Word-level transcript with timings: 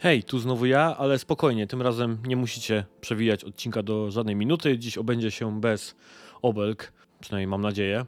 Hej, 0.00 0.22
tu 0.22 0.38
znowu 0.38 0.66
ja, 0.66 0.96
ale 0.98 1.18
spokojnie, 1.18 1.66
tym 1.66 1.82
razem 1.82 2.18
nie 2.26 2.36
musicie 2.36 2.84
przewijać 3.00 3.44
odcinka 3.44 3.82
do 3.82 4.10
żadnej 4.10 4.36
minuty. 4.36 4.78
Dziś 4.78 4.98
obędzie 4.98 5.30
się 5.30 5.60
bez 5.60 5.96
obelg, 6.42 6.92
przynajmniej 7.20 7.46
mam 7.46 7.60
nadzieję. 7.60 8.04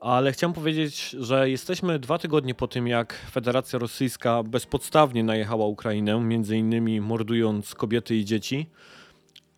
Ale 0.00 0.32
chciałem 0.32 0.54
powiedzieć, 0.54 1.10
że 1.10 1.50
jesteśmy 1.50 1.98
dwa 1.98 2.18
tygodnie 2.18 2.54
po 2.54 2.68
tym, 2.68 2.86
jak 2.86 3.14
Federacja 3.30 3.78
Rosyjska 3.78 4.42
bezpodstawnie 4.42 5.24
najechała 5.24 5.66
Ukrainę, 5.66 6.20
między 6.20 6.56
innymi 6.56 7.00
mordując 7.00 7.74
kobiety 7.74 8.16
i 8.16 8.24
dzieci. 8.24 8.66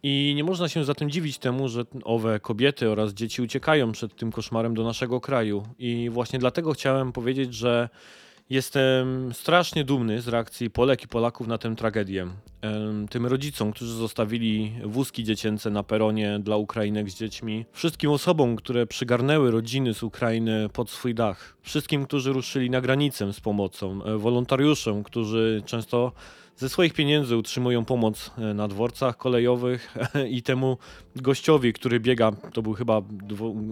I 0.03 0.33
nie 0.37 0.45
można 0.45 0.69
się 0.69 0.85
zatem 0.85 1.11
dziwić 1.11 1.39
temu, 1.39 1.69
że 1.69 1.85
owe 2.05 2.41
kobiety 2.41 2.91
oraz 2.91 3.13
dzieci 3.13 3.43
uciekają 3.43 3.93
przed 3.93 4.17
tym 4.17 4.33
koszmarem 4.33 4.75
do 4.75 4.85
naszego 4.85 5.21
kraju. 5.21 5.67
I 5.79 6.11
właśnie 6.13 6.39
dlatego 6.39 6.73
chciałem 6.73 7.13
powiedzieć, 7.13 7.55
że 7.55 7.89
Jestem 8.51 9.35
strasznie 9.35 9.85
dumny 9.85 10.21
z 10.21 10.29
reakcji 10.29 10.71
Polek 10.71 11.03
i 11.03 11.09
Polaków 11.09 11.47
na 11.47 11.59
tę 11.59 11.77
tragedię. 11.77 12.27
Tym 13.11 13.27
rodzicom, 13.27 13.73
którzy 13.73 13.95
zostawili 13.95 14.73
wózki 14.85 15.25
dziecięce 15.25 15.71
na 15.71 15.83
peronie 15.83 16.39
dla 16.43 16.57
Ukrainek 16.57 17.11
z 17.11 17.15
dziećmi, 17.15 17.65
wszystkim 17.73 18.11
osobom, 18.11 18.57
które 18.57 18.87
przygarnęły 18.87 19.51
rodziny 19.51 19.95
z 19.95 20.03
Ukrainy 20.03 20.69
pod 20.73 20.91
swój 20.91 21.15
dach, 21.15 21.57
wszystkim, 21.63 22.07
którzy 22.07 22.33
ruszyli 22.33 22.71
na 22.71 22.81
granicę 22.81 23.33
z 23.33 23.41
pomocą, 23.41 24.05
e, 24.05 24.19
wolontariuszom, 24.19 25.03
którzy 25.03 25.63
często 25.67 26.13
ze 26.59 26.69
swoich 26.69 26.95
pieniędzy 26.95 27.37
utrzymują 27.37 27.85
pomoc 27.85 28.31
e, 28.39 28.55
na 28.55 28.69
dworcach 28.69 29.17
kolejowych 29.17 29.95
i 30.37 30.43
temu 30.43 30.79
gościowi, 31.17 31.73
który 31.73 32.01
biega, 32.01 32.33
to 32.53 32.63
był 32.63 32.73
chyba 32.73 33.03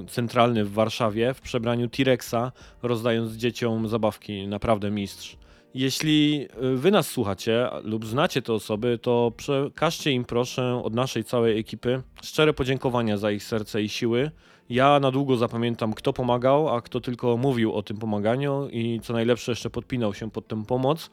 centralny 0.09 0.65
w 0.65 0.73
Warszawie, 0.73 1.35
w 1.35 1.41
przebraniu 1.41 1.89
T-Rexa, 1.89 2.53
rozdając 2.83 3.33
dzieciom 3.33 3.89
zabawki. 3.89 4.47
Naprawdę 4.49 4.91
mistrz. 4.91 5.37
Jeśli 5.75 6.49
e, 6.51 6.77
wy 6.77 6.91
nas 6.91 7.09
słuchacie 7.09 7.69
lub 7.83 8.07
znacie 8.07 8.43
te 8.43 8.53
osoby, 8.53 8.99
to 9.03 9.33
przekażcie 9.37 10.13
im 10.13 10.25
proszę 10.25 10.81
od 10.85 10.95
naszej 10.95 11.25
całej 11.25 11.59
ekipy 11.59 12.03
szczere 12.23 12.53
podziękowania 12.53 13.17
za 13.17 13.31
ich 13.31 13.45
serce 13.45 13.83
i 13.83 13.89
siły. 13.89 14.31
Ja 14.71 15.01
na 15.01 15.11
długo 15.11 15.37
zapamiętam, 15.37 15.93
kto 15.93 16.13
pomagał, 16.13 16.75
a 16.75 16.81
kto 16.81 17.01
tylko 17.01 17.37
mówił 17.37 17.73
o 17.73 17.83
tym 17.83 17.97
pomaganiu 17.97 18.69
i 18.73 19.01
co 19.03 19.13
najlepsze 19.13 19.53
jeszcze 19.53 19.71
podpinał 19.71 20.15
się 20.15 20.31
pod 20.31 20.49
tę 20.49 20.65
pomoc. 20.65 21.11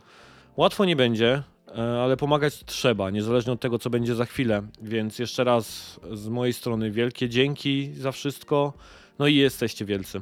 Łatwo 0.58 0.86
nie 0.86 0.96
będzie, 0.96 1.44
ale 1.76 2.18
pomagać 2.18 2.64
trzeba, 2.66 3.10
niezależnie 3.10 3.54
od 3.54 3.60
tego, 3.60 3.80
co 3.80 3.90
będzie 3.90 4.16
za 4.16 4.26
chwilę. 4.26 4.64
Więc 4.82 5.20
jeszcze 5.20 5.44
raz 5.44 6.00
z 6.14 6.28
mojej 6.28 6.54
strony 6.54 6.92
wielkie 6.92 7.30
dzięki 7.30 7.94
za 7.94 8.12
wszystko. 8.12 8.74
No 9.20 9.28
i 9.28 9.36
jesteście 9.36 9.86
wielcy. 9.86 10.22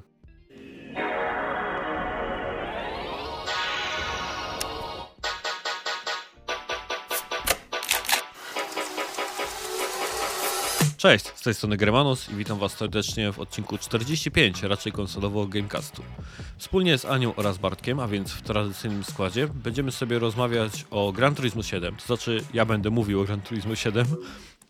Cześć, 11.01 11.25
z 11.25 11.41
tej 11.41 11.53
strony 11.53 11.77
Germanus 11.77 12.29
i 12.29 12.35
witam 12.35 12.59
Was 12.59 12.73
serdecznie 12.73 13.31
w 13.31 13.39
odcinku 13.39 13.77
45, 13.77 14.63
raczej 14.63 14.91
konsolowo 14.91 15.47
Gamecastu. 15.47 16.03
Wspólnie 16.57 16.97
z 16.97 17.05
Anią 17.05 17.35
oraz 17.35 17.57
Bartkiem, 17.57 17.99
a 17.99 18.07
więc 18.07 18.31
w 18.31 18.41
tradycyjnym 18.41 19.03
składzie, 19.03 19.47
będziemy 19.47 19.91
sobie 19.91 20.19
rozmawiać 20.19 20.85
o 20.91 21.11
Gran 21.11 21.35
Turismo 21.35 21.63
7. 21.63 21.95
To 21.95 22.05
znaczy, 22.05 22.43
ja 22.53 22.65
będę 22.65 22.89
mówił 22.89 23.21
o 23.21 23.23
Gran 23.23 23.41
Turismo 23.41 23.75
7 23.75 24.05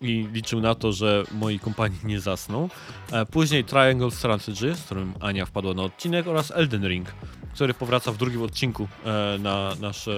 i 0.01 0.27
liczył 0.33 0.61
na 0.61 0.75
to, 0.75 0.91
że 0.91 1.23
moi 1.31 1.59
kompanii 1.59 1.99
nie 2.03 2.19
zasną. 2.19 2.69
E, 3.11 3.25
później 3.25 3.63
Triangle 3.63 4.11
Strategy, 4.11 4.75
z 4.75 4.81
którym 4.81 5.13
Ania 5.19 5.45
wpadła 5.45 5.73
na 5.73 5.83
odcinek 5.83 6.27
oraz 6.27 6.51
Elden 6.51 6.87
Ring 6.87 7.13
który 7.53 7.73
powraca 7.73 8.11
w 8.11 8.17
drugim 8.17 8.41
odcinku 8.41 8.87
e, 9.05 9.37
na, 9.39 9.75
nasz, 9.81 10.09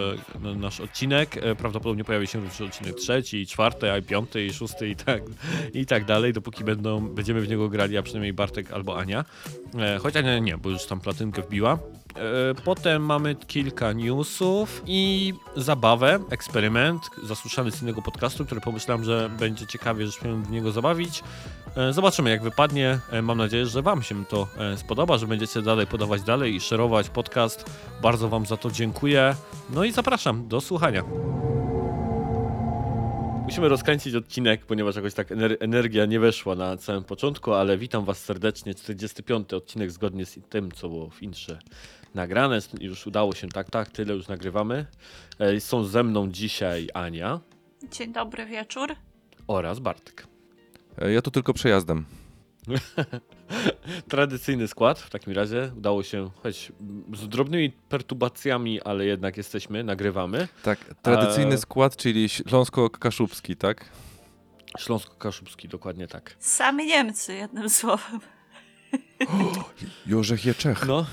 na 0.41 0.55
nasz 0.55 0.79
odcinek. 0.79 1.37
E, 1.37 1.55
prawdopodobnie 1.55 2.03
pojawi 2.03 2.27
się 2.27 2.39
również 2.39 2.61
odcinek 2.61 2.95
trzeci, 2.95 3.47
czwarty, 3.47 3.91
a 3.91 4.01
piąty, 4.01 4.45
i 4.45 4.53
szósty 4.53 4.89
i 4.89 4.95
tak, 4.95 5.23
i 5.73 5.85
tak 5.85 6.05
dalej, 6.05 6.33
dopóki 6.33 6.63
będą, 6.63 7.07
będziemy 7.07 7.41
w 7.41 7.49
niego 7.49 7.69
grali, 7.69 7.97
a 7.97 8.01
przynajmniej 8.03 8.33
Bartek 8.33 8.71
albo 8.71 8.97
Ania. 8.97 9.25
E, 9.79 9.97
choć 9.97 10.15
Ania 10.15 10.39
nie, 10.39 10.57
bo 10.57 10.69
już 10.69 10.85
tam 10.85 10.99
platynkę 10.99 11.41
wbiła. 11.41 11.79
Potem 12.65 13.05
mamy 13.05 13.35
kilka 13.35 13.93
newsów 13.93 14.83
i 14.85 15.33
zabawę, 15.55 16.19
eksperyment, 16.29 17.01
zasłyszany 17.23 17.71
z 17.71 17.81
innego 17.81 18.01
podcastu, 18.01 18.45
który 18.45 18.61
pomyślałem, 18.61 19.03
że 19.03 19.29
będzie 19.39 19.67
ciekawie, 19.67 20.07
że 20.07 20.19
w 20.43 20.51
niego 20.51 20.71
zabawić. 20.71 21.23
E, 21.77 21.93
zobaczymy 21.93 22.29
jak 22.29 22.43
wypadnie. 22.43 22.99
E, 23.11 23.21
mam 23.21 23.37
nadzieję, 23.37 23.65
że 23.65 23.81
Wam 23.81 24.03
się 24.03 24.25
to 24.25 24.47
e, 24.57 24.77
spodoba, 24.77 25.17
że 25.17 25.27
będziecie 25.27 25.61
dalej 25.61 25.87
podawać 25.87 26.21
dalej 26.21 26.55
i 26.55 26.59
szerować 26.59 27.09
podcast. 27.09 27.65
Bardzo 28.01 28.29
Wam 28.29 28.45
za 28.45 28.57
to 28.57 28.71
dziękuję. 28.71 29.35
No 29.69 29.83
i 29.83 29.91
zapraszam 29.91 30.47
do 30.47 30.61
słuchania. 30.61 31.03
Musimy 33.43 33.69
rozkręcić 33.69 34.15
odcinek, 34.15 34.65
ponieważ 34.65 34.95
jakoś 34.95 35.13
tak 35.13 35.27
energia 35.59 36.05
nie 36.05 36.19
weszła 36.19 36.55
na 36.55 36.77
samym 36.77 37.03
początku, 37.03 37.53
ale 37.53 37.77
witam 37.77 38.05
Was 38.05 38.17
serdecznie. 38.17 38.75
45. 38.75 39.53
odcinek 39.53 39.91
zgodnie 39.91 40.25
z 40.25 40.39
tym, 40.49 40.71
co 40.71 40.89
było 40.89 41.09
w 41.09 41.23
intrze 41.23 41.59
nagrane. 42.15 42.59
Już 42.79 43.07
udało 43.07 43.35
się, 43.35 43.49
tak, 43.49 43.69
tak, 43.69 43.89
tyle 43.89 44.13
już 44.13 44.27
nagrywamy. 44.27 44.85
Są 45.59 45.83
ze 45.83 46.03
mną 46.03 46.31
dzisiaj 46.31 46.89
Ania. 46.93 47.39
Dzień 47.91 48.13
dobry 48.13 48.45
wieczór. 48.45 48.95
Oraz 49.47 49.79
Bartek. 49.79 50.27
E, 50.97 51.11
ja 51.11 51.21
tu 51.21 51.31
tylko 51.31 51.53
przejazdem. 51.53 52.05
Tradycyjny 54.09 54.67
skład 54.67 54.99
w 54.99 55.09
takim 55.09 55.33
razie. 55.33 55.71
Udało 55.77 56.03
się, 56.03 56.29
choć 56.43 56.71
z 57.13 57.27
drobnymi 57.27 57.71
perturbacjami, 57.71 58.81
ale 58.81 59.05
jednak 59.05 59.37
jesteśmy, 59.37 59.83
nagrywamy. 59.83 60.47
Tak, 60.63 60.79
tradycyjny 61.01 61.53
A... 61.53 61.57
skład, 61.57 61.95
czyli 61.95 62.29
Śląsko-Kaszubski, 62.29 63.55
tak? 63.55 63.89
Śląsko-Kaszubski, 64.79 65.67
dokładnie 65.67 66.07
tak. 66.07 66.35
Sami 66.39 66.85
Niemcy, 66.85 67.33
jednym 67.33 67.69
słowem. 67.69 68.19
Jorzech 70.05 70.45
je 70.45 70.53
Czech. 70.55 70.87
No, 70.87 71.05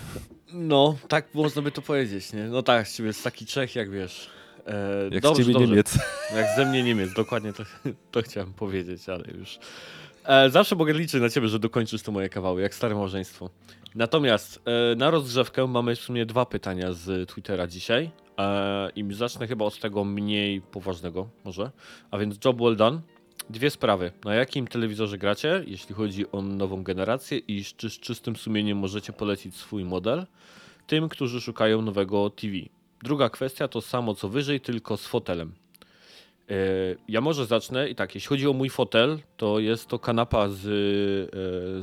no, 0.52 0.96
tak 1.08 1.34
można 1.34 1.62
by 1.62 1.70
to 1.70 1.82
powiedzieć, 1.82 2.32
nie? 2.32 2.44
No 2.44 2.62
tak, 2.62 2.88
z 2.88 2.96
ciebie 2.96 3.06
jest 3.06 3.24
taki 3.24 3.46
Czech, 3.46 3.74
jak 3.74 3.90
wiesz. 3.90 4.30
E, 4.66 5.08
jak 5.10 5.22
dobrze, 5.22 5.42
z 5.42 5.46
ciebie 5.46 5.52
dobrze. 5.52 5.68
Niemiec. 5.68 5.98
Jak 6.36 6.46
ze 6.56 6.66
mnie 6.66 6.82
Niemiec, 6.82 7.12
dokładnie 7.12 7.52
to, 7.52 7.62
to 8.12 8.22
chciałem 8.22 8.52
powiedzieć, 8.52 9.08
ale 9.08 9.24
już. 9.38 9.58
E, 10.24 10.50
zawsze 10.50 10.76
mogę 10.76 10.92
liczyć 10.92 11.20
na 11.20 11.28
ciebie, 11.28 11.48
że 11.48 11.58
dokończysz 11.58 12.02
to 12.02 12.12
moje 12.12 12.28
kawały, 12.28 12.62
jak 12.62 12.74
stare 12.74 12.94
małżeństwo. 12.94 13.50
Natomiast 13.94 14.60
e, 14.64 14.96
na 14.96 15.10
rozgrzewkę 15.10 15.66
mamy 15.66 15.96
w 15.96 16.00
sumie 16.00 16.26
dwa 16.26 16.46
pytania 16.46 16.92
z 16.92 17.28
Twittera 17.28 17.66
dzisiaj. 17.66 18.10
E, 18.38 18.90
I 18.96 19.14
zacznę 19.14 19.46
chyba 19.46 19.64
od 19.64 19.80
tego 19.80 20.04
mniej 20.04 20.60
poważnego, 20.60 21.28
może. 21.44 21.70
A 22.10 22.18
więc 22.18 22.36
job 22.44 22.58
well 22.60 22.76
done. 22.76 23.00
Dwie 23.50 23.70
sprawy. 23.70 24.12
Na 24.24 24.34
jakim 24.34 24.66
telewizorze 24.66 25.18
gracie, 25.18 25.64
jeśli 25.66 25.94
chodzi 25.94 26.32
o 26.32 26.42
nową 26.42 26.82
generację 26.82 27.38
i 27.38 27.64
czy 27.76 27.90
z 27.90 28.00
czystym 28.00 28.36
sumieniem 28.36 28.78
możecie 28.78 29.12
polecić 29.12 29.56
swój 29.56 29.84
model 29.84 30.26
tym, 30.86 31.08
którzy 31.08 31.40
szukają 31.40 31.82
nowego 31.82 32.30
TV. 32.30 32.54
Druga 33.02 33.28
kwestia 33.28 33.68
to 33.68 33.80
samo 33.80 34.14
co 34.14 34.28
wyżej, 34.28 34.60
tylko 34.60 34.96
z 34.96 35.06
fotelem. 35.06 35.52
E, 36.50 36.54
ja 37.08 37.20
może 37.20 37.46
zacznę 37.46 37.88
i 37.88 37.94
tak, 37.94 38.14
jeśli 38.14 38.28
chodzi 38.28 38.48
o 38.48 38.52
mój 38.52 38.70
fotel, 38.70 39.18
to 39.36 39.58
jest 39.58 39.86
to 39.86 39.98
kanapa 39.98 40.48
z, 40.48 40.56
e, 40.56 40.66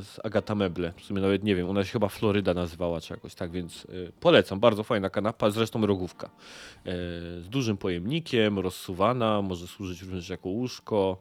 z 0.02 0.20
Agata 0.24 0.54
Meble. 0.54 0.92
W 0.96 1.04
sumie 1.04 1.20
nawet 1.20 1.44
nie 1.44 1.56
wiem, 1.56 1.70
ona 1.70 1.84
się 1.84 1.92
chyba 1.92 2.08
Floryda 2.08 2.54
nazywała 2.54 3.00
czy 3.00 3.14
jakoś 3.14 3.34
tak, 3.34 3.50
więc 3.50 3.84
e, 3.84 4.12
polecam. 4.20 4.60
Bardzo 4.60 4.84
fajna 4.84 5.10
kanapa, 5.10 5.50
zresztą 5.50 5.86
rogówka. 5.86 6.30
Z 7.40 7.48
dużym 7.48 7.76
pojemnikiem, 7.76 8.58
rozsuwana, 8.58 9.42
może 9.42 9.66
służyć 9.66 10.02
również 10.02 10.28
jako 10.28 10.48
łóżko. 10.48 11.18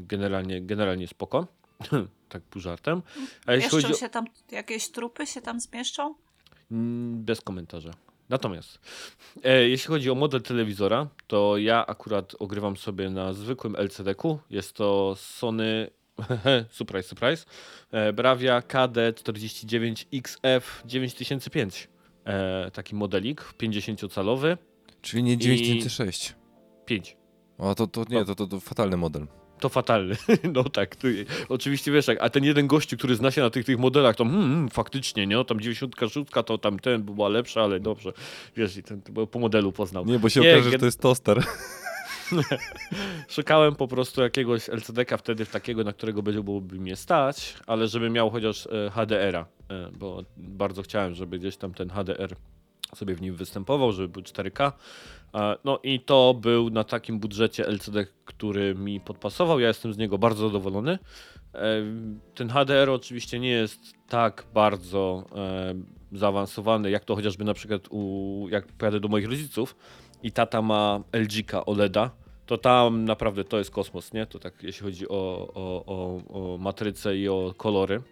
Generalnie, 0.00 0.62
generalnie 0.62 1.08
spoko. 1.08 1.46
tak 2.28 2.42
pół 2.42 2.62
żartem. 2.62 3.02
A 3.46 3.54
jeśli 3.54 3.70
chodzi 3.70 3.92
o... 3.92 3.96
się 3.96 4.08
tam, 4.08 4.24
jakieś 4.50 4.90
trupy 4.90 5.26
się 5.26 5.40
tam 5.40 5.60
zmieszczą? 5.60 6.14
Mm, 6.70 7.24
bez 7.24 7.40
komentarza. 7.40 7.90
Natomiast 8.28 8.78
e, 9.44 9.68
jeśli 9.68 9.88
chodzi 9.88 10.10
o 10.10 10.14
model 10.14 10.42
telewizora, 10.42 11.08
to 11.26 11.56
ja 11.56 11.86
akurat 11.86 12.34
ogrywam 12.38 12.76
sobie 12.76 13.10
na 13.10 13.32
zwykłym 13.32 13.76
LCD-ku. 13.76 14.38
Jest 14.50 14.72
to 14.72 15.14
Sony 15.16 15.90
surprise, 16.70 17.08
surprise. 17.08 17.44
E, 17.90 18.12
Bravia 18.12 18.60
KD49XF 18.60 20.62
9005. 20.84 21.88
E, 22.24 22.70
taki 22.70 22.94
modelik 22.94 23.40
50-calowy. 23.40 24.56
Czyli 25.02 25.22
nie 25.22 25.38
9006. 25.38 26.34
5. 26.84 27.16
O, 27.58 27.74
to, 27.74 27.86
to 27.86 28.04
nie, 28.10 28.24
to, 28.24 28.34
to, 28.34 28.46
to 28.46 28.60
fatalny 28.60 28.96
model 28.96 29.26
to 29.60 29.68
fatalny. 29.68 30.16
No 30.54 30.64
tak, 30.64 30.96
tu, 30.96 31.08
oczywiście 31.48 31.92
wiesz, 31.92 32.06
a 32.20 32.30
ten 32.30 32.44
jeden 32.44 32.66
gościu, 32.66 32.96
który 32.96 33.16
zna 33.16 33.30
się 33.30 33.40
na 33.40 33.50
tych, 33.50 33.64
tych 33.64 33.78
modelach, 33.78 34.16
to 34.16 34.24
hmm, 34.24 34.42
hmm 34.42 34.68
faktycznie, 34.68 35.26
nie, 35.26 35.44
tam 35.44 35.60
96 35.60 36.30
to 36.46 36.58
tam 36.58 36.78
ten 36.78 37.02
była 37.02 37.28
lepsza, 37.28 37.62
ale 37.62 37.80
dobrze, 37.80 38.12
wiesz, 38.56 38.76
i 38.76 38.82
ten, 38.82 39.02
po 39.30 39.38
modelu 39.38 39.72
poznał. 39.72 40.04
Nie, 40.04 40.18
bo 40.18 40.28
się 40.28 40.40
nie, 40.40 40.52
okaże, 40.52 40.70
że 40.70 40.78
to 40.78 40.84
jest 40.84 41.00
toster. 41.00 41.44
Szukałem 43.28 43.74
po 43.74 43.88
prostu 43.88 44.22
jakiegoś 44.22 44.68
LCD-ka 44.68 45.16
wtedy 45.16 45.44
w 45.44 45.50
takiego, 45.50 45.84
na 45.84 45.92
którego 45.92 46.22
byłoby 46.22 46.76
mnie 46.76 46.96
stać, 46.96 47.54
ale 47.66 47.88
żeby 47.88 48.10
miał 48.10 48.30
chociaż 48.30 48.66
e, 48.66 48.90
HDR-a, 48.90 49.46
e, 49.70 49.90
bo 49.98 50.22
bardzo 50.36 50.82
chciałem, 50.82 51.14
żeby 51.14 51.38
gdzieś 51.38 51.56
tam 51.56 51.74
ten 51.74 51.90
HDR 51.90 52.36
sobie 52.96 53.14
w 53.14 53.20
nim 53.20 53.34
występował, 53.34 53.92
żeby 53.92 54.08
był 54.08 54.22
4K, 54.22 54.72
E, 55.36 55.56
No 55.64 55.78
i 55.82 56.00
to 56.00 56.34
był 56.34 56.70
na 56.70 56.84
takim 56.84 57.18
budżecie 57.18 57.66
LCD, 57.66 58.06
który 58.24 58.74
mi 58.74 59.00
podpasował. 59.00 59.60
Ja 59.60 59.68
jestem 59.68 59.92
z 59.92 59.98
niego 59.98 60.18
bardzo 60.18 60.48
zadowolony. 60.48 60.98
E, 61.54 61.82
Ten 62.34 62.48
HDR 62.48 62.90
oczywiście 62.90 63.38
nie 63.38 63.50
jest 63.50 63.80
tak 64.08 64.44
bardzo 64.54 65.24
e, 65.36 65.74
zaawansowany, 66.12 66.90
jak 66.90 67.04
to 67.04 67.16
chociażby 67.16 67.44
na 67.44 67.54
przykład 67.54 67.82
u, 67.90 68.46
jak 68.50 68.66
pojadę 68.66 69.00
do 69.00 69.08
moich 69.08 69.26
rodziców 69.26 69.76
i 70.22 70.32
tata 70.32 70.62
ma 70.62 71.00
LG-ka 71.12 71.66
OLEDa, 71.66 72.10
to 72.46 72.58
tam 72.58 73.04
naprawdę 73.04 73.44
to 73.44 73.58
jest 73.58 73.70
kosmos, 73.70 74.12
nie? 74.12 74.26
To 74.26 74.38
tak 74.38 74.62
jeśli 74.62 74.82
chodzi 74.84 75.08
o, 75.08 75.48
o, 75.54 75.84
o, 75.86 76.20
o 76.28 76.58
matrycę 76.58 77.16
i 77.16 77.28
o 77.28 77.54
kolory 77.56 78.02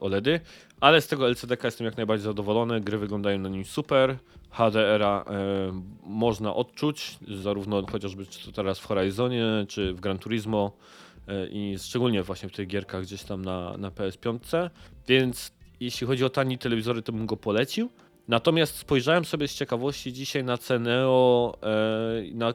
OLEDy, 0.00 0.40
ale 0.80 1.00
z 1.00 1.06
tego 1.06 1.28
LCD-ka 1.28 1.68
jestem 1.68 1.84
jak 1.84 1.96
najbardziej 1.96 2.24
zadowolony, 2.24 2.80
gry 2.80 2.98
wyglądają 2.98 3.38
na 3.38 3.48
nim 3.48 3.64
super, 3.64 4.16
HDR-a 4.50 5.24
e, 5.24 5.82
można 6.02 6.54
odczuć, 6.54 7.18
zarówno 7.42 7.86
chociażby 7.86 8.26
czy 8.26 8.46
to 8.46 8.52
teraz 8.52 8.78
w 8.78 8.86
Horizonie, 8.86 9.44
czy 9.68 9.94
w 9.94 10.00
Gran 10.00 10.18
Turismo 10.18 10.72
e, 11.28 11.46
i 11.46 11.78
szczególnie 11.78 12.22
właśnie 12.22 12.48
w 12.48 12.52
tych 12.52 12.68
gierkach 12.68 13.02
gdzieś 13.02 13.22
tam 13.22 13.44
na, 13.44 13.76
na 13.76 13.90
PS5, 13.90 14.70
więc 15.08 15.52
jeśli 15.80 16.06
chodzi 16.06 16.24
o 16.24 16.30
tani 16.30 16.58
telewizory, 16.58 17.02
to 17.02 17.12
bym 17.12 17.26
go 17.26 17.36
polecił. 17.36 17.90
Natomiast 18.28 18.76
spojrzałem 18.76 19.24
sobie 19.24 19.48
z 19.48 19.54
ciekawości 19.54 20.12
dzisiaj 20.12 20.44
na 20.44 20.58
Ceneo, 20.58 21.54
e, 21.62 22.34
na, 22.34 22.54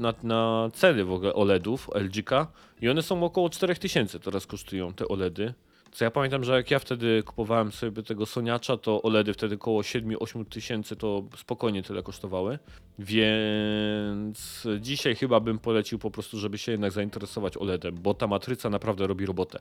na, 0.00 0.14
na 0.22 0.70
ceny 0.72 1.04
w 1.04 1.12
ogóle 1.12 1.34
OLEDów 1.34 1.88
LG-ka 1.94 2.46
i 2.80 2.88
one 2.88 3.02
są 3.02 3.24
około 3.24 3.50
4000 3.50 4.20
teraz 4.20 4.46
kosztują 4.46 4.92
te 4.92 5.08
OLEDy. 5.08 5.54
Co 5.92 6.04
ja 6.04 6.10
pamiętam, 6.10 6.44
że 6.44 6.56
jak 6.56 6.70
ja 6.70 6.78
wtedy 6.78 7.22
kupowałem 7.22 7.72
sobie 7.72 8.02
tego 8.02 8.26
Soniacza, 8.26 8.76
to 8.76 9.02
OLEDy 9.02 9.34
wtedy 9.34 9.54
około 9.54 9.80
7-8 9.80 10.44
tysięcy 10.44 10.96
to 10.96 11.24
spokojnie 11.36 11.82
tyle 11.82 12.02
kosztowały. 12.02 12.58
Więc 12.98 14.68
dzisiaj 14.80 15.14
chyba 15.14 15.40
bym 15.40 15.58
polecił 15.58 15.98
po 15.98 16.10
prostu, 16.10 16.38
żeby 16.38 16.58
się 16.58 16.72
jednak 16.72 16.92
zainteresować 16.92 17.56
OLEDem, 17.56 17.94
bo 17.94 18.14
ta 18.14 18.26
matryca 18.26 18.70
naprawdę 18.70 19.06
robi 19.06 19.26
robotę. 19.26 19.58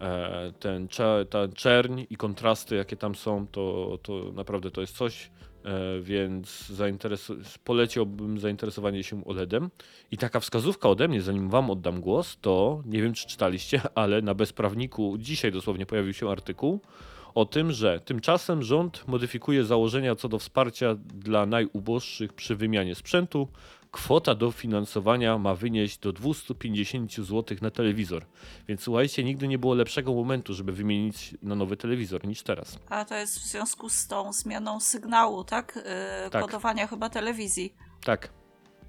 E, 0.00 0.52
ten, 0.60 0.88
ta 1.30 1.48
czerń 1.54 2.02
i 2.10 2.16
kontrasty, 2.16 2.76
jakie 2.76 2.96
tam 2.96 3.14
są, 3.14 3.46
to, 3.46 3.98
to 4.02 4.32
naprawdę 4.34 4.70
to 4.70 4.80
jest 4.80 4.96
coś. 4.96 5.30
E, 5.64 6.00
więc 6.00 6.70
zainteresu- 6.70 7.58
poleciłbym 7.64 8.38
zainteresowanie 8.38 9.04
się 9.04 9.24
OLEDem. 9.24 9.70
I 10.10 10.18
taka 10.18 10.40
wskazówka 10.40 10.88
ode 10.88 11.08
mnie, 11.08 11.22
zanim 11.22 11.48
wam 11.50 11.70
oddam 11.70 12.00
głos, 12.00 12.38
to 12.40 12.82
nie 12.86 13.02
wiem, 13.02 13.12
czy 13.12 13.26
czytaliście, 13.26 13.80
ale 13.94 14.22
na 14.22 14.34
bezprawniku 14.34 15.16
dzisiaj 15.18 15.52
dosłownie 15.52 15.86
pojawił 15.86 16.12
się 16.12 16.30
artykuł 16.30 16.80
o 17.34 17.44
tym, 17.44 17.72
że 17.72 18.00
tymczasem 18.00 18.62
rząd 18.62 19.08
modyfikuje 19.08 19.64
założenia 19.64 20.14
co 20.14 20.28
do 20.28 20.38
wsparcia 20.38 20.94
dla 21.14 21.46
najuboższych 21.46 22.32
przy 22.32 22.56
wymianie 22.56 22.94
sprzętu. 22.94 23.48
Kwota 23.90 24.34
dofinansowania 24.34 25.38
ma 25.38 25.54
wynieść 25.54 25.98
do 25.98 26.12
250 26.12 27.14
zł 27.14 27.56
na 27.60 27.70
telewizor. 27.70 28.24
Więc 28.68 28.82
słuchajcie, 28.82 29.24
nigdy 29.24 29.48
nie 29.48 29.58
było 29.58 29.74
lepszego 29.74 30.14
momentu, 30.14 30.54
żeby 30.54 30.72
wymienić 30.72 31.34
na 31.42 31.54
nowy 31.54 31.76
telewizor 31.76 32.26
niż 32.26 32.42
teraz. 32.42 32.78
A 32.88 33.04
to 33.04 33.14
jest 33.14 33.38
w 33.38 33.42
związku 33.44 33.88
z 33.88 34.06
tą 34.06 34.32
zmianą 34.32 34.80
sygnału, 34.80 35.44
tak? 35.44 35.76
Yy, 35.76 36.30
Tak. 36.30 36.44
Kodowania 36.44 36.86
chyba 36.86 37.08
telewizji. 37.10 37.74
Tak, 38.04 38.28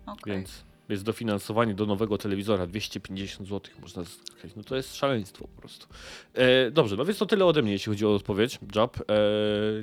Okej. 0.05 0.33
Więc 0.33 0.63
jest 0.89 1.03
dofinansowanie 1.03 1.73
do 1.73 1.85
nowego 1.85 2.17
telewizora 2.17 2.67
250 2.67 3.49
zł 3.49 3.73
można 3.81 4.03
zyskać. 4.03 4.55
No 4.55 4.63
to 4.63 4.75
jest 4.75 4.95
szaleństwo 4.95 5.47
po 5.55 5.61
prostu. 5.61 5.87
E, 6.33 6.71
dobrze, 6.71 6.95
no 6.95 7.05
więc 7.05 7.17
to 7.17 7.25
tyle 7.25 7.45
ode 7.45 7.61
mnie, 7.61 7.71
jeśli 7.71 7.89
chodzi 7.89 8.05
o 8.05 8.15
odpowiedź. 8.15 8.59
Job. 8.75 8.97
E, 8.97 9.03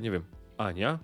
nie 0.00 0.10
wiem. 0.10 0.24
Ania? 0.58 0.98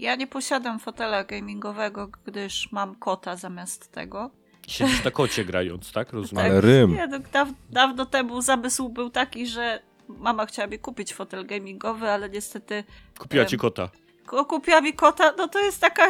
Ja 0.00 0.16
nie 0.16 0.26
posiadam 0.26 0.78
fotela 0.78 1.24
gamingowego, 1.24 2.08
gdyż 2.24 2.72
mam 2.72 2.94
kota 2.94 3.36
zamiast 3.36 3.92
tego. 3.92 4.30
Siedzisz 4.68 5.04
na 5.04 5.10
kocie 5.10 5.44
grając, 5.44 5.92
tak? 5.92 6.12
Rozumiem. 6.12 6.44
Ale 6.44 6.60
rym. 6.60 6.92
Nie, 6.94 7.06
no, 7.06 7.18
daw, 7.32 7.48
dawno 7.70 8.06
temu 8.06 8.42
zamysł 8.42 8.88
był 8.88 9.10
taki, 9.10 9.46
że 9.46 9.82
mama 10.08 10.46
chciała 10.46 10.68
mi 10.68 10.78
kupić 10.78 11.14
fotel 11.14 11.46
gamingowy, 11.46 12.10
ale 12.10 12.30
niestety 12.30 12.84
Kupiła 13.18 13.44
ci 13.44 13.56
kota. 13.56 13.90
ko- 14.26 14.44
kupiła 14.44 14.80
mi 14.80 14.92
kota. 14.94 15.32
No 15.38 15.48
to 15.48 15.58
jest 15.58 15.80
taka 15.80 16.06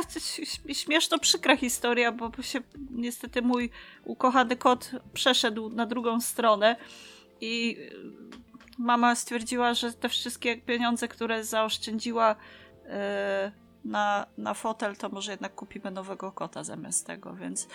śmieszno 0.72 1.18
przykra 1.18 1.56
historia, 1.56 2.12
bo 2.12 2.30
się 2.42 2.60
niestety 2.90 3.42
mój 3.42 3.70
ukochany 4.04 4.56
kot 4.56 4.90
przeszedł 5.12 5.70
na 5.70 5.86
drugą 5.86 6.20
stronę 6.20 6.76
i 7.40 7.76
mama 8.78 9.14
stwierdziła, 9.14 9.74
że 9.74 9.92
te 9.92 10.08
wszystkie 10.08 10.56
pieniądze, 10.56 11.08
które 11.08 11.44
zaoszczędziła 11.44 12.32
y, 12.34 13.60
na, 13.84 14.26
na 14.38 14.54
fotel, 14.54 14.96
to 14.96 15.08
może 15.08 15.30
jednak 15.30 15.54
kupimy 15.54 15.90
nowego 15.90 16.32
kota 16.32 16.64
zamiast 16.64 17.06
tego, 17.06 17.34
więc, 17.34 17.64
y, 17.64 17.68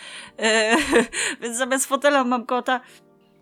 więc 1.41 1.57
zamiast 1.57 1.85
fotela 1.85 2.23
mam 2.23 2.45
kota. 2.45 2.81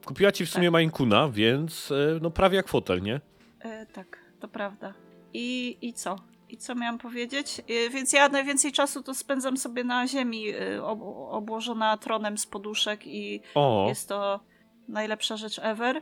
Kupiła 0.05 0.31
ci 0.31 0.45
w 0.45 0.49
sumie 0.49 0.71
Maine 0.71 0.91
Coona, 0.91 1.29
więc 1.29 1.91
e, 1.91 2.19
no 2.21 2.31
prawie 2.31 2.55
jak 2.55 2.67
fotel, 2.67 3.01
nie? 3.01 3.21
E, 3.59 3.85
tak, 3.85 4.19
to 4.39 4.47
prawda. 4.47 4.93
I, 5.33 5.77
I 5.81 5.93
co? 5.93 6.15
I 6.49 6.57
co 6.57 6.75
miałam 6.75 6.97
powiedzieć? 6.97 7.61
Więc 7.91 8.13
ja 8.13 8.29
najwięcej 8.29 8.71
czasu 8.71 9.03
to 9.03 9.13
spędzam 9.13 9.57
sobie 9.57 9.83
na 9.83 10.07
ziemi, 10.07 10.45
ob 10.83 10.99
obłożona 11.29 11.97
tronem 11.97 12.37
z 12.37 12.45
poduszek 12.45 13.07
i 13.07 13.41
O, 13.55 13.85
jest 13.89 14.09
to 14.09 14.39
najlepsza 14.87 15.37
rzecz 15.37 15.59
ever. 15.59 16.01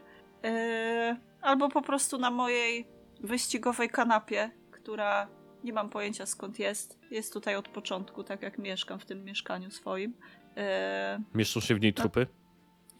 Albo 1.41 1.69
po 1.69 1.81
prostu 1.81 2.17
na 2.17 2.31
mojej 2.31 2.87
wyścigowej 3.19 3.89
kanapie, 3.89 4.51
która 4.71 5.27
nie 5.63 5.73
mam 5.73 5.89
pojęcia 5.89 6.25
skąd 6.25 6.59
jest. 6.59 6.99
Jest 7.11 7.33
tutaj 7.33 7.55
od 7.55 7.67
początku, 7.67 8.23
tak 8.23 8.41
jak 8.41 8.57
mieszkam 8.57 8.99
w 8.99 9.05
tym 9.05 9.23
mieszkaniu 9.25 9.71
swoim. 9.71 10.13
E, 10.57 11.19
mieszczą 11.33 11.59
się 11.59 11.75
w 11.75 11.81
niej 11.81 11.93
trupy. 11.93 12.27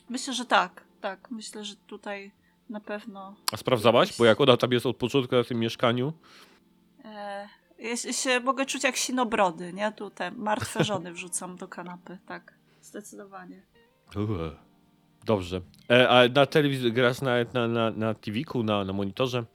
myślę, 0.10 0.34
że 0.34 0.46
tak, 0.46 0.84
tak. 1.02 1.32
Myślę, 1.32 1.64
że 1.66 1.76
tutaj 1.76 2.32
na 2.70 2.80
pewno 2.80 3.36
A 3.54 3.58
sprawdzałaś? 3.58 4.18
Bo 4.18 4.26
jak 4.26 4.42
ona 4.42 4.58
tam 4.58 4.72
jest 4.72 4.86
od 4.86 4.98
początku 4.98 5.36
na 5.36 5.44
tym 5.44 5.60
mieszkaniu, 5.60 6.14
E, 7.06 7.48
ja 7.80 7.98
się- 7.98 8.40
mogę 8.40 8.66
czuć 8.66 8.84
jak 8.84 8.98
sinobrody, 8.98 9.74
nie? 9.74 9.92
Tu 9.92 10.10
te 10.10 10.32
martwe 10.32 10.84
żony 10.90 11.14
wrzucam 11.14 11.56
do 11.56 11.68
kanapy, 11.68 12.18
tak. 12.28 12.54
Zdecydowanie. 12.82 13.62
Dobrze. 15.26 15.62
E, 15.90 16.10
a 16.10 16.28
na 16.28 16.46
telewizji 16.46 16.92
grasz 16.94 17.22
na, 17.22 17.32
na, 17.54 17.68
na, 17.68 17.92
na 17.92 18.14
TV-ku, 18.14 18.64
na, 18.64 18.84
na 18.86 18.94
monitorze? 18.94 19.46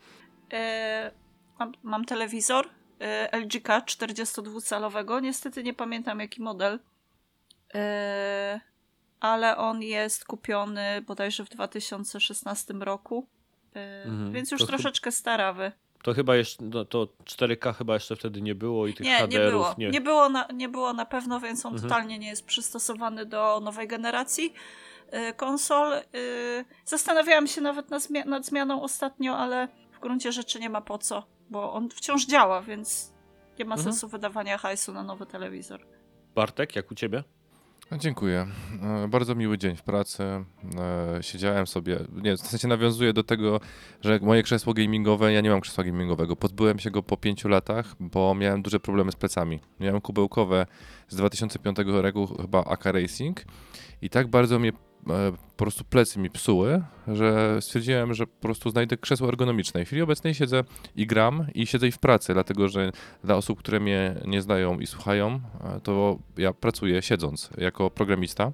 E, 0.52 1.10
mam, 1.58 1.72
mam 1.82 2.04
telewizor 2.04 2.68
e, 3.00 3.38
LG 3.38 3.62
42-calowego. 3.84 5.22
Niestety 5.22 5.62
nie 5.62 5.74
pamiętam 5.74 6.20
jaki 6.20 6.42
model. 6.42 6.78
E, 7.74 8.60
ale 9.20 9.56
on 9.56 9.82
jest 9.82 10.24
kupiony 10.24 11.02
bodajże 11.02 11.44
w 11.44 11.48
2016 11.48 12.74
roku. 12.74 13.26
E, 13.76 14.04
Mhm. 14.04 14.32
Więc 14.32 14.50
już 14.50 14.60
To 14.60 14.66
troszeczkę 14.66 15.12
starawy. 15.12 15.72
To 16.02 16.14
chyba 16.14 16.36
jeszcze, 16.36 16.64
no, 16.64 16.84
to 16.84 17.08
4K 17.24 17.74
chyba 17.74 17.94
jeszcze 17.94 18.16
wtedy 18.16 18.42
nie 18.42 18.54
było 18.54 18.86
i 18.86 18.94
tych 18.94 19.06
Nie, 19.06 19.12
nie 19.12 19.18
HDR-ów 19.18 19.50
było. 19.52 19.74
nie. 19.78 19.90
Nie. 19.90 20.00
było 20.00 20.28
na, 20.28 20.48
nie 20.54 20.68
było 20.68 20.92
na 20.92 21.06
pewno, 21.06 21.40
więc 21.40 21.66
on 21.66 21.72
Mhm. 21.72 21.88
totalnie 21.90 22.18
nie 22.18 22.28
jest 22.28 22.46
przystosowany 22.46 23.26
do 23.26 23.60
nowej 23.60 23.88
generacji 23.88 24.52
konsol. 25.36 25.92
Zastanawiałam 26.84 27.46
się 27.46 27.60
nawet 27.60 27.90
nad 28.26 28.46
zmianą 28.46 28.82
ostatnio, 28.82 29.36
ale 29.38 29.68
w 29.92 29.98
gruncie 30.00 30.32
rzeczy 30.32 30.60
nie 30.60 30.70
ma 30.70 30.80
po 30.80 30.98
co, 30.98 31.26
bo 31.50 31.72
on 31.72 31.88
wciąż 31.90 32.26
działa, 32.26 32.62
więc 32.62 33.12
nie 33.58 33.64
ma 33.64 33.74
Mhm. 33.74 33.92
sensu 33.92 34.08
wydawania 34.08 34.58
hajsu 34.58 34.92
na 34.92 35.02
nowy 35.02 35.26
telewizor. 35.26 35.80
Bartek, 36.34 36.76
jak 36.76 36.90
u 36.90 36.94
ciebie? 36.94 37.24
No, 37.90 37.98
Dziękuję. 37.98 38.46
E, 39.04 39.08
Bardzo 39.08 39.34
miły 39.34 39.58
dzień 39.58 39.76
w 39.76 39.82
pracy. 39.82 40.22
E, 40.24 40.44
Siedziałem 41.22 41.66
sobie, 41.66 41.98
nie, 42.12 42.36
w 42.36 42.40
sensie 42.40 42.68
nawiązuję 42.68 43.12
do 43.12 43.22
tego, 43.24 43.60
że 44.00 44.18
moje 44.22 44.42
krzesło 44.42 44.74
gamingowe, 44.74 45.32
ja 45.32 45.40
nie 45.40 45.50
mam 45.50 45.60
krzesła 45.60 45.84
gamingowego. 45.84 46.36
Pozbyłem 46.36 46.78
się 46.78 46.90
go 46.90 47.02
po 47.02 47.16
pięciu 47.16 47.48
latach, 47.48 47.94
bo 48.00 48.34
miałem 48.34 48.62
duże 48.62 48.80
problemy 48.80 49.12
z 49.12 49.16
plecami. 49.16 49.60
Miałem 49.80 50.00
kubełkowe 50.00 50.66
z 51.08 51.16
2005 51.16 51.76
roku, 51.86 52.26
chyba 52.40 52.64
AK 52.64 52.84
Racing 52.84 53.44
i 54.02 54.10
tak 54.10 54.28
bardzo 54.28 54.58
mnie 54.58 54.72
po 55.56 55.64
prostu 55.64 55.84
plecy 55.84 56.18
mi 56.18 56.30
psuły, 56.30 56.82
że 57.08 57.58
stwierdziłem, 57.60 58.14
że 58.14 58.26
po 58.26 58.40
prostu 58.40 58.70
znajdę 58.70 58.96
krzesło 58.96 59.28
ergonomiczne. 59.28 59.84
W 59.84 59.86
chwili 59.86 60.02
obecnej 60.02 60.34
siedzę 60.34 60.64
i 60.96 61.06
gram 61.06 61.46
i 61.54 61.66
siedzę 61.66 61.88
i 61.88 61.92
w 61.92 61.98
pracy, 61.98 62.32
dlatego 62.34 62.68
że 62.68 62.92
dla 63.24 63.36
osób, 63.36 63.58
które 63.58 63.80
mnie 63.80 64.14
nie 64.26 64.42
znają 64.42 64.80
i 64.80 64.86
słuchają, 64.86 65.40
e, 65.64 65.80
to 65.80 66.18
ja 66.36 66.52
pracuję 66.52 67.02
siedząc 67.02 67.50
jako 67.58 67.90
programista, 67.90 68.52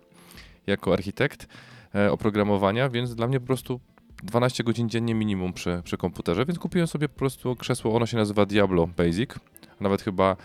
jako 0.66 0.92
architekt 0.92 1.48
e, 1.94 2.12
oprogramowania, 2.12 2.88
więc 2.88 3.14
dla 3.14 3.28
mnie 3.28 3.40
po 3.40 3.46
prostu 3.46 3.80
12 4.22 4.64
godzin 4.64 4.88
dziennie 4.88 5.14
minimum 5.14 5.52
przy, 5.52 5.80
przy 5.84 5.96
komputerze, 5.96 6.46
więc 6.46 6.58
kupiłem 6.58 6.86
sobie 6.86 7.08
po 7.08 7.18
prostu 7.18 7.56
krzesło, 7.56 7.96
ono 7.96 8.06
się 8.06 8.16
nazywa 8.16 8.46
Diablo 8.46 8.86
Basic, 8.86 9.30
nawet 9.80 10.02
chyba 10.02 10.30
e, 10.30 10.36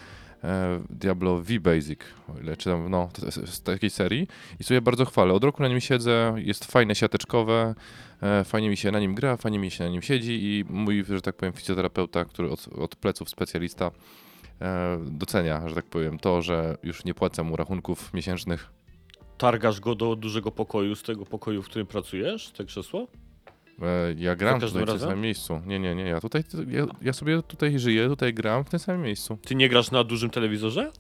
Diablo 0.90 1.42
V 1.42 1.60
Basic, 1.60 2.00
o 2.30 2.40
ile 2.40 2.58
czytam, 2.58 2.90
no, 2.90 3.10
z 3.46 3.62
takiej 3.62 3.90
serii 3.90 4.28
i 4.60 4.64
sobie 4.64 4.82
bardzo 4.82 5.06
chwalę. 5.06 5.34
Od 5.34 5.44
roku 5.44 5.64
na 5.64 5.70
nim 5.70 5.82
siedzę, 5.82 6.36
jest 6.38 6.66
fajne, 6.66 6.96
siateczkowe, 6.96 7.76
e, 8.22 8.44
fajnie 8.44 8.70
mi 8.70 8.78
się 8.78 8.92
na 8.92 9.00
nim 9.00 9.16
gra, 9.16 9.38
fajnie 9.38 9.60
mi 9.60 9.72
się 9.72 9.84
na 9.84 9.90
nim 9.90 10.02
siedzi 10.02 10.40
i 10.44 10.66
mój, 10.70 11.06
że 11.10 11.22
tak 11.22 11.36
powiem, 11.36 11.54
fizjoterapeuta, 11.54 12.26
który 12.26 12.50
od, 12.50 12.68
od 12.68 12.96
pleców 12.96 13.30
specjalista, 13.30 13.92
e, 14.62 14.98
docenia, 15.06 15.70
że 15.70 15.76
tak 15.76 15.86
powiem, 15.86 16.20
to, 16.20 16.42
że 16.42 16.78
już 16.84 17.06
nie 17.06 17.14
płacę 17.14 17.44
mu 17.44 17.56
rachunków 17.56 18.14
miesięcznych. 18.14 18.70
Targasz 19.38 19.80
go 19.80 19.96
do 19.96 20.16
dużego 20.16 20.52
pokoju, 20.52 20.96
z 20.96 21.04
tego 21.04 21.26
pokoju, 21.26 21.64
w 21.64 21.66
którym 21.66 21.88
pracujesz, 21.88 22.52
te 22.52 22.66
krzesło? 22.66 23.08
E, 23.82 24.14
Ja 24.18 24.36
gram 24.36 24.60
tutaj 24.60 24.84
w 24.84 24.88
tym 24.88 25.00
samym 25.00 25.22
miejscu. 25.22 25.62
Nie, 25.66 25.80
nie, 25.80 25.96
nie, 25.96 26.04
ja 26.04 26.20
tutaj, 26.22 26.44
ja, 26.68 26.86
ja 27.02 27.14
sobie 27.14 27.42
tutaj 27.44 27.80
żyję, 27.80 28.08
tutaj 28.08 28.34
gram 28.34 28.64
w 28.64 28.70
tym 28.70 28.80
samym 28.80 29.02
miejscu. 29.02 29.38
Ty 29.46 29.56
nie 29.56 29.70
grasz 29.70 29.92
na 29.92 30.04
dużym 30.04 30.30
telewizorze? 30.30 30.92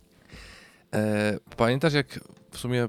E, 0.93 1.37
pamiętasz, 1.57 1.93
jak 1.93 2.19
w 2.51 2.57
sumie 2.57 2.87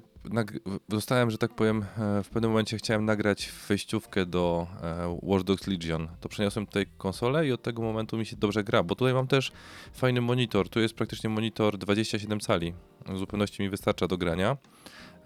zostałem, 0.89 1.31
że 1.31 1.39
tak 1.39 1.55
powiem, 1.55 1.85
e, 1.99 2.23
w 2.23 2.29
pewnym 2.29 2.51
momencie 2.51 2.77
chciałem 2.79 3.05
nagrać 3.05 3.53
wejściówkę 3.69 4.27
do 4.27 4.67
e, 4.83 5.19
Watch 5.23 5.45
Dogs 5.45 5.67
Legion. 5.67 6.09
To 6.21 6.29
przeniosłem 6.29 6.67
tutaj 6.67 6.87
konsolę 6.99 7.47
i 7.47 7.53
od 7.53 7.63
tego 7.63 7.83
momentu 7.83 8.19
mi 8.19 8.27
się 8.27 8.37
dobrze 8.37 8.65
gra, 8.65 8.83
bo 8.83 8.95
tutaj 8.95 9.15
mam 9.15 9.27
też 9.27 9.53
fajny 9.93 10.21
monitor. 10.21 10.69
Tu 10.69 10.81
jest 10.81 10.95
praktycznie 10.95 11.31
monitor 11.31 11.79
27 11.79 12.41
cali. 12.41 12.75
W 13.07 13.19
zupełności 13.19 13.63
mi 13.63 13.71
wystarcza 13.71 14.07
do 14.09 14.19
grania. 14.19 14.57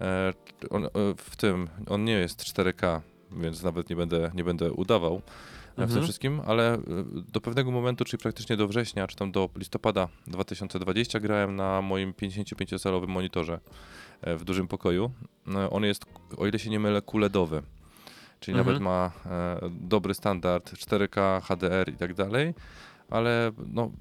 E, 0.01 0.33
on, 0.69 0.85
e, 0.85 0.89
w 1.17 1.35
tym, 1.35 1.67
on 1.87 2.05
nie 2.05 2.13
jest 2.13 2.43
4K, 2.43 3.01
więc 3.37 3.63
nawet 3.63 3.89
nie 3.89 3.95
będę, 3.95 4.31
nie 4.33 4.43
będę 4.43 4.71
udawał 4.71 5.21
w 5.71 5.75
tym 5.75 5.83
Mhm. 5.83 6.03
wszystkim, 6.03 6.41
ale 6.45 6.73
e, 6.73 6.79
do 7.31 7.41
pewnego 7.41 7.71
momentu, 7.71 8.05
czyli 8.05 8.21
praktycznie 8.23 8.57
do 8.57 8.67
września, 8.67 9.07
czy 9.07 9.15
tam 9.15 9.31
do 9.31 9.49
listopada 9.55 10.07
2020 10.27 11.19
grałem 11.19 11.55
na 11.55 11.81
moim 11.81 12.13
55-calowym 12.13 13.07
monitorze 13.07 13.59
e, 14.21 14.37
w 14.37 14.43
dużym 14.43 14.67
pokoju. 14.67 15.11
No, 15.45 15.69
On 15.69 15.83
jest, 15.83 16.05
o 16.37 16.47
ile 16.47 16.59
się 16.59 16.69
nie 16.69 16.79
mylę, 16.79 17.01
QLEDowy, 17.01 17.61
czyli 18.39 18.57
Mhm. 18.57 18.67
nawet 18.67 18.83
ma 18.83 19.11
e, 19.25 19.59
dobry 19.81 20.13
standard 20.13 20.73
4K, 20.73 21.41
HDR 21.41 21.89
i 21.93 21.97
tak 21.97 22.13
dalej, 22.13 22.53
ale 23.09 23.51
no, 23.73 23.91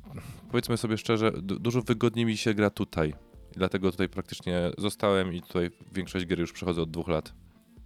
powiedzmy 0.50 0.76
sobie 0.76 0.98
szczerze, 0.98 1.32
du- 1.32 1.58
dużo 1.58 1.82
wygodniej 1.82 2.26
mi 2.26 2.36
się 2.36 2.54
gra 2.54 2.70
tutaj. 2.70 3.14
Dlatego 3.56 3.90
tutaj 3.90 4.08
praktycznie 4.08 4.70
zostałem 4.78 5.32
i 5.34 5.42
tutaj 5.42 5.70
większość 5.92 6.26
gier 6.26 6.40
już 6.40 6.52
przechodzę 6.52 6.82
od 6.82 6.90
dwóch 6.90 7.08
lat. 7.08 7.34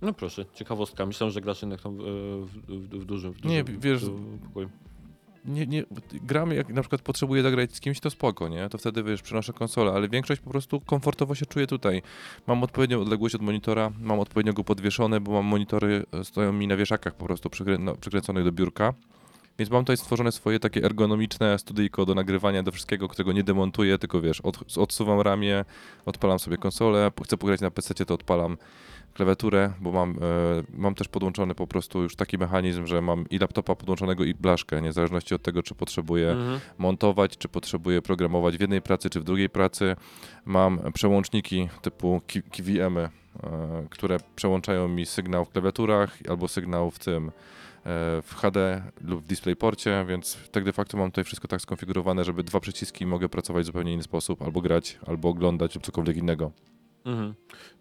No 0.02 0.12
proszę, 0.12 0.44
ciekawostka. 0.54 1.06
Myślałem, 1.06 1.32
że 1.32 1.40
grasz 1.40 1.62
jednak 1.62 1.80
tam 1.82 1.96
w, 1.96 2.02
w, 2.02 2.60
w, 2.66 2.88
w 2.88 3.04
dużym, 3.04 3.32
w 3.32 3.44
Nie, 3.44 3.64
dużym 3.64 3.80
wiesz, 3.80 4.04
w 4.04 4.38
pokoju. 4.48 4.68
nie, 5.44 5.66
nie, 5.66 5.84
gram 6.12 6.52
jak 6.52 6.68
na 6.68 6.82
przykład 6.82 7.02
potrzebuję 7.02 7.42
zagrać 7.42 7.74
z 7.74 7.80
kimś, 7.80 8.00
to 8.00 8.10
spoko, 8.10 8.48
nie? 8.48 8.68
To 8.68 8.78
wtedy, 8.78 9.02
wiesz, 9.02 9.22
przenoszę 9.22 9.52
konsolę, 9.52 9.92
ale 9.92 10.08
większość 10.08 10.40
po 10.40 10.50
prostu 10.50 10.80
komfortowo 10.80 11.34
się 11.34 11.46
czuję 11.46 11.66
tutaj. 11.66 12.02
Mam 12.46 12.62
odpowiednią 12.62 13.00
odległość 13.00 13.34
od 13.34 13.42
monitora, 13.42 13.92
mam 14.00 14.20
odpowiednio 14.20 14.52
go 14.52 14.64
podwieszone, 14.64 15.20
bo 15.20 15.32
mam 15.32 15.44
monitory, 15.44 16.04
e, 16.12 16.24
stoją 16.24 16.52
mi 16.52 16.66
na 16.66 16.76
wieszakach 16.76 17.14
po 17.14 17.24
prostu 17.24 17.50
przykrę 17.50 17.78
no, 17.78 17.94
przykręconych 17.94 18.44
do 18.44 18.52
biurka. 18.52 18.94
Więc 19.58 19.70
mam 19.70 19.82
tutaj 19.84 19.96
stworzone 19.96 20.32
swoje 20.32 20.60
takie 20.60 20.82
ergonomiczne 20.84 21.58
studyjko 21.58 22.06
do 22.06 22.14
nagrywania, 22.14 22.62
do 22.62 22.72
wszystkiego, 22.72 23.08
którego 23.08 23.32
nie 23.32 23.44
demontuję, 23.44 23.98
tylko 23.98 24.20
wiesz, 24.20 24.40
od, 24.40 24.78
odsuwam 24.78 25.20
ramię, 25.20 25.64
odpalam 26.06 26.38
sobie 26.38 26.56
konsolę, 26.56 27.12
chcę 27.24 27.36
pograć 27.36 27.60
na 27.60 27.70
PC, 27.70 27.94
to 27.94 28.14
odpalam 28.14 28.56
klawiaturę, 29.16 29.72
bo 29.80 29.92
mam, 29.92 30.10
e, 30.10 30.16
mam 30.74 30.94
też 30.94 31.08
podłączony 31.08 31.54
po 31.54 31.66
prostu 31.66 32.02
już 32.02 32.16
taki 32.16 32.38
mechanizm, 32.38 32.86
że 32.86 33.02
mam 33.02 33.28
i 33.30 33.38
laptopa 33.38 33.74
podłączonego 33.74 34.24
i 34.24 34.34
blaszkę, 34.34 34.82
nie 34.82 34.90
w 34.90 34.92
zależności 34.92 35.34
od 35.34 35.42
tego, 35.42 35.62
czy 35.62 35.74
potrzebuję 35.74 36.30
Mhm. 36.30 36.60
montować, 36.78 37.38
czy 37.38 37.48
potrzebuję 37.48 38.02
programować 38.02 38.56
w 38.56 38.60
jednej 38.60 38.82
pracy, 38.82 39.10
czy 39.10 39.20
w 39.20 39.24
drugiej 39.24 39.48
pracy. 39.50 39.96
Mam 40.44 40.92
przełączniki 40.92 41.68
typu 41.82 42.20
KVM-y, 42.50 43.00
e, 43.00 43.10
które 43.90 44.18
przełączają 44.36 44.88
mi 44.88 45.06
sygnał 45.06 45.44
w 45.44 45.50
klawiaturach 45.50 46.18
albo 46.28 46.48
sygnał 46.48 46.90
w 46.90 46.98
tym 46.98 47.28
e, 47.28 47.32
w 48.22 48.34
HD 48.36 48.82
lub 49.00 49.24
w 49.24 49.26
DisplayPorcie, 49.26 50.04
więc 50.08 50.38
tak 50.52 50.64
de 50.64 50.72
facto 50.72 50.96
mam 50.96 51.10
tutaj 51.10 51.24
wszystko 51.24 51.48
tak 51.48 51.60
skonfigurowane, 51.60 52.24
żeby 52.24 52.42
dwa 52.42 52.60
przyciski 52.60 53.06
mogę 53.06 53.28
pracować 53.28 53.62
w 53.62 53.66
zupełnie 53.66 53.92
inny 53.92 54.02
sposób, 54.02 54.42
albo 54.42 54.60
grać, 54.60 54.98
albo 55.06 55.28
oglądać 55.28 55.74
lub 55.74 55.84
cokolwiek 55.84 56.16
innego. 56.16 56.50
Mhm. 57.06 57.34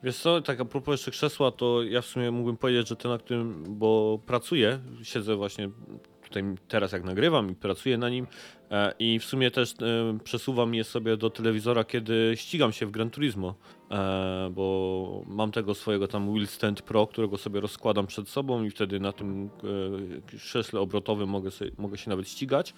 Wiesz 0.03 0.17
co, 0.17 0.41
tak 0.41 0.60
a 0.62 0.65
propos 0.65 0.94
jeszcze 0.94 1.12
krzesła, 1.12 1.51
to 1.51 1.84
ja 1.84 2.01
w 2.01 2.05
sumie 2.05 2.32
mógłbym 2.32 2.58
powiedzieć, 2.58 2.88
że 2.88 2.96
ten, 2.96 3.12
na 3.12 3.17
którym, 3.17 3.63
bo 3.67 4.20
pracuję, 4.25 4.79
siedzę 5.03 5.36
właśnie 5.36 5.70
tutaj 6.24 6.44
teraz 6.67 6.91
jak 6.91 7.03
nagrywam 7.03 7.51
i 7.51 7.55
pracuję 7.55 7.98
na 7.98 8.10
nim 8.10 8.27
e, 8.72 8.94
i 9.00 9.20
w 9.20 9.24
sumie 9.24 9.51
też 9.51 9.72
e, 9.72 10.17
przesuwam 10.24 10.74
je 10.74 10.84
sobie 10.84 11.17
do 11.17 11.29
telewizora, 11.29 11.84
kiedy 11.84 12.34
ścigam 12.36 12.72
się 12.72 12.86
w 12.86 12.91
Gran 12.91 13.10
Turismo, 13.10 13.55
e, 13.91 14.50
bo 14.51 15.24
mam 15.27 15.51
tego 15.51 15.75
swojego 15.75 16.08
tam 16.08 16.34
Wheel 16.34 16.48
Stand 16.48 16.82
Pro, 16.82 17.08
którego 17.08 17.38
sobie 17.38 17.60
rozkładam 17.60 18.08
przed 18.08 18.29
sobą 18.29 18.63
i 18.63 18.70
wtedy 18.70 19.00
na 19.00 19.12
tym 19.12 19.50
e, 20.34 20.38
krześle 20.38 20.79
obrotowym 20.79 21.29
mogę, 21.29 21.51
sobie, 21.51 21.72
mogę 21.77 21.98
się 21.98 22.10
nawet 22.10 22.29
ścigać. 22.29 22.74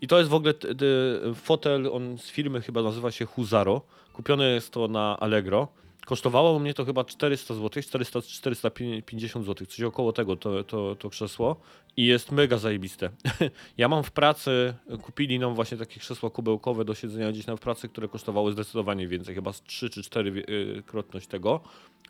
I 0.00 0.08
to 0.08 0.18
jest 0.18 0.30
w 0.30 0.34
ogóle 0.34 0.54
t- 0.54 0.74
t- 0.74 0.86
fotel, 1.34 1.90
on 1.92 2.18
z 2.18 2.30
firmy 2.30 2.60
chyba 2.60 2.82
nazywa 2.82 3.10
się 3.10 3.24
Huzaro. 3.24 3.82
Kupione 4.12 4.48
jest 4.48 4.70
to 4.70 4.88
na 4.88 5.20
Allegro. 5.20 5.68
Kosztowało 6.06 6.58
mnie 6.58 6.74
to 6.74 6.84
chyba 6.84 7.04
400 7.04 7.54
zł, 7.54 7.82
400, 7.82 8.22
450 8.22 9.46
zł, 9.46 9.66
coś 9.66 9.80
około 9.80 10.12
tego 10.12 10.36
to, 10.36 10.64
to, 10.64 10.96
to 10.96 11.10
krzesło 11.10 11.56
i 11.96 12.06
jest 12.06 12.32
mega 12.32 12.58
zajebiste. 12.58 13.10
ja 13.78 13.88
mam 13.88 14.02
w 14.02 14.10
pracy, 14.10 14.74
kupili 15.02 15.38
nam 15.38 15.54
właśnie 15.54 15.78
takie 15.78 16.00
krzesła 16.00 16.30
kubełkowe 16.30 16.84
do 16.84 16.94
siedzenia 16.94 17.32
gdzieś 17.32 17.44
tam 17.44 17.56
w 17.56 17.60
pracy, 17.60 17.88
które 17.88 18.08
kosztowały 18.08 18.52
zdecydowanie 18.52 19.08
więcej, 19.08 19.34
chyba 19.34 19.52
z 19.52 19.62
3 19.62 19.90
czy 19.90 20.02
4 20.02 20.32
wie- 20.32 20.48
y, 20.48 20.82
krotność 20.86 21.26
tego 21.26 21.60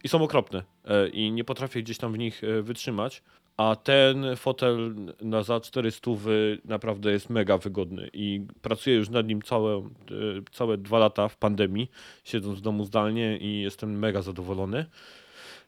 i 0.05 0.09
są 0.09 0.23
okropne 0.23 0.63
e, 0.85 1.09
i 1.09 1.33
nie 1.33 1.45
potrafię 1.45 1.83
gdzieś 1.83 1.99
tam 1.99 2.13
w 2.13 2.19
nich 2.19 2.45
e, 2.45 2.63
wytrzymać. 2.63 3.23
A 3.57 3.77
ten 3.77 4.37
fotel 4.37 4.95
na 5.21 5.43
za 5.43 5.61
400 5.61 6.11
naprawdę 6.65 7.13
jest 7.13 7.31
mega 7.31 7.59
wygodny 7.59 8.11
i 8.13 8.47
pracuję 8.63 8.97
już 8.97 9.09
nad 9.09 9.27
nim 9.27 9.43
całe, 9.43 9.77
e, 9.77 9.83
całe 10.53 10.79
dwa 10.79 10.99
lata 10.99 11.29
w 11.29 11.37
pandemii, 11.37 11.91
siedząc 12.25 12.59
w 12.59 12.63
domu 12.63 12.85
zdalnie 12.85 13.39
i 13.39 13.63
jestem 13.63 13.99
mega 13.99 14.23
zadowolony. 14.23 14.87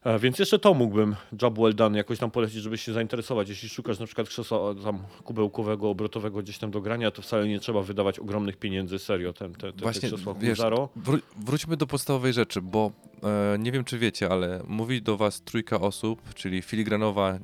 E, 0.04 0.18
Więc 0.18 0.38
jeszcze 0.38 0.58
to 0.58 0.74
mógłbym, 0.74 1.16
job 1.42 1.58
well 1.58 1.74
done, 1.74 1.98
jakoś 1.98 2.18
tam 2.18 2.30
polecić, 2.30 2.62
żeby 2.62 2.78
się 2.78 2.92
zainteresować. 2.92 3.48
Jeśli 3.48 3.68
szukasz 3.68 3.98
na 3.98 4.06
przykład 4.06 4.28
krzesła 4.28 4.74
tam 4.84 4.98
kubełkowego, 5.24 5.90
obrotowego 5.90 6.42
gdzieś 6.42 6.58
tam 6.58 6.70
do 6.70 6.80
grania, 6.80 7.10
to 7.10 7.22
wcale 7.22 7.48
nie 7.48 7.60
trzeba 7.60 7.82
wydawać 7.82 8.18
ogromnych 8.18 8.56
pieniędzy, 8.56 8.98
serio, 8.98 9.32
ten, 9.32 9.52
te, 9.52 9.58
te, 9.58 9.72
te 9.72 9.82
Właśnie, 9.82 10.08
krzesła 10.08 10.34
wiesz. 10.34 10.58
Wró- 10.58 11.18
wróćmy 11.36 11.76
do 11.76 11.86
podstawowej 11.86 12.32
rzeczy, 12.32 12.62
bo 12.62 12.92
e, 13.22 13.58
nie 13.58 13.72
wiem, 13.72 13.84
czy 13.84 13.98
wiecie, 13.98 14.28
ale 14.30 14.62
mówi 14.68 15.02
do 15.02 15.16
was 15.16 15.42
trójka 15.42 15.80
osób, 15.80 16.34
czyli 16.34 16.62
filigranowa 16.62 17.30
e, 17.32 17.38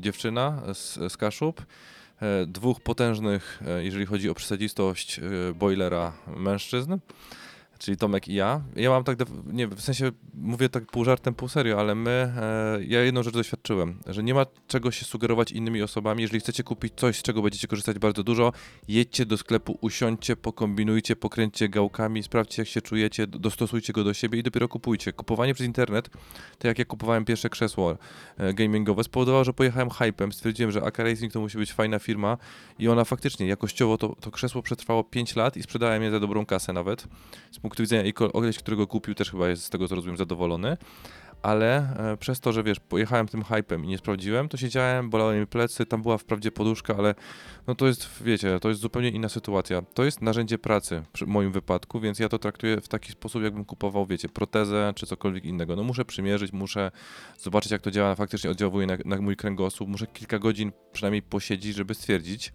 dziewczyna 0.00 0.62
z, 0.74 1.12
z 1.12 1.16
Kaszub, 1.16 1.60
e, 2.22 2.46
dwóch 2.46 2.80
potężnych, 2.80 3.62
e, 3.66 3.84
jeżeli 3.84 4.06
chodzi 4.06 4.30
o 4.30 4.34
przesadzistość, 4.34 5.18
e, 5.18 5.22
boilera 5.54 6.12
mężczyzn, 6.36 6.96
czyli 7.78 7.96
Tomek 7.96 8.28
i 8.28 8.34
ja. 8.34 8.60
Ja 8.76 8.90
mam 8.90 9.04
tak, 9.04 9.18
nie 9.46 9.68
w 9.68 9.80
sensie 9.80 10.10
mówię 10.34 10.68
tak 10.68 10.86
pół 10.86 11.04
żartem, 11.04 11.34
pół 11.34 11.48
serio, 11.48 11.80
ale 11.80 11.94
my, 11.94 12.10
e, 12.10 12.78
ja 12.84 13.02
jedną 13.02 13.22
rzecz 13.22 13.34
doświadczyłem, 13.34 13.98
że 14.06 14.22
nie 14.22 14.34
ma 14.34 14.46
czego 14.66 14.90
się 14.90 15.04
sugerować 15.04 15.52
innymi 15.52 15.82
osobami. 15.82 16.22
Jeżeli 16.22 16.40
chcecie 16.40 16.62
kupić 16.62 16.92
coś, 16.96 17.18
z 17.18 17.22
czego 17.22 17.42
będziecie 17.42 17.68
korzystać 17.68 17.98
bardzo 17.98 18.22
dużo, 18.22 18.52
jedźcie 18.88 19.26
do 19.26 19.38
sklepu, 19.38 19.78
usiądźcie, 19.80 20.36
pokombinujcie, 20.36 21.16
pokręćcie 21.16 21.68
gałkami, 21.68 22.22
sprawdźcie 22.22 22.62
jak 22.62 22.68
się 22.68 22.82
czujecie, 22.82 23.26
dostosujcie 23.26 23.92
go 23.92 24.04
do 24.04 24.14
siebie 24.14 24.38
i 24.38 24.42
dopiero 24.42 24.68
kupujcie. 24.68 25.12
Kupowanie 25.12 25.54
przez 25.54 25.66
internet, 25.66 26.08
tak 26.58 26.64
jak 26.64 26.78
ja 26.78 26.84
kupowałem 26.84 27.24
pierwsze 27.24 27.50
krzesło 27.50 27.96
e, 28.38 28.54
gamingowe, 28.54 29.04
spowodowało, 29.04 29.44
że 29.44 29.52
pojechałem 29.52 29.90
hypem, 29.90 30.32
stwierdziłem, 30.32 30.72
że 30.72 30.82
AK 30.82 30.98
Racing 30.98 31.32
to 31.32 31.40
musi 31.40 31.58
być 31.58 31.72
fajna 31.72 31.98
firma 31.98 32.38
i 32.78 32.88
ona 32.88 33.04
faktycznie 33.04 33.46
jakościowo 33.46 33.98
to, 33.98 34.16
to 34.20 34.30
krzesło 34.30 34.62
przetrwało 34.62 35.04
5 35.04 35.36
lat 35.36 35.56
i 35.56 35.62
sprzedałem 35.62 36.02
je 36.02 36.10
za 36.10 36.20
dobrą 36.20 36.46
kasę 36.46 36.72
nawet. 36.72 37.06
Z 37.52 37.58
punktu 37.66 37.82
widzenia 37.82 38.02
i 38.02 38.12
koleś, 38.12 38.58
którego 38.58 38.86
kupił 38.86 39.14
też 39.14 39.30
chyba 39.30 39.48
jest 39.48 39.64
z 39.64 39.70
tego 39.70 39.88
co 39.88 39.94
rozumiem 39.94 40.16
zadowolony. 40.16 40.76
Ale 41.42 41.96
e, 42.12 42.16
przez 42.16 42.40
to, 42.40 42.52
że 42.52 42.62
wiesz, 42.62 42.80
pojechałem 42.80 43.28
tym 43.28 43.44
hypem 43.44 43.84
i 43.84 43.88
nie 43.88 43.98
sprawdziłem, 43.98 44.48
to 44.48 44.56
siedziałem, 44.56 45.10
bolały 45.10 45.40
mi 45.40 45.46
plecy, 45.46 45.86
tam 45.86 46.02
była 46.02 46.18
wprawdzie 46.18 46.50
poduszka, 46.50 46.96
ale 46.98 47.14
no 47.66 47.74
to 47.74 47.86
jest, 47.86 48.22
wiecie, 48.22 48.60
to 48.60 48.68
jest 48.68 48.80
zupełnie 48.80 49.08
inna 49.08 49.28
sytuacja. 49.28 49.82
To 49.82 50.04
jest 50.04 50.22
narzędzie 50.22 50.58
pracy 50.58 51.02
przy 51.12 51.26
moim 51.26 51.52
wypadku, 51.52 52.00
więc 52.00 52.18
ja 52.18 52.28
to 52.28 52.38
traktuję 52.38 52.80
w 52.80 52.88
taki 52.88 53.12
sposób, 53.12 53.42
jakbym 53.42 53.64
kupował, 53.64 54.06
wiecie, 54.06 54.28
protezę 54.28 54.92
czy 54.96 55.06
cokolwiek 55.06 55.44
innego. 55.44 55.76
No 55.76 55.82
muszę 55.82 56.04
przymierzyć, 56.04 56.52
muszę 56.52 56.90
zobaczyć, 57.38 57.72
jak 57.72 57.82
to 57.82 57.90
działa, 57.90 58.14
faktycznie 58.14 58.50
oddziałuje 58.50 58.86
na, 58.86 58.96
na 59.04 59.20
mój 59.20 59.36
kręgosłup, 59.36 59.88
muszę 59.88 60.06
kilka 60.06 60.38
godzin 60.38 60.72
przynajmniej 60.92 61.22
posiedzieć, 61.22 61.76
żeby 61.76 61.94
stwierdzić, 61.94 62.52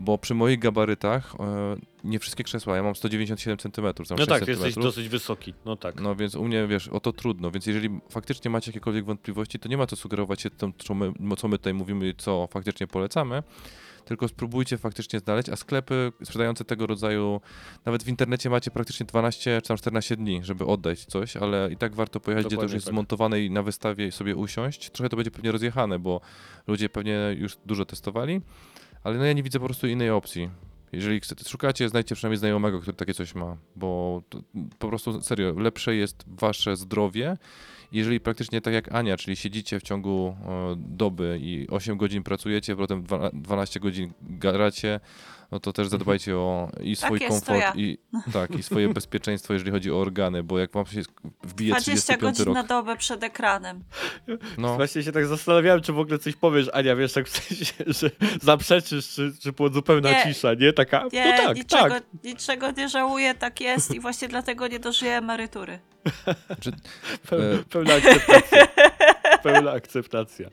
bo 0.00 0.18
przy 0.18 0.34
moich 0.34 0.58
gabarytach 0.58 1.34
e, 1.40 1.76
nie 2.04 2.18
wszystkie 2.18 2.44
krzesła, 2.44 2.76
ja 2.76 2.82
mam 2.82 2.96
197 2.96 3.58
cm, 3.58 3.84
No 4.10 4.16
6 4.16 4.28
tak, 4.28 4.48
jesteś 4.48 4.74
dosyć 4.74 5.08
wysoki, 5.08 5.54
no 5.64 5.76
tak. 5.76 6.00
No 6.00 6.16
więc 6.16 6.34
u 6.34 6.44
mnie, 6.44 6.66
wiesz, 6.66 6.88
o 6.88 7.00
to 7.00 7.12
trudno, 7.12 7.50
więc 7.50 7.66
jeżeli 7.66 8.00
faktycznie 8.10 8.50
macie 8.50 8.70
jakiekolwiek 8.70 9.04
wątpliwości, 9.04 9.58
to 9.58 9.68
nie 9.68 9.76
ma 9.76 9.86
co 9.86 9.96
sugerować 9.96 10.40
się 10.40 10.50
tym, 10.50 10.72
co 10.78 10.94
my, 10.94 11.12
co 11.38 11.48
my 11.48 11.58
tutaj 11.58 11.74
mówimy, 11.74 12.14
co 12.18 12.48
faktycznie 12.50 12.86
polecamy, 12.86 13.42
tylko 14.06 14.28
spróbujcie 14.28 14.78
faktycznie 14.78 15.20
znaleźć, 15.20 15.48
a 15.48 15.56
sklepy 15.56 16.12
sprzedające 16.24 16.64
tego 16.64 16.86
rodzaju, 16.86 17.40
nawet 17.84 18.02
w 18.04 18.08
internecie 18.08 18.50
macie 18.50 18.70
praktycznie 18.70 19.06
12 19.06 19.60
czy 19.62 19.68
tam 19.68 19.76
14 19.76 20.16
dni, 20.16 20.40
żeby 20.44 20.66
oddać 20.66 21.04
coś, 21.04 21.36
ale 21.36 21.72
i 21.72 21.76
tak 21.76 21.94
warto 21.94 22.20
pojechać, 22.20 22.46
gdzie 22.46 22.48
to 22.48 22.54
już 22.54 22.58
Dokładnie 22.60 22.74
jest 22.74 22.86
tak. 22.86 22.94
zmontowane 22.94 23.40
i 23.40 23.50
na 23.50 23.62
wystawie 23.62 24.12
sobie 24.12 24.36
usiąść. 24.36 24.90
Trochę 24.90 25.08
to 25.08 25.16
będzie 25.16 25.30
pewnie 25.30 25.52
rozjechane, 25.52 25.98
bo 25.98 26.20
ludzie 26.66 26.88
pewnie 26.88 27.36
już 27.38 27.56
dużo 27.66 27.84
testowali, 27.84 28.40
ale 29.04 29.18
no 29.18 29.24
ja 29.24 29.32
nie 29.32 29.42
widzę 29.42 29.58
po 29.58 29.64
prostu 29.64 29.86
innej 29.86 30.10
opcji. 30.10 30.50
Jeżeli 30.92 31.20
szukacie, 31.48 31.88
znajdźcie 31.88 32.14
przynajmniej 32.14 32.38
znajomego, 32.38 32.80
który 32.80 32.96
takie 32.96 33.14
coś 33.14 33.34
ma, 33.34 33.56
bo 33.76 34.22
po 34.78 34.88
prostu 34.88 35.22
serio, 35.22 35.54
lepsze 35.58 35.96
jest 35.96 36.24
wasze 36.26 36.76
zdrowie. 36.76 37.36
Jeżeli 37.92 38.20
praktycznie 38.20 38.60
tak 38.60 38.74
jak 38.74 38.94
Ania, 38.94 39.16
czyli 39.16 39.36
siedzicie 39.36 39.80
w 39.80 39.82
ciągu 39.82 40.36
e, 40.46 40.74
doby 40.78 41.38
i 41.40 41.66
8 41.70 41.96
godzin 41.96 42.22
pracujecie, 42.22 42.76
potem 42.76 43.02
dwa- 43.02 43.30
12 43.32 43.80
godzin 43.80 44.12
gracie, 44.22 45.00
no 45.52 45.60
to 45.60 45.72
też 45.72 45.88
zadbajcie 45.88 46.36
o 46.36 46.70
i 46.80 46.96
swój 46.96 47.18
jest, 47.20 47.46
to 47.46 47.52
komfort 47.52 47.76
ja. 47.76 47.82
i 47.82 47.98
tak, 48.32 48.50
i 48.50 48.62
swoje 48.62 48.88
bezpieczeństwo, 48.94 49.52
jeżeli 49.52 49.70
chodzi 49.70 49.90
o 49.92 50.00
organy, 50.00 50.42
bo 50.42 50.58
jak 50.58 50.72
wam 50.72 50.86
się 50.86 51.02
wbije 51.42 51.70
20 51.70 51.92
35 51.92 52.20
godzin 52.20 52.44
rok, 52.46 52.54
na 52.54 52.62
dobę 52.62 52.96
przed 52.96 53.22
ekranem. 53.22 53.84
no, 54.58 54.76
Właśnie 54.76 55.02
się 55.02 55.12
tak 55.12 55.26
zastanawiałem, 55.26 55.82
czy 55.82 55.92
w 55.92 55.98
ogóle 55.98 56.18
coś 56.18 56.36
powiesz, 56.36 56.70
Ania, 56.72 56.96
wiesz, 56.96 57.12
tak 57.12 57.28
w 57.28 57.38
sensie, 57.38 57.74
że 58.00 58.10
zaprzeczysz, 58.42 59.08
czy, 59.08 59.32
czy 59.40 59.52
było 59.52 59.68
zupełna 59.68 60.10
Nie. 60.10 60.22
cisza, 60.22 60.54
nie? 60.54 60.72
Taka, 60.72 61.04
Nie, 61.12 61.36
no 61.36 61.44
tak, 61.46 61.56
niczego, 61.56 61.88
tak. 61.88 62.04
niczego 62.24 62.70
nie 62.70 62.88
żałuję, 62.88 63.34
tak 63.34 63.60
jest 63.60 63.94
i 63.94 64.00
właśnie 64.00 64.28
dlatego 64.28 64.68
nie 64.68 64.78
dożyję 64.78 65.16
emerytury. 65.16 65.78
Pełna, 67.28 67.44
E. 67.46 67.58
pełna 67.70 67.94
akceptacja. 67.94 68.66
Pełna 69.42 69.70
akceptacja. 69.72 70.50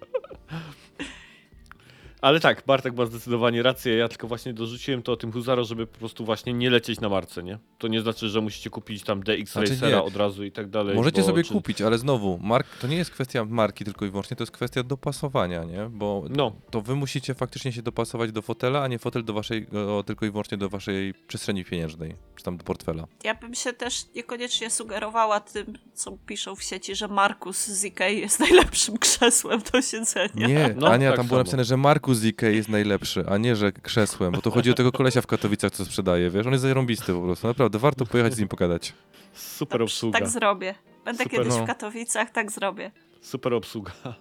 Ale 2.23 2.39
tak, 2.39 2.63
Bartek 2.67 2.95
ma 2.97 3.05
zdecydowanie 3.05 3.63
rację. 3.63 3.95
Ja 3.95 4.07
tylko 4.09 4.27
właśnie 4.27 4.53
dorzuciłem 4.53 5.03
to 5.03 5.11
o 5.11 5.15
tym 5.17 5.31
Huzaro, 5.31 5.63
żeby 5.63 5.87
po 5.87 5.97
prostu 5.99 6.25
właśnie 6.25 6.53
nie 6.53 6.69
lecieć 6.69 6.99
na 6.99 7.09
Marce, 7.09 7.43
nie? 7.43 7.57
To 7.77 7.87
nie 7.87 8.01
znaczy, 8.01 8.29
że 8.29 8.41
musicie 8.41 8.69
kupić 8.69 9.03
tam 9.03 9.23
DX 9.23 9.51
Znaczy 9.51 9.69
Racera 9.73 9.97
nie. 9.97 10.03
od 10.03 10.15
razu 10.15 10.43
i 10.43 10.51
tak 10.51 10.69
dalej. 10.69 10.95
Możecie 10.95 11.21
bo 11.21 11.27
sobie 11.27 11.43
czy- 11.43 11.53
kupić, 11.53 11.81
ale 11.81 11.97
znowu, 11.97 12.39
mark, 12.43 12.67
to 12.81 12.87
nie 12.87 12.95
jest 12.97 13.11
kwestia 13.11 13.45
marki 13.45 13.85
tylko 13.85 14.05
i 14.05 14.09
wyłącznie, 14.09 14.37
to 14.37 14.43
jest 14.43 14.51
kwestia 14.51 14.83
dopasowania, 14.83 15.63
nie? 15.63 15.89
Bo 15.89 16.23
No, 16.29 16.55
to 16.71 16.81
wy 16.81 16.95
musicie 16.95 17.33
faktycznie 17.33 17.71
się 17.71 17.81
dopasować 17.81 18.31
do 18.31 18.41
fotela, 18.41 18.81
a 18.83 18.87
nie 18.87 18.99
fotel 18.99 19.23
do 19.23 19.33
waszej, 19.33 19.67
o, 19.89 20.03
tylko 20.03 20.25
i 20.25 20.31
wyłącznie 20.31 20.57
do 20.57 20.69
waszej 20.69 21.13
przestrzeni 21.27 21.65
pieniężnej, 21.65 22.15
czy 22.35 22.43
tam 22.43 22.57
do 22.57 22.63
portfela. 22.63 23.07
Ja 23.23 23.35
bym 23.35 23.55
się 23.55 23.73
też 23.73 24.05
niekoniecznie 24.15 24.69
sugerowała 24.69 25.39
tym, 25.39 25.77
co 25.93 26.17
piszą 26.25 26.55
w 26.55 26.63
sieci, 26.63 26.95
że 26.95 27.07
Markus 27.07 27.67
z 27.67 27.85
Ikei 27.85 28.19
jest 28.19 28.39
najlepszym 28.39 28.97
krzesłem 28.97 29.61
do 29.73 29.81
siedzenia. 29.81 30.47
Nie, 30.47 30.75
No, 30.77 30.87
Ania, 30.87 31.09
tak 31.09 31.17
tam 31.17 31.27
było 31.27 31.39
napisane, 31.39 31.63
że 31.63 31.77
Markus 31.77 32.12
z 32.15 32.25
Ikei 32.25 32.55
jest 32.55 32.69
najlepszy, 32.69 33.23
a 33.29 33.37
nie, 33.37 33.55
że 33.55 33.71
krzesłem, 33.71 34.31
bo 34.33 34.41
to 34.41 34.51
chodzi 34.51 34.71
o 34.71 34.73
tego 34.73 34.91
kolesia 34.91 35.21
w 35.21 35.27
Katowicach, 35.27 35.71
co 35.71 35.85
sprzedaje, 35.85 36.29
wiesz? 36.29 36.45
On 36.45 36.51
jest 36.51 36.61
zarąbisty 36.61 37.13
po 37.13 37.21
prostu, 37.21 37.47
naprawdę, 37.47 37.79
warto 37.79 38.05
pojechać 38.05 38.33
z 38.33 38.39
nim 38.39 38.47
pogadać. 38.47 38.93
super 39.33 39.71
Tak, 39.79 39.81
obsługa. 39.81 40.19
tak 40.19 40.29
zrobię. 40.29 40.75
Będę 41.05 41.23
Super, 41.23 41.37
kiedyś 41.39 41.57
no. 41.57 41.63
w 41.63 41.67
Katowicach, 41.67 42.29
tak 42.31 42.51
zrobię. 42.51 42.91
Super 43.21 43.53
obsługa. 43.53 43.91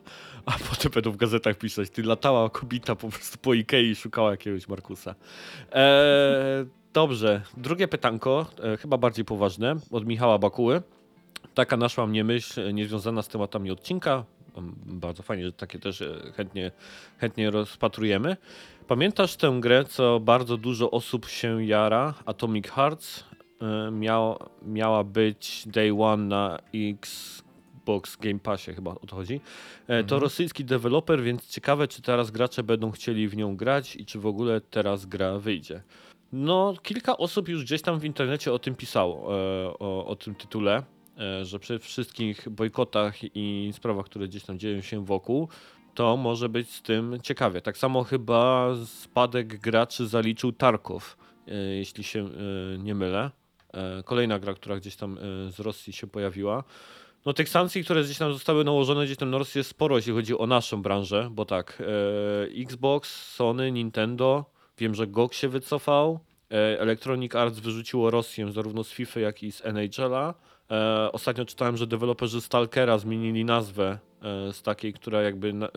A 0.46 0.52
potem 0.70 0.92
będą 0.92 1.10
w 1.10 1.16
gazetach 1.16 1.58
pisać, 1.58 1.90
ty 1.90 2.02
latała 2.02 2.50
kobita 2.50 2.96
po 2.96 3.08
prostu 3.08 3.38
po 3.38 3.54
Ikei 3.54 3.90
i 3.90 3.96
szukała 3.96 4.30
jakiegoś 4.30 4.68
Markusa. 4.68 5.14
Eee, 5.72 6.66
dobrze, 6.92 7.42
drugie 7.56 7.88
pytanko, 7.88 8.46
e, 8.62 8.76
chyba 8.76 8.98
bardziej 8.98 9.24
poważne, 9.24 9.76
od 9.90 10.06
Michała 10.06 10.38
Bakuły. 10.38 10.82
Taka 11.54 11.76
naszła 11.76 12.06
mnie 12.06 12.24
myśl, 12.24 12.60
e, 12.60 12.72
niezwiązana 12.72 13.22
z 13.22 13.28
tematami 13.28 13.70
odcinka. 13.70 14.24
Bardzo 14.86 15.22
fajnie, 15.22 15.44
że 15.44 15.52
takie 15.52 15.78
też 15.78 16.02
e, 16.02 16.32
chętnie, 16.36 16.70
chętnie 17.18 17.50
rozpatrujemy. 17.50 18.36
Pamiętasz 18.88 19.36
tę 19.36 19.56
grę, 19.60 19.84
co 19.84 20.20
bardzo 20.20 20.56
dużo 20.56 20.90
osób 20.90 21.26
się 21.28 21.64
jara, 21.64 22.14
Atomic 22.24 22.68
Hearts? 22.68 23.24
E, 23.62 23.90
Miał, 23.90 24.38
miała 24.66 25.04
być 25.04 25.62
Day 25.66 25.92
One 26.02 26.24
na 26.24 26.58
Xbox 26.74 28.16
Game 28.16 28.38
Passie, 28.38 28.72
chyba 28.74 28.90
o 28.90 29.06
to 29.06 29.16
chodzi. 29.16 29.34
E, 29.34 29.40
To 29.86 29.94
Mhm. 30.14 30.22
rosyjski 30.22 30.64
deweloper, 30.64 31.22
więc 31.22 31.48
ciekawe, 31.48 31.88
czy 31.88 32.02
teraz 32.02 32.30
gracze 32.30 32.62
będą 32.62 32.90
chcieli 32.90 33.28
w 33.28 33.36
nią 33.36 33.56
grać 33.56 33.96
i 33.96 34.06
czy 34.06 34.18
w 34.18 34.26
ogóle 34.26 34.60
teraz 34.60 35.06
gra 35.06 35.38
wyjdzie. 35.38 35.82
No, 36.32 36.74
kilka 36.82 37.16
osób 37.16 37.48
już 37.48 37.64
gdzieś 37.64 37.82
tam 37.82 37.98
w 38.00 38.04
internecie 38.04 38.52
o 38.52 38.58
tym 38.58 38.74
pisało, 38.74 39.24
o, 39.78 40.06
o 40.06 40.16
tym 40.16 40.34
tytule, 40.34 40.82
że 41.42 41.58
przy 41.58 41.78
wszystkich 41.78 42.48
bojkotach 42.48 43.14
i 43.22 43.70
sprawach, 43.72 44.06
które 44.06 44.28
gdzieś 44.28 44.44
tam 44.44 44.58
dzieją 44.58 44.80
się 44.80 45.04
wokół, 45.04 45.48
to 45.94 46.16
może 46.16 46.48
być 46.48 46.70
z 46.70 46.82
tym 46.82 47.18
ciekawie. 47.22 47.60
Tak 47.60 47.78
samo 47.78 48.04
chyba 48.04 48.68
spadek 48.86 49.60
graczy 49.60 50.06
zaliczył 50.06 50.52
Tarkov, 50.52 51.16
e, 51.48 51.54
jeśli 51.54 52.04
się 52.04 52.24
e, 52.24 52.78
nie 52.78 52.94
mylę. 52.94 53.30
E, 53.74 54.02
Kolejna 54.02 54.38
gra, 54.38 54.54
która 54.54 54.76
gdzieś 54.76 54.96
tam 54.96 55.18
e, 55.18 55.50
z 55.50 55.60
Rosji 55.60 55.92
się 55.92 56.06
pojawiła. 56.06 56.64
No 57.26 57.32
tych 57.32 57.48
sankcji, 57.48 57.84
które 57.84 58.04
gdzieś 58.04 58.18
tam 58.18 58.32
zostały 58.32 58.64
nałożone 58.64 59.04
gdzieś 59.04 59.16
tam 59.16 59.30
na 59.30 59.38
Rosję 59.38 59.58
jest 59.60 59.70
sporo, 59.70 59.96
jeśli 59.96 60.12
chodzi 60.12 60.38
o 60.38 60.46
naszą 60.46 60.82
branżę, 60.82 61.28
bo 61.32 61.44
tak, 61.44 61.82
e, 61.82 62.62
Xbox, 62.62 63.32
Sony, 63.34 63.72
Nintendo, 63.72 64.44
wiem, 64.78 64.94
że 64.94 65.06
GOG 65.06 65.34
się 65.34 65.48
wycofał, 65.48 66.20
e, 66.50 66.80
Electronic 66.80 67.34
Arts 67.34 67.58
wyrzuciło 67.58 68.10
Rosję 68.10 68.52
zarówno 68.52 68.84
z 68.84 68.90
FIFA, 68.90 69.20
jak 69.20 69.42
i 69.42 69.52
z 69.52 69.64
NHL-a. 69.64 70.34
E, 70.72 71.12
ostatnio 71.12 71.44
czytałem, 71.44 71.76
że 71.76 71.86
deweloperzy 71.86 72.40
Stalkera 72.40 72.98
zmienili 72.98 73.44
nazwę 73.44 73.98
e, 74.22 74.52
z 74.52 74.62
takiej, 74.62 74.92
która 74.92 75.22
jakby 75.22 75.52
na, 75.52 75.66
e, 75.66 75.70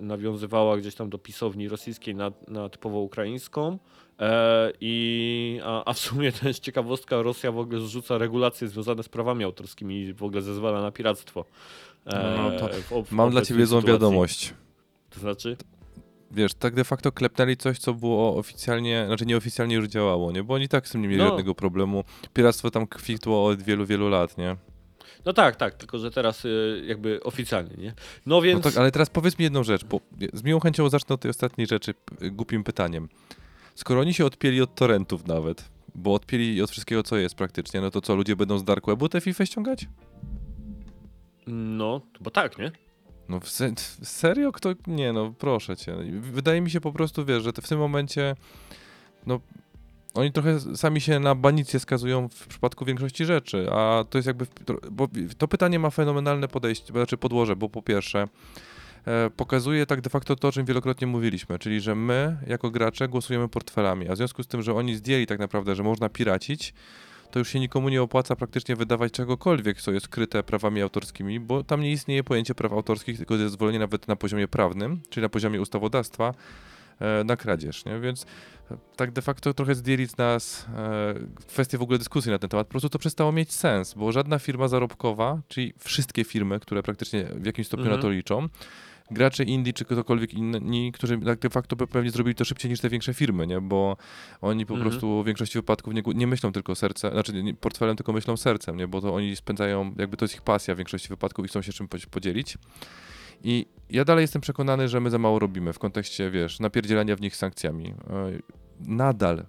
nawiązywała 0.00 0.76
gdzieś 0.76 0.94
tam 0.94 1.10
do 1.10 1.18
pisowni 1.18 1.68
rosyjskiej 1.68 2.14
na, 2.14 2.32
na 2.48 2.68
typowo 2.68 2.98
ukraińską. 2.98 3.78
E, 4.20 4.72
I, 4.80 5.60
a, 5.64 5.84
a 5.84 5.92
w 5.92 5.98
sumie 5.98 6.32
też 6.32 6.58
ciekawostka, 6.58 7.22
Rosja 7.22 7.52
w 7.52 7.58
ogóle 7.58 7.80
zrzuca 7.80 8.18
regulacje 8.18 8.68
związane 8.68 9.02
z 9.02 9.08
prawami 9.08 9.44
autorskimi 9.44 10.00
i 10.00 10.12
w 10.14 10.22
ogóle 10.22 10.42
zezwala 10.42 10.82
na 10.82 10.90
piractwo. 10.90 11.44
E, 12.06 12.36
No 12.36 12.50
to 12.58 12.68
w 13.02 13.06
w 13.08 13.12
Mam 13.12 13.30
dla 13.30 13.42
ciebie 13.42 13.66
złą 13.66 13.80
sytuacji. 13.80 13.92
wiadomość. 14.00 14.54
To 15.10 15.20
znaczy? 15.20 15.56
Wiesz, 16.34 16.54
tak 16.54 16.74
de 16.74 16.84
facto 16.84 17.12
klepnęli 17.12 17.56
coś, 17.56 17.78
co 17.78 17.94
było 17.94 18.36
oficjalnie, 18.36 19.04
znaczy 19.06 19.26
nieoficjalnie 19.26 19.74
już 19.76 19.86
działało, 19.88 20.32
nie? 20.32 20.42
Bo 20.42 20.54
oni 20.54 20.68
tak 20.68 20.88
z 20.88 20.90
tym 20.90 21.02
nie 21.02 21.08
mieli 21.08 21.18
No. 21.22 21.28
żadnego 21.28 21.54
problemu. 21.54 22.04
Piractwo 22.34 22.70
tam 22.70 22.86
kwitło 22.86 23.46
od 23.46 23.62
wielu, 23.62 23.86
wielu 23.86 24.08
lat, 24.08 24.38
nie? 24.38 24.56
No 25.24 25.32
tak, 25.32 25.56
tak, 25.56 25.74
tylko 25.74 25.98
że 25.98 26.10
teraz 26.10 26.44
y, 26.44 26.82
jakby 26.86 27.22
oficjalnie, 27.22 27.76
nie? 27.76 27.94
No 28.26 28.42
więc... 28.42 28.64
No 28.64 28.70
tak, 28.70 28.78
ale 28.78 28.90
teraz 28.92 29.10
powiedz 29.10 29.38
mi 29.38 29.42
jedną 29.42 29.62
rzecz, 29.64 29.84
bo 29.84 30.00
z 30.32 30.42
miłą 30.42 30.60
chęcią 30.60 30.88
zacznę 30.88 31.14
od 31.14 31.20
tej 31.20 31.30
ostatniej 31.30 31.66
rzeczy 31.66 31.94
głupim 32.30 32.64
pytaniem. 32.64 33.08
Skoro 33.74 34.00
oni 34.00 34.14
się 34.14 34.26
odpieli 34.26 34.60
od 34.60 34.74
torrentów 34.74 35.26
nawet, 35.26 35.68
bo 35.94 36.14
odpieli 36.14 36.62
od 36.62 36.70
wszystkiego, 36.70 37.02
co 37.02 37.16
jest 37.16 37.34
praktycznie, 37.34 37.80
no 37.80 37.90
to 37.90 38.00
co, 38.00 38.14
ludzie 38.14 38.36
będą 38.36 38.58
z 38.58 38.64
Dark 38.64 38.86
Webu 38.86 39.08
te 39.08 39.20
FIFA 39.20 39.46
ściągać? 39.46 39.86
No, 41.46 42.00
bo 42.20 42.30
tak, 42.30 42.58
nie? 42.58 42.72
No 43.28 43.40
w 43.40 43.48
se 43.48 43.72
serio? 44.02 44.52
Kto? 44.52 44.70
Nie 44.86 45.12
no, 45.12 45.34
proszę 45.38 45.76
cię. 45.76 45.96
Wydaje 46.20 46.60
mi 46.60 46.70
się 46.70 46.80
po 46.80 46.92
prostu, 46.92 47.24
wiesz, 47.24 47.42
że 47.42 47.52
w 47.52 47.68
tym 47.68 47.78
momencie, 47.78 48.36
no, 49.26 49.40
oni 50.14 50.32
trochę 50.32 50.60
sami 50.60 51.00
się 51.00 51.20
na 51.20 51.34
banicję 51.34 51.80
skazują 51.80 52.28
w 52.28 52.46
przypadku 52.46 52.84
większości 52.84 53.24
rzeczy, 53.24 53.72
a 53.72 54.04
to 54.10 54.18
jest 54.18 54.26
jakby, 54.26 54.46
bo 54.90 55.08
to 55.38 55.48
pytanie 55.48 55.78
ma 55.78 55.90
fenomenalne 55.90 56.48
podejście, 56.48 56.92
znaczy 56.92 57.16
podłoże, 57.16 57.56
bo 57.56 57.68
po 57.68 57.82
pierwsze, 57.82 58.28
e, 59.06 59.30
pokazuje 59.30 59.86
tak 59.86 60.00
de 60.00 60.10
facto 60.10 60.36
to, 60.36 60.48
o 60.48 60.52
czym 60.52 60.64
wielokrotnie 60.64 61.06
mówiliśmy, 61.06 61.58
czyli 61.58 61.80
że 61.80 61.94
my 61.94 62.36
jako 62.46 62.70
gracze 62.70 63.08
głosujemy 63.08 63.48
portfelami, 63.48 64.08
a 64.08 64.12
w 64.12 64.16
związku 64.16 64.42
z 64.42 64.46
tym, 64.46 64.62
że 64.62 64.74
oni 64.74 64.96
zdjęli 64.96 65.26
tak 65.26 65.38
naprawdę, 65.38 65.74
że 65.74 65.82
można 65.82 66.08
piracić, 66.08 66.74
to 67.34 67.38
już 67.38 67.48
się 67.48 67.60
nikomu 67.60 67.88
nie 67.88 68.02
opłaca 68.02 68.36
praktycznie 68.36 68.76
wydawać 68.76 69.12
czegokolwiek, 69.12 69.80
co 69.80 69.92
jest 69.92 70.08
kryte 70.08 70.42
prawami 70.42 70.82
autorskimi, 70.82 71.40
bo 71.40 71.64
tam 71.64 71.80
nie 71.80 71.92
istnieje 71.92 72.24
pojęcie 72.24 72.54
praw 72.54 72.72
autorskich, 72.72 73.16
tylko 73.16 73.36
zezwolenie 73.36 73.78
nawet 73.78 74.08
na 74.08 74.16
poziomie 74.16 74.48
prawnym, 74.48 75.00
czyli 75.10 75.22
na 75.22 75.28
poziomie 75.28 75.60
ustawodawstwa 75.60 76.34
e, 77.00 77.24
na 77.24 77.36
kradzież, 77.36 77.84
nie? 77.84 78.00
Więc 78.00 78.26
e, 78.70 78.76
tak 78.96 79.12
de 79.12 79.22
facto 79.22 79.54
trochę 79.54 79.74
zdjęli 79.74 80.06
z 80.06 80.18
nas 80.18 80.66
e, 80.76 81.14
kwestię 81.46 81.78
w 81.78 81.82
ogóle 81.82 81.98
dyskusji 81.98 82.30
na 82.30 82.38
ten 82.38 82.50
temat. 82.50 82.66
Po 82.66 82.70
prostu 82.70 82.88
to 82.88 82.98
przestało 82.98 83.32
mieć 83.32 83.52
sens, 83.52 83.94
bo 83.94 84.12
żadna 84.12 84.38
firma 84.38 84.68
zarobkowa, 84.68 85.40
czyli 85.48 85.74
wszystkie 85.78 86.24
firmy, 86.24 86.60
które 86.60 86.82
praktycznie 86.82 87.24
w 87.24 87.46
jakimś 87.46 87.66
stopniu 87.66 87.86
Mhm. 87.86 88.00
na 88.00 88.02
to 88.02 88.10
liczą, 88.10 88.48
gracze 89.10 89.44
indie 89.44 89.72
czy 89.72 89.84
ktokolwiek 89.84 90.34
inni, 90.34 90.92
którzy 90.92 91.18
tak 91.18 91.38
de 91.38 91.50
facto 91.50 91.76
pewnie 91.76 92.10
zrobili 92.10 92.34
to 92.34 92.44
szybciej 92.44 92.70
niż 92.70 92.80
te 92.80 92.88
większe 92.88 93.14
firmy, 93.14 93.46
nie? 93.46 93.60
Bo 93.60 93.96
oni 94.40 94.66
po 94.66 94.74
Mhm. 94.74 94.90
prostu 94.90 95.22
w 95.22 95.26
większości 95.26 95.58
wypadków 95.58 95.94
nie, 95.94 96.02
nie 96.14 96.26
myślą 96.26 96.52
tylko 96.52 96.74
sercem, 96.74 97.12
znaczy 97.12 97.42
nie, 97.42 97.54
portfelem, 97.54 97.96
tylko 97.96 98.12
myślą 98.12 98.36
sercem, 98.36 98.76
nie? 98.76 98.88
Bo 98.88 99.00
to 99.00 99.14
oni 99.14 99.36
spędzają, 99.36 99.94
jakby 99.98 100.16
to 100.16 100.24
jest 100.24 100.34
ich 100.34 100.42
pasja 100.42 100.74
w 100.74 100.78
większości 100.78 101.08
wypadków 101.08 101.44
i 101.44 101.48
chcą 101.48 101.62
się 101.62 101.72
czym 101.72 101.88
podzielić. 102.10 102.58
I 103.44 103.66
ja 103.90 104.04
dalej 104.04 104.22
jestem 104.22 104.42
przekonany, 104.42 104.88
że 104.88 105.00
my 105.00 105.10
za 105.10 105.18
mało 105.18 105.38
robimy 105.38 105.72
w 105.72 105.78
kontekście, 105.78 106.30
wiesz, 106.30 106.60
napierdzielania 106.60 107.16
w 107.16 107.20
nich 107.20 107.36
sankcjami. 107.36 107.86
E, 107.88 107.94
Nadal. 108.80 109.44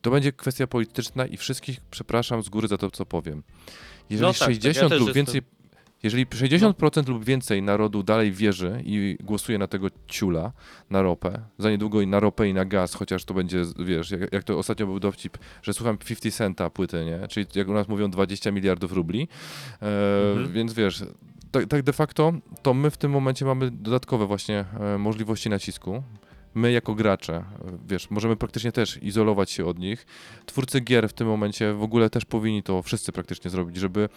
To 0.00 0.10
będzie 0.10 0.32
kwestia 0.32 0.66
polityczna 0.66 1.26
i 1.26 1.36
wszystkich 1.36 1.80
przepraszam 1.90 2.42
z 2.42 2.48
góry 2.48 2.68
za 2.68 2.78
to, 2.78 2.90
co 2.90 3.06
powiem. 3.06 3.42
Jeżeli 4.10 4.26
No 4.26 4.32
tak, 4.32 4.38
tak, 4.38 4.48
ja 4.48 4.54
60 4.54 4.90
lub 4.92 5.00
jestem- 5.00 5.14
więcej 5.14 5.40
jeżeli 6.02 6.26
60% 6.26 7.08
lub 7.08 7.24
więcej 7.24 7.62
narodu 7.62 8.02
dalej 8.02 8.32
wierzy 8.32 8.82
i 8.84 9.16
głosuje 9.22 9.58
na 9.58 9.66
tego 9.66 9.88
ciula, 10.08 10.52
na 10.90 11.02
ropę, 11.02 11.40
za 11.58 11.70
niedługo 11.70 12.00
i 12.00 12.06
na 12.06 12.20
ropę 12.20 12.48
i 12.48 12.54
na 12.54 12.64
gaz, 12.64 12.94
chociaż 12.94 13.24
to 13.24 13.34
będzie, 13.34 13.62
wiesz, 13.78 14.10
jak, 14.10 14.32
jak 14.32 14.44
to 14.44 14.58
ostatnio 14.58 14.86
był 14.86 15.00
dowcip, 15.00 15.38
że 15.62 15.74
słucham 15.74 15.98
50 15.98 16.34
centa 16.34 16.70
płyty, 16.70 17.04
nie? 17.04 17.28
Czyli 17.28 17.46
jak 17.54 17.68
u 17.68 17.72
nas 17.72 17.88
mówią 17.88 18.10
20 18.10 18.50
miliardów 18.50 18.92
rubli. 18.92 19.28
E, 19.82 19.86
Mhm. 20.30 20.52
Więc 20.52 20.72
wiesz, 20.72 21.04
tak, 21.50 21.66
tak 21.66 21.82
de 21.82 21.92
facto 21.92 22.32
to 22.62 22.74
my 22.74 22.90
w 22.90 22.96
tym 22.96 23.10
momencie 23.10 23.44
mamy 23.44 23.70
dodatkowe 23.70 24.26
właśnie 24.26 24.64
e, 24.80 24.98
możliwości 24.98 25.50
nacisku. 25.50 26.02
My 26.56 26.72
jako 26.72 26.94
gracze, 26.94 27.34
e, 27.34 27.44
wiesz, 27.88 28.10
możemy 28.10 28.36
praktycznie 28.36 28.72
też 28.72 29.02
izolować 29.02 29.50
się 29.50 29.64
od 29.66 29.78
nich. 29.78 30.06
Twórcy 30.46 30.80
gier 30.80 31.08
w 31.08 31.12
tym 31.12 31.26
momencie 31.26 31.72
w 31.72 31.82
ogóle 31.82 32.10
też 32.10 32.24
powinni 32.24 32.62
to 32.62 32.82
wszyscy 32.82 33.12
praktycznie 33.12 33.50
zrobić, 33.50 33.76
żeby, 33.76 34.08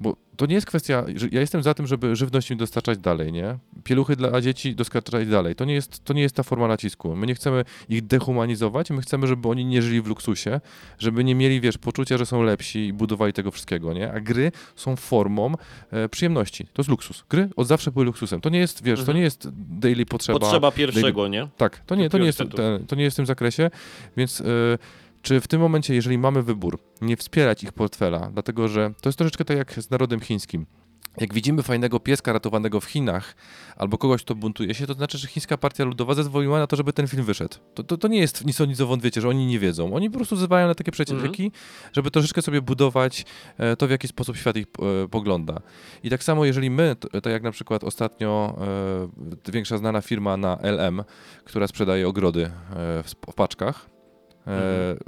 bo 0.00 0.16
to 0.36 0.46
nie 0.46 0.54
jest 0.54 0.66
kwestia, 0.66 1.04
że 1.16 1.28
ja 1.32 1.40
jestem 1.40 1.62
za 1.62 1.74
tym, 1.74 1.86
żeby 1.86 2.16
żywność 2.16 2.50
im 2.50 2.58
dostarczać 2.58 2.98
dalej, 2.98 3.32
nie? 3.32 3.58
Pieluchy 3.84 4.16
dla 4.16 4.40
dzieci 4.40 4.74
dostarczać 4.74 5.28
dalej. 5.28 5.54
To 5.54 5.64
nie 5.64 5.74
jest, 5.74 6.04
to 6.04 6.12
nie 6.14 6.22
jest 6.22 6.34
ta 6.34 6.42
forma 6.42 6.68
nacisku. 6.68 7.16
My 7.16 7.26
nie 7.26 7.34
chcemy 7.34 7.64
ich 7.88 8.06
dehumanizować, 8.06 8.90
my 8.90 9.02
chcemy, 9.02 9.26
żeby 9.26 9.48
oni 9.48 9.64
nie 9.64 9.82
żyli 9.82 10.02
w 10.02 10.06
luksusie, 10.06 10.60
żeby 10.98 11.24
nie 11.24 11.34
mieli, 11.34 11.60
wiesz, 11.60 11.78
poczucia, 11.78 12.18
że 12.18 12.26
są 12.26 12.42
lepsi 12.42 12.78
i 12.86 12.92
budowali 12.92 13.32
tego 13.32 13.50
wszystkiego, 13.50 13.92
nie? 13.92 14.12
A 14.12 14.20
gry 14.20 14.52
są 14.76 14.96
formą 14.96 15.52
e, 15.90 16.08
przyjemności. 16.08 16.64
To 16.64 16.82
jest 16.82 16.90
luksus. 16.90 17.24
Gry 17.30 17.48
od 17.56 17.66
zawsze 17.66 17.90
były 17.92 18.04
luksusem. 18.04 18.40
To 18.40 18.48
nie 18.48 18.58
jest, 18.58 18.82
wiesz, 18.82 18.98
to 18.98 19.02
Mhm. 19.02 19.16
nie 19.16 19.22
jest 19.22 19.48
daily 19.80 20.06
potrzeba. 20.06 20.38
Potrzeba 20.38 20.72
pierwszego, 20.72 21.28
nie? 21.28 21.48
Tak, 21.56 21.80
to 21.88 21.94
nie, 21.94 22.10
to 22.10 22.18
nie, 22.18 22.26
jest, 22.26 22.38
to 22.88 22.96
nie 22.96 23.04
jest 23.04 23.14
w 23.14 23.16
tym 23.16 23.26
zakresie, 23.26 23.70
więc 24.16 24.40
y, 24.40 24.78
czy 25.22 25.40
w 25.40 25.48
tym 25.48 25.60
momencie, 25.60 25.94
jeżeli 25.94 26.18
mamy 26.18 26.42
wybór, 26.42 26.78
nie 27.00 27.16
wspierać 27.16 27.62
ich 27.62 27.72
portfela, 27.72 28.30
dlatego 28.32 28.68
że 28.68 28.94
to 29.00 29.08
jest 29.08 29.18
troszeczkę 29.18 29.44
tak 29.44 29.56
jak 29.56 29.74
z 29.74 29.90
narodem 29.90 30.20
chińskim. 30.20 30.66
Jak 31.16 31.34
widzimy 31.34 31.62
fajnego 31.62 32.00
pieska 32.00 32.32
ratowanego 32.32 32.80
w 32.80 32.84
Chinach, 32.84 33.36
albo 33.76 33.98
kogoś, 33.98 34.22
kto 34.22 34.34
buntuje 34.34 34.74
się, 34.74 34.86
to 34.86 34.94
znaczy, 34.94 35.18
że 35.18 35.28
chińska 35.28 35.56
partia 35.58 35.84
ludowa 35.84 36.14
zezwoliła 36.14 36.58
na 36.58 36.66
to, 36.66 36.76
żeby 36.76 36.92
ten 36.92 37.08
film 37.08 37.24
wyszedł. 37.24 37.56
To, 37.74 37.82
to, 37.82 37.96
to 37.96 38.08
nie 38.08 38.18
jest 38.18 38.44
nic 38.44 38.60
o 38.60 38.64
nic 38.64 38.78
wiecie, 39.00 39.20
że 39.20 39.28
oni 39.28 39.46
nie 39.46 39.58
wiedzą. 39.58 39.94
Oni 39.94 40.10
po 40.10 40.16
prostu 40.16 40.36
zezwalają 40.36 40.68
na 40.68 40.74
takie 40.74 40.92
przecieki, 40.92 41.52
żeby 41.92 42.10
troszeczkę 42.10 42.42
sobie 42.42 42.62
budować 42.62 43.24
e, 43.58 43.76
to, 43.76 43.86
w 43.86 43.90
jaki 43.90 44.08
sposób 44.08 44.36
świat 44.36 44.56
ich 44.56 44.66
e, 45.04 45.08
pogląda. 45.08 45.60
I 46.02 46.10
tak 46.10 46.24
samo, 46.24 46.44
jeżeli 46.44 46.70
my, 46.70 46.96
to, 47.00 47.20
tak 47.20 47.32
jak 47.32 47.42
na 47.42 47.50
przykład 47.50 47.84
ostatnio 47.84 48.58
e, 49.46 49.52
większa 49.52 49.78
znana 49.78 50.00
firma 50.00 50.36
na 50.36 50.58
LM, 50.62 51.04
która 51.44 51.66
sprzedaje 51.66 52.08
ogrody 52.08 52.44
e, 52.44 52.50
w, 53.02 53.10
w 53.30 53.34
paczkach, 53.34 53.86
e, 54.46 54.50
Mhm. 54.50 54.98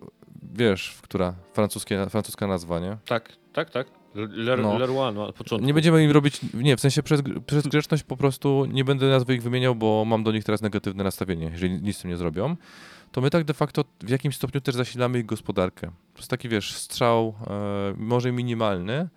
wiesz, 0.52 0.98
która 1.02 1.34
francuskie, 1.52 2.06
francuska 2.10 2.46
nazwa, 2.46 2.80
nie? 2.80 2.96
Tak, 3.06 3.32
tak, 3.52 3.70
tak. 3.70 3.99
Ler, 4.14 4.62
No. 4.62 4.78
Leroy 4.78 5.12
na 5.12 5.32
początku. 5.32 5.66
Nie 5.66 5.74
będziemy 5.74 6.04
im 6.04 6.10
robić, 6.10 6.40
nie, 6.54 6.76
w 6.76 6.80
sensie 6.80 7.02
przez, 7.02 7.22
przez 7.46 7.66
grzeczność 7.66 8.02
po 8.02 8.16
prostu 8.16 8.66
nie 8.72 8.84
będę 8.84 9.10
nazwy 9.10 9.34
ich 9.34 9.42
wymieniał, 9.42 9.74
bo 9.74 10.04
mam 10.04 10.24
do 10.24 10.32
nich 10.32 10.44
teraz 10.44 10.62
negatywne 10.62 11.04
nastawienie, 11.04 11.48
jeżeli 11.52 11.82
nic 11.82 11.96
z 11.96 12.00
tym 12.00 12.10
nie 12.10 12.16
zrobią. 12.16 12.56
To 13.12 13.20
my 13.20 13.30
tak 13.30 13.44
de 13.44 13.54
facto 13.54 13.84
w 14.00 14.08
jakimś 14.08 14.36
stopniu 14.36 14.60
też 14.60 14.74
zasilamy 14.74 15.18
ich 15.18 15.26
gospodarkę. 15.26 15.86
To 16.14 16.18
jest 16.18 16.30
taki, 16.30 16.48
wiesz, 16.48 16.74
strzał 16.74 17.34
e, 17.46 17.94
może 17.96 18.32
minimalny, 18.32 19.08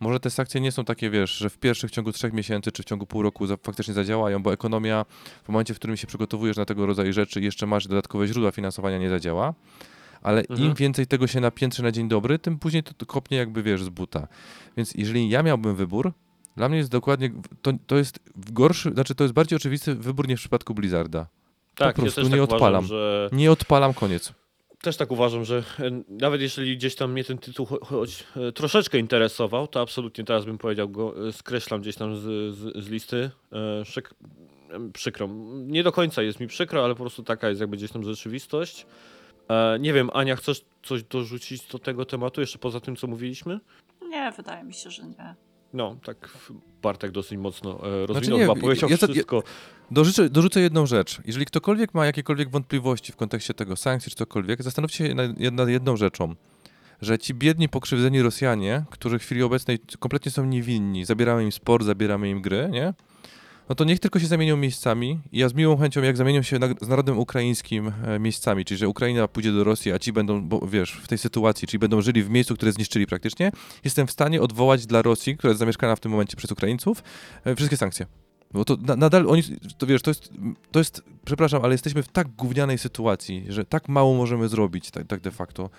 może 0.00 0.20
te 0.20 0.30
sankcje 0.30 0.60
nie 0.60 0.72
są 0.72 0.84
takie, 0.84 1.10
wiesz, 1.10 1.30
że 1.36 1.50
w 1.50 1.58
pierwszych 1.58 1.90
w 1.90 1.92
ciągu 1.92 2.12
trzech 2.12 2.32
miesięcy 2.32 2.72
czy 2.72 2.82
w 2.82 2.86
ciągu 2.86 3.06
pół 3.06 3.22
roku 3.22 3.46
za, 3.46 3.56
faktycznie 3.56 3.94
zadziałają, 3.94 4.42
bo 4.42 4.52
ekonomia 4.52 5.04
w 5.44 5.48
momencie, 5.48 5.74
w 5.74 5.76
którym 5.76 5.96
się 5.96 6.06
przygotowujesz 6.06 6.56
na 6.56 6.64
tego 6.64 6.86
rodzaju 6.86 7.12
rzeczy 7.12 7.40
jeszcze 7.40 7.66
masz 7.66 7.86
dodatkowe 7.86 8.26
źródła 8.26 8.50
finansowania, 8.50 8.98
nie 8.98 9.08
zadziała. 9.10 9.54
Ale 10.22 10.40
im 10.42 10.46
Mhm. 10.56 10.74
więcej 10.74 11.06
tego 11.06 11.26
się 11.26 11.40
napiętrzy 11.40 11.82
na 11.82 11.92
dzień 11.92 12.08
dobry, 12.08 12.38
tym 12.38 12.58
później 12.58 12.82
to, 12.82 12.94
to 12.94 13.06
kopnie 13.06 13.38
jakby, 13.38 13.62
wiesz, 13.62 13.82
z 13.84 13.88
buta. 13.88 14.28
Więc 14.76 14.94
jeżeli 14.94 15.28
ja 15.28 15.42
miałbym 15.42 15.76
wybór, 15.76 16.12
dla 16.56 16.68
mnie 16.68 16.78
jest 16.78 16.90
dokładnie, 16.90 17.30
to, 17.62 17.72
to 17.86 17.96
jest 17.96 18.20
gorszy, 18.36 18.90
znaczy 18.94 19.14
to 19.14 19.24
jest 19.24 19.34
bardziej 19.34 19.56
oczywisty 19.56 19.94
wybór 19.94 20.28
niż 20.28 20.40
w 20.40 20.42
przypadku 20.42 20.74
Blizzarda. 20.74 21.26
tak, 21.74 21.96
po 21.96 22.02
ja 22.02 22.04
prostu 22.04 22.20
też 22.20 22.30
nie 22.30 22.36
tak 22.36 22.52
odpalam. 22.52 22.84
Uważam, 22.84 22.84
że... 22.88 23.28
Nie 23.32 23.52
odpalam, 23.52 23.94
koniec. 23.94 24.32
Też 24.82 24.96
tak 24.96 25.10
uważam, 25.10 25.44
że 25.44 25.62
e, 25.78 25.90
nawet 26.08 26.40
jeżeli 26.40 26.76
gdzieś 26.76 26.94
tam 26.94 27.12
mnie 27.12 27.24
ten 27.24 27.38
tytuł 27.38 27.66
cho- 27.66 27.84
choć 27.86 28.24
e, 28.36 28.52
troszeczkę 28.52 28.98
interesował, 28.98 29.66
to 29.68 29.80
absolutnie 29.80 30.24
teraz 30.24 30.44
bym 30.44 30.58
powiedział 30.58 30.88
go, 30.88 31.28
e, 31.28 31.32
skreślam 31.32 31.80
gdzieś 31.80 31.96
tam 31.96 32.16
z, 32.16 32.20
z, 32.54 32.84
z 32.84 32.88
listy. 32.88 33.30
Szyk, 33.84 34.14
przykro. 34.92 35.28
Nie 35.66 35.82
do 35.82 35.92
końca 35.92 36.22
jest 36.22 36.40
mi 36.40 36.46
przykro, 36.46 36.84
ale 36.84 36.94
po 36.94 37.00
prostu 37.00 37.22
taka 37.22 37.48
jest 37.48 37.60
jakby 37.60 37.76
gdzieś 37.76 37.90
tam 37.90 38.04
rzeczywistość. 38.04 38.86
E, 39.50 39.78
Nie 39.80 39.92
wiem, 39.92 40.10
Ania, 40.12 40.36
chcesz 40.36 40.64
coś 40.82 41.02
dorzucić 41.02 41.66
do 41.66 41.78
tego 41.78 42.04
tematu, 42.04 42.40
jeszcze 42.40 42.58
poza 42.58 42.80
tym, 42.80 42.96
co 42.96 43.06
mówiliśmy? 43.06 43.60
Nie, 44.08 44.32
wydaje 44.36 44.64
mi 44.64 44.74
się, 44.74 44.90
że 44.90 45.02
nie. 45.06 45.34
No, 45.72 45.96
tak 46.04 46.38
Bartek 46.82 47.10
dosyć 47.10 47.38
mocno 47.38 47.70
e, 47.70 47.74
rozwinął, 47.76 48.06
Znaczy 48.14 48.30
nie, 48.30 48.38
chyba 48.40 48.54
powiedział 48.54 48.90
ja 48.90 48.98
to- 48.98 49.06
ja- 49.06 49.12
wszystko. 49.12 49.42
Dorzucę, 49.90 50.30
dorzucę 50.30 50.60
jedną 50.60 50.86
rzecz. 50.86 51.18
Jeżeli 51.24 51.46
ktokolwiek 51.46 51.94
ma 51.94 52.06
jakiekolwiek 52.06 52.50
wątpliwości 52.50 53.12
w 53.12 53.16
kontekście 53.16 53.54
tego 53.54 53.76
sankcji 53.76 54.10
czy 54.10 54.16
cokolwiek, 54.16 54.62
zastanówcie 54.62 55.08
się 55.08 55.14
nad, 55.14 55.38
nad 55.52 55.68
jedną 55.68 55.96
rzeczą. 55.96 56.34
Że 57.02 57.18
ci 57.18 57.34
biedni, 57.34 57.68
pokrzywdzeni 57.68 58.22
Rosjanie, 58.22 58.84
którzy 58.90 59.18
w 59.18 59.22
chwili 59.22 59.42
obecnej 59.42 59.78
kompletnie 59.98 60.30
są 60.32 60.44
niewinni, 60.44 61.04
zabieramy 61.04 61.44
im 61.44 61.52
sport, 61.52 61.84
zabieramy 61.86 62.30
im 62.30 62.42
gry, 62.42 62.68
nie? 62.72 62.94
No 63.70 63.74
to 63.74 63.84
niech 63.84 64.00
tylko 64.00 64.20
się 64.20 64.26
zamienią 64.26 64.56
miejscami. 64.56 65.20
I 65.32 65.38
ja 65.38 65.48
z 65.48 65.54
miłą 65.54 65.76
chęcią, 65.76 66.02
jak 66.02 66.16
zamienią 66.16 66.42
się 66.42 66.58
na, 66.58 66.66
z 66.80 66.88
narodem 66.88 67.18
ukraińskim 67.18 67.92
e, 68.06 68.18
miejscami, 68.18 68.64
czyli 68.64 68.78
że 68.78 68.88
Ukraina 68.88 69.28
pójdzie 69.28 69.52
do 69.52 69.64
Rosji, 69.64 69.92
a 69.92 69.98
ci 69.98 70.12
będą, 70.12 70.48
bo, 70.48 70.66
wiesz, 70.66 70.92
w 70.92 71.08
tej 71.08 71.18
sytuacji, 71.18 71.68
czyli 71.68 71.78
będą 71.78 72.00
żyli 72.00 72.22
w 72.22 72.30
miejscu, 72.30 72.54
które 72.54 72.72
zniszczyli 72.72 73.06
praktycznie, 73.06 73.52
jestem 73.84 74.06
w 74.06 74.10
stanie 74.10 74.42
odwołać 74.42 74.86
dla 74.86 75.02
Rosji, 75.02 75.36
która 75.36 75.50
jest 75.50 75.58
zamieszkana 75.58 75.96
w 75.96 76.00
tym 76.00 76.12
momencie 76.12 76.36
przez 76.36 76.52
Ukraińców, 76.52 77.02
e, 77.44 77.56
wszystkie 77.56 77.76
sankcje. 77.76 78.06
Bo 78.52 78.64
to 78.64 78.76
na, 78.76 78.96
nadal 78.96 79.28
oni, 79.28 79.42
to 79.78 79.86
wiesz, 79.86 80.02
to 80.02 80.10
jest, 80.10 80.30
to 80.70 80.78
jest, 80.78 81.02
przepraszam, 81.24 81.64
ale 81.64 81.74
jesteśmy 81.74 82.02
w 82.02 82.08
tak 82.08 82.28
gównianej 82.28 82.78
sytuacji, 82.78 83.44
że 83.48 83.64
tak 83.64 83.88
mało 83.88 84.14
możemy 84.14 84.48
zrobić, 84.48 84.90
tak, 84.90 85.06
tak 85.06 85.20
de 85.20 85.30
facto. 85.30 85.70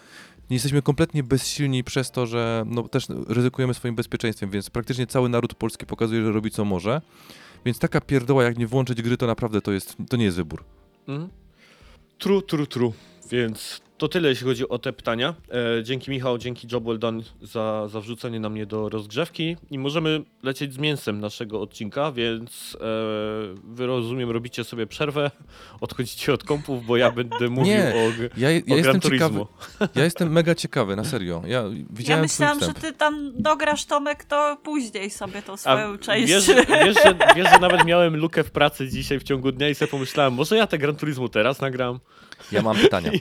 Nie 0.50 0.56
jesteśmy 0.56 0.82
kompletnie 0.82 1.24
bezsilni 1.24 1.84
przez 1.84 2.12
to, 2.12 2.28
że 2.28 2.64
no, 2.68 2.88
też 2.88 3.08
ryzykujemy 3.28 3.74
swoim 3.74 3.96
bezpieczeństwem, 3.96 4.50
więc 4.50 4.70
praktycznie 4.70 5.08
cały 5.08 5.30
naród 5.30 5.54
polski 5.54 5.86
pokazuje, 5.86 6.22
że 6.22 6.32
robi 6.32 6.52
co 6.52 6.66
może. 6.66 7.02
Więc 7.66 7.80
taka 7.80 8.02
pierdoła, 8.02 8.44
jak 8.44 8.58
nie 8.58 8.68
włączyć 8.68 9.02
gry, 9.02 9.18
to 9.18 9.28
naprawdę 9.28 9.62
to, 9.62 9.72
jest, 9.72 9.96
to 10.10 10.18
nie 10.18 10.26
jest 10.26 10.38
wybór. 10.38 10.64
Mhm. 11.08 11.30
Tru, 12.18 12.42
tru, 12.42 12.68
tru. 12.68 12.94
Więc 13.32 13.82
to 14.02 14.08
tyle, 14.08 14.30
jeśli 14.30 14.48
chodzi 14.48 14.70
o 14.70 14.80
te 14.80 14.94
pytania. 14.94 15.34
E, 15.80 15.84
dzięki 15.84 16.12
Michał, 16.12 16.38
dzięki 16.38 16.68
Job 16.72 16.84
Well 16.84 17.00
Done 17.00 17.24
za, 17.42 17.88
za 17.88 18.02
wrzucenie 18.02 18.40
na 18.40 18.50
mnie 18.50 18.66
do 18.66 18.90
rozgrzewki. 18.90 19.58
I 19.72 19.80
możemy 19.80 20.22
lecieć 20.44 20.74
z 20.74 20.78
mięsem 20.78 21.20
naszego 21.20 21.62
odcinka, 21.62 22.12
więc 22.12 22.78
e, 22.82 22.86
wy 23.64 23.86
rozumiem, 23.86 24.32
robicie 24.32 24.64
sobie 24.64 24.88
przerwę, 24.88 25.32
odchodzicie 25.82 26.34
od 26.34 26.44
kompów, 26.44 26.86
bo 26.86 26.98
ja 26.98 27.12
będę 27.12 27.50
mówił 27.50 27.74
Nie, 27.74 27.94
o, 27.96 28.24
Ja, 28.38 28.52
ja 28.52 28.60
o 28.60 28.62
Gran 28.66 28.78
jestem 28.78 29.02
ciekawy, 29.02 29.40
Turismo. 29.40 29.48
ja 29.96 30.04
jestem 30.04 30.32
mega 30.32 30.56
ciekawy, 30.56 30.96
na 30.96 31.04
serio. 31.04 31.42
Ja 31.46 31.50
Ja 31.50 31.64
widziałem 31.90 32.28
twój 32.28 32.46
myślałam, 32.46 32.60
że 32.60 32.74
ty 32.74 32.94
tam 32.94 33.32
dograsz 33.36 33.86
Tomek, 33.86 34.24
to 34.24 34.58
później 34.64 35.10
sobie 35.10 35.42
tą 35.42 35.58
swoją 35.58 35.98
część. 35.98 36.30
wiesz, 36.30 36.48
wiesz, 36.86 36.96
że, 37.04 37.16
wiesz, 37.36 37.50
że 37.54 37.60
nawet 37.60 37.86
miałem 37.86 38.16
lukę 38.18 38.44
w 38.44 38.52
pracy 38.52 38.90
dzisiaj 38.90 39.20
w 39.20 39.24
ciągu 39.24 39.52
dnia 39.52 39.70
i 39.70 39.76
sobie 39.76 39.92
pomyślałem, 39.92 40.34
może 40.34 40.58
ja 40.58 40.68
te 40.68 40.78
Gran 40.78 40.96
Turismo 40.96 41.30
teraz 41.30 41.62
nagram. 41.62 42.00
Ja 42.52 42.62
mam 42.62 42.78
pytania. 42.78 43.12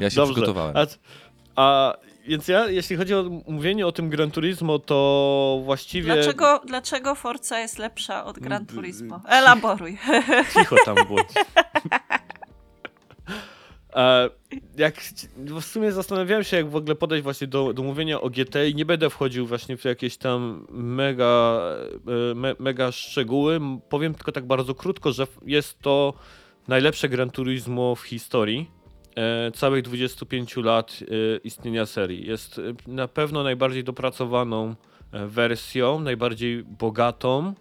Ja 0.00 0.10
się 0.10 0.16
Dobrze. 0.16 0.32
przygotowałem. 0.32 0.76
A, 0.76 0.86
a 1.56 1.94
więc 2.28 2.48
ja, 2.48 2.68
jeśli 2.68 2.96
chodzi 2.96 3.14
o 3.14 3.24
mówienie 3.46 3.86
o 3.86 3.92
tym 3.92 4.10
Gran 4.10 4.30
Turismo, 4.30 4.78
to 4.78 5.60
właściwie... 5.64 6.14
Dlaczego, 6.14 6.62
dlaczego 6.66 7.14
Forza 7.14 7.58
jest 7.58 7.78
lepsza 7.78 8.24
od 8.24 8.38
Gran 8.38 8.66
Turismo? 8.66 9.20
Elaboruj. 9.28 9.98
Cicho 10.54 10.76
tam 10.84 10.96
było. 11.06 11.20
E, 13.94 14.30
jak 14.76 14.94
w 15.36 15.64
sumie 15.64 15.92
zastanawiałem 15.92 16.44
się, 16.44 16.56
jak 16.56 16.70
w 16.70 16.76
ogóle 16.76 16.94
podejść 16.94 17.24
właśnie 17.24 17.46
do, 17.46 17.72
do 17.72 17.82
mówienia 17.82 18.20
o 18.20 18.30
GT 18.30 18.68
i 18.68 18.74
nie 18.74 18.84
będę 18.84 19.10
wchodził 19.10 19.46
właśnie 19.46 19.76
w 19.76 19.84
jakieś 19.84 20.16
tam 20.16 20.66
mega, 20.70 21.62
e, 22.30 22.34
me, 22.34 22.54
mega 22.58 22.92
szczegóły. 22.92 23.60
Powiem 23.88 24.14
tylko 24.14 24.32
tak 24.32 24.46
bardzo 24.46 24.74
krótko, 24.74 25.12
że 25.12 25.26
jest 25.46 25.78
to 25.78 26.14
najlepsze 26.68 27.08
Gran 27.08 27.30
Turismo 27.30 27.94
w 27.94 28.02
historii 28.02 28.70
e, 29.16 29.50
całych 29.50 29.82
25 29.82 30.56
lat 30.56 31.00
e, 31.02 31.36
istnienia 31.36 31.86
serii. 31.86 32.26
Jest 32.26 32.58
e, 32.58 32.62
na 32.86 33.08
pewno 33.08 33.42
najbardziej 33.42 33.84
dopracowaną 33.84 34.74
wersją, 35.26 36.00
najbardziej 36.00 36.64
bogatą. 36.64 37.54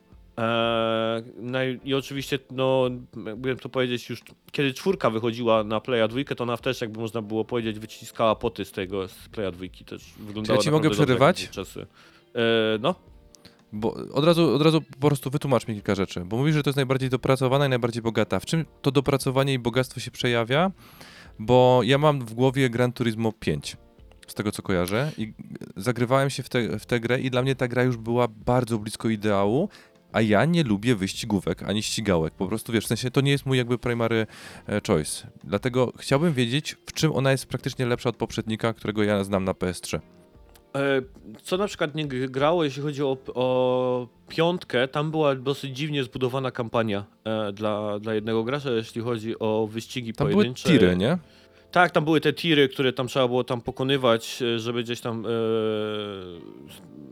I 1.84 1.94
oczywiście, 1.94 2.39
no, 2.52 2.89
jakbym 3.26 3.58
to 3.58 3.70
powiedzieć, 3.70 4.10
już 4.10 4.24
kiedy 4.52 4.74
czwórka 4.74 5.10
wychodziła 5.10 5.63
na 5.63 5.80
Playa 5.80 6.08
2, 6.08 6.36
to 6.36 6.44
ona 6.44 6.58
też, 6.58 6.82
jakby 6.82 7.00
można 7.00 7.22
było 7.22 7.46
powiedzieć, 7.46 7.80
wyciskała 7.80 8.36
poty 8.36 8.66
z 8.66 8.72
tego, 8.72 9.08
z 9.08 9.30
Playa 9.30 9.52
2. 9.52 9.66
Też 9.86 10.13
wyglądała 10.20 10.60
ci 10.60 10.72
mogę 10.72 10.89
przerywać? 10.89 11.50
Czasy. 11.50 11.86
No, 12.80 12.96
Bo 13.74 13.94
od 13.94 14.26
razu, 14.26 14.56
od 14.56 14.62
razu 14.62 14.82
po 14.82 15.08
prostu 15.08 15.30
wytłumacz 15.30 15.68
mi 15.68 15.74
kilka 15.74 15.96
rzeczy. 15.96 16.26
Bo 16.26 16.38
mówisz, 16.38 16.56
że 16.56 16.64
to 16.64 16.70
jest 16.70 16.76
najbardziej 16.76 17.10
dopracowana 17.10 17.66
i 17.66 17.70
najbardziej 17.70 18.02
bogata. 18.02 18.40
W 18.40 18.46
czym 18.46 18.66
to 18.82 18.92
dopracowanie 18.92 19.54
i 19.54 19.60
bogactwo 19.60 20.00
się 20.00 20.12
przejawia? 20.12 20.72
Bo 21.40 21.82
ja 21.84 21.98
mam 21.98 22.26
w 22.26 22.34
głowie 22.34 22.70
Gran 22.70 22.94
Turismo 22.94 23.32
5, 23.32 23.78
z 24.28 24.34
tego 24.34 24.52
co 24.52 24.62
kojarzę. 24.62 25.12
I 25.18 25.34
zagrywałem 25.78 26.30
się 26.30 26.44
w, 26.44 26.50
te, 26.50 26.80
w 26.80 26.86
tę 26.86 27.00
grę 27.00 27.20
i 27.20 27.30
dla 27.30 27.42
mnie 27.42 27.56
ta 27.56 27.68
gra 27.68 27.84
już 27.84 27.98
była 27.98 28.28
bardzo 28.28 28.80
blisko 28.80 29.10
ideału. 29.10 29.70
A 30.12 30.22
ja 30.22 30.46
nie 30.46 30.64
lubię 30.64 30.96
wyścigówek 30.96 31.64
ani 31.64 31.84
ścigałek. 31.84 32.34
Po 32.34 32.48
prostu 32.48 32.74
wiesz, 32.74 32.86
w 32.86 32.88
sensie 32.88 33.12
to 33.12 33.22
nie 33.22 33.32
jest 33.32 33.46
mój 33.46 33.58
jakby 33.58 33.78
primary 33.78 34.28
e, 34.68 34.82
choice. 34.88 35.28
Dlatego 35.44 35.94
chciałbym 35.98 36.34
wiedzieć, 36.34 36.78
w 36.86 36.94
czym 36.94 37.12
ona 37.12 37.32
jest 37.32 37.46
praktycznie 37.46 37.86
lepsza 37.86 38.10
od 38.10 38.18
poprzednika, 38.18 38.74
którego 38.74 39.04
ja 39.04 39.24
znam 39.24 39.44
na 39.44 39.52
PS3. 39.52 40.00
E, 40.76 41.02
co 41.44 41.58
na 41.58 41.68
przykład 41.68 41.96
nie 41.96 42.08
grało, 42.08 42.64
jeśli 42.64 42.82
chodzi 42.84 43.04
o, 43.04 43.18
o 43.34 44.08
piątkę, 44.28 44.88
tam 44.88 45.12
była 45.12 45.36
dosyć 45.36 45.78
dziwnie 45.78 46.04
zbudowana 46.04 46.52
kampania 46.52 47.06
e, 47.24 47.52
dla, 47.54 48.00
dla 48.00 48.14
jednego 48.14 48.44
gracza, 48.44 48.72
jeśli 48.72 49.02
chodzi 49.02 49.40
o 49.40 49.68
wyścigi 49.72 50.14
Tam 50.14 50.28
były 50.28 50.36
pojedyncze. 50.36 50.70
tiry, 50.70 50.96
nie? 50.96 51.18
Tak, 51.72 51.92
tam 51.92 52.04
były 52.06 52.22
te 52.22 52.34
tiry, 52.34 52.70
które 52.70 52.94
tam 52.94 53.08
trzeba 53.08 53.28
było 53.28 53.44
tam 53.44 53.62
pokonywać, 53.62 54.42
e, 54.42 54.60
żeby 54.60 54.84
gdzieś 54.84 55.02
tam 55.02 55.26
e, 55.26 55.30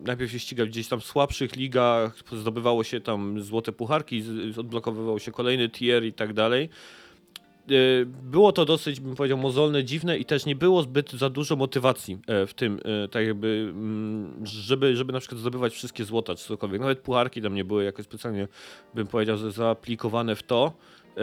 najpierw 0.06 0.32
się 0.32 0.40
ścigać 0.40 0.70
gdzieś 0.70 0.88
tam 0.88 1.00
w 1.00 1.06
słabszych 1.06 1.56
ligach, 1.56 2.16
zdobywało 2.32 2.84
się 2.84 3.02
tam 3.02 3.42
złote 3.42 3.72
pucharki, 3.72 4.24
odblokowywał 4.58 5.20
się 5.20 5.32
kolejny 5.32 5.70
tier 5.70 6.04
i 6.04 6.14
tak 6.14 6.34
dalej. 6.34 6.70
E, 7.70 8.06
Było 8.06 8.52
to 8.52 8.66
dosyć, 8.66 9.00
bym 9.00 9.16
powiedział, 9.16 9.38
mozolne, 9.38 9.84
dziwne 9.84 10.18
i 10.18 10.26
też 10.26 10.46
nie 10.46 10.56
było 10.56 10.82
zbyt 10.82 11.12
za 11.12 11.30
dużo 11.30 11.56
motywacji 11.56 12.18
e, 12.28 12.48
w 12.48 12.54
tym, 12.54 12.80
e, 13.04 13.08
tak 13.08 13.26
jakby, 13.26 13.68
mm, 13.70 14.46
żeby, 14.46 14.96
żeby 14.96 15.14
na 15.14 15.20
przykład 15.20 15.42
zdobywać 15.42 15.74
wszystkie 15.74 16.06
złota 16.06 16.36
czy 16.36 16.48
cokolwiek. 16.48 16.82
Nawet 16.82 17.00
pucharki 17.00 17.42
tam 17.42 17.56
nie 17.56 17.66
były 17.66 17.84
jakoś 17.84 18.06
specjalnie, 18.06 18.48
bym 18.96 19.08
powiedział, 19.08 19.38
zaaplikowane 19.38 20.36
w 20.36 20.44
to. 20.44 20.74
E, 21.18 21.22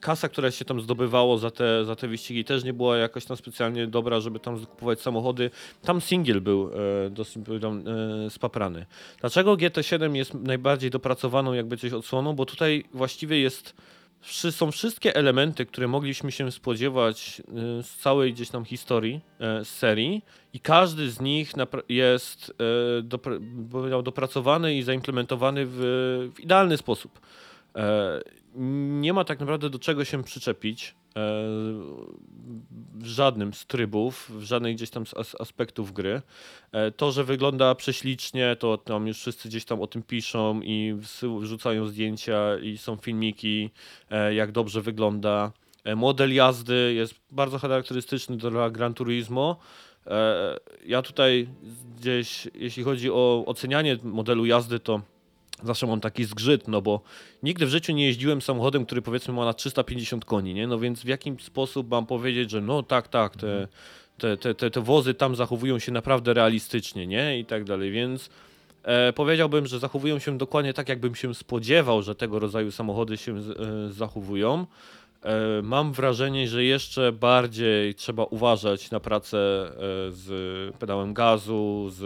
Kasa, 0.00 0.28
która 0.28 0.50
się 0.50 0.64
tam 0.64 0.80
zdobywało 0.80 1.38
za 1.38 1.50
te, 1.50 1.84
za 1.84 1.96
te 1.96 2.08
wyścigi 2.08 2.44
też 2.44 2.64
nie 2.64 2.72
była 2.72 2.96
jakoś 2.96 3.24
tam 3.24 3.36
specjalnie 3.36 3.86
dobra, 3.86 4.20
żeby 4.20 4.40
tam 4.40 4.66
kupować 4.66 5.00
samochody. 5.00 5.50
Tam 5.82 6.00
singiel 6.00 6.40
był 6.40 6.70
dosyć 7.10 7.36
e, 7.48 8.30
spaprany. 8.30 8.86
Dlaczego 9.20 9.54
GT7 9.54 10.14
jest 10.14 10.34
najbardziej 10.34 10.90
dopracowaną 10.90 11.52
jakby 11.52 11.76
coś 11.76 11.92
odsłoną? 11.92 12.32
Bo 12.32 12.46
tutaj 12.46 12.84
właściwie 12.92 13.40
jest 13.40 13.74
są 14.50 14.70
wszystkie 14.70 15.16
elementy, 15.16 15.66
które 15.66 15.88
mogliśmy 15.88 16.32
się 16.32 16.52
spodziewać 16.52 17.40
e, 17.40 17.82
z 17.82 17.96
całej 17.96 18.32
gdzieś 18.32 18.50
tam 18.50 18.64
historii 18.64 19.20
e, 19.40 19.64
z 19.64 19.68
serii 19.68 20.24
i 20.52 20.60
każdy 20.60 21.10
z 21.10 21.20
nich 21.20 21.52
jest 21.88 22.54
e, 23.98 24.02
dopracowany 24.02 24.74
i 24.74 24.82
zaimplementowany 24.82 25.66
w, 25.66 25.78
w 26.34 26.40
idealny 26.40 26.76
sposób. 26.76 27.20
Nie 28.54 29.12
ma 29.12 29.24
tak 29.24 29.40
naprawdę 29.40 29.70
do 29.70 29.78
czego 29.78 30.04
się 30.04 30.24
przyczepić 30.24 30.88
e, 30.88 30.94
w 32.94 33.04
żadnym 33.04 33.54
z 33.54 33.66
trybów, 33.66 34.30
w 34.34 34.42
żadnej 34.42 34.74
gdzieś 34.74 34.90
tam 34.90 35.06
z 35.06 35.16
as 35.16 35.40
aspektów 35.40 35.92
gry. 35.92 36.22
E, 36.72 36.90
to, 36.90 37.12
że 37.12 37.24
wygląda 37.24 37.74
prześlicznie, 37.74 38.56
to 38.58 38.78
tam 38.78 39.06
już 39.06 39.18
wszyscy 39.18 39.48
gdzieś 39.48 39.64
tam 39.64 39.80
o 39.80 39.86
tym 39.86 40.02
piszą 40.02 40.60
i 40.60 40.94
wrzucają 41.40 41.86
zdjęcia 41.86 42.58
i 42.58 42.78
są 42.78 42.96
filmiki, 42.96 43.70
e, 44.10 44.34
jak 44.34 44.52
dobrze 44.52 44.80
wygląda. 44.80 45.52
Model 45.96 46.34
jazdy 46.34 46.94
jest 46.94 47.14
bardzo 47.30 47.58
charakterystyczny 47.58 48.36
dla 48.36 48.70
Gran 48.70 48.94
Turismo. 48.94 49.56
Ja 50.86 51.02
tutaj 51.02 51.48
gdzieś, 51.96 52.48
jeśli 52.54 52.82
chodzi 52.82 53.10
o 53.10 53.44
ocenianie 53.46 53.98
modelu 54.02 54.46
jazdy, 54.46 54.80
to 54.80 55.00
zawsze 55.62 55.86
mam 55.86 56.00
taki 56.00 56.24
zgrzyt, 56.24 56.68
no 56.68 56.82
bo 56.82 57.00
nigdy 57.42 57.66
w 57.66 57.68
życiu 57.68 57.92
nie 57.92 58.06
jeździłem 58.06 58.42
samochodem, 58.42 58.86
który 58.86 59.02
powiedzmy 59.02 59.34
ma 59.34 59.44
na 59.44 59.54
350 59.54 60.24
koni, 60.24 60.54
nie? 60.54 60.66
No 60.66 60.78
więc 60.78 61.02
w 61.02 61.08
jakim 61.08 61.40
sposób 61.40 61.90
mam 61.90 62.06
powiedzieć, 62.06 62.50
że 62.50 62.60
no 62.60 62.82
tak, 62.82 63.08
tak, 63.08 63.36
te, 63.36 63.68
te, 64.18 64.36
te, 64.36 64.54
te, 64.54 64.70
te 64.70 64.80
wozy 64.80 65.14
tam 65.14 65.36
zachowują 65.36 65.78
się 65.78 65.92
naprawdę 65.92 66.34
realistycznie, 66.34 67.06
nie? 67.06 67.38
I 67.38 67.44
tak 67.44 67.64
dalej, 67.64 67.90
więc 67.90 68.30
e, 68.82 69.12
powiedziałbym, 69.12 69.66
że 69.66 69.78
zachowują 69.78 70.18
się 70.18 70.38
dokładnie 70.38 70.74
tak, 70.74 70.88
jakbym 70.88 71.14
się 71.14 71.34
spodziewał, 71.34 72.02
że 72.02 72.14
tego 72.14 72.38
rodzaju 72.38 72.70
samochody 72.70 73.16
się 73.16 73.36
e, 73.36 73.42
zachowują. 73.90 74.66
E, 75.22 75.62
Mam 75.62 75.92
wrażenie, 75.92 76.48
że 76.48 76.64
jeszcze 76.64 77.12
bardziej 77.12 77.94
trzeba 77.94 78.24
uważać 78.24 78.90
na 78.90 79.00
pracę 79.00 79.38
e, 79.38 79.72
z 80.10 80.76
pedałem 80.76 81.14
gazu, 81.14 81.88
z 81.90 82.02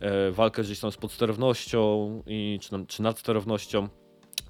e, 0.00 0.30
walkę 0.32 0.62
gdzieś 0.62 0.80
tam 0.80 0.92
z 0.92 0.96
podsterownością 0.96 2.22
i, 2.26 2.58
czy, 2.62 2.86
czy 2.88 3.02
nadsterownością 3.02 3.88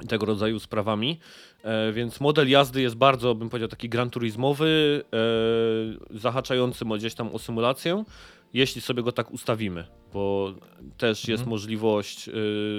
tego 0.09 0.27
rodzaju 0.27 0.59
sprawami. 0.59 1.19
Więc 1.93 2.21
model 2.21 2.49
jazdy 2.51 2.83
jest 2.83 2.97
bardzo, 2.97 3.35
bym 3.35 3.49
powiedział, 3.49 3.69
taki 3.69 3.89
gran 3.89 4.11
turizmowy, 4.11 5.03
zahaczający 6.11 6.85
gdzieś 6.85 7.15
tam 7.15 7.35
o 7.35 7.39
symulację, 7.39 8.05
jeśli 8.55 8.81
sobie 8.81 9.03
go 9.03 9.13
tak 9.13 9.31
ustawimy, 9.31 9.87
bo 10.13 10.55
też 10.99 11.29
jest 11.29 11.41
Mhm. 11.41 11.51
możliwość 11.51 12.31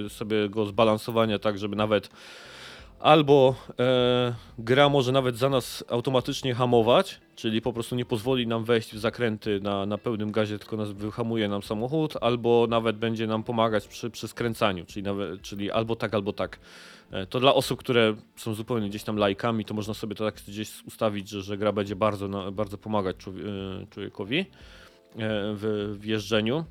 sobie 0.09 0.49
go 0.49 0.65
zbalansowania 0.65 1.39
tak, 1.39 1.59
żeby 1.59 1.75
nawet 1.75 2.09
albo 3.03 3.55
e, 3.79 4.35
gra 4.57 4.89
może 4.89 5.11
nawet 5.11 5.37
za 5.37 5.49
nas 5.49 5.83
automatycznie 5.89 6.53
hamować, 6.53 7.19
czyli 7.35 7.61
po 7.61 7.73
prostu 7.73 7.95
nie 7.95 8.05
pozwoli 8.05 8.47
nam 8.47 8.63
wejść 8.63 8.93
w 8.93 8.99
zakręty 8.99 9.59
na, 9.61 9.85
na 9.85 9.97
pełnym 9.97 10.31
gazie, 10.31 10.59
tylko 10.59 10.77
nas 10.77 10.91
wyhamuje 10.91 11.47
nam 11.47 11.63
samochód, 11.63 12.13
albo 12.21 12.67
nawet 12.69 12.97
będzie 12.97 13.27
nam 13.27 13.43
pomagać 13.43 13.87
przy, 13.87 14.09
przy 14.09 14.27
skręcaniu, 14.27 14.85
czyli, 14.85 15.03
nawet, 15.03 15.41
czyli 15.41 15.71
albo 15.71 15.95
tak, 15.95 16.13
albo 16.13 16.33
tak. 16.33 16.59
E, 17.11 17.25
To 17.25 17.39
dla 17.39 17.53
osób, 17.53 17.79
które 17.79 18.15
są 18.35 18.53
zupełnie 18.53 18.89
gdzieś 18.89 19.03
tam 19.03 19.17
lajkami, 19.17 19.65
to 19.65 19.73
można 19.73 19.93
sobie 19.93 20.15
to 20.15 20.25
tak 20.25 20.35
gdzieś 20.47 20.83
ustawić, 20.83 21.29
że, 21.29 21.41
że 21.41 21.57
gra 21.57 21.71
będzie 21.71 21.95
bardzo, 21.95 22.27
na, 22.27 22.51
bardzo 22.51 22.77
pomagać 22.77 23.15
e, 23.15 23.85
człowiekowi 23.89 24.39
e, 24.39 24.45
w, 25.55 25.95
w 25.99 26.05
jeżdżeniu. 26.05 26.65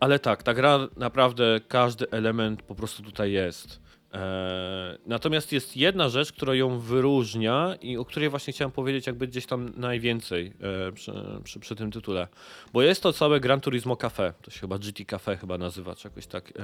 Ale 0.00 0.18
tak, 0.18 0.42
ta 0.42 0.54
gra 0.54 0.88
naprawdę 0.96 1.60
każdy 1.68 2.10
element 2.10 2.62
po 2.62 2.74
prostu 2.74 3.02
tutaj 3.02 3.32
jest. 3.32 3.81
E, 4.14 4.98
natomiast 5.06 5.52
jest 5.52 5.76
jedna 5.76 6.08
rzecz, 6.08 6.32
która 6.32 6.54
ją 6.54 6.78
wyróżnia 6.78 7.76
i 7.80 7.96
o 7.96 8.04
której 8.04 8.28
właśnie 8.28 8.52
chciałem 8.52 8.72
powiedzieć 8.72 9.06
jakby 9.06 9.26
gdzieś 9.26 9.46
tam 9.46 9.72
najwięcej 9.76 10.52
e, 10.88 10.92
przy, 10.92 11.12
przy, 11.44 11.60
przy 11.60 11.76
tym 11.76 11.90
tytule. 11.90 12.28
Bo 12.72 12.82
jest 12.82 13.02
to 13.02 13.12
całe 13.12 13.40
Gran 13.40 13.60
Turismo 13.60 13.96
Cafe, 13.96 14.32
to 14.42 14.50
się 14.50 14.60
chyba 14.60 14.78
GT 14.78 15.04
Cafe 15.06 15.36
chyba 15.36 15.58
nazywa, 15.58 15.94
czy 15.94 16.08
jakoś 16.08 16.26
tak. 16.26 16.50
E, 16.50 16.62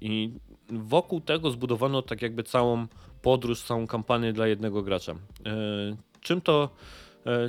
I 0.00 0.30
wokół 0.70 1.20
tego 1.20 1.50
zbudowano 1.50 2.02
tak 2.02 2.22
jakby 2.22 2.42
całą 2.42 2.86
podróż, 3.22 3.62
całą 3.62 3.86
kampanię 3.86 4.32
dla 4.32 4.46
jednego 4.46 4.82
gracza. 4.82 5.14
Czym 6.20 6.40
to, 6.40 6.70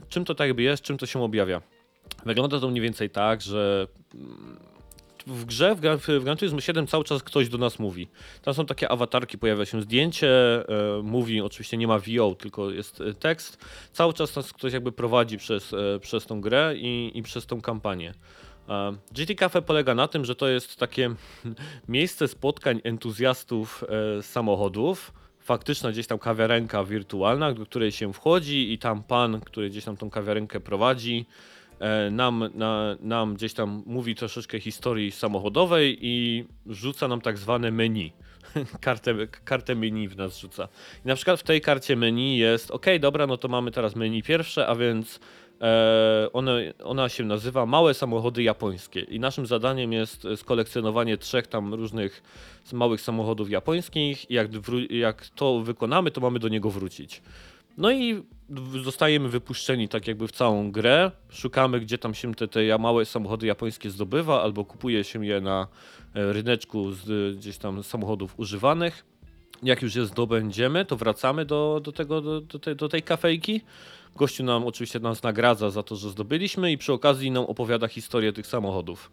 czym 0.09 0.25
to 0.25 0.35
tak 0.35 0.47
jakby 0.47 0.63
jest, 0.63 0.83
czym 0.83 0.97
to 0.97 1.05
się 1.05 1.23
objawia? 1.23 1.61
Wygląda 2.25 2.59
to 2.59 2.69
mniej 2.69 2.81
więcej 2.81 3.09
tak, 3.09 3.41
że 3.41 3.87
mm, 4.15 4.68
w 5.29 5.45
grze, 5.45 5.75
w, 5.75 5.79
w 6.19 6.23
Gran 6.23 6.37
Turismo 6.37 6.61
7 6.61 6.87
cały 6.87 7.03
czas 7.03 7.23
ktoś 7.23 7.49
do 7.49 7.57
nas 7.57 7.79
mówi. 7.79 8.07
Tam 8.41 8.53
są 8.53 8.65
takie 8.65 8.89
awatarki, 8.89 9.37
pojawia 9.37 9.65
się 9.65 9.81
zdjęcie, 9.81 10.29
e, 10.29 11.01
mówi, 11.03 11.41
oczywiście 11.41 11.77
nie 11.77 11.87
ma 11.87 11.99
VO, 11.99 12.35
tylko 12.35 12.71
jest 12.71 13.01
e, 13.01 13.13
tekst. 13.13 13.65
Cały 13.93 14.13
czas 14.13 14.35
nas 14.35 14.53
ktoś 14.53 14.73
jakby 14.73 14.91
prowadzi 14.91 15.37
przez, 15.37 15.73
e, 15.73 15.99
przez 15.99 16.25
tą 16.25 16.41
grę 16.41 16.73
i, 16.77 17.11
i 17.15 17.23
przez 17.23 17.45
tą 17.45 17.61
kampanię. 17.61 18.13
GT 19.11 19.35
Cafe 19.35 19.61
polega 19.61 19.95
na 19.95 20.07
tym, 20.07 20.25
że 20.25 20.35
to 20.35 20.47
jest 20.47 20.75
takie 20.75 21.09
miejsce 21.87 22.27
spotkań 22.27 22.81
entuzjastów 22.83 23.83
samochodów. 24.21 25.13
Faktyczna 25.39 25.91
gdzieś 25.91 26.07
tam 26.07 26.19
kawiarenka 26.19 26.83
wirtualna, 26.83 27.53
do 27.53 27.65
której 27.65 27.91
się 27.91 28.13
wchodzi 28.13 28.73
i 28.73 28.77
tam 28.77 29.03
pan, 29.03 29.41
który 29.41 29.69
gdzieś 29.69 29.83
tam 29.85 29.97
tą 29.97 30.09
kawiarenkę 30.09 30.59
prowadzi, 30.59 31.25
nam, 32.11 32.49
na, 32.53 32.95
nam 33.01 33.33
gdzieś 33.33 33.53
tam 33.53 33.83
mówi 33.85 34.15
troszeczkę 34.15 34.59
historii 34.59 35.11
samochodowej 35.11 35.97
i 36.01 36.45
rzuca 36.65 37.07
nam 37.07 37.21
tak 37.21 37.37
zwane 37.37 37.71
menu. 37.71 38.13
kartę, 38.81 39.27
kartę 39.27 39.75
menu 39.75 40.07
w 40.07 40.17
nas 40.17 40.39
rzuca. 40.39 40.67
I 41.05 41.07
na 41.07 41.15
przykład 41.15 41.39
w 41.39 41.43
tej 41.43 41.61
karcie 41.61 41.95
menu 41.95 42.37
jest, 42.37 42.71
ok, 42.71 42.85
dobra, 42.99 43.27
no 43.27 43.37
to 43.37 43.47
mamy 43.47 43.71
teraz 43.71 43.95
menu 43.95 44.23
pierwsze, 44.23 44.67
a 44.67 44.75
więc 44.75 45.19
e, 45.61 46.27
one, 46.33 46.73
ona 46.83 47.09
się 47.09 47.23
nazywa 47.23 47.65
Małe 47.65 47.93
samochody 47.93 48.43
japońskie. 48.43 48.99
I 48.99 49.19
naszym 49.19 49.45
zadaniem 49.45 49.93
jest 49.93 50.27
skolekcjonowanie 50.35 51.17
trzech 51.17 51.47
tam 51.47 51.73
różnych 51.73 52.23
małych 52.73 53.01
samochodów 53.01 53.49
japońskich. 53.49 54.31
I 54.31 54.33
jak, 54.33 54.47
jak 54.89 55.27
to 55.27 55.59
wykonamy, 55.59 56.11
to 56.11 56.21
mamy 56.21 56.39
do 56.39 56.47
niego 56.47 56.69
wrócić. 56.69 57.21
No 57.79 57.91
i 57.91 58.23
zostajemy 58.83 59.29
wypuszczeni 59.29 59.89
tak 59.89 60.07
jakby 60.07 60.27
w 60.27 60.31
całą 60.31 60.71
grę. 60.71 61.11
Szukamy, 61.29 61.79
gdzie 61.79 61.97
tam 61.97 62.13
się 62.13 62.35
te, 62.35 62.47
te 62.47 62.77
małe 62.77 63.05
samochody 63.05 63.47
japońskie 63.47 63.89
zdobywa, 63.89 64.41
albo 64.41 64.65
kupuje 64.65 65.03
się 65.03 65.25
je 65.25 65.41
na 65.41 65.67
e, 66.15 66.33
ryneczku 66.33 66.91
z 66.91 67.37
gdzieś 67.37 67.57
tam 67.57 67.83
samochodów 67.83 68.39
używanych. 68.39 69.05
Jak 69.63 69.81
już 69.81 69.95
je 69.95 70.05
zdobędziemy, 70.05 70.85
to 70.85 70.95
wracamy 70.95 71.45
do, 71.45 71.81
do, 71.83 71.91
tego, 71.91 72.21
do, 72.21 72.41
do, 72.41 72.59
tej, 72.59 72.75
do 72.75 72.89
tej 72.89 73.03
kafejki. 73.03 73.61
Gościu 74.15 74.43
nam 74.43 74.65
oczywiście 74.65 74.99
nas 74.99 75.23
nagradza 75.23 75.69
za 75.69 75.83
to, 75.83 75.95
że 75.95 76.09
zdobyliśmy 76.09 76.71
i 76.71 76.77
przy 76.77 76.93
okazji 76.93 77.31
nam 77.31 77.43
opowiada 77.45 77.87
historię 77.87 78.33
tych 78.33 78.47
samochodów. 78.47 79.11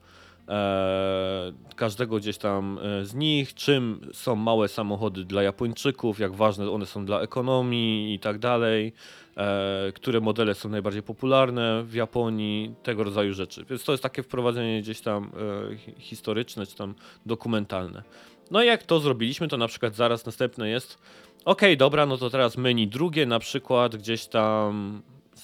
Eee, 0.48 1.52
każdego 1.76 2.16
gdzieś 2.16 2.38
tam 2.38 2.78
e, 2.82 3.04
z 3.04 3.14
nich, 3.14 3.54
czym 3.54 4.00
są 4.12 4.36
małe 4.36 4.68
samochody 4.68 5.24
dla 5.24 5.42
Japończyków, 5.42 6.18
jak 6.18 6.34
ważne 6.34 6.70
one 6.70 6.86
są 6.86 7.06
dla 7.06 7.20
ekonomii 7.20 8.14
i 8.14 8.18
tak 8.18 8.38
dalej, 8.38 8.92
e, 9.36 9.92
które 9.94 10.20
modele 10.20 10.54
są 10.54 10.68
najbardziej 10.68 11.02
popularne 11.02 11.82
w 11.84 11.94
Japonii, 11.94 12.74
tego 12.82 13.04
rodzaju 13.04 13.34
rzeczy. 13.34 13.64
Więc 13.70 13.84
to 13.84 13.92
jest 13.92 14.02
takie 14.02 14.22
wprowadzenie 14.22 14.82
gdzieś 14.82 15.00
tam 15.00 15.30
e, 15.72 15.76
hi- 15.76 15.94
historyczne 15.98 16.66
czy 16.66 16.76
tam 16.76 16.94
dokumentalne. 17.26 18.02
No 18.50 18.62
i 18.62 18.66
jak 18.66 18.82
to 18.82 19.00
zrobiliśmy, 19.00 19.48
to 19.48 19.56
na 19.56 19.68
przykład 19.68 19.94
zaraz 19.94 20.26
następne 20.26 20.68
jest, 20.68 20.98
okej, 21.44 21.76
dobra, 21.76 22.06
no 22.06 22.16
to 22.16 22.30
teraz 22.30 22.56
menu 22.56 22.86
drugie, 22.86 23.26
na 23.26 23.38
przykład 23.38 23.96
gdzieś 23.96 24.26
tam 24.26 25.02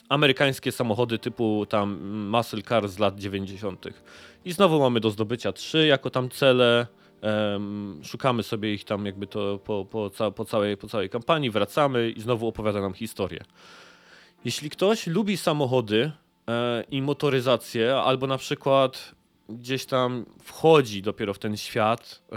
amerykańskie 0.09 0.72
samochody 0.72 1.18
typu 1.18 1.66
tam 1.68 2.09
muscle 2.28 2.62
car 2.62 2.88
z 2.88 2.98
lat 2.98 3.18
90. 3.18 3.87
I 4.44 4.52
znowu 4.52 4.81
mamy 4.81 5.00
do 5.00 5.11
zdobycia 5.11 5.52
trzy 5.52 5.87
jako 5.87 6.11
tam 6.11 6.28
cele. 6.28 6.87
szukamy 8.02 8.42
sobie 8.42 8.74
ich 8.74 8.85
tam 8.85 9.07
jakby 9.07 9.26
to 9.26 9.59
po, 9.64 9.85
po, 9.85 10.11
ca, 10.11 10.31
po, 10.31 10.44
całej, 10.44 10.76
po 10.76 10.88
całej 10.88 11.11
kampanii, 11.11 11.50
wracamy 11.50 12.11
i 12.11 12.20
znowu 12.20 12.48
opowiada 12.48 12.81
nam 12.81 12.94
historię. 12.94 13.40
Jeśli 14.44 14.70
ktoś 14.70 15.07
lubi 15.07 15.37
samochody 15.37 16.12
e, 16.48 16.85
i 16.90 17.02
motoryzację, 17.02 17.96
albo 17.96 18.26
na 18.26 18.38
przykład 18.38 19.14
gdzieś 19.48 19.87
tam 19.87 20.24
wchodzi 20.42 21.02
dopiero 21.02 21.35
w 21.35 21.38
ten 21.38 21.57
świat 21.57 22.22
e, 22.33 22.37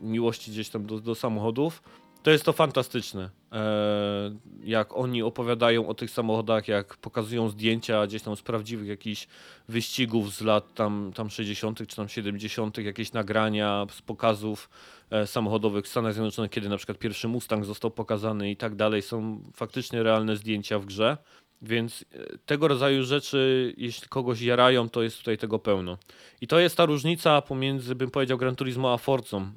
miłości 0.00 0.50
gdzieś 0.50 0.68
tam 0.68 0.86
do, 0.86 1.00
do 1.00 1.14
samochodów, 1.14 1.82
to 2.22 2.30
jest 2.30 2.44
to 2.44 2.52
fantastyczne. 2.52 3.30
E, 3.52 4.36
jak 4.64 4.96
oni 4.96 5.22
opowiadają 5.22 5.88
o 5.88 5.94
tych 5.94 6.10
samochodach, 6.10 6.68
jak 6.68 6.96
pokazują 6.96 7.48
zdjęcia 7.48 8.06
gdzieś 8.06 8.22
tam 8.22 8.36
z 8.36 8.42
prawdziwych 8.42 8.88
jakichś 8.88 9.28
wyścigów 9.68 10.34
z 10.34 10.40
lat 10.40 10.74
tam, 10.74 11.12
tam 11.14 11.30
60. 11.30 11.78
czy 11.88 11.96
tam 11.96 12.08
70., 12.08 12.78
jakieś 12.78 13.12
nagrania 13.12 13.86
z 13.90 14.02
pokazów 14.02 14.70
e, 15.10 15.26
samochodowych 15.26 15.84
w 15.84 15.88
Stanach 15.88 16.12
Zjednoczonych, 16.12 16.50
kiedy 16.50 16.68
na 16.68 16.76
przykład 16.76 16.98
pierwszy 16.98 17.28
Mustang 17.28 17.64
został 17.64 17.90
pokazany 17.90 18.50
i 18.50 18.56
tak 18.56 18.74
dalej. 18.74 19.02
Są 19.02 19.42
faktycznie 19.54 20.02
realne 20.02 20.36
zdjęcia 20.36 20.78
w 20.78 20.86
grze. 20.86 21.16
Więc 21.62 22.04
e, 22.12 22.38
tego 22.46 22.68
rodzaju 22.68 23.04
rzeczy, 23.04 23.74
jeśli 23.76 24.08
kogoś 24.08 24.40
jarają, 24.40 24.88
to 24.88 25.02
jest 25.02 25.18
tutaj 25.18 25.38
tego 25.38 25.58
pełno. 25.58 25.98
I 26.40 26.46
to 26.46 26.58
jest 26.58 26.76
ta 26.76 26.86
różnica 26.86 27.42
pomiędzy, 27.42 27.94
bym 27.94 28.10
powiedział, 28.10 28.38
Gran 28.38 28.56
Turismo 28.56 28.92
a 28.92 28.96
Forcą 28.96 29.38
e, 29.40 29.50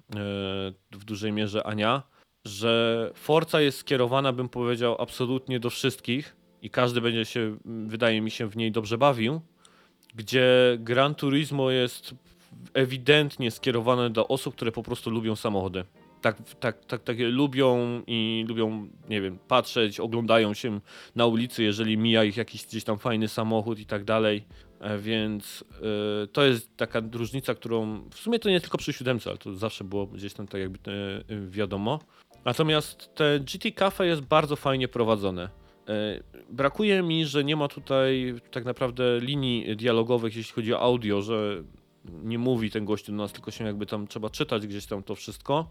w 0.92 1.04
dużej 1.06 1.32
mierze 1.32 1.64
Ania, 1.68 2.04
że 2.46 3.12
Forza 3.16 3.62
jest 3.62 3.78
skierowana, 3.78 4.34
bym 4.34 4.50
powiedział, 4.50 4.96
absolutnie 5.00 5.60
do 5.60 5.70
wszystkich 5.70 6.36
i 6.62 6.70
każdy 6.70 7.02
będzie 7.02 7.26
się, 7.26 7.58
wydaje 7.66 8.22
mi 8.22 8.32
się, 8.32 8.48
w 8.48 8.58
niej 8.58 8.72
dobrze 8.72 8.98
bawił, 8.98 9.42
gdzie 10.16 10.78
Gran 10.80 11.16
Turismo 11.16 11.72
jest 11.72 12.16
ewidentnie 12.74 13.52
skierowane 13.52 14.10
do 14.10 14.28
osób, 14.28 14.56
które 14.56 14.72
po 14.72 14.84
prostu 14.84 15.10
lubią 15.10 15.36
samochody. 15.36 15.84
Tak, 16.22 16.38
tak, 16.60 16.86
tak, 16.86 17.04
takie 17.04 17.28
lubią 17.28 18.02
i 18.08 18.46
lubią, 18.48 18.88
nie 19.10 19.22
wiem, 19.22 19.40
patrzeć, 19.48 20.00
oglądają 20.00 20.54
się 20.54 20.80
na 21.16 21.26
ulicy, 21.26 21.64
jeżeli 21.64 21.98
mija 21.98 22.24
ich 22.24 22.38
jakiś 22.38 22.66
gdzieś 22.66 22.84
tam 22.84 23.00
fajny 23.00 23.28
samochód 23.28 23.80
i 23.80 23.86
tak 23.86 24.04
dalej. 24.04 24.46
E, 24.80 24.98
Więc 24.98 25.64
e, 26.24 26.28
to 26.28 26.44
jest 26.44 26.78
taka 26.78 27.02
różnica, 27.12 27.56
którą 27.56 28.10
w 28.10 28.16
sumie 28.16 28.40
to 28.40 28.50
nie 28.50 28.62
tylko 28.62 28.78
przy 28.78 28.94
siódemce, 28.94 29.30
ale 29.30 29.40
to 29.40 29.54
zawsze 29.54 29.84
było 29.84 30.08
gdzieś 30.08 30.34
tam 30.34 30.48
tak 30.48 30.62
jakby 30.62 30.80
e, 30.90 31.50
wiadomo. 31.50 32.00
Natomiast 32.46 33.16
te 33.16 33.40
GT 33.40 33.76
Cafe 33.76 34.06
jest 34.08 34.22
bardzo 34.22 34.56
fajnie 34.56 34.88
prowadzone. 34.88 35.50
E, 35.88 36.24
Brakuje 36.50 37.02
mi, 37.02 37.26
że 37.26 37.44
nie 37.44 37.56
ma 37.56 37.68
tutaj 37.68 38.36
tak 38.52 38.66
naprawdę 38.66 39.20
linii 39.20 39.76
dialogowych, 39.76 40.36
jeśli 40.36 40.54
chodzi 40.54 40.74
o 40.74 40.80
audio, 40.80 41.22
że 41.22 41.64
nie 42.06 42.38
mówi 42.38 42.72
ten 42.72 42.86
gościu 42.86 43.12
do 43.12 43.18
nas, 43.18 43.32
tylko 43.34 43.52
się 43.52 43.66
jakby 43.66 43.86
tam 43.86 44.08
trzeba 44.08 44.30
czytać 44.30 44.68
gdzieś 44.68 44.86
tam 44.86 45.04
to 45.04 45.16
wszystko. 45.16 45.70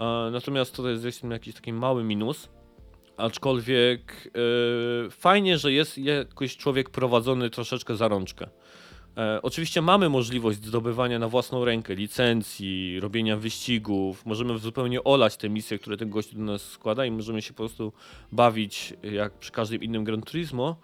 E, 0.00 0.30
Natomiast 0.32 0.76
to 0.76 0.88
jest 0.88 1.24
jakiś 1.24 1.54
taki 1.54 1.72
mały 1.72 2.04
minus. 2.04 2.48
Aczkolwiek 3.16 4.30
e, 5.06 5.10
fajnie, 5.10 5.58
że 5.58 5.72
jest 5.72 5.98
jakoś 5.98 6.56
człowiek 6.56 6.90
prowadzony 6.90 7.50
troszeczkę 7.50 7.96
za 7.96 8.08
rączkę. 8.08 8.48
E, 9.16 9.42
oczywiście 9.42 9.82
mamy 9.82 10.08
możliwość 10.08 10.64
zdobywania 10.64 11.18
na 11.18 11.28
własną 11.28 11.64
rękę 11.64 11.94
licencji, 11.94 13.00
robienia 13.00 13.36
wyścigów. 13.36 14.26
Możemy 14.26 14.58
zupełnie 14.58 15.04
olać 15.04 15.36
te 15.36 15.48
misje, 15.48 15.78
które 15.78 15.96
ten 15.96 16.10
gość 16.10 16.34
do 16.34 16.42
nas 16.42 16.62
składa 16.62 17.06
i 17.06 17.10
możemy 17.10 17.42
się 17.42 17.52
po 17.52 17.56
prostu 17.56 17.92
bawić 18.32 18.94
jak 19.02 19.32
przy 19.32 19.52
każdym 19.52 19.82
innym 19.82 20.04
Gran 20.04 20.22
Turismo. 20.22 20.76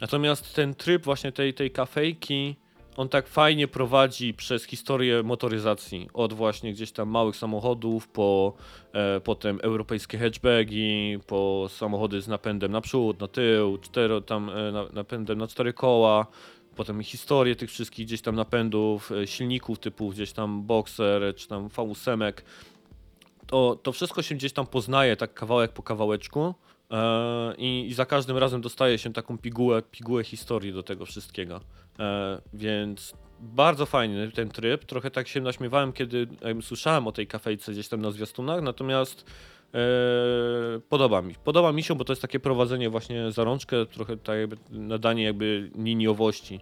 Natomiast 0.00 0.54
ten 0.54 0.74
tryb 0.74 1.04
właśnie 1.04 1.32
tej, 1.32 1.54
tej 1.54 1.70
kafejki, 1.70 2.56
on 2.98 3.08
tak 3.08 3.28
fajnie 3.28 3.68
prowadzi 3.68 4.34
przez 4.34 4.64
historię 4.64 5.22
motoryzacji. 5.22 6.08
Od 6.14 6.32
właśnie 6.32 6.72
gdzieś 6.72 6.92
tam 6.92 7.08
małych 7.08 7.36
samochodów, 7.36 8.08
po 8.08 8.52
e, 8.92 9.20
potem 9.20 9.58
europejskie 9.62 10.18
hatchbagi, 10.18 11.18
po 11.26 11.66
samochody 11.68 12.20
z 12.20 12.28
napędem 12.28 12.72
naprzód, 12.72 13.20
na 13.20 13.28
tył, 13.28 13.78
cztero, 13.78 14.20
tam 14.20 14.50
e, 14.50 14.72
na, 14.72 14.84
napędem 14.92 15.38
na 15.38 15.46
cztery 15.46 15.72
koła, 15.72 16.26
potem 16.78 17.02
historię 17.02 17.56
tych 17.56 17.70
wszystkich 17.70 18.06
gdzieś 18.06 18.22
tam 18.22 18.34
napędów, 18.34 19.12
e, 19.12 19.26
silników 19.26 19.78
typu 19.78 20.10
gdzieś 20.10 20.32
tam 20.32 20.62
Boxer, 20.62 21.34
czy 21.36 21.48
tam 21.48 21.68
V8. 21.68 22.32
To, 23.46 23.78
to 23.82 23.92
wszystko 23.92 24.22
się 24.22 24.34
gdzieś 24.34 24.52
tam 24.52 24.66
poznaje 24.66 25.16
tak 25.16 25.34
kawałek 25.34 25.72
po 25.72 25.82
kawałeczku. 25.82 26.54
E, 26.90 27.54
i, 27.58 27.86
I 27.88 27.94
za 27.94 28.06
każdym 28.06 28.36
razem 28.38 28.60
dostaje 28.60 28.98
się 28.98 29.12
taką 29.12 29.38
pigułę, 29.38 29.82
pigułę 29.82 30.24
historii 30.24 30.72
do 30.72 30.82
tego 30.82 31.06
wszystkiego. 31.06 31.60
E, 31.98 32.40
więc 32.52 33.14
bardzo 33.40 33.86
fajny 33.86 34.32
ten 34.32 34.48
tryb. 34.48 34.84
Trochę 34.84 35.10
tak 35.10 35.28
się 35.28 35.40
naśmiewałem, 35.40 35.92
kiedy 35.92 36.26
słyszałem 36.62 37.06
o 37.06 37.12
tej 37.12 37.26
kafejce 37.26 37.72
gdzieś 37.72 37.88
tam 37.88 38.00
na 38.00 38.10
zwiastunach, 38.10 38.62
natomiast 38.62 39.24
e, 39.74 39.78
podoba 40.88 41.22
mi. 41.22 41.34
Podoba 41.44 41.72
mi 41.72 41.82
się, 41.82 41.94
bo 41.94 42.04
to 42.04 42.12
jest 42.12 42.22
takie 42.22 42.40
prowadzenie 42.40 42.90
właśnie 42.90 43.32
za 43.32 43.44
rączkę, 43.44 43.86
trochę 43.86 44.16
tak 44.16 44.38
jakby 44.38 44.56
nadanie 44.70 45.22
jakby 45.22 45.70
liniowości 45.74 46.60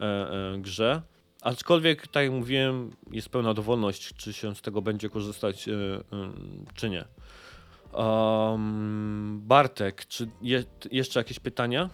e, 0.00 0.04
e, 0.04 0.58
grze. 0.58 1.02
Aczkolwiek, 1.42 2.08
tak 2.08 2.24
jak 2.24 2.32
mówiłem, 2.32 2.90
jest 3.10 3.28
pełna 3.28 3.54
dowolność, 3.54 4.14
czy 4.14 4.32
się 4.32 4.54
z 4.54 4.60
tego 4.60 4.82
będzie 4.82 5.08
korzystać, 5.10 5.68
czy 6.74 6.90
nie. 6.90 7.04
Um, 7.92 9.40
Bartek, 9.42 10.06
czy 10.06 10.28
je, 10.42 10.64
jeszcze 10.90 11.20
jakieś 11.20 11.40
pytania? 11.40 11.90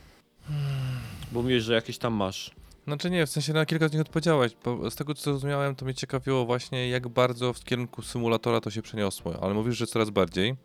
Bo 1.32 1.42
mówisz, 1.42 1.64
że 1.64 1.74
jakieś 1.74 1.98
tam 1.98 2.14
masz. 2.14 2.50
Znaczy 2.86 3.10
nie, 3.10 3.26
w 3.26 3.30
sensie 3.30 3.52
na 3.52 3.66
kilka 3.66 3.88
z 3.88 3.92
nich 3.92 4.00
odpowiedziałeś, 4.00 4.52
bo 4.64 4.90
z 4.90 4.96
tego 4.96 5.14
co 5.14 5.22
zrozumiałem, 5.22 5.74
to 5.74 5.84
mnie 5.84 5.94
ciekawiło 5.94 6.44
właśnie, 6.44 6.88
jak 6.88 7.08
bardzo 7.08 7.52
w 7.52 7.64
kierunku 7.64 8.02
symulatora 8.02 8.60
to 8.60 8.70
się 8.70 8.82
przeniosło, 8.82 9.34
ale 9.42 9.54
mówisz, 9.54 9.76
że 9.76 9.86
coraz 9.86 10.10
bardziej. 10.10 10.56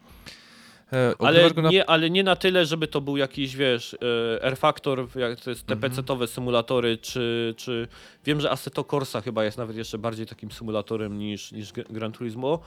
E, 0.93 1.13
Ale 1.19 1.49
na... 1.49 1.69
nie, 1.69 1.89
ale 1.89 2.09
nie 2.09 2.23
na 2.23 2.35
tyle, 2.35 2.65
żeby 2.65 2.87
to 2.87 3.01
był 3.01 3.17
jakiś, 3.17 3.55
wiesz, 3.55 3.93
e, 3.93 4.43
R-Factor, 4.43 5.07
jak 5.15 5.39
to 5.39 5.49
jest 5.49 5.65
te 5.65 5.73
Mhm. 5.73 5.93
PC-towe 5.93 6.27
symulatory, 6.27 6.97
czy, 6.97 7.53
czy... 7.57 7.87
Wiem, 8.25 8.41
że 8.41 8.51
Assetto 8.51 8.83
Corsa 8.83 9.21
chyba 9.21 9.43
jest 9.43 9.57
nawet 9.57 9.77
jeszcze 9.77 9.97
bardziej 9.97 10.25
takim 10.25 10.51
symulatorem 10.51 11.17
niż, 11.17 11.51
niż 11.51 11.71
Gran 11.73 12.11
Turismo. 12.11 12.59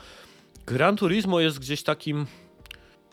Gran 0.67 0.97
Turismo 0.97 1.41
jest 1.41 1.59
gdzieś 1.59 1.83
takim... 1.83 2.27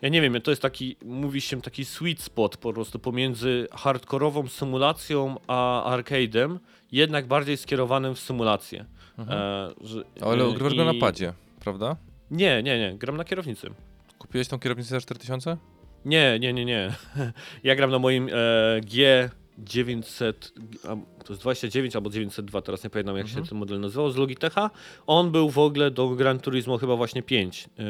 Ja 0.02 0.10
nie 0.10 0.22
wiem, 0.22 0.42
to 0.42 0.52
jest 0.52 0.62
taki, 0.62 0.96
mówi 1.06 1.42
się 1.42 1.62
taki 1.62 1.86
sweet 1.86 2.22
spot 2.22 2.58
po 2.58 2.74
prostu 2.74 3.00
pomiędzy 3.00 3.68
hardkorową 3.72 4.48
symulacją 4.48 5.36
a 5.48 5.98
arcade'em, 5.98 6.58
jednak 6.92 7.28
bardziej 7.28 7.58
skierowanym 7.58 8.16
w 8.16 8.20
symulację. 8.20 8.86
Mhm. 9.18 9.40
E, 9.40 9.74
że, 9.82 10.04
Ale 10.22 10.46
e, 10.46 10.54
grywasz 10.54 10.74
i... 10.74 10.78
go 10.78 10.86
na 10.86 10.94
padzie, 10.94 11.34
prawda? 11.60 11.96
Nie, 12.32 12.64
nie, 12.64 12.80
nie, 12.80 12.98
gram 12.98 13.18
na 13.18 13.24
kierownicy. 13.24 13.70
Kupiłeś 14.20 14.48
tą 14.48 14.60
kierownicę 14.60 14.90
za 14.90 15.02
4000? 15.02 15.58
Nie, 16.06 16.40
nie, 16.40 16.54
nie, 16.54 16.66
nie. 16.66 16.94
Ja 17.64 17.76
gram 17.76 17.92
na 17.92 18.00
moim 18.00 18.30
e, 18.32 18.82
G 18.82 19.30
900, 19.60 20.54
to 21.26 21.34
jest 21.34 21.42
29 21.42 21.96
albo 21.96 22.10
902, 22.10 22.62
teraz 22.62 22.84
nie 22.84 22.90
pamiętam 22.90 23.18
jak 23.18 23.26
mhm. 23.26 23.46
się 23.46 23.50
ten 23.50 23.58
model 23.58 23.80
nazywał, 23.80 24.12
z 24.12 24.16
Logitecha. 24.16 24.70
On 25.08 25.32
był 25.32 25.50
w 25.50 25.58
ogóle 25.58 25.92
do 25.92 26.10
Gran 26.10 26.40
Turismo 26.40 26.78
chyba 26.78 26.96
właśnie 26.96 27.24
5 27.24 27.70
e, 27.80 27.84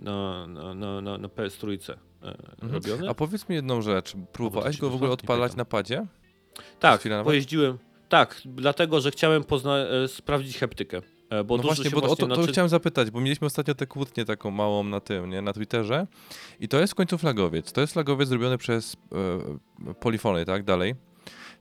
na, 0.00 0.46
na, 0.46 1.00
na, 1.00 1.18
na 1.18 1.28
ps 1.28 1.58
trójce 1.58 1.92
e, 1.92 2.26
mhm. 2.26 2.72
robiony. 2.72 3.08
A 3.08 3.14
powiedz 3.14 3.48
mi 3.48 3.56
jedną 3.56 3.82
rzecz, 3.82 4.12
próbowałeś 4.32 4.78
go 4.78 4.90
w 4.90 4.94
ogóle 4.94 5.10
odpalać 5.10 5.56
na 5.56 5.64
padzie? 5.64 6.06
Tak, 6.80 7.02
pojeździłem, 7.24 7.78
tak, 8.08 8.40
dlatego, 8.44 9.00
że 9.00 9.10
chciałem 9.10 9.42
pozna- 9.42 10.04
e, 10.04 10.08
sprawdzić 10.08 10.58
heptykę. 10.58 11.02
Bo 11.46 11.56
no 11.56 11.62
właśnie, 11.62 11.90
bo 11.90 12.00
właśnie 12.00 12.12
o 12.12 12.16
to, 12.16 12.26
to 12.26 12.34
znaczy- 12.34 12.52
chciałem 12.52 12.68
zapytać, 12.68 13.10
bo 13.10 13.20
mieliśmy 13.20 13.46
ostatnio 13.46 13.74
tę 13.74 13.86
kłótnię 13.86 14.24
taką 14.24 14.50
małą 14.50 14.84
na 14.84 15.00
tym, 15.00 15.30
nie, 15.30 15.42
na 15.42 15.52
Twitterze 15.52 16.06
i 16.60 16.68
to 16.68 16.80
jest 16.80 16.92
w 16.92 16.96
końcu 16.96 17.18
flagowiec. 17.18 17.72
To 17.72 17.80
jest 17.80 17.92
flagowiec 17.92 18.28
zrobiony 18.28 18.58
przez 18.58 18.96
e, 19.88 19.94
Polifony, 19.94 20.44
tak, 20.44 20.64
dalej. 20.64 20.94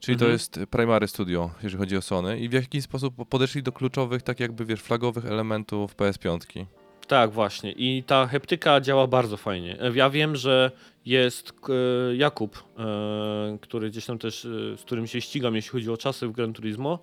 Czyli 0.04 0.18
to 0.18 0.26
Mhm. 0.26 0.32
jest 0.32 0.60
Primary 0.70 1.08
Studio, 1.08 1.50
jeżeli 1.64 1.80
chodzi 1.80 1.98
o 1.98 2.02
Sony 2.02 2.40
i 2.40 2.50
w 2.50 2.54
jaki 2.54 2.82
sposób 2.82 3.30
podeszli 3.30 3.64
do 3.64 3.72
kluczowych, 3.72 4.22
tak 4.22 4.40
jakby, 4.40 4.66
wiesz, 4.66 4.82
flagowych 4.82 5.26
elementów 5.26 5.96
PS5. 5.96 6.66
Tak, 7.08 7.32
właśnie. 7.32 7.72
I 7.72 8.04
ta 8.08 8.28
heptyka 8.28 8.82
działa 8.82 9.08
bardzo 9.08 9.38
fajnie. 9.38 9.82
E, 9.82 9.92
Ja 9.96 10.10
wiem, 10.10 10.36
że 10.36 10.72
jest 11.06 11.54
e, 11.70 12.16
Jakub, 12.16 12.64
e, 12.80 13.58
który 13.62 13.90
gdzieś 13.90 14.06
tam 14.06 14.20
też, 14.20 14.48
z 14.78 14.82
którym 14.82 15.08
się 15.08 15.22
ścigam, 15.22 15.56
jeśli 15.56 15.72
chodzi 15.72 15.90
o 15.92 15.98
czasy 15.98 16.28
w 16.28 16.32
Gran 16.32 16.54
Turismo. 16.54 17.00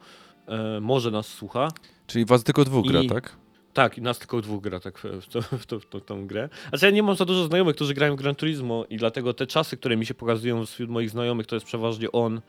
Może 0.81 1.11
nas 1.11 1.27
słucha. 1.27 1.69
Czyli 2.07 2.25
was 2.25 2.45
tylko 2.45 2.65
dwóch 2.65 2.87
gra, 2.87 3.01
I- 3.03 3.07
tak? 3.09 3.37
Tak, 3.73 3.99
nas 3.99 4.19
tylko 4.19 4.41
dwóch 4.41 4.63
gra 4.63 4.81
tak 4.81 4.99
w, 4.99 5.03
to, 5.29 5.43
w, 5.43 5.67
to, 5.67 5.81
w, 5.81 5.87
to, 5.87 5.99
w 5.99 6.05
tą 6.05 6.27
grę. 6.27 6.49
Znaczy 6.69 6.87
ja 6.87 6.91
nie 6.91 7.03
mam 7.03 7.17
za 7.17 7.25
dużo 7.25 7.45
znajomych, 7.45 7.77
którzy 7.77 7.95
grają 7.95 8.17
w 8.17 8.19
Gran 8.19 8.35
Turismo 8.35 8.85
i 8.91 8.97
dlatego 8.97 9.35
te 9.35 9.47
czasy, 9.47 9.77
które 9.77 9.97
mi 9.97 10.07
się 10.07 10.15
pokazują 10.15 10.67
wśród 10.67 10.91
moich 10.91 11.11
znajomych, 11.11 11.47
to 11.47 11.57
jest 11.57 11.67
przeważnie 11.67 12.13
on, 12.13 12.41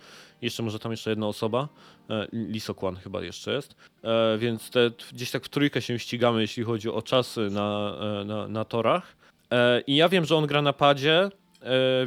jeszcze 0.41 0.63
może 0.63 0.79
tam 0.79 0.91
jeszcze 0.91 1.09
jedna 1.09 1.27
osoba, 1.27 1.67
e, 2.09 2.27
Lisokwan 2.33 2.95
chyba 2.95 3.21
jeszcze 3.23 3.53
jest, 3.53 3.75
e, 4.03 4.37
więc 4.37 4.69
te, 4.69 4.91
gdzieś 5.13 5.31
tak 5.31 5.45
w 5.45 5.49
trójkę 5.49 5.81
się 5.81 5.99
ścigamy, 5.99 6.41
jeśli 6.41 6.63
chodzi 6.63 6.89
o 6.89 7.01
czasy 7.01 7.49
na, 7.51 7.97
e, 8.21 8.25
na, 8.25 8.47
na 8.47 8.65
torach. 8.65 9.21
I 9.87 9.95
ja 9.95 10.09
wiem, 10.09 10.25
że 10.25 10.35
on 10.35 10.47
gra 10.47 10.61
na 10.61 10.73
padzie 10.73 11.29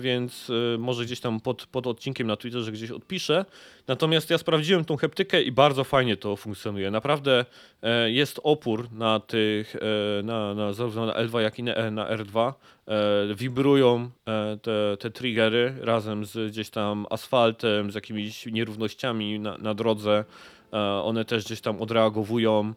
więc 0.01 0.51
e, 0.75 0.79
może 0.79 1.05
gdzieś 1.05 1.21
tam 1.21 1.41
pod, 1.41 1.67
pod 1.67 1.87
odcinkiem 1.87 2.27
na 2.27 2.37
Twitterze 2.37 2.73
gdzieś 2.73 2.91
odpiszę. 2.91 3.45
Natomiast 3.87 4.31
ja 4.31 4.39
sprawdziłem 4.39 4.85
tą 4.85 4.97
heptykę 4.97 5.43
i 5.43 5.53
bardzo 5.53 5.85
fajnie 5.85 6.17
to 6.17 6.37
funkcjonuje. 6.37 6.91
Naprawdę 6.91 7.45
e, 7.83 8.11
jest 8.11 8.41
opór 8.43 8.93
na 8.93 9.21
tych, 9.21 9.77
e, 9.77 10.23
na, 10.23 10.55
na, 10.55 10.73
zarówno 10.73 11.07
na 11.07 11.13
L2 11.13 11.39
jak 11.39 11.59
i 11.59 11.63
na, 11.63 11.91
na 11.91 12.17
R2. 12.17 12.53
E, 12.89 13.35
wibrują 13.35 14.11
e, 14.29 14.57
te, 14.63 14.97
te 15.01 15.11
triggery 15.11 15.75
razem 15.81 16.25
z 16.25 16.51
gdzieś 16.51 16.71
tam 16.71 17.07
asfaltem, 17.11 17.91
z 17.91 17.95
jakimiś 17.95 18.47
nierównościami 18.47 19.41
na, 19.41 19.59
na 19.59 19.75
drodze. 19.75 20.25
E, 20.73 20.79
one 20.81 21.25
też 21.25 21.45
gdzieś 21.45 21.61
tam 21.61 21.83
odreagowują 21.83 22.75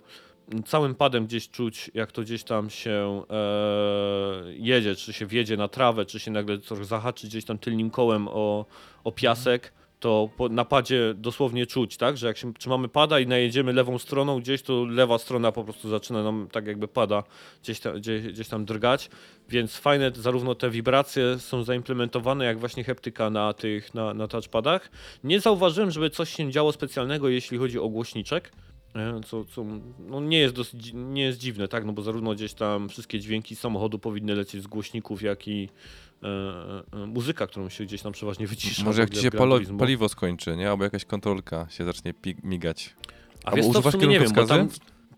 całym 0.65 0.95
padem 0.95 1.25
gdzieś 1.25 1.49
czuć, 1.49 1.91
jak 1.93 2.11
to 2.11 2.21
gdzieś 2.21 2.43
tam 2.43 2.69
się 2.69 3.23
e, 3.29 4.43
jedzie, 4.53 4.95
czy 4.95 5.13
się 5.13 5.25
wjedzie 5.25 5.57
na 5.57 5.67
trawę, 5.67 6.05
czy 6.05 6.19
się 6.19 6.31
nagle 6.31 6.57
trochę 6.57 6.85
zahaczy 6.85 7.27
gdzieś 7.27 7.45
tam 7.45 7.57
tylnym 7.57 7.89
kołem 7.89 8.27
o, 8.27 8.65
o 9.03 9.11
piasek, 9.11 9.73
to 9.99 10.29
po, 10.37 10.49
na 10.49 10.65
padzie 10.65 11.13
dosłownie 11.17 11.65
czuć, 11.65 11.97
tak, 11.97 12.17
że 12.17 12.27
jak 12.27 12.37
się 12.37 12.53
trzymamy 12.53 12.87
pada 12.87 13.19
i 13.19 13.27
najedziemy 13.27 13.73
lewą 13.73 13.97
stroną 13.97 14.39
gdzieś, 14.39 14.61
to 14.61 14.85
lewa 14.85 15.17
strona 15.17 15.51
po 15.51 15.63
prostu 15.63 15.89
zaczyna 15.89 16.23
nam 16.23 16.47
tak 16.51 16.67
jakby 16.67 16.87
pada 16.87 17.23
gdzieś 17.63 17.79
tam, 17.79 17.95
gdzieś, 17.95 18.27
gdzieś 18.27 18.47
tam 18.47 18.65
drgać, 18.65 19.09
więc 19.49 19.77
fajne 19.77 20.11
zarówno 20.15 20.55
te 20.55 20.69
wibracje 20.69 21.39
są 21.39 21.63
zaimplementowane, 21.63 22.45
jak 22.45 22.59
właśnie 22.59 22.83
heptyka 22.83 23.29
na 23.29 23.53
tych, 23.53 23.93
na, 23.93 24.13
na 24.13 24.27
touchpadach. 24.27 24.91
Nie 25.23 25.39
zauważyłem, 25.39 25.91
żeby 25.91 26.09
coś 26.09 26.29
się 26.29 26.51
działo 26.51 26.71
specjalnego, 26.71 27.29
jeśli 27.29 27.57
chodzi 27.57 27.79
o 27.79 27.89
głośniczek? 27.89 28.51
Co, 29.25 29.45
co 29.45 29.65
no 29.99 30.21
nie, 30.21 30.39
jest 30.39 30.55
dosyć, 30.55 30.91
nie 30.93 31.21
jest 31.21 31.39
dziwne, 31.39 31.67
tak? 31.67 31.85
No 31.85 31.93
bo 31.93 32.01
zarówno 32.01 32.33
gdzieś 32.35 32.53
tam 32.53 32.89
wszystkie 32.89 33.19
dźwięki 33.19 33.55
samochodu 33.55 33.99
powinny 33.99 34.35
lecieć 34.35 34.63
z 34.63 34.67
głośników, 34.67 35.21
jak 35.21 35.47
i 35.47 35.69
e, 36.23 36.27
e, 36.93 37.05
muzyka, 37.05 37.47
którą 37.47 37.69
się 37.69 37.83
gdzieś 37.85 38.01
tam 38.01 38.13
przeważnie 38.13 38.47
wycisza. 38.47 38.83
Może 38.83 38.97
w 38.97 38.99
jak 38.99 39.09
ogóle 39.09 39.21
ci 39.21 39.23
się 39.23 39.31
w 39.31 39.49
Turismo. 39.49 39.79
paliwo 39.79 40.09
skończy, 40.09 40.57
nie? 40.57 40.69
Albo 40.69 40.83
jakaś 40.83 41.05
kontrolka 41.05 41.67
się 41.69 41.85
zacznie 41.85 42.13
migać. 42.43 42.95
A 43.43 43.47
Albo 43.47 43.57
wiesz 43.57 43.65
w 43.65 43.69
używasz 43.69 43.93
sumie 43.93 44.07
nie 44.07 44.19
wiem, 44.19 44.31
bo 44.35 44.45
tam, 44.45 44.69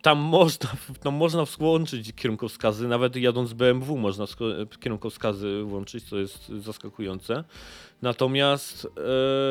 tam 0.01 0.17
można, 0.17 0.69
tam 1.03 1.13
można 1.13 1.45
włączyć 1.45 2.13
kierunkowskazy, 2.13 2.87
nawet 2.87 3.15
jadąc 3.15 3.53
BMW 3.53 3.97
można 3.97 4.25
kierunkowskazy 4.79 5.63
włączyć, 5.63 6.03
co 6.03 6.17
jest 6.17 6.49
zaskakujące. 6.49 7.43
Natomiast 8.01 8.87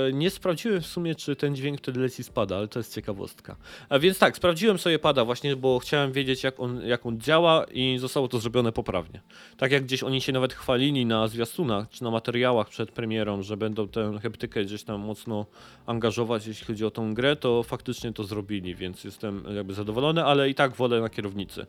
e, 0.09 0.12
nie 0.12 0.30
sprawdziłem 0.30 0.80
w 0.80 0.86
sumie, 0.86 1.14
czy 1.14 1.36
ten 1.36 1.57
dźwięk 1.57 1.78
wtedy 1.78 2.01
leci 2.01 2.24
z 2.24 2.30
pada, 2.30 2.57
ale 2.57 2.68
to 2.68 2.78
jest 2.78 2.94
ciekawostka. 2.94 3.57
A 3.88 3.99
więc 3.99 4.18
tak, 4.18 4.36
sprawdziłem 4.36 4.78
sobie 4.78 4.99
pada 4.99 5.24
właśnie, 5.24 5.57
bo 5.57 5.78
chciałem 5.78 6.12
wiedzieć, 6.12 6.42
jak 6.42 6.61
on, 6.61 6.86
jak 6.86 7.07
on 7.07 7.20
działa 7.20 7.64
i 7.64 7.99
zostało 7.99 8.28
to 8.28 8.38
zrobione 8.38 8.72
poprawnie. 8.72 9.20
Tak 9.57 9.72
jak 9.72 9.84
gdzieś 9.84 10.03
oni 10.03 10.20
się 10.20 10.32
nawet 10.32 10.53
chwalili 10.53 11.07
na 11.07 11.28
zwiastunach, 11.28 11.88
czy 11.88 12.05
na 12.05 12.11
materiałach 12.11 12.68
przed 12.68 12.90
premierą, 12.90 13.42
że 13.42 13.57
będą 13.57 13.88
tę 13.88 14.18
heptykę 14.22 14.64
gdzieś 14.64 14.84
tam 14.84 15.01
mocno 15.01 15.46
angażować, 15.86 16.46
jeśli 16.46 16.66
chodzi 16.66 16.84
o 16.84 16.90
tą 16.90 17.14
grę, 17.14 17.36
to 17.36 17.62
faktycznie 17.62 18.12
to 18.12 18.24
zrobili, 18.24 18.74
więc 18.74 19.05
jestem 19.05 19.44
jakby 19.57 19.74
zadowolony, 19.74 20.24
ale 20.24 20.51
i 20.51 20.55
tak 20.55 20.76
wolę 20.76 21.01
na 21.01 21.09
kierownicy 21.09 21.66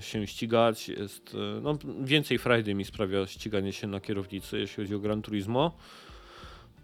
się 0.00 0.26
ścigać. 0.26 0.88
Jest, 0.88 1.34
e, 1.34 1.60
no, 1.60 1.78
więcej 2.00 2.38
Friday 2.38 2.74
mi 2.74 2.84
sprawia 2.84 3.26
ściganie 3.26 3.72
się 3.72 3.86
na 3.86 4.00
kierownicy, 4.00 4.58
jeśli 4.58 4.84
chodzi 4.84 4.94
o 4.94 4.98
Gran 4.98 5.22
Turismo. 5.22 5.76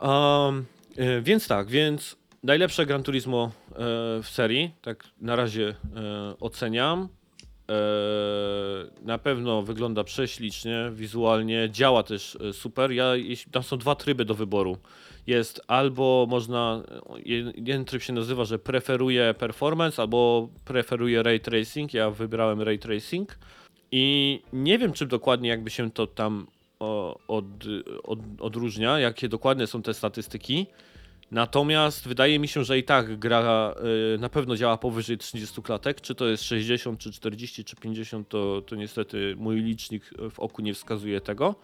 Um, 0.00 0.66
e, 0.96 1.22
więc 1.22 1.48
tak, 1.48 1.68
więc 1.68 2.16
najlepsze 2.42 2.86
Gran 2.86 3.02
Turismo 3.02 3.50
e, 3.70 3.74
w 4.22 4.28
serii, 4.28 4.70
tak 4.82 5.04
na 5.20 5.36
razie 5.36 5.68
e, 5.68 5.74
oceniam. 6.40 7.08
E, 7.70 7.74
na 9.02 9.18
pewno 9.18 9.62
wygląda 9.62 10.04
prześlicznie, 10.04 10.90
wizualnie, 10.92 11.68
działa 11.70 12.02
też 12.02 12.38
e, 12.50 12.52
super. 12.52 12.92
Ja, 12.92 13.12
tam 13.50 13.62
są 13.62 13.78
dwa 13.78 13.94
tryby 13.94 14.24
do 14.24 14.34
wyboru. 14.34 14.78
Jest 15.28 15.60
albo 15.66 16.26
można, 16.30 16.82
je- 17.24 17.52
jeden 17.56 17.84
tryb 17.84 18.02
się 18.02 18.12
nazywa, 18.12 18.44
że 18.44 18.58
preferuje 18.58 19.34
performance, 19.34 20.02
albo 20.02 20.48
preferuje 20.64 21.22
ray 21.22 21.40
tracing. 21.40 21.94
Ja 21.94 22.10
wybrałem 22.10 22.62
ray 22.62 22.78
tracing 22.78 23.38
i 23.92 24.40
nie 24.52 24.78
wiem, 24.78 24.92
czym 24.92 25.08
dokładnie 25.08 25.48
jakby 25.48 25.70
się 25.70 25.90
to 25.90 26.06
tam 26.06 26.46
od, 27.28 27.44
od, 28.02 28.18
odróżnia, 28.40 28.98
jakie 28.98 29.28
dokładnie 29.28 29.66
są 29.66 29.82
te 29.82 29.94
statystyki. 29.94 30.66
Natomiast 31.30 32.08
wydaje 32.08 32.38
mi 32.38 32.48
się, 32.48 32.64
że 32.64 32.78
i 32.78 32.84
tak 32.84 33.18
gra 33.18 33.74
y, 34.14 34.18
na 34.18 34.28
pewno 34.28 34.56
działa 34.56 34.76
powyżej 34.76 35.18
30 35.18 35.62
klatek. 35.62 36.00
Czy 36.00 36.14
to 36.14 36.26
jest 36.26 36.42
60, 36.42 37.00
czy 37.00 37.12
40, 37.12 37.64
czy 37.64 37.76
50, 37.76 38.28
to, 38.28 38.62
to 38.66 38.76
niestety 38.76 39.34
mój 39.38 39.60
licznik 39.62 40.10
w 40.30 40.40
oku 40.40 40.62
nie 40.62 40.74
wskazuje 40.74 41.20
tego. 41.20 41.54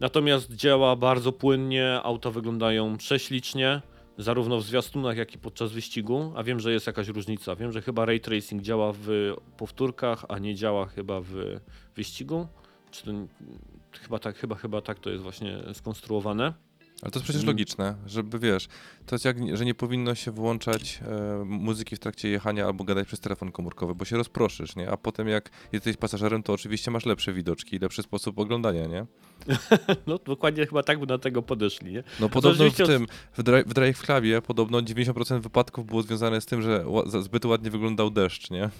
Natomiast 0.00 0.52
działa 0.52 0.96
bardzo 0.96 1.32
płynnie, 1.32 2.00
auta 2.02 2.30
wyglądają 2.30 2.96
prześlicznie, 2.96 3.82
zarówno 4.18 4.58
w 4.58 4.62
zwiastunach, 4.62 5.16
jak 5.16 5.34
i 5.34 5.38
podczas 5.38 5.72
wyścigu. 5.72 6.32
A 6.36 6.42
wiem, 6.42 6.60
że 6.60 6.72
jest 6.72 6.86
jakaś 6.86 7.08
różnica. 7.08 7.56
Wiem, 7.56 7.72
że 7.72 7.82
chyba 7.82 8.04
ray 8.04 8.20
tracing 8.20 8.62
działa 8.62 8.92
w 8.92 9.34
powtórkach, 9.56 10.24
a 10.28 10.38
nie 10.38 10.54
działa 10.54 10.86
chyba 10.86 11.20
w 11.20 11.60
wyścigu. 11.96 12.46
Czy 12.90 13.04
to, 13.04 13.12
chyba 14.00 14.18
tak, 14.18 14.36
chyba, 14.36 14.54
chyba 14.54 14.80
tak 14.80 14.98
to 14.98 15.10
jest 15.10 15.22
właśnie 15.22 15.58
skonstruowane. 15.72 16.52
Ale 17.02 17.10
to 17.10 17.18
jest 17.18 17.24
przecież 17.24 17.42
Mm. 17.42 17.46
logiczne, 17.46 17.94
żeby 18.06 18.38
wiesz, 18.38 18.68
to 19.06 19.14
jest 19.14 19.24
jak, 19.24 19.56
że 19.56 19.64
nie 19.64 19.74
powinno 19.74 20.14
się 20.14 20.30
włączać 20.30 21.00
e, 21.02 21.44
muzyki 21.44 21.96
w 21.96 21.98
trakcie 21.98 22.28
jechania 22.28 22.66
albo 22.66 22.84
gadać 22.84 23.06
przez 23.06 23.20
telefon 23.20 23.52
komórkowy, 23.52 23.94
bo 23.94 24.04
się 24.04 24.16
rozproszysz, 24.16 24.76
nie? 24.76 24.90
A 24.90 24.96
potem 24.96 25.28
jak 25.28 25.50
jesteś 25.72 25.96
pasażerem, 25.96 26.42
to 26.42 26.52
oczywiście 26.52 26.90
masz 26.90 27.06
lepsze 27.06 27.32
widoczki 27.32 27.76
i 27.76 27.78
lepszy 27.78 28.02
sposób 28.02 28.38
oglądania, 28.38 28.86
nie? 28.86 29.06
No 30.06 30.18
dokładnie 30.18 30.66
chyba 30.66 30.82
tak 30.82 31.00
by 31.00 31.06
do 31.06 31.18
tego 31.18 31.42
podeszli, 31.42 31.92
nie? 31.92 32.02
No 32.20 32.28
podobno 32.28 32.70
w 32.70 32.76
tym, 32.76 33.06
w, 33.32 33.42
dri- 33.42 33.64
w 33.66 33.74
Drive 33.74 34.02
Clubie 34.02 34.42
podobno 34.42 34.78
90% 34.78 35.40
wypadków 35.40 35.86
było 35.86 36.02
związane 36.02 36.40
z 36.40 36.46
tym, 36.46 36.62
że 36.62 36.84
zbyt 37.22 37.44
ładnie 37.44 37.70
wyglądał 37.70 38.10
deszcz, 38.10 38.50
nie? 38.50 38.70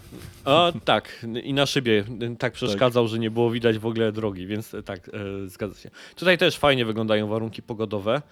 A 0.45 0.73
tak, 0.85 1.27
i 1.43 1.55
na 1.55 1.67
szybie 1.67 2.05
tak 2.39 2.53
przeszkadzał, 2.53 3.09
że 3.09 3.19
nie 3.19 3.31
było 3.31 3.51
widać 3.51 3.79
w 3.79 3.87
ogóle 3.87 4.13
drogi, 4.13 4.47
więc 4.47 4.75
e, 4.75 4.83
tak, 4.83 5.09
e, 5.09 5.49
zgadza 5.49 5.81
się. 5.81 5.91
Tutaj 6.17 6.39
też 6.39 6.59
fajnie 6.59 6.85
wyglądają 6.85 7.29
warunki 7.29 7.63
pogodowe 7.63 8.23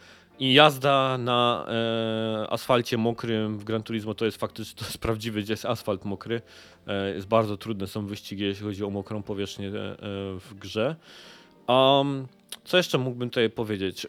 i 0.41 0.53
jazda 0.53 1.19
na 1.19 1.67
e, 1.69 2.51
asfalcie 2.51 2.97
mokrym 2.99 3.59
w 3.59 3.65
Gran 3.65 3.83
Turismo 3.83 4.15
to 4.15 4.25
jest 4.25 4.37
faktycznie, 4.37 4.79
to 4.79 4.85
jest 4.85 4.99
prawdziwy, 4.99 5.45
jest 5.49 5.65
asfalt 5.65 6.05
mokry. 6.05 6.43
E, 6.87 7.15
jest 7.15 7.27
bardzo 7.27 7.57
trudne 7.57 7.87
są 7.87 8.07
wyścigi, 8.07 8.45
jeśli 8.45 8.65
chodzi 8.67 8.85
o 8.85 8.91
mokrą 8.91 9.23
powierzchnię 9.23 9.69
e, 9.69 9.73
w 10.39 10.55
grze. 10.61 10.97
Um, 11.69 12.27
co 12.65 12.77
jeszcze 12.77 12.99
mógłbym 12.99 13.31
tutaj 13.31 13.51
powiedzieć? 13.51 14.07
E, 14.07 14.09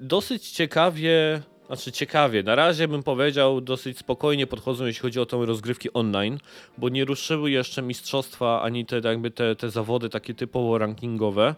dosyć 0.00 0.50
ciekawie, 0.50 1.42
znaczy 1.66 1.92
ciekawie, 1.92 2.42
na 2.42 2.54
razie 2.54 2.88
bym 2.88 3.02
powiedział 3.02 3.60
dosyć 3.60 3.98
spokojnie 3.98 4.46
podchodzą, 4.46 4.86
jeśli 4.86 5.02
chodzi 5.02 5.20
o 5.20 5.26
tą 5.26 5.46
rozgrywki 5.46 5.92
online, 5.92 6.38
bo 6.78 6.88
nie 6.88 7.04
ruszyły 7.04 7.50
jeszcze 7.50 7.82
mistrzostwa 7.82 8.62
ani 8.62 8.86
te 8.86 9.00
jakby 9.04 9.30
te, 9.30 9.56
te 9.56 9.70
zawody 9.70 10.08
takie 10.08 10.34
typowo 10.34 10.78
rankingowe. 10.78 11.54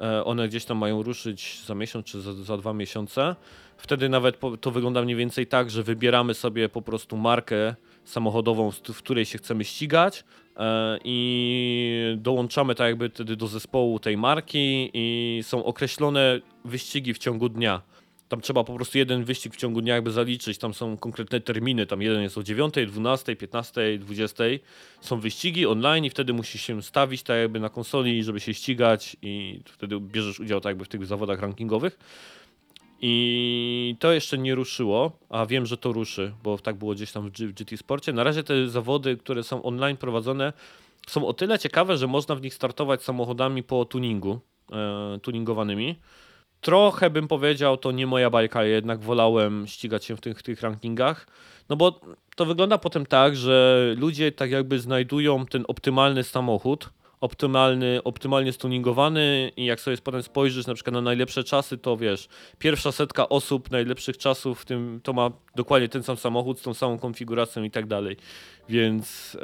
E, 0.00 0.24
One 0.24 0.48
gdzieś 0.48 0.64
tam 0.64 0.78
mają 0.78 1.02
ruszyć 1.02 1.62
za 1.66 1.74
miesiąc 1.74 2.06
czy 2.06 2.20
za, 2.20 2.34
za 2.34 2.56
dwa 2.56 2.72
miesiące. 2.72 3.36
Wtedy 3.76 4.08
nawet 4.08 4.38
to 4.60 4.70
wygląda 4.70 5.02
mniej 5.02 5.16
więcej 5.16 5.46
tak, 5.46 5.70
że 5.70 5.82
wybieramy 5.82 6.34
sobie 6.34 6.68
po 6.68 6.82
prostu 6.82 7.16
markę 7.16 7.74
samochodową, 8.04 8.70
w, 8.70 8.80
w 8.80 8.98
której 8.98 9.24
się 9.24 9.38
chcemy 9.38 9.64
ścigać 9.64 10.24
e, 10.56 10.98
i 11.04 12.14
dołączamy 12.16 12.74
tak 12.74 12.86
jakby 12.86 13.08
wtedy 13.08 13.36
do 13.36 13.46
zespołu 13.46 13.98
tej 13.98 14.16
marki 14.16 14.90
i 14.94 15.40
są 15.42 15.64
określone 15.64 16.40
wyścigi 16.64 17.14
w 17.14 17.18
ciągu 17.18 17.48
dnia. 17.48 17.82
Tam 18.28 18.40
trzeba 18.40 18.64
po 18.64 18.74
prostu 18.74 18.98
jeden 18.98 19.24
wyścig 19.24 19.54
w 19.54 19.56
ciągu 19.56 19.80
dnia 19.80 19.94
jakby 19.94 20.10
zaliczyć, 20.10 20.58
tam 20.58 20.74
są 20.74 20.96
konkretne 20.96 21.40
terminy, 21.40 21.86
tam 21.86 22.02
jeden 22.02 22.22
jest 22.22 22.38
o 22.38 22.42
9, 22.42 22.74
12, 22.86 23.36
15, 23.36 23.98
20. 23.98 24.44
Są 25.00 25.20
wyścigi 25.20 25.66
online 25.66 26.04
i 26.04 26.10
wtedy 26.10 26.32
musisz 26.32 26.62
się 26.62 26.82
stawić 26.82 27.22
tak 27.22 27.38
jakby 27.38 27.60
na 27.60 27.68
konsoli, 27.68 28.24
żeby 28.24 28.40
się 28.40 28.54
ścigać 28.54 29.16
i 29.22 29.60
wtedy 29.64 30.00
bierzesz 30.00 30.40
udział 30.40 30.60
tak 30.60 30.70
jakby 30.70 30.84
w 30.84 30.88
tych 30.88 31.06
zawodach 31.06 31.40
rankingowych. 31.40 31.98
I 33.00 33.96
to 33.98 34.12
jeszcze 34.12 34.38
nie 34.38 34.54
ruszyło, 34.54 35.18
a 35.28 35.46
wiem, 35.46 35.66
że 35.66 35.76
to 35.76 35.92
ruszy, 35.92 36.32
bo 36.42 36.58
tak 36.58 36.76
było 36.76 36.94
gdzieś 36.94 37.12
tam 37.12 37.30
w 37.30 37.52
GT 37.52 37.76
Sporcie. 37.76 38.12
Na 38.12 38.24
razie 38.24 38.42
te 38.42 38.68
zawody, 38.68 39.16
które 39.16 39.42
są 39.42 39.62
online 39.62 39.96
prowadzone, 39.96 40.52
są 41.06 41.26
o 41.26 41.32
tyle 41.32 41.58
ciekawe, 41.58 41.96
że 41.96 42.06
można 42.06 42.34
w 42.34 42.42
nich 42.42 42.54
startować 42.54 43.02
samochodami 43.02 43.62
po 43.62 43.84
tuningu, 43.84 44.40
e, 44.72 45.18
tuningowanymi. 45.22 45.96
Trochę 46.60 47.10
bym 47.10 47.28
powiedział, 47.28 47.76
to 47.76 47.92
nie 47.92 48.06
moja 48.06 48.30
bajka, 48.30 48.64
jednak 48.64 49.00
wolałem 49.00 49.66
ścigać 49.66 50.04
się 50.04 50.16
w 50.16 50.20
tych, 50.20 50.42
tych 50.42 50.62
rankingach. 50.62 51.26
No 51.68 51.76
bo 51.76 52.00
to 52.36 52.46
wygląda 52.46 52.78
potem 52.78 53.06
tak, 53.06 53.36
że 53.36 53.94
ludzie 53.98 54.32
tak 54.32 54.50
jakby 54.50 54.78
znajdują 54.78 55.46
ten 55.46 55.64
optymalny 55.68 56.24
samochód, 56.24 56.90
optymalny, 57.20 58.00
optymalnie 58.04 58.52
stuningowany 58.52 59.52
i 59.56 59.64
jak 59.64 59.80
sobie 59.80 59.96
potem 59.98 60.22
spojrzysz 60.22 60.66
na 60.66 60.74
przykład 60.74 60.94
na 60.94 61.00
najlepsze 61.00 61.44
czasy, 61.44 61.78
to 61.78 61.96
wiesz, 61.96 62.28
pierwsza 62.58 62.92
setka 62.92 63.28
osób 63.28 63.70
najlepszych 63.70 64.18
czasów 64.18 64.60
w 64.60 64.64
tym 64.64 65.00
to 65.02 65.12
ma 65.12 65.30
dokładnie 65.56 65.88
ten 65.88 66.02
sam 66.02 66.16
samochód 66.16 66.60
z 66.60 66.62
tą 66.62 66.74
samą 66.74 66.98
konfiguracją 66.98 67.62
i 67.62 67.70
tak 67.70 67.86
dalej. 67.86 68.16
Więc 68.68 69.36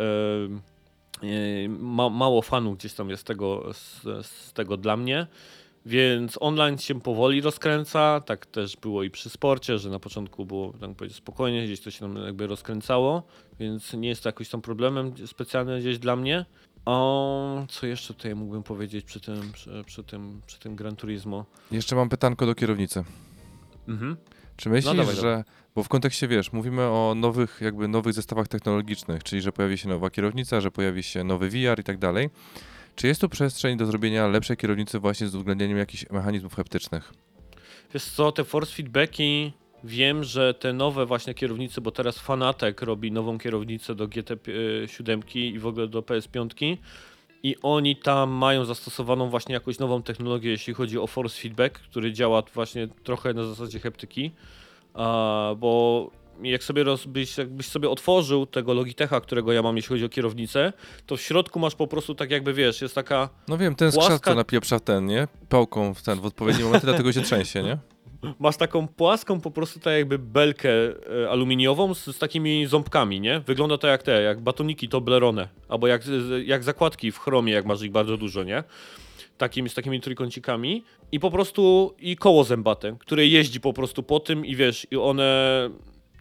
e, 1.23 1.69
ma, 1.69 2.11
mało 2.11 2.43
fanów 2.43 2.79
gdzieś 2.79 2.95
tam 2.95 3.11
jest 3.11 3.27
tego, 3.27 3.73
z, 3.73 4.03
z 4.27 4.53
tego 4.53 4.77
dla 4.77 4.97
mnie. 4.97 5.27
Więc 5.87 6.39
online 6.41 6.78
się 6.78 7.01
powoli 7.01 7.41
rozkręca, 7.41 8.20
tak 8.20 8.47
też 8.47 8.76
było 8.76 9.03
i 9.03 9.11
przy 9.11 9.30
sporcie, 9.30 9.78
że 9.78 9.91
na 9.91 9.99
początku 9.99 10.47
było, 10.47 10.72
tak 10.80 10.95
powiedzieć, 10.95 11.18
spokojnie, 11.18 11.64
gdzieś 11.64 11.80
to 11.80 11.91
się 11.91 12.01
tam 12.01 12.16
jakby 12.16 12.47
rozkręcało, 12.47 13.22
więc 13.61 13.93
nie 13.93 14.09
jest 14.09 14.22
to 14.22 14.28
jakoś 14.28 14.49
tam 14.49 14.62
problemem 14.62 15.14
specjalnym 15.26 15.80
gdzieś 15.80 15.99
dla 15.99 16.16
mnie. 16.16 16.45
O, 16.85 17.66
co 17.68 17.87
jeszcze 17.87 18.14
tutaj 18.14 18.35
mógłbym 18.35 18.62
powiedzieć 18.62 19.05
przy 19.05 19.20
tym, 19.20 19.53
przy, 19.53 19.85
przy 19.87 20.05
tym, 20.05 20.43
przy 20.47 20.59
tym 20.59 20.76
Gran 20.76 20.97
Turismo? 20.97 21.45
Jeszcze 21.70 21.97
mam 21.97 22.09
pytanko 22.09 22.47
do 22.47 22.55
kierownicy. 22.55 23.05
Mhm. 23.89 24.16
Czy 24.57 24.68
myślisz, 24.68 24.97
dawaj, 24.97 25.16
że. 25.16 25.45
Bo 25.74 25.82
w 25.82 25.89
kontekście 25.89 26.28
wiesz, 26.28 26.53
mówimy 26.53 26.82
o 26.82 27.14
nowych, 27.16 27.59
jakby 27.61 27.89
nowych 27.89 28.12
zestawach 28.12 28.49
technologicznych, 28.49 29.22
czyli 29.22 29.43
że 29.43 29.53
pojawi 29.53 29.78
się 29.78 29.89
nowa 29.89 30.11
kierownica, 30.11 30.61
że 30.61 30.70
pojawi 30.70 31.03
się 31.03 31.24
nowy 31.24 31.49
VR 31.49 31.80
i 31.80 31.85
tak 31.85 31.99
dalej. 31.99 32.30
Czy 32.97 33.07
jest 33.07 33.20
tu 33.20 33.28
przestrzeń 33.28 33.76
do 33.76 33.86
zrobienia 33.86 34.26
lepszej 34.26 34.57
kierownicy 34.57 34.99
właśnie 34.99 35.28
z 35.28 35.34
uwzględnieniem 35.34 35.78
jakichś 35.78 36.11
mechanizmów 36.11 36.55
heptycznych? 36.55 37.12
Wiesz 37.95 38.05
co, 38.05 38.32
te 38.32 38.45
force 38.45 38.72
feedbacki, 38.74 39.53
wiem, 39.84 40.24
że 40.24 40.55
te 40.55 40.72
nowe 40.72 41.07
właśnie 41.07 41.34
kierownice, 41.34 41.80
bo 41.80 41.90
teraz 41.90 42.18
Fanatek 42.18 42.82
robi 42.82 43.12
nową 43.12 43.38
kierownicę 43.38 43.95
do 43.95 44.09
GT7 44.09 45.36
i 45.36 45.59
w 45.59 45.66
ogóle 45.66 45.88
do 45.88 46.03
PS5 46.03 46.76
i 47.42 47.57
oni 47.62 47.97
tam 47.97 48.30
mają 48.30 48.64
zastosowaną 48.64 49.30
właśnie 49.30 49.55
jakąś 49.55 49.78
nową 49.78 50.03
technologię, 50.03 50.51
jeśli 50.51 50.74
chodzi 50.74 50.99
o 50.99 51.07
force 51.07 51.40
feedback, 51.40 51.78
który 51.78 52.12
działa 52.12 52.42
właśnie 52.55 52.88
trochę 52.88 53.34
na 53.34 53.47
zasadzie 53.47 53.80
heptyki, 53.80 54.30
bo 55.57 56.11
jak 56.43 56.64
sobie 56.64 56.85
roz, 56.85 57.07
byś, 57.07 57.39
jakbyś 57.39 57.66
sobie 57.66 57.91
otworzył 57.91 58.47
tego 58.47 58.74
Logitecha, 58.74 59.20
którego 59.20 59.53
ja 59.53 59.62
mam, 59.62 59.76
jeśli 59.76 59.89
chodzi 59.89 60.05
o 60.05 60.09
kierownicę, 60.09 60.72
to 61.07 61.16
w 61.16 61.20
środku 61.20 61.59
masz 61.59 61.74
po 61.74 61.87
prostu 61.87 62.14
tak 62.14 62.30
jakby, 62.30 62.53
wiesz, 62.55 62.82
jest 62.82 62.95
taka 62.95 63.28
No 63.49 63.59
wiem, 63.59 63.74
ten 63.74 63.91
Płaska- 63.91 64.03
skrzat, 64.03 64.24
co 64.24 64.35
napieprza 64.35 64.80
ten, 64.80 65.07
nie? 65.07 65.28
Pałką 65.49 65.95
w 65.95 66.03
ten, 66.03 66.20
w 66.20 66.24
odpowiednim 66.26 66.66
momencie, 66.66 66.87
dlatego 66.87 67.12
się 67.12 67.22
trzęsie, 67.22 67.62
nie? 67.62 67.78
Masz 68.39 68.57
taką 68.57 68.89
płaską 68.89 69.41
po 69.41 69.51
prostu 69.51 69.80
tak 69.80 69.95
jakby 69.95 70.18
belkę 70.18 70.70
e, 71.24 71.30
aluminiową 71.30 71.95
z, 71.95 72.05
z 72.05 72.18
takimi 72.18 72.66
ząbkami, 72.66 73.20
nie? 73.20 73.41
Wygląda 73.41 73.78
to 73.78 73.87
jak 73.87 74.03
te, 74.03 74.22
jak 74.22 74.41
batoniki 74.41 74.89
Toblerone, 74.89 75.49
albo 75.68 75.87
jak, 75.87 76.03
jak 76.45 76.64
zakładki 76.64 77.12
w 77.12 77.18
chromie, 77.18 77.53
jak 77.53 77.66
masz 77.66 77.82
ich 77.82 77.91
bardzo 77.93 78.16
dużo, 78.16 78.43
nie? 78.45 78.64
Takim, 79.39 79.68
z 79.68 79.74
takimi 79.74 80.01
trójkącikami 80.01 80.85
i 81.12 81.20
po 81.20 81.30
prostu 81.30 81.95
i 81.99 82.16
koło 82.16 82.45
zębate, 82.45 82.97
które 82.99 83.26
jeździ 83.26 83.61
po 83.61 83.72
prostu 83.72 84.03
po 84.03 84.20
tym 84.20 84.47
i 84.47 84.57
wiesz, 84.57 84.87
i 84.91 84.97
one 84.97 85.70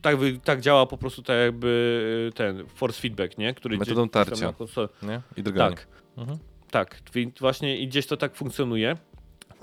tak, 0.04 0.18
wy, 0.18 0.40
tak 0.44 0.62
działa 0.62 0.86
po 0.86 0.98
prostu 0.98 1.22
tak 1.22 1.36
jakby 1.38 2.32
ten 2.36 2.68
force 2.68 3.02
feedback, 3.02 3.38
nie? 3.38 3.54
Który 3.54 3.78
Metodą 3.78 4.02
gdzieś 4.04 4.12
tam 4.14 4.26
tarcia. 4.26 4.46
na 4.48 4.54
konsolę- 4.54 4.90
nie? 5.04 5.22
I 5.38 5.44
drganie. 5.44 5.76
Tak. 5.76 5.88
Mhm. 6.18 6.38
Tak, 6.72 7.00
więc 7.14 7.40
właśnie 7.40 7.78
i 7.78 7.88
gdzieś 7.88 8.08
to 8.08 8.18
tak 8.18 8.36
funkcjonuje. 8.36 8.98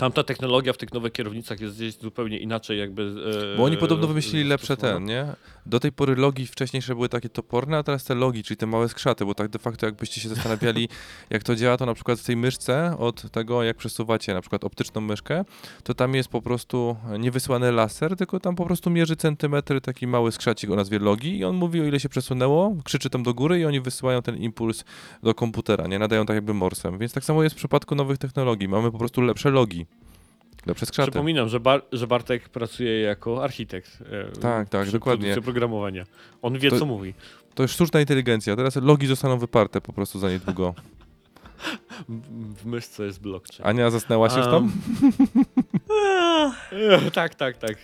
Tamta 0.00 0.22
technologia 0.22 0.72
w 0.72 0.76
tych 0.76 0.92
nowych 0.92 1.12
kierownicach 1.12 1.60
jest 1.60 1.76
gdzieś 1.76 1.94
zupełnie 1.94 2.38
inaczej 2.38 2.78
jakby... 2.78 3.14
e, 3.54 3.56
Bo 3.56 3.64
oni 3.64 3.76
podobno 3.76 4.06
wymyślili 4.06 4.48
lepsze 4.48 4.66
zastosowana. 4.66 4.98
ten, 4.98 5.04
nie? 5.06 5.26
Do 5.66 5.80
tej 5.80 5.92
pory 5.92 6.16
logi 6.16 6.46
wcześniejsze 6.46 6.94
były 6.94 7.08
takie 7.08 7.28
toporne, 7.28 7.78
a 7.78 7.82
teraz 7.82 8.04
te 8.04 8.14
logi, 8.14 8.42
czyli 8.42 8.56
te 8.58 8.66
małe 8.66 8.88
skrzaty, 8.88 9.24
bo 9.24 9.34
tak 9.34 9.48
de 9.48 9.58
facto 9.58 9.86
jakbyście 9.86 10.20
się 10.20 10.28
zastanawiali, 10.28 10.88
jak 11.30 11.42
to 11.42 11.56
działa, 11.56 11.76
to 11.76 11.86
na 11.86 11.94
przykład 11.94 12.20
w 12.20 12.24
tej 12.24 12.36
myszce 12.36 12.96
od 12.98 13.30
tego, 13.30 13.62
jak 13.62 13.76
przesuwacie 13.76 14.34
na 14.34 14.40
przykład 14.40 14.64
optyczną 14.64 15.00
myszkę, 15.00 15.44
to 15.82 15.94
tam 15.94 16.14
jest 16.14 16.28
po 16.28 16.42
prostu 16.42 16.96
niewysyłany 17.18 17.72
laser, 17.72 18.16
tylko 18.16 18.40
tam 18.40 18.56
po 18.56 18.64
prostu 18.66 18.90
mierzy 18.90 19.16
centymetry 19.16 19.80
taki 19.80 20.06
mały 20.06 20.32
skrzacik 20.32 20.70
o 20.70 20.76
nazwie 20.76 20.98
logi 20.98 21.38
i 21.38 21.44
on 21.44 21.56
mówi 21.56 21.80
o 21.80 21.84
ile 21.84 22.00
się 22.00 22.08
przesunęło, 22.08 22.76
krzyczy 22.84 23.10
tam 23.10 23.22
do 23.22 23.34
góry 23.34 23.60
i 23.60 23.64
oni 23.64 23.80
wysyłają 23.80 24.22
ten 24.22 24.36
impuls 24.36 24.84
do 25.22 25.34
komputera, 25.34 25.86
nie? 25.86 25.98
Nadają 25.98 26.26
tak 26.26 26.34
jakby 26.34 26.54
morsem. 26.54 26.98
Więc 26.98 27.12
tak 27.12 27.24
samo 27.24 27.42
jest 27.42 27.54
w 27.54 27.58
przypadku 27.58 27.94
nowych 27.94 28.18
technologii. 28.18 28.68
Mamy 28.68 28.92
po 28.92 28.98
prostu 28.98 29.20
lepsze 29.20 29.50
logi. 29.50 29.86
Skrzaty. 30.84 31.10
Przypominam, 31.10 31.48
że, 31.48 31.60
Bar 31.60 31.82
że 31.92 32.06
Bartek 32.06 32.48
pracuje 32.48 33.00
jako 33.00 33.44
architekt. 33.44 33.98
e, 34.34 34.40
Tak, 34.40 34.68
tak, 34.68 34.90
dokładnie. 34.90 35.36
programowania. 35.40 36.04
On 36.42 36.58
wie, 36.58 36.70
To- 36.70 36.78
co 36.78 36.86
mówi. 36.86 37.14
To 37.54 37.62
już 37.62 37.72
sztuczna 37.72 38.00
inteligencja. 38.00 38.56
Teraz 38.56 38.76
logi 38.76 39.06
zostaną 39.06 39.38
wyparte 39.38 39.80
po 39.80 39.92
prostu 39.92 40.18
za 40.18 40.30
niedługo. 40.30 40.74
W, 42.08 42.66
myszce 42.66 43.04
jest 43.04 43.20
blockchain. 43.20 43.68
Ania 43.68 43.90
zasnęła 43.90 44.30
się 44.30 44.36
już 44.36 44.46
tam? 44.46 44.72
Tak, 47.14 47.34
tak, 47.34 47.56
tak. 47.56 47.76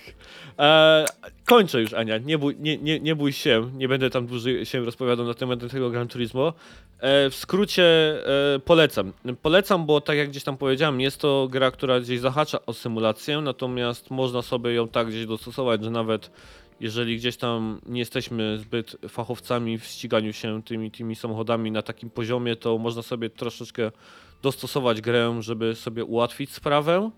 E, 0.58 1.04
kończę 1.44 1.80
już, 1.80 1.92
Ania. 1.92 2.18
Nie 2.18 2.38
bój, 2.38 2.56
nie, 2.58 2.78
nie, 2.78 3.00
nie 3.00 3.16
bój 3.16 3.32
się. 3.32 3.70
Nie 3.74 3.88
będę 3.88 4.10
tam 4.10 4.26
dłużej 4.26 4.66
się 4.66 4.84
rozpowiadał 4.84 5.26
na 5.26 5.34
temat 5.34 5.70
tego 5.70 5.90
Gran 5.90 6.08
Turismo. 6.08 6.52
E, 7.00 7.30
w 7.30 7.34
skrócie 7.34 7.84
e, 8.54 8.58
polecam. 8.58 9.12
Polecam, 9.42 9.86
bo 9.86 10.00
tak 10.00 10.16
jak 10.16 10.28
gdzieś 10.28 10.44
tam 10.44 10.56
powiedziałem, 10.56 11.00
jest 11.00 11.20
to 11.20 11.48
gra, 11.50 11.70
która 11.70 12.00
gdzieś 12.00 12.20
zahacza 12.20 12.66
o 12.66 12.72
symulację, 12.72 13.40
natomiast 13.40 14.10
można 14.10 14.42
sobie 14.42 14.72
ją 14.72 14.88
tak 14.88 15.06
gdzieś 15.08 15.26
dostosować, 15.26 15.84
że 15.84 15.90
nawet 15.90 16.30
jeżeli 16.80 17.16
gdzieś 17.16 17.36
tam 17.36 17.80
nie 17.86 17.98
jesteśmy 17.98 18.58
zbyt 18.58 18.96
fachowcami 19.08 19.78
w 19.78 19.84
ściganiu 19.84 20.32
się 20.32 20.62
tymi, 20.62 20.90
tymi 20.90 21.16
samochodami 21.16 21.70
na 21.70 21.82
takim 21.82 22.10
poziomie, 22.10 22.56
to 22.56 22.78
można 22.78 23.02
sobie 23.02 23.30
troszeczkę 23.30 23.90
dostosować 24.42 25.00
grę, 25.00 25.36
żeby 25.40 25.74
sobie 25.74 26.04
ułatwić 26.04 26.52
sprawę. 26.52 27.10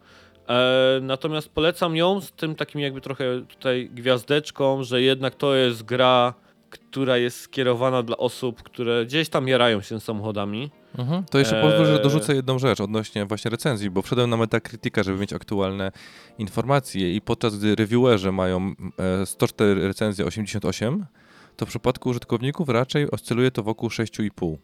E, 0.49 1.01
natomiast 1.03 1.49
polecam 1.49 1.97
ją 1.97 2.21
z 2.21 2.33
tym 2.33 2.55
takim 2.55 2.81
jakby 2.81 3.01
trochę 3.01 3.25
tutaj 3.49 3.91
gwiazdeczką, 3.93 4.83
że 4.83 5.03
jednak 5.03 5.35
to 5.35 5.55
jest 5.55 5.83
gra, 5.83 6.35
która 6.71 7.17
jest 7.17 7.41
skierowana 7.41 8.03
dla 8.03 8.17
osób, 8.17 8.63
które 8.63 9.07
gdzieś 9.07 9.29
tam 9.29 9.49
jarają 9.49 9.81
się 9.81 10.01
samochodami. 10.01 10.71
Mhm. 10.99 11.25
To 11.31 11.39
jeszcze 11.39 11.57
Eee. 11.57 11.63
pozwól, 11.63 11.87
że 11.87 12.03
dorzucę 12.03 12.35
jedną 12.35 12.59
rzecz 12.59 12.81
odnośnie 12.81 13.27
właśnie 13.27 13.51
recenzji, 13.51 13.91
bo 13.91 14.03
wszedłem 14.03 14.31
na 14.31 14.37
Metacritica, 14.37 15.03
żeby 15.03 15.19
mieć 15.19 15.33
aktualne 15.33 15.93
informacje 16.39 17.15
i 17.15 17.21
podczas 17.21 17.59
gdy 17.59 17.75
reviewerzy 17.75 18.33
mają 18.33 18.75
e, 19.23 19.27
104 19.27 19.89
recenzje 19.89 20.25
88, 20.25 21.07
to 21.57 21.67
w 21.67 21.69
przypadku 21.69 22.09
użytkowników 22.09 22.69
raczej 22.69 23.11
oscyluje 23.11 23.51
to 23.51 23.63
wokół 23.63 23.89
6,5. 23.89 24.57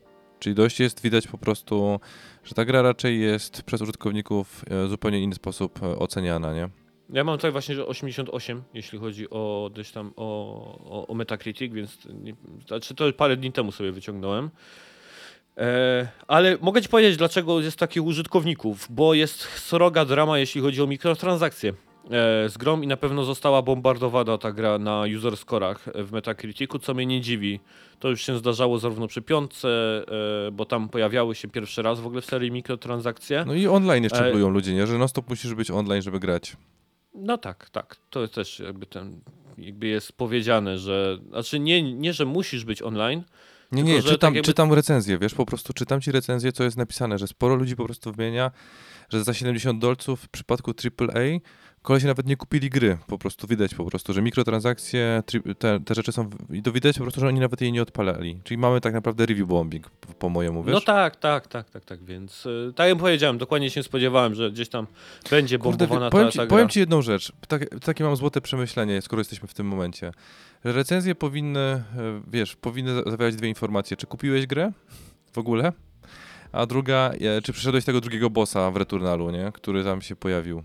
Czyli 0.45 0.55
dość 0.55 0.81
jest 0.81 1.03
widać 1.03 1.27
po 1.27 1.39
prostu, 1.39 2.01
że 2.45 2.55
ta 2.55 2.65
gra 2.65 2.83
raczej 2.83 3.21
jest 3.21 3.63
przez 3.63 3.81
użytkowników 3.81 4.65
e, 4.71 4.89
zupełnie 4.89 5.21
inny 5.21 5.35
sposób 5.35 5.83
e, 5.83 5.99
oceniana, 5.99 6.55
nie? 6.55 6.69
Ja 7.11 7.25
mam 7.25 7.37
tutaj 7.37 7.53
właśnie 7.53 7.75
że 7.75 7.87
88, 7.87 8.63
jeśli 8.75 8.99
chodzi 8.99 9.31
o 9.31 9.71
gdzieś 9.75 9.91
tam 9.91 10.13
o, 10.17 10.25
o, 10.91 11.07
o 11.07 11.15
Metacritic, 11.15 11.73
więc 11.73 11.99
nie, 12.23 12.35
znaczy 12.67 12.95
to 12.95 13.13
parę 13.13 13.37
dni 13.37 13.53
temu 13.53 13.73
sobie 13.73 13.93
wyciągnąłem. 13.93 14.51
E, 15.57 16.09
ale 16.29 16.59
mogę 16.61 16.83
ci 16.83 16.89
powiedzieć, 16.89 17.17
dlaczego 17.17 17.61
jest 17.61 17.77
takich 17.77 18.05
użytkowników, 18.05 18.87
bo 18.91 19.15
jest 19.15 19.41
sroga 19.43 20.05
drama, 20.05 20.39
jeśli 20.39 20.61
chodzi 20.61 20.83
o 20.83 20.87
mikrotransakcje 20.87 21.73
z 22.49 22.59
grą 22.59 22.81
i 22.83 22.87
na 22.87 22.97
pewno 22.97 23.25
została 23.25 23.63
bombardowana 23.63 24.39
ta 24.39 24.53
gra 24.53 24.79
na 24.79 25.05
user 25.17 25.33
score'ach 25.33 25.77
w 26.05 26.13
Metacriticu, 26.13 26.79
co 26.79 26.95
mnie 26.95 27.07
nie 27.07 27.21
dziwi. 27.21 27.61
To 27.99 28.09
już 28.09 28.23
się 28.23 28.39
zdarzało 28.39 28.79
zarówno 28.79 29.07
przy 29.07 29.23
piątce, 29.23 29.69
e, 30.49 30.51
bo 30.51 30.65
tam 30.65 30.89
pojawiały 30.89 31.35
się 31.35 31.49
pierwszy 31.49 31.83
raz 31.83 32.01
w 32.01 32.07
ogóle 32.07 32.23
w 32.23 32.25
serii 32.25 32.51
mikrotransakcje. 32.51 33.45
No 33.47 33.55
i 33.55 33.67
online 33.67 34.05
jeszcze 34.05 34.29
E, 34.29 34.31
plują 34.31 34.49
ludzie, 34.51 34.75
nie? 34.75 34.87
Że 34.87 34.99
non 34.99 35.09
stop 35.09 35.29
musisz 35.29 35.55
być 35.55 35.71
online, 35.71 36.03
żeby 36.03 36.21
grać. 36.21 36.57
No 37.15 37.39
tak, 37.39 37.71
tak. 37.71 37.97
To 38.11 38.21
jest 38.21 38.35
też 38.35 38.59
jakby 38.61 38.87
ten, 38.87 39.21
jakby 39.59 39.87
jest 39.87 40.13
powiedziane, 40.13 40.79
że, 40.79 41.19
znaczy 41.29 41.59
nie, 41.59 41.83
nie 41.83 42.13
że 42.13 42.25
musisz 42.25 42.65
być 42.65 42.83
online, 42.83 43.23
Nie, 43.73 43.83
Tylko, 43.83 43.97
nie, 43.97 44.03
że 44.03 44.09
czytam, 44.09 44.19
tak 44.19 44.35
jakby- 44.35 44.47
czytam 44.47 44.73
recenzję, 44.73 45.19
wiesz, 45.19 45.35
po 45.35 45.47
prostu 45.47 45.73
czytam 45.73 46.01
ci 46.01 46.13
recenzję, 46.13 46.53
co 46.53 46.65
jest 46.65 46.77
napisane, 46.77 47.19
że 47.19 47.27
sporo 47.27 47.55
ludzi 47.55 47.77
po 47.77 47.85
prostu 47.85 48.13
wymienia, 48.13 48.51
że 49.09 49.25
za 49.25 49.35
70 49.35 49.81
dolców 49.81 50.21
w 50.21 50.29
przypadku 50.29 50.71
AAA 50.71 51.39
kolesi 51.85 52.07
nawet 52.07 52.27
nie 52.27 52.37
kupili 52.37 52.71
gry, 52.71 52.99
po 53.07 53.19
prostu 53.19 53.47
widać 53.47 53.75
po 53.75 53.85
prostu, 53.85 54.13
że 54.13 54.23
mikrotransakcje, 54.23 55.23
te, 55.59 55.81
te 55.81 55.95
rzeczy 55.95 56.13
są, 56.13 56.31
i 56.51 56.63
to 56.63 56.73
widać 56.73 56.97
po 56.99 57.03
prostu, 57.05 57.21
że 57.21 57.29
oni 57.29 57.41
nawet 57.41 57.61
jej 57.61 57.73
nie 57.73 57.83
odpalali. 57.83 58.41
Czyli 58.45 58.59
mamy 58.59 58.81
tak 58.81 58.95
naprawdę 58.95 59.27
review 59.27 59.49
bombing, 59.49 59.91
po, 59.91 60.13
po 60.13 60.29
mojemu, 60.29 60.63
wiesz? 60.65 60.75
No 60.75 60.81
tak, 60.81 61.17
tak, 61.17 61.47
tak, 61.47 61.71
tak, 61.71 61.85
tak, 61.85 62.05
więc 62.05 62.47
y, 62.47 62.73
tak 62.77 62.89
jak 62.89 62.99
powiedziałem, 62.99 63.39
dokładnie 63.39 63.71
się 63.71 63.83
spodziewałem, 63.83 64.35
że 64.35 64.51
gdzieś 64.51 64.69
tam 64.69 64.87
będzie 65.31 65.59
Kurde, 65.59 65.87
bombowana 65.87 66.11
powiem, 66.11 66.27
ta, 66.27 66.33
ci, 66.33 66.39
ta 66.39 66.47
gra. 66.47 66.51
powiem 66.51 66.69
ci 66.69 66.81
jedną 66.81 67.03
rzecz, 67.03 67.33
tak, 67.49 67.81
takie 67.81 68.05
mam 68.05 68.17
złote 68.17 68.41
przemyślenie, 68.41 69.03
skoro 69.03 69.21
jesteśmy 69.21 69.49
w 69.49 69.55
tym 69.55 69.67
momencie. 69.67 70.13
Recenzje 70.65 71.15
powinny, 71.15 71.61
e, 71.61 71.85
wiesz, 72.33 72.57
powinny 72.57 72.95
za- 72.95 73.11
zawierać 73.11 73.37
dwie 73.37 73.49
informacje. 73.49 73.97
Czy 73.97 74.07
kupiłeś 74.07 74.47
grę 74.47 74.73
w 75.33 75.39
ogóle? 75.39 75.73
A 76.53 76.67
druga, 76.67 77.11
e, 77.21 77.43
czy 77.43 77.53
przeszedłeś 77.53 77.85
tego 77.85 78.01
drugiego 78.01 78.31
bossa 78.31 78.71
w 78.71 78.77
Returnalu, 78.77 79.31
nie? 79.31 79.53
Który 79.55 79.85
tam 79.85 80.03
się 80.03 80.17
pojawił. 80.17 80.63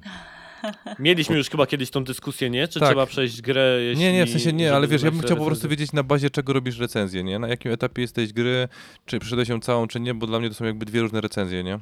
Mieliśmy 1.00 1.38
już 1.38 1.50
chyba 1.50 1.68
kiedyś 1.68 1.90
tą 1.90 2.04
dyskusję, 2.04 2.50
nie? 2.50 2.68
Czy 2.68 2.80
Tak. 2.80 2.90
trzeba 2.90 3.06
przejść 3.06 3.42
grę, 3.42 3.78
jeśli... 3.82 4.04
Nie, 4.04 4.14
nie, 4.14 4.26
w 4.26 4.30
sensie 4.30 4.54
nie, 4.54 4.76
ale 4.76 4.88
wiesz, 4.88 5.02
ja 5.02 5.12
bym 5.12 5.22
chciał 5.22 5.38
po 5.38 5.46
prostu 5.46 5.70
wiedzieć 5.70 5.94
na 5.94 6.04
bazie 6.04 6.30
czego 6.30 6.54
robisz 6.54 6.80
recenzję, 6.80 7.24
nie? 7.24 7.40
Na 7.40 7.48
jakim 7.48 7.72
etapie 7.72 8.02
jesteś 8.02 8.34
gry, 8.34 8.68
czy 9.06 9.20
przeszedłeś 9.20 9.50
ją 9.50 9.60
całą, 9.60 9.88
czy 9.88 10.00
nie, 10.00 10.14
bo 10.14 10.28
dla 10.28 10.40
mnie 10.40 10.50
to 10.50 10.56
są 10.56 10.66
jakby 10.66 10.86
dwie 10.86 11.02
różne 11.02 11.22
recenzje, 11.22 11.64
nie? 11.64 11.80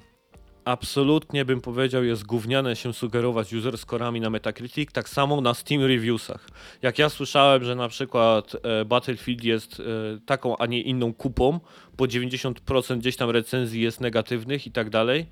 Absolutnie 0.65 1.45
bym 1.45 1.61
powiedział, 1.61 2.03
jest 2.03 2.25
gówniane 2.25 2.75
się 2.75 2.93
sugerować 2.93 3.53
user 3.53 3.78
scorami 3.78 4.21
na 4.21 4.30
Metacritic, 4.30 4.91
tak 4.91 5.09
samo 5.09 5.41
na 5.41 5.53
Steam 5.53 5.82
Reviewsach. 5.82 6.49
Jak 6.82 6.99
ja 6.99 7.09
słyszałem, 7.09 7.63
że 7.63 7.75
na 7.75 7.88
przykład 7.89 8.55
e, 8.63 8.86
Battlefield 8.86 9.43
jest 9.43 9.80
e, 9.80 9.84
taką, 10.25 10.57
a 10.57 10.65
nie 10.65 10.82
inną 10.82 11.13
kupą, 11.13 11.59
bo 11.97 12.05
90% 12.05 12.97
gdzieś 12.97 13.15
tam 13.15 13.30
recenzji 13.30 13.82
jest 13.82 14.01
negatywnych 14.01 14.67
i 14.67 14.71
tak 14.71 14.89
dalej, 14.89 15.25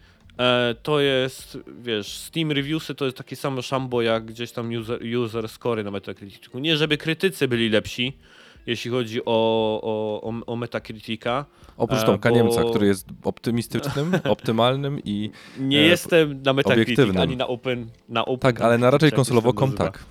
to 0.84 1.00
jest, 1.00 1.58
wiesz, 1.80 2.18
Steam 2.18 2.52
Reviewsy 2.52 2.96
to 2.96 3.06
jest 3.06 3.18
takie 3.18 3.36
samo 3.36 3.62
szambo 3.62 4.02
jak 4.02 4.26
gdzieś 4.26 4.52
tam 4.52 4.70
user, 4.70 5.00
user 5.18 5.50
scory 5.50 5.84
na 5.84 5.92
Metacriticu. 5.92 6.60
Nie, 6.60 6.78
żeby 6.78 6.98
krytycy 6.98 7.48
byli 7.48 7.70
lepsi, 7.70 8.18
jeśli 8.68 8.92
chodzi 8.92 9.22
o, 9.26 9.26
o, 9.84 10.22
o, 10.30 10.46
o 10.46 10.56
Metacritica. 10.56 11.46
Oprócz 11.78 12.00
E, 12.00 12.06
Tomka 12.06 12.30
bo- 12.30 12.36
Niemca, 12.36 12.64
który 12.70 12.88
jest 12.88 13.08
optymistycznym, 13.24 14.12
optymalnym 14.24 15.00
i 15.04 15.32
Nie 15.60 15.80
E, 15.80 15.82
jestem 15.82 16.42
na 16.42 16.54
Metacritic 16.54 17.18
ani 17.18 17.38
na 17.38 17.48
Open. 17.48 17.90
Na 18.10 18.26
open 18.26 18.54
tak, 18.54 18.62
ale 18.62 18.78
na 18.78 18.92
raczej 18.92 19.12
konsolowo.com 19.12 19.74
tak. 19.74 19.98
Tak, 19.98 20.06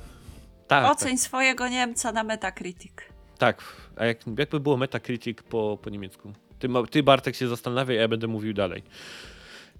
tak, 0.67 0.93
Oceń 0.93 1.19
swojego 1.19 1.69
Niemca 1.69 2.13
na 2.13 2.25
Metacritic. 2.25 2.93
tak. 3.39 3.63
A 3.97 4.05
jak, 4.05 4.19
jakby 4.39 4.61
było 4.61 4.77
Metacritic 4.77 5.39
po, 5.49 5.79
po 5.83 5.91
niemiecku? 5.91 6.33
Ty, 6.59 6.69
ty, 6.91 7.03
Bartek, 7.03 7.37
się 7.37 7.49
zastanawiaj, 7.49 7.99
a 7.99 8.01
ja 8.01 8.09
będę 8.09 8.27
mówił 8.27 8.53
dalej. 8.53 8.83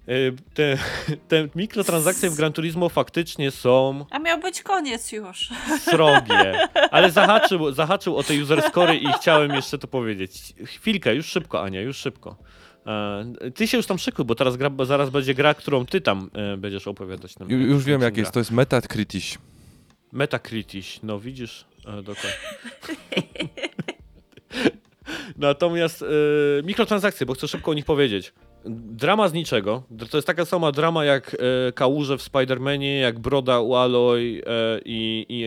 E, 0.07 0.31
Te, 0.53 0.77
te 1.29 1.47
mikrotransakcje 1.55 2.29
w 2.29 2.35
Gran 2.35 2.53
Turismo 2.53 2.89
faktycznie 2.89 3.51
są 3.51 4.05
A 4.09 4.19
miał 4.19 4.39
być 4.39 4.61
koniec 4.61 5.11
już. 5.11 5.49
srogie, 5.79 6.67
ale 6.91 7.11
zahaczył, 7.11 7.71
zahaczył 7.73 8.17
o 8.17 8.23
te 8.23 8.33
user 8.43 8.61
scory 8.61 8.95
i 8.97 9.07
chciałem 9.07 9.51
jeszcze 9.53 9.77
to 9.77 9.87
powiedzieć. 9.87 10.53
Chwilkę, 10.65 11.15
już 11.15 11.25
szybko, 11.25 11.63
Ania, 11.63 11.81
już 11.81 11.97
szybko. 11.97 12.35
E, 12.87 13.51
Ty 13.55 13.67
się 13.67 13.77
już 13.77 13.85
tam 13.85 13.97
szykuj, 13.99 14.25
bo 14.25 14.35
teraz 14.35 14.57
gra, 14.57 14.71
zaraz 14.83 15.09
będzie 15.09 15.33
gra, 15.33 15.53
którą 15.53 15.85
ty 15.85 16.01
tam 16.01 16.29
e, 16.33 16.57
będziesz 16.57 16.87
opowiadać. 16.87 17.39
Nam, 17.39 17.47
Ju- 17.49 17.51
Już 17.67 17.83
wiem 17.83 18.01
jak 18.01 18.13
gra. 18.13 18.21
jest, 18.21 18.31
to 18.31 18.39
jest 18.39 18.51
Metacritic. 18.51 19.37
Metacritic, 20.11 20.99
no 21.03 21.19
widzisz, 21.19 21.65
e, 21.87 21.91
dokładnie. 22.03 22.31
Natomiast 25.37 26.01
e, 26.01 26.05
mikrotransakcje, 26.63 27.25
bo 27.25 27.33
chcę 27.33 27.47
szybko 27.47 27.71
o 27.71 27.73
nich 27.73 27.85
powiedzieć. 27.85 28.33
Drama 28.69 29.27
z 29.29 29.33
niczego. 29.33 29.83
To 30.09 30.17
jest 30.17 30.27
taka 30.27 30.45
sama 30.45 30.71
drama 30.71 31.05
jak 31.05 31.35
e, 31.67 31.71
kałuże 31.71 32.17
w 32.17 32.21
Spider-Manie, 32.21 32.99
jak 32.99 33.19
broda 33.19 33.59
u 33.59 33.75
Aloy 33.75 34.41
e, 34.45 34.79
i, 34.85 35.25
i 35.29 35.43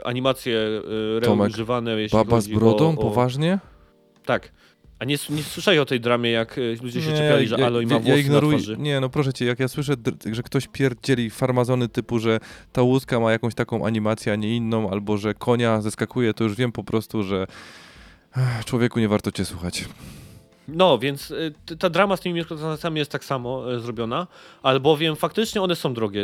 e, 0.00 0.06
animacje 0.06 0.58
e, 1.18 1.20
Tomek, 1.20 1.46
reużywane, 1.48 2.00
jeśli 2.00 2.18
Baba 2.18 2.40
z 2.40 2.48
brodą? 2.48 2.84
o, 2.88 2.92
o... 2.92 2.96
Poważnie? 2.96 3.58
Tak. 4.24 4.52
A 4.98 5.04
nie, 5.04 5.16
nie 5.30 5.42
słyszałeś 5.42 5.80
o 5.80 5.84
tej 5.84 6.00
dramie, 6.00 6.30
jak 6.30 6.58
e, 6.58 6.60
ludzie 6.82 7.02
się 7.02 7.10
Nie, 7.10 7.16
czepiali, 7.16 7.48
że 7.48 7.56
ja- 7.58 7.66
Aloy 7.66 7.86
ma 7.86 7.92
ja- 7.94 7.98
włosy 7.98 8.08
ja 8.10 8.14
na 8.16 8.20
ignoruję, 8.20 8.58
twarzy. 8.58 8.76
Nie, 8.78 9.00
no 9.00 9.08
proszę 9.08 9.32
cię, 9.32 9.44
jak 9.44 9.60
ja 9.60 9.68
słyszę, 9.68 9.94
że 10.32 10.42
ktoś 10.42 10.68
pierdzieli 10.68 11.30
farmazony 11.30 11.88
typu, 11.88 12.18
że 12.18 12.38
ta 12.72 12.82
łódka 12.82 13.20
ma 13.20 13.32
jakąś 13.32 13.54
taką 13.54 13.86
animację, 13.86 14.32
a 14.32 14.36
nie 14.36 14.56
inną, 14.56 14.90
albo 14.90 15.16
że 15.16 15.34
konia 15.34 15.80
zeskakuje, 15.80 16.34
to 16.34 16.44
już 16.44 16.54
wiem 16.54 16.72
po 16.72 16.84
prostu, 16.84 17.22
że 17.22 17.46
człowieku 18.64 19.00
nie 19.00 19.08
warto 19.08 19.32
cię 19.32 19.44
słuchać. 19.44 19.84
No, 20.68 20.98
więc 20.98 21.30
y, 21.30 21.52
ta 21.78 21.90
drama 21.90 22.16
z 22.16 22.20
tymi 22.20 22.34
mikrotransakcjami 22.34 22.98
jest 22.98 23.10
tak 23.10 23.24
samo 23.24 23.72
y, 23.74 23.80
zrobiona, 23.80 24.26
albowiem 24.62 25.16
faktycznie 25.16 25.62
one 25.62 25.76
są 25.76 25.94
drogie. 25.94 26.22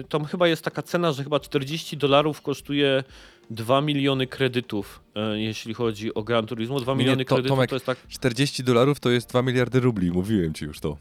Y, 0.00 0.04
Tam 0.08 0.24
chyba 0.24 0.48
jest 0.48 0.64
taka 0.64 0.82
cena, 0.82 1.12
że 1.12 1.22
chyba 1.24 1.40
40 1.40 1.96
dolarów 1.96 2.42
kosztuje 2.42 3.04
2 3.50 3.80
miliony 3.80 4.26
kredytów, 4.26 5.00
y, 5.34 5.40
jeśli 5.40 5.74
chodzi 5.74 6.14
o 6.14 6.22
Gran 6.22 6.46
Turismo. 6.46 6.80
2 6.80 6.92
Nie, 6.92 6.98
miliony 6.98 7.24
to- 7.24 7.34
kredytów 7.34 7.58
Tomek- 7.58 7.66
to 7.68 7.74
jest 7.76 7.86
tak, 7.86 7.98
40 8.08 8.64
dolarów 8.64 9.00
to 9.00 9.10
jest 9.10 9.28
2 9.30 9.42
miliardy 9.42 9.80
rubli, 9.80 10.10
mówiłem 10.10 10.54
ci 10.54 10.64
już 10.64 10.80
to. 10.80 10.96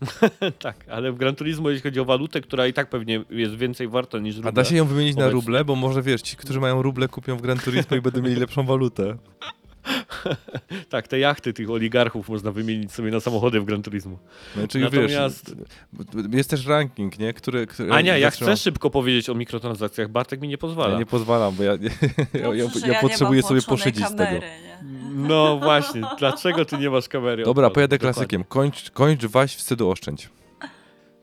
tak, 0.58 0.76
ale 0.90 1.12
w 1.12 1.16
Gran 1.16 1.34
Turismo, 1.36 1.70
jeśli 1.70 1.82
chodzi 1.82 2.00
o 2.00 2.04
walutę, 2.04 2.40
która 2.40 2.66
i 2.66 2.72
tak 2.72 2.90
pewnie 2.90 3.24
jest 3.30 3.54
więcej 3.54 3.88
warta 3.88 4.18
niż 4.18 4.36
ruble. 4.36 4.48
A 4.48 4.52
da 4.52 4.64
się 4.64 4.76
ją 4.76 4.86
wymienić 4.86 5.16
na 5.16 5.22
obecnie. 5.24 5.40
ruble, 5.40 5.64
bo 5.64 5.76
może 5.76 6.02
wiesz, 6.02 6.22
ci, 6.22 6.36
którzy 6.36 6.60
mają 6.60 6.82
ruble 6.82 7.08
kupią 7.08 7.36
w 7.36 7.42
Gran 7.42 7.58
Turismo 7.58 7.96
i 7.96 8.00
będą 8.00 8.22
mieli 8.22 8.36
lepszą 8.36 8.66
walutę. 8.66 9.16
Tak, 10.88 11.08
te 11.08 11.18
jachty 11.18 11.52
tych 11.52 11.70
oligarchów 11.70 12.28
można 12.28 12.52
wymienić 12.52 12.92
sobie 12.92 13.10
na 13.10 13.20
samochody 13.20 13.60
w 13.60 13.64
Gran 13.64 13.82
Turismo. 13.82 14.18
Znaczy, 14.56 14.78
Natomiast- 14.78 15.54
wiesz, 16.14 16.32
jest 16.32 16.50
też 16.50 16.66
ranking, 16.66 17.18
nie? 17.18 17.32
Który, 17.32 17.66
który 17.66 17.92
Ania, 17.92 18.18
ja 18.18 18.30
chcę 18.30 18.56
szybko 18.56 18.90
powiedzieć 18.90 19.28
o 19.30 19.34
mikrotransakcjach, 19.34 20.08
Bartek 20.08 20.40
mi 20.40 20.48
nie 20.48 20.58
pozwala. 20.58 20.92
Ja 20.92 20.98
nie 20.98 21.06
pozwalam, 21.06 21.54
bo 21.54 21.62
ja, 21.62 21.72
ja, 21.84 21.90
ja, 22.34 22.54
ja, 22.54 22.64
ja 22.86 22.88
nie 22.88 22.98
potrzebuję 23.00 23.42
sobie 23.42 23.62
poszydzić 23.62 24.06
z 24.06 24.08
kamery, 24.08 24.40
tego. 24.40 24.46
Nie? 24.46 24.70
No 25.28 25.58
właśnie, 25.58 26.02
dlaczego 26.18 26.64
ty 26.64 26.78
nie 26.78 26.90
masz 26.90 27.08
kamery? 27.08 27.44
Dobra, 27.44 27.70
pojadę 27.70 27.98
Dokładnie. 27.98 28.14
klasykiem. 28.14 28.44
Kończ, 28.44 28.90
kończ 28.90 29.24
waś, 29.26 29.56
wstydu 29.56 29.90
oszczędź. 29.90 30.28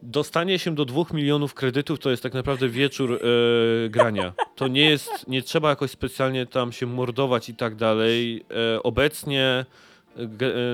Dostanie 0.01 0.59
się 0.59 0.75
do 0.75 0.85
2 0.85 1.03
milionów 1.13 1.53
kredytów 1.53 1.99
to 1.99 2.09
jest 2.09 2.23
tak 2.23 2.33
naprawdę 2.33 2.69
wieczór 2.69 3.13
e, 3.13 3.89
grania. 3.89 4.33
To 4.55 4.67
nie 4.67 4.89
jest, 4.89 5.27
nie 5.27 5.41
trzeba 5.41 5.69
jakoś 5.69 5.91
specjalnie 5.91 6.45
tam 6.45 6.71
się 6.71 6.85
mordować 6.85 7.49
i 7.49 7.55
tak 7.55 7.75
dalej. 7.75 8.45
E, 8.75 8.83
obecnie 8.83 9.43
e, 9.43 10.21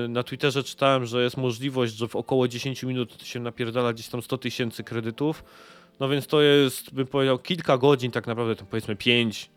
e, 0.04 0.08
na 0.08 0.22
Twitterze 0.22 0.64
czytałem, 0.64 1.06
że 1.06 1.22
jest 1.22 1.36
możliwość, 1.36 1.94
że 1.94 2.08
w 2.08 2.16
około 2.16 2.48
10 2.48 2.82
minut 2.82 3.22
się 3.22 3.40
napierdala 3.40 3.92
gdzieś 3.92 4.08
tam 4.08 4.22
100 4.22 4.38
tysięcy 4.38 4.84
kredytów. 4.84 5.44
No 6.00 6.08
więc 6.08 6.26
to 6.26 6.42
jest, 6.42 6.94
bym 6.94 7.06
powiedział, 7.06 7.38
kilka 7.38 7.78
godzin, 7.78 8.10
tak 8.10 8.26
naprawdę, 8.26 8.56
tam 8.56 8.66
powiedzmy 8.66 8.96
5 8.96 9.50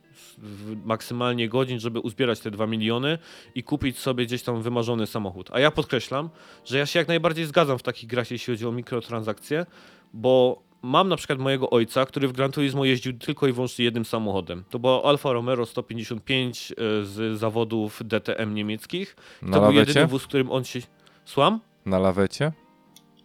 maksymalnie 0.85 1.49
godzin, 1.49 1.79
żeby 1.79 1.99
uzbierać 1.99 2.39
te 2.39 2.51
2 2.51 2.67
miliony 2.67 3.17
i 3.55 3.63
kupić 3.63 3.99
sobie 3.99 4.25
gdzieś 4.25 4.43
tam 4.43 4.61
wymarzony 4.61 5.07
samochód. 5.07 5.49
A 5.53 5.59
ja 5.59 5.71
podkreślam, 5.71 6.29
że 6.65 6.77
ja 6.77 6.85
się 6.85 6.99
jak 6.99 7.07
najbardziej 7.07 7.45
zgadzam 7.45 7.77
w 7.77 7.83
takich 7.83 8.09
grach, 8.09 8.31
jeśli 8.31 8.53
chodzi 8.53 8.65
o 8.67 8.71
mikrotransakcje, 8.71 9.65
bo 10.13 10.61
mam 10.81 11.09
na 11.09 11.15
przykład 11.15 11.39
mojego 11.39 11.69
ojca, 11.69 12.05
który 12.05 12.27
w 12.27 12.31
Gran 12.31 12.51
Turismo 12.51 12.85
jeździł 12.85 13.13
tylko 13.13 13.47
i 13.47 13.51
wyłącznie 13.51 13.85
jednym 13.85 14.05
samochodem. 14.05 14.63
To 14.69 14.79
była 14.79 15.03
Alfa 15.03 15.33
Romeo 15.33 15.65
155 15.65 16.71
e, 16.71 16.75
z 17.05 17.39
zawodów 17.39 18.01
DTM 18.05 18.53
niemieckich. 18.53 19.15
Na 19.41 19.57
to 19.57 19.63
był 19.63 19.71
jedyny 19.71 20.07
wóz, 20.07 20.27
którym 20.27 20.51
on 20.51 20.63
się... 20.63 20.79
Słucham? 21.25 21.59
Na 21.85 21.99
lawecie? 21.99 22.51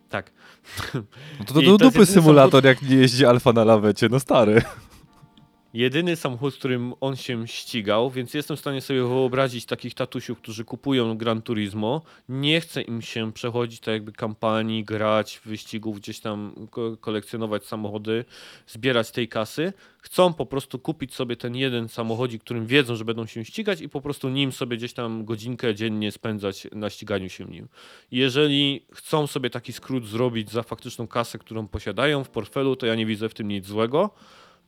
Tak. 0.09 0.33
No 1.39 1.45
to, 1.47 1.63
do 1.63 1.79
dupy 1.79 2.07
symulator, 2.07 2.65
jak 2.65 2.83
nie 2.83 2.97
jeździ 2.97 3.27
alfa 3.27 3.53
na 3.53 3.65
lawecie, 3.65 4.09
no 4.09 4.21
stary. 4.21 4.63
Jedyny 5.75 6.17
samochód, 6.17 6.55
którym 6.55 6.95
on 7.01 7.17
się 7.17 7.49
ścigał, 7.49 8.11
więc 8.11 8.35
jestem 8.35 8.57
w 8.57 8.61
stanie 8.61 8.81
sobie 8.81 9.03
wyobrazić 9.03 9.67
takich 9.67 9.95
tatusiów, 9.95 10.39
którzy 10.39 10.65
kupują 10.65 11.17
Gran 11.17 11.43
Turismo. 11.43 12.03
Nie 12.29 12.61
chce 12.61 12.83
im 12.83 13.03
się 13.03 13.33
przechodzić 13.33 13.81
tak 13.81 13.93
jakby 13.93 14.13
kampanii, 14.13 14.85
grać, 14.85 15.41
wyścigów, 15.45 16.01
gdzieś 16.01 16.21
tam 16.21 16.69
ko- 16.71 16.97
kolekcjonować 16.97 17.65
samochody, 17.65 18.25
zbierać 18.67 19.11
tej 19.11 19.29
kasy. 19.29 19.73
Chcą 19.99 20.33
po 20.33 20.47
prostu 20.47 20.79
kupić 20.79 21.15
sobie 21.15 21.37
ten 21.37 21.57
jeden 21.57 21.89
samochodzik, 21.89 22.43
którym 22.43 22.67
wiedzą, 22.67 22.97
że 22.97 23.05
będą 23.05 23.27
się 23.27 23.45
ścigać 23.45 23.81
i 23.81 23.89
po 23.89 24.01
prostu 24.01 24.29
nim 24.29 24.53
sobie 24.53 24.77
gdzieś 24.77 24.93
tam 24.93 25.25
godzinkę 25.25 25.75
dziennie 25.75 26.13
spędzać 26.13 26.67
na 26.73 26.91
ściganiu 26.91 27.29
się 27.29 27.45
nim. 27.45 27.69
Jeżeli 28.11 28.87
chcą 28.93 29.27
sobie 29.27 29.51
taki 29.51 29.73
skrót 29.73 30.07
zrobić 30.07 30.51
za 30.51 30.63
faktyczną 30.63 31.07
kasę, 31.07 31.39
którą 31.39 31.69
posiadają 31.69 32.25
w 32.25 32.31
portfelu, 32.31 32.77
to 32.77 32.87
ja 32.87 32.95
nie 32.95 33.07
widzę 33.07 33.29
w 33.29 33.35
tym 33.35 33.49
nic 33.49 33.67
złego. 33.67 34.11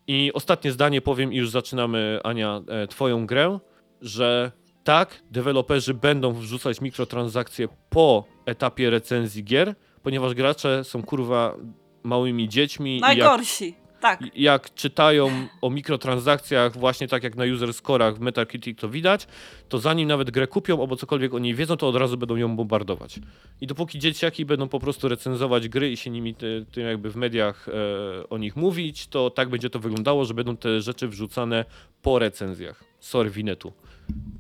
I 0.07 0.33
ostatnie 0.33 0.73
zdanie 0.73 1.01
powiem 1.01 1.33
i 1.33 1.37
już 1.37 1.51
zaczynamy, 1.51 2.21
Ania, 2.25 2.61
e, 2.69 2.87
twoją 2.87 3.27
grę, 3.27 3.59
że 4.01 4.53
tak, 4.85 5.23
deweloperzy 5.31 5.95
będą 5.95 6.33
wrzucać 6.33 6.81
mikrotransakcje 6.81 7.69
po 7.91 8.25
etapie 8.47 8.91
recenzji 8.91 9.45
gier, 9.45 9.75
ponieważ 10.03 10.35
gracze 10.35 10.85
są 10.85 11.03
kurwa 11.03 11.57
małymi 12.03 12.49
dziećmi 12.49 13.01
Najgorsi. 13.01 13.75
Tak. 14.05 14.21
jak 14.37 14.75
czytają 14.75 15.31
o 15.61 15.71
mikrotransakcjach, 15.71 16.77
właśnie 16.77 17.09
tak 17.09 17.23
jak 17.23 17.37
na 17.37 17.45
user 17.45 17.75
scorach 17.75 18.17
w 18.17 18.21
Metacritic 18.21 18.79
to 18.81 18.89
widać, 18.89 19.27
to 19.69 19.79
zanim 19.79 20.09
nawet 20.09 20.31
grę 20.31 20.47
kupią 20.47 20.81
albo 20.81 20.97
cokolwiek 20.97 21.35
o 21.35 21.39
niej 21.39 21.55
wiedzą, 21.55 21.77
to 21.77 21.89
od 21.89 21.97
razu 21.97 22.17
będą 22.17 22.37
ją 22.37 22.57
bombardować. 22.57 23.21
I 23.61 23.67
dopóki 23.67 23.99
dzieciaki 23.99 24.45
będą 24.45 24.69
po 24.69 24.81
prostu 24.81 25.09
recenzować 25.09 25.69
gry 25.69 25.91
i 25.91 25.97
się 25.97 26.11
nimi 26.11 26.35
ty, 26.35 26.67
ty 26.73 26.81
jakby 26.81 27.11
w 27.11 27.17
mediach 27.17 27.69
e, 27.69 28.29
o 28.29 28.39
nich 28.39 28.57
mówić, 28.57 29.07
to 29.07 29.31
tak 29.31 29.49
będzie 29.49 29.71
to 29.71 29.79
wyglądało, 29.79 30.25
że 30.25 30.35
będą 30.35 30.57
te 30.57 30.81
rzeczy 30.81 31.09
wrzucane 31.09 31.65
po 32.03 32.19
recenzjach. 32.19 32.85
Sorry, 33.01 33.31
Winetu. 33.31 33.73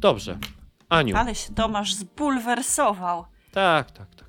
Dobrze. 0.00 0.38
Aniu. 0.88 1.16
Ale 1.16 1.34
się 1.34 1.54
Tomasz 1.54 1.94
zbulwersował. 1.94 3.24
Tak, 3.52 3.90
tak, 3.90 4.14
tak. 4.14 4.23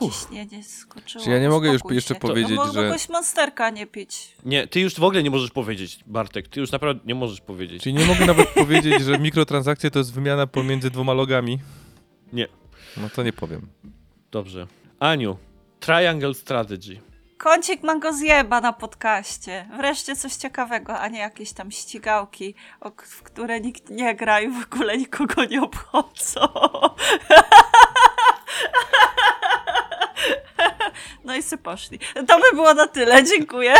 Ciśnienie 0.00 0.62
skoczyło. 0.64 1.24
Czy 1.24 1.30
ja 1.30 1.38
nie 1.38 1.48
mogę 1.48 1.66
już 1.68 1.76
Uspokój 1.76 1.94
jeszcze 1.94 2.14
się. 2.14 2.20
powiedzieć, 2.20 2.56
no, 2.56 2.72
że- 2.72 2.82
Mogłeś 2.82 3.08
monsterka 3.08 3.70
nie 3.70 3.86
pić. 3.86 4.36
Nie, 4.44 4.66
ty 4.66 4.80
już 4.80 4.94
w 4.94 5.04
ogóle 5.04 5.22
nie 5.22 5.30
możesz 5.30 5.50
powiedzieć, 5.50 5.98
Bartek. 6.06 6.48
Ty 6.48 6.60
już 6.60 6.72
naprawdę 6.72 7.00
nie 7.06 7.14
możesz 7.14 7.40
powiedzieć. 7.40 7.82
Czyli 7.82 7.94
nie 7.94 8.04
mogę 8.06 8.26
nawet 8.26 8.48
powiedzieć, 8.48 9.02
że 9.02 9.18
mikrotransakcje 9.18 9.90
to 9.90 9.98
jest 9.98 10.12
wymiana 10.12 10.46
pomiędzy 10.46 10.90
dwoma 10.90 11.12
logami? 11.12 11.58
Nie. 12.32 12.48
No 12.96 13.10
to 13.10 13.22
nie 13.22 13.32
powiem. 13.32 13.68
Dobrze. 14.30 14.66
Aniu, 15.00 15.36
Triangle 15.80 16.34
Strategy. 16.34 17.00
Kącik 17.38 17.82
man 17.82 18.00
go 18.00 18.12
zjeba 18.12 18.60
na 18.60 18.72
podcaście. 18.72 19.68
Wreszcie 19.76 20.16
coś 20.16 20.32
ciekawego, 20.36 20.98
a 20.98 21.08
nie 21.08 21.18
jakieś 21.18 21.52
tam 21.52 21.70
ścigałki, 21.70 22.54
o, 22.80 22.90
k- 22.90 23.04
w 23.08 23.22
które 23.22 23.60
nikt 23.60 23.90
nie 23.90 24.14
gra 24.14 24.40
i 24.40 24.48
w 24.48 24.64
ogóle 24.72 24.98
nikogo 24.98 25.44
nie 25.44 25.62
obchodzą. 25.62 26.40
No 31.24 31.36
i 31.36 31.42
se 31.42 31.58
poszli. 31.58 31.98
To 32.28 32.40
by 32.40 32.50
było 32.54 32.74
na 32.74 32.86
tyle, 32.88 33.24
dziękuję. 33.24 33.74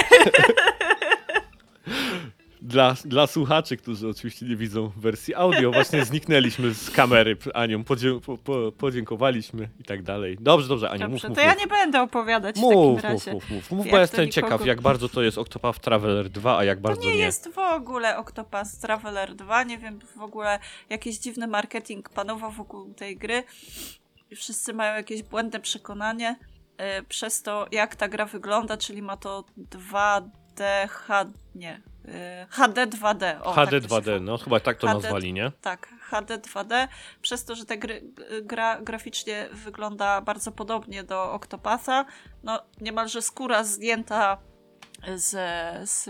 Dla, 2.63 2.95
dla 3.05 3.27
słuchaczy, 3.27 3.77
którzy 3.77 4.09
oczywiście 4.09 4.47
nie 4.47 4.57
widzą 4.57 4.91
wersji 4.97 5.35
audio, 5.35 5.71
właśnie 5.73 6.05
zniknęliśmy 6.05 6.75
z 6.75 6.91
kamery 6.91 7.37
Anią, 7.55 7.85
podzie, 7.85 8.21
po, 8.27 8.39
po, 8.39 8.73
podziękowaliśmy 8.73 9.69
i 9.81 9.85
tak 9.85 10.03
dalej. 10.03 10.37
Dobrze, 10.41 10.69
dobrze, 10.69 10.91
Aniu, 10.91 10.99
Dobrze, 11.01 11.13
mów, 11.15 11.23
to 11.23 11.29
mów, 11.29 11.39
ja 11.39 11.49
mów. 11.55 11.61
nie 11.61 11.67
będę 11.67 12.03
opowiadać 12.03 12.57
w 12.57 12.61
Mów, 12.61 12.71
takim 12.73 12.91
mów, 12.91 13.03
razie. 13.03 13.33
mów, 13.33 13.51
mów, 13.51 13.71
mów, 13.71 13.87
Jak 13.87 13.91
bo 13.93 13.97
to 13.97 14.01
jestem 14.01 14.21
nikogo- 14.27 14.33
ciekaw, 14.35 14.67
jak 14.67 14.81
bardzo 14.81 15.09
to 15.09 15.23
jest 15.23 15.39
Octopath 15.39 15.79
Traveler 15.81 16.29
2, 16.31 16.59
a 16.59 16.65
jak 16.65 16.81
bardzo 16.81 17.03
To 17.03 17.09
nie, 17.09 17.15
nie. 17.15 17.21
jest 17.23 17.49
w 17.55 17.59
ogóle 17.59 18.17
Octopath 18.19 18.71
Traveler 18.81 19.35
2, 19.35 19.63
nie 19.63 19.79
wiem, 19.79 19.99
w 20.17 20.21
ogóle 20.23 20.59
jakiś 20.91 21.19
dziwny 21.19 21.47
marketing 21.47 22.09
panował 22.09 22.51
wokół 22.51 22.95
tej 22.95 23.17
gry 23.17 23.43
i 24.31 24.37
wszyscy 24.37 24.75
mają 24.75 24.95
jakieś 24.95 25.23
błędne 25.23 25.61
przekonanie 25.61 26.37
e, 26.77 27.03
przez 27.03 27.43
to, 27.43 27.67
jak 27.73 27.97
ta 27.97 28.09
gra 28.09 28.27
wygląda, 28.27 28.77
czyli 28.77 29.03
ma 29.03 29.17
to 29.17 29.45
2D, 29.59 30.89
H, 30.89 31.25
nie, 31.55 31.83
e, 32.09 32.47
HD 32.51 32.87
2D. 32.87 33.41
O, 33.43 33.53
HD 33.53 33.81
tak 33.81 33.91
to 33.91 33.97
się 33.97 34.03
2D, 34.03 34.23
no 34.23 34.39
chyba 34.39 34.61
tak 34.61 34.79
to 34.79 34.87
HD 34.87 34.95
nazwali, 34.95 35.33
nie? 35.33 35.53
tak, 35.61 35.89
HD 36.01 36.39
2D, 36.39 36.89
przez 37.23 37.45
to, 37.45 37.55
że 37.55 37.65
ta 37.65 37.77
gry, 37.77 38.03
gra 38.43 38.81
graficznie 38.81 39.49
wygląda 39.53 40.21
bardzo 40.21 40.53
podobnie 40.53 41.05
do 41.05 41.33
Octopatha, 41.33 42.05
no 42.43 42.63
niemalże 42.81 43.23
skóra 43.23 43.65
zdjęta 43.65 44.39
z, 45.15 45.31
z 45.91 46.09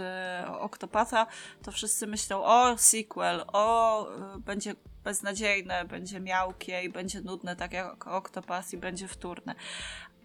Octopatha, 0.49 1.27
to 1.63 1.73
wszyscy 1.73 2.07
myślą, 2.07 2.45
o 2.45 2.79
sequel, 2.79 3.45
o 3.53 4.07
y, 4.37 4.41
będzie 4.41 4.75
beznadziejne, 5.05 5.85
będzie 5.85 6.21
miałkie 6.21 6.83
i 6.83 6.89
będzie 6.89 7.21
nudne, 7.21 7.57
tak 7.57 7.73
jak 7.73 8.07
Octopath 8.07 8.73
i 8.73 8.77
będzie 8.77 9.09
wtórne. 9.09 9.55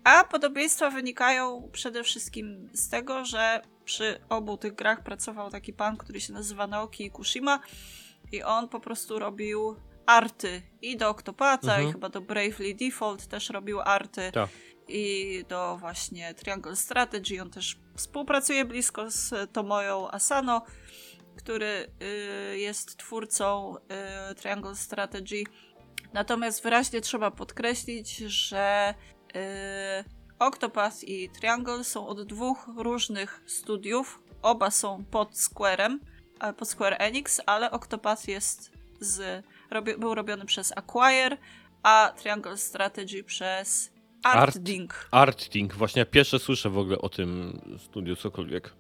A 0.04 0.24
podobieństwa 0.24 0.90
wynikają 0.90 1.70
przede 1.72 2.04
wszystkim 2.04 2.70
z 2.74 2.90
tego, 2.90 3.26
że 3.26 3.62
przy 3.86 4.20
obu 4.30 4.58
tych 4.58 4.76
grach 4.76 5.04
pracował 5.04 5.50
taki 5.50 5.74
pan, 5.74 5.98
który 5.98 6.22
się 6.22 6.34
nazywa 6.34 6.68
Naoki 6.68 7.12
Kushima, 7.12 7.60
i 8.32 8.44
on 8.44 8.70
po 8.70 8.80
prostu 8.80 9.20
robił 9.20 9.76
arty 10.06 10.62
i 10.82 10.98
do 10.98 11.10
Octopatha, 11.10 11.72
Mhm. 11.74 11.90
i 11.90 11.92
chyba 11.92 12.10
do 12.10 12.22
Bravely 12.22 12.76
Default 12.76 13.28
też 13.28 13.50
robił 13.50 13.80
arty. 13.82 14.32
Tak. 14.34 14.50
I 14.88 15.46
do 15.50 15.78
właśnie 15.78 16.34
Triangle 16.34 16.76
Strategy. 16.76 17.42
On 17.42 17.50
też 17.50 17.78
współpracuje 17.96 18.66
blisko 18.66 19.12
z 19.12 19.52
Tomoją 19.52 20.12
Asano, 20.12 20.62
który 21.40 21.92
y, 22.54 22.60
jest 22.60 22.98
twórcą 22.98 23.76
y, 24.32 24.36
Triangle 24.36 24.76
Strategy. 24.76 25.44
Natomiast 26.14 26.64
wyraźnie 26.64 27.02
trzeba 27.02 27.32
podkreślić, 27.32 28.18
że 28.18 28.94
y, 29.36 29.40
Octopath 30.40 31.04
i 31.04 31.30
Triangle 31.30 31.84
są 31.84 32.08
od 32.08 32.22
dwóch 32.22 32.70
różnych 32.78 33.42
studiów. 33.46 34.20
Oba 34.42 34.72
są 34.72 35.06
pod 35.12 35.32
Square'em, 35.32 35.98
e, 36.40 36.54
pod 36.54 36.70
Square 36.70 36.96
Enix, 37.00 37.42
ale 37.46 37.72
Octopath 37.72 38.28
jest 38.28 38.72
z, 39.00 39.46
robi, 39.72 39.98
był 39.98 40.16
robiony 40.16 40.46
przez 40.46 40.72
Acquire, 40.78 41.38
a 41.84 42.14
Triangle 42.18 42.58
Strategy 42.58 43.24
przez 43.24 43.92
Art. 44.24 44.38
Artding. 44.38 45.08
Arting, 45.12 45.74
właśnie 45.74 46.06
pierwsze 46.06 46.40
słyszę 46.40 46.70
w 46.70 46.78
ogóle 46.78 46.98
o 46.98 47.10
tym 47.10 47.62
studiu, 47.78 48.16
cokolwiek. 48.16 48.74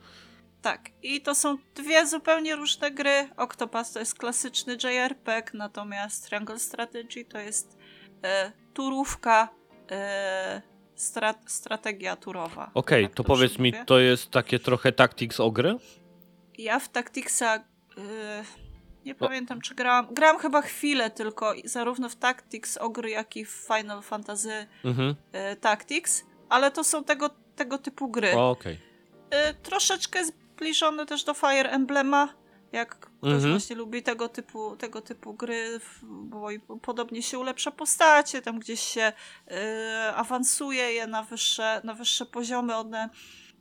Tak, 0.62 0.89
i 1.03 1.22
to 1.22 1.36
są 1.36 1.57
dwie 1.76 2.07
zupełnie 2.07 2.55
różne 2.55 2.91
gry. 2.91 3.30
Octopath 3.38 3.93
to 3.93 3.99
jest 3.99 4.16
klasyczny 4.16 4.74
JRPG, 4.84 5.51
natomiast 5.53 6.26
Triangle 6.28 6.60
Strategy 6.60 7.26
to 7.26 7.38
jest 7.39 7.78
e, 8.24 8.51
turówka, 8.74 9.49
e, 9.91 10.62
stra, 10.95 11.34
strategia 11.47 12.16
turowa. 12.16 12.72
Okej, 12.74 13.03
Tak 13.03 13.14
to 13.16 13.24
dobrze 13.24 13.36
powiedz 13.36 13.60
mi, 13.60 13.72
mówię? 13.72 13.86
to 13.86 13.99
jest 13.99 14.32
takie 14.32 14.60
trochę 14.60 14.91
Tactics 14.91 15.39
ogry? 15.39 15.76
Ja 16.57 16.80
w 16.80 16.89
Tacticsa 16.89 17.55
e, 17.55 17.62
nie 19.05 19.16
pamiętam, 19.16 19.62
czy 19.62 19.76
grałam. 19.76 20.14
Grałam 20.14 20.38
chyba 20.39 20.62
chwilę 20.62 21.10
tylko, 21.10 21.53
zarówno 21.66 22.10
w 22.10 22.16
Tactics 22.16 22.78
Ogry, 22.78 23.10
jak 23.10 23.38
i 23.38 23.45
w 23.45 23.49
Final 23.49 24.01
Fantasy 24.01 24.68
Mhm, 24.86 25.16
e, 25.32 25.55
Tactics, 25.55 26.26
ale 26.49 26.72
to 26.72 26.84
są 26.84 27.03
tego, 27.03 27.30
tego 27.55 27.78
typu 27.78 28.07
gry. 28.07 28.36
okej. 28.38 28.74
Y, 28.74 29.53
troszeczkę 29.64 30.20
zbliżone 30.64 31.05
też 31.05 31.24
do 31.24 31.34
Fire 31.34 31.70
Emblema. 31.70 32.30
Jak 32.72 32.95
ktoś 32.99 33.34
Mhm. 33.34 33.51
właśnie 33.51 33.76
lubi 33.76 34.03
tego 34.03 34.30
typu, 34.30 34.76
tego 34.78 35.01
typu 35.01 35.34
gry, 35.34 35.80
bo 36.03 36.51
i 36.51 36.60
podobnie 36.82 37.24
się 37.24 37.39
ulepsza 37.39 37.72
postacie, 37.72 38.41
tam 38.41 38.60
gdzieś 38.60 38.80
się 38.80 39.14
y, 39.51 39.55
awansuje 40.16 40.84
je 40.84 41.07
na 41.07 41.24
wyższe, 41.24 41.82
na 41.84 41.93
wyższe 41.93 42.26
poziomy, 42.26 42.76
one 42.76 43.10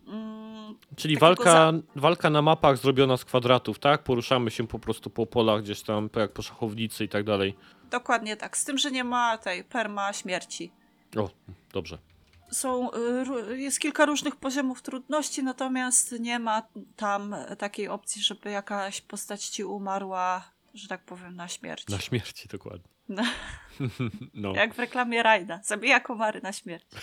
mm, 0.06 0.74
Czyli 0.96 1.16
walka, 1.16 1.72
walka 1.96 2.30
na 2.30 2.42
mapach 2.42 2.76
zrobiona 2.76 3.16
z 3.16 3.24
kwadratów, 3.24 3.78
tak? 3.78 4.02
Poruszamy 4.02 4.50
się 4.50 4.66
po 4.66 4.78
prostu 4.78 5.10
po 5.10 5.26
polach 5.26 5.62
gdzieś 5.62 5.82
tam, 5.82 6.10
jak 6.16 6.32
po 6.32 6.42
szachownicy 6.42 7.04
i 7.04 7.08
tak 7.08 7.24
dalej. 7.24 7.54
dokładnie 7.90 8.36
tak, 8.36 8.56
z 8.56 8.64
tym, 8.64 8.78
że 8.78 8.90
nie 8.90 9.04
ma 9.04 9.38
tej 9.38 9.64
perma 9.64 10.12
śmierci. 10.12 10.72
O, 11.16 11.30
dobrze. 11.72 11.98
Są, 12.50 12.90
y, 13.50 13.58
jest 13.60 13.80
kilka 13.80 14.06
różnych 14.06 14.36
poziomów 14.36 14.82
trudności, 14.82 15.42
natomiast 15.42 16.12
nie 16.20 16.38
ma 16.38 16.62
tam 16.96 17.36
takiej 17.58 17.88
opcji, 17.88 18.22
żeby 18.22 18.50
jakaś 18.50 19.00
postać 19.00 19.44
ci 19.48 19.64
umarła, 19.64 20.52
że 20.74 20.88
tak 20.88 21.04
powiem, 21.04 21.36
na 21.36 21.48
śmierć. 21.48 21.88
Na 21.88 21.98
śmierci 21.98 22.48
dokładnie. 22.48 22.88
No. 23.08 23.22
No. 24.34 24.54
Jak 24.54 24.74
w 24.74 24.78
reklamie 24.78 25.22
Rajda. 25.22 25.60
Zabija 25.64 26.00
komary 26.00 26.40
na 26.40 26.52
śmierć. 26.52 26.86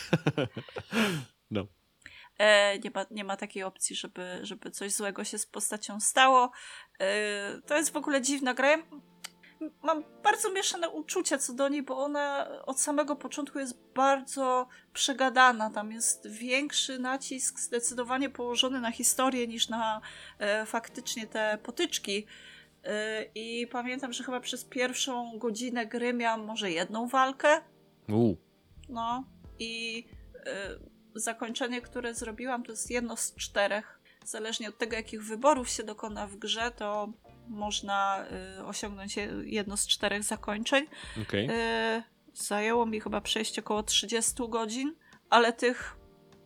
No. 1.51 1.67
E, 2.37 2.79
nie, 2.79 2.91
ma, 2.95 3.05
nie 3.11 3.23
ma 3.23 3.37
takiej 3.37 3.63
opcji, 3.63 3.95
żeby, 3.95 4.39
żeby 4.41 4.71
coś 4.71 4.93
złego 4.93 5.23
się 5.23 5.37
z 5.37 5.45
postacią 5.45 5.99
stało. 5.99 6.51
E, 6.99 7.61
to 7.67 7.77
jest 7.77 7.93
w 7.93 7.95
ogóle 7.95 8.21
dziwna 8.21 8.53
gra. 8.53 8.77
Mam 9.83 10.03
bardzo 10.23 10.51
mieszane 10.51 10.89
uczucia 10.89 11.37
co 11.37 11.53
do 11.53 11.69
niej, 11.69 11.83
bo 11.83 11.97
ona 11.97 12.47
od 12.65 12.79
samego 12.79 13.15
początku 13.15 13.59
jest 13.59 13.77
bardzo 13.95 14.67
przegadana. 14.93 15.69
Tam 15.69 15.91
jest 15.91 16.27
większy 16.27 16.99
nacisk 16.99 17.59
zdecydowanie 17.59 18.29
położony 18.29 18.79
na 18.79 18.91
historię 18.91 19.47
niż 19.47 19.69
na 19.69 20.01
e, 20.39 20.65
faktycznie 20.65 21.27
te 21.27 21.57
potyczki. 21.63 22.25
E, 22.83 23.23
I 23.35 23.67
pamiętam, 23.67 24.13
że 24.13 24.23
chyba 24.23 24.39
przez 24.39 24.65
pierwszą 24.65 25.37
godzinę 25.37 25.85
gry 25.85 26.13
miałam 26.13 26.45
może 26.45 26.71
jedną 26.71 27.07
walkę. 27.07 27.61
U, 28.09 28.35
No 28.89 29.23
i 29.59 30.05
y, 30.35 31.19
zakończenie, 31.19 31.81
które 31.81 32.13
zrobiłam, 32.13 32.63
to 32.63 32.71
jest 32.71 32.91
jedno 32.91 33.17
z 33.17 33.35
czterech. 33.35 33.99
Zależnie 34.25 34.69
od 34.69 34.77
tego, 34.77 34.95
jakich 34.95 35.23
wyborów 35.23 35.69
się 35.69 35.83
dokona 35.83 36.27
w 36.27 36.35
grze, 36.35 36.71
to 36.71 37.13
można 37.47 38.25
y, 38.59 38.65
osiągnąć 38.65 39.17
je- 39.17 39.33
jedno 39.45 39.77
z 39.77 39.87
czterech 39.87 40.23
zakończeń. 40.23 40.85
okej. 41.21 41.49
Y, 41.49 42.03
zajęło 42.33 42.85
mi 42.85 43.01
chyba 43.01 43.21
przejść 43.21 43.59
około 43.59 43.83
30 43.83 44.33
godzin, 44.49 44.95
ale 45.29 45.53
tych 45.53 45.95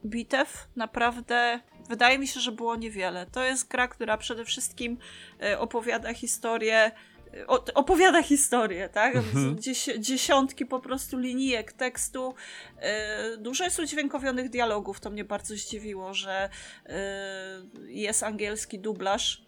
bitew 0.05 0.67
naprawdę 0.75 1.59
wydaje 1.89 2.19
mi 2.19 2.27
się, 2.27 2.39
że 2.39 2.51
było 2.51 2.75
niewiele. 2.75 3.25
To 3.25 3.43
jest 3.43 3.67
gra, 3.67 3.87
która 3.87 4.17
przede 4.17 4.45
wszystkim 4.45 4.97
y, 5.43 5.59
opowiada 5.59 6.13
historię. 6.13 6.91
y, 7.33 7.47
Opowiada 7.73 8.23
historię, 8.23 8.89
tak? 8.89 9.15
Mhm. 9.15 9.59
Dzies 9.59 9.89
dziesiątki 9.99 10.65
po 10.65 10.79
prostu 10.79 11.17
linijek 11.19 11.73
tekstu. 11.73 12.33
Dużo 13.37 13.63
jest 13.63 13.79
udźwiękowionych 13.79 14.49
dialogów. 14.49 14.99
To 14.99 15.09
mnie 15.09 15.25
bardzo 15.25 15.55
zdziwiło, 15.55 16.13
że 16.13 16.49
jest 17.87 18.23
angielski 18.23 18.79
dublaż. 18.79 19.41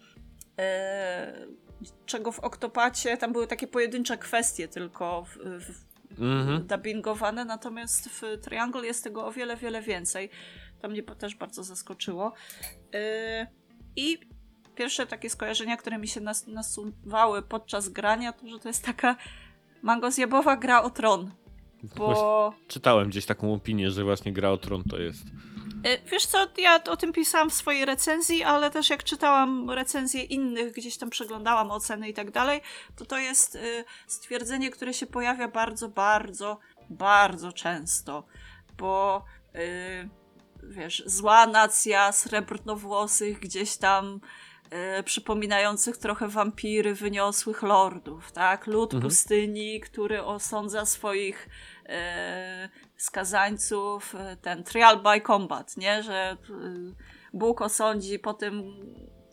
Y, 0.58 1.62
Czego 2.06 2.32
w 2.32 2.40
Oktopacie 2.40 3.16
tam 3.16 3.32
były 3.32 3.46
takie 3.46 3.66
pojedyncze 3.66 4.18
kwestie 4.18 4.68
tylko 4.68 5.24
w, 5.24 5.38
w, 5.38 5.92
Mhm. 6.20 6.66
dubbingowane, 6.66 7.44
natomiast 7.44 8.08
w 8.08 8.22
Triangle 8.42 8.86
jest 8.86 9.04
tego 9.04 9.26
o 9.26 9.32
wiele, 9.32 9.56
wiele 9.56 9.82
więcej. 9.82 10.30
To 10.82 10.88
mnie 10.88 11.02
też 11.02 11.34
bardzo 11.34 11.64
zaskoczyło. 11.64 12.32
Yy, 12.92 13.00
I 13.96 14.18
pierwsze 14.74 15.06
takie 15.06 15.30
skojarzenia, 15.30 15.76
które 15.76 15.98
mi 15.98 16.08
się 16.08 16.20
nas, 16.20 16.46
nasuwały 16.46 17.42
podczas 17.42 17.88
grania, 17.88 18.32
to 18.32 18.48
że 18.48 18.58
to 18.58 18.68
jest 18.68 18.84
taka 18.84 19.16
mangozjebowa 19.82 20.56
gra 20.56 20.82
o 20.82 20.90
tron. 20.90 21.30
Właśnie 21.82 21.96
Bo 21.98 22.54
Czytałem 22.68 23.08
gdzieś 23.08 23.26
taką 23.26 23.54
opinię, 23.54 23.90
że 23.90 24.04
właśnie 24.04 24.32
gra 24.32 24.50
o 24.50 24.56
tron 24.56 24.84
to 24.84 24.98
jest. 24.98 25.22
Yy, 25.84 25.98
wiesz 26.06 26.26
co, 26.26 26.48
ja 26.58 26.84
o 26.84 26.96
tym 26.96 27.12
pisałam 27.12 27.50
w 27.50 27.54
swojej 27.54 27.84
recenzji, 27.84 28.42
ale 28.42 28.70
też 28.70 28.90
jak 28.90 29.04
czytałam 29.04 29.70
recenzje 29.70 30.22
innych, 30.22 30.72
gdzieś 30.72 30.96
tam 30.96 31.10
przeglądałam 31.10 31.70
oceny 31.70 32.08
i 32.08 32.14
tak 32.14 32.30
dalej, 32.30 32.60
to 32.96 33.04
to 33.04 33.18
jest 33.18 33.54
yy, 33.54 33.84
stwierdzenie, 34.06 34.70
które 34.70 34.94
się 34.94 35.06
pojawia 35.06 35.48
bardzo, 35.48 35.88
bardzo, 35.88 36.58
bardzo 36.90 37.52
często. 37.52 38.24
Bo 38.78 39.24
yy, 39.54 40.08
wiesz, 40.62 41.02
zła 41.06 41.46
nacja 41.46 42.12
srebrnowłosych 42.12 43.38
gdzieś 43.38 43.76
tam 43.76 44.20
przypominających 45.04 45.96
trochę 45.96 46.28
wampiry 46.28 46.94
wyniosłych 46.94 47.62
lordów, 47.62 48.32
tak? 48.32 48.66
Lud 48.66 48.94
Mhm. 48.94 49.08
pustyni, 49.10 49.80
który 49.80 50.22
osądza 50.22 50.86
swoich 50.86 51.48
yy, 51.88 51.94
skazańców, 52.96 54.14
yy, 54.14 54.36
ten 54.36 54.64
trial 54.64 55.02
by 55.02 55.20
combat, 55.20 55.76
nie? 55.76 56.02
Że 56.02 56.36
Bóg 57.32 57.62
osądzi 57.62 58.18
po 58.18 58.34
tym, 58.34 58.62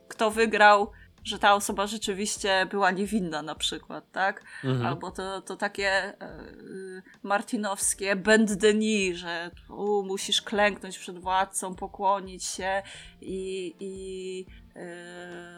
kto 0.08 0.32
wygrał, 0.32 0.92
że 1.24 1.40
ta 1.40 1.54
osoba 1.54 1.88
rzeczywiście 1.88 2.68
była 2.72 2.92
niewinna 2.92 3.42
na 3.42 3.56
przykład, 3.56 4.12
tak? 4.12 4.44
Mhm. 4.64 4.86
Albo 4.86 5.12
to, 5.12 5.42
to 5.42 5.56
takie 5.56 5.88
e, 5.88 6.14
y, 6.50 7.02
martinowskie 7.24 8.16
bend 8.16 8.54
de 8.54 8.74
nis, 8.74 9.18
że 9.18 9.52
u, 9.70 10.04
musisz 10.04 10.42
klęknąć 10.42 11.00
przed 11.00 11.20
władcą, 11.20 11.76
pokłonić 11.76 12.44
się 12.44 12.84
i, 13.22 13.76
i 13.80 14.46
e, 14.69 14.69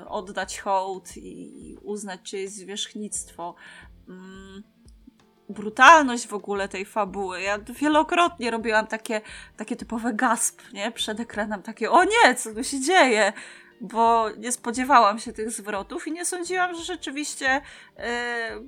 oddać 0.07 0.59
hołd 0.59 1.17
i 1.17 1.77
uznać 1.81 2.21
czyjeś 2.23 2.51
zwierzchnictwo. 2.51 3.55
Mm, 4.09 4.63
brutalność 5.49 6.27
w 6.27 6.33
ogóle 6.33 6.67
tej 6.67 6.85
fabuły. 6.85 7.41
Ja 7.41 7.59
wielokrotnie 7.59 8.51
robiłam 8.51 8.87
takie, 8.87 9.21
takie 9.57 9.75
typowe 9.75 10.13
gasp, 10.13 10.61
nie? 10.73 10.91
Przed 10.91 11.19
ekranem, 11.19 11.61
takie 11.61 11.91
o 11.91 12.03
nie, 12.03 12.35
co 12.35 12.53
tu 12.53 12.63
się 12.63 12.79
dzieje? 12.79 13.33
Bo 13.81 14.29
nie 14.37 14.51
spodziewałam 14.51 15.19
się 15.19 15.33
tych 15.33 15.51
zwrotów 15.51 16.07
i 16.07 16.11
nie 16.11 16.25
sądziłam, 16.25 16.75
że 16.75 16.83
rzeczywiście 16.83 17.61
e, 17.97 18.59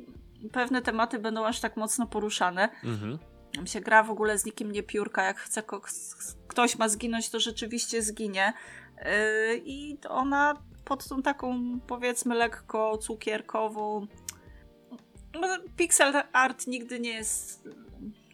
pewne 0.51 0.81
tematy 0.81 1.19
będą 1.19 1.45
aż 1.45 1.59
tak 1.59 1.77
mocno 1.77 2.07
poruszane. 2.07 2.69
Mhm. 2.83 3.19
Tam 3.55 3.67
się 3.67 3.81
gra 3.81 4.03
w 4.03 4.11
ogóle 4.11 4.37
z 4.37 4.45
nikim 4.45 4.71
nie 4.71 4.83
piórka. 4.83 5.23
Jak 5.23 5.39
chce 5.39 5.63
ktoś 6.47 6.77
ma 6.77 6.89
zginąć, 6.89 7.29
to 7.29 7.39
rzeczywiście 7.39 8.01
zginie. 8.01 8.53
Yy, 8.97 9.61
I 9.65 9.97
ona 10.09 10.53
pod 10.85 11.07
tą 11.07 11.21
taką, 11.21 11.79
powiedzmy, 11.87 12.35
lekko 12.35 12.97
cukierkową. 12.97 14.07
Pixel 15.77 16.13
art 16.33 16.67
nigdy 16.67 16.99
nie 16.99 17.09
jest, 17.09 17.69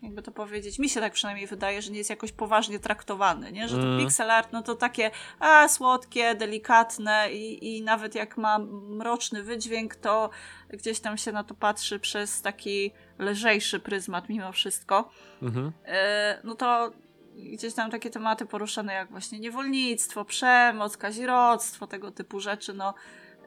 jakby 0.01 0.21
to 0.21 0.31
powiedzieć, 0.31 0.79
mi 0.79 0.89
się 0.89 0.99
tak 0.99 1.13
przynajmniej 1.13 1.47
wydaje, 1.47 1.81
że 1.81 1.91
nie 1.91 1.97
jest 1.97 2.09
jakoś 2.09 2.31
poważnie 2.31 2.79
traktowany, 2.79 3.51
nie? 3.51 3.67
Że 3.67 3.77
to 3.77 3.83
Mm. 3.83 3.99
pixel 3.99 4.31
art, 4.31 4.53
no 4.53 4.63
to 4.63 4.75
takie 4.75 5.11
a, 5.39 5.67
słodkie, 5.67 6.35
delikatne 6.35 7.31
i, 7.31 7.77
i 7.77 7.81
nawet 7.81 8.15
jak 8.15 8.37
ma 8.37 8.59
mroczny 8.89 9.43
wydźwięk, 9.43 9.95
to 9.95 10.29
gdzieś 10.69 10.99
tam 10.99 11.17
się 11.17 11.31
na 11.31 11.43
to 11.43 11.53
patrzy 11.55 11.99
przez 11.99 12.41
taki 12.41 12.91
lżejszy 13.19 13.79
pryzmat 13.79 14.29
mimo 14.29 14.51
wszystko. 14.51 15.09
Mhm. 15.41 15.71
E, 15.85 16.41
no 16.43 16.55
to 16.55 16.91
gdzieś 17.39 17.73
tam 17.73 17.91
takie 17.91 18.09
tematy 18.09 18.45
poruszane 18.45 18.93
jak 18.93 19.11
właśnie 19.11 19.39
niewolnictwo, 19.39 20.25
przemoc, 20.25 20.97
kazirodztwo, 20.97 21.87
tego 21.87 22.11
typu 22.11 22.39
rzeczy, 22.39 22.73
no 22.73 22.93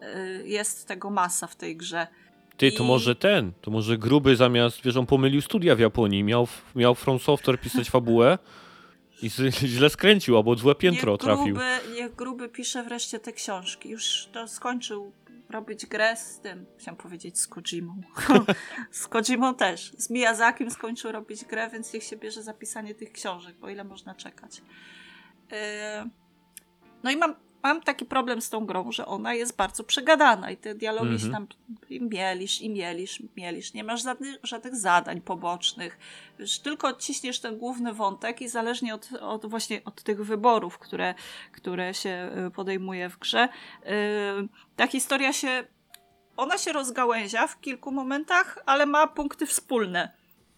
e, 0.01 0.27
jest 0.45 0.89
tego 0.89 1.11
masa 1.11 1.47
w 1.47 1.57
tej 1.57 1.77
grze. 1.77 2.07
Ty, 2.57 2.73
to 2.73 2.85
I- 2.85 2.87
może 2.87 3.15
ten, 3.15 3.53
to 3.61 3.71
może 3.71 3.99
Gruby 3.99 4.37
zamiast, 4.37 4.83
wiesz, 4.85 4.97
on 4.97 5.07
pomylił 5.07 5.41
studia 5.41 5.75
w 5.75 5.79
Japonii, 5.81 6.25
miał, 6.25 6.49
miał 6.75 6.95
From 6.95 7.19
Software 7.19 7.61
pisać 7.61 7.91
fabułę 7.91 8.39
i 9.23 9.31
źle 9.75 9.91
skręcił, 9.91 10.37
albo 10.37 10.55
złe 10.57 10.75
piętro 10.75 11.13
niech 11.13 11.21
trafił. 11.21 11.45
Gruby, 11.55 11.95
niech 11.95 12.15
Gruby 12.15 12.49
pisze 12.49 12.83
wreszcie 12.83 13.19
te 13.19 13.33
książki. 13.33 13.89
Już 13.89 14.29
to 14.33 14.49
skończył 14.49 15.13
robić 15.53 15.87
grę 15.87 16.17
z 16.17 16.41
tym, 16.41 16.67
chciałam 16.79 16.97
powiedzieć 16.97 17.41
z 17.41 17.47
Kojimą. 17.47 18.03
z 18.91 19.09
Kojimą 19.09 19.55
też. 19.55 19.93
Z 19.99 20.11
Miyazakim 20.11 20.71
skończył 20.71 21.13
robić 21.13 21.45
grę, 21.45 21.71
więc 21.73 21.93
niech 21.93 22.03
się 22.03 22.17
bierze 22.17 22.43
zapisanie 22.43 22.95
tych 22.95 23.13
książek, 23.13 23.57
bo 23.57 23.69
ile 23.69 23.85
można 23.85 24.15
czekać. 24.15 24.63
Yy, 25.51 25.57
No 27.03 27.11
i 27.11 27.17
mam, 27.17 27.35
mam 27.63 27.83
taki 27.83 28.05
problem 28.05 28.43
z 28.43 28.51
tą 28.51 28.67
grą, 28.67 28.93
że 28.93 29.07
ona 29.07 29.35
jest 29.35 29.57
bardzo 29.57 29.85
przegadana 29.85 30.51
i 30.51 30.57
te 30.57 30.75
dialogi 30.75 31.19
się 31.21 31.27
Mhm. 31.27 31.47
tam 31.47 31.57
i 31.91 32.01
mielisz, 32.01 32.61
i 32.61 32.71
mielisz, 32.71 33.23
mielisz. 33.37 33.75
Nie 33.75 33.85
masz 33.85 34.03
żadnych, 34.03 34.37
żadnych 34.43 34.77
zadań 34.77 35.21
pobocznych. 35.21 35.99
Wiesz, 36.39 36.59
tylko 36.59 36.89
odciśniesz 36.89 37.41
ten 37.41 37.59
główny 37.59 37.93
wątek 37.93 38.41
i 38.41 38.49
zależnie 38.49 38.95
od, 38.95 39.09
od 39.21 39.47
właśnie 39.47 39.85
od 39.85 40.03
tych 40.03 40.25
wyborów, 40.25 40.79
które, 40.79 41.15
które 41.53 41.95
się 41.95 42.31
y, 42.47 42.51
podejmuje 42.51 43.09
w 43.09 43.19
grze, 43.19 43.49
y, 43.87 43.89
ta 44.77 44.87
historia 44.87 45.33
się, 45.33 45.65
ona 46.37 46.59
się 46.59 46.73
rozgałęzia 46.73 47.47
w 47.47 47.61
kilku 47.61 47.93
momentach, 47.93 48.59
ale 48.67 48.87
ma 48.87 49.07
punkty 49.07 49.47
wspólne. 49.47 50.13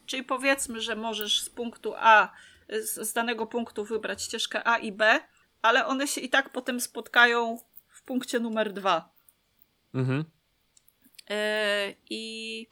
Czyli 0.07 0.23
powiedzmy, 0.23 0.81
że 0.81 0.97
możesz 0.97 1.41
z 1.41 1.51
punktu 1.51 1.95
A, 1.97 2.29
z, 2.69 3.09
z 3.09 3.13
danego 3.13 3.47
punktu 3.47 3.85
wybrać 3.85 4.23
ścieżkę 4.23 4.69
A 4.69 4.79
i 4.79 4.93
B, 4.93 5.21
ale 5.65 5.87
one 5.87 6.07
się 6.07 6.21
i 6.21 6.29
tak 6.29 6.51
potem 6.53 6.81
spotkają 6.81 7.59
w 7.89 8.03
punkcie 8.03 8.41
numer 8.41 8.73
dwa. 8.73 9.13
Mhm. 9.95 10.25
Yy, 11.31 11.37
I 12.11 12.67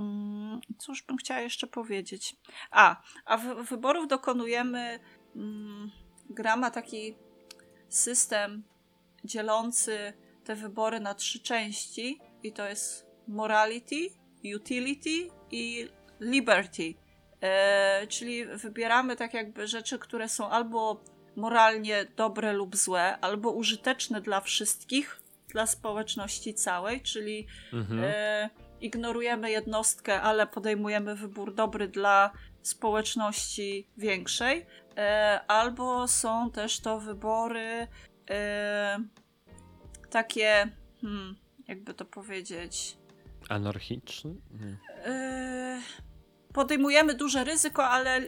mm, 0.00 0.60
cóż 0.78 1.02
bym 1.02 1.16
chciała 1.16 1.40
jeszcze 1.40 1.66
powiedzieć? 1.66 2.36
A, 2.70 3.02
a 3.24 3.36
wy, 3.36 3.64
wyborów 3.64 4.08
dokonujemy. 4.08 5.00
Mm, 5.36 5.90
gra 6.30 6.56
ma 6.56 6.70
taki 6.70 7.14
system 7.88 8.64
dzielący 9.24 10.12
te 10.44 10.54
wybory 10.54 11.00
na 11.00 11.14
trzy 11.14 11.40
części, 11.40 12.20
i 12.42 12.52
to 12.52 12.68
jest 12.68 13.06
morality, 13.26 14.10
utility 14.56 15.28
i 15.50 15.88
liberty. 16.20 16.94
E, 17.40 18.06
czyli 18.06 18.46
wybieramy 18.46 19.16
tak 19.16 19.34
jakby 19.34 19.66
rzeczy, 19.66 19.98
które 19.98 20.28
są 20.28 20.50
albo 20.50 21.04
moralnie 21.38 22.06
dobre 22.16 22.52
lub 22.52 22.76
złe, 22.76 23.18
albo 23.20 23.50
użyteczne 23.50 24.20
dla 24.20 24.40
wszystkich, 24.40 25.20
dla 25.48 25.66
społeczności 25.66 26.54
całej, 26.54 27.00
czyli 27.02 27.46
Mhm. 27.72 28.00
e, 28.04 28.50
ignorujemy 28.80 29.50
jednostkę, 29.50 30.20
ale 30.22 30.46
podejmujemy 30.46 31.14
wybór 31.14 31.54
dobry 31.54 31.88
dla 31.88 32.30
społeczności 32.62 33.88
większej, 33.96 34.66
e, 34.96 35.40
albo 35.48 36.08
są 36.08 36.50
też 36.50 36.80
to 36.80 37.00
wybory 37.00 37.86
e, 38.30 38.98
takie, 40.10 40.68
hmm, 41.00 41.36
jakby 41.68 41.94
to 41.94 42.04
powiedzieć, 42.04 42.96
Anarchiczny? 43.48 44.34
Nie. 44.60 44.76
e, 45.04 45.80
podejmujemy 46.52 47.14
duże 47.14 47.44
ryzyko, 47.44 47.86
ale 47.86 48.16
e, 48.16 48.22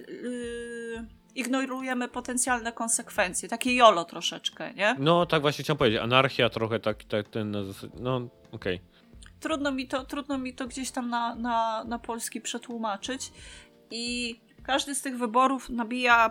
ignorujemy 1.34 2.08
potencjalne 2.08 2.72
konsekwencje. 2.72 3.48
Takie 3.48 3.74
jolo 3.74 4.04
troszeczkę, 4.04 4.74
nie? 4.74 4.96
No, 4.98 5.26
tak 5.26 5.42
właśnie 5.42 5.64
chciałem 5.64 5.78
powiedzieć. 5.78 6.00
Anarchia 6.00 6.50
trochę 6.50 6.80
tak, 6.80 7.04
tak 7.04 7.28
ten. 7.28 7.56
No, 8.00 8.28
okej. 8.52 8.80
trudno 9.40 9.72
mi 9.72 9.88
to, 9.88 10.04
trudno 10.04 10.38
mi 10.38 10.54
to 10.54 10.66
gdzieś 10.66 10.90
tam 10.90 11.10
na, 11.10 11.34
na, 11.34 11.84
na 11.84 11.98
polski 11.98 12.40
przetłumaczyć. 12.40 13.32
I 13.90 14.36
każdy 14.62 14.94
z 14.94 15.02
tych 15.02 15.18
wyborów 15.18 15.68
nabija, 15.68 16.30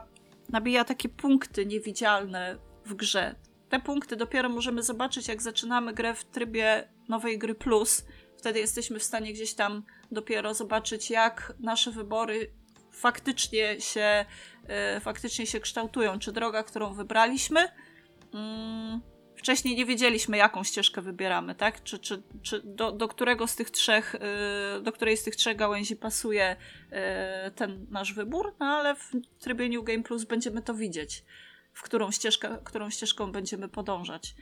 nabija 0.50 0.84
takie 0.84 1.10
punkty 1.10 1.66
niewidzialne 1.66 2.58
w 2.86 2.94
grze. 2.94 3.36
Te 3.70 3.80
punkty 3.80 4.16
dopiero 4.16 4.50
możemy 4.50 4.84
zobaczyć, 4.84 5.28
jak 5.28 5.42
zaczynamy 5.42 5.94
grę 5.94 6.14
w 6.14 6.26
trybie 6.26 6.90
nowej 7.10 7.38
gry 7.38 7.56
plus. 7.56 8.06
Wtedy 8.38 8.60
jesteśmy 8.60 9.00
w 9.00 9.04
stanie 9.04 9.34
gdzieś 9.34 9.54
tam 9.54 9.84
dopiero 10.12 10.54
zobaczyć, 10.54 11.10
jak 11.10 11.54
nasze 11.60 11.92
wybory 11.92 12.52
faktycznie 13.00 13.82
się, 13.82 14.26
e, 14.68 15.00
faktycznie 15.00 15.46
się 15.46 15.60
kształtują. 15.60 16.20
Czy 16.20 16.32
droga, 16.32 16.64
którą 16.64 16.94
wybraliśmy, 16.94 17.68
mm, 18.34 19.02
wcześniej 19.40 19.76
nie 19.76 19.86
wiedzieliśmy, 19.86 20.38
jaką 20.38 20.64
ścieżkę 20.64 21.02
wybieramy, 21.02 21.56
tak? 21.56 21.84
Czy, 21.84 22.00
czy, 22.00 22.24
czy 22.42 22.62
do, 22.64 22.92
do 22.92 23.08
którego 23.08 23.48
z 23.48 23.56
tych 23.56 23.72
trzech, 23.72 24.16
y, 24.16 24.82
do 24.82 24.92
której 24.92 25.18
z 25.18 25.24
tych 25.24 25.36
trzech 25.36 25.58
gałęzi 25.58 25.96
pasuje 25.96 26.56
y, 26.56 27.52
ten 27.52 27.86
nasz 27.90 28.14
wybór, 28.14 28.56
no 28.60 28.66
ale 28.66 28.96
w 28.96 29.12
trybie 29.40 29.70
New 29.70 29.84
Game 29.84 30.04
Plus 30.04 30.24
będziemy 30.24 30.62
to 30.62 30.74
widzieć, 30.74 31.24
w 31.74 31.82
którą 31.82 32.12
ścieżkę, 32.12 32.58
którą 32.64 32.90
ścieżką 32.90 33.32
będziemy 33.32 33.70
podążać. 33.70 34.36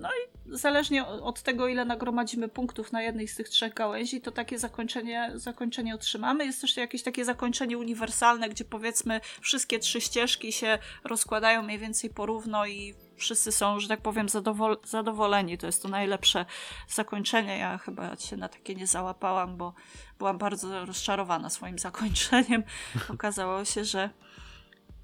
No 0.00 0.08
i 0.08 0.56
zależnie 0.56 1.06
od 1.06 1.42
tego, 1.42 1.68
ile 1.68 1.84
nagromadzimy 1.84 2.48
punktów 2.48 2.92
na 2.92 3.02
jednej 3.02 3.28
z 3.28 3.36
tych 3.36 3.48
trzech 3.48 3.74
gałęzi, 3.74 4.20
to 4.20 4.30
takie 4.30 4.58
zakończenie, 4.58 5.30
zakończenie 5.34 5.94
otrzymamy. 5.94 6.46
Jest 6.46 6.60
też 6.60 6.76
jakieś 6.76 7.02
takie 7.02 7.24
zakończenie 7.24 7.78
uniwersalne, 7.78 8.48
gdzie 8.48 8.64
powiedzmy 8.64 9.20
wszystkie 9.40 9.78
trzy 9.78 10.00
ścieżki 10.00 10.52
się 10.52 10.78
rozkładają 11.04 11.62
mniej 11.62 11.78
więcej 11.78 12.10
porówno 12.10 12.66
i 12.66 12.94
wszyscy 13.16 13.52
są, 13.52 13.80
że 13.80 13.88
tak 13.88 14.00
powiem, 14.00 14.26
zadowol- 14.26 14.86
zadowoleni. 14.86 15.58
To 15.58 15.66
jest 15.66 15.82
to 15.82 15.88
najlepsze 15.88 16.46
zakończenie. 16.88 17.58
Ja 17.58 17.78
chyba 17.78 18.16
się 18.16 18.36
na 18.36 18.48
takie 18.48 18.74
nie 18.74 18.86
załapałam, 18.86 19.56
bo 19.56 19.74
byłam 20.18 20.38
bardzo 20.38 20.86
rozczarowana 20.86 21.50
swoim 21.50 21.78
zakończeniem. 21.78 22.62
Okazało 23.14 23.64
się, 23.64 23.84
że 23.84 24.10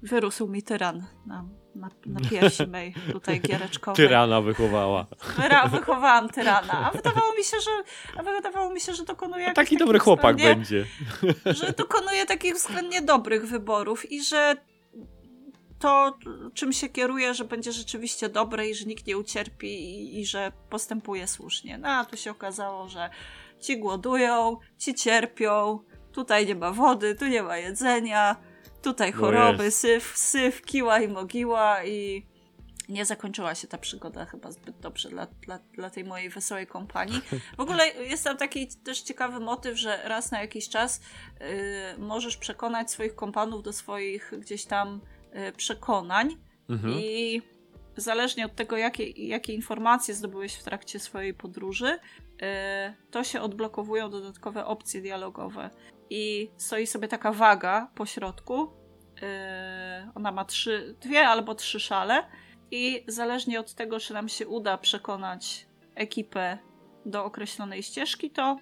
wyrósł 0.01 0.47
mi 0.47 0.63
tyran 0.63 1.07
na, 1.25 1.45
na, 1.75 1.89
na 2.05 2.29
piersi 2.29 2.67
mej 2.77 2.93
tutaj 3.11 3.41
giereczkowej. 3.41 3.95
Tyrana 3.95 4.41
wychowała. 4.41 5.05
Wyra- 5.37 5.69
wychowałam 5.77 6.29
tyrana, 6.29 6.73
a 6.73 6.91
wydawało 6.91 7.33
mi 7.37 7.43
się, 7.43 7.57
że, 7.59 7.71
a 8.19 8.23
wydawało 8.23 8.73
mi 8.73 8.81
się, 8.81 8.93
że 8.93 9.03
dokonuje 9.03 9.53
Taki 9.53 9.77
dobry 9.77 9.99
chłopak 9.99 10.35
będzie. 10.35 10.85
że 11.59 11.73
dokonuje 11.77 12.25
takich 12.25 12.55
względnie 12.55 13.01
dobrych 13.01 13.47
wyborów 13.47 14.11
i 14.11 14.23
że 14.23 14.55
to, 15.79 16.17
czym 16.53 16.73
się 16.73 16.89
kieruje, 16.89 17.33
że 17.33 17.45
będzie 17.45 17.71
rzeczywiście 17.71 18.29
dobre 18.29 18.69
i 18.69 18.75
że 18.75 18.85
nikt 18.85 19.07
nie 19.07 19.17
ucierpi 19.17 19.67
i, 19.67 20.19
i 20.19 20.25
że 20.25 20.51
postępuje 20.69 21.27
słusznie. 21.27 21.77
No 21.77 21.89
a 21.89 22.05
tu 22.05 22.17
się 22.17 22.31
okazało, 22.31 22.87
że 22.87 23.09
ci 23.59 23.79
głodują, 23.79 24.57
ci 24.77 24.93
cierpią, 24.93 25.79
tutaj 26.11 26.45
nie 26.45 26.55
ma 26.55 26.71
wody, 26.71 27.15
tu 27.15 27.27
nie 27.27 27.43
ma 27.43 27.57
jedzenia, 27.57 28.35
tutaj 28.85 29.11
No 29.11 29.17
choroby, 29.17 29.71
syf, 29.71 30.17
syf, 30.17 30.61
kiła 30.61 30.99
i 30.99 31.07
mogiła 31.07 31.83
i 31.83 32.25
nie 32.89 33.05
zakończyła 33.05 33.55
się 33.55 33.67
ta 33.67 33.77
przygoda 33.77 34.25
chyba 34.25 34.51
zbyt 34.51 34.79
dobrze 34.79 35.09
dla, 35.09 35.25
dla, 35.25 35.59
dla 35.73 35.89
tej 35.89 36.03
mojej 36.03 36.29
wesołej 36.29 36.67
kompanii. 36.67 37.21
W 37.57 37.59
ogóle 37.59 37.87
jest 38.11 38.23
tam 38.23 38.37
taki 38.37 38.67
też 38.67 39.01
ciekawy 39.01 39.39
motyw, 39.39 39.79
że 39.79 40.01
raz 40.03 40.31
na 40.31 40.41
jakiś 40.41 40.69
czas 40.69 41.01
y, 41.41 41.97
możesz 41.97 42.37
przekonać 42.37 42.91
swoich 42.91 43.15
kompanów 43.15 43.63
do 43.63 43.73
swoich 43.73 44.33
gdzieś 44.39 44.65
tam 44.65 45.01
y, 45.49 45.51
przekonań 45.51 46.37
Mhm. 46.69 46.93
i 46.93 47.41
zależnie 47.97 48.45
od 48.45 48.55
tego, 48.55 48.77
jakie, 48.77 49.09
jakie 49.09 49.53
informacje 49.53 50.13
zdobyłeś 50.13 50.55
w 50.55 50.63
trakcie 50.63 50.99
swojej 50.99 51.33
podróży, 51.33 51.87
y, 51.87 53.11
to 53.11 53.23
się 53.23 53.41
odblokowują 53.41 54.09
dodatkowe 54.09 54.65
opcje 54.65 55.01
dialogowe. 55.01 55.69
I 56.09 56.51
stoi 56.57 56.87
sobie 56.87 57.07
taka 57.07 57.31
waga 57.31 57.87
po 57.95 58.05
środku. 58.05 58.63
y, 58.63 60.11
Ona 60.15 60.31
ma 60.31 60.45
trzy, 60.45 60.95
dwie 61.01 61.27
albo 61.27 61.55
trzy 61.55 61.79
szale. 61.79 62.23
I 62.71 63.03
zależnie 63.07 63.59
od 63.59 63.73
tego, 63.73 63.99
czy 63.99 64.13
nam 64.13 64.29
się 64.29 64.47
uda 64.47 64.77
przekonać 64.77 65.67
ekipę 65.95 66.57
do 67.05 67.25
określonej 67.25 67.83
ścieżki, 67.83 68.31
to 68.31 68.57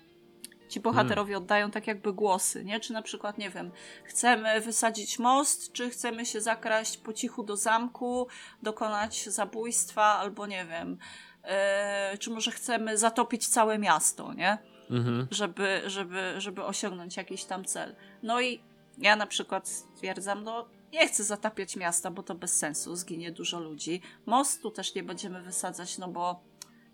ci 0.70 0.80
bohaterowie 0.80 1.38
oddają 1.38 1.72
tak 1.72 1.88
jakby 1.88 2.14
głosy, 2.14 2.66
nie? 2.66 2.80
Czy 2.80 2.94
na 2.94 3.02
przykład, 3.02 3.38
nie 3.38 3.50
wiem, 3.50 3.72
chcemy 4.04 4.62
wysadzić 4.62 5.20
most, 5.20 5.74
czy 5.74 5.90
chcemy 5.90 6.26
się 6.26 6.42
zakraść 6.42 6.98
po 6.98 7.14
cichu 7.14 7.44
do 7.44 7.58
zamku, 7.58 8.28
dokonać 8.62 9.24
zabójstwa, 9.30 10.04
albo 10.04 10.48
nie 10.48 10.66
wiem, 10.66 10.98
e, 11.44 12.18
czy 12.18 12.30
może 12.30 12.52
chcemy 12.52 12.98
zatopić 12.98 13.48
całe 13.48 13.80
miasto, 13.80 14.34
nie? 14.34 14.58
Mhm. 14.90 15.28
Żeby, 15.32 15.82
żeby, 15.86 16.34
żeby 16.38 16.64
osiągnąć 16.64 17.18
jakiś 17.18 17.44
tam 17.44 17.66
cel. 17.66 17.96
No 18.24 18.42
i 18.42 18.62
ja 18.98 19.16
na 19.16 19.28
przykład 19.28 19.68
stwierdzam, 19.68 20.44
no 20.44 20.66
nie 20.94 21.08
chcę 21.08 21.24
zatapiać 21.24 21.76
miasta, 21.76 22.12
bo 22.12 22.24
to 22.24 22.36
bez 22.36 22.58
sensu, 22.58 22.96
zginie 22.96 23.32
dużo 23.32 23.60
ludzi. 23.60 24.02
Mostu 24.26 24.72
też 24.72 24.96
nie 24.96 25.04
będziemy 25.04 25.42
wysadzać, 25.42 25.98
no 25.98 26.08
bo 26.08 26.44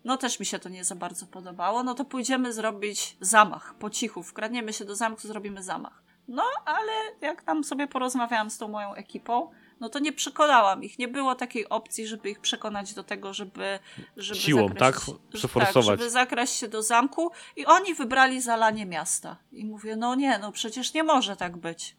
no 0.04 0.16
też 0.16 0.40
mi 0.40 0.46
się 0.46 0.58
to 0.58 0.68
nie 0.68 0.84
za 0.84 0.94
bardzo 0.94 1.26
podobało. 1.26 1.82
No 1.82 1.94
to 1.94 2.04
pójdziemy 2.04 2.52
zrobić 2.52 3.16
zamach 3.20 3.74
po 3.74 3.90
cichu. 3.90 4.22
Wkradniemy 4.22 4.72
się 4.72 4.84
do 4.84 4.96
zamku, 4.96 5.20
zrobimy 5.20 5.62
zamach. 5.62 6.02
No, 6.28 6.44
ale 6.64 6.92
jak 7.20 7.42
tam 7.42 7.64
sobie 7.64 7.86
porozmawiałam 7.86 8.50
z 8.50 8.58
tą 8.58 8.68
moją 8.68 8.94
ekipą, 8.94 9.50
no 9.80 9.88
to 9.88 9.98
nie 9.98 10.12
przekonałam 10.12 10.84
ich. 10.84 10.98
Nie 10.98 11.08
było 11.08 11.34
takiej 11.34 11.68
opcji, 11.68 12.06
żeby 12.06 12.30
ich 12.30 12.40
przekonać 12.40 12.94
do 12.94 13.02
tego, 13.02 13.34
żeby. 13.34 13.78
żeby 14.16 14.40
Siłą, 14.40 14.68
zakraść- 14.68 14.78
tak? 14.78 15.00
Przeforsować. 15.32 15.86
Tak, 15.86 15.98
żeby 15.98 16.10
zakraść 16.10 16.56
się 16.56 16.68
do 16.68 16.82
zamku 16.82 17.30
i 17.56 17.66
oni 17.66 17.94
wybrali 17.94 18.40
zalanie 18.40 18.86
miasta. 18.86 19.36
I 19.52 19.64
mówię, 19.64 19.96
no 19.96 20.14
nie, 20.14 20.38
no 20.38 20.52
przecież 20.52 20.94
nie 20.94 21.04
może 21.04 21.36
tak 21.36 21.56
być. 21.56 21.96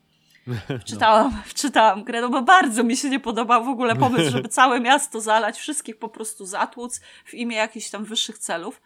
Wczytałam, 0.82 1.42
wczytałam 1.46 2.04
grę, 2.04 2.22
no 2.22 2.30
bo 2.30 2.42
bardzo 2.42 2.84
mi 2.84 2.98
się 2.98 3.10
nie 3.10 3.20
podobał 3.20 3.66
w 3.66 3.70
ogóle 3.70 3.96
pomysł, 3.96 4.32
żeby 4.36 4.50
całe 4.50 4.80
miasto 4.80 5.22
zalać, 5.22 5.58
wszystkich 5.58 5.98
po 6.00 6.10
prostu 6.10 6.46
zatłuc 6.46 7.02
w 7.26 7.34
imię 7.34 7.56
jakichś 7.56 7.90
tam 7.90 8.06
wyższych 8.06 8.38
celów. 8.38 8.82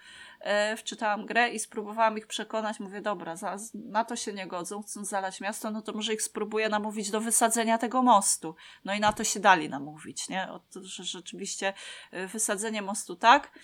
E, 0.46 0.78
wczytałam 0.78 1.26
grę 1.26 1.50
i 1.50 1.60
spróbowałam 1.60 2.18
ich 2.18 2.28
przekonać. 2.28 2.80
Mówię, 2.80 3.02
dobra, 3.02 3.36
za, 3.36 3.58
na 3.74 4.06
to 4.06 4.16
się 4.16 4.34
nie 4.34 4.48
godzą, 4.48 4.82
chcą 4.84 5.06
zalać 5.06 5.42
miasto, 5.42 5.72
no 5.72 5.82
to 5.82 5.94
może 5.94 6.14
ich 6.14 6.22
spróbuję 6.22 6.70
namówić 6.70 7.12
do 7.12 7.22
wysadzenia 7.22 7.78
tego 7.78 8.04
mostu. 8.04 8.56
No 8.86 8.94
i 8.94 9.00
na 9.00 9.14
to 9.14 9.24
się 9.24 9.40
dali 9.40 9.70
namówić, 9.70 10.30
nie? 10.30 10.52
O, 10.52 10.60
to, 10.60 10.84
że 10.84 11.04
rzeczywiście 11.04 11.74
e, 12.12 12.28
wysadzenie 12.28 12.82
mostu 12.82 13.16
tak. 13.16 13.60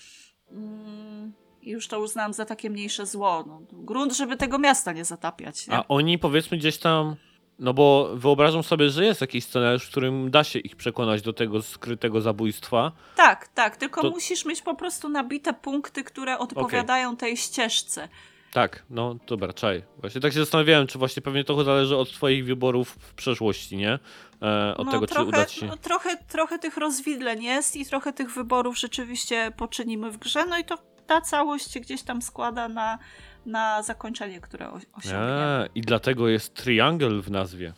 Mm, 0.51 1.33
już 1.61 1.87
to 1.87 1.99
uznałam 1.99 2.33
za 2.33 2.45
takie 2.45 2.69
mniejsze 2.69 3.05
zło. 3.05 3.43
No, 3.47 3.61
grunt, 3.71 4.13
żeby 4.13 4.37
tego 4.37 4.59
miasta 4.59 4.91
nie 4.91 5.05
zatapiać. 5.05 5.67
Nie? 5.67 5.73
A 5.75 5.87
oni 5.87 6.19
powiedzmy 6.19 6.57
gdzieś 6.57 6.77
tam, 6.77 7.15
no 7.61 7.73
bo 7.73 8.09
wyobrażam 8.13 8.63
sobie, 8.63 8.89
że 8.89 9.05
jest 9.05 9.21
jakiś 9.21 9.45
scenariusz, 9.45 9.85
w 9.85 9.89
którym 9.89 10.31
da 10.31 10.43
się 10.43 10.59
ich 10.59 10.75
przekonać 10.75 11.21
do 11.21 11.33
tego 11.33 11.61
skrytego 11.61 12.21
zabójstwa. 12.21 12.91
Tak, 13.15 13.47
tak, 13.47 13.77
tylko 13.77 14.01
To- 14.01 14.09
musisz 14.09 14.45
mieć 14.45 14.61
po 14.61 14.75
prostu 14.75 15.09
nabite 15.09 15.53
punkty, 15.53 16.03
które 16.03 16.37
odpowiadają 16.37 17.17
tej 17.17 17.37
ścieżce. 17.37 18.07
Tak, 18.53 18.83
no 18.89 19.15
dobra, 19.27 19.53
czaj. 19.53 19.83
Właśnie 19.97 20.21
tak 20.21 20.33
się 20.33 20.39
zastanawiałem, 20.39 20.87
czy 20.87 20.99
właśnie 20.99 21.21
pewnie 21.21 21.43
to 21.43 21.63
zależy 21.63 21.97
od 21.97 22.11
twoich 22.11 22.45
wyborów 22.45 22.97
w 22.99 23.13
przeszłości, 23.13 23.77
nie? 23.77 23.99
E, 24.41 24.77
od 24.77 24.85
no, 24.85 24.91
tego, 24.91 25.07
trochę, 25.07 25.23
czy 25.23 25.29
uda 25.29 25.45
ci 25.45 25.59
się. 25.59 25.65
no, 25.65 25.77
trochę, 25.77 26.17
trochę 26.17 26.59
tych 26.59 26.77
rozwidleń 26.77 27.43
jest 27.43 27.75
i 27.75 27.85
trochę 27.85 28.13
tych 28.13 28.31
wyborów 28.31 28.79
rzeczywiście 28.79 29.51
poczynimy 29.57 30.11
w 30.11 30.17
grze, 30.17 30.45
no 30.45 30.57
i 30.57 30.63
to 30.63 30.77
ta 31.07 31.21
całość 31.21 31.71
się 31.71 31.79
gdzieś 31.79 32.03
tam 32.03 32.21
składa 32.21 32.67
na, 32.67 32.99
na 33.45 33.83
zakończenie, 33.83 34.41
które 34.41 34.69
o- 34.69 34.79
osiągniemy. 34.93 35.41
A, 35.41 35.65
I 35.75 35.81
dlatego 35.81 36.29
jest 36.29 36.53
triangle 36.53 37.21
w 37.21 37.31
nazwie. 37.31 37.73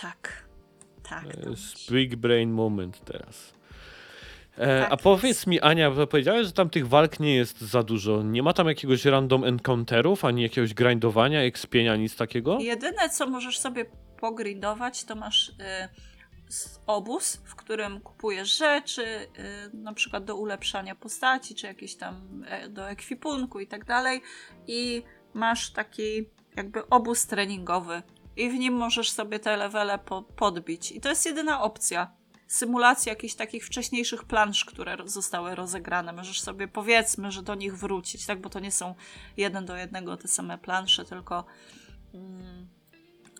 Tak, 0.00 0.46
tak. 1.02 1.24
Jest 1.50 1.92
big 1.92 2.16
brain 2.16 2.50
moment 2.50 3.04
teraz. 3.04 3.54
E, 4.58 4.80
Tak 4.80 4.92
a 4.92 4.96
powiedz 4.96 5.46
mi, 5.46 5.60
Ania, 5.60 5.90
powiedziałeś, 6.10 6.46
że 6.46 6.52
tam 6.52 6.70
tych 6.70 6.88
walk 6.88 7.20
nie 7.20 7.36
jest 7.36 7.60
za 7.60 7.82
dużo. 7.82 8.22
Nie 8.22 8.42
ma 8.42 8.52
tam 8.52 8.66
jakiegoś 8.68 9.04
random 9.04 9.44
encounterów, 9.44 10.24
ani 10.24 10.42
jakiegoś 10.42 10.74
grindowania, 10.74 11.40
ekspienia, 11.42 11.96
nic 11.96 12.16
takiego? 12.16 12.58
Jedyne, 12.60 13.08
co 13.08 13.26
możesz 13.26 13.58
sobie 13.58 13.84
pogrindować, 14.20 15.04
to 15.04 15.14
masz 15.16 15.48
y, 15.48 15.54
obóz, 16.86 17.36
w 17.44 17.54
którym 17.54 18.00
kupujesz 18.00 18.58
rzeczy, 18.58 19.04
y, 19.04 19.76
na 19.76 19.92
przykład 19.92 20.24
do 20.24 20.36
ulepszania 20.36 20.94
postaci, 20.94 21.54
czy 21.54 21.66
jakieś 21.66 21.96
tam 21.96 22.44
e, 22.48 22.68
do 22.68 22.90
ekwipunku 22.90 23.60
i 23.60 23.66
tak 23.66 23.84
dalej. 23.84 24.22
I 24.66 25.02
masz 25.34 25.70
taki 25.70 26.28
jakby 26.56 26.88
obóz 26.88 27.26
treningowy. 27.26 28.02
I 28.36 28.50
w 28.50 28.54
nim 28.54 28.74
możesz 28.74 29.10
sobie 29.10 29.38
te 29.38 29.56
levele 29.56 29.98
po, 29.98 30.22
podbić. 30.22 30.92
I 30.92 31.00
to 31.00 31.08
jest 31.08 31.26
jedyna 31.26 31.62
opcja. 31.62 32.12
Symulacja 32.46 33.12
jakichś 33.12 33.34
takich 33.34 33.66
wcześniejszych 33.66 34.24
plansz, 34.24 34.64
które 34.64 34.96
zostały 35.04 35.54
rozegrane. 35.54 36.12
Możesz 36.12 36.40
sobie 36.40 36.68
powiedzmy, 36.68 37.32
że 37.32 37.42
do 37.42 37.54
nich 37.54 37.78
wrócić, 37.78 38.26
tak? 38.26 38.40
Bo 38.40 38.50
to 38.50 38.60
nie 38.60 38.72
są 38.72 38.94
jeden 39.36 39.66
do 39.66 39.76
jednego 39.76 40.16
te 40.16 40.28
same 40.28 40.58
plansze, 40.58 41.04
tylko 41.04 41.44
mm, 42.14 42.68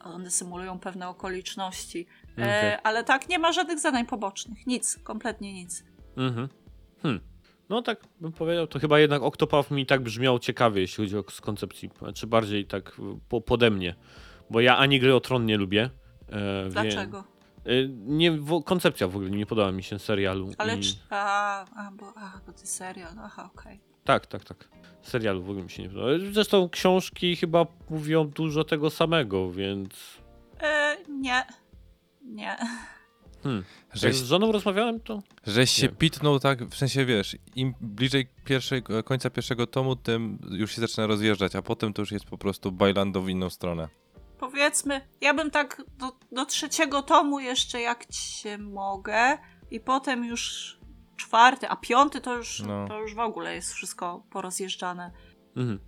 one 0.04 0.30
symulują 0.30 0.78
pewne 0.78 1.09
okoliczności. 1.09 2.07
E, 2.39 2.78
ale 2.82 3.05
tak, 3.05 3.28
nie 3.28 3.39
ma 3.39 3.53
żadnych 3.53 3.78
zadań 3.78 4.07
pobocznych. 4.07 4.66
Nic, 4.66 4.99
kompletnie 5.05 5.53
nic. 5.53 5.84
Mhm. 6.16 6.49
Hmm. 7.03 7.20
No 7.68 7.82
tak 7.82 8.01
bym 8.20 8.32
powiedział, 8.32 8.66
to 8.66 8.78
chyba 8.78 8.99
jednak 8.99 9.22
Octopath 9.22 9.70
mi 9.70 9.87
tak 9.87 10.01
brzmiał 10.03 10.39
ciekawie, 10.39 10.80
jeśli 10.80 11.05
chodzi 11.05 11.18
o 11.18 11.24
z 11.30 11.41
koncepcji, 11.41 11.91
czy 12.14 12.26
bardziej 12.26 12.66
tak 12.66 12.89
y, 12.89 13.03
po, 13.28 13.41
pode 13.41 13.70
mnie. 13.70 13.95
Bo 14.51 14.61
ja 14.61 14.76
ani 14.76 15.01
gry 15.01 15.14
o 15.14 15.20
Tron 15.20 15.47
nie 15.47 15.57
lubię. 15.57 15.91
E, 16.28 16.64
wie- 16.64 16.70
Dlaczego? 16.70 17.24
Y, 17.66 17.91
nie, 17.93 18.32
w, 18.32 18.62
koncepcja 18.64 19.09
w 19.09 19.16
ogóle 19.16 19.30
nie 19.30 19.47
podoba 19.47 19.72
mi 19.72 19.82
się 19.82 19.99
serialu. 19.99 20.51
Ale 20.59 20.76
i... 20.76 20.80
czy, 20.80 20.95
a, 21.11 21.64
a, 21.87 21.91
bo, 21.93 22.12
a, 22.16 22.41
bo 22.47 22.53
ty 22.53 22.66
serial, 22.66 23.12
aha, 23.18 23.51
okej. 23.55 23.80
Tak, 24.05 24.26
tak, 24.26 24.45
tak. 24.45 24.68
Serialu 25.03 25.43
w 25.43 25.51
ogóle 25.51 25.64
mi 25.64 25.70
się 25.70 25.82
nie 25.82 25.89
podoba. 25.89 26.09
Zresztą 26.32 26.68
książki 26.68 27.37
chyba 27.37 27.66
mówią 27.91 28.28
dużo 28.28 28.64
tego 28.64 28.91
samego, 28.91 29.53
więc... 29.53 29.95
E, 30.61 30.97
Nie, 31.09 31.45
nie. 32.27 32.57
Hmm. 33.43 33.64
Jak 33.89 33.97
Żeś, 33.97 34.16
z 34.16 34.24
żoną 34.24 34.53
rozmawiałem, 34.53 35.01
to... 35.01 35.22
żeś 35.47 35.70
się 35.70 35.83
Nie. 35.87 35.93
pitnął 35.93 36.41
tak, 36.41 36.64
w 36.64 36.77
sensie 36.77 37.05
wiesz, 37.05 37.37
im 37.57 37.74
bliżej 37.81 38.29
pierwszej, 38.45 38.83
końca 39.05 39.31
pierwszego 39.31 39.66
tomu, 39.66 39.97
tym 39.97 40.39
już 40.51 40.74
się 40.74 40.81
zaczyna 40.81 41.07
rozjeżdżać, 41.07 41.57
a 41.57 41.62
potem 41.62 41.93
to 41.93 42.03
już 42.03 42.12
jest 42.12 42.24
po 42.24 42.39
prostu 42.39 42.72
bajlando 42.72 43.22
w 43.22 43.29
inną 43.29 43.51
stronę. 43.51 43.89
Powiedzmy, 44.39 45.01
ja 45.20 45.35
bym 45.35 45.51
tak 45.51 45.83
do, 45.99 46.12
do 46.33 46.47
trzeciego 46.47 47.03
tomu 47.03 47.41
jeszcze 47.41 47.81
jak 47.81 48.07
się 48.11 48.59
mogę 48.59 49.39
i 49.70 49.81
potem 49.81 50.24
już 50.24 50.77
czwarty, 51.16 51.68
a 51.68 51.77
piąty 51.77 52.20
to 52.20 52.37
już, 52.37 52.61
No. 52.66 52.89
to 52.89 53.01
już 53.01 53.14
w 53.14 53.18
ogóle 53.18 53.55
jest 53.55 53.72
wszystko 53.72 54.22
porozjeżdżane. 54.31 55.12
Mhm. 55.57 55.81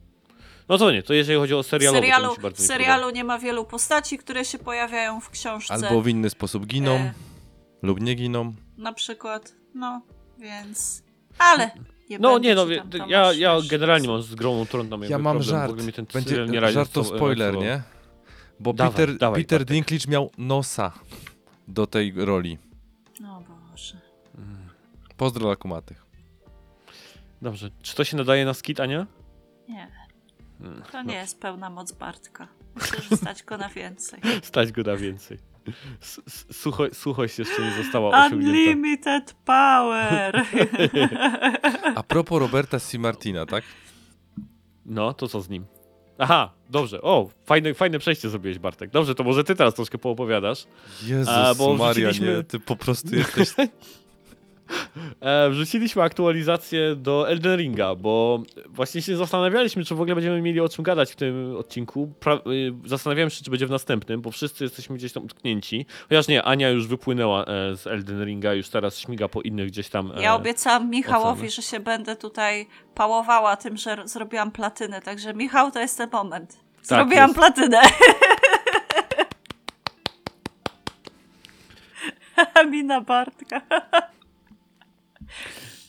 No 0.69 0.79
to 0.79 0.91
nie, 0.91 1.03
to 1.03 1.15
jeżeli 1.15 1.39
chodzi 1.39 1.55
o 1.55 1.63
serialowo, 1.63 1.99
to 2.01 2.03
serialu, 2.03 2.35
się 2.35 2.41
bardzo 2.41 2.57
w 2.57 2.61
nie 2.61 2.67
serialu 2.67 3.11
nie 3.11 3.25
ma 3.25 3.39
wielu 3.39 3.65
postaci, 3.65 4.19
które 4.19 4.45
się 4.45 4.59
pojawiają 4.59 5.21
w 5.21 5.31
książce. 5.31 5.75
Albo 5.75 6.03
w 6.03 6.09
inny 6.09 6.31
sposób 6.31 6.67
giną, 6.67 6.91
E, 6.95 7.13
lub 7.83 8.01
nie 8.01 8.15
giną. 8.15 8.55
na 8.79 8.93
przykład, 8.93 9.55
no, 9.75 10.03
więc... 10.39 11.03
Ale 11.39 11.71
nie 12.11 12.19
No 12.19 12.39
nie, 12.39 12.55
no 12.55 12.67
tam, 12.67 12.91
tam 12.91 13.11
ja, 13.11 13.33
ja 13.33 13.59
generalnie 13.71 14.09
mam 14.09 14.23
z 14.23 14.35
grą 14.35 14.67
tam 14.67 15.03
Ja 15.03 15.19
mam 15.19 15.37
problem, 15.39 15.43
żart. 15.43 15.83
mnie 15.83 15.93
ten 15.93 16.07
serial 16.11 16.33
nie 16.33 16.37
Będzie 16.47 16.61
radzi 16.61 16.75
żart 16.75 16.93
to 16.93 17.05
spoiler, 17.05 17.49
emocją. 17.49 17.71
nie? 17.71 17.83
Bo 18.61 18.73
Dawaj, 18.73 18.93
Peter, 18.95 19.19
dawaj, 19.19 19.41
Peter 19.43 19.59
Bartek. 19.61 19.75
Dinklage 19.75 20.11
miał 20.13 20.31
nosa 20.39 20.93
do 21.69 21.87
tej 21.87 22.13
roli. 22.17 22.59
No 23.21 23.43
Boże. 23.71 24.01
Pozdro 25.17 25.47
dla 25.47 25.57
kumatych. 25.57 26.07
Dobrze, 27.43 27.71
czy 27.83 27.95
to 27.97 28.05
się 28.05 28.17
nadaje 28.17 28.45
na 28.45 28.55
skit, 28.55 28.81
Ania? 28.81 29.07
Nie, 29.69 29.89
to 30.93 31.03
nie 31.03 31.15
jest 31.15 31.41
pełna 31.41 31.71
moc 31.71 31.93
Bartka. 31.93 32.49
Myślę, 32.75 32.99
że 33.11 33.17
stać 33.17 33.43
go 33.43 33.59
na 33.59 33.69
więcej. 33.69 34.21
Stać 34.43 34.73
go 34.73 34.83
na 34.83 34.97
więcej. 34.97 35.39
Sucho, 36.53 36.85
suchość 36.93 37.39
jeszcze 37.39 37.63
nie 37.63 37.83
została 37.83 38.27
osiągnięta. 38.27 38.51
Unlimited 38.59 39.35
power! 39.45 40.43
A 41.97 42.03
propos 42.03 42.41
Roberta 42.41 42.81
C. 42.81 42.99
Martina, 42.99 43.47
tak? 43.47 43.65
No, 44.87 45.15
to 45.15 45.29
co 45.29 45.41
z 45.41 45.49
nim? 45.49 45.67
Aha, 46.19 46.53
dobrze. 46.71 47.03
O, 47.03 47.29
fajne, 47.47 47.75
fajne 47.75 47.99
przejście 47.99 48.29
zrobiłeś, 48.29 48.59
Bartek. 48.59 48.91
Dobrze, 48.91 49.15
to 49.15 49.25
może 49.25 49.45
ty 49.45 49.55
teraz 49.55 49.75
troszkę 49.75 49.99
poopowiadasz. 49.99 50.67
Jezus 51.03 51.35
A, 51.35 51.55
bo 51.55 51.77
Maria, 51.77 52.09
wrzuciliśmy- 52.11 52.37
nie, 52.37 52.43
ty 52.45 52.61
po 52.61 52.77
prostu 52.77 53.15
jesteś... 53.15 53.55
e, 55.21 55.51
wrzuciliśmy 55.51 56.03
aktualizację 56.03 56.97
do 56.97 57.29
Elden 57.29 57.57
Ringa, 57.59 57.95
bo 57.95 58.43
właśnie 58.67 59.03
się 59.03 59.17
zastanawialiśmy, 59.17 59.85
czy 59.85 59.95
w 59.95 60.01
ogóle 60.01 60.15
będziemy 60.15 60.43
mieli 60.43 60.61
o 60.61 60.69
czym 60.69 60.85
gadać 60.85 61.13
w 61.13 61.17
tym 61.17 61.57
odcinku. 61.57 62.13
Pra- 62.21 62.51
y, 62.85 62.89
zastanawiałem 62.89 63.31
się, 63.31 63.45
czy 63.45 63.51
będzie 63.51 63.67
w 63.67 63.71
następnym, 63.71 64.21
bo 64.21 64.31
wszyscy 64.31 64.65
jesteśmy 64.65 64.97
gdzieś 64.97 65.13
tam 65.13 65.25
utknięci. 65.25 65.87
Chociaż 66.09 66.29
nie, 66.29 66.43
Ania 66.43 66.71
już 66.71 66.87
wypłynęła 66.87 67.45
e, 67.45 67.77
z 67.77 67.87
Elden 67.87 68.25
Ringa, 68.25 68.55
już 68.55 68.69
teraz 68.69 68.99
śmiga 68.99 69.29
po 69.29 69.43
innych 69.43 69.69
gdzieś 69.69 69.89
tam. 69.89 70.13
E, 70.17 70.23
Ja 70.23 70.35
obiecałam 70.35 70.91
Michałowi, 70.91 71.39
oceny. 71.41 71.51
że 71.51 71.63
się 71.63 71.81
będę 71.81 72.17
tutaj 72.17 72.67
pałowała 72.95 73.57
tym, 73.57 73.77
że 73.77 73.97
zrobiłam 74.05 74.51
platynę. 74.51 75.03
Także 75.03 75.35
Michał, 75.35 75.71
to 75.71 75.81
jest 75.81 75.99
ten 75.99 76.11
moment. 76.13 76.57
Zrobiłam 76.83 77.29
jest. 77.29 77.39
platynę. 77.39 77.81
Mina 82.71 83.01
Bartka. 83.01 83.61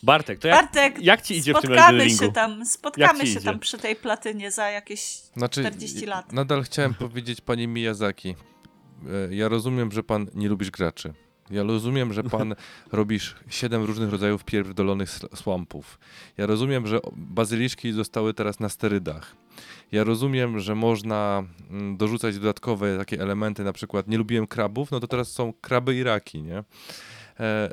Bartek, 0.03 0.39
to 0.39 0.47
jak, 0.47 0.61
Bartek, 0.65 1.03
jak 1.03 1.21
ci 1.21 1.37
idzie 1.37 1.53
w 1.53 1.55
tym 1.61 1.63
spotkamy 1.71 2.09
się 2.09 2.31
tam, 2.31 2.65
spotkamy 2.65 3.19
się 3.19 3.31
idzie? 3.31 3.41
tam 3.41 3.59
przy 3.59 3.77
tej 3.77 3.95
platynie 3.95 4.51
za 4.51 4.69
jakieś 4.69 5.01
Znaczy, 5.37 5.61
40 5.61 6.05
lat. 6.05 6.31
nadal 6.33 6.63
chciałem 6.63 6.93
powiedzieć 6.93 7.41
pani 7.41 7.67
Miyazaki. 7.67 8.35
e, 9.29 9.35
Ja 9.35 9.47
rozumiem, 9.47 9.91
że 9.91 10.03
pan 10.03 10.27
nie 10.33 10.49
lubisz 10.49 10.71
graczy. 10.71 11.13
Ja 11.51 11.63
rozumiem, 11.63 12.13
że 12.13 12.23
pan 12.23 12.55
robisz 12.91 13.35
siedem 13.49 13.83
różnych 13.83 14.09
rodzajów 14.09 14.43
pierdolonych 14.43 15.09
słampów. 15.35 15.99
Ja 16.37 16.45
rozumiem, 16.45 16.87
że 16.87 16.99
bazyliszki 17.15 17.91
zostały 17.91 18.33
teraz 18.33 18.59
na 18.59 18.69
sterydach. 18.69 19.35
Ja 19.91 20.03
rozumiem, 20.03 20.59
że 20.59 20.75
można 20.75 21.43
mm, 21.69 21.97
dorzucać 21.97 22.35
dodatkowe 22.39 22.97
takie 22.97 23.21
elementy, 23.21 23.63
na 23.63 23.73
przykład 23.73 24.07
nie 24.07 24.17
lubiłem 24.17 24.47
krabów, 24.47 24.91
no 24.91 24.99
to 24.99 25.07
teraz 25.07 25.31
są 25.31 25.53
kraby 25.61 25.95
i 25.95 26.03
raki, 26.03 26.41
nie? 26.43 26.63
E, 27.39 27.69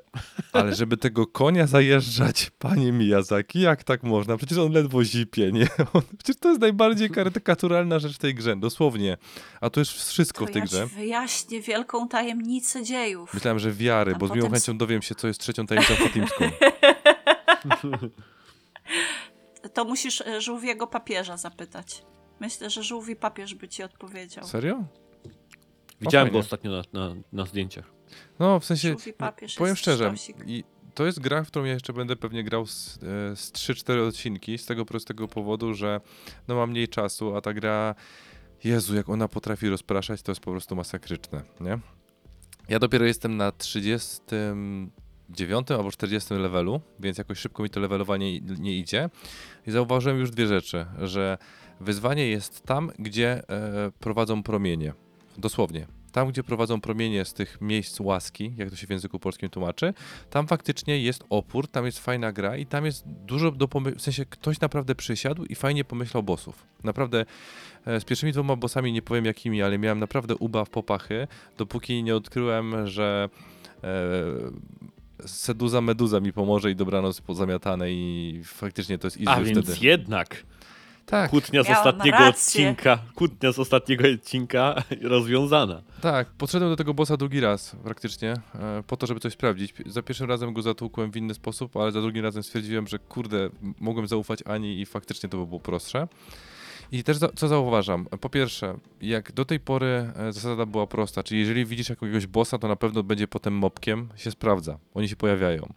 ale 0.53 0.75
żeby 0.75 0.97
tego 0.97 1.27
konia 1.27 1.67
zajeżdżać, 1.67 2.51
panie 2.59 2.93
Miyazaki, 2.93 3.61
jak 3.61 3.85
tak 3.85 4.03
można? 4.03 4.37
Przecież 4.37 4.59
on 4.59 4.73
ledwo 4.73 5.05
zipie, 5.05 5.53
nie? 5.53 5.69
On, 5.93 6.03
przecież 6.19 6.37
to 6.41 6.49
jest 6.49 6.61
najbardziej 6.61 7.11
karykaturalna 7.11 7.99
rzecz 7.99 8.15
w 8.15 8.19
tej 8.19 8.35
grze, 8.35 8.57
dosłownie. 8.57 9.17
A 9.61 9.71
to 9.71 9.81
jest 9.81 9.93
wszystko 9.93 10.45
To 10.45 10.51
w 10.51 10.53
tej 10.53 10.61
ja 10.61 10.67
grze. 10.67 10.87
wyjaśnię 10.87 11.61
wielką 11.61 12.09
tajemnicę 12.09 12.83
dziejów. 12.85 13.35
Myślałem, 13.35 13.59
że 13.59 13.73
wiary, 13.73 14.13
A 14.15 14.19
bo 14.19 14.27
z 14.29 14.31
miłą 14.31 14.51
chęcią 14.51 14.79
dowiem 14.79 15.03
się, 15.03 15.15
co 15.15 15.27
jest 15.29 15.41
trzecią 15.41 15.67
tajemnicą 15.67 15.95
fatimską. 15.97 16.45
To 19.75 19.85
musisz 19.85 20.21
e, 20.21 20.41
żółwiego 20.41 20.87
papieża 20.87 21.37
zapytać. 21.37 22.03
Myślę, 22.41 22.71
że 22.71 22.83
żółwi 22.83 23.17
papież 23.17 23.55
by 23.55 23.69
ci 23.69 23.83
odpowiedział. 23.83 24.45
Serio? 24.45 24.85
Widziałem 26.01 26.31
go 26.31 26.39
ostatnio 26.39 26.71
na, 26.71 26.83
na, 26.93 27.15
na 27.33 27.45
zdjęciach. 27.47 27.96
No, 28.39 28.61
w 28.61 28.65
sensie, 28.65 28.95
papież 29.19 29.55
powiem 29.55 29.77
szczerze, 29.77 30.15
i 30.47 30.65
to 30.95 31.07
jest 31.07 31.21
gra, 31.21 31.45
w 31.45 31.47
którą 31.47 31.65
ja 31.65 31.73
jeszcze 31.73 31.93
będę 31.93 32.17
pewnie 32.17 32.45
grał 32.45 32.67
z, 32.67 32.97
e, 32.97 32.99
z 33.37 33.53
3-4 33.53 34.09
odcinki, 34.09 34.59
z 34.59 34.67
tego 34.67 34.85
prostego 34.85 35.29
powodu, 35.29 35.75
że 35.75 36.01
no 36.49 36.55
mam 36.55 36.71
mniej 36.71 36.89
czasu, 36.89 37.37
a 37.37 37.41
ta 37.41 37.55
gra, 37.55 37.95
Jezu, 38.65 38.97
jak 38.97 39.09
ona 39.09 39.29
potrafi 39.29 39.69
rozpraszać, 39.69 40.23
to 40.23 40.33
jest 40.33 40.41
po 40.41 40.51
prostu 40.51 40.77
masakryczne, 40.77 41.43
nie? 41.61 41.79
Ja 42.69 42.79
dopiero 42.79 43.05
jestem 43.05 43.37
na 43.37 43.53
39 43.53 45.71
albo 45.71 45.91
40 45.91 46.35
levelu, 46.35 46.81
więc 47.01 47.19
jakoś 47.19 47.39
szybko 47.39 47.63
mi 47.63 47.71
to 47.71 47.81
levelowanie 47.81 48.41
nie 48.41 48.79
idzie. 48.79 49.11
I 49.67 49.71
zauważyłem 49.71 50.19
już 50.19 50.31
dwie 50.31 50.47
rzeczy, 50.47 50.87
że 50.99 51.39
wyzwanie 51.81 52.29
jest 52.29 52.63
tam, 52.63 52.91
gdzie 52.99 53.43
e, 53.49 53.93
prowadzą 53.99 54.43
promienie. 54.43 54.95
Dosłownie. 55.39 55.87
Tam, 56.17 56.29
gdzie 56.29 56.43
prowadzą 56.43 56.81
promienie 56.81 57.25
z 57.25 57.35
tych 57.35 57.61
miejsc 57.61 58.01
łaski, 58.01 58.55
jak 58.57 58.71
to 58.71 58.77
się 58.77 58.87
w 58.87 58.91
języku 58.91 59.19
polskim 59.19 59.51
tłumaczy, 59.51 59.95
tam 60.31 60.47
faktycznie 60.47 60.99
jest 61.03 61.25
opór, 61.31 61.69
tam 61.69 61.87
jest 61.87 61.99
fajna 61.99 62.33
gra 62.33 62.57
i 62.57 62.67
tam 62.67 62.87
jest 62.87 63.05
dużo 63.07 63.51
do 63.51 63.69
pomysłu. 63.69 63.99
W 63.99 64.03
sensie 64.03 64.25
ktoś 64.25 64.61
naprawdę 64.61 64.95
przysiadł 64.95 65.45
i 65.45 65.55
fajnie 65.55 65.85
pomyślał 65.85 66.23
bossów. 66.23 66.67
Naprawdę 66.85 67.25
e, 67.87 68.01
z 68.01 68.05
pierwszymi 68.05 68.33
dwoma 68.33 68.57
bossami 68.57 68.93
nie 68.93 69.03
powiem 69.03 69.25
jakimi, 69.25 69.63
ale 69.63 69.79
miałem 69.79 69.99
naprawdę 69.99 70.37
uba 70.37 70.65
w 70.65 70.71
popachy, 70.71 71.29
dopóki 71.59 72.03
nie 72.03 72.17
odkryłem, 72.17 72.87
że 72.87 73.29
e, 73.85 75.27
Seduza 75.27 75.81
Meduza 75.81 76.21
mi 76.21 76.33
pomoże 76.33 76.71
i 76.71 76.77
dobranoc 76.77 77.21
pozamiatane 77.21 77.93
i 77.93 78.41
faktycznie 78.45 78.99
to 78.99 79.07
jest 79.07 79.17
easy 79.17 79.31
A 79.31 79.41
więc 79.41 79.67
wtedy. 79.67 79.87
jednak 79.87 80.45
Tak, 81.07 81.31
kłótnia 81.31 81.63
z 81.63 81.71
ostatniego 81.71 82.19
rację. 82.19 82.69
odcinka, 82.69 82.99
kłótnia 83.15 83.53
z 83.53 83.59
ostatniego 83.59 84.05
odcinka 84.15 84.83
rozwiązana. 85.03 85.83
Tak, 86.01 86.29
podszedłem 86.29 86.71
do 86.71 86.77
tego 86.77 86.95
bossa 86.95 87.17
drugi 87.17 87.41
raz 87.41 87.77
praktycznie, 87.85 88.35
e, 88.55 88.83
po 88.87 88.97
to, 88.97 89.07
żeby 89.07 89.21
coś 89.21 89.33
sprawdzić. 89.33 89.75
Za 89.87 90.03
pierwszym 90.03 90.29
razem 90.29 90.53
go 90.53 90.63
zatłukłem 90.63 91.11
w 91.11 91.17
inny 91.17 91.35
sposób, 91.35 91.77
ale 91.77 91.93
za 91.93 92.01
drugim 92.01 92.25
razem 92.25 92.43
stwierdziłem, 92.43 92.87
że 92.87 92.99
kurde, 92.99 93.51
mogłem 93.81 94.07
zaufać 94.07 94.43
Ani 94.47 94.81
i 94.81 94.87
faktycznie 94.87 95.29
to 95.29 95.39
by 95.39 95.47
było 95.47 95.61
prostsze. 95.61 96.09
I 96.93 97.05
też 97.05 97.17
za, 97.17 97.29
co 97.29 97.49
zauważam? 97.49 98.07
Po 98.21 98.29
pierwsze, 98.29 98.75
jak 99.01 99.33
do 99.33 99.45
tej 99.45 99.61
pory 99.61 100.13
e, 100.17 100.33
zasada 100.33 100.67
była 100.67 100.87
prosta, 100.87 101.23
czyli 101.23 101.41
jeżeli 101.41 101.67
widzisz 101.67 101.89
jakiegoś 101.89 102.27
bossa, 102.27 102.59
to 102.59 102.69
na 102.69 102.77
pewno 102.77 103.03
będzie 103.03 103.29
potem 103.29 103.55
mopkiem, 103.55 104.09
się 104.17 104.31
sprawdza, 104.31 104.79
oni 104.95 105.09
się 105.09 105.17
pojawiają. 105.17 105.73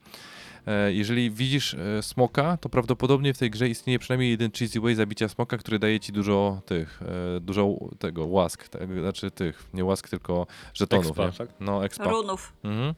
E, 0.68 0.93
Jeżeli 0.93 1.32
widzisz 1.32 1.74
e, 1.74 2.03
smoka, 2.03 2.57
to 2.57 2.70
prawdopodobnie 2.70 3.34
w 3.34 3.38
tej 3.38 3.49
grze 3.49 3.70
istnieje 3.70 3.99
przynajmniej 3.99 4.32
jeden 4.32 4.51
cheesy 4.51 4.80
way 4.80 4.95
zabicia 4.95 5.28
smoka, 5.30 5.57
który 5.57 5.80
daje 5.80 5.99
ci 5.99 6.12
dużo 6.12 6.62
tych, 6.66 7.01
e, 7.36 7.39
dużo 7.39 7.70
tego 7.99 8.26
łask, 8.26 8.70
tak, 8.70 8.99
znaczy 8.99 9.32
tych, 9.32 9.70
nie 9.74 9.86
łask, 9.86 10.10
tylko 10.10 10.47
żetonów. 10.74 11.20
Expa, 11.20 11.32
tak? 11.32 11.49
No, 11.60 11.86
expa. 11.86 12.03
Runów. 12.10 12.53
Mhm. 12.64 12.93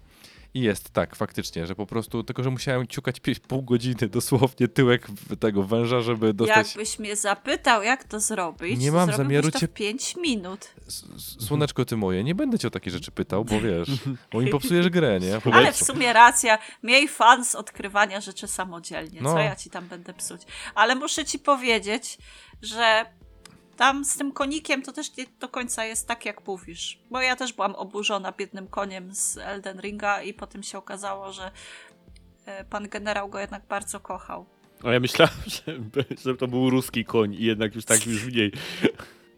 I 0.53 0.61
jest 0.61 0.89
tak, 0.89 1.15
faktycznie, 1.15 1.67
że 1.67 1.75
po 1.75 1.85
prostu, 1.85 2.23
tylko 2.23 2.43
że 2.43 2.49
musiałem 2.49 2.87
ciukać 2.87 3.19
pół 3.47 3.61
godziny 3.61 4.09
dosłownie 4.09 4.67
tyłek 4.67 5.07
tego 5.39 5.63
węża, 5.63 6.01
żeby 6.01 6.33
dostać 6.33 6.67
Jakbyś 6.67 6.99
mnie 6.99 7.15
zapytał, 7.15 7.83
jak 7.83 8.03
to 8.03 8.19
zrobić, 8.19 8.79
Nie 8.79 8.91
mam 8.91 9.11
zamiaru 9.13 9.51
cię- 9.51 9.67
w 9.67 9.73
5 9.73 10.15
minut. 10.15 10.67
Słoneczko 11.39 11.85
ty 11.85 11.97
moje, 11.97 12.23
nie 12.23 12.35
będę 12.35 12.59
cię 12.59 12.67
o 12.67 12.71
takie 12.71 12.91
rzeczy 12.91 13.11
pytał, 13.11 13.45
bo 13.45 13.61
wiesz, 13.61 13.89
bo 14.31 14.41
mi 14.41 14.49
popsujesz 14.49 14.89
grę, 14.89 15.19
nie? 15.19 15.41
Po 15.41 15.53
Ale 15.55 15.71
w 15.73 15.83
sumie 15.83 16.13
racja, 16.13 16.57
miej 16.83 17.07
fan 17.07 17.45
z 17.45 17.55
odkrywania 17.55 18.21
rzeczy 18.21 18.47
samodzielnie. 18.47 19.17
Co 19.19 19.23
No. 19.23 19.39
ja 19.39 19.55
ci 19.55 19.69
tam 19.69 19.87
będę 19.87 20.13
psuć? 20.13 20.41
Ale 20.75 20.95
muszę 20.95 21.25
ci 21.25 21.39
powiedzieć, 21.39 22.17
że 22.61 23.05
tam 23.77 24.05
z 24.05 24.17
tym 24.17 24.31
konikiem 24.31 24.81
to 24.81 24.91
też 24.91 25.17
nie 25.17 25.25
do 25.39 25.49
końca 25.49 25.85
jest 25.85 26.07
tak, 26.07 26.25
jak 26.25 26.47
mówisz. 26.47 26.99
Bo 27.11 27.21
ja 27.21 27.35
też 27.35 27.53
byłam 27.53 27.75
oburzona 27.75 28.31
biednym 28.31 28.67
koniem 28.67 29.15
z 29.15 29.37
Elden 29.37 29.79
Ringa 29.79 30.21
i 30.21 30.33
potem 30.33 30.63
się 30.63 30.77
okazało, 30.77 31.31
że 31.31 31.51
e, 32.45 32.65
pan 32.65 32.89
generał 32.89 33.29
go 33.29 33.39
jednak 33.39 33.65
bardzo 33.69 33.99
kochał. 33.99 34.45
A 34.83 34.91
ja 34.91 34.99
myślałem, 34.99 35.35
że, 35.55 35.79
że 36.23 36.35
to 36.35 36.47
był 36.47 36.69
ruski 36.69 37.05
koń 37.05 37.33
i 37.33 37.43
jednak 37.43 37.75
już 37.75 37.85
tak 37.85 38.07
już 38.07 38.25
mniej 38.25 38.51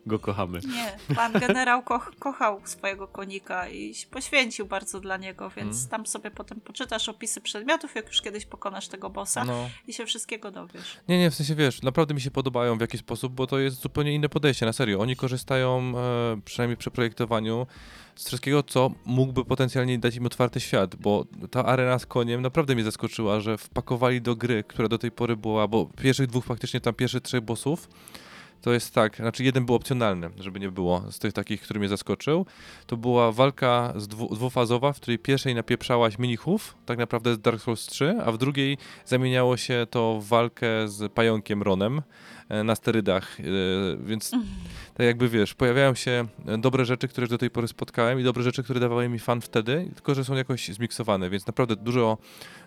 go 0.06 0.20
kochamy. 0.20 0.60
Nie, 0.74 1.16
pan 1.16 1.34
generał 1.34 1.84
ko 1.84 2.00
kochał 2.20 2.62
swojego 2.66 3.08
konika 3.08 3.68
i 3.70 3.96
się 3.96 4.08
poświęcił 4.08 4.66
bardzo 4.66 5.00
dla 5.00 5.18
niego, 5.18 5.50
więc 5.50 5.78
Mm. 5.78 5.90
tam 5.90 6.06
sobie 6.06 6.32
potem 6.32 6.62
poczytasz 6.62 7.10
opisy 7.10 7.42
przedmiotów, 7.42 7.96
jak 7.96 8.08
już 8.08 8.22
kiedyś 8.22 8.46
pokonasz 8.46 8.88
tego 8.88 9.10
bossa 9.10 9.46
No. 9.46 9.70
i 9.88 9.94
się 9.94 10.06
wszystkiego 10.06 10.52
dowiesz. 10.52 10.98
Nie, 11.08 11.20
nie, 11.20 11.32
w 11.32 11.36
sensie 11.36 11.56
wiesz, 11.56 11.82
naprawdę 11.82 12.14
mi 12.14 12.22
się 12.22 12.32
podobają 12.32 12.78
w 12.78 12.82
jakiś 12.82 13.00
sposób, 13.02 13.34
bo 13.34 13.48
to 13.48 13.60
jest 13.60 13.82
zupełnie 13.82 14.14
inne 14.14 14.30
podejście, 14.30 14.66
na 14.66 14.74
serio. 14.74 15.00
Oni 15.00 15.16
korzystają, 15.16 15.94
e, 15.98 16.42
przynajmniej 16.46 16.78
przy 16.78 16.92
projektowaniu, 16.92 17.68
z 18.16 18.28
wszystkiego, 18.28 18.64
co 18.64 18.92
mógłby 19.06 19.46
potencjalnie 19.46 20.00
dać 20.00 20.16
im 20.16 20.26
otwarty 20.26 20.60
świat, 20.60 20.96
bo 20.96 21.26
ta 21.52 21.66
arena 21.66 22.00
z 22.00 22.06
koniem 22.06 22.42
naprawdę 22.42 22.76
mnie 22.76 22.84
zaskoczyła, 22.84 23.40
że 23.40 23.58
wpakowali 23.58 24.22
do 24.22 24.36
gry, 24.36 24.64
która 24.68 24.88
do 24.88 24.98
tej 24.98 25.12
pory 25.12 25.36
była, 25.38 25.68
bo 25.68 25.86
pierwszych 26.02 26.28
dwóch 26.28 26.46
faktycznie 26.46 26.82
tam 26.82 26.94
pierwszych 26.94 27.22
trzech 27.22 27.42
bossów, 27.42 27.88
to 28.64 28.74
jest 28.74 28.94
tak, 28.94 29.16
znaczy 29.16 29.44
jeden 29.44 29.66
był 29.66 29.76
opcjonalny, 29.76 30.30
żeby 30.40 30.60
nie 30.60 30.72
było, 30.72 31.04
z 31.12 31.20
tych 31.20 31.34
takich, 31.34 31.62
który 31.62 31.80
mnie 31.80 31.90
zaskoczył. 31.90 32.46
To 32.88 32.98
była 32.98 33.32
walka 33.32 33.94
z 33.96 34.08
dwu, 34.08 34.36
dwufazowa, 34.36 34.94
w 34.94 34.96
której 34.96 35.20
pierwszej 35.20 35.56
napieprzałaś 35.56 36.20
minichów, 36.20 36.76
tak 36.86 36.98
naprawdę 36.98 37.34
z 37.34 37.40
Dark 37.40 37.62
Souls 37.62 37.86
3, 37.86 38.16
a 38.26 38.32
w 38.32 38.38
drugiej 38.38 38.78
zamieniało 39.06 39.58
się 39.58 39.88
to 39.90 40.20
w 40.22 40.28
walkę 40.28 40.68
z 40.88 41.14
pająkiem 41.14 41.64
Ronem 41.64 42.02
e, 42.50 42.64
na 42.64 42.76
sterydach, 42.76 43.40
e, 43.40 43.44
więc 44.06 44.32
tak 44.94 45.06
jakby 45.06 45.30
wiesz, 45.30 45.54
pojawiają 45.54 45.96
się 45.96 46.26
e, 46.48 46.58
dobre 46.58 46.86
rzeczy, 46.86 47.08
które 47.08 47.28
do 47.28 47.38
tej 47.38 47.50
pory 47.50 47.68
spotkałem 47.68 48.20
i 48.20 48.24
dobre 48.24 48.44
rzeczy, 48.44 48.64
które 48.64 48.80
dawały 48.80 49.10
mi 49.10 49.20
fan 49.20 49.42
wtedy, 49.42 49.92
tylko 49.96 50.16
że 50.16 50.26
są 50.26 50.36
jakoś 50.36 50.68
zmiksowane, 50.68 51.30
więc 51.30 51.48
naprawdę 51.48 51.76
dużo, 51.76 52.18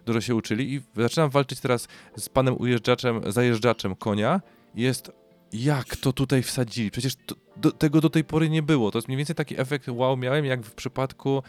dużo 0.06 0.20
się 0.20 0.34
uczyli. 0.34 0.74
I 0.74 0.80
zaczynam 0.96 1.30
walczyć 1.30 1.60
teraz 1.60 1.88
z 2.16 2.28
panem 2.28 2.56
ujeżdżaczem, 2.58 3.32
zajeżdżaczem 3.32 3.96
konia. 3.96 4.40
Jest 4.74 5.25
jak 5.52 5.96
to 5.96 6.12
tutaj 6.12 6.42
wsadzili? 6.42 6.90
Przecież 6.90 7.14
to, 7.26 7.34
do, 7.56 7.72
tego 7.72 8.00
do 8.00 8.10
tej 8.10 8.24
pory 8.24 8.50
nie 8.50 8.62
było. 8.62 8.90
To 8.90 8.98
jest 8.98 9.08
mniej 9.08 9.16
więcej 9.16 9.36
taki 9.36 9.60
efekt 9.60 9.88
wow 9.88 10.16
miałem, 10.16 10.44
jak 10.44 10.62
w 10.62 10.74
przypadku 10.74 11.42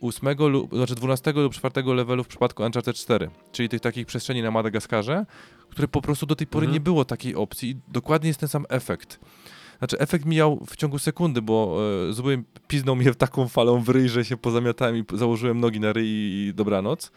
ósmego 0.00 0.48
lub, 0.48 0.74
znaczy 0.74 0.94
12 0.94 1.32
lub 1.32 1.54
4 1.54 1.94
levelu 1.94 2.24
w 2.24 2.28
przypadku 2.28 2.62
Uncharted 2.62 2.96
4, 2.96 3.30
czyli 3.52 3.68
tych 3.68 3.80
takich 3.80 4.06
przestrzeni 4.06 4.42
na 4.42 4.50
Madagaskarze, 4.50 5.26
które 5.70 5.88
po 5.88 6.02
prostu 6.02 6.26
do 6.26 6.36
tej 6.36 6.46
pory 6.46 6.64
Mhm. 6.64 6.74
nie 6.74 6.80
było 6.80 7.04
takiej 7.04 7.34
opcji 7.34 7.70
i 7.70 7.76
dokładnie 7.88 8.28
jest 8.28 8.40
ten 8.40 8.48
sam 8.48 8.66
efekt. 8.68 9.20
Znaczy 9.78 9.98
efekt 9.98 10.24
mijał 10.24 10.64
w 10.66 10.76
ciągu 10.76 10.98
sekundy, 10.98 11.42
bo 11.42 11.78
e, 12.08 12.12
zły 12.12 12.42
piznął 12.68 12.96
mnie 12.96 13.14
taką 13.14 13.48
falą 13.48 13.80
w 13.82 13.88
ryj, 13.88 14.08
że 14.08 14.24
się 14.24 14.36
pozamiatałem 14.36 14.96
i 14.96 15.04
założyłem 15.14 15.60
nogi 15.60 15.80
na 15.80 15.92
ryj 15.92 16.08
i 16.08 16.54
dobranoc. 16.54 17.10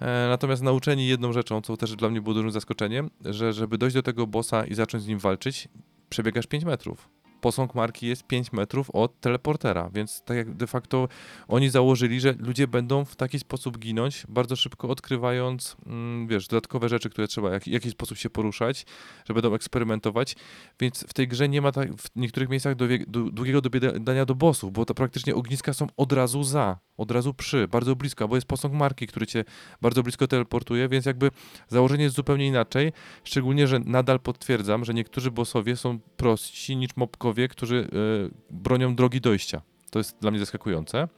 E, 0.00 0.28
Natomiast 0.28 0.62
nauczeni 0.62 1.06
jedną 1.06 1.32
rzeczą, 1.32 1.60
co 1.60 1.76
też 1.76 1.96
dla 1.96 2.08
mnie 2.08 2.20
było 2.20 2.34
dużym 2.34 2.50
zaskoczeniem, 2.50 3.10
że 3.24 3.52
żeby 3.52 3.78
dojść 3.78 3.94
do 3.94 4.02
tego 4.02 4.26
bossa 4.26 4.64
i 4.66 4.74
zacząć 4.74 5.02
z 5.02 5.06
nim 5.06 5.18
walczyć, 5.18 5.68
przebiegasz 6.08 6.46
5 6.46 6.64
metrów. 6.64 7.08
Posąg 7.44 7.74
marki 7.74 8.06
jest 8.06 8.26
5 8.26 8.52
metrów 8.52 8.90
od 8.90 9.20
teleportera, 9.20 9.90
więc 9.94 10.22
tak 10.22 10.36
jak 10.36 10.54
de 10.54 10.66
facto 10.66 11.08
oni 11.48 11.70
założyli, 11.70 12.20
że 12.20 12.34
ludzie 12.38 12.68
będą 12.68 13.04
w 13.04 13.16
taki 13.16 13.38
sposób 13.38 13.78
ginąć, 13.78 14.26
bardzo 14.28 14.56
szybko 14.56 14.88
odkrywając, 14.88 15.76
mm, 15.86 16.26
wiesz, 16.26 16.48
dodatkowe 16.48 16.88
rzeczy, 16.88 17.10
które 17.10 17.28
trzeba, 17.28 17.60
w 17.60 17.66
jaki 17.66 17.90
sposób 17.90 18.18
się 18.18 18.30
poruszać, 18.30 18.86
że 19.28 19.34
będą 19.34 19.54
eksperymentować, 19.54 20.36
więc 20.80 21.04
w 21.08 21.12
tej 21.12 21.28
grze 21.28 21.48
nie 21.48 21.62
ma 21.62 21.72
tak, 21.72 21.94
w 21.94 22.08
niektórych 22.16 22.48
miejscach 22.48 22.74
dowie- 22.74 23.04
du- 23.06 23.30
długiego 23.30 23.60
dobiegania 23.60 24.24
do 24.24 24.34
bossów, 24.34 24.72
bo 24.72 24.84
to 24.84 24.94
praktycznie 24.94 25.34
ogniska 25.34 25.72
są 25.72 25.86
od 25.96 26.12
razu 26.12 26.44
za, 26.44 26.78
od 26.96 27.10
razu 27.10 27.34
przy, 27.34 27.68
bardzo 27.68 27.96
blisko, 27.96 28.28
bo 28.28 28.34
jest 28.34 28.46
posąg 28.46 28.74
marki, 28.74 29.06
który 29.06 29.26
cię 29.26 29.44
bardzo 29.82 30.02
blisko 30.02 30.26
teleportuje, 30.26 30.88
więc 30.88 31.06
jakby 31.06 31.30
założenie 31.68 32.04
jest 32.04 32.16
zupełnie 32.16 32.46
inaczej, 32.46 32.92
szczególnie, 33.24 33.66
że 33.66 33.78
nadal 33.78 34.20
potwierdzam, 34.20 34.84
że 34.84 34.94
niektórzy 34.94 35.30
bossowie 35.30 35.76
są 35.76 35.98
prostsi 36.16 36.76
niż 36.76 36.90
mobkowie, 36.96 37.33
którzy 37.48 37.88
e, 37.92 38.30
bronią 38.50 38.94
drogi 38.94 39.20
dojścia. 39.20 39.62
To 39.90 39.98
jest 39.98 40.18
dla 40.20 40.30
mnie 40.30 40.40
zaskakujące. 40.40 41.08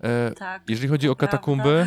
E, 0.00 0.32
Tak. 0.38 0.62
jeżeli 0.68 0.88
chodzi 0.88 1.08
o 1.08 1.16
prawda. 1.16 1.36
katakumby, 1.36 1.86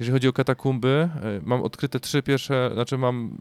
jeżeli 0.00 0.12
chodzi 0.12 0.28
o 0.28 0.32
katakumby, 0.32 1.08
e, 1.14 1.40
mam 1.42 1.62
odkryte 1.62 2.00
trzy 2.00 2.22
pierwsze, 2.22 2.70
znaczy 2.74 2.98
mam 2.98 3.36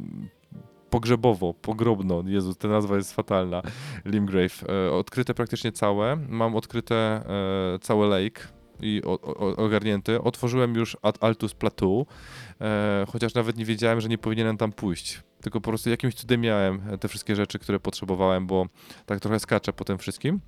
pogrzebowo, 0.90 1.54
pogrobno, 1.54 2.24
Jezu, 2.26 2.56
ta 2.56 2.68
nazwa 2.68 2.96
jest 2.96 3.14
fatalna, 3.14 3.62
Limgrave, 4.06 4.64
odkryte 4.92 5.34
praktycznie 5.34 5.72
całe, 5.72 6.16
mam 6.30 6.56
odkryte 6.56 7.22
całe 7.82 8.08
lake 8.08 8.57
i 8.82 9.02
ogarnięty, 9.58 10.22
otworzyłem 10.22 10.76
już 10.76 10.98
Ad 11.02 11.24
Altus 11.24 11.54
Plateau, 11.54 12.06
e, 12.62 13.06
chociaż 13.12 13.34
nawet 13.34 13.58
nie 13.58 13.66
wiedziałem, 13.66 14.02
że 14.02 14.10
nie 14.10 14.18
powinienem 14.18 14.58
tam 14.58 14.72
pójść, 14.72 15.22
tylko 15.42 15.62
po 15.62 15.70
prostu 15.70 15.90
jakimś 15.90 16.14
cudem 16.14 16.42
miałem 16.42 16.82
te 17.00 17.08
wszystkie 17.08 17.36
rzeczy, 17.36 17.60
które 17.60 17.80
potrzebowałem, 17.80 18.48
bo 18.48 18.66
tak 19.06 19.20
trochę 19.20 19.40
skaczę 19.40 19.74
po 19.74 19.86
tym 19.86 19.98
wszystkim. 19.98 20.40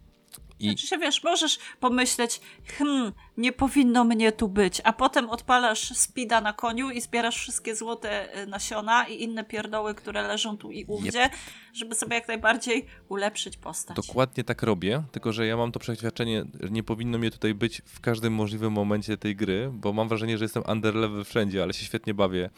I 0.59 0.65
Znaczy 0.65 0.87
się, 0.87 0.97
wiesz, 0.97 1.23
możesz 1.23 1.59
pomyśleć, 1.79 2.41
hmm, 2.65 3.11
nie 3.37 3.51
powinno 3.51 4.03
mnie 4.03 4.31
tu 4.31 4.49
być, 4.49 4.81
a 4.83 4.93
potem 4.93 5.29
odpalasz 5.29 5.97
speeda 5.97 6.41
na 6.41 6.53
koniu 6.53 6.89
i 6.89 7.01
zbierasz 7.01 7.37
wszystkie 7.37 7.75
złote 7.75 8.41
y, 8.43 8.47
nasiona 8.47 9.07
i 9.07 9.23
inne 9.23 9.43
pierdoły, 9.43 9.95
które 9.95 10.27
leżą 10.27 10.57
tu 10.57 10.71
i 10.71 10.85
ówdzie, 10.85 11.29
żeby 11.73 11.95
sobie 11.95 12.15
jak 12.15 12.27
najbardziej 12.27 12.85
ulepszyć 13.09 13.57
postać. 13.57 13.95
Dokładnie 13.95 14.43
tak 14.43 14.63
robię, 14.63 15.03
tylko 15.11 15.33
że 15.33 15.47
ja 15.47 15.57
mam 15.57 15.71
to 15.71 15.79
przeświadczenie, 15.79 16.45
że 16.59 16.69
nie 16.69 16.83
powinno 16.83 17.17
mnie 17.17 17.31
tutaj 17.31 17.53
być 17.53 17.81
w 17.85 17.99
każdym 17.99 18.33
możliwym 18.33 18.73
momencie 18.73 19.17
tej 19.17 19.35
gry, 19.35 19.69
bo 19.73 19.93
mam 19.93 20.07
wrażenie, 20.07 20.37
że 20.37 20.45
jestem 20.45 20.63
underlevel 20.71 21.25
wszędzie, 21.25 21.63
ale 21.63 21.73
się 21.73 21.85
świetnie 21.85 22.13
bawię 22.13 22.49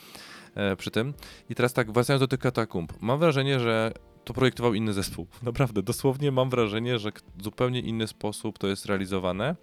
e, 0.56 0.76
przy 0.76 0.92
tym. 0.92 1.14
I 1.50 1.56
teraz 1.56 1.74
tak, 1.74 1.92
wracając 1.92 2.20
do 2.20 2.28
tych 2.28 2.40
katakumb, 2.40 2.94
mam 3.02 3.20
wrażenie, 3.20 3.60
że 3.60 3.94
to 4.24 4.34
projektował 4.34 4.74
inny 4.74 4.94
zespół. 4.94 5.28
Naprawdę, 5.44 5.82
dosłownie 5.84 6.32
mam 6.32 6.50
wrażenie, 6.50 7.00
że 7.00 7.12
k- 7.12 7.22
zupełnie 7.44 7.80
inny 7.80 8.08
sposób 8.08 8.60
to 8.60 8.68
jest 8.68 8.86
realizowane. 8.86 9.56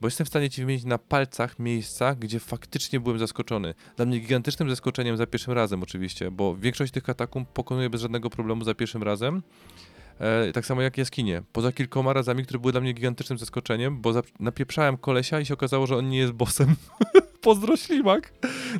Bo 0.00 0.06
jestem 0.06 0.24
w 0.24 0.28
stanie 0.28 0.50
ci 0.50 0.60
wymienić 0.60 0.84
na 0.84 0.98
palcach 0.98 1.58
miejsca, 1.58 2.14
gdzie 2.14 2.40
faktycznie 2.40 3.00
byłem 3.00 3.18
zaskoczony. 3.18 3.74
Dla 3.96 4.06
mnie 4.06 4.20
gigantycznym 4.20 4.70
zaskoczeniem 4.70 5.16
za 5.16 5.26
pierwszym 5.26 5.52
razem 5.52 5.82
oczywiście, 5.82 6.30
bo 6.30 6.56
większość 6.56 6.92
tych 6.92 7.02
katakumb 7.02 7.48
pokonuję 7.48 7.90
bez 7.90 8.00
żadnego 8.00 8.30
problemu 8.30 8.64
za 8.64 8.74
pierwszym 8.74 9.02
razem. 9.02 9.42
E, 10.20 10.52
tak 10.52 10.66
samo 10.66 10.82
jak 10.82 10.98
jaskinie. 10.98 11.42
Poza 11.52 11.72
kilkoma 11.72 12.12
razami, 12.12 12.44
które 12.44 12.58
były 12.58 12.72
dla 12.72 12.80
mnie 12.80 12.92
gigantycznym 12.92 13.38
zaskoczeniem, 13.38 14.00
bo 14.00 14.12
napieprzałem 14.40 14.96
kolesia 14.96 15.40
i 15.40 15.46
się 15.46 15.54
okazało, 15.54 15.86
że 15.86 15.96
on 15.96 16.08
nie 16.08 16.18
jest 16.18 16.32
bossem. 16.32 16.74
Pozdro 17.40 17.76
ślimak. 17.76 18.32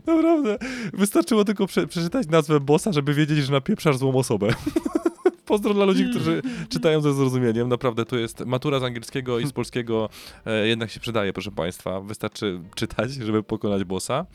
Naprawdę. 0.06 0.58
Wystarczyło 0.92 1.44
tylko 1.44 1.66
prze- 1.66 1.86
przeczytać 1.86 2.28
nazwę 2.28 2.60
bossa, 2.60 2.92
żeby 2.92 3.14
wiedzieć, 3.14 3.38
że 3.38 3.52
napieprzasz 3.52 3.96
złą 3.96 4.14
osobę. 4.14 4.48
Pozdro 5.46 5.74
dla 5.74 5.84
ludzi, 5.84 6.06
którzy 6.10 6.42
czytają 6.68 7.00
ze 7.00 7.14
zrozumieniem. 7.14 7.68
Naprawdę, 7.68 8.04
to 8.04 8.16
jest 8.16 8.40
matura 8.46 8.80
z 8.80 8.82
angielskiego 8.82 9.38
i 9.38 9.46
z 9.46 9.52
polskiego 9.52 10.08
e, 10.46 10.66
jednak 10.66 10.90
się 10.90 11.00
przydaje, 11.00 11.32
proszę 11.32 11.50
Państwa. 11.50 12.00
Wystarczy 12.00 12.60
czytać, 12.74 13.12
żeby 13.12 13.42
pokonać 13.42 13.84
bossa. 13.84 14.26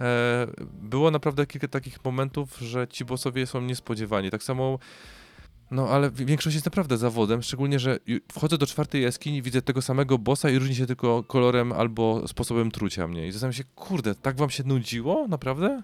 E, 0.00 0.46
było 0.82 1.10
naprawdę 1.10 1.46
kilka 1.46 1.68
takich 1.68 2.04
momentów, 2.04 2.58
że 2.58 2.88
ci 2.88 3.04
bossowie 3.04 3.46
są 3.46 3.60
niespodziewani. 3.60 4.30
Tak 4.30 4.42
samo 4.42 4.78
no, 5.70 5.88
ale 5.88 6.10
wi- 6.10 6.24
większość 6.26 6.54
jest 6.54 6.66
naprawdę 6.66 6.96
zawodem, 6.98 7.42
szczególnie, 7.42 7.78
że 7.78 7.98
wchodzę 8.32 8.58
do 8.58 8.66
czwartej 8.66 9.02
jaskini, 9.02 9.42
widzę 9.42 9.62
tego 9.62 9.82
samego 9.82 10.18
bossa 10.18 10.50
i 10.50 10.58
różni 10.58 10.74
się 10.74 10.86
tylko 10.86 11.22
kolorem 11.22 11.72
albo 11.72 12.28
sposobem 12.28 12.70
trucia 12.70 13.08
mnie. 13.08 13.26
I 13.26 13.32
zastanawiam 13.32 13.52
się, 13.52 13.64
kurde, 13.74 14.14
tak 14.14 14.36
wam 14.36 14.50
się 14.50 14.64
nudziło? 14.64 15.28
Naprawdę? 15.28 15.82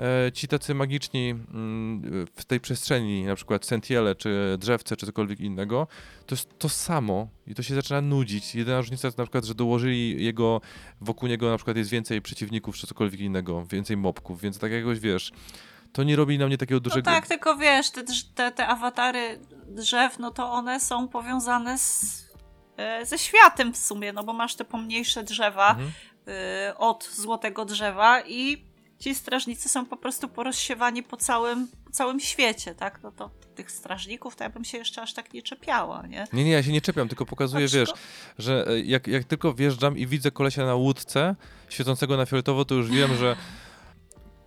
E, 0.00 0.32
ci 0.32 0.48
tacy 0.48 0.74
magiczni 0.74 1.30
mm, 1.30 2.26
w 2.36 2.44
tej 2.44 2.60
przestrzeni, 2.60 3.24
na 3.24 3.34
przykład 3.34 3.66
sentiele, 3.66 4.14
czy 4.14 4.56
drzewce, 4.58 4.96
czy 4.96 5.06
cokolwiek 5.06 5.40
innego, 5.40 5.86
to 6.26 6.34
jest 6.34 6.58
to 6.58 6.68
samo 6.68 7.28
i 7.46 7.54
to 7.54 7.62
się 7.62 7.74
zaczyna 7.74 8.00
nudzić. 8.00 8.54
Jedyna 8.54 8.78
różnica 8.78 9.08
jest 9.08 9.18
na 9.18 9.24
przykład, 9.24 9.44
że 9.44 9.54
dołożyli 9.54 10.24
jego, 10.24 10.60
wokół 11.00 11.28
niego 11.28 11.50
na 11.50 11.56
przykład 11.56 11.76
jest 11.76 11.90
więcej 11.90 12.22
przeciwników, 12.22 12.76
czy 12.76 12.86
cokolwiek 12.86 13.20
innego, 13.20 13.64
więcej 13.66 13.96
mobków, 13.96 14.40
więc 14.40 14.58
tak 14.58 14.72
jakoś, 14.72 15.00
wiesz, 15.00 15.32
to 15.92 16.02
nie 16.02 16.16
robi 16.16 16.38
na 16.38 16.46
mnie 16.46 16.58
takiego 16.58 16.76
No 16.76 16.80
dużego... 16.80 17.02
tak, 17.10 17.26
tylko 17.26 17.56
wiesz, 17.56 17.90
te, 17.90 18.04
te, 18.34 18.52
te 18.52 18.66
awatary 18.66 19.40
drzew, 19.68 20.18
no 20.18 20.30
to 20.30 20.52
one 20.52 20.80
są 20.80 21.08
powiązane 21.08 21.78
z, 21.78 22.24
e, 22.76 23.06
ze 23.06 23.18
światem 23.18 23.72
w 23.72 23.76
sumie, 23.78 24.12
no 24.12 24.24
bo 24.24 24.32
masz 24.32 24.54
te 24.54 24.64
pomniejsze 24.64 25.22
drzewa 25.22 25.70
Mhm. 25.70 25.90
y, 26.68 26.76
od 26.76 27.04
złotego 27.04 27.64
drzewa 27.64 28.20
i 28.20 28.69
ci 29.00 29.14
strażnicy 29.14 29.68
są 29.68 29.86
po 29.86 29.96
prostu 29.96 30.28
porozsiewani 30.28 31.02
po 31.02 31.16
całym, 31.16 31.68
po 31.84 31.90
całym 31.90 32.20
świecie, 32.20 32.74
tak? 32.74 33.02
No 33.02 33.12
to 33.12 33.30
tych 33.54 33.70
strażników 33.70 34.36
to 34.36 34.44
ja 34.44 34.50
bym 34.50 34.64
się 34.64 34.78
jeszcze 34.78 35.02
aż 35.02 35.14
tak 35.14 35.32
nie 35.34 35.42
czepiała, 35.42 36.06
nie? 36.06 36.26
Nie, 36.32 36.44
nie, 36.44 36.50
ja 36.50 36.62
się 36.62 36.72
nie 36.72 36.80
czepiam, 36.80 37.08
tylko 37.08 37.26
pokazuję, 37.26 37.66
Aczko- 37.66 37.72
wiesz, 37.72 37.92
że 38.38 38.66
e, 38.68 38.80
jak, 38.80 39.06
jak 39.06 39.24
tylko 39.24 39.54
wjeżdżam 39.54 39.98
i 39.98 40.06
widzę 40.06 40.30
kolesia 40.30 40.66
na 40.66 40.74
łódce 40.74 41.36
świecącego 41.68 42.16
na 42.16 42.26
fioletowo, 42.26 42.64
to 42.64 42.74
już 42.74 42.90
wiem, 42.90 43.16
że 43.16 43.36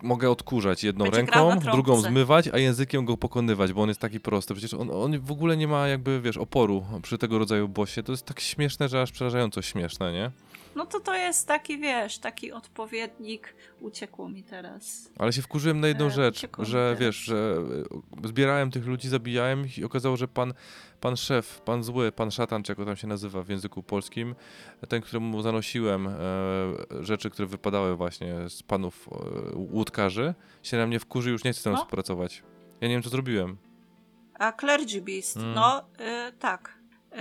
mogę 0.01 0.31
odkurzać 0.31 0.83
jedną 0.83 1.05
Będzie 1.05 1.17
ręką, 1.17 1.59
drugą 1.59 2.01
zmywać, 2.01 2.47
a 2.47 2.57
językiem 2.57 3.05
go 3.05 3.17
pokonywać, 3.17 3.73
bo 3.73 3.81
on 3.81 3.87
jest 3.89 4.01
taki 4.01 4.19
prosty. 4.19 4.53
Przecież 4.53 4.73
on, 4.73 4.91
on 4.91 5.19
w 5.19 5.31
ogóle 5.31 5.57
nie 5.57 5.67
ma 5.67 5.87
jakby, 5.87 6.21
wiesz, 6.21 6.37
oporu 6.37 6.85
przy 7.01 7.17
tego 7.17 7.39
rodzaju 7.39 7.69
bossie. 7.69 8.03
To 8.03 8.11
jest 8.11 8.25
tak 8.25 8.39
śmieszne, 8.39 8.89
że 8.89 9.01
aż 9.01 9.11
przerażająco 9.11 9.61
śmieszne, 9.61 10.13
nie? 10.13 10.31
No 10.75 10.85
to 10.85 10.99
to 10.99 11.15
jest 11.15 11.47
taki, 11.47 11.77
wiesz, 11.79 12.17
taki 12.19 12.51
odpowiednik, 12.51 13.55
uciekło 13.79 14.29
mi 14.29 14.43
teraz. 14.43 15.11
Ale 15.19 15.33
się 15.33 15.41
wkurzyłem 15.41 15.79
na 15.79 15.87
jedną 15.87 16.05
E, 16.05 16.11
rzecz, 16.11 16.47
że 16.59 16.95
wiesz, 16.99 17.15
że 17.15 17.55
e, 18.23 18.27
zbierałem 18.27 18.71
tych 18.71 18.85
ludzi, 18.85 19.09
zabijałem 19.09 19.65
ich 19.65 19.77
i 19.77 19.83
okazało, 19.83 20.17
że 20.17 20.27
pan, 20.27 20.53
pan 21.01 21.17
szef, 21.17 21.61
pan 21.61 21.83
zły, 21.83 22.11
pan 22.11 22.31
szatan, 22.31 22.63
czy 22.63 22.71
jak 22.71 22.85
tam 22.87 22.95
się 22.95 23.07
nazywa 23.07 23.43
w 23.43 23.49
języku 23.49 23.83
polskim, 23.83 24.35
ten, 24.89 25.01
któremu 25.01 25.41
zanosiłem 25.41 26.07
e, 26.07 26.13
rzeczy, 26.99 27.29
które 27.29 27.47
wypadały 27.47 27.95
właśnie 27.95 28.49
z 28.49 28.63
panów 28.63 29.09
e, 29.11 29.55
łódkarzy, 29.55 30.33
się 30.63 30.77
na 30.77 30.87
mnie 30.87 30.99
wkurzy 30.99 31.31
już 31.31 31.43
nie 31.43 31.53
chce 31.53 31.69
mną 31.69 31.77
No. 31.77 31.83
współpracować. 31.83 32.43
Ja 32.81 32.87
nie 32.87 32.93
wiem, 32.93 33.03
co 33.03 33.09
zrobiłem. 33.09 33.57
A 34.39 34.51
Clergy 34.51 35.01
Beast, 35.01 35.37
Mm. 35.37 35.53
no 35.53 35.79
y, 36.29 36.31
tak. 36.39 36.77
Y, 37.13 37.17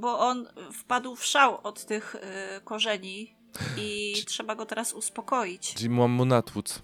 bo 0.00 0.18
on 0.18 0.48
wpadł 0.72 1.16
w 1.16 1.24
szał 1.24 1.58
od 1.62 1.84
tych 1.86 2.14
y, 2.14 2.60
korzeni 2.64 3.34
i 3.76 4.14
trzeba 4.26 4.54
go 4.54 4.66
teraz 4.66 4.92
uspokoić. 4.92 5.74
Czyli 5.74 5.90
mam 5.90 6.10
mu 6.10 6.24
natłuc. 6.24 6.82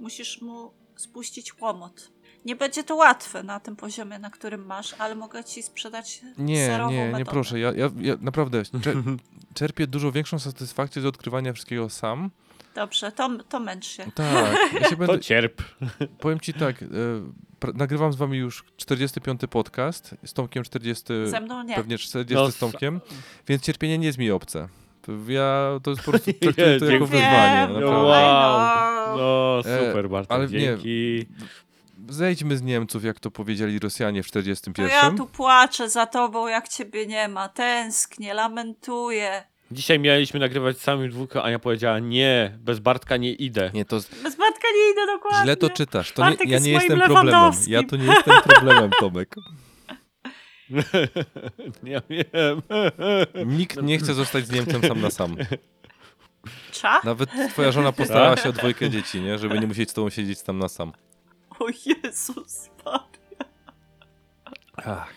Musisz 0.00 0.40
mu 0.42 0.72
spuścić 0.96 1.60
łomot. 1.60 2.12
Nie 2.44 2.56
będzie 2.56 2.84
to 2.84 2.94
łatwe 2.96 3.42
na 3.42 3.60
tym 3.60 3.76
poziomie, 3.76 4.18
na 4.18 4.30
którym 4.30 4.66
masz, 4.66 4.94
ale 4.98 5.14
mogę 5.14 5.44
ci 5.44 5.62
sprzedać 5.62 6.20
Nie, 6.38 6.66
serową 6.66 6.90
nie, 6.92 6.98
nie 6.98 7.10
metodę. 7.12 7.30
proszę. 7.30 7.58
Ja, 7.60 7.72
ja, 7.72 7.90
ja 7.96 8.14
naprawdę 8.20 8.62
czer- 8.62 9.16
czerpię 9.54 9.86
dużo 9.86 10.12
większą 10.12 10.38
satysfakcję 10.38 11.02
z 11.02 11.06
odkrywania 11.06 11.52
wszystkiego 11.52 11.90
sam. 11.90 12.30
Dobrze, 12.74 13.12
to, 13.12 13.30
to 13.48 13.60
męcz 13.60 13.86
się. 13.86 14.10
Tak, 14.14 14.56
ja 14.80 14.88
się 14.88 14.96
będę, 15.00 15.14
To 15.14 15.18
cierp. 15.18 15.62
Powiem 16.18 16.40
ci 16.40 16.54
tak, 16.54 16.82
pr- 16.82 17.32
nagrywam 17.74 18.12
z 18.12 18.16
wami 18.16 18.38
już 18.38 18.64
45 18.76 19.40
podcast, 19.50 20.14
z 20.24 20.32
Tomkiem 20.32 20.64
40, 20.64 21.04
Ze 21.26 21.40
mną 21.40 21.62
nie. 21.62 21.74
pewnie 21.74 21.98
40 21.98 22.34
No, 22.34 22.50
z 22.50 22.58
Tomkiem, 22.58 23.00
więc 23.48 23.62
cierpienie 23.62 23.98
nie 23.98 24.06
jest 24.06 24.18
mi 24.18 24.30
obce. 24.30 24.68
Ja 25.28 25.80
to 25.82 25.90
jest 25.90 26.02
po 26.02 26.10
prostu 26.10 26.30
Nie, 26.32 26.34
traktuję 26.34 26.78
to 26.80 26.84
jako 26.84 27.06
wyzwanie. 27.06 27.68
No, 27.68 27.80
Naprawdę. 27.80 27.96
wow. 28.08 29.16
no. 29.16 29.16
No, 29.16 29.58
E, 29.70 29.86
super, 29.88 30.08
Bartek, 30.10 30.32
ale 30.32 30.44
nie. 30.46 30.60
dzięki. 30.60 31.26
Zejdźmy 32.08 32.56
z 32.56 32.62
Niemców, 32.62 33.04
jak 33.04 33.20
to 33.20 33.30
powiedzieli 33.30 33.78
Rosjanie 33.78 34.22
w 34.22 34.26
To 34.26 34.30
41. 34.30 34.90
ja 34.90 35.10
tu 35.10 35.26
płaczę 35.26 35.90
za 35.90 36.06
tobą, 36.06 36.46
jak 36.48 36.68
ciebie 36.68 37.06
nie 37.06 37.28
ma. 37.28 37.48
Tęsknię, 37.48 38.34
lamentuję. 38.34 39.44
Dzisiaj 39.72 39.98
mieliśmy 39.98 40.40
nagrywać 40.40 40.78
sami 40.78 41.08
dwójkę, 41.08 41.42
a 41.42 41.50
ja 41.50 41.58
powiedziała 41.58 41.98
nie, 41.98 42.58
bez 42.60 42.78
Bartka 42.78 43.16
nie 43.16 43.32
idę. 43.32 43.70
Nie, 43.74 43.84
to 43.84 43.96
Bez 43.96 44.36
Bartka 44.36 44.68
nie 44.74 44.90
idę 44.92 45.06
dokładnie. 45.06 45.42
źle 45.42 45.56
to 45.56 45.70
czytasz. 45.70 46.12
To 46.12 46.22
nie, 46.22 46.28
Bartek 46.30 46.48
ja 46.48 46.54
jest 46.54 46.66
nie 46.66 46.72
moim 46.72 46.90
jestem 46.90 47.00
problemem. 47.14 47.52
Ja 47.66 47.82
tu 47.82 47.96
nie 47.96 48.06
jestem 48.06 48.34
problemem, 48.44 48.90
Tomek. 49.00 49.34
Ja 51.82 52.00
wiem. 52.10 52.62
Nikt 53.58 53.82
nie 53.82 53.98
chce 53.98 54.14
zostać 54.14 54.46
z 54.46 54.50
Niemcem 54.52 54.82
sam 54.82 55.00
na 55.00 55.10
sam. 55.10 55.36
Cza? 56.72 57.00
Nawet 57.04 57.30
twoja 57.50 57.72
żona 57.72 57.92
postarała 57.92 58.36
się 58.36 58.48
o 58.48 58.52
dwójkę 58.52 58.90
dzieci, 58.90 59.20
nie? 59.20 59.38
Żeby 59.38 59.60
nie 59.60 59.66
musieć 59.66 59.90
z 59.90 59.94
tobą 59.94 60.10
siedzieć 60.10 60.42
tam 60.42 60.58
na 60.58 60.68
sam. 60.68 60.92
O 61.60 61.66
Jezus 61.86 62.70
Maria. 62.84 63.52
Ach, 64.76 65.14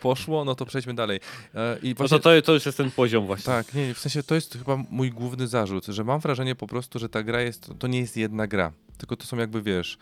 Poszło, 0.00 0.44
no 0.44 0.54
to 0.54 0.66
przejdźmy 0.66 0.94
dalej. 0.94 1.20
E, 1.54 1.78
I 1.82 1.88
No 1.88 1.94
właśnie, 1.94 2.18
to, 2.20 2.30
to, 2.36 2.42
to 2.42 2.52
już 2.54 2.66
jest 2.66 2.78
ten 2.78 2.90
poziom 2.90 3.26
właśnie. 3.26 3.44
Tak, 3.44 3.74
nie, 3.74 3.94
w 3.94 3.98
sensie 3.98 4.22
to 4.22 4.34
jest 4.34 4.52
chyba 4.58 4.76
mój 4.90 5.10
główny 5.10 5.46
zarzut, 5.48 5.86
że 5.86 6.04
mam 6.04 6.20
wrażenie 6.20 6.54
po 6.54 6.66
prostu, 6.66 6.98
że 6.98 7.08
ta 7.08 7.22
gra 7.22 7.40
jest, 7.40 7.70
to 7.78 7.86
nie 7.86 7.98
jest 8.00 8.16
jedna 8.16 8.46
gra, 8.46 8.72
tylko 8.98 9.16
to 9.16 9.26
są 9.26 9.36
jakby, 9.36 9.62
wiesz, 9.62 9.98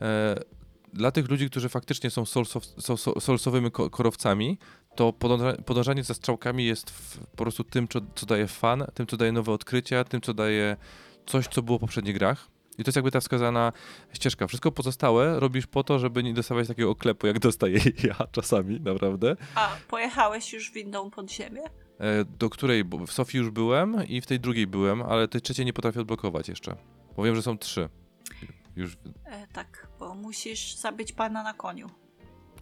e, 0.00 0.34
dla 0.92 1.10
tych 1.10 1.30
ludzi, 1.30 1.50
którzy 1.50 1.68
faktycznie 1.68 2.10
są 2.10 2.24
ko- 3.70 3.90
korowcami, 3.90 4.58
to 4.94 5.12
podąża, 5.12 5.52
podążanie 5.52 6.04
za 6.04 6.14
strzałkami 6.14 6.64
jest 6.64 6.92
po 7.30 7.36
prostu 7.36 7.64
tym, 7.64 7.88
co, 7.88 8.00
co 8.14 8.26
daje 8.26 8.46
fan, 8.46 8.84
tym, 8.94 9.06
co 9.06 9.16
daje 9.16 9.32
nowe 9.32 9.52
odkrycia, 9.52 10.04
tym, 10.04 10.20
co 10.20 10.34
daje 10.34 10.76
coś, 11.26 11.46
co 11.48 11.62
było 11.62 11.78
w 11.78 11.80
poprzednich 11.80 12.14
grach. 12.18 12.51
I 12.78 12.84
to 12.84 12.88
jest 12.88 12.96
jakby 12.96 13.10
ta 13.10 13.20
wskazana 13.20 13.72
ścieżka. 14.12 14.46
Wszystko 14.46 14.72
pozostałe 14.72 15.40
robisz 15.40 15.66
po 15.66 15.84
to, 15.84 15.98
żeby 15.98 16.22
nie 16.22 16.34
dostawać 16.34 16.68
takiego 16.68 16.90
oklepu, 16.90 17.26
jak 17.26 17.38
dostaję 17.38 17.80
ja 18.08 18.26
czasami, 18.32 18.80
naprawdę. 18.80 19.36
A 19.54 19.76
pojechałeś 19.88 20.52
już 20.52 20.70
windą 20.70 21.10
pod 21.10 21.32
ziemię? 21.32 21.62
E, 21.98 22.24
do 22.24 22.50
której, 22.50 22.84
bo 22.84 23.06
w 23.06 23.12
Sofii 23.12 23.38
już 23.38 23.50
byłem 23.50 24.06
i 24.08 24.20
w 24.20 24.26
tej 24.26 24.40
drugiej 24.40 24.66
byłem, 24.66 25.02
ale 25.02 25.28
tej 25.28 25.40
trzeciej 25.40 25.66
nie 25.66 25.72
potrafię 25.72 26.00
odblokować 26.00 26.48
jeszcze. 26.48 26.76
Bo 27.16 27.22
wiem, 27.22 27.36
że 27.36 27.42
są 27.42 27.58
trzy. 27.58 27.88
Już. 28.76 28.96
E, 29.24 29.46
tak, 29.52 29.88
bo 29.98 30.14
musisz 30.14 30.74
zabić 30.74 31.12
pana 31.12 31.42
na 31.42 31.54
koniu. 31.54 31.90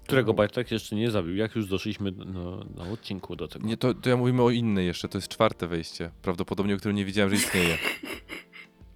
Którego 0.04 0.34
Bartek 0.34 0.70
jeszcze 0.70 0.96
nie 0.96 1.10
zabił, 1.10 1.36
jak 1.36 1.54
już 1.54 1.66
doszliśmy 1.66 2.12
no, 2.12 2.64
na 2.76 2.84
odcinku 2.84 3.36
do 3.36 3.48
tego. 3.48 3.66
Nie, 3.66 3.76
to, 3.76 3.94
to 3.94 4.10
ja 4.10 4.16
mówimy 4.16 4.42
o 4.42 4.50
innej 4.50 4.86
jeszcze, 4.86 5.08
to 5.08 5.18
jest 5.18 5.28
czwarte 5.28 5.66
wejście. 5.66 6.10
Prawdopodobnie, 6.22 6.74
o 6.74 6.78
którym 6.78 6.96
nie 6.96 7.04
wiedziałem, 7.04 7.30
że 7.30 7.36
istnieje. 7.36 7.78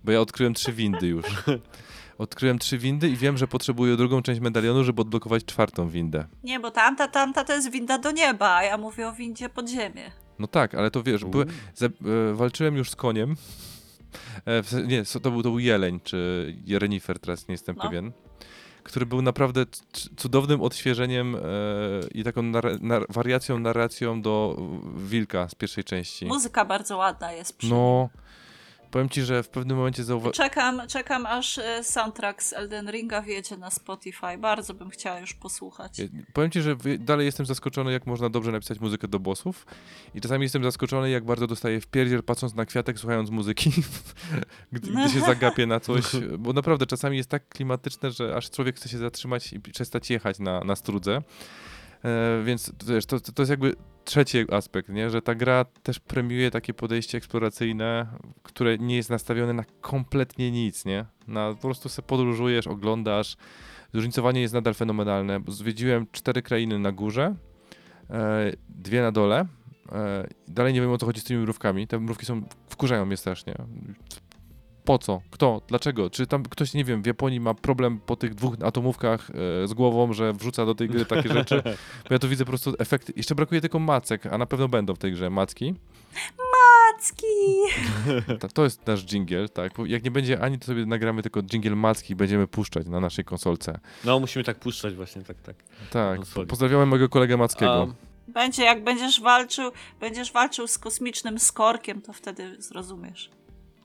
Bo 0.04 0.12
ja 0.12 0.20
odkryłem 0.20 0.54
trzy 0.54 0.72
windy 0.72 1.06
już. 1.06 1.24
Odkryłem 2.18 2.58
trzy 2.58 2.78
windy 2.78 3.08
i 3.08 3.16
wiem, 3.16 3.38
że 3.38 3.48
potrzebuję 3.48 3.96
drugą 3.96 4.22
część 4.22 4.40
medalionu, 4.40 4.84
żeby 4.84 5.02
odblokować 5.02 5.44
czwartą 5.44 5.88
windę. 5.88 6.26
Nie, 6.44 6.60
bo 6.60 6.70
tamta, 6.70 7.08
tamta 7.08 7.44
to 7.44 7.52
jest 7.52 7.70
winda 7.70 7.98
do 7.98 8.10
nieba, 8.10 8.54
a 8.54 8.62
ja 8.64 8.78
mówię 8.78 9.08
o 9.08 9.12
windzie 9.12 9.48
pod 9.48 9.68
ziemię. 9.68 10.10
No 10.38 10.46
tak, 10.46 10.74
ale 10.74 10.90
to 10.90 11.02
wiesz, 11.02 11.24
za, 11.74 11.86
e, 11.86 11.90
walczyłem 12.34 12.76
już 12.76 12.90
z 12.90 12.96
koniem. 12.96 13.36
E, 14.44 14.62
w, 14.62 14.72
nie, 14.86 15.04
to 15.22 15.30
był, 15.30 15.42
to 15.42 15.48
był 15.50 15.58
jeleń, 15.58 16.00
czy 16.04 16.54
renifer, 16.80 17.18
teraz 17.18 17.48
nie 17.48 17.52
jestem 17.52 17.76
No. 17.76 17.82
pewien. 17.82 18.12
Który 18.82 19.06
był 19.06 19.22
naprawdę 19.22 19.64
cudownym 20.16 20.60
odświeżeniem 20.62 21.36
e, 21.36 21.40
i 22.14 22.24
taką 22.24 22.42
nar- 22.42 22.80
nar- 22.80 23.06
wariacją, 23.08 23.58
narracją 23.58 24.22
do 24.22 24.56
Wilka 24.96 25.48
z 25.48 25.54
pierwszej 25.54 25.84
części. 25.84 26.26
Muzyka 26.26 26.64
bardzo 26.64 26.96
ładna 26.96 27.32
jest 27.32 27.56
przy 27.58 27.70
No, 27.70 28.08
powiem 28.94 29.08
ci, 29.08 29.22
że 29.22 29.42
w 29.42 29.48
pewnym 29.48 29.76
momencie 29.76 30.04
zauważyłem. 30.04 30.50
Czekam, 30.50 30.82
czekam 30.88 31.26
aż 31.26 31.58
e, 31.58 31.84
soundtrack 31.84 32.42
z 32.42 32.52
Elden 32.52 32.90
Ringa 32.90 33.22
wjedzie 33.22 33.56
na 33.56 33.70
Spotify. 33.70 34.38
Bardzo 34.38 34.74
bym 34.74 34.90
chciała 34.90 35.20
już 35.20 35.34
posłuchać. 35.34 36.00
Powiem 36.32 36.50
ci, 36.50 36.62
że 36.62 36.76
dalej 36.98 37.26
jestem 37.26 37.46
zaskoczony, 37.46 37.92
jak 37.92 38.06
można 38.06 38.28
dobrze 38.28 38.52
napisać 38.52 38.80
muzykę 38.80 39.08
do 39.08 39.18
bossów. 39.18 39.66
I 40.14 40.20
czasami 40.20 40.42
jestem 40.42 40.64
zaskoczony, 40.64 41.10
jak 41.10 41.24
bardzo 41.24 41.46
dostaję 41.46 41.80
w 41.80 41.86
pierdziel, 41.86 42.22
patrząc 42.22 42.54
na 42.54 42.64
kwiatek, 42.64 42.98
słuchając 42.98 43.30
muzyki, 43.30 43.70
gdy, 44.72 44.90
gdy 44.90 45.08
się 45.08 45.20
zagapię 45.20 45.66
na 45.66 45.80
coś. 45.80 46.04
Bo 46.38 46.52
naprawdę 46.52 46.86
czasami 46.86 47.16
jest 47.16 47.30
tak 47.30 47.48
klimatyczne, 47.48 48.10
że 48.10 48.36
aż 48.36 48.50
człowiek 48.50 48.76
chce 48.76 48.88
się 48.88 48.98
zatrzymać 48.98 49.52
i 49.52 49.60
przestać 49.60 50.10
jechać 50.10 50.38
na, 50.38 50.64
na 50.64 50.76
strudze. 50.76 51.22
E, 52.04 52.42
więc 52.44 52.72
to, 53.06 53.20
to, 53.20 53.32
to 53.32 53.42
jest 53.42 53.50
jakby 53.50 53.76
trzeci 54.04 54.44
aspekt, 54.52 54.88
nie? 54.88 55.10
że 55.10 55.22
ta 55.22 55.34
gra 55.34 55.64
też 55.64 56.00
premiuje 56.00 56.50
takie 56.50 56.74
podejście 56.74 57.18
eksploracyjne, 57.18 58.06
które 58.42 58.78
nie 58.78 58.96
jest 58.96 59.10
nastawione 59.10 59.52
na 59.52 59.64
kompletnie 59.80 60.50
nic, 60.50 60.84
nie? 60.84 61.04
Na, 61.28 61.54
po 61.54 61.60
prostu 61.60 61.88
sobie 61.88 62.08
podróżujesz, 62.08 62.66
oglądasz, 62.66 63.36
Zróżnicowanie 63.94 64.40
jest 64.40 64.54
nadal 64.54 64.74
fenomenalne. 64.74 65.40
Zwiedziłem 65.48 66.06
cztery 66.12 66.42
krainy 66.42 66.78
na 66.78 66.92
górze, 66.92 67.34
e, 68.10 68.52
dwie 68.68 69.02
na 69.02 69.12
dole. 69.12 69.46
E, 69.92 70.28
dalej 70.48 70.74
nie 70.74 70.80
wiem 70.80 70.90
o 70.90 70.98
co 70.98 71.06
chodzi 71.06 71.20
z 71.20 71.24
tymi 71.24 71.42
mrówkami. 71.42 71.86
Te 71.86 72.00
mrówki 72.00 72.26
są, 72.26 72.42
wkurzają 72.68 73.06
mnie 73.06 73.16
strasznie. 73.16 73.54
Po 74.84 74.98
co? 74.98 75.20
Kto? 75.30 75.62
Dlaczego? 75.68 76.10
Czy 76.10 76.26
tam 76.26 76.42
ktoś, 76.42 76.74
nie 76.74 76.84
wiem, 76.84 77.02
w 77.02 77.06
Japonii 77.06 77.40
ma 77.40 77.54
problem 77.54 78.00
po 78.06 78.16
tych 78.16 78.34
dwóch 78.34 78.54
atomówkach 78.64 79.30
e, 79.30 79.68
z 79.68 79.74
głową, 79.74 80.12
że 80.12 80.32
wrzuca 80.32 80.66
do 80.66 80.74
tej 80.74 80.88
gry 80.88 81.04
takie 81.04 81.28
rzeczy? 81.28 81.62
Bo 82.08 82.14
ja 82.14 82.18
tu 82.18 82.28
widzę 82.28 82.44
po 82.44 82.48
prostu 82.48 82.74
efekty. 82.78 83.12
Jeszcze 83.16 83.34
brakuje 83.34 83.60
tylko 83.60 83.78
macek, 83.78 84.26
a 84.26 84.38
na 84.38 84.46
pewno 84.46 84.68
będą 84.68 84.94
w 84.94 84.98
tej 84.98 85.12
grze 85.12 85.30
macki. 85.30 85.74
Macki! 86.38 87.26
Ta, 88.40 88.48
to 88.48 88.64
jest 88.64 88.86
nasz 88.86 89.04
jingle, 89.04 89.48
tak. 89.48 89.72
Bo 89.76 89.86
Jak 89.86 90.04
nie 90.04 90.10
będzie 90.10 90.40
ani, 90.40 90.58
to 90.58 90.66
sobie 90.66 90.86
nagramy 90.86 91.22
tylko 91.22 91.42
jingle 91.42 91.76
macki 91.76 92.12
i 92.12 92.16
będziemy 92.16 92.46
puszczać 92.46 92.86
na 92.86 93.00
naszej 93.00 93.24
konsolce. 93.24 93.80
No, 94.04 94.20
musimy 94.20 94.44
tak 94.44 94.58
puszczać 94.58 94.94
właśnie, 94.94 95.22
tak, 95.22 95.36
tak. 95.40 95.56
Tak. 95.90 96.20
pozdrawiamy 96.48 96.86
mojego 96.86 97.08
kolegę 97.08 97.36
Mackiego. 97.36 97.82
A, 97.82 98.30
Będzie, 98.32 98.64
jak 98.64 98.84
będziesz 98.84 99.20
walczył, 99.20 99.70
będziesz 100.00 100.32
walczył 100.32 100.66
z 100.66 100.78
kosmicznym 100.78 101.38
skorkiem, 101.38 102.02
to 102.02 102.12
wtedy 102.12 102.62
zrozumiesz. 102.62 103.30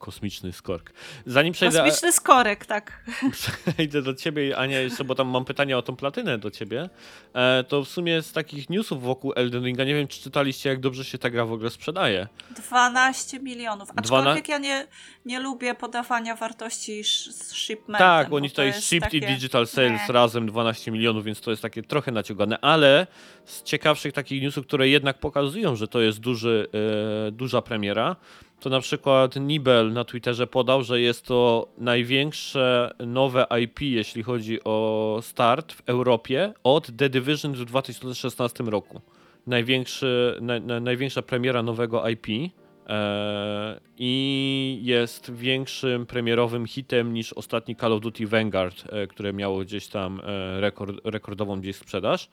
Kosmiczny 0.00 0.52
skork. 0.52 0.92
Zanim 1.26 1.52
przejdę, 1.52 1.78
Kosmiczny 1.78 2.12
skorek, 2.12 2.66
tak. 2.66 3.04
przejdę 3.74 4.02
do 4.02 4.14
ciebie, 4.14 4.56
Ania, 4.56 4.80
jeszcze, 4.80 5.04
bo 5.04 5.14
tam 5.14 5.28
mam 5.28 5.44
pytanie 5.44 5.78
o 5.78 5.82
tą 5.82 5.96
platynę 5.96 6.38
do 6.38 6.50
ciebie, 6.50 6.88
e, 7.34 7.64
to 7.64 7.84
w 7.84 7.88
sumie 7.88 8.22
z 8.22 8.32
takich 8.32 8.70
newsów 8.70 9.02
wokół 9.02 9.32
Elden 9.36 9.64
Ringa, 9.64 9.84
nie 9.84 9.94
wiem, 9.94 10.08
czy 10.08 10.20
czytaliście, 10.22 10.68
jak 10.68 10.80
dobrze 10.80 11.04
się 11.04 11.18
ta 11.18 11.30
gra 11.30 11.44
w 11.44 11.52
ogóle 11.52 11.70
sprzedaje. 11.70 12.28
12 12.56 13.40
milionów. 13.40 13.88
Aczkolwiek 13.96 14.48
ja 14.48 14.58
nie, 14.58 14.86
nie 15.24 15.40
lubię 15.40 15.74
podawania 15.74 16.36
wartości 16.36 17.04
z 17.04 17.52
shipmentem. 17.54 18.06
Tak, 18.06 18.32
oni 18.32 18.50
tutaj 18.50 18.66
jest 18.66 18.84
Shipped 18.84 19.14
i 19.14 19.20
takie- 19.20 19.34
Digital 19.34 19.66
Sales 19.66 20.00
Nie. 20.08 20.14
razem 20.14 20.46
12 20.46 20.90
milionów, 20.90 21.24
więc 21.24 21.40
to 21.40 21.50
jest 21.50 21.62
takie 21.62 21.82
trochę 21.82 22.12
naciągane, 22.12 22.58
ale 22.60 23.06
z 23.44 23.62
ciekawszych 23.62 24.12
takich 24.12 24.42
newsów, 24.42 24.66
które 24.66 24.88
jednak 24.88 25.18
pokazują, 25.18 25.76
że 25.76 25.88
to 25.88 26.00
jest 26.00 26.20
duży, 26.20 26.68
e, 27.28 27.30
duża 27.30 27.62
premiera, 27.62 28.16
to 28.60 28.70
na 28.70 28.80
przykład 28.80 29.36
Nibel 29.36 29.92
na 29.92 30.04
Twitterze 30.04 30.46
podał, 30.46 30.82
że 30.82 31.00
jest 31.00 31.26
to 31.26 31.68
największe 31.78 32.94
nowe 33.06 33.46
IP, 33.62 33.80
jeśli 33.80 34.22
chodzi 34.22 34.64
o 34.64 35.18
start 35.22 35.72
w 35.72 35.82
Europie 35.86 36.52
od 36.64 36.96
The 36.96 37.08
Division 37.08 37.52
w 37.52 37.64
2016 37.64 38.64
roku. 38.64 39.00
Największy, 39.46 40.38
na, 40.40 40.60
na, 40.60 40.80
największa 40.80 41.22
premiera 41.22 41.62
nowego 41.62 42.08
IP. 42.08 42.26
E, 42.88 43.80
I 43.98 44.78
jest 44.82 45.34
większym 45.34 46.06
premierowym 46.06 46.66
hitem 46.66 47.12
niż 47.12 47.32
ostatni 47.32 47.76
Call 47.76 47.92
of 47.92 48.00
Duty 48.00 48.26
Vanguard, 48.26 48.84
e, 48.92 49.06
które 49.06 49.32
miało 49.32 49.58
gdzieś 49.58 49.86
tam 49.86 50.20
e, 50.24 50.60
rekord, 50.60 50.96
rekordową 51.04 51.60
gdzieś 51.60 51.76
sprzedaż. 51.76 52.28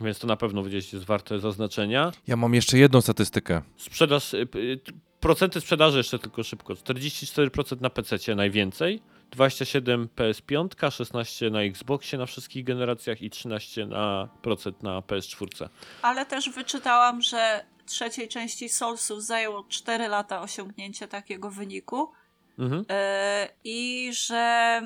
Więc 0.00 0.18
to 0.18 0.26
na 0.26 0.36
pewno 0.36 0.62
gdzieś 0.62 0.92
jest 0.92 1.04
warte 1.04 1.38
zaznaczenia. 1.38 2.12
Ja 2.26 2.36
mam 2.36 2.54
jeszcze 2.54 2.78
jedną 2.78 3.00
statystykę. 3.00 3.62
Sprzedaż, 3.76 4.34
y, 4.34 4.46
t- 4.84 4.92
procenty 5.22 5.60
sprzedaży 5.60 5.98
jeszcze 5.98 6.18
tylko 6.18 6.42
szybko. 6.42 6.74
44% 6.74 7.80
na 7.80 7.90
PC 7.90 8.34
najwięcej, 8.34 9.02
27 9.30 10.08
PS5, 10.16 10.90
16 10.90 11.50
na 11.50 11.62
Xboxie 11.62 12.18
na 12.18 12.26
wszystkich 12.26 12.64
generacjach 12.64 13.22
i 13.22 13.30
13% 13.30 13.88
na, 13.88 14.28
procent 14.42 14.82
na 14.82 15.00
PS4. 15.00 15.68
Ale 16.02 16.26
też 16.26 16.50
wyczytałam, 16.50 17.22
że 17.22 17.64
trzeciej 17.86 18.28
części 18.28 18.68
Soulsów 18.68 19.22
zajęło 19.22 19.64
4 19.68 20.08
lata 20.08 20.42
osiągnięcie 20.42 21.08
takiego 21.08 21.50
wyniku 21.50 22.12
Mhm. 22.58 22.84
yy, 22.88 23.48
i 23.64 24.10
że 24.12 24.80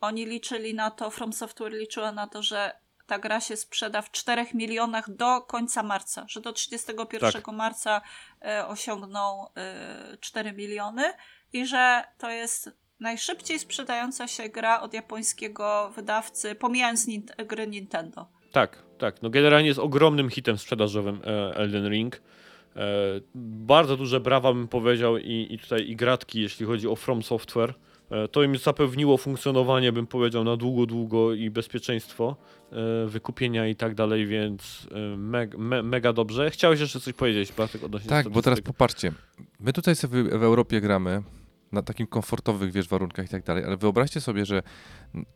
oni 0.00 0.26
liczyli 0.26 0.74
na 0.74 0.90
to, 0.90 1.10
From 1.10 1.32
Software 1.32 1.72
liczyła 1.72 2.12
na 2.12 2.26
to, 2.26 2.42
że 2.42 2.72
ta 3.10 3.18
gra 3.18 3.40
się 3.40 3.56
sprzeda 3.56 4.02
w 4.02 4.10
4 4.10 4.46
milionach 4.54 5.10
do 5.16 5.40
końca 5.40 5.82
marca, 5.82 6.24
że 6.28 6.40
do 6.40 6.52
31 6.52 7.32
Tak. 7.32 7.48
marca 7.48 8.00
e, 8.42 8.66
osiągną 8.66 9.46
e, 9.56 10.16
4 10.20 10.52
miliony 10.52 11.02
i 11.52 11.66
że 11.66 12.04
to 12.18 12.30
jest 12.30 12.70
najszybciej 13.00 13.58
sprzedająca 13.58 14.28
się 14.28 14.48
gra 14.48 14.80
od 14.80 14.94
japońskiego 14.94 15.92
wydawcy, 15.96 16.54
pomijając 16.54 17.08
nint- 17.08 17.44
gry 17.46 17.66
Nintendo. 17.66 18.26
Tak, 18.52 18.82
tak. 18.98 19.22
No 19.22 19.30
generalnie 19.30 19.68
jest 19.68 19.80
ogromnym 19.80 20.30
hitem 20.30 20.58
sprzedażowym 20.58 21.20
e, 21.24 21.56
Elden 21.56 21.88
Ring. 21.88 22.16
E, 22.16 22.20
bardzo 23.34 23.96
duże 23.96 24.20
brawa 24.20 24.52
bym 24.52 24.68
powiedział 24.68 25.18
i, 25.18 25.46
i 25.50 25.58
tutaj 25.58 25.88
i 25.88 25.96
gratki, 25.96 26.40
jeśli 26.40 26.66
chodzi 26.66 26.88
o 26.88 26.96
From 26.96 27.22
Software. 27.22 27.74
E, 28.10 28.28
to 28.28 28.42
im 28.42 28.56
zapewniło 28.56 29.16
funkcjonowanie, 29.16 29.92
bym 29.92 30.06
powiedział, 30.06 30.44
na 30.44 30.56
długo, 30.56 30.86
długo 30.86 31.34
i 31.34 31.50
bezpieczeństwo 31.50 32.36
e, 32.72 33.06
wykupienia 33.06 33.66
i 33.66 33.76
tak 33.76 33.94
dalej, 33.94 34.26
więc 34.26 34.88
e, 34.94 35.16
me, 35.16 35.46
me, 35.58 35.82
mega 35.82 36.12
dobrze. 36.12 36.50
Chciałeś 36.50 36.80
jeszcze 36.80 37.00
coś 37.00 37.14
powiedzieć, 37.14 37.52
Bartek, 37.52 37.84
odnośnie 37.84 38.08
Tak, 38.08 38.28
bo 38.28 38.42
teraz 38.42 38.60
popatrzcie. 38.60 39.12
My 39.60 39.72
tutaj 39.72 39.96
sobie 39.96 40.22
w, 40.22 40.28
w 40.28 40.42
Europie 40.42 40.80
gramy 40.80 41.22
na 41.72 41.82
takim 41.82 42.06
komfortowych, 42.06 42.72
wiesz, 42.72 42.88
warunkach 42.88 43.26
i 43.26 43.28
tak 43.28 43.44
dalej, 43.44 43.64
ale 43.64 43.76
wyobraźcie 43.76 44.20
sobie, 44.20 44.46
że 44.46 44.62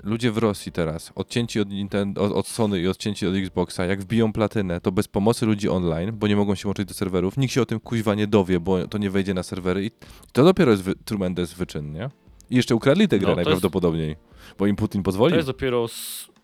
ludzie 0.02 0.30
w 0.32 0.38
Rosji 0.38 0.72
teraz, 0.72 1.12
odcięci 1.14 1.60
od, 1.60 1.68
Nintendo, 1.68 2.22
od, 2.22 2.32
od 2.32 2.46
Sony 2.46 2.80
i 2.80 2.88
odcięci 2.88 3.26
od 3.26 3.34
Xboxa, 3.34 3.84
jak 3.84 4.00
wbiją 4.00 4.32
platynę, 4.32 4.80
to 4.80 4.92
bez 4.92 5.08
pomocy 5.08 5.46
ludzi 5.46 5.68
online, 5.68 6.12
bo 6.14 6.26
nie 6.26 6.36
mogą 6.36 6.54
się 6.54 6.68
łączyć 6.68 6.88
do 6.88 6.94
serwerów, 6.94 7.36
nikt 7.36 7.54
się 7.54 7.62
o 7.62 7.66
tym 7.66 7.80
kuźwa 7.80 8.14
nie 8.14 8.26
dowie, 8.26 8.60
bo 8.60 8.88
to 8.88 8.98
nie 8.98 9.10
wejdzie 9.10 9.34
na 9.34 9.42
serwery 9.42 9.84
i 9.84 9.90
to 10.32 10.44
dopiero 10.44 10.70
jest 10.70 10.82
wy, 10.82 10.94
tremendous 11.04 11.52
wyczyn, 11.52 11.92
nie? 11.92 12.10
I 12.50 12.56
jeszcze 12.56 12.74
ukradli 12.74 13.08
tę 13.08 13.18
grę 13.18 13.28
No, 13.28 13.34
to 13.34 13.40
jest- 13.40 13.46
najprawdopodobniej, 13.48 14.16
bo 14.58 14.66
im 14.66 14.76
Putin 14.76 15.02
To 15.02 15.04
pozwolił. 15.04 15.36
jest 15.36 15.48
dopiero 15.48 15.86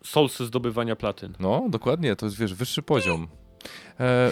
solsy 0.04 0.46
zdobywania 0.46 0.96
platyn. 0.96 1.34
No, 1.40 1.64
dokładnie, 1.68 2.16
to 2.16 2.26
jest, 2.26 2.38
wiesz, 2.38 2.54
wyższy 2.54 2.82
poziom. 2.82 3.28
E, 4.00 4.30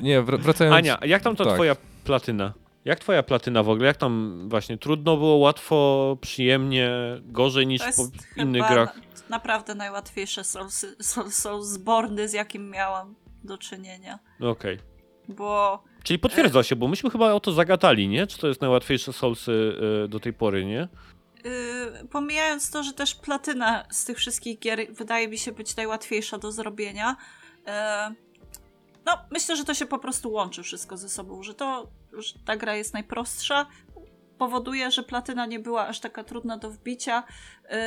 nie, 0.00 0.22
wr- 0.22 0.40
wracając... 0.40 0.76
Ania, 0.76 0.98
a 1.00 1.06
jak 1.06 1.22
tam 1.22 1.36
ta 1.36 1.44
tak. 1.44 1.54
twoja 1.54 1.76
platyna? 2.04 2.52
Jak 2.84 2.98
twoja 3.00 3.22
platyna 3.22 3.62
w 3.62 3.68
ogóle? 3.68 3.86
Jak 3.86 3.96
tam 3.96 4.44
właśnie 4.48 4.78
trudno 4.78 5.16
było, 5.16 5.36
łatwo, 5.36 6.16
przyjemnie, 6.20 6.90
gorzej 7.24 7.66
niż 7.66 7.80
To 7.80 7.86
jest 7.86 7.98
po 7.98 8.18
chyba 8.28 8.42
innych 8.42 8.62
grach? 8.68 8.96
na- 8.96 9.02
naprawdę 9.36 9.74
najłatwiejsze 9.74 10.40
Soulsy- 10.44 11.02
Soul, 11.02 11.30
Soulsborny, 11.30 12.28
z 12.28 12.32
jakim 12.32 12.70
miałam 12.70 13.14
do 13.44 13.58
czynienia. 13.58 14.18
No 14.40 14.50
Okej. 14.50 14.78
Bo 15.28 15.82
Czyli 16.02 16.18
potwierdza 16.18 16.62
się, 16.62 16.76
bo 16.76 16.88
myśmy 16.88 17.10
chyba 17.10 17.32
o 17.32 17.40
to 17.40 17.52
zagadali, 17.52 18.08
nie? 18.08 18.26
Czy 18.26 18.38
to 18.38 18.48
jest 18.48 18.60
najłatwiejsze 18.60 19.12
Soulsy 19.12 19.52
y, 20.04 20.08
do 20.08 20.20
tej 20.20 20.32
pory, 20.32 20.64
nie? 20.64 20.88
Yy, 21.44 22.08
pomijając 22.10 22.70
to, 22.70 22.82
że 22.82 22.92
też 22.92 23.14
platyna 23.14 23.84
z 23.90 24.04
tych 24.04 24.18
wszystkich 24.18 24.58
gier 24.58 24.86
wydaje 24.90 25.28
mi 25.28 25.38
się 25.38 25.52
być 25.52 25.76
najłatwiejsza 25.76 26.38
do 26.38 26.52
zrobienia. 26.52 27.16
Yy, 27.66 27.72
no, 29.06 29.18
myślę, 29.30 29.56
że 29.56 29.64
to 29.64 29.74
się 29.74 29.86
po 29.86 29.98
prostu 29.98 30.32
łączy 30.32 30.62
wszystko 30.62 30.96
ze 30.96 31.08
sobą, 31.08 31.42
że 31.42 31.54
to, 31.54 31.90
że 32.12 32.34
ta 32.44 32.56
gra 32.56 32.76
jest 32.76 32.94
najprostsza, 32.94 33.66
powoduje, 34.40 34.90
że 34.90 35.02
platyna 35.02 35.46
nie 35.46 35.58
była 35.58 35.86
aż 35.86 36.00
taka 36.00 36.24
trudna 36.24 36.58
do 36.58 36.70
wbicia. 36.70 37.22
Yy, 37.70 37.78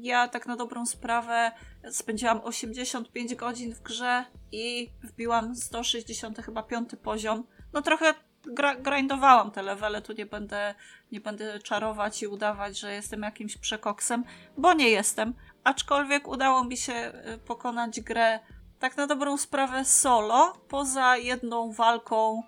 ja 0.00 0.28
tak 0.28 0.46
na 0.46 0.56
dobrą 0.56 0.86
sprawę 0.86 1.52
spędziłam 1.90 2.40
85 2.44 3.34
godzin 3.34 3.74
w 3.74 3.82
grze 3.82 4.24
i 4.52 4.90
wbiłam 5.02 5.56
160 5.56 6.38
chyba 6.38 6.62
piąty 6.62 6.96
poziom. 6.96 7.44
No 7.72 7.82
trochę 7.82 8.14
gra, 8.44 8.74
grindowałam 8.74 9.50
te 9.50 9.62
levele, 9.62 10.02
tu 10.02 10.12
nie 10.12 10.26
będę 10.26 10.74
nie 11.12 11.20
będę 11.20 11.58
czarować 11.58 12.22
i 12.22 12.26
udawać, 12.26 12.78
że 12.78 12.94
jestem 12.94 13.22
jakimś 13.22 13.56
przekoksem, 13.56 14.24
bo 14.56 14.72
nie 14.72 14.88
jestem. 14.88 15.34
Aczkolwiek 15.64 16.28
udało 16.28 16.64
mi 16.64 16.76
się 16.76 17.12
y, 17.34 17.38
pokonać 17.38 18.00
grę 18.00 18.40
tak 18.78 18.96
na 18.96 19.06
dobrą 19.06 19.36
sprawę 19.36 19.84
solo, 19.84 20.52
poza 20.68 21.16
jedną 21.16 21.72
walką, 21.72 22.42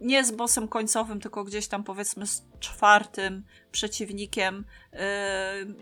nie 0.00 0.24
z 0.24 0.30
bossem 0.30 0.68
końcowym, 0.68 1.20
tylko 1.20 1.44
gdzieś 1.44 1.68
tam 1.68 1.84
powiedzmy 1.84 2.26
z 2.26 2.42
czwartym 2.60 3.44
przeciwnikiem. 3.72 4.64
Yy, 4.92 4.98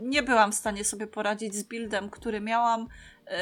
nie 0.00 0.22
byłam 0.22 0.52
w 0.52 0.54
stanie 0.54 0.84
sobie 0.84 1.06
poradzić 1.06 1.54
z 1.54 1.62
buildem, 1.62 2.10
który 2.10 2.40
miałam 2.40 2.88
yy, 3.26 3.32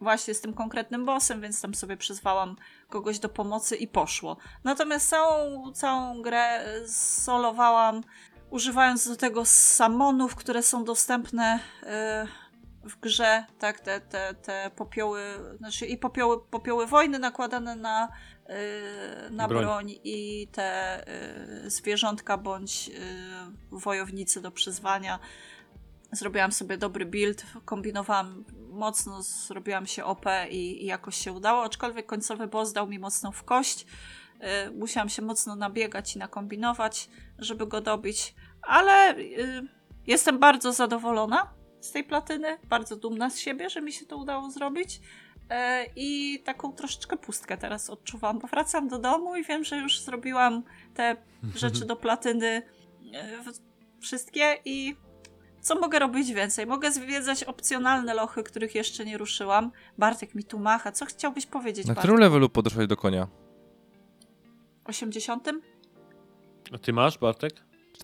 właśnie 0.00 0.34
z 0.34 0.40
tym 0.40 0.54
konkretnym 0.54 1.04
bossem, 1.04 1.40
więc 1.40 1.60
tam 1.60 1.74
sobie 1.74 1.96
przyzwałam 1.96 2.56
kogoś 2.88 3.18
do 3.18 3.28
pomocy 3.28 3.76
i 3.76 3.88
poszło. 3.88 4.36
Natomiast 4.64 5.08
całą, 5.08 5.72
całą 5.72 6.22
grę 6.22 6.64
solowałam, 6.88 8.02
używając 8.50 9.08
do 9.08 9.16
tego 9.16 9.44
samonów, 9.44 10.34
które 10.34 10.62
są 10.62 10.84
dostępne 10.84 11.60
y, 11.82 12.46
w 12.88 13.00
grze, 13.00 13.44
tak, 13.58 13.80
te, 13.80 14.00
te, 14.00 14.34
te 14.34 14.70
popioły, 14.76 15.22
znaczy 15.58 15.86
i 15.86 15.98
popioły, 15.98 16.40
popioły 16.50 16.86
wojny 16.86 17.18
nakładane 17.18 17.76
na, 17.76 18.08
na 19.30 19.48
Broń. 19.48 19.62
broń. 19.62 19.94
i 20.04 20.48
te 20.52 21.00
y, 21.64 21.70
zwierzątka 21.70 22.38
bądź 22.38 22.88
y, 22.88 22.92
wojownicy 23.70 24.40
do 24.40 24.50
przyzwania. 24.50 25.18
Zrobiłam 26.12 26.52
sobie 26.52 26.78
dobry 26.78 27.06
build, 27.06 27.46
kombinowałam 27.64 28.44
mocno, 28.70 29.22
zrobiłam 29.22 29.86
się 29.86 30.04
OP 30.04 30.24
i, 30.50 30.82
i 30.82 30.86
jakoś 30.86 31.16
się 31.16 31.32
udało, 31.32 31.64
aczkolwiek 31.64 32.06
końcowy 32.06 32.46
boss 32.46 32.72
dał 32.72 32.86
mi 32.86 32.98
mocno 32.98 33.32
w 33.32 33.44
kość. 33.44 33.86
Y, 34.66 34.70
musiałam 34.70 35.08
się 35.08 35.22
mocno 35.22 35.56
nabiegać 35.56 36.16
i 36.16 36.18
nakombinować, 36.18 37.08
żeby 37.38 37.66
go 37.66 37.80
dobić, 37.80 38.34
ale 38.62 39.18
y, 39.18 39.68
jestem 40.06 40.38
bardzo 40.38 40.72
zadowolona 40.72 41.54
z 41.80 41.92
tej 41.92 42.04
platyny, 42.04 42.58
bardzo 42.68 42.96
dumna 42.96 43.30
z 43.30 43.38
siebie, 43.38 43.70
że 43.70 43.82
mi 43.82 43.92
się 43.92 44.06
to 44.06 44.16
udało 44.16 44.50
zrobić. 44.50 45.00
E, 45.50 45.86
I 45.96 46.40
taką 46.44 46.72
troszeczkę 46.72 47.16
pustkę 47.16 47.56
teraz 47.56 47.90
odczuwam, 47.90 48.38
bo 48.38 48.48
wracam 48.48 48.88
do 48.88 48.98
domu 48.98 49.36
i 49.36 49.44
wiem, 49.44 49.64
że 49.64 49.76
już 49.76 50.00
zrobiłam 50.00 50.62
te 50.94 51.16
rzeczy 51.56 51.86
do 51.86 51.96
platyny 51.96 52.62
e, 53.14 53.42
wszystkie 54.00 54.58
i 54.64 54.96
co 55.60 55.80
mogę 55.80 55.98
robić 55.98 56.32
więcej? 56.32 56.66
Mogę 56.66 56.92
zwiedzać 56.92 57.44
opcjonalne 57.44 58.14
lochy, 58.14 58.42
których 58.42 58.74
jeszcze 58.74 59.04
nie 59.04 59.18
ruszyłam. 59.18 59.72
Bartek 59.98 60.34
mi 60.34 60.44
tu 60.44 60.58
macha. 60.58 60.92
Co 60.92 61.06
chciałbyś 61.06 61.46
powiedzieć, 61.46 61.86
Na 61.86 61.94
Bartek? 61.94 62.02
którym 62.02 62.20
levelu 62.20 62.48
podeszłeś 62.48 62.86
do 62.86 62.96
konia? 62.96 63.28
80? 64.84 65.48
A 66.72 66.78
ty 66.78 66.92
masz, 66.92 67.18
Bartek? 67.18 67.52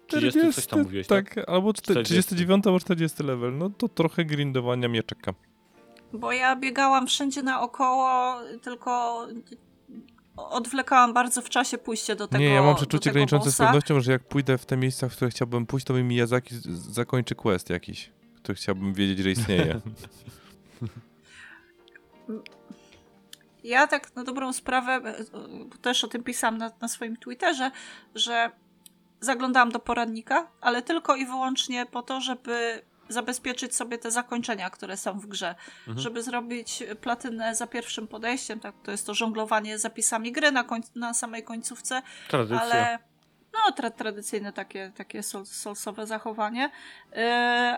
40 0.06 0.52
coś 0.52 0.66
tam 0.66 0.82
mówiłeś, 0.82 1.06
tak? 1.06 1.34
tak? 1.34 1.48
albo 1.48 1.72
40. 1.72 2.14
39 2.14 2.66
albo 2.66 2.80
40 2.80 3.22
level. 3.22 3.58
No 3.58 3.70
to 3.70 3.88
trochę 3.88 4.24
grindowania 4.24 4.88
mnie 4.88 5.02
czeka. 5.02 5.34
Bo 6.12 6.32
ja 6.32 6.56
biegałam 6.56 7.06
wszędzie 7.06 7.42
naokoło, 7.42 8.36
tylko 8.62 9.26
odwlekałam 10.36 11.12
bardzo 11.12 11.42
w 11.42 11.48
czasie 11.48 11.78
pójście 11.78 12.16
do 12.16 12.28
tego 12.28 12.44
nie, 12.44 12.54
ja 12.54 12.62
mam 12.62 12.76
przeczucie 12.76 13.10
graniczące 13.12 13.50
z 13.50 13.52
bossa. 13.52 13.64
pewnością, 13.64 14.00
że 14.00 14.12
jak 14.12 14.24
pójdę 14.28 14.58
w 14.58 14.66
te 14.66 14.76
miejsca, 14.76 15.08
w 15.08 15.16
które 15.16 15.30
chciałbym 15.30 15.66
pójść, 15.66 15.86
to 15.86 15.94
mi 15.94 16.02
Miyazaki 16.02 16.54
z- 16.54 16.66
zakończy 16.94 17.34
quest 17.34 17.70
jakiś, 17.70 18.10
który 18.36 18.54
chciałbym 18.56 18.94
wiedzieć, 18.94 19.18
że 19.18 19.30
istnieje. 19.30 19.80
Ja 23.64 23.86
tak 23.86 24.16
na 24.16 24.24
dobrą 24.24 24.52
sprawę, 24.52 24.92
e, 24.92 25.18
e, 25.18 25.24
bo 25.64 25.76
też 25.76 26.04
o 26.04 26.08
tym 26.08 26.22
pisałam 26.24 26.58
na, 26.58 26.70
na 26.80 26.88
swoim 26.88 27.16
Twitterze, 27.16 27.70
że 28.14 28.50
zaglądałam 29.20 29.70
do 29.72 29.78
poradnika, 29.78 30.50
ale 30.60 30.82
tylko 30.82 31.16
i 31.16 31.26
wyłącznie 31.26 31.86
po 31.86 32.02
to, 32.02 32.20
żeby 32.20 32.82
zabezpieczyć 33.12 33.76
sobie 33.76 33.98
te 33.98 34.10
zakończenia, 34.10 34.70
które 34.70 34.96
są 34.96 35.18
w 35.18 35.26
grze. 35.26 35.54
Mhm. 35.78 35.98
Żeby 35.98 36.22
zrobić 36.22 36.82
platynę 37.00 37.54
za 37.54 37.66
pierwszym 37.66 38.08
podejściem, 38.08 38.60
tak, 38.60 38.74
to 38.82 38.90
jest 38.90 39.06
to 39.06 39.14
żonglowanie 39.14 39.78
zapisami 39.78 40.32
gry 40.32 40.52
na, 40.52 40.64
koń, 40.64 40.80
na 40.94 41.14
samej 41.14 41.42
końcówce, 41.42 42.02
Tradycja. 42.28 42.60
ale 42.60 42.98
no 43.52 43.72
tra 43.72 43.90
tradycyjne 43.90 44.52
takie, 44.52 44.92
takie 44.96 45.22
sol 45.22 45.46
solsowe 45.46 46.06
zachowanie, 46.06 46.70
yy, 47.12 47.22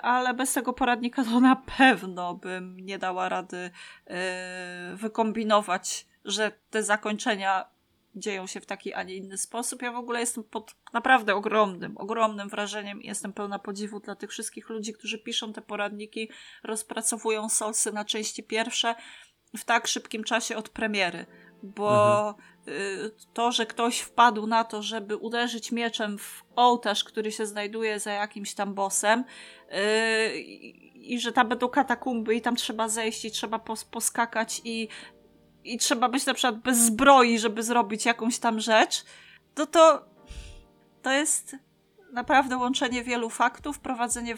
ale 0.01 0.35
bez 0.35 0.52
tego 0.52 0.73
poradnika 0.73 1.24
to 1.24 1.40
na 1.40 1.56
pewno 1.56 2.35
bym 2.35 2.77
nie 2.81 2.98
dała 2.98 3.28
rady 3.28 3.70
yy, 4.06 4.16
wykombinować, 4.97 6.06
że 6.24 6.52
te 6.70 6.82
zakończenia 6.82 7.74
dzieją 8.16 8.47
się 8.47 8.61
w 8.61 8.66
taki, 8.66 8.95
a 8.95 9.03
nie 9.03 9.15
inny 9.16 9.39
sposób. 9.39 9.82
Ja 9.82 9.93
w 9.93 9.97
ogóle 9.97 10.20
jestem 10.20 10.45
pod 10.45 10.74
naprawdę 10.93 11.35
ogromnym, 11.35 11.99
ogromnym 11.99 12.49
wrażeniem 12.49 13.03
i 13.03 13.07
jestem 13.07 13.32
pełna 13.32 13.59
podziwu 13.59 14.01
dla 14.01 14.16
tych 14.16 14.31
wszystkich 14.31 14.69
ludzi, 14.69 14.93
którzy 14.93 15.19
piszą 15.19 15.53
te 15.53 15.62
poradniki, 15.62 16.31
rozpracowują 16.65 17.49
solsy 17.49 17.93
na 17.93 18.05
części 18.05 18.43
pierwsze 18.43 18.95
w 19.57 19.65
tak 19.65 19.86
szybkim 19.86 20.24
czasie 20.24 20.57
od 20.57 20.69
premiery, 20.69 21.27
bo 21.62 22.31
y, 22.69 23.11
to, 23.35 23.53
że 23.53 23.66
ktoś 23.66 23.99
wpadł 23.99 24.47
na 24.47 24.65
to, 24.65 24.82
żeby 24.82 25.16
uderzyć 25.16 25.73
mieczem 25.73 26.19
w 26.19 26.45
ołtarz, 26.57 27.05
który 27.05 27.32
się 27.32 27.47
znajduje 27.47 28.01
za 28.01 28.12
jakimś 28.12 28.55
tam 28.55 28.74
bossem 28.74 29.24
y, 29.24 30.41
i, 30.41 31.15
i 31.15 31.20
że 31.20 31.32
tam 31.32 31.49
będą 31.49 31.69
katakumby 31.69 32.35
i 32.35 32.41
tam 32.41 32.57
trzeba 32.57 32.89
zejść 32.89 33.24
i 33.24 33.31
trzeba 33.31 33.59
pos, 33.59 33.85
poskakać 33.85 34.61
i, 34.65 34.89
i 35.65 35.78
trzeba 35.78 36.09
być 36.09 36.27
na 36.27 36.35
przykład 36.35 36.59
bez 36.59 36.78
zbroi, 36.78 37.39
żeby 37.39 37.62
zrobić 37.62 38.07
jakąś 38.07 38.39
tam 38.39 38.61
rzecz, 38.61 39.05
to 39.55 39.66
to, 39.66 40.05
to 41.03 41.12
jest 41.12 41.57
naprawdę 42.12 42.57
łączenie 42.57 43.05
wielu 43.05 43.31
faktów, 43.31 43.78
prowadzenie 43.78 44.36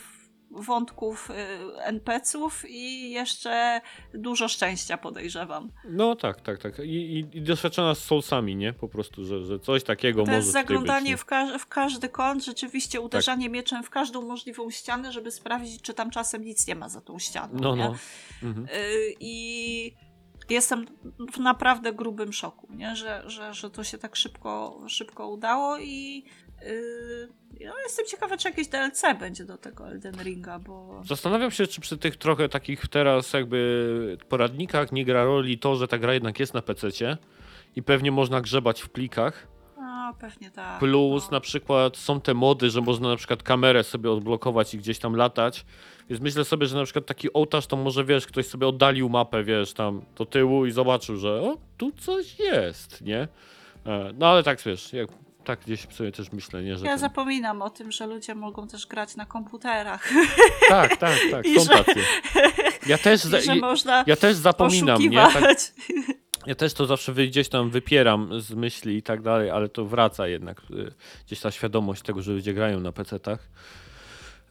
wątków 0.50 1.30
y, 1.30 1.34
NPC-ów 1.82 2.64
i 2.68 3.10
jeszcze 3.10 3.80
dużo 4.14 4.48
szczęścia 4.48 4.98
podejrzewam. 4.98 5.70
No 5.84 6.16
tak, 6.16 6.40
tak, 6.40 6.58
tak. 6.58 6.78
I, 6.78 6.82
i, 6.82 7.18
i 7.38 7.42
doświadczona 7.42 7.94
z 7.94 7.98
Soulsami, 7.98 8.56
nie? 8.56 8.72
Po 8.72 8.88
prostu, 8.88 9.24
że, 9.24 9.44
że 9.44 9.58
coś 9.60 9.84
takiego 9.84 10.20
To 10.20 10.26
może 10.26 10.36
jest 10.36 10.50
zaglądanie 10.52 11.12
być. 11.12 11.20
w, 11.20 11.24
każ- 11.24 11.58
w 11.58 11.66
każdy 11.66 12.08
kąt, 12.08 12.44
rzeczywiście 12.44 13.00
uderzanie 13.00 13.48
mieczem 13.48 13.82
w 13.82 13.90
każdą 13.90 14.22
możliwą 14.22 14.70
ścianę, 14.70 15.12
żeby 15.12 15.30
sprawdzić, 15.30 15.82
czy 15.82 15.94
tam 15.94 16.10
czasem 16.10 16.44
nic 16.44 16.66
nie 16.66 16.74
ma 16.74 16.88
za 16.88 17.00
tą 17.00 17.18
ścianą. 17.18 17.58
No, 17.60 17.76
nie? 17.76 17.84
no. 17.84 17.94
Mhm. 18.42 18.66
Y, 18.66 19.14
I 19.20 19.94
jestem 20.50 20.86
w 21.32 21.38
naprawdę 21.38 21.92
grubym 21.92 22.32
szoku, 22.32 22.68
nie? 22.70 22.96
Że, 22.96 23.22
że, 23.26 23.54
że 23.54 23.70
to 23.70 23.84
się 23.84 23.98
tak 23.98 24.16
szybko, 24.16 24.80
szybko 24.88 25.28
udało 25.28 25.78
i 25.78 26.24
yy, 26.62 27.66
no, 27.66 27.72
jestem 27.84 28.06
ciekawa, 28.06 28.36
czy 28.36 28.48
jakieś 28.48 28.68
DLC 28.68 29.02
będzie 29.18 29.44
do 29.44 29.58
tego 29.58 29.88
Elden 29.88 30.14
Ringa, 30.22 30.58
bo 30.58 31.02
Zastanawiam 31.04 31.50
się, 31.50 31.66
czy 31.66 31.80
przy 31.80 31.98
tych 31.98 32.16
trochę 32.16 32.48
takich 32.48 32.88
teraz 32.88 33.32
jakby 33.32 34.18
poradnikach 34.28 34.92
nie 34.92 35.04
gra 35.04 35.24
roli 35.24 35.58
to, 35.58 35.76
że 35.76 35.88
ta 35.88 35.98
gra 35.98 36.14
jednak 36.14 36.40
jest 36.40 36.54
na 36.54 36.62
PC-cie 36.62 37.16
i 37.76 37.82
pewnie 37.82 38.10
można 38.10 38.40
grzebać 38.40 38.82
w 38.82 38.88
plikach. 38.88 39.55
No, 40.06 40.14
pewnie 40.14 40.50
tak. 40.50 40.78
Plus 40.78 41.24
no. 41.24 41.30
na 41.30 41.40
przykład 41.40 41.96
są 41.96 42.20
te 42.20 42.34
mody, 42.34 42.70
że 42.70 42.80
można 42.80 43.08
na 43.08 43.16
przykład 43.16 43.42
kamerę 43.42 43.84
sobie 43.84 44.10
odblokować 44.10 44.74
i 44.74 44.78
gdzieś 44.78 44.98
tam 44.98 45.16
latać. 45.16 45.64
Więc 46.10 46.22
myślę 46.22 46.44
sobie, 46.44 46.66
że 46.66 46.76
na 46.76 46.84
przykład 46.84 47.06
taki 47.06 47.32
ołtarz 47.32 47.66
to 47.66 47.76
może 47.76 48.04
wiesz, 48.04 48.26
ktoś 48.26 48.46
sobie 48.46 48.66
oddalił 48.66 49.08
mapę, 49.08 49.44
wiesz, 49.44 49.72
tam 49.72 50.02
do 50.16 50.26
tyłu 50.26 50.66
i 50.66 50.70
zobaczył, 50.70 51.16
że 51.16 51.42
o, 51.42 51.56
tu 51.76 51.92
coś 51.92 52.38
jest, 52.38 53.00
nie? 53.02 53.28
E, 53.86 54.12
No 54.18 54.26
ale 54.26 54.42
tak 54.42 54.62
wiesz, 54.62 54.92
jak, 54.92 55.08
tak 55.44 55.60
gdzieś 55.60 55.80
sobie 55.90 56.12
też 56.12 56.32
myślę, 56.32 56.62
nie, 56.62 56.76
że. 56.76 56.84
Ja 56.84 56.92
ten- 56.92 56.98
zapominam 56.98 57.62
o 57.62 57.70
tym, 57.70 57.92
że 57.92 58.06
ludzie 58.06 58.34
mogą 58.34 58.68
też 58.68 58.86
grać 58.86 59.16
na 59.16 59.26
komputerach. 59.26 60.08
Tak, 60.68 60.96
tak, 60.96 61.18
tak, 61.30 61.46
I 61.46 61.60
są 61.60 61.64
że- 61.64 61.84
tacy. 61.84 62.00
Ja 62.86 62.98
też, 62.98 63.20
za... 63.20 64.04
Ja 64.06 64.16
też 64.16 64.36
zapominam, 64.36 65.02
nie? 65.02 65.18
Tak. 65.32 65.56
Ja 66.46 66.54
też 66.54 66.74
to 66.74 66.86
zawsze 66.86 67.14
gdzieś 67.14 67.48
tam 67.48 67.70
wypieram 67.70 68.40
z 68.40 68.54
myśli 68.54 68.96
i 68.96 69.02
tak 69.02 69.22
dalej, 69.22 69.50
ale 69.50 69.68
to 69.68 69.84
wraca 69.84 70.28
jednak 70.28 70.60
y, 70.70 70.92
gdzieś 71.26 71.40
ta 71.40 71.50
świadomość 71.50 72.02
tego, 72.02 72.22
że 72.22 72.32
ludzie 72.32 72.54
grają 72.54 72.80
na 72.80 72.92
PC-tach. 72.92 73.48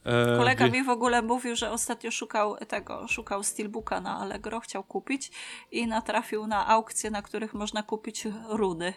E, 0.05 0.37
Kolega 0.37 0.67
mi 0.67 0.83
w 0.83 0.89
ogóle 0.89 1.21
mówił, 1.21 1.55
że 1.55 1.71
ostatnio 1.71 2.11
szukał 2.11 2.55
tego, 2.67 3.07
szukał 3.07 3.43
Steelbooka 3.43 4.01
na 4.01 4.19
Allegro, 4.19 4.59
chciał 4.59 4.83
kupić 4.83 5.31
i 5.71 5.87
natrafił 5.87 6.47
na 6.47 6.67
aukcje, 6.67 7.11
na 7.11 7.21
których 7.21 7.53
można 7.53 7.83
kupić 7.83 8.27
runy. 8.49 8.93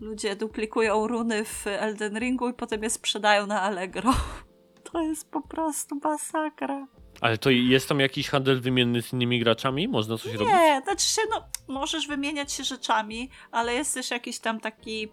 Ludzie 0.00 0.36
duplikują 0.36 1.06
runy 1.06 1.44
w 1.44 1.66
Elden 1.66 2.18
Ringu 2.18 2.48
i 2.48 2.54
potem 2.54 2.82
je 2.82 2.90
sprzedają 2.90 3.46
na 3.46 3.62
Allegro. 3.62 4.14
To 4.92 5.02
jest 5.02 5.30
po 5.30 5.40
prostu 5.40 6.00
masakra. 6.04 6.86
Ale 7.20 7.38
to 7.38 7.50
jest 7.50 7.88
tam 7.88 8.00
jakiś 8.00 8.28
handel 8.28 8.60
wymienny 8.60 9.02
z 9.02 9.12
innymi 9.12 9.40
graczami? 9.40 9.88
Można 9.88 10.18
coś 10.18 10.32
robić? 10.32 10.54
Nie, 10.54 10.80
znaczy 10.84 11.06
się, 11.06 11.22
no, 11.30 11.48
możesz 11.68 12.06
wymieniać 12.06 12.52
się 12.52 12.64
rzeczami, 12.64 13.30
ale 13.50 13.74
jest 13.74 13.94
też 13.94 14.10
jakiś 14.10 14.38
tam 14.38 14.60
taki 14.60 15.08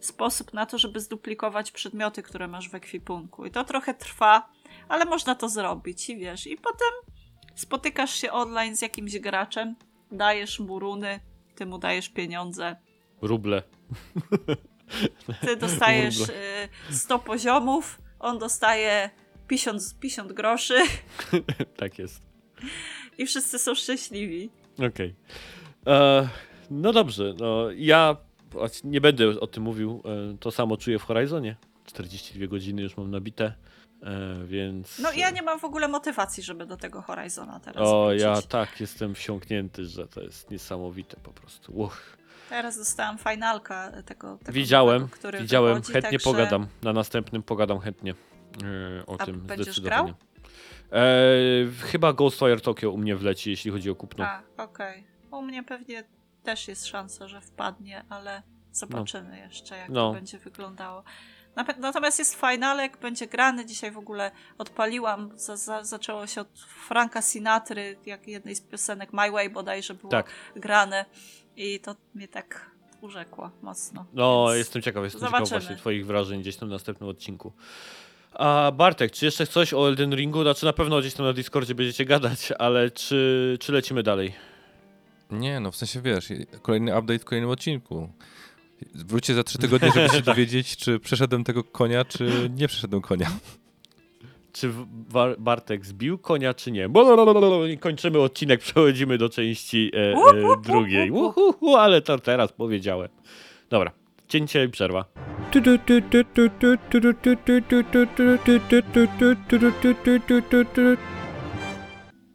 sposób 0.00 0.54
na 0.54 0.66
to, 0.66 0.78
żeby 0.78 1.00
zduplikować 1.00 1.70
przedmioty, 1.70 2.22
które 2.22 2.48
masz 2.48 2.68
w 2.68 2.74
ekwipunku. 2.74 3.46
I 3.46 3.50
to 3.50 3.64
trochę 3.64 3.94
trwa, 3.94 4.48
ale 4.88 5.04
można 5.04 5.34
to 5.34 5.48
zrobić 5.48 6.10
i 6.10 6.16
wiesz. 6.16 6.46
I 6.46 6.56
potem 6.56 6.88
spotykasz 7.54 8.14
się 8.14 8.32
online 8.32 8.76
z 8.76 8.82
jakimś 8.82 9.18
graczem, 9.18 9.76
dajesz 10.12 10.60
mu 10.60 10.78
runy, 10.78 11.20
ty 11.54 11.66
mu 11.66 11.78
dajesz 11.78 12.08
pieniądze, 12.08 12.76
Ruble. 13.22 13.62
ty 15.40 15.56
dostajesz 15.56 16.18
Ruble. 16.18 16.34
y, 16.90 16.94
100 16.94 17.18
poziomów, 17.18 17.98
on 18.18 18.38
dostaje 18.38 19.10
50, 19.50 19.82
50 20.00 20.32
groszy 20.32 20.74
tak 21.76 21.98
jest. 21.98 22.22
i 23.18 23.26
wszyscy 23.26 23.58
są 23.58 23.74
szczęśliwi. 23.74 24.50
Okej. 24.88 25.14
E, 25.86 26.28
No 26.70 26.92
dobrze, 26.92 27.34
no 27.38 27.70
ja 27.70 28.16
nie 28.84 29.00
będę 29.00 29.40
o 29.40 29.46
tym 29.46 29.62
mówił, 29.62 30.02
e, 30.32 30.36
to 30.38 30.50
samo 30.50 30.76
czuję 30.76 30.98
w 30.98 31.02
Horizonie. 31.02 31.56
42 31.86 32.46
godziny 32.46 32.82
już 32.82 32.96
mam 32.96 33.10
nabite, 33.10 33.44
e, 34.02 34.44
więc... 34.46 34.98
No 34.98 35.12
ja 35.12 35.30
nie 35.30 35.42
mam 35.42 35.60
w 35.60 35.64
ogóle 35.64 35.88
motywacji, 35.88 36.42
żeby 36.42 36.66
do 36.66 36.76
tego 36.76 37.02
Horizona 37.02 37.60
teraz 37.60 37.82
O, 37.88 38.04
wrócić. 38.06 38.22
ja 38.22 38.42
tak 38.42 38.80
jestem 38.80 39.14
wsiąknięty, 39.14 39.84
że 39.84 40.06
to 40.06 40.20
jest 40.20 40.50
niesamowite 40.50 41.16
po 41.22 41.30
prostu. 41.32 41.72
Uch. 41.78 42.16
Teraz 42.50 42.78
dostałam 42.78 43.18
finalka 43.18 43.92
tego, 44.06 44.38
tego 44.38 44.52
Widziałem, 44.52 45.02
nowego, 45.02 45.16
który 45.18 45.38
widziałem, 45.40 45.74
wychodzi, 45.74 45.92
chętnie 45.92 46.10
także... 46.10 46.24
pogadam. 46.24 46.66
Na 46.82 46.92
następnym 46.92 47.42
pogadam 47.42 47.80
chętnie 47.80 48.14
o 49.06 49.16
A 49.20 49.26
tym 49.26 49.40
będziesz 49.40 49.66
zdecydowanie. 49.66 50.14
E, 50.92 51.02
chyba 51.80 52.12
Ghostwire 52.12 52.60
Tokyo 52.60 52.90
u 52.90 52.98
mnie 52.98 53.16
wleci, 53.16 53.50
jeśli 53.50 53.70
chodzi 53.70 53.90
o 53.90 53.94
kupno. 53.94 54.24
A, 54.24 54.42
okej. 54.56 55.06
U 55.30 55.42
mnie 55.42 55.62
pewnie 55.62 56.04
też 56.42 56.68
jest 56.68 56.86
szansa, 56.86 57.28
że 57.28 57.40
wpadnie, 57.40 58.04
ale 58.08 58.42
zobaczymy 58.72 59.38
jeszcze, 59.38 59.76
jak 59.76 59.88
No. 59.88 60.08
to 60.08 60.14
będzie 60.14 60.38
wyglądało. 60.38 61.02
Natomiast 61.78 62.18
jest 62.18 62.34
finalek, 62.40 62.96
będzie 62.98 63.26
grany. 63.26 63.66
Dzisiaj 63.66 63.90
w 63.90 63.98
ogóle 63.98 64.30
odpaliłam. 64.58 65.30
Za, 65.38 65.56
za, 65.56 65.84
zaczęło 65.84 66.26
się 66.26 66.40
od 66.40 66.60
Franka 66.88 67.22
Sinatry, 67.22 67.96
jak 68.06 68.28
jednej 68.28 68.54
z 68.54 68.60
piosenek 68.60 69.12
My 69.12 69.30
Way 69.30 69.50
bodajże 69.50 69.94
było 69.94 70.10
Tak. 70.10 70.30
grane. 70.56 71.04
I 71.56 71.80
to 71.80 71.96
mnie 72.14 72.28
tak 72.28 72.70
urzekło 73.00 73.50
mocno. 73.62 74.06
No, 74.12 74.44
Więc 74.46 74.58
jestem 74.58 74.82
ciekaw, 74.82 75.04
jestem 75.04 75.20
zobaczymy. 75.20 75.46
ciekaw 75.46 75.62
właśnie 75.62 75.76
twoich 75.76 76.06
wrażeń 76.06 76.40
gdzieś 76.40 76.56
tam 76.56 76.68
w 76.68 76.72
następnym 76.72 77.08
odcinku. 77.08 77.52
A 78.34 78.72
Bartek, 78.76 79.12
czy 79.12 79.24
jeszcze 79.24 79.46
coś 79.46 79.74
o 79.74 79.88
Elden 79.88 80.14
Ringu? 80.14 80.42
Znaczy 80.42 80.66
na 80.66 80.72
pewno 80.72 81.00
gdzieś 81.00 81.14
tam 81.14 81.26
na 81.26 81.32
Discordzie 81.32 81.74
będziecie 81.74 82.04
gadać, 82.04 82.52
ale 82.58 82.90
czy, 82.90 83.56
czy 83.60 83.72
lecimy 83.72 84.02
dalej? 84.02 84.32
Nie, 85.30 85.60
no 85.60 85.70
w 85.70 85.76
sensie 85.76 86.02
wiesz, 86.02 86.28
kolejny 86.62 86.98
update 86.98 87.18
w 87.18 87.24
kolejnym 87.24 87.50
odcinku. 87.50 88.08
Wróćcie 88.94 89.34
za 89.34 89.44
trzy 89.44 89.58
tygodnie, 89.58 89.92
żeby 89.94 90.08
się 90.08 90.22
dowiedzieć, 90.32 90.76
czy 90.76 90.98
przeszedłem 90.98 91.44
tego 91.44 91.64
konia, 91.64 92.04
czy 92.04 92.50
nie 92.56 92.68
przeszedłem 92.68 93.02
konia. 93.02 93.30
Czy 94.52 94.70
Bar- 94.90 95.36
Bartek 95.38 95.86
zbił 95.86 96.18
konia, 96.18 96.54
czy 96.54 96.70
nie? 96.72 96.88
I 97.72 97.78
kończymy 97.78 98.18
odcinek, 98.18 98.60
przechodzimy 98.60 99.18
do 99.18 99.28
części 99.28 99.90
e, 99.94 99.98
e, 99.98 100.60
drugiej. 100.62 101.10
Uhuhu, 101.10 101.76
ale 101.76 102.02
to 102.02 102.18
teraz 102.18 102.52
powiedziałem. 102.52 103.08
Dobra, 103.70 103.92
cięcie 104.30 104.64
i 104.64 104.68
przerwa. 104.68 105.04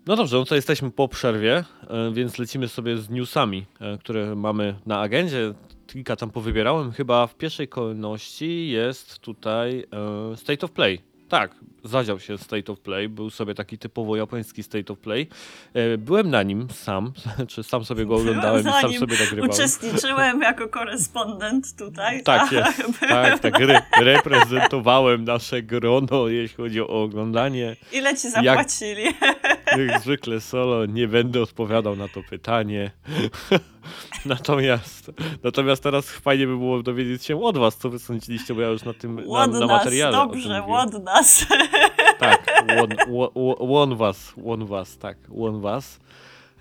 No 0.07 0.15
dobrze, 0.15 0.37
no 0.37 0.45
to 0.45 0.55
jesteśmy 0.55 0.91
po 0.91 1.07
przerwie, 1.07 1.63
e, 1.87 2.11
więc 2.13 2.39
lecimy 2.39 2.67
sobie 2.67 2.97
z 2.97 3.09
newsami, 3.09 3.65
e, 3.81 3.97
które 3.97 4.35
mamy 4.35 4.75
na 4.85 4.99
agendzie. 4.99 5.53
Kilka 5.87 6.15
tam 6.15 6.31
powybierałem. 6.31 6.91
Chyba 6.91 7.27
w 7.27 7.35
pierwszej 7.35 7.67
kolejności 7.67 8.69
jest 8.69 9.19
tutaj 9.19 9.85
e, 10.33 10.37
State 10.37 10.65
of 10.65 10.71
Play. 10.71 11.01
Tak, 11.29 11.55
zadział 11.85 12.19
się 12.19 12.37
State 12.37 12.71
of 12.71 12.79
Play, 12.79 13.09
był 13.09 13.29
sobie 13.29 13.55
taki 13.55 13.77
typowo 13.77 14.15
japoński 14.15 14.63
State 14.63 14.93
of 14.93 14.99
Play. 14.99 15.27
E, 15.73 15.97
Byłem 15.97 16.29
na 16.29 16.43
nim 16.43 16.67
sam, 16.73 17.13
czy 17.47 17.63
sam 17.63 17.85
sobie 17.85 18.05
go 18.05 18.15
Byłem 18.15 18.27
oglądałem 18.27 18.67
i 18.67 18.81
sam 18.81 18.93
sobie 18.93 19.17
nagrywałem. 19.19 19.51
Uczestniczyłem 19.51 20.41
jako 20.41 20.67
korespondent 20.67 21.75
tutaj. 21.77 22.23
Tak 22.23 22.51
jest, 22.51 22.83
tak, 22.99 23.39
tak, 23.39 23.59
re 23.59 23.81
reprezentowałem 23.99 25.23
nasze 25.23 25.61
grono, 25.63 26.27
jeśli 26.27 26.57
chodzi 26.57 26.81
o 26.81 26.87
oglądanie. 26.87 27.75
Ile 27.91 28.17
ci 28.17 28.29
zapłacili? 28.29 29.03
Jak 29.77 30.01
zwykle 30.01 30.41
solo, 30.41 30.85
nie 30.85 31.07
będę 31.07 31.41
odpowiadał 31.41 31.95
na 31.95 32.07
to 32.07 32.21
pytanie. 32.29 32.91
natomiast, 34.25 35.11
natomiast 35.43 35.83
teraz 35.83 36.09
fajnie 36.09 36.47
by 36.47 36.57
było 36.57 36.83
dowiedzieć 36.83 37.25
się 37.25 37.43
od 37.43 37.57
was, 37.57 37.77
co 37.77 37.89
wy 37.89 37.99
sądziliście, 37.99 38.53
bo 38.53 38.61
ja 38.61 38.67
już 38.67 38.83
na 38.83 38.93
tym, 38.93 39.15
na, 39.27 39.47
na 39.47 39.67
materiale 39.67 40.17
dobrze, 40.17 40.63
łod 40.67 41.03
nas. 41.03 41.45
Tak, 42.19 42.63
one 43.59 43.95
was, 43.95 44.33
one 44.45 44.65
was, 44.65 44.97
tak, 44.97 45.17
one 45.37 45.61
was. 45.61 45.99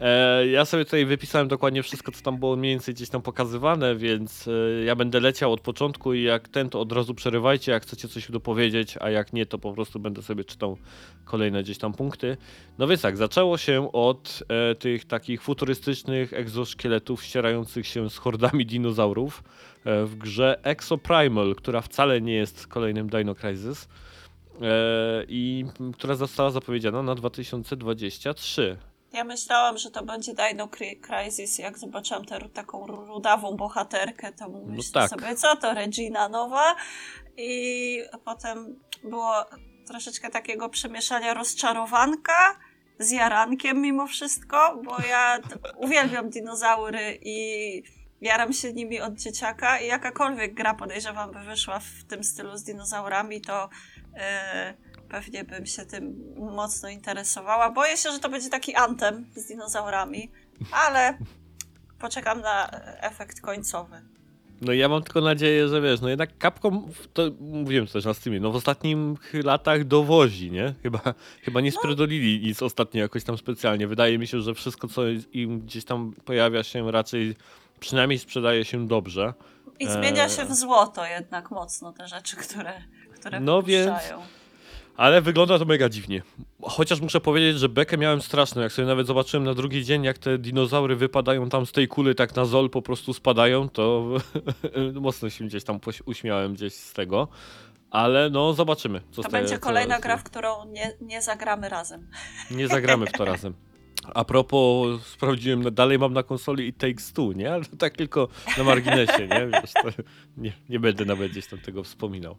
E, 0.01 0.47
ja 0.47 0.65
sobie 0.65 0.85
tutaj 0.85 1.07
wypisałem 1.07 1.49
dokładnie 1.49 1.83
wszystko, 1.83 2.13
co 2.13 2.23
tam 2.23 2.39
było 2.39 2.57
mniej 2.57 2.73
więcej 2.73 2.95
gdzieś 2.95 3.09
tam 3.09 3.23
pokazywane, 3.23 3.97
więc 3.97 4.49
e, 4.49 4.85
ja 4.85 4.97
będę 4.97 5.21
leciał 5.21 5.53
od 5.53 5.61
początku 5.61 6.15
i 6.15 6.23
jak 6.23 6.49
ten, 6.49 6.71
to 6.71 6.81
od 6.81 6.93
razu 6.93 7.15
przerywajcie, 7.15 7.73
jak 7.73 7.83
chcecie 7.83 8.09
coś 8.09 8.31
dopowiedzieć, 8.31 8.97
a 9.01 9.11
jak 9.11 9.33
nie, 9.33 9.47
to 9.47 9.59
po 9.59 9.73
prostu 9.73 10.01
będę 10.01 10.23
sobie 10.23 10.45
czytał 10.45 10.79
kolejne 11.25 11.63
gdzieś 11.63 11.79
tam 11.79 11.93
punkty. 11.93 12.37
No 12.79 12.87
więc 12.87 13.03
tak, 13.03 13.17
zaczęło 13.17 13.59
się 13.59 13.93
od 13.93 14.43
e, 14.49 14.75
tych 14.75 15.05
takich 15.05 15.43
futurystycznych 15.43 16.33
egzoszkieletów 16.33 17.25
ścierających 17.25 17.87
się 17.87 18.11
z 18.11 18.17
hordami 18.17 18.67
dinozaurów 18.67 19.45
e, 19.85 20.05
w 20.05 20.17
grze 20.17 20.59
Exoprimal, 20.63 21.55
która 21.55 21.81
wcale 21.81 22.21
nie 22.21 22.35
jest 22.35 22.67
kolejnym 22.67 23.09
Dino 23.09 23.35
Crisis 23.35 23.89
i 25.29 25.65
m, 25.81 25.93
która 25.93 26.15
została 26.15 26.51
zapowiedziana 26.51 27.03
na 27.03 27.15
2023. 27.15 28.77
Ja 29.13 29.25
myślałam, 29.25 29.79
że 29.79 29.91
to 29.91 30.05
będzie 30.05 30.35
Dino 30.35 30.67
Cri- 30.67 31.01
Crisis. 31.01 31.59
Jak 31.59 31.79
zobaczyłam 31.79 32.25
tę 32.25 32.39
taką 32.55 32.87
rudawą 32.87 33.57
bohaterkę, 33.57 34.33
to 34.33 34.49
myślę 34.49 34.93
tak. 34.93 35.11
sobie, 35.11 35.37
co 35.37 35.57
to 35.57 35.75
Regina 35.75 36.29
nowa? 36.29 36.77
I 37.37 38.03
potem 38.25 38.81
było 39.05 39.35
troszeczkę 39.87 40.31
takiego 40.31 40.69
przemieszania 40.69 41.35
rozczarowanka 41.35 42.59
z 42.99 43.11
jarankiem 43.11 43.81
mimo 43.81 44.07
wszystko, 44.07 44.81
bo 44.85 44.97
ja 45.09 45.39
uwielbiam 45.77 46.31
dinozaury 46.31 47.19
i 47.23 47.83
jaram 48.21 48.53
się 48.53 48.73
nimi 48.73 49.01
od 49.01 49.15
dzieciaka 49.15 49.79
i 49.81 49.87
jakakolwiek 49.87 50.55
gra 50.55 50.75
podejrzewam 50.75 51.33
by 51.33 51.41
wyszła 51.41 51.79
w 51.79 52.05
tym 52.09 52.25
stylu 52.25 52.57
z 52.57 52.63
dinozaurami, 52.65 53.41
to 53.41 53.65
e, 53.65 53.69
pewnie 55.09 55.45
bym 55.45 55.66
się 55.66 55.86
tym 55.86 56.35
mocno 56.36 56.89
interesowała. 56.89 57.70
Boję 57.70 57.97
się, 57.97 58.11
że 58.11 58.19
to 58.19 58.28
będzie 58.28 58.51
taki 58.51 58.74
antem 58.74 59.27
z 59.35 59.47
dinozaurami, 59.47 60.31
ale 60.73 61.19
poczekam 61.99 62.41
na 62.41 62.70
efekt 63.01 63.41
końcowy. 63.41 64.03
No 64.61 64.73
i 64.73 64.78
ja 64.78 64.89
mam 64.89 65.03
tylko 65.03 65.20
nadzieję, 65.20 65.69
że 65.69 65.81
wiesz, 65.81 66.01
no 66.01 66.09
jednak 66.09 66.31
Capcom, 66.43 66.89
to 67.12 67.23
mówiłem 67.41 67.86
też 67.86 68.05
na 68.05 68.15
Steamie, 68.15 68.41
no 68.41 68.51
w 68.51 68.57
ostatnich 68.57 69.35
latach 69.45 69.85
dowozi, 69.85 70.51
nie? 70.51 70.74
Chyba, 70.82 71.01
chyba 71.43 71.61
nie 71.61 71.73
spierdolili 71.73 72.47
nic 72.47 72.62
ostatnio 72.62 73.03
jakoś 73.03 73.24
tam 73.24 73.39
specjalnie. 73.39 73.86
Wydaje 73.86 74.19
mi 74.19 74.27
się, 74.27 74.41
że 74.41 74.55
wszystko, 74.55 74.89
co 74.89 75.03
im 75.32 75.61
gdzieś 75.61 75.85
tam 75.85 76.12
pojawia 76.24 76.62
się 76.62 76.93
raczej, 76.93 77.36
przynajmniej 77.81 78.19
sprzedaje 78.19 78.65
się 78.65 78.86
dobrze. 78.86 79.35
I 79.81 79.89
zmienia 79.89 80.28
się 80.28 80.45
w 80.45 80.55
złoto 80.55 81.07
jednak 81.07 81.51
mocno 81.51 81.93
te 81.93 82.09
rzeczy, 82.09 82.36
które, 82.36 82.82
które 83.25 83.41
No 83.41 83.63
więc-. 83.63 84.15
Ale 84.97 85.21
wygląda 85.23 85.59
to 85.59 85.65
mega 85.65 85.89
dziwnie. 85.89 86.23
Chociaż 86.63 87.01
muszę 87.01 87.21
powiedzieć, 87.21 87.59
że 87.59 87.69
bekę 87.69 87.99
miałem 87.99 88.23
straszną. 88.23 88.63
Jak 88.63 88.73
sobie 88.73 88.87
nawet 88.87 89.07
zobaczyłem 89.07 89.45
na 89.45 89.55
drugi 89.55 89.85
dzień, 89.85 90.05
jak 90.05 90.19
te 90.19 90.39
dinozaury 90.39 90.97
wypadają 90.97 91.49
tam 91.49 91.67
z 91.67 91.73
tej 91.73 91.89
kuli, 91.89 92.15
tak 92.15 92.37
na 92.37 92.45
zol 92.45 92.71
po 92.71 92.83
prostu 92.83 93.15
spadają, 93.15 93.69
to 93.69 94.09
mocno 95.01 95.31
się 95.31 95.45
gdzieś 95.45 95.65
tam 95.65 95.81
uśmiałem 96.07 96.55
gdzieś 96.55 96.75
z 96.75 96.93
tego. 96.93 97.29
Ale 97.91 98.31
no, 98.31 98.53
zobaczymy. 98.53 99.01
To 99.23 99.29
będzie 99.29 99.59
kolejna 99.59 100.01
gra, 100.01 100.17
w 100.17 100.23
którą 100.23 100.65
nie, 100.65 100.93
nie 101.01 101.23
zagramy 101.23 101.69
razem. 101.69 102.09
Nie 102.51 102.69
zagramy 102.69 103.07
w 103.07 103.13
to 103.13 103.25
razem. 103.25 103.55
A 104.15 104.25
propos, 104.25 105.07
sprawdziłem, 105.07 105.75
dalej 105.75 105.99
mam 105.99 106.13
na 106.13 106.23
konsoli 106.23 106.67
i 106.67 106.73
Takes 106.73 107.13
Two, 107.13 107.33
nie? 107.33 107.53
Ale 107.53 107.65
tak 107.79 107.97
tylko 107.97 108.29
na 108.59 108.65
marginesie, 108.65 109.29
nie? 109.29 109.47
Wiesz, 109.47 109.73
nie, 110.37 110.53
nie 110.69 110.81
będę 110.81 111.05
nawet 111.05 111.33
gdzieś 111.33 111.47
tam 111.47 111.59
tego 111.59 111.83
wspominał. 111.83 112.37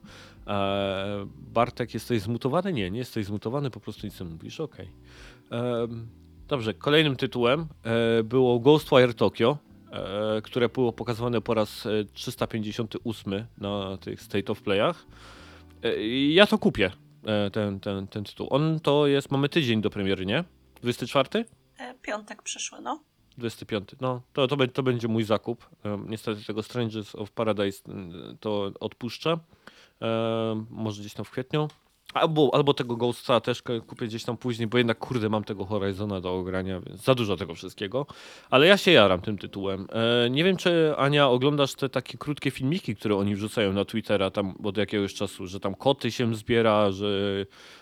Eee, 0.47 1.25
Bartek, 1.53 1.93
jesteś 1.93 2.21
zmutowany? 2.21 2.73
Nie, 2.73 2.91
nie 2.91 2.99
jesteś 2.99 3.25
zmutowany, 3.25 3.71
po 3.71 3.79
prostu 3.79 4.07
nic 4.07 4.19
nie 4.19 4.25
mówisz, 4.25 4.59
okej. 4.59 4.89
Em, 5.51 6.07
Dobrze, 6.47 6.73
kolejnym 6.73 7.15
tytułem 7.15 7.67
e, 7.83 8.23
było 8.23 8.59
Ghostwire 8.59 9.13
Tokyo, 9.13 9.57
e, 9.91 10.41
które 10.41 10.69
było 10.69 10.93
pokazywane 10.93 11.41
po 11.41 11.53
raz 11.53 11.85
e, 11.85 11.89
358 12.13 13.45
na 13.57 13.97
tych 13.97 14.21
State 14.21 14.51
of 14.51 14.61
Playach. 14.61 15.05
E, 15.83 16.07
ja 16.07 16.47
to 16.47 16.57
kupię, 16.57 16.91
e, 17.25 17.51
ten, 17.51 17.79
ten, 17.79 18.07
ten 18.07 18.23
tytuł. 18.23 18.47
On 18.49 18.79
to 18.79 19.07
jest, 19.07 19.31
mamy 19.31 19.49
tydzień 19.49 19.81
do 19.81 19.89
premiery, 19.89 20.25
nie? 20.25 20.43
24? 20.81 21.45
E, 21.77 21.93
Piątek 22.01 22.41
przyszły, 22.41 22.81
no. 22.81 22.99
25. 23.37 23.89
No, 24.01 24.21
to, 24.33 24.47
to, 24.47 24.67
to 24.67 24.83
będzie 24.83 25.07
mój 25.07 25.23
zakup. 25.23 25.69
Em, 25.83 26.09
niestety 26.09 26.45
tego 26.45 26.63
Strangers 26.63 27.15
of 27.15 27.31
Paradise 27.31 27.83
mm, 27.87 28.37
to 28.39 28.71
odpuszczę. 28.79 29.37
Może 30.69 31.01
gdzieś 31.01 31.13
tam 31.13 31.25
w 31.25 31.31
kwietniu. 31.31 31.67
Albo, 32.13 32.49
albo 32.53 32.73
tego 32.73 32.95
Ghosta 32.95 33.41
też 33.41 33.61
kupię 33.61 34.07
gdzieś 34.07 34.23
tam 34.23 34.37
później, 34.37 34.67
bo 34.67 34.77
jednak 34.77 34.97
kurde 34.97 35.29
mam 35.29 35.43
tego 35.43 35.65
Horizona 35.65 36.21
do 36.21 36.35
ogrania, 36.35 36.79
więc 36.79 37.03
za 37.03 37.15
dużo 37.15 37.37
tego 37.37 37.55
wszystkiego. 37.55 38.05
Ale 38.49 38.67
ja 38.67 38.77
się 38.77 38.91
jaram 38.91 39.21
tym 39.21 39.37
tytułem. 39.37 39.87
E, 39.91 40.29
nie 40.29 40.43
wiem, 40.43 40.57
czy 40.57 40.93
Ania 40.97 41.29
oglądasz 41.29 41.75
te 41.75 41.89
takie 41.89 42.17
krótkie 42.17 42.51
filmiki, 42.51 42.95
które 42.95 43.15
oni 43.15 43.35
wrzucają 43.35 43.73
na 43.73 43.85
Twittera 43.85 44.31
tam 44.31 44.55
od 44.63 44.77
jakiegoś 44.77 45.13
czasu, 45.13 45.47
że 45.47 45.59
tam 45.59 45.75
koty 45.75 46.11
się 46.11 46.35
zbiera, 46.35 46.91
że 46.91 47.07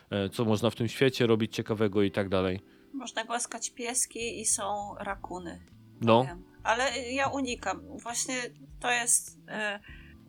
e, 0.10 0.30
co 0.30 0.45
można 0.45 0.70
w 0.70 0.76
tym 0.76 0.88
świecie 0.88 1.28
robić 1.28 1.56
ciekawego 1.56 2.03
i 2.03 2.11
tak 2.11 2.30
dalej. 2.30 2.60
Można 2.94 3.24
głaskać 3.24 3.70
pieski 3.70 4.41
i 4.41 4.45
są 4.45 4.95
rakuny. 4.99 5.65
No, 6.02 6.24
Wiem. 6.24 6.44
Ale 6.64 6.99
ja 6.99 7.28
unikam. 7.28 7.82
Właśnie 7.98 8.36
to 8.80 8.91
jest 8.91 9.40
e, 9.48 9.80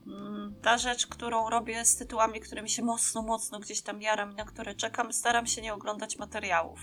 mm, 0.06 0.54
ta 0.62 0.78
rzecz, 0.78 1.06
którą 1.06 1.50
robię 1.50 1.84
z 1.84 1.96
tytułami, 1.96 2.40
którymi 2.40 2.70
się 2.70 2.82
mocno, 2.82 3.22
mocno 3.22 3.60
gdzieś 3.60 3.82
tam 3.82 4.02
jaram 4.02 4.32
i 4.32 4.34
na 4.34 4.44
które 4.44 4.74
czekam. 4.74 5.12
Staram 5.12 5.46
się 5.46 5.62
nie 5.62 5.74
oglądać 5.74 6.18
materiałów, 6.18 6.80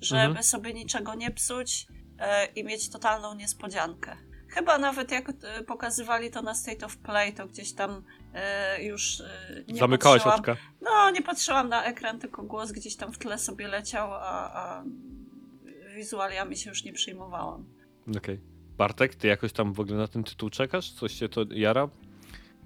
żeby 0.00 0.20
Mhm. 0.22 0.44
sobie 0.44 0.74
niczego 0.74 1.14
nie 1.14 1.30
psuć 1.30 1.86
e, 2.18 2.46
i 2.46 2.64
mieć 2.64 2.90
totalną 2.90 3.34
niespodziankę. 3.34 4.16
Chyba 4.48 4.78
nawet 4.78 5.10
jak 5.12 5.28
e, 5.30 5.62
pokazywali 5.64 6.30
to 6.30 6.42
na 6.42 6.54
State 6.54 6.86
of 6.86 6.96
Play, 6.96 7.32
to 7.32 7.46
gdzieś 7.46 7.74
tam 7.74 8.04
e, 8.34 8.82
już 8.84 9.20
e, 9.20 9.64
nie 9.68 9.78
zamykałaś 9.78 10.22
patrzyłam. 10.22 10.40
oczka. 10.40 10.56
No, 10.80 11.10
nie 11.10 11.22
patrzyłam 11.22 11.68
na 11.68 11.84
ekran, 11.84 12.18
tylko 12.18 12.42
głos 12.42 12.72
gdzieś 12.72 12.96
tam 12.96 13.12
w 13.12 13.18
tle 13.18 13.38
sobie 13.38 13.68
leciał, 13.68 14.14
a, 14.14 14.52
a 14.54 14.84
wizualiami 15.94 16.56
się 16.56 16.70
już 16.70 16.84
nie 16.84 16.92
przyjmowałam. 16.92 17.64
Okej. 18.16 18.40
Bartek, 18.76 19.14
ty 19.14 19.28
jakoś 19.28 19.52
tam 19.52 19.72
w 19.72 19.80
ogóle 19.80 19.96
na 19.96 20.08
ten 20.08 20.24
tytuł 20.24 20.50
czekasz? 20.50 20.90
Coś 20.90 21.14
cię 21.14 21.28
to 21.28 21.44
jara? 21.50 21.88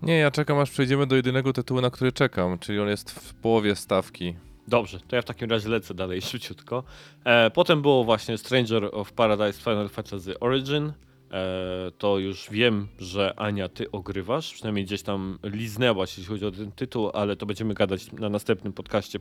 Nie, 0.03 0.19
ja 0.19 0.31
czekam 0.31 0.59
aż 0.59 0.71
przejdziemy 0.71 1.07
do 1.07 1.17
jedynego 1.17 1.53
tytułu, 1.53 1.81
na 1.81 1.91
który 1.91 2.13
czekam, 2.13 2.59
czyli 2.59 2.81
on 2.81 2.89
jest 2.89 3.11
w 3.11 3.35
połowie 3.35 3.77
stawki. 3.77 4.35
Dobrze, 4.69 5.01
to 5.01 5.17
ja 5.17 5.23
w 5.23 5.25
takim 5.25 5.51
razie 5.51 5.69
lecę 5.69 5.95
dalej 5.95 6.23
szybciutko. 6.31 6.85
E, 7.25 7.51
potem 7.51 7.83
było 7.83 8.05
właśnie 8.05 8.39
Stranger 8.39 8.89
of 8.93 9.13
Paradise 9.13 9.61
Final 9.61 9.89
Fantasy 9.89 10.41
Origin. 10.41 10.93
E, 11.33 11.91
to 11.99 12.19
już 12.19 12.51
wiem, 12.51 12.89
że 12.99 13.35
Ania, 13.37 13.69
ty 13.69 13.91
ogrywasz. 13.91 14.55
Przynajmniej 14.55 14.85
gdzieś 14.85 15.03
tam 15.03 15.39
liznęłaś, 15.43 16.19
jeśli 16.19 16.25
chodzi 16.33 16.47
o 16.47 16.51
ten 16.51 16.73
tytuł, 16.73 17.11
ale 17.15 17.37
to 17.37 17.47
będziemy 17.47 17.75
gadać 17.75 18.13
na 18.13 18.29
następnym 18.29 18.73
podcaście 18.73 19.19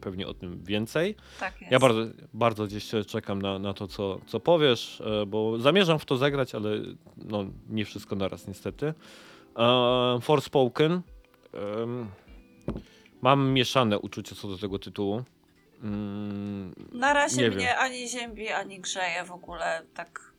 pewnie 0.00 0.26
o 0.26 0.34
tym 0.34 0.64
więcej. 0.64 1.14
Tak 1.40 1.60
jest. 1.60 1.72
Ja 1.72 1.78
bardzo, 1.78 2.00
bardzo 2.34 2.66
gdzieś 2.66 2.90
czekam 3.06 3.42
na, 3.42 3.58
na 3.58 3.74
to, 3.74 3.88
co, 3.88 4.18
co 4.26 4.40
powiesz, 4.40 5.00
e, 5.22 5.26
bo 5.26 5.58
zamierzam 5.58 5.98
w 5.98 6.04
to 6.04 6.16
zagrać, 6.16 6.54
ale 6.54 6.70
no, 7.16 7.44
nie 7.68 7.84
wszystko 7.84 8.16
naraz 8.16 8.48
niestety. 8.48 8.94
E, 9.58 10.18
Forspoken. 10.22 11.00
Mam 13.22 13.50
mieszane 13.52 13.98
uczucia 13.98 14.34
co 14.36 14.48
do 14.48 14.58
tego 14.58 14.78
tytułu. 14.78 15.22
Mm, 15.82 16.74
Na 16.92 17.12
razie 17.12 17.42
Nie 17.42 17.48
mnie 17.50 17.58
wiem. 17.66 17.76
ani 17.78 18.08
ziębi, 18.08 18.48
ani 18.48 18.80
grzeje 18.80 19.24
w 19.24 19.32
ogóle 19.32 19.82
tak. 19.94 20.31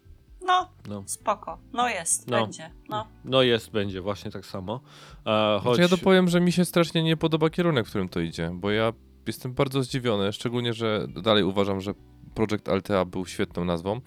No, 0.46 0.70
no, 0.88 1.04
spoko. 1.06 1.58
No 1.74 1.90
jest, 1.90 2.28
No. 2.28 2.42
będzie. 2.42 2.72
No. 2.90 3.08
no 3.26 3.42
jest, 3.42 3.72
będzie 3.72 4.02
właśnie 4.02 4.32
tak 4.32 4.46
samo. 4.46 4.82
E, 5.26 5.60
choć, 5.64 5.64
Znaczy 5.64 5.82
ja 5.82 5.88
dopowiem, 5.88 6.30
że 6.30 6.42
mi 6.42 6.52
się 6.52 6.66
strasznie 6.66 7.04
nie 7.04 7.18
podoba 7.18 7.50
kierunek, 7.50 7.86
w 7.86 7.90
którym 7.90 8.10
to 8.10 8.20
idzie, 8.20 8.52
bo 8.54 8.72
ja 8.72 8.94
jestem 9.28 9.54
bardzo 9.54 9.84
zdziwiony, 9.84 10.34
szczególnie, 10.34 10.74
że 10.74 11.08
dalej 11.24 11.44
uważam, 11.44 11.82
że 11.82 11.94
Project 12.36 12.70
Altea 12.70 13.06
był 13.06 13.26
świetną 13.26 13.66
nazwą 13.66 14.02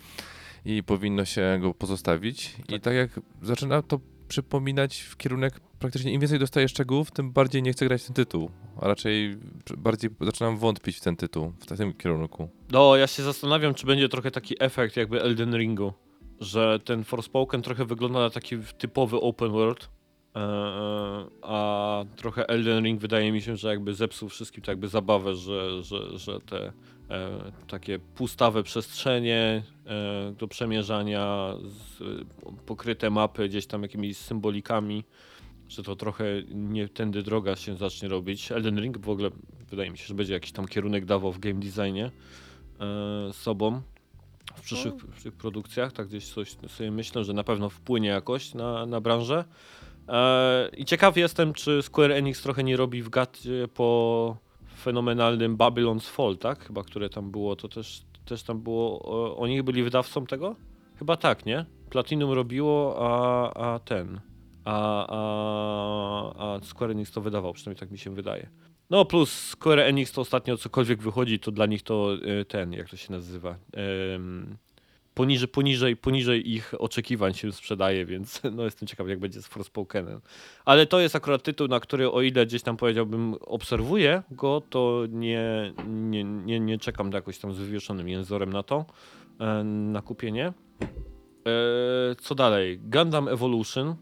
i 0.65 0.83
powinno 0.83 1.25
się 1.25 1.59
go 1.61 1.75
pozostawić. 1.75 2.57
I 2.59 2.73
Tak. 2.73 2.83
tak 2.83 2.95
jak 2.95 3.21
zaczyna 3.43 3.83
to 3.83 4.01
przypominać 4.29 5.01
w 5.01 5.17
kierunek, 5.17 5.61
praktycznie 5.79 6.13
im 6.13 6.21
więcej 6.21 6.39
dostaję 6.39 6.69
szczegółów, 6.69 7.11
tym 7.11 7.33
bardziej 7.33 7.63
nie 7.63 7.73
chcę 7.73 7.87
grać 7.87 8.03
w 8.03 8.07
ten 8.07 8.15
tytuł. 8.15 8.51
A 8.81 8.89
raczej 8.89 9.37
bardziej 9.79 10.11
zaczynam 10.21 10.57
wątpić 10.59 10.97
w 10.97 11.01
ten 11.01 11.17
tytuł, 11.17 11.53
w 11.61 11.77
tym 11.79 11.93
kierunku. 11.95 12.49
No, 12.71 12.97
ja 12.97 13.07
się 13.07 13.23
zastanawiam, 13.23 13.75
czy 13.75 13.87
będzie 13.87 14.09
trochę 14.09 14.31
taki 14.31 14.55
efekt 14.61 14.97
jakby 14.97 15.23
Elden 15.23 15.57
Ringu, 15.57 15.93
że 16.41 16.79
ten 16.85 17.05
Forspoken 17.05 17.63
trochę 17.63 17.85
wygląda 17.85 18.19
na 18.19 18.31
taki 18.31 18.57
typowy 18.79 19.21
open 19.21 19.51
world, 19.51 19.91
e, 20.37 20.41
e, 20.41 21.27
a 21.43 22.05
trochę 22.17 22.49
Elden 22.49 22.85
Ring 22.85 23.01
wydaje 23.01 23.33
mi 23.33 23.43
się, 23.43 23.57
że 23.57 23.69
jakby 23.69 23.95
zepsuł 23.95 24.29
wszystkim 24.29 24.63
tak 24.63 24.69
jakby 24.69 24.89
zabawę, 24.89 25.35
że, 25.35 25.83
że, 25.83 26.19
że 26.19 26.41
te 26.41 26.73
e, 27.11 27.53
takie 27.67 27.99
pustawe 27.99 28.63
przestrzenie 28.63 29.63
do 30.39 30.49
przemierzania, 30.49 31.55
z, 31.65 32.03
pokryte 32.67 33.11
mapy 33.11 33.49
gdzieś 33.49 33.67
tam 33.67 33.83
jakimiś 33.83 34.17
symbolikami, 34.17 35.05
że 35.69 35.83
to 35.83 35.97
trochę 35.97 36.25
nie 36.49 36.89
tędy 36.89 37.23
droga 37.23 37.57
się 37.57 37.77
zacznie 37.77 38.09
robić. 38.09 38.53
Elden 38.53 38.81
Ring 38.81 38.99
w 38.99 39.09
ogóle 39.09 39.31
wydaje 39.71 39.91
mi 39.91 39.99
się, 39.99 40.07
że 40.07 40.15
będzie 40.15 40.33
jakiś 40.33 40.53
tam 40.53 40.69
kierunek 40.69 41.05
dawał 41.05 41.33
w 41.33 41.39
game 41.39 41.61
designie 41.61 42.11
sobą 43.33 43.83
w 44.57 44.61
przyszłych, 44.61 44.95
w 44.95 45.13
przyszłych 45.13 45.35
produkcjach, 45.35 45.93
tak 45.93 46.09
gdzieś 46.09 46.29
coś 46.29 46.57
sobie 46.69 46.91
myślę, 46.91 47.25
że 47.25 47.33
na 47.33 47.45
pewno 47.45 47.71
wpłynie 47.71 48.09
jakoś 48.09 48.55
na, 48.55 48.87
na 48.87 49.01
branżę. 49.01 49.45
E, 50.09 50.69
I 50.77 50.85
ciekaw 50.85 51.17
jestem, 51.17 51.53
czy 51.53 51.83
Square 51.83 52.13
Enix 52.13 52.43
trochę 52.43 52.65
nie 52.65 52.77
robi 52.77 53.03
w 53.03 53.09
gacie 53.09 53.69
po 53.75 54.37
fenomenalnym 54.79 55.57
Babylon's 55.57 56.11
Fall, 56.11 56.37
tak? 56.37 56.65
Chyba, 56.65 56.83
które 56.83 57.11
tam 57.11 57.31
było, 57.31 57.57
to 57.57 57.69
też, 57.69 58.03
też 58.25 58.43
tam 58.43 58.61
było, 58.61 59.37
oni 59.39 59.63
byli 59.63 59.83
wydawcą 59.83 60.27
tego? 60.27 60.57
Chyba 60.99 61.17
tak, 61.17 61.47
nie? 61.47 61.67
Platinum 61.91 62.33
robiło, 62.33 62.97
a, 62.99 63.53
a 63.55 63.79
ten, 63.79 64.21
a, 64.65 65.07
a, 65.09 66.55
a 66.55 66.61
Square 66.65 66.91
Enix 66.91 67.13
to 67.13 67.21
wydawał, 67.21 67.53
przynajmniej 67.53 67.81
tak 67.81 67.91
mi 67.91 67.99
się 67.99 68.11
wydaje. 68.11 68.51
No 68.91 69.05
plus 69.05 69.31
Square 69.33 69.81
Enix 69.81 70.13
to 70.13 70.21
ostatnio 70.21 70.57
cokolwiek 70.57 71.03
wychodzi, 71.03 71.39
to 71.39 71.51
dla 71.51 71.67
nich 71.67 71.83
to 71.83 72.15
y, 72.41 72.45
ten, 72.45 72.73
jak 72.73 72.89
to 72.89 72.97
się 72.97 73.13
nazywa, 73.13 73.57
poniżej, 75.15 75.49
poniżej, 75.49 75.97
poniżej 75.97 76.53
ich 76.53 76.75
oczekiwań 76.79 77.35
się 77.35 77.53
sprzedaje, 77.53 78.07
więc 78.07 78.41
no 78.57 78.65
jestem 78.65 78.89
ciekaw 78.89 79.09
jak 79.09 79.19
będzie 79.19 79.43
z 79.43 79.47
Forspokenem. 79.47 80.21
Ale 80.65 80.87
to 80.87 81.01
jest 81.01 81.17
akurat 81.17 81.43
tytuł, 81.43 81.69
na 81.69 81.81
który 81.81 82.11
o 82.11 82.23
ile 82.23 82.47
gdzieś 82.47 82.63
tam 82.63 82.77
powiedziałbym 82.77 83.35
obserwuję 83.41 84.23
go, 84.31 84.63
to 84.71 85.03
nie, 85.11 85.73
nie, 85.87 86.25
nie, 86.25 86.61
nie 86.61 86.79
czekam 86.79 87.13
jakoś 87.13 87.39
tam 87.39 87.53
z 87.53 87.59
wywieszonym 87.59 88.09
jęzorem 88.09 88.53
na 88.53 88.63
to, 88.63 88.85
e, 89.41 89.65
na 89.65 90.03
kupienie. 90.03 90.47
E, 90.47 92.15
co 92.21 92.35
dalej? 92.35 92.79
Gundam 92.79 93.29
Evolution. 93.29 93.97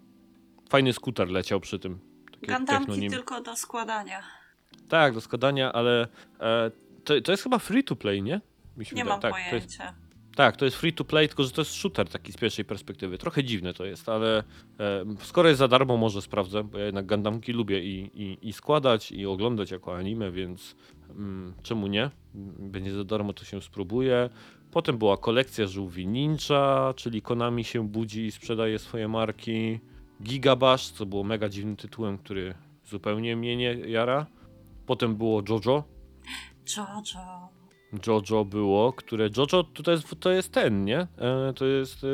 Fajny 0.68 0.92
skuter 0.92 1.30
leciał 1.30 1.60
przy 1.60 1.78
tym. 1.78 1.98
Takie 2.32 2.46
Gandamki 2.46 2.92
techno- 2.92 3.10
tylko 3.10 3.40
do 3.40 3.56
składania. 3.56 4.43
Tak, 4.88 5.14
do 5.14 5.20
składania, 5.20 5.72
ale 5.72 6.08
e, 6.40 6.70
to, 7.04 7.20
to 7.20 7.32
jest 7.32 7.42
chyba 7.42 7.58
free 7.58 7.84
to 7.84 7.96
play, 7.96 8.22
nie? 8.22 8.40
Mi 8.76 8.84
się 8.84 8.96
Nie 8.96 9.04
wydaje. 9.04 9.14
mam 9.14 9.20
tak, 9.20 9.32
to 9.32 9.38
jest, 9.38 9.50
pojęcia. 9.50 9.94
tak, 10.36 10.56
to 10.56 10.64
jest 10.64 10.76
free 10.76 10.92
to 10.92 11.04
play, 11.04 11.28
tylko 11.28 11.42
że 11.44 11.50
to 11.50 11.60
jest 11.60 11.74
shooter 11.74 12.08
taki 12.08 12.32
z 12.32 12.36
pierwszej 12.36 12.64
perspektywy. 12.64 13.18
Trochę 13.18 13.44
dziwne 13.44 13.74
to 13.74 13.84
jest, 13.84 14.08
ale 14.08 14.38
e, 14.80 15.04
skoro 15.22 15.48
jest 15.48 15.58
za 15.58 15.68
darmo, 15.68 15.96
może 15.96 16.22
sprawdzę, 16.22 16.64
bo 16.64 16.78
ja 16.78 16.84
jednak 16.84 17.06
Gundamki 17.06 17.52
lubię 17.52 17.84
i, 17.84 18.10
i, 18.14 18.48
i 18.48 18.52
składać, 18.52 19.12
i 19.12 19.26
oglądać 19.26 19.70
jako 19.70 19.96
anime, 19.96 20.30
więc 20.32 20.76
mm, 21.10 21.54
czemu 21.62 21.86
nie? 21.86 22.10
Będzie 22.58 22.94
za 22.94 23.04
darmo, 23.04 23.32
to 23.32 23.44
się 23.44 23.62
spróbuję. 23.62 24.30
Potem 24.70 24.98
była 24.98 25.16
kolekcja 25.16 25.66
żółwi 25.66 26.06
ninja, 26.06 26.94
czyli 26.96 27.22
Konami 27.22 27.64
się 27.64 27.88
budzi 27.88 28.26
i 28.26 28.30
sprzedaje 28.32 28.78
swoje 28.78 29.08
marki. 29.08 29.80
Gigabash, 30.22 30.88
co 30.88 31.06
było 31.06 31.24
mega 31.24 31.48
dziwnym 31.48 31.76
tytułem, 31.76 32.18
który 32.18 32.54
zupełnie 32.84 33.36
mnie 33.36 33.56
nie 33.56 33.74
jara. 33.74 34.26
Potem 34.86 35.16
było 35.16 35.42
Jojo. 35.48 35.84
Jojo. 36.76 37.48
Jojo 38.06 38.44
było, 38.44 38.92
które 38.92 39.28
Jojo 39.36 39.64
to 39.64 39.90
jest, 39.90 40.14
to 40.20 40.30
jest 40.30 40.52
ten, 40.52 40.84
nie? 40.84 40.98
E, 40.98 41.52
to 41.56 41.64
jest 41.66 42.04
e, 42.04 42.08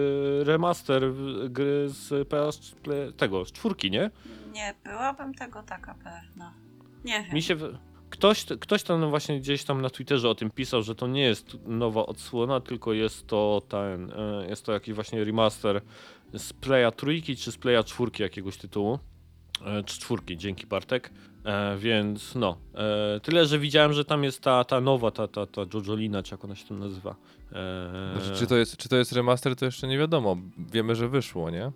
remaster 0.44 1.02
gry 1.50 1.88
z 1.88 2.28
PS 2.28 2.74
tego, 3.16 3.44
z 3.44 3.52
czwórki, 3.52 3.90
nie? 3.90 4.10
Nie, 4.52 4.74
byłabym 4.84 5.34
tego 5.34 5.62
taka 5.62 5.94
pewna. 5.94 6.54
Nie 7.04 7.22
wiem. 7.22 7.34
Mi 7.34 7.42
się. 7.42 7.56
Ktoś, 8.10 8.44
ktoś 8.60 8.82
tam 8.82 9.10
właśnie 9.10 9.40
gdzieś 9.40 9.64
tam 9.64 9.80
na 9.82 9.90
Twitterze 9.90 10.28
o 10.28 10.34
tym 10.34 10.50
pisał, 10.50 10.82
że 10.82 10.94
to 10.94 11.06
nie 11.06 11.22
jest 11.22 11.56
nowa 11.66 12.06
odsłona, 12.06 12.60
tylko 12.60 12.92
jest 12.92 13.26
to 13.26 13.62
ten. 13.68 14.12
e, 14.12 14.46
Jest 14.48 14.64
to 14.66 14.72
jakiś 14.72 14.94
właśnie 14.94 15.24
remaster 15.24 15.80
z 16.34 16.52
Playa 16.52 16.92
trójki 16.96 17.36
czy 17.36 17.52
z 17.52 17.56
Playa 17.58 17.84
czwórki 17.84 18.22
jakiegoś 18.22 18.56
tytułu. 18.56 18.98
Czwórki, 19.86 20.36
dzięki 20.36 20.66
Bartek. 20.66 21.10
E, 21.44 21.76
więc 21.78 22.34
no. 22.34 22.58
E, 23.16 23.20
tyle, 23.20 23.46
że 23.46 23.58
widziałem, 23.58 23.92
że 23.92 24.04
tam 24.04 24.24
jest 24.24 24.40
ta, 24.40 24.64
ta 24.64 24.80
nowa, 24.80 25.10
ta, 25.10 25.28
ta, 25.28 25.46
ta 25.46 25.60
Jojolina, 25.74 26.22
czy 26.22 26.34
jak 26.34 26.44
ona 26.44 26.56
się 26.56 26.68
tam 26.68 26.78
nazywa. 26.78 27.16
E, 27.52 28.20
Znaczy, 28.20 28.40
czy, 28.40 28.46
to 28.46 28.56
jest, 28.56 28.76
czy 28.76 28.88
to 28.88 28.96
jest 28.96 29.12
remaster, 29.12 29.56
to 29.56 29.64
jeszcze 29.64 29.86
nie 29.86 29.98
wiadomo. 29.98 30.36
Wiemy, 30.58 30.94
że 30.94 31.08
wyszło, 31.08 31.50
nie? 31.50 31.72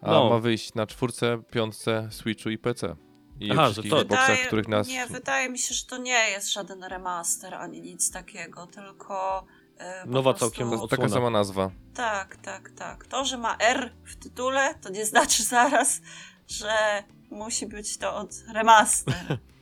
A 0.00 0.10
No. 0.10 0.30
ma 0.30 0.38
wyjść 0.38 0.74
na 0.74 0.86
czwórce, 0.86 1.42
piątce, 1.50 2.08
Switchu 2.10 2.50
i 2.50 2.58
PC. 2.58 2.96
I 3.40 3.50
Aha, 3.50 3.68
że 3.70 3.82
to- 3.82 4.00
Xboxach, 4.00 4.28
Wydaje- 4.28 4.46
których 4.46 4.68
nas... 4.68 4.88
Nie, 4.88 5.06
wydaje 5.06 5.48
mi 5.50 5.58
się, 5.58 5.74
że 5.74 5.86
to 5.86 5.96
nie 5.98 6.30
jest 6.30 6.52
żaden 6.52 6.84
remaster 6.84 7.54
ani 7.54 7.80
nic 7.80 8.10
takiego, 8.10 8.66
tylko. 8.66 9.44
e, 9.78 10.04
po 10.04 10.10
Nowa 10.10 10.30
prostu- 10.34 10.46
całkiem 10.56 10.68
odsłona. 10.72 10.88
taka 10.88 11.08
sama 11.08 11.30
nazwa. 11.30 11.70
Tak, 11.94 12.36
tak, 12.36 12.70
tak. 12.70 13.06
To, 13.06 13.24
że 13.24 13.38
ma 13.38 13.56
R 13.58 13.92
w 14.04 14.16
tytule, 14.16 14.74
to 14.74 14.88
nie 14.90 15.06
znaczy 15.06 15.42
zaraz, 15.42 16.00
że 16.48 17.02
musi 17.32 17.66
być 17.66 17.98
to 17.98 18.16
od 18.16 18.30
remaster. 18.54 19.14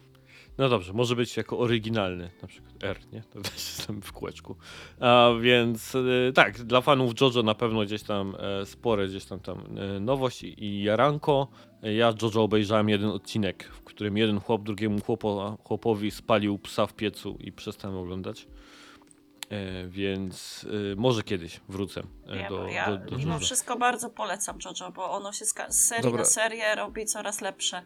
No 0.59 0.69
dobrze, 0.69 0.93
może 0.93 1.17
być 1.17 1.37
jako 1.37 1.59
oryginalny, 1.59 2.31
na 2.43 2.49
przykład 2.49 2.85
R, 2.85 2.99
nie? 3.13 3.23
To 3.23 3.41
też 3.51 3.53
jestem 3.55 4.03
w 4.03 4.13
kółeczku. 4.13 4.57
A 5.01 5.31
więc 5.41 5.95
e, 5.95 6.33
tak, 6.33 6.63
dla 6.63 6.81
fanów 6.81 7.21
JoJo 7.21 7.43
na 7.43 7.55
pewno 7.55 7.83
gdzieś 7.83 8.03
tam 8.03 8.37
e, 8.39 8.67
spore 8.67 9.09
gdzieś 9.09 9.25
tam, 9.25 9.41
tam 9.41 9.59
e, 9.79 10.01
nowość 10.01 10.43
i, 10.43 10.65
i 10.65 10.83
jaranko. 10.83 11.49
E, 11.83 11.95
Ja 11.95 12.15
JoJo 12.23 12.43
obejrzałem 12.43 12.89
jeden 12.89 13.11
odcinek, 13.11 13.65
w 13.65 13.83
którym 13.83 14.17
jeden 14.17 14.41
chłop 14.41 14.63
drugiemu 14.63 15.01
chłopo, 15.01 15.59
chłopowi 15.65 16.11
spalił 16.11 16.59
psa 16.59 16.87
w 16.87 16.95
piecu 16.95 17.37
i 17.41 17.53
przestałem 17.53 17.97
oglądać. 17.97 18.47
E, 19.51 19.89
więc 19.89 20.67
e, 20.93 20.97
może 20.97 21.23
kiedyś 21.23 21.61
wrócę 21.69 22.03
e, 22.29 22.37
Ja, 22.37 22.49
do, 22.49 22.67
ja 22.67 22.97
do, 22.97 23.11
do 23.11 23.17
mimo 23.17 23.39
wszystko 23.39 23.77
bardzo 23.77 24.11
polecam 24.11 24.59
JoJo, 24.65 24.93
bo 24.93 25.11
ono 25.11 25.33
się 25.33 25.45
z 25.45 25.55
serii 25.71 26.03
Dobra. 26.03 26.21
na 26.21 26.25
serię 26.25 26.75
robi 26.75 27.07
coraz 27.07 27.41
lepsze. 27.41 27.83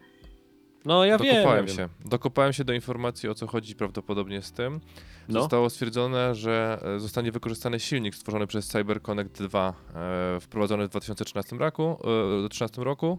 No 0.85 1.05
ja 1.05 1.19
wiem, 1.19 1.27
ja 1.27 1.35
Dokopałem 1.35 1.67
wiem. 1.67 1.77
się. 1.77 1.89
Dokopałem 2.05 2.53
się 2.53 2.65
do 2.65 2.73
informacji, 2.73 3.29
o 3.29 3.35
co 3.35 3.47
chodzi 3.47 3.75
prawdopodobnie 3.75 4.43
z 4.43 4.53
tym. 4.53 4.81
No. 5.29 5.41
Zostało 5.41 5.71
stwierdzone, 5.71 6.35
że 6.35 6.81
zostanie 6.99 7.33
wykorzystany 7.33 7.81
silnik 7.81 8.15
stworzony 8.15 8.47
przez 8.47 8.69
CyberConnect 8.69 9.43
2, 9.43 9.75
e, 9.95 10.41
wprowadzony 10.41 10.87
w 10.87 10.91
2013 10.91 11.57
roku, 11.57 11.83
e, 11.83 12.39
2013 12.39 12.85
roku 12.85 13.19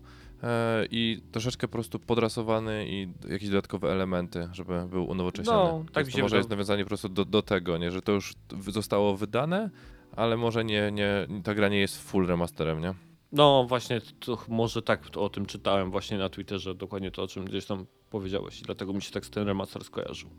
i 0.91 1.21
troszeczkę 1.31 1.67
po 1.67 1.71
prostu 1.71 1.99
podrasowany 1.99 2.85
i 2.87 3.07
jakieś 3.29 3.49
dodatkowe 3.49 3.91
elementy, 3.91 4.49
żeby 4.51 4.85
był 4.87 5.05
unowocześniony. 5.09 5.71
No, 5.71 5.85
tak 5.93 6.05
mi 6.05 6.11
się 6.11 6.21
może 6.21 6.37
jest 6.37 6.49
nawiązanie 6.49 6.83
po 6.83 6.87
prostu 6.87 7.09
do, 7.09 7.25
do 7.25 7.41
tego, 7.41 7.77
nie? 7.77 7.91
że 7.91 8.01
to 8.01 8.11
już 8.11 8.33
zostało 8.67 9.17
wydane, 9.17 9.69
ale 10.15 10.37
może 10.37 10.65
nie, 10.65 10.91
nie, 10.91 11.27
ta 11.43 11.55
gra 11.55 11.69
nie 11.69 11.79
jest 11.79 12.09
full 12.09 12.27
remasterem, 12.27 12.81
nie? 12.81 12.93
No 13.31 13.65
właśnie, 13.69 14.01
może 14.47 14.81
tak 14.81 15.01
o 15.17 15.29
tym 15.29 15.45
czytałem 15.45 15.91
właśnie 15.91 16.17
na 16.17 16.29
Twitterze, 16.29 16.75
dokładnie 16.75 17.11
to, 17.11 17.23
o 17.23 17.27
czym 17.27 17.45
gdzieś 17.45 17.65
tam 17.65 17.85
powiedziałeś 18.09 18.61
i 18.61 18.63
dlatego 18.63 18.93
mi 18.93 19.01
się 19.01 19.11
tak 19.11 19.25
z 19.25 19.29
ten 19.29 19.47
remaster 19.47 19.83
skojarzył. 19.83 20.29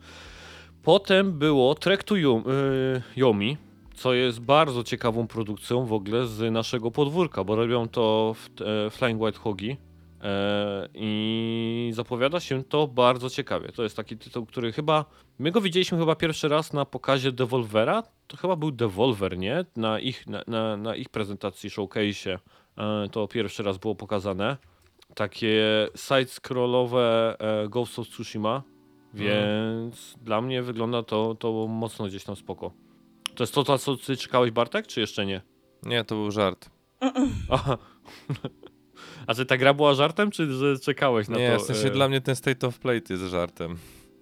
Potem 0.82 1.38
było 1.38 1.74
Trek 1.74 2.04
to 2.04 2.16
y, 2.16 2.22
Yomi, 3.16 3.56
co 3.96 4.14
jest 4.14 4.40
bardzo 4.40 4.84
ciekawą 4.84 5.26
produkcją 5.26 5.86
w 5.86 5.92
ogóle 5.92 6.26
z 6.26 6.52
naszego 6.52 6.90
podwórka, 6.90 7.44
bo 7.44 7.56
robią 7.56 7.88
to 7.88 8.34
w, 8.34 8.62
e, 8.62 8.90
Flying 8.90 9.22
White 9.22 9.38
Hogi 9.38 9.76
e, 10.22 10.88
i 10.94 11.90
zapowiada 11.94 12.40
się 12.40 12.64
to 12.64 12.86
bardzo 12.86 13.30
ciekawie. 13.30 13.68
To 13.68 13.82
jest 13.82 13.96
taki 13.96 14.18
tytuł, 14.18 14.46
który 14.46 14.72
chyba, 14.72 15.04
my 15.38 15.50
go 15.50 15.60
widzieliśmy 15.60 15.98
chyba 15.98 16.14
pierwszy 16.14 16.48
raz 16.48 16.72
na 16.72 16.84
pokazie 16.84 17.32
Devolvera, 17.32 18.02
to 18.26 18.36
chyba 18.36 18.56
był 18.56 18.70
Devolver, 18.70 19.38
nie? 19.38 19.64
Na 19.76 20.00
ich, 20.00 20.26
na, 20.26 20.42
na, 20.46 20.76
na 20.76 20.96
ich 20.96 21.08
prezentacji, 21.08 21.70
showcase'ie 21.70 22.38
e, 22.78 23.08
to 23.12 23.28
pierwszy 23.28 23.62
raz 23.62 23.78
było 23.78 23.94
pokazane. 23.94 24.56
Takie 25.14 25.88
side-scrollowe 25.94 27.34
e, 27.38 27.68
Ghost 27.68 27.98
of 27.98 28.08
Tsushima, 28.08 28.62
więc 29.14 30.14
dla 30.22 30.40
mnie 30.40 30.62
wygląda 30.62 31.02
to, 31.02 31.34
to 31.34 31.66
mocno 31.66 32.06
gdzieś 32.06 32.24
tam 32.24 32.36
spoko. 32.36 32.85
To 33.36 33.42
jest 33.42 33.54
to, 33.54 33.64
na 33.68 33.78
co 33.78 33.96
ty 33.96 34.16
czekałeś, 34.16 34.50
Bartek, 34.50 34.86
czy 34.86 35.00
jeszcze 35.00 35.26
nie? 35.26 35.42
Nie, 35.82 36.04
to 36.04 36.14
był 36.14 36.30
żart. 36.30 36.70
Aha. 37.50 37.78
A 39.26 39.34
czy 39.34 39.46
ta 39.46 39.56
gra 39.56 39.74
była 39.74 39.94
żartem, 39.94 40.30
czy 40.30 40.52
że 40.52 40.78
czekałeś 40.78 41.28
na 41.28 41.38
Nie, 41.38 41.52
to? 41.52 41.58
w 41.58 41.62
sensie 41.62 41.88
e, 41.88 41.90
dla 41.90 42.08
mnie 42.08 42.20
ten 42.20 42.36
State 42.36 42.66
of 42.66 42.78
Play 42.78 43.02
jest 43.10 43.22
żartem. 43.22 43.76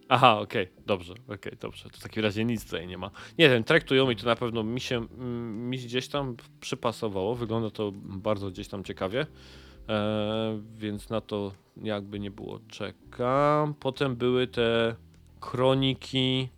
Aha, 0.09 0.41
okej, 0.41 0.69
dobrze, 0.87 1.15
okej, 1.29 1.53
dobrze. 1.61 1.91
To 1.91 1.99
w 1.99 2.03
takim 2.03 2.23
razie 2.23 2.45
nic 2.45 2.65
tutaj 2.65 2.87
nie 2.87 2.99
ma. 2.99 3.11
Nie, 3.39 3.49
ten 3.49 3.65
Trek 3.65 3.85
to 3.85 3.95
Yomi 3.95 4.17
to 4.17 4.27
na 4.27 4.37
pewno 4.37 4.63
mi 4.63 4.81
się 4.81 4.97
mm, 4.97 5.71
mi 5.71 5.79
gdzieś 5.79 6.09
tam 6.09 6.37
przypasowało. 6.61 7.35
Wygląda 7.35 7.71
to 7.71 7.93
bardzo 7.95 8.51
gdzieś 8.51 8.69
tam 8.69 8.85
ciekawie. 8.85 9.27
E, 9.89 10.61
więc 10.75 11.11
na 11.11 11.21
to 11.21 11.53
jakby 11.83 12.21
nie 12.21 12.31
było 12.31 12.61
czekam. 12.69 13.75
Potem 13.75 14.17
były 14.17 14.47
te 14.47 14.97
kroniki 15.41 16.49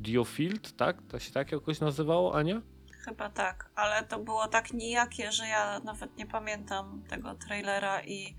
Diofield, 0.00 0.76
tak? 0.76 1.02
To 1.08 1.18
się 1.18 1.32
tak 1.32 1.52
jakoś 1.52 1.80
nazywało, 1.80 2.34
Ania? 2.34 2.62
Chyba 3.04 3.30
tak, 3.30 3.70
ale 3.74 4.04
to 4.04 4.18
było 4.18 4.48
tak 4.48 4.72
nijakie, 4.72 5.32
że 5.32 5.46
ja 5.46 5.80
nawet 5.80 6.16
nie 6.16 6.26
pamiętam 6.26 7.02
tego 7.08 7.34
trailera 7.34 8.02
i 8.02 8.36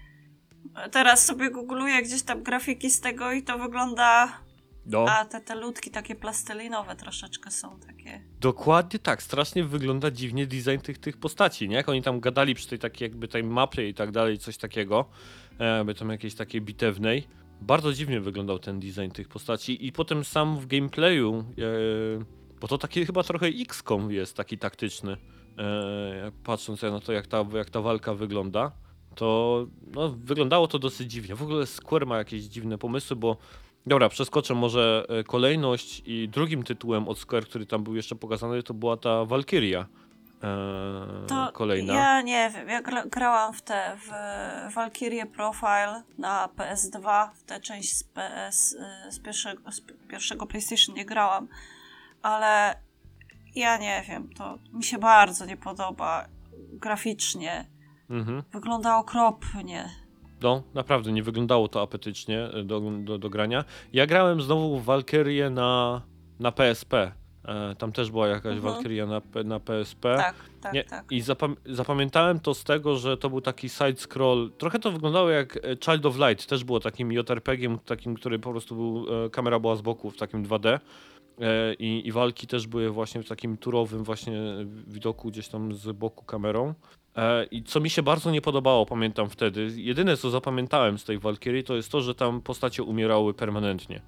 teraz 0.92 1.26
sobie 1.26 1.52
googluję 1.52 2.04
gdzieś 2.04 2.24
tam 2.24 2.44
grafiki 2.44 2.90
z 2.90 3.02
tego 3.02 3.32
i 3.32 3.44
to 3.44 3.58
wygląda... 3.58 4.40
No. 4.86 5.06
A, 5.10 5.26
te, 5.26 5.42
te 5.42 5.56
ludki 5.56 5.92
takie 5.92 6.16
plastelinowe 6.16 6.96
troszeczkę 6.96 7.52
są 7.52 7.80
takie. 7.80 8.22
Dokładnie 8.40 9.00
tak, 9.00 9.24
strasznie 9.24 9.64
wygląda 9.64 10.12
dziwnie 10.12 10.48
design 10.48 10.80
tych, 10.84 10.98
tych 10.98 11.18
postaci, 11.18 11.70
nie? 11.70 11.76
Jak 11.76 11.90
oni 11.90 12.02
tam 12.02 12.20
gadali 12.20 12.56
przy 12.56 12.68
tej 12.68 12.80
takiej 12.80 13.06
jakby 13.06 13.28
tej 13.28 13.44
mapie 13.44 13.90
i 13.90 13.94
tak 13.94 14.12
dalej, 14.12 14.38
coś 14.38 14.58
takiego, 14.58 15.06
e, 15.60 15.66
jakby 15.66 15.96
tam 15.96 16.10
jakiejś 16.10 16.36
takiej 16.36 16.62
bitewnej. 16.62 17.28
Bardzo 17.62 17.94
dziwnie 17.94 18.22
wyglądał 18.22 18.60
ten 18.60 18.80
design 18.80 19.12
tych 19.14 19.28
postaci 19.28 19.88
i 19.88 19.92
potem 19.92 20.24
sam 20.24 20.60
w 20.60 20.68
gameplayu, 20.68 21.44
e, 21.58 21.64
bo 22.62 22.68
to 22.68 22.78
taki 22.78 23.06
chyba 23.06 23.24
trochę 23.24 23.48
XCOM 23.48 24.12
jest, 24.12 24.38
taki 24.38 24.58
taktyczny, 24.58 25.18
e, 25.58 26.32
patrząc 26.44 26.82
na 26.82 27.00
to, 27.00 27.14
jak 27.14 27.28
ta, 27.28 27.46
jak 27.54 27.70
ta 27.70 27.82
walka 27.82 28.14
wygląda, 28.14 28.72
to 29.16 29.68
no, 29.96 30.10
wyglądało 30.10 30.68
to 30.68 30.80
dosyć 30.80 31.12
dziwnie. 31.12 31.36
W 31.36 31.44
ogóle 31.44 31.66
Square 31.66 32.06
ma 32.06 32.18
jakieś 32.18 32.44
dziwne 32.44 32.78
pomysły, 32.78 33.16
bo 33.16 33.38
Dobra, 33.86 34.10
przeskoczę 34.10 34.56
może 34.56 35.06
e, 35.10 35.24
kolejność 35.24 36.02
i 36.06 36.30
drugim 36.30 36.64
tytułem 36.64 37.08
od 37.08 37.20
Square, 37.20 37.46
który 37.46 37.66
tam 37.66 37.84
był 37.84 37.96
jeszcze 37.96 38.16
pokazany, 38.16 38.64
to 38.64 38.74
była 38.74 38.98
ta 38.98 39.26
Valkyria. 39.26 39.88
E, 40.44 41.28
To 41.28 41.52
kolejna. 41.54 41.94
ja 41.94 42.22
nie 42.22 42.50
wiem, 42.54 42.70
ja 42.70 42.82
gra, 42.82 43.06
grałam 43.06 43.54
w 43.54 43.62
te, 43.62 43.98
w 43.98 44.10
Valkyrie 44.74 45.26
Profile 45.26 46.04
na 46.18 46.50
PS2, 46.58 47.30
w 47.36 47.44
tę 47.44 47.60
część 47.60 47.98
z 47.98 48.04
PS, 48.04 48.78
z 49.10 49.20
pierwszego, 49.20 49.72
z 49.72 49.82
pierwszego 50.10 50.48
PlayStation 50.48 50.96
nie 50.96 51.06
grałam, 51.06 51.48
ale 52.22 52.76
ja 53.56 53.78
nie 53.78 54.04
wiem, 54.10 54.30
to 54.34 54.58
mi 54.74 54.84
się 54.84 54.98
bardzo 54.98 55.46
nie 55.46 55.58
podoba 55.58 56.26
graficznie. 56.74 57.66
Mhm. 58.10 58.44
Wygląda 58.52 58.98
okropnie. 58.98 59.90
No, 60.42 60.64
naprawdę 60.74 61.12
nie 61.12 61.24
wyglądało 61.24 61.68
to 61.68 61.82
apetycznie 61.82 62.50
do, 62.66 62.82
do, 63.00 63.18
do 63.18 63.30
grania. 63.30 63.64
Ja 63.94 64.06
grałem 64.06 64.42
znowu 64.42 64.80
w 64.80 64.86
Valkyrię 64.86 65.50
na, 65.50 66.02
na 66.40 66.52
PSP. 66.52 67.12
E, 67.46 67.76
tam 67.76 67.92
też 67.92 68.12
była 68.12 68.28
jakaś 68.28 68.56
Mhm. 68.56 68.74
Valkyria 68.74 69.06
na, 69.06 69.22
na 69.44 69.60
PSP. 69.60 70.16
Tak, 70.18 70.36
tak, 70.62 70.74
Nie, 70.74 70.84
tak. 70.84 71.12
I 71.12 71.22
zapam 71.22 71.56
zapamiętałem 71.66 72.40
to 72.40 72.54
z 72.54 72.64
tego, 72.64 72.96
że 72.96 73.18
to 73.18 73.30
był 73.30 73.42
taki 73.42 73.68
side-scroll. 73.68 74.50
Trochę 74.58 74.80
to 74.80 74.92
wyglądało 74.92 75.30
jak 75.30 75.58
e, 75.58 75.60
Child 75.86 76.06
of 76.06 76.16
Light. 76.18 76.48
Też 76.48 76.64
było 76.64 76.80
takim 76.80 77.12
JRPG-iem, 77.12 77.80
takim, 77.80 78.16
który 78.16 78.40
po 78.40 78.52
prostu 78.52 78.76
był. 78.76 79.26
E, 79.26 79.30
kamera 79.30 79.60
była 79.60 79.76
z 79.76 79.82
boku 79.82 80.12
w 80.12 80.18
takim 80.18 80.46
2D. 80.46 80.80
E, 81.42 81.74
i, 81.74 82.08
I 82.08 82.12
walki 82.12 82.48
też 82.48 82.68
były 82.68 82.90
właśnie 82.90 83.24
w 83.24 83.28
takim 83.28 83.58
turowym 83.58 84.04
właśnie 84.04 84.42
widoku 84.88 85.30
gdzieś 85.32 85.48
tam 85.48 85.74
z 85.74 85.92
boku 85.92 86.26
kamerą. 86.26 86.74
I 87.52 87.64
co 87.64 87.80
mi 87.80 87.90
się 87.90 88.04
bardzo 88.04 88.32
nie 88.32 88.42
podobało, 88.42 88.86
pamiętam 88.86 89.30
wtedy, 89.30 89.72
jedyne 89.76 90.18
co 90.18 90.30
zapamiętałem 90.30 90.98
z 90.98 91.04
tej 91.04 91.20
Valkyrie 91.20 91.64
to 91.64 91.76
jest 91.76 91.92
to, 91.92 92.02
że 92.02 92.16
tam 92.16 92.42
postacie 92.42 92.84
umierały 92.84 93.34
permanentnie. 93.34 94.02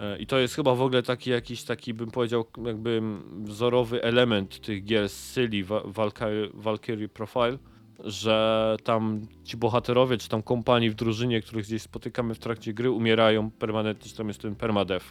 E, 0.00 0.18
I 0.18 0.26
to 0.26 0.38
jest 0.38 0.54
chyba 0.54 0.74
w 0.74 0.82
ogóle 0.82 1.02
taki 1.02 1.30
jakiś 1.30 1.62
taki, 1.64 1.94
bym 1.94 2.10
powiedział, 2.10 2.44
jakby 2.64 3.02
wzorowy 3.42 4.02
element 4.02 4.60
tych 4.60 4.84
gier 4.84 5.08
z 5.08 5.12
Syli, 5.32 5.64
Valkyrie, 5.84 6.48
Valkyrie 6.54 7.08
Profile, 7.08 7.58
że 8.04 8.76
tam 8.84 9.26
ci 9.44 9.56
bohaterowie, 9.56 10.18
czy 10.18 10.28
tam 10.28 10.42
kompanii 10.42 10.90
w 10.90 10.94
drużynie, 10.94 11.42
których 11.42 11.66
gdzieś 11.66 11.82
spotykamy 11.82 12.34
w 12.34 12.38
trakcie 12.38 12.74
gry, 12.74 12.90
umierają 12.90 13.50
permanentnie, 13.50 14.10
czy 14.10 14.16
tam 14.16 14.28
jest 14.28 14.40
ten 14.40 14.56
permadeath. 14.56 15.04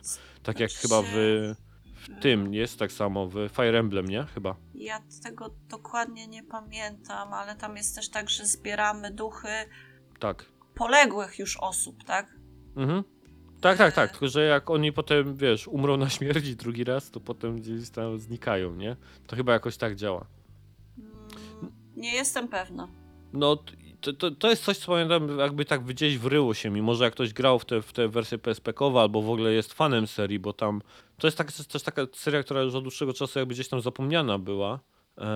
Tak 0.44 0.60
jak 0.60 0.72
chyba 0.72 1.02
w, 1.02 1.08
w 1.96 2.22
tym 2.22 2.54
jest 2.54 2.80
tak 2.80 2.92
samo, 2.92 3.28
w 3.28 3.34
Fire 3.54 3.80
Emblem, 3.80 4.06
nie? 4.06 4.24
Chyba. 4.34 4.56
Ja 4.76 5.02
tego 5.24 5.56
dokładnie 5.70 6.28
nie 6.28 6.44
pamiętam, 6.44 7.34
ale 7.34 7.56
tam 7.56 7.78
jest 7.78 7.96
też 7.96 8.10
tak, 8.10 8.30
że 8.30 8.46
zbieramy 8.46 9.12
duchy 9.12 9.48
Tak. 10.20 10.46
poległych 10.76 11.40
już 11.40 11.58
osób, 11.58 12.04
tak? 12.04 12.36
Mhm. 12.76 13.04
Tak, 13.66 13.78
tak, 13.78 13.94
tak. 13.94 14.12
Tylko, 14.12 14.28
że 14.28 14.44
jak 14.46 14.70
oni 14.70 14.92
potem, 14.94 15.36
wiesz, 15.36 15.68
umrą 15.68 15.98
na 15.98 16.10
śmierci 16.10 16.56
drugi 16.56 16.84
raz, 16.84 17.12
to 17.12 17.20
potem 17.20 17.56
gdzieś 17.56 17.90
tam 17.90 18.20
znikają, 18.20 18.76
nie? 18.76 18.96
To 19.28 19.36
chyba 19.36 19.54
jakoś 19.54 19.78
tak 19.78 19.96
działa. 19.96 20.26
Mm, 20.98 21.72
Nie 21.96 22.14
jestem 22.14 22.48
pewna. 22.48 22.88
No, 23.34 23.64
to, 24.02 24.14
to, 24.14 24.32
to 24.32 24.50
jest 24.50 24.64
coś, 24.64 24.78
co 24.78 24.92
pamiętam, 24.92 25.40
jakby 25.40 25.66
tak 25.66 25.84
gdzieś 25.84 26.18
wryło 26.18 26.54
się 26.54 26.70
mi. 26.70 26.82
Może 26.82 27.04
jak 27.04 27.14
ktoś 27.14 27.34
grał 27.34 27.60
w 27.60 27.66
tę 27.66 27.82
w 27.82 27.94
te 27.94 28.08
wersję 28.08 28.38
PSP-kowe, 28.38 29.02
albo 29.02 29.22
w 29.22 29.30
ogóle 29.30 29.54
jest 29.54 29.74
fanem 29.74 30.08
serii, 30.08 30.40
bo 30.40 30.54
tam... 30.54 30.82
To 31.18 31.28
jest 31.28 31.38
tak, 31.38 31.52
też 31.52 31.84
taka 31.84 32.02
seria, 32.14 32.44
która 32.44 32.62
już 32.62 32.76
od 32.76 32.84
dłuższego 32.84 33.14
czasu 33.14 33.40
jakby 33.40 33.54
gdzieś 33.54 33.68
tam 33.68 33.82
zapomniana 33.82 34.40
była. 34.40 34.80
Eee, 35.18 35.28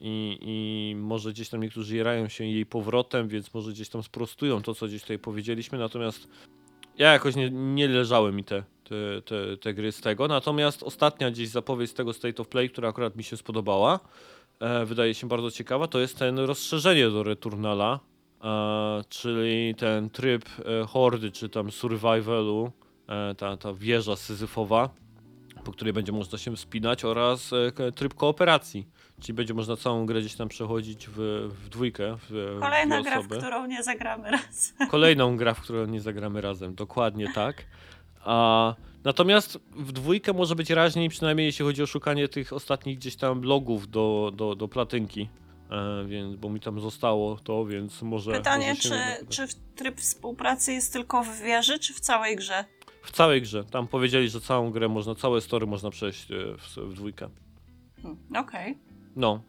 I, 0.00 0.38
I 0.42 0.94
może 0.96 1.30
gdzieś 1.30 1.48
tam 1.48 1.62
niektórzy 1.62 1.96
jarają 1.96 2.28
się 2.28 2.44
jej 2.44 2.66
powrotem, 2.66 3.28
więc 3.28 3.54
może 3.54 3.70
gdzieś 3.70 3.88
tam 3.88 4.02
sprostują 4.02 4.62
to, 4.62 4.74
co 4.74 4.86
gdzieś 4.86 5.02
tutaj 5.02 5.18
powiedzieliśmy. 5.18 5.78
Natomiast 5.78 6.28
ja 6.98 7.12
jakoś 7.12 7.36
nie, 7.36 7.50
nie 7.50 7.88
leżały 7.88 8.32
mi 8.32 8.44
te, 8.44 8.62
te, 8.84 9.22
te, 9.22 9.56
te 9.56 9.74
gry 9.74 9.92
z 9.92 10.00
tego. 10.00 10.28
Natomiast 10.28 10.82
ostatnia 10.82 11.30
gdzieś 11.30 11.48
zapowiedź 11.48 11.90
z 11.90 11.94
tego 11.94 12.12
State 12.12 12.42
of 12.42 12.48
Play, 12.48 12.70
która 12.70 12.88
akurat 12.88 13.16
mi 13.16 13.24
się 13.24 13.36
spodobała, 13.36 14.00
e, 14.60 14.84
wydaje 14.84 15.14
się 15.14 15.28
bardzo 15.28 15.50
ciekawa, 15.50 15.86
to 15.86 16.00
jest 16.00 16.18
ten 16.18 16.38
rozszerzenie 16.38 17.10
do 17.10 17.22
Returnala, 17.22 18.00
e, 18.44 19.04
czyli 19.08 19.74
ten 19.74 20.10
tryb 20.10 20.44
e, 20.44 20.86
hordy, 20.86 21.30
czy 21.30 21.48
tam 21.48 21.70
survivalu, 21.70 22.72
e, 23.08 23.34
ta, 23.34 23.56
ta 23.56 23.74
wieża 23.74 24.16
syzyfowa, 24.16 24.90
po 25.64 25.72
której 25.72 25.92
będzie 25.92 26.12
można 26.12 26.38
się 26.38 26.56
wspinać 26.56 27.04
oraz 27.04 27.52
e, 27.52 27.92
tryb 27.92 28.14
kooperacji, 28.14 28.86
czyli 29.24 29.36
będzie 29.36 29.54
można 29.54 29.76
całą 29.76 30.06
grę 30.06 30.20
gdzieś 30.20 30.34
tam 30.34 30.48
przechodzić 30.48 31.08
w, 31.08 31.48
w 31.64 31.68
dwójkę, 31.68 32.16
w, 32.16 32.56
w 32.56 32.60
Kolejna 32.60 33.00
dwie 33.00 33.10
gra, 33.10 33.22
w 33.22 33.28
którą 33.28 33.66
nie 33.66 33.82
zagramy 33.82 34.30
raz. 34.30 34.74
Kolejną 34.90 35.36
gra, 35.36 35.54
w 35.54 35.60
którą 35.60 35.86
nie 35.86 36.00
zagramy 36.00 36.40
razem. 36.40 36.74
Dokładnie 36.74 37.32
tak. 37.34 37.64
A, 38.20 38.74
natomiast 39.04 39.58
w 39.76 39.92
dwójkę 39.92 40.32
może 40.32 40.54
być 40.54 40.70
raźniej, 40.70 41.08
przynajmniej 41.08 41.46
jeśli 41.46 41.64
chodzi 41.64 41.82
o 41.82 41.86
szukanie 41.86 42.28
tych 42.28 42.52
ostatnich 42.52 42.98
gdzieś 42.98 43.16
tam 43.16 43.42
logów 43.42 43.90
do, 43.90 44.32
do, 44.34 44.54
do 44.54 44.68
platynki. 44.68 45.28
E, 45.70 46.04
więc, 46.06 46.36
bo 46.36 46.50
mi 46.50 46.60
tam 46.60 46.80
zostało 46.80 47.36
to, 47.36 47.66
więc 47.66 48.02
może. 48.02 48.32
Pytanie, 48.32 48.68
może 48.68 48.80
czy, 48.80 49.26
czy 49.28 49.56
tryb 49.76 50.00
współpracy 50.00 50.72
jest 50.72 50.92
tylko 50.92 51.22
w 51.24 51.38
wieży, 51.38 51.78
czy 51.78 51.94
w 51.94 52.00
całej 52.00 52.36
grze? 52.36 52.64
W 53.02 53.12
całej 53.12 53.42
grze. 53.42 53.64
Tam 53.64 53.88
powiedzieli, 53.88 54.28
że 54.28 54.40
całą 54.40 54.70
grę 54.70 54.88
można, 54.88 55.14
całe 55.14 55.40
story 55.40 55.66
można 55.66 55.90
przejść 55.90 56.30
e, 56.30 56.34
w, 56.58 56.76
w 56.76 56.94
dwójkę. 56.94 57.28
Hmm, 58.02 58.18
Okej. 58.36 58.78
No. 59.16 59.40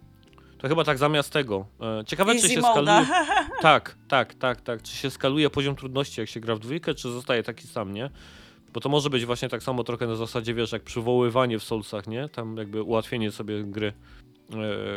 To 0.58 0.68
chyba 0.68 0.84
tak 0.84 0.98
zamiast 0.98 1.34
tego. 1.34 1.66
E, 1.82 2.06
ciekawe, 2.06 2.32
czy 2.32 2.38
Easy 2.38 2.50
się 2.50 2.62
moda. 2.62 3.06
skaluje. 3.06 3.26
Tak, 3.62 3.98
tak, 4.08 4.34
tak, 4.34 4.62
tak. 4.62 4.82
Czy 4.82 4.96
się 4.96 5.10
skaluje 5.10 5.50
poziom 5.50 5.76
trudności, 5.76 6.22
jak 6.22 6.30
się 6.30 6.40
gra 6.40 6.56
w 6.56 6.60
dwójkę, 6.60 6.94
czy 6.94 7.10
zostaje 7.12 7.44
taki 7.44 7.68
sam, 7.68 7.94
nie? 7.94 8.10
Bo 8.74 8.80
to 8.80 8.90
może 8.90 9.10
być 9.10 9.26
właśnie 9.26 9.50
tak 9.50 9.64
samo 9.64 9.84
trochę 9.84 10.08
na 10.08 10.16
zasadzie, 10.16 10.54
wiesz, 10.54 10.72
jak 10.72 10.84
przywoływanie 10.84 11.60
w 11.60 11.64
Soulsach, 11.64 12.08
nie? 12.08 12.30
Tam 12.30 12.58
jakby 12.58 12.82
ułatwienie 12.84 13.32
sobie 13.32 13.64
gry 13.64 13.88
e, 13.88 13.94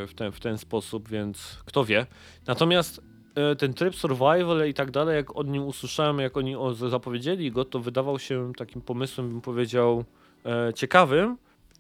w 0.07 0.13
ten, 0.17 0.33
w 0.33 0.41
ten 0.41 0.59
sposób, 0.59 1.09
więc 1.09 1.59
kto 1.65 1.85
wie. 1.85 2.07
Natomiast 2.47 3.01
e, 3.35 3.57
ten 3.57 3.75
tryb 3.75 3.95
survival 3.95 4.69
i 4.69 4.75
tak 4.75 4.91
dalej, 4.91 5.17
jak 5.17 5.37
od 5.37 5.49
nim 5.49 5.63
usłyszałem, 5.63 6.19
jak 6.19 6.37
oni 6.37 6.57
o, 6.57 6.75
zapowiedzieli 6.75 7.53
go, 7.53 7.65
to 7.65 7.81
wydawał 7.81 8.19
się 8.19 8.53
takim 8.57 8.83
pomysłem, 8.83 9.29
bym 9.29 9.41
powiedział, 9.41 10.05
ciekawym, 10.75 11.37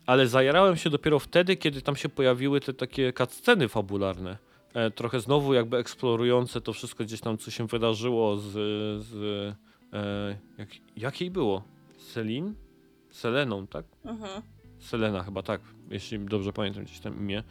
ale 0.09 0.27
zajarałem 0.27 0.77
się 0.77 0.91
dopiero 0.91 1.19
wtedy, 1.19 1.57
kiedy 1.57 1.83
tam 1.83 1.97
się 1.97 2.09
pojawiły 2.09 2.61
te 2.61 2.75
takie 2.75 3.13
cutsceny 3.13 3.69
fabularne. 3.69 4.39
E, 4.75 4.91
trochę 4.91 5.21
znowu 5.21 5.55
jakby 5.55 5.77
eksplorujące 5.77 6.61
to 6.61 6.73
wszystko 6.73 7.05
gdzieś 7.05 7.21
tam, 7.21 7.39
co 7.39 7.51
się 7.51 7.67
wydarzyło 7.67 8.37
z... 8.37 8.53
z 9.05 9.15
e, 9.93 10.37
jak, 10.59 10.69
jak 10.97 11.21
jej 11.21 11.31
było? 11.31 11.63
Selin? 11.99 12.55
Seleną, 13.11 13.67
tak? 13.67 13.85
Mhm. 14.05 14.43
Selena 14.79 15.23
chyba 15.23 15.43
tak, 15.43 15.61
jeśli 15.91 16.19
dobrze 16.19 16.53
pamiętam 16.53 16.85
gdzieś 16.85 17.01
tam 17.01 17.19
imię. 17.19 17.43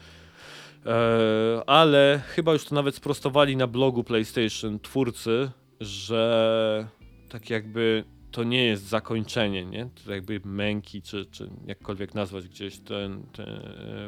E, 0.86 1.70
ale 1.70 2.22
chyba 2.28 2.54
już 2.54 2.66
to 2.66 2.76
nawet 2.76 2.96
sprostowali 2.96 3.58
na 3.58 3.68
blogu 3.68 4.04
PlayStation 4.04 4.80
twórcy, 4.80 5.52
że 5.80 6.88
tak 7.30 7.50
jakby 7.50 8.04
to 8.38 8.44
nie 8.44 8.66
jest 8.66 8.84
zakończenie, 8.84 9.66
nie? 9.66 9.90
To 10.06 10.14
jakby 10.14 10.42
męki, 10.46 11.02
czy, 11.02 11.26
czy 11.26 11.50
jakkolwiek 11.66 12.16
nazwać 12.16 12.48
gdzieś 12.48 12.80
tę 12.80 13.22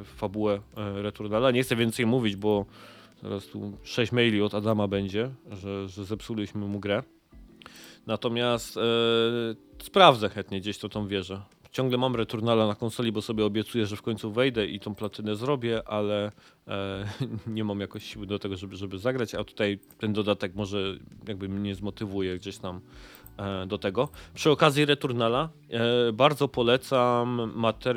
fabułę 0.03 0.61
e, 0.77 1.01
Returnala. 1.01 1.51
Nie 1.51 1.64
chcę 1.64 1.76
więcej 1.76 2.06
mówić, 2.06 2.35
bo 2.35 2.65
zaraz 3.23 3.45
tu 3.45 3.77
6 3.84 4.11
maili 4.11 4.41
od 4.41 4.53
Adama 4.53 4.88
będzie, 4.88 5.30
że, 5.51 5.88
że 5.88 6.06
zepsuliśmy 6.06 6.65
mu 6.65 6.80
grę. 6.80 7.03
Natomiast 8.07 8.77
e, 8.77 8.81
sprawdzę 9.84 10.30
chętnie 10.30 10.61
gdzieś 10.61 10.77
to 10.77 10.89
tą 10.89 11.07
wieżę. 11.07 11.41
Ciągle 11.72 11.97
mam 11.97 12.15
Returnala 12.15 12.68
na 12.68 12.76
konsoli, 12.76 13.11
bo 13.11 13.22
sobie 13.22 13.45
obiecuję, 13.45 13.85
że 13.85 13.95
w 13.95 14.01
końcu 14.01 14.31
wejdę 14.31 14.68
i 14.68 14.80
tą 14.80 14.95
platynę 14.95 15.35
zrobię, 15.35 15.88
ale 15.88 16.31
e, 16.68 17.06
nie 17.47 17.64
mam 17.64 17.80
jakoś 17.80 18.03
siły 18.03 18.27
do 18.27 18.39
tego, 18.39 18.56
żeby, 18.57 18.76
żeby 18.76 18.97
zagrać, 18.97 19.35
a 19.35 19.43
tutaj 19.43 19.80
ten 19.97 20.14
dodatek 20.14 20.56
może 20.56 20.97
jakby 21.27 21.49
mnie 21.49 21.76
zmotywuje 21.76 22.38
gdzieś 22.38 22.57
tam 22.57 22.76
e, 22.77 22.81
do 23.68 23.78
tego. 23.78 24.10
Przy 24.34 24.52
okazji 24.52 24.86
Returnala 24.86 25.49
e, 25.70 26.11
bardzo 26.14 26.48
polecam 26.48 27.40
e, 27.40 27.94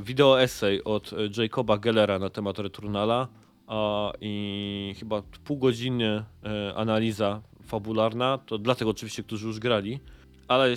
wideo 0.00 0.42
essay 0.42 0.84
od 0.84 1.12
e, 1.12 1.42
Jacoba 1.42 1.78
Gellera 1.78 2.18
na 2.18 2.30
temat 2.30 2.58
Returnala 2.58 3.28
i 4.20 4.94
chyba 4.98 5.22
pół 5.44 5.58
godziny 5.58 6.24
e, 6.44 6.74
analiza 6.74 7.42
fabularna, 7.66 8.38
to 8.38 8.58
dla 8.58 8.74
tych 8.74 8.88
oczywiście, 8.88 9.22
którzy 9.22 9.46
już 9.46 9.58
grali, 9.58 10.00
ale 10.48 10.76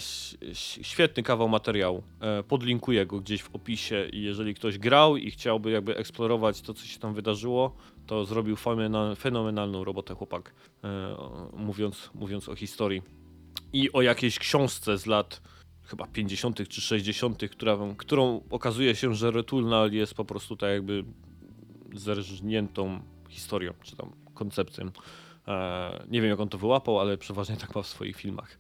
świetny 0.83 1.23
kawał 1.23 1.49
materiału. 1.49 2.03
E, 2.21 2.43
podlinkuję 2.43 3.05
go 3.05 3.19
gdzieś 3.19 3.43
w 3.43 3.55
opisie 3.55 4.07
i 4.11 4.21
jeżeli 4.21 4.55
ktoś 4.55 4.77
grał 4.77 5.17
i 5.17 5.31
chciałby 5.31 5.71
jakby 5.71 5.97
eksplorować 5.97 6.61
to, 6.61 6.73
co 6.73 6.85
się 6.85 6.99
tam 6.99 7.13
wydarzyło, 7.13 7.75
to 8.07 8.25
zrobił 8.25 8.55
fenomenalną 9.17 9.83
robotę 9.83 10.15
chłopak, 10.15 10.53
e, 10.83 11.15
mówiąc, 11.57 12.09
mówiąc 12.15 12.49
o 12.49 12.55
historii. 12.55 13.22
I 13.73 13.91
o 13.91 14.01
jakiejś 14.01 14.39
książce 14.39 14.97
z 14.97 15.05
lat 15.05 15.41
chyba 15.83 16.07
50. 16.07 16.69
czy 16.69 16.81
60., 16.81 17.41
która, 17.51 17.77
którą 17.97 18.41
okazuje 18.49 18.95
się, 18.95 19.15
że 19.15 19.31
Returnal 19.31 19.91
jest 19.91 20.13
po 20.13 20.25
prostu 20.25 20.57
tak 20.57 20.69
jakby 20.69 21.03
zerżniętą 21.93 22.99
historią, 23.29 23.73
czy 23.83 23.95
tam 23.95 24.11
koncepcją. 24.33 24.91
E, 25.47 26.03
nie 26.09 26.21
wiem, 26.21 26.29
jak 26.29 26.39
on 26.39 26.49
to 26.49 26.57
wyłapał, 26.57 26.99
ale 26.99 27.17
przeważnie 27.17 27.57
tak 27.57 27.75
ma 27.75 27.81
w 27.81 27.87
swoich 27.87 28.15
filmach. 28.15 28.57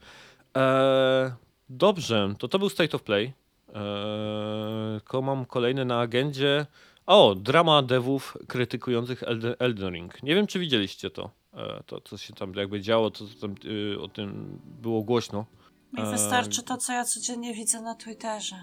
E, 0.57 1.35
dobrze, 1.69 2.33
to 2.39 2.47
to 2.47 2.59
był 2.59 2.69
State 2.69 2.95
of 2.95 3.03
Play. 3.03 3.33
E, 3.75 5.01
ko 5.03 5.21
mam 5.21 5.45
kolejny 5.45 5.85
na 5.85 5.99
agendzie. 5.99 6.65
O, 7.05 7.35
drama 7.35 7.81
devów 7.81 8.37
krytykujących 8.47 9.23
Elden 9.59 9.93
Ring. 9.93 10.23
Nie 10.23 10.35
wiem, 10.35 10.47
czy 10.47 10.59
widzieliście 10.59 11.09
to. 11.09 11.29
E, 11.55 11.83
to, 11.85 12.01
co 12.01 12.17
się 12.17 12.33
tam 12.33 12.53
jakby 12.53 12.81
działo, 12.81 13.11
to 13.11 13.27
co 13.27 13.35
tam 13.47 13.55
y, 13.65 14.01
o 14.01 14.07
tym 14.07 14.59
było 14.63 15.01
głośno. 15.03 15.45
Mi 15.93 16.01
E, 16.01 16.05
wystarczy 16.11 16.63
to, 16.63 16.77
co 16.77 16.93
ja 16.93 17.05
codziennie 17.05 17.53
widzę 17.53 17.81
na 17.81 17.95
Twitterze. 17.95 18.55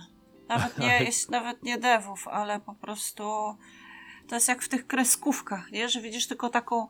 Nawet 0.49 0.79
nie, 0.79 0.99
jeśli- 1.05 1.31
nawet 1.31 1.63
nie 1.63 1.79
devów, 1.79 2.29
ale 2.29 2.61
po 2.61 2.75
prostu 2.75 3.57
to 4.29 4.35
jest 4.35 4.49
jak 4.49 4.63
w 4.63 4.69
tych 4.69 4.87
kreskówkach, 4.87 5.71
nie? 5.73 5.89
że 5.89 6.01
widzisz 6.01 6.27
tylko 6.27 6.49
taką 6.49 6.89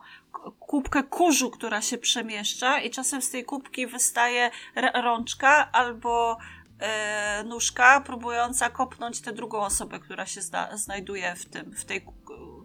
kubkę 0.59 1.03
kurzu, 1.03 1.51
która 1.51 1.83
się 1.83 1.99
przemieszcza 1.99 2.81
i 2.81 2.91
czasem 2.91 3.23
z 3.23 3.31
tej 3.31 3.45
kubki 3.45 3.87
wystaje 3.87 4.51
rączka 4.95 5.73
albo 5.73 6.39
e, 6.81 7.45
nóżka 7.47 8.01
próbująca 8.01 8.71
kopnąć 8.71 9.21
tę 9.21 9.33
drugą 9.33 9.59
osobę, 9.61 9.99
która 9.99 10.27
się 10.27 10.41
zda- 10.41 10.77
znajduje 10.77 11.35
w 11.37 11.45
tym, 11.47 11.73
w 11.73 11.85
tej 11.85 12.05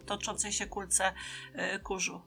toczącej 0.06 0.52
się 0.52 0.66
kulce 0.68 1.14
e, 1.54 1.80
kurzu. 1.80 2.22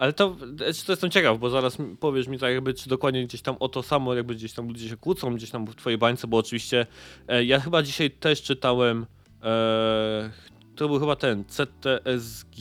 Ale 0.00 0.12
to, 0.12 0.36
e, 0.60 0.72
to 0.86 0.92
jestem 0.92 1.10
ciekaw, 1.10 1.38
bo 1.38 1.50
zaraz 1.50 1.78
powiesz 2.00 2.28
mi 2.28 2.38
tak 2.38 2.52
jakby, 2.52 2.74
czy 2.74 2.88
dokładnie 2.88 3.24
gdzieś 3.26 3.42
tam 3.42 3.56
o 3.60 3.68
to 3.68 3.82
samo, 3.82 4.14
jakby 4.14 4.34
gdzieś 4.34 4.52
tam 4.52 4.68
ludzie 4.68 4.88
się 4.88 4.96
kłócą, 4.96 5.34
gdzieś 5.34 5.50
tam 5.50 5.66
w 5.66 5.74
twojej 5.74 5.98
bańce, 5.98 6.26
bo 6.26 6.36
oczywiście 6.36 6.86
e, 7.28 7.44
ja 7.44 7.60
chyba 7.60 7.82
dzisiaj 7.82 8.10
też 8.10 8.42
czytałem, 8.42 9.06
e, 9.42 10.30
to 10.76 10.88
był 10.88 11.00
chyba 11.00 11.16
ten 11.16 11.44
CTSG, 11.44 12.56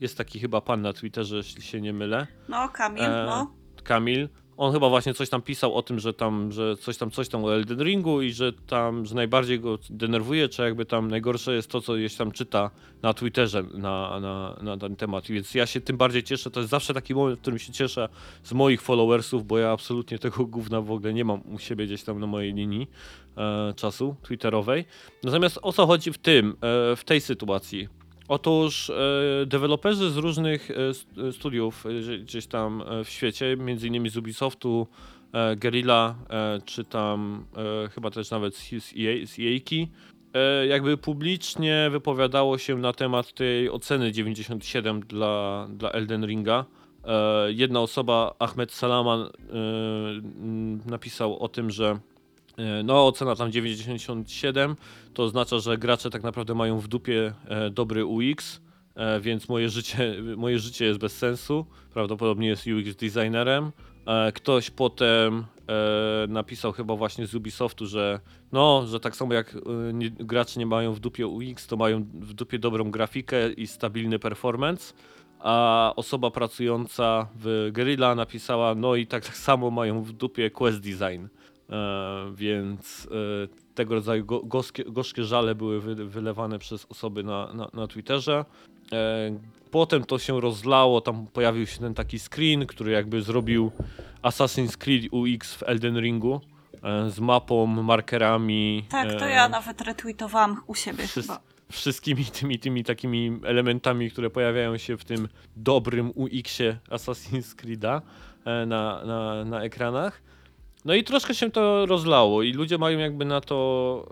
jest 0.00 0.18
taki 0.18 0.40
chyba 0.40 0.60
pan 0.60 0.82
na 0.82 0.92
Twitterze, 0.92 1.36
jeśli 1.36 1.62
się 1.62 1.80
nie 1.80 1.92
mylę, 1.92 2.26
No, 2.48 2.68
Kamil, 2.68 3.04
E, 3.04 3.26
no. 3.26 3.52
Kamil, 3.84 4.28
On 4.56 4.72
chyba 4.72 4.88
właśnie 4.88 5.14
coś 5.14 5.28
tam 5.28 5.42
pisał 5.42 5.74
o 5.74 5.82
tym, 5.82 5.98
że 5.98 6.14
tam, 6.14 6.52
że 6.52 6.76
coś 6.76 6.96
tam, 6.96 7.10
coś 7.10 7.28
tam 7.28 7.44
o 7.44 7.54
Elden 7.54 7.82
Ringu 7.82 8.22
i 8.22 8.32
że 8.32 8.52
tam, 8.52 9.06
że 9.06 9.14
najbardziej 9.14 9.60
go 9.60 9.78
denerwuje, 9.90 10.48
czy 10.48 10.62
jakby 10.62 10.86
tam 10.86 11.08
najgorsze 11.08 11.54
jest 11.54 11.70
to, 11.70 11.80
co 11.80 11.94
gdzieś 11.94 12.14
tam 12.14 12.32
czyta 12.32 12.70
na 13.02 13.14
Twitterze 13.14 13.62
na, 13.62 14.20
na, 14.20 14.56
na 14.62 14.76
ten 14.76 14.96
temat. 14.96 15.26
Więc 15.26 15.54
ja 15.54 15.66
się 15.66 15.80
tym 15.80 15.96
bardziej 15.96 16.22
cieszę. 16.22 16.50
To 16.50 16.60
jest 16.60 16.70
zawsze 16.70 16.94
taki 16.94 17.14
moment, 17.14 17.38
w 17.38 17.42
którym 17.42 17.58
się 17.58 17.72
cieszę 17.72 18.08
z 18.42 18.52
moich 18.52 18.82
followersów, 18.82 19.46
bo 19.46 19.58
ja 19.58 19.70
absolutnie 19.70 20.18
tego 20.18 20.46
gówna 20.46 20.80
w 20.80 20.90
ogóle 20.90 21.14
nie 21.14 21.24
mam 21.24 21.42
u 21.54 21.58
siebie 21.58 21.86
gdzieś 21.86 22.02
tam 22.02 22.20
na 22.20 22.26
mojej 22.26 22.54
linii 22.54 22.90
e, 23.36 23.74
czasu 23.76 24.16
twitterowej. 24.22 24.84
Natomiast 25.24 25.58
o 25.62 25.72
co 25.72 25.86
chodzi 25.86 26.12
w 26.12 26.18
tym, 26.18 26.50
e, 26.50 26.96
w 26.96 27.04
tej 27.04 27.20
sytuacji? 27.20 28.01
Otóż 28.32 28.90
e, 28.90 29.46
deweloperzy 29.46 30.10
z 30.10 30.16
różnych 30.16 30.70
e, 30.70 30.74
e, 31.28 31.32
studiów 31.32 31.84
gdzieś 32.22 32.46
tam 32.46 32.82
w 33.04 33.08
świecie, 33.08 33.56
między 33.56 33.88
innymi 33.88 34.08
z 34.10 34.16
Ubisoftu, 34.16 34.86
Guerrilla, 35.56 36.14
czy 36.64 36.84
tam 36.84 37.46
chyba 37.94 38.10
też 38.10 38.30
nawet 38.30 38.56
z, 38.56 38.72
EA, 38.72 39.26
z 39.26 39.38
EA-ki, 39.38 39.88
e, 40.34 40.66
jakby 40.66 40.96
publicznie 40.96 41.88
wypowiadało 41.90 42.58
się 42.58 42.76
na 42.76 42.92
temat 42.92 43.32
tej 43.32 43.70
oceny 43.70 44.12
97 44.12 45.00
dla, 45.00 45.66
dla 45.70 45.90
Elden 45.90 46.26
Ringa. 46.26 46.64
Jedna 47.48 47.80
osoba, 47.80 48.34
Ahmed 48.38 48.72
Salaman, 48.72 49.30
napisał 50.86 51.38
o 51.38 51.48
tym, 51.48 51.70
że 51.70 51.98
no 52.84 53.06
ocena 53.06 53.36
tam 53.36 53.52
97 53.52 54.76
to 55.14 55.22
oznacza, 55.22 55.58
że 55.58 55.78
gracze 55.78 56.10
tak 56.10 56.22
naprawdę 56.22 56.54
mają 56.54 56.78
w 56.78 56.88
dupie 56.88 57.32
e, 57.48 57.70
dobry 57.70 58.04
UX, 58.04 58.60
e, 58.94 59.20
więc 59.20 59.48
moje 59.48 59.68
życie, 59.68 60.14
moje 60.36 60.58
życie 60.58 60.84
jest 60.84 61.00
bez 61.00 61.18
sensu. 61.18 61.66
Prawdopodobnie 61.94 62.48
jest 62.48 62.66
UX 62.66 62.96
designerem. 62.96 63.72
E, 64.06 64.32
ktoś 64.32 64.70
potem 64.70 65.44
e, 65.68 66.26
napisał 66.28 66.72
chyba 66.72 66.96
właśnie 66.96 67.26
z 67.26 67.34
Ubisoftu, 67.34 67.86
że 67.86 68.20
no, 68.52 68.86
że 68.86 69.00
tak 69.00 69.16
samo 69.16 69.34
jak 69.34 69.54
e, 69.54 69.58
gracze 70.00 70.60
nie 70.60 70.66
mają 70.66 70.92
w 70.92 71.00
dupie 71.00 71.26
UX, 71.26 71.66
to 71.66 71.76
mają 71.76 72.04
w 72.14 72.34
dupie 72.34 72.58
dobrą 72.58 72.90
grafikę 72.90 73.52
i 73.52 73.66
stabilny 73.66 74.18
performance. 74.18 74.94
A 75.38 75.92
osoba 75.96 76.30
pracująca 76.30 77.28
w 77.34 77.70
Guerrilla 77.74 78.14
napisała, 78.14 78.74
no 78.74 78.96
i 78.96 79.06
tak, 79.06 79.24
tak 79.24 79.36
samo 79.36 79.70
mają 79.70 80.02
w 80.02 80.12
dupie 80.12 80.50
quest 80.50 80.80
design. 80.80 81.26
E, 81.72 82.32
więc 82.34 83.08
e, 83.10 83.74
tego 83.74 83.94
rodzaju 83.94 84.24
go, 84.24 84.40
goskie, 84.40 84.84
gorzkie 84.84 85.24
żale 85.24 85.54
były 85.54 85.80
wy, 85.80 85.94
wylewane 85.94 86.58
przez 86.58 86.86
osoby 86.88 87.22
na, 87.22 87.52
na, 87.54 87.68
na 87.74 87.86
Twitterze. 87.86 88.44
E, 88.92 89.30
potem 89.70 90.04
to 90.04 90.18
się 90.18 90.40
rozlało, 90.40 91.00
tam 91.00 91.26
pojawił 91.26 91.66
się 91.66 91.78
ten 91.78 91.94
taki 91.94 92.18
screen, 92.18 92.66
który 92.66 92.92
jakby 92.92 93.22
zrobił 93.22 93.72
Assassin's 94.22 94.76
Creed 94.76 95.12
UX 95.12 95.54
w 95.54 95.62
Elden 95.62 96.00
Ringu 96.00 96.40
z 97.08 97.20
mapą, 97.20 97.66
markerami. 97.66 98.84
Tak, 98.88 99.18
to 99.18 99.26
ja 99.26 99.48
nawet 99.48 99.80
retweetowałam 99.80 100.60
u 100.66 100.74
siebie 100.74 101.04
Wszys- 101.04 101.22
chyba. 101.22 101.40
wszystkimi 101.70 102.24
tymi, 102.24 102.58
tymi 102.58 102.84
takimi 102.84 103.40
elementami, 103.44 104.10
które 104.10 104.30
pojawiają 104.30 104.76
się 104.78 104.96
w 104.96 105.04
tym 105.04 105.28
dobrym 105.56 106.12
UX-ie 106.14 106.78
Assassin's 106.90 107.54
Creed'a 107.56 108.00
na, 108.44 109.04
na, 109.04 109.44
na 109.44 109.62
ekranach. 109.62 110.22
No 110.84 110.94
i 110.94 111.04
troszkę 111.04 111.34
się 111.34 111.50
to 111.50 111.86
rozlało 111.86 112.42
i 112.42 112.52
ludzie 112.52 112.78
mają 112.78 112.98
jakby 112.98 113.24
na 113.24 113.40
to, 113.40 114.08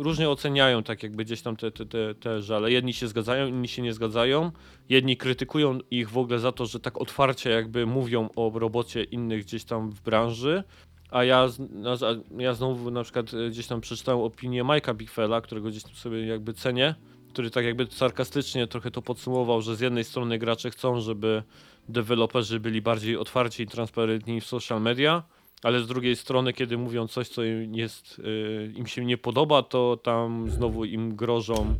e, 0.00 0.02
różnie 0.02 0.30
oceniają 0.30 0.82
tak 0.82 1.02
jakby 1.02 1.24
gdzieś 1.24 1.42
tam 1.42 1.56
te, 1.56 1.70
te, 1.70 1.86
te, 1.86 2.14
te 2.14 2.42
żale. 2.42 2.72
Jedni 2.72 2.92
się 2.92 3.08
zgadzają, 3.08 3.46
inni 3.46 3.68
się 3.68 3.82
nie 3.82 3.92
zgadzają. 3.92 4.50
Jedni 4.88 5.16
krytykują 5.16 5.78
ich 5.90 6.10
w 6.10 6.18
ogóle 6.18 6.38
za 6.38 6.52
to, 6.52 6.66
że 6.66 6.80
tak 6.80 7.00
otwarcie 7.00 7.50
jakby 7.50 7.86
mówią 7.86 8.28
o 8.36 8.52
robocie 8.54 9.04
innych 9.04 9.44
gdzieś 9.44 9.64
tam 9.64 9.90
w 9.90 10.00
branży. 10.00 10.62
A 11.10 11.24
ja, 11.24 11.48
a 11.86 12.40
ja 12.42 12.54
znowu 12.54 12.90
na 12.90 13.02
przykład 13.02 13.34
e, 13.34 13.50
gdzieś 13.50 13.66
tam 13.66 13.80
przeczytałem 13.80 14.20
opinię 14.20 14.64
Majka 14.64 14.94
Bigfella, 14.94 15.40
którego 15.40 15.68
gdzieś 15.68 15.82
tam 15.82 15.94
sobie 15.94 16.26
jakby 16.26 16.54
cenię, 16.54 16.94
który 17.32 17.50
tak 17.50 17.64
jakby 17.64 17.86
sarkastycznie 17.90 18.66
trochę 18.66 18.90
to 18.90 19.02
podsumował, 19.02 19.62
że 19.62 19.76
z 19.76 19.80
jednej 19.80 20.04
strony 20.04 20.38
gracze 20.38 20.70
chcą, 20.70 21.00
żeby 21.00 21.42
deweloperzy 21.88 22.60
byli 22.60 22.82
bardziej 22.82 23.16
otwarci 23.16 23.62
i 23.62 23.66
transparentni 23.66 24.40
w 24.40 24.46
social 24.46 24.82
media, 24.82 25.22
ale 25.62 25.80
z 25.80 25.86
drugiej 25.86 26.16
strony, 26.16 26.52
kiedy 26.52 26.78
mówią 26.78 27.06
coś, 27.06 27.28
co 27.28 27.44
im, 27.44 27.74
jest, 27.74 28.18
y, 28.18 28.72
im 28.76 28.86
się 28.86 29.04
nie 29.04 29.18
podoba, 29.18 29.62
to 29.62 29.96
tam 29.96 30.50
znowu 30.50 30.84
im 30.84 31.16
grożą, 31.16 31.74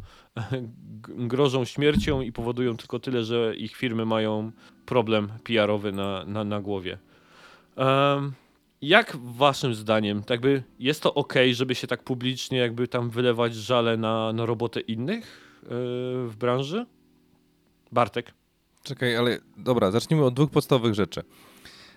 grożą 1.32 1.64
śmiercią 1.64 2.20
i 2.20 2.32
powodują 2.32 2.76
tylko 2.76 2.98
tyle, 2.98 3.24
że 3.24 3.56
ich 3.56 3.76
firmy 3.76 4.04
mają 4.04 4.52
problem 4.86 5.28
PR-owy 5.44 5.92
na, 5.92 6.24
na, 6.24 6.44
na 6.44 6.60
głowie. 6.60 6.98
Em, 7.76 8.32
jak 8.82 9.16
waszym 9.16 9.74
zdaniem, 9.74 10.22
tak 10.22 10.40
by 10.40 10.62
jest 10.78 11.02
to 11.02 11.14
ok, 11.14 11.34
żeby 11.52 11.74
się 11.74 11.86
tak 11.86 12.04
publicznie 12.04 12.58
jakby 12.58 12.88
tam 12.88 13.10
wylewać 13.10 13.54
żale 13.54 13.96
na, 13.96 14.32
na 14.32 14.46
robotę 14.46 14.80
innych 14.80 15.58
yy, 15.62 15.68
w 16.28 16.34
branży? 16.38 16.86
Bartek. 17.92 18.34
Czekaj, 18.82 19.16
ale 19.16 19.38
dobra, 19.56 19.90
zacznijmy 19.90 20.24
od 20.24 20.34
dwóch 20.34 20.50
podstawowych 20.50 20.94
rzeczy. 20.94 21.22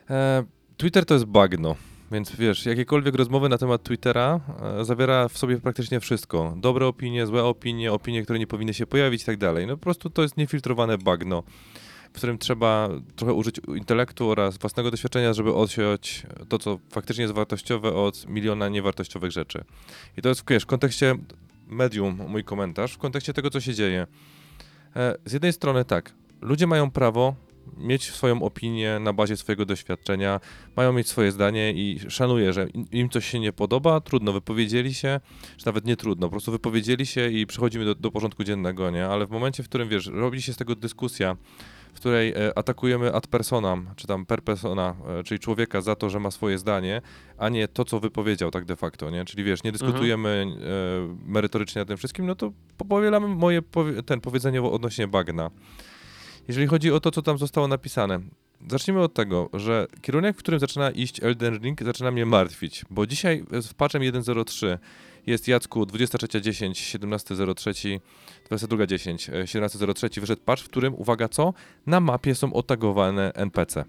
E, 0.10 0.44
Twitter 0.82 1.06
to 1.06 1.14
jest 1.14 1.26
bagno, 1.26 1.76
więc 2.12 2.36
wiesz, 2.36 2.66
jakiekolwiek 2.66 3.16
rozmowy 3.16 3.50
na 3.50 3.58
temat 3.58 3.84
Twittera 3.84 4.40
e, 4.80 4.86
zawiera 4.86 5.28
w 5.28 5.38
sobie 5.38 5.58
praktycznie 5.58 6.00
wszystko. 6.00 6.54
Dobre 6.58 6.88
opinie, 6.88 7.26
złe 7.26 7.44
opinie, 7.44 7.92
opinie, 7.92 8.24
które 8.24 8.40
nie 8.40 8.48
powinny 8.48 8.74
się 8.74 8.88
pojawić 8.88 9.22
i 9.22 9.26
tak 9.26 9.38
dalej. 9.38 9.68
No 9.68 9.78
po 9.78 9.84
prostu 9.84 10.10
to 10.10 10.22
jest 10.22 10.38
niefiltrowane 10.38 10.98
bagno, 10.98 11.44
w 12.14 12.16
którym 12.16 12.38
trzeba 12.38 12.90
trochę 13.16 13.34
użyć 13.34 13.62
intelektu 13.68 14.30
oraz 14.30 14.58
własnego 14.58 14.92
doświadczenia, 14.92 15.34
żeby 15.34 15.54
odsiać 15.54 16.24
to, 16.50 16.60
co 16.60 16.80
faktycznie 16.90 17.22
jest 17.22 17.34
wartościowe 17.34 17.94
od 17.94 18.28
miliona 18.28 18.70
niewartościowych 18.70 19.32
rzeczy. 19.32 19.64
I 20.18 20.22
to 20.22 20.30
jest, 20.30 20.44
wiesz, 20.50 20.64
w 20.64 20.68
kontekście 20.68 21.16
medium 21.68 22.22
mój 22.28 22.44
komentarz, 22.44 22.94
w 22.94 22.98
kontekście 22.98 23.34
tego, 23.34 23.50
co 23.50 23.62
się 23.62 23.74
dzieje. 23.74 24.08
E, 24.96 25.16
Z 25.26 25.34
jednej 25.34 25.54
strony 25.54 25.86
tak, 25.86 26.14
ludzie 26.42 26.68
mają 26.68 26.92
prawo 26.92 27.36
mieć 27.78 28.12
swoją 28.12 28.44
opinię 28.44 29.00
na 29.00 29.14
bazie 29.14 29.38
swojego 29.38 29.66
doświadczenia, 29.66 30.40
mają 30.76 30.94
mieć 30.94 31.08
swoje 31.08 31.32
zdanie 31.32 31.72
i 31.72 32.00
szanuję, 32.10 32.54
że 32.54 32.68
im- 32.92 33.10
coś 33.10 33.26
się 33.26 33.40
nie 33.40 33.54
podoba, 33.54 34.02
trudno, 34.02 34.34
wypowiedzieli 34.34 34.94
się, 34.94 35.20
czy 35.58 35.66
nawet 35.66 35.86
nie 35.86 35.96
trudno, 35.98 36.28
po 36.28 36.32
prostu 36.32 36.52
wypowiedzieli 36.52 37.06
się 37.06 37.30
i 37.30 37.46
przechodzimy 37.48 37.86
do, 37.86 37.96
do 37.96 38.12
porządku 38.12 38.44
dziennego, 38.44 38.90
nie? 38.92 39.06
Ale 39.08 39.26
w 39.28 39.30
momencie, 39.32 39.64
w 39.64 39.70
którym, 39.70 39.90
wiesz, 39.90 40.06
robi 40.08 40.42
się 40.42 40.54
z 40.54 40.58
tego 40.58 40.76
dyskusja, 40.76 41.38
w 41.94 41.96
której 41.96 42.30
e, 42.32 42.58
atakujemy 42.58 43.14
ad 43.14 43.28
personam, 43.28 43.90
czy 43.96 44.08
tam 44.08 44.26
per 44.26 44.42
persona, 44.44 44.96
e, 45.20 45.24
czyli 45.24 45.40
człowieka 45.40 45.82
za 45.82 45.96
to, 45.96 46.10
że 46.10 46.20
ma 46.20 46.32
swoje 46.32 46.58
zdanie, 46.58 47.02
a 47.38 47.50
nie 47.50 47.68
to, 47.68 47.86
co 47.86 48.00
wypowiedział 48.00 48.52
tak 48.52 48.66
de 48.66 48.76
facto, 48.76 49.10
nie? 49.10 49.26
Czyli 49.26 49.44
wiesz, 49.44 49.64
nie 49.64 49.72
dyskutujemy 49.72 50.46
e, 51.28 51.32
merytorycznie 51.32 51.80
nad 51.82 51.88
tym 51.88 51.98
wszystkim, 51.98 52.26
no 52.26 52.36
to 52.36 52.52
po- 52.78 52.86
powielamy 52.86 53.28
moje 53.28 53.62
ten 54.06 54.22
powiedzenie 54.22 54.62
odnośnie 54.62 55.08
bagna. 55.08 55.52
Jeżeli 56.48 56.68
chodzi 56.68 56.92
o 56.92 57.00
to, 57.00 57.12
co 57.12 57.22
tam 57.22 57.38
zostało 57.38 57.68
napisane, 57.68 58.20
zacznijmy 58.70 59.02
od 59.02 59.14
tego, 59.14 59.50
że 59.54 59.88
kierunek, 60.02 60.36
w 60.36 60.40
którym 60.40 60.60
zaczyna 60.60 60.92
iść 60.92 61.24
Elden 61.24 61.60
Ring, 61.60 61.84
zaczyna 61.84 62.12
mnie 62.12 62.26
martwić, 62.26 62.86
bo 62.90 63.08
dzisiaj 63.08 63.44
z 63.62 63.74
patchem 63.74 64.02
1.03 64.02 64.78
jest 65.28 65.48
Jacku 65.48 65.84
23.10, 65.84 66.72
17.03, 66.72 68.00
22.10, 68.52 69.34
e, 69.34 69.44
17.03 69.44 70.20
wyszedł 70.22 70.42
patch, 70.42 70.64
w 70.64 70.70
którym, 70.70 70.94
uwaga 70.96 71.30
co, 71.30 71.54
na 71.86 72.00
mapie 72.00 72.36
są 72.36 72.54
otagowane 72.54 73.32
NPC. 73.34 73.86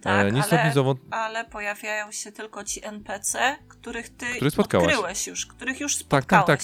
Tak, 0.00 0.32
nic 0.34 0.44
ale, 0.44 0.52
stopnizowo- 0.52 0.96
ale 1.10 1.44
pojawiają 1.44 2.12
się 2.12 2.32
tylko 2.32 2.64
ci 2.64 2.84
NPC, 2.84 3.56
których 3.68 4.08
ty 4.08 4.50
spotkałaś. 4.50 4.86
odkryłeś 4.86 5.26
już, 5.26 5.46
których 5.46 5.80
już 5.80 5.96
tak, 5.96 6.00
spotkałeś. 6.00 6.46
tak. 6.46 6.60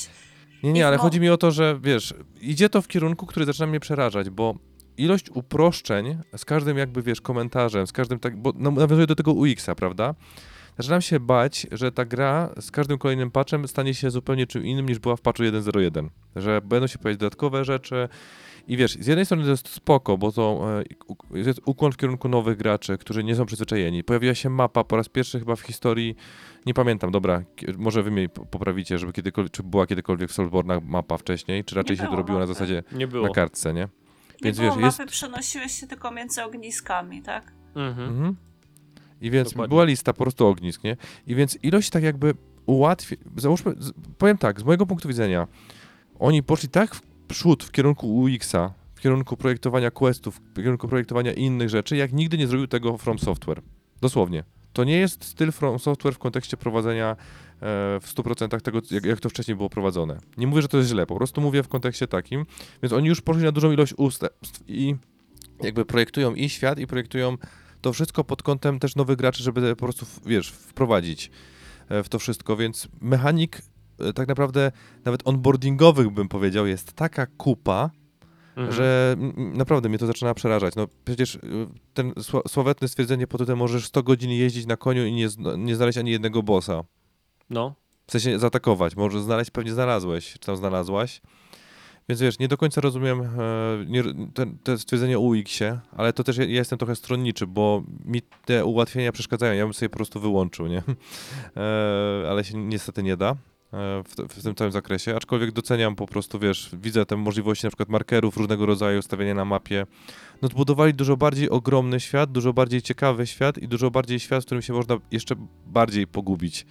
Nie, 0.62 0.72
nie, 0.72 0.86
ale 0.86 0.96
chodzi 0.98 1.20
mi 1.20 1.30
o 1.30 1.36
to, 1.36 1.50
że 1.50 1.78
wiesz, 1.82 2.14
idzie 2.40 2.68
to 2.68 2.82
w 2.82 2.88
kierunku, 2.88 3.26
który 3.26 3.46
zaczyna 3.46 3.66
mnie 3.66 3.80
przerażać, 3.80 4.30
bo 4.30 4.54
ilość 4.98 5.30
uproszczeń 5.30 6.18
z 6.36 6.44
każdym 6.44 6.78
jakby, 6.78 7.02
wiesz, 7.02 7.20
komentarzem, 7.20 7.86
z 7.86 7.92
każdym 7.92 8.18
tak, 8.18 8.36
bo 8.36 8.52
no, 8.56 8.70
nawiązuje 8.70 9.06
do 9.06 9.14
tego 9.14 9.32
UX-a, 9.32 9.74
prawda? 9.74 10.14
Zaczynam 10.78 11.00
się 11.02 11.20
bać, 11.20 11.66
że 11.72 11.92
ta 11.92 12.04
gra 12.04 12.50
z 12.60 12.70
każdym 12.70 12.98
kolejnym 12.98 13.30
patchem 13.30 13.68
stanie 13.68 13.94
się 13.94 14.10
zupełnie 14.10 14.46
czym 14.46 14.64
innym 14.64 14.88
niż 14.88 14.98
była 14.98 15.16
w 15.16 15.20
patchu 15.20 15.42
1.01. 15.42 16.08
Że 16.36 16.60
będą 16.64 16.86
się 16.86 16.98
pojawiać 16.98 17.20
dodatkowe 17.20 17.64
rzeczy 17.64 18.08
i 18.68 18.76
wiesz, 18.76 18.92
z 18.92 19.06
jednej 19.06 19.26
strony 19.26 19.44
to 19.44 19.50
jest 19.50 19.68
spoko, 19.68 20.18
bo 20.18 20.32
to 20.32 20.66
e, 20.80 20.84
u- 21.32 21.36
jest 21.36 21.60
ukłon 21.66 21.92
w 21.92 21.96
kierunku 21.96 22.28
nowych 22.28 22.56
graczy, 22.58 22.98
którzy 22.98 23.24
nie 23.24 23.36
są 23.36 23.46
przyzwyczajeni. 23.46 24.04
Pojawiła 24.04 24.34
się 24.34 24.50
mapa 24.50 24.84
po 24.84 24.96
raz 24.96 25.08
pierwszy 25.08 25.38
chyba 25.38 25.56
w 25.56 25.60
historii, 25.60 26.16
nie 26.66 26.74
pamiętam, 26.74 27.10
dobra, 27.10 27.42
może 27.78 28.02
wy 28.02 28.10
mnie 28.10 28.28
po- 28.28 28.46
poprawicie, 28.46 28.98
żeby 28.98 29.12
kiedykolwiek, 29.12 29.52
czy 29.52 29.62
była 29.62 29.86
kiedykolwiek 29.86 30.30
w 30.30 30.32
Soulbornach 30.34 30.84
mapa 30.84 31.16
wcześniej, 31.16 31.64
czy 31.64 31.74
raczej 31.74 31.96
Nie 31.96 32.02
się 32.02 32.08
to 32.08 32.16
robiło 32.16 32.38
na 32.38 32.46
zasadzie 32.46 32.82
Nie 32.92 33.06
było. 33.06 33.26
na 33.26 33.32
kartce, 33.34 33.74
nie? 33.74 33.88
Nie 34.44 34.48
Więc 34.48 34.58
było 34.58 34.70
wiesz, 34.70 34.82
mapy, 34.82 35.02
jest- 35.02 35.12
przenosiłeś 35.12 35.72
się 35.80 35.86
tylko 35.86 36.10
między 36.10 36.42
ogniskami, 36.44 37.22
tak? 37.22 37.52
Mhm. 37.74 38.08
Mhm. 38.08 38.36
I 39.20 39.30
więc 39.30 39.48
Dokładnie. 39.50 39.68
była 39.68 39.84
lista 39.84 40.12
po 40.12 40.22
prostu 40.24 40.46
ognisk, 40.46 40.84
nie? 40.84 40.96
I 41.26 41.34
więc 41.34 41.58
ilość 41.62 41.90
tak 41.90 42.02
jakby 42.02 42.34
ułatwi... 42.66 43.16
Załóżmy, 43.36 43.74
z, 43.78 43.92
powiem 44.18 44.38
tak, 44.38 44.60
z 44.60 44.64
mojego 44.64 44.86
punktu 44.86 45.08
widzenia, 45.08 45.46
oni 46.18 46.42
poszli 46.42 46.68
tak 46.68 46.94
w 46.94 47.02
przód 47.28 47.64
w 47.64 47.72
kierunku 47.72 48.16
UX-a, 48.16 48.72
w 48.94 49.00
kierunku 49.00 49.36
projektowania 49.36 49.90
questów, 49.90 50.40
w 50.54 50.56
kierunku 50.56 50.88
projektowania 50.88 51.32
innych 51.32 51.68
rzeczy, 51.68 51.96
jak 51.96 52.12
nigdy 52.12 52.38
nie 52.38 52.46
zrobił 52.46 52.66
tego 52.66 52.98
From 52.98 53.18
Software. 53.18 53.62
Dosłownie. 54.00 54.44
To 54.72 54.84
nie 54.84 54.96
jest 54.96 55.24
styl 55.24 55.52
From 55.52 55.78
Software 55.78 56.14
w 56.14 56.18
kontekście 56.18 56.56
prowadzenia 56.56 57.16
w 58.00 58.12
100% 58.14 58.60
tego, 58.60 58.80
jak, 58.90 59.04
jak 59.04 59.20
to 59.20 59.28
wcześniej 59.28 59.56
było 59.56 59.70
prowadzone. 59.70 60.18
Nie 60.36 60.46
mówię, 60.46 60.62
że 60.62 60.68
to 60.68 60.76
jest 60.76 60.88
źle, 60.90 61.06
po 61.06 61.16
prostu 61.16 61.40
mówię 61.40 61.62
w 61.62 61.68
kontekście 61.68 62.06
takim, 62.08 62.46
więc 62.82 62.92
oni 62.92 63.08
już 63.08 63.20
poszli 63.20 63.42
na 63.44 63.52
dużą 63.52 63.72
ilość 63.72 63.94
ustępstw 63.96 64.60
i 64.68 64.94
jakby 65.62 65.84
projektują 65.84 66.34
i 66.34 66.48
świat, 66.48 66.78
i 66.78 66.86
projektują 66.86 67.36
to 67.80 67.92
wszystko 67.92 68.24
pod 68.24 68.42
kątem 68.42 68.78
też 68.78 68.96
nowych 68.96 69.16
graczy, 69.16 69.42
żeby 69.42 69.76
po 69.76 69.86
prostu, 69.86 70.06
wiesz, 70.26 70.50
wprowadzić 70.50 71.30
e, 71.88 72.02
w 72.02 72.08
to 72.08 72.18
wszystko, 72.18 72.56
więc 72.56 72.88
mechanik 73.00 73.62
e, 73.98 74.12
tak 74.12 74.28
naprawdę 74.28 74.72
nawet 75.04 75.28
onboardingowych 75.28 76.10
bym 76.10 76.28
powiedział 76.28 76.66
jest 76.66 76.92
taka 76.92 77.26
kupa, 77.26 77.90
Mhm. 78.56 78.72
że 78.76 79.16
naprawdę 79.36 79.88
mnie 79.88 79.98
to 79.98 80.06
zaczyna 80.06 80.34
przerażać. 80.34 80.74
No 80.76 80.88
przecież 81.04 81.38
ten 81.94 82.10
sła- 82.12 82.48
sławetne 82.48 82.88
stwierdzenie 82.88 83.26
pod 83.26 83.40
tytułem 83.40 83.58
możesz 83.58 83.86
100 83.86 84.02
godzin 84.02 84.30
jeździć 84.30 84.66
na 84.66 84.76
koniu 84.76 85.06
i 85.06 85.12
nie, 85.12 85.28
nie 85.58 85.76
znaleźć 85.76 85.98
ani 85.98 86.10
jednego 86.10 86.42
bossa. 86.42 86.84
No. 87.54 87.74
W 88.06 88.12
sensie 88.12 88.38
zaatakować. 88.38 88.96
Może 88.96 89.22
znaleźć, 89.22 89.50
pewnie 89.50 89.72
znalazłeś, 89.72 90.32
czy 90.32 90.38
tam 90.38 90.56
znalazłaś. 90.56 91.20
Więc 92.08 92.20
wiesz, 92.20 92.38
nie 92.38 92.48
do 92.48 92.56
końca 92.56 92.80
rozumiem 92.80 93.20
e, 93.20 93.26
nie, 93.86 94.02
stwierdzenie 94.78 95.18
o 95.18 95.20
UX-ie, 95.20 95.78
ale 95.96 96.12
to 96.12 96.24
też 96.24 96.36
ja, 96.36 96.44
ja 96.44 96.50
jestem 96.50 96.78
trochę 96.78 96.96
stronniczy, 96.96 97.46
bo 97.46 97.82
mi 98.04 98.22
te 98.44 98.64
ułatwienia 98.64 99.12
przeszkadzają. 99.12 99.54
Ja 99.54 99.64
bym 99.64 99.74
sobie 99.74 99.88
po 99.88 99.96
prostu 99.96 100.20
wyłączył, 100.20 100.66
nie? 100.66 100.82
E, 101.56 102.30
ale 102.30 102.44
się 102.44 102.58
niestety 102.58 103.02
nie 103.02 103.16
da. 103.16 103.30
e, 103.30 103.34
W, 104.02 104.14
w 104.28 104.42
tym 104.42 104.54
całym 104.54 104.72
zakresie, 104.72 105.16
aczkolwiek 105.16 105.52
doceniam 105.52 105.96
po 105.96 106.06
prostu, 106.06 106.38
wiesz, 106.38 106.70
widzę 106.72 107.06
te 107.06 107.16
możliwości 107.16 107.66
na 107.66 107.70
przykład 107.70 107.88
markerów 107.88 108.36
różnego 108.36 108.66
rodzaju, 108.66 109.02
stawiania 109.02 109.34
na 109.34 109.44
mapie. 109.44 109.86
No 110.42 110.48
zbudowali 110.48 110.94
dużo 110.94 111.16
bardziej 111.16 111.50
ogromny 111.50 112.00
świat, 112.00 112.32
dużo 112.32 112.52
bardziej 112.52 112.82
ciekawy 112.82 113.26
świat 113.26 113.58
i 113.58 113.68
dużo 113.68 113.90
bardziej 113.90 114.20
świat, 114.20 114.42
w 114.42 114.46
którym 114.46 114.62
się 114.62 114.72
można 114.72 114.96
jeszcze 115.10 115.34
bardziej 115.66 116.06
pogubić 116.06 116.66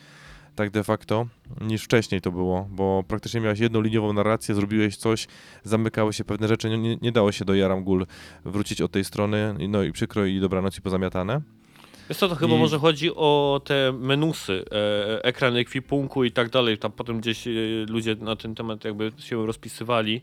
tak 0.56 0.70
de 0.72 0.84
facto, 0.84 1.28
niż 1.62 1.84
wcześniej 1.84 2.22
to 2.22 2.32
było, 2.32 2.68
bo 2.72 3.04
praktycznie 3.08 3.42
miałeś 3.42 3.60
jedną 3.60 3.82
liniową 3.82 4.14
narrację, 4.14 4.56
zrobiłeś 4.56 4.98
coś, 4.98 5.28
zamykały 5.64 6.14
się 6.14 6.24
pewne 6.24 6.48
rzeczy, 6.48 6.70
nie, 6.78 6.96
nie, 7.02 7.12
dało 7.12 7.32
się 7.32 7.46
do 7.46 7.56
Jaram 7.56 7.84
Gul 7.84 8.06
wrócić 8.46 8.82
od 8.82 8.92
tej 8.92 9.04
strony, 9.04 9.56
no 9.70 9.84
i 9.84 9.92
przykro 9.92 10.26
i 10.26 10.40
dobranoc 10.40 10.78
i 10.78 10.82
pozamiatane. 10.82 11.42
Wiesz 12.10 12.18
co, 12.18 12.30
to 12.30 12.36
chyba 12.36 12.56
I- 12.56 12.60
może 12.60 12.80
chodzi 12.80 13.16
o 13.16 13.62
te 13.66 13.94
menusy, 14.00 14.66
e, 14.72 15.24
ekran 15.24 15.56
ekwipunku 15.56 16.24
i 16.24 16.32
tak 16.32 16.50
dalej. 16.50 16.78
Tam 16.78 16.92
potem 16.92 17.20
gdzieś 17.20 17.48
e, 17.48 17.52
ludzie 17.90 18.16
na 18.16 18.36
ten 18.36 18.56
temat 18.56 18.86
jakby 18.86 19.12
się 19.18 19.46
rozpisywali. 19.46 20.22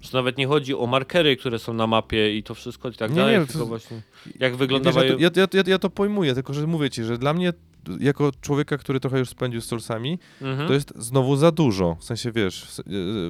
Że 0.00 0.10
nawet 0.12 0.38
nie 0.38 0.46
chodzi 0.46 0.74
o 0.74 0.86
markery, 0.86 1.36
które 1.36 1.58
są 1.58 1.72
na 1.74 1.86
mapie 1.86 2.36
i 2.36 2.42
to 2.42 2.54
wszystko 2.54 2.88
i 2.88 2.92
tak 2.92 3.10
Nie, 3.10 3.16
dalej, 3.16 3.38
nie, 3.38 3.46
to- 3.46 3.52
tylko 3.52 3.66
właśnie 3.66 4.02
jak 4.40 4.52
Wiesz, 4.52 4.58
wyglądają... 4.58 5.18
ja, 5.18 5.30
to, 5.30 5.40
ja, 5.40 5.46
ja, 5.54 5.62
ja 5.66 5.78
to 5.78 5.90
pojmuję, 5.90 6.34
tylko 6.34 6.54
że 6.54 6.66
mówię 6.66 6.90
ci, 6.90 7.04
że 7.04 7.18
dla 7.18 7.34
mnie, 7.34 7.52
jako 8.00 8.30
człowieka, 8.40 8.78
który 8.78 9.00
trochę 9.00 9.18
już 9.18 9.28
spędził 9.28 9.60
z 9.60 9.66
Soulsami, 9.66 10.18
Mhm. 10.42 10.68
to 10.68 10.74
jest 10.74 10.92
znowu 10.96 11.36
za 11.36 11.50
dużo, 11.52 11.96
w 12.00 12.04
sensie 12.04 12.32
wiesz, 12.32 12.64
se- 12.70 12.82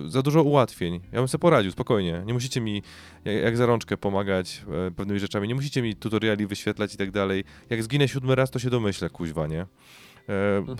e, 0.06 0.10
za 0.10 0.22
dużo 0.22 0.42
ułatwień. 0.42 1.00
Ja 1.12 1.18
bym 1.18 1.28
sobie 1.28 1.40
poradził, 1.42 1.70
spokojnie. 1.72 2.22
Nie 2.26 2.32
musicie 2.32 2.60
mi 2.60 2.82
jak, 3.24 3.56
za 3.56 3.66
rączkę 3.66 3.96
pomagać 3.96 4.64
e, 4.88 4.90
pewnymi 4.90 5.20
rzeczami, 5.20 5.48
nie 5.48 5.54
musicie 5.54 5.82
mi 5.82 5.96
tutoriali 5.96 6.46
wyświetlać 6.46 6.94
i 6.94 6.96
tak 6.96 7.10
dalej. 7.10 7.44
Jak 7.70 7.82
zginę 7.82 8.08
siódmy 8.08 8.34
raz, 8.34 8.50
to 8.50 8.58
się 8.58 8.70
domyślę, 8.70 9.10
kuźwa, 9.10 9.46
nie? 9.46 9.60
E, 9.60 9.66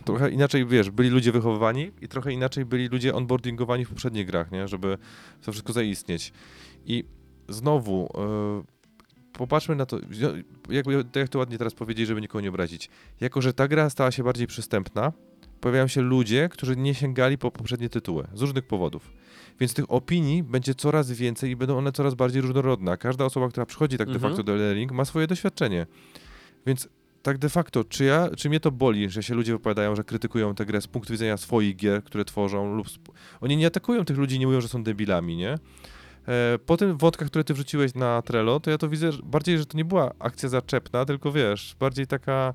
trochę 0.05 0.31
inaczej, 0.31 0.67
wiesz, 0.67 0.91
byli 0.91 1.09
ludzie 1.09 1.33
wychowywani 1.33 1.91
i 2.01 2.09
trochę 2.09 2.33
inaczej 2.33 2.65
byli 2.65 2.89
ludzie 2.89 3.15
onboardingowani 3.15 3.85
w 3.85 3.89
poprzednich 3.89 4.27
grach, 4.27 4.53
nie? 4.53 4.69
Żeby 4.69 4.99
to 5.45 5.53
wszystko 5.53 5.73
zaistnieć. 5.73 6.33
I 6.87 7.05
znowu, 7.49 8.09
e, 8.15 8.63
popatrzmy 9.33 9.77
na 9.77 9.87
to, 9.87 9.99
jakby, 10.71 11.05
jak 11.15 11.29
to 11.29 11.39
ładnie 11.39 11.59
teraz 11.59 11.75
powiedzieć, 11.75 12.07
żeby 12.07 12.21
nikogo 12.21 12.41
nie 12.41 12.49
obrazić. 12.49 12.91
Jako, 13.21 13.43
że 13.43 13.53
ta 13.53 13.69
gra 13.69 13.91
stała 13.91 14.11
się 14.11 14.25
bardziej 14.25 14.47
przystępna, 14.47 15.13
pojawiają 15.61 15.87
się 15.87 16.01
ludzie, 16.03 16.49
którzy 16.49 16.77
nie 16.77 16.95
sięgali 16.95 17.39
po 17.39 17.51
poprzednie 17.51 17.89
tytuły 17.89 18.27
z 18.35 18.41
różnych 18.41 18.67
powodów. 18.67 19.11
Więc 19.61 19.75
tych 19.75 19.91
opinii 19.91 20.43
będzie 20.43 20.75
coraz 20.75 21.11
więcej 21.11 21.51
i 21.51 21.57
będą 21.57 21.79
one 21.79 21.93
coraz 21.93 22.15
bardziej 22.15 22.43
różnorodne. 22.43 22.97
Każda 22.99 23.25
osoba, 23.25 23.49
która 23.49 23.67
przychodzi 23.67 23.99
tak 23.99 24.09
de 24.09 24.15
Mhm. 24.15 24.33
facto 24.33 24.43
do 24.43 24.53
Elden 24.53 24.97
ma 24.97 25.05
swoje 25.05 25.27
doświadczenie. 25.27 25.87
Więc 26.67 26.89
tak 27.23 27.39
de 27.39 27.49
facto, 27.49 27.85
czy, 27.85 28.05
ja, 28.05 28.29
czy 28.37 28.49
mnie 28.49 28.61
to 28.61 28.71
boli, 28.71 29.11
że 29.11 29.23
się 29.23 29.35
ludzie 29.35 29.53
wypowiadają, 29.53 29.97
że 29.97 30.05
krytykują 30.05 30.55
tę 30.55 30.67
grę 30.67 30.81
z 30.81 30.87
punktu 30.87 31.13
widzenia 31.13 31.37
swoich 31.37 31.77
gier, 31.77 32.05
które 32.05 32.25
tworzą, 32.25 32.75
lub 32.75 32.87
oni 33.41 33.57
nie 33.57 33.67
atakują 33.67 34.05
tych 34.05 34.17
ludzi, 34.17 34.39
nie 34.39 34.47
mówią, 34.47 34.61
że 34.61 34.69
są 34.69 34.83
debilami, 34.83 35.37
nie? 35.37 35.59
E, 36.29 36.59
po 36.67 36.77
tym 36.77 36.97
wątkach, 36.99 37.29
które 37.29 37.45
ty 37.45 37.55
wrzuciłeś 37.55 37.95
na 37.95 38.23
Trello, 38.23 38.61
to 38.61 38.71
ja 38.71 38.79
to 38.79 38.89
widzę 38.89 39.11
bardziej, 39.25 39.59
że 39.59 39.67
to 39.67 39.77
nie 39.77 39.85
była 39.85 40.13
akcja 40.19 40.49
zaczepna, 40.49 41.05
tylko 41.05 41.33
wiesz, 41.33 41.77
bardziej 41.81 42.07
taka 42.07 42.55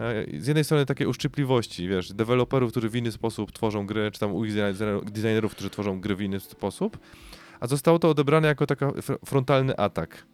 e, 0.00 0.40
z 0.40 0.46
jednej 0.46 0.64
strony 0.64 0.86
takiej 0.86 1.06
uszczypliwości, 1.06 1.88
wiesz, 1.88 2.12
deweloperów, 2.12 2.70
którzy 2.70 2.88
w 2.88 2.96
inny 2.96 3.12
sposób 3.12 3.52
tworzą 3.52 3.86
gry, 3.86 4.10
czy 4.10 4.20
tam 4.20 4.32
designer- 4.32 5.04
designerów, 5.04 5.52
którzy 5.52 5.70
tworzą 5.70 6.00
gry 6.00 6.16
w 6.16 6.20
inny 6.20 6.40
sposób, 6.40 6.98
a 7.60 7.66
zostało 7.66 7.98
to 7.98 8.08
odebrane 8.10 8.48
jako 8.48 8.66
taka 8.66 8.88
fr- 8.88 9.18
frontalny 9.26 9.76
atak. 9.76 10.26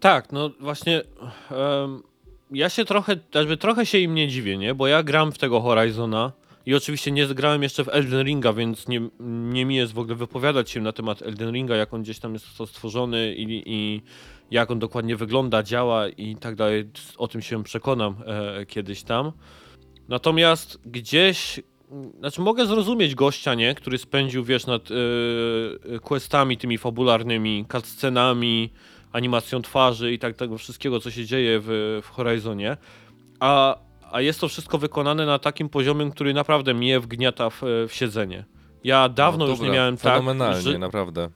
Tak, 0.00 0.32
no 0.32 0.50
właśnie. 0.60 1.02
em, 1.50 2.02
ja 2.50 2.68
się 2.68 2.84
trochę, 2.84 3.16
jakby 3.34 3.56
trochę 3.56 3.86
się 3.86 3.98
im 3.98 4.14
nie 4.14 4.28
dziwię, 4.28 4.58
nie? 4.58 4.74
Bo 4.74 4.86
ja 4.86 5.02
gram 5.02 5.32
w 5.32 5.38
tego 5.38 5.60
Horizona 5.60 6.32
i 6.66 6.74
oczywiście 6.74 7.10
nie 7.10 7.26
zgrałem 7.26 7.62
jeszcze 7.62 7.84
w 7.84 7.88
Elden 7.88 8.26
Ringa, 8.26 8.52
więc 8.52 8.88
nie, 8.88 9.08
nie 9.20 9.64
mi 9.64 9.76
jest 9.76 9.92
w 9.92 9.98
ogóle 9.98 10.14
wypowiadać 10.14 10.70
się 10.70 10.80
na 10.80 10.92
temat 10.92 11.22
Elden 11.22 11.52
Ringa, 11.52 11.76
jak 11.76 11.94
on 11.94 12.02
gdzieś 12.02 12.18
tam 12.18 12.32
jest 12.32 12.46
stworzony 12.66 13.34
i, 13.34 13.62
i 13.66 14.02
jak 14.50 14.70
on 14.70 14.78
dokładnie 14.78 15.16
wygląda, 15.16 15.62
działa 15.62 16.08
i 16.08 16.36
tak 16.36 16.54
dalej. 16.54 16.88
O 17.16 17.28
tym 17.28 17.42
się 17.42 17.64
przekonam 17.64 18.14
e, 18.26 18.66
kiedyś 18.66 19.02
tam. 19.02 19.32
Natomiast 20.08 20.80
gdzieś. 20.86 21.60
Znaczy, 22.18 22.40
mogę 22.40 22.66
zrozumieć 22.66 23.14
gościa, 23.14 23.54
nie? 23.54 23.74
Który 23.74 23.98
spędził, 23.98 24.44
wiesz, 24.44 24.66
nad 24.66 24.88
e, 24.90 25.98
questami 25.98 26.58
tymi 26.58 26.78
fabularnymi, 26.78 27.64
cutscenami, 27.72 28.70
animacją 29.12 29.62
twarzy 29.62 30.12
i 30.12 30.18
tak 30.18 30.36
tego 30.36 30.58
wszystkiego, 30.58 31.00
co 31.00 31.10
się 31.10 31.24
dzieje 31.26 31.60
w, 31.60 32.00
w 32.02 32.08
Horizonie. 32.08 32.76
A, 33.40 33.78
a 34.12 34.20
jest 34.20 34.40
to 34.40 34.48
wszystko 34.48 34.78
wykonane 34.78 35.26
na 35.26 35.38
takim 35.38 35.68
poziomie, 35.68 36.10
który 36.10 36.34
naprawdę 36.34 36.74
mnie 36.74 37.00
wgniata 37.00 37.50
w, 37.50 37.62
w 37.88 37.92
siedzenie. 37.92 38.44
Ja 38.84 39.08
dawno 39.08 39.44
No 39.44 39.50
już 39.50 39.60
nie 39.60 39.66
dobra, 39.66 39.80
miałem 39.80 39.96
tak, 39.96 40.12
Fenomenalnie, 40.14 40.60
że... 40.60 40.78
naprawdę. 40.78 41.30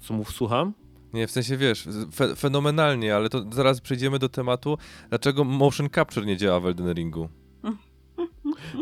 Co 0.00 0.14
mów, 0.14 0.32
słucham? 0.32 0.72
Nie, 1.12 1.26
w 1.26 1.30
sensie 1.30 1.56
wiesz, 1.56 1.88
fe, 2.14 2.36
fenomenalnie, 2.36 3.16
ale 3.16 3.28
to 3.28 3.44
zaraz 3.52 3.80
przejdziemy 3.80 4.18
do 4.18 4.28
tematu, 4.28 4.78
dlaczego 5.08 5.44
motion 5.44 5.88
capture 5.90 6.26
nie 6.26 6.36
działa 6.36 6.60
w 6.60 6.66
Elden 6.66 6.92
Ringu. 6.92 7.28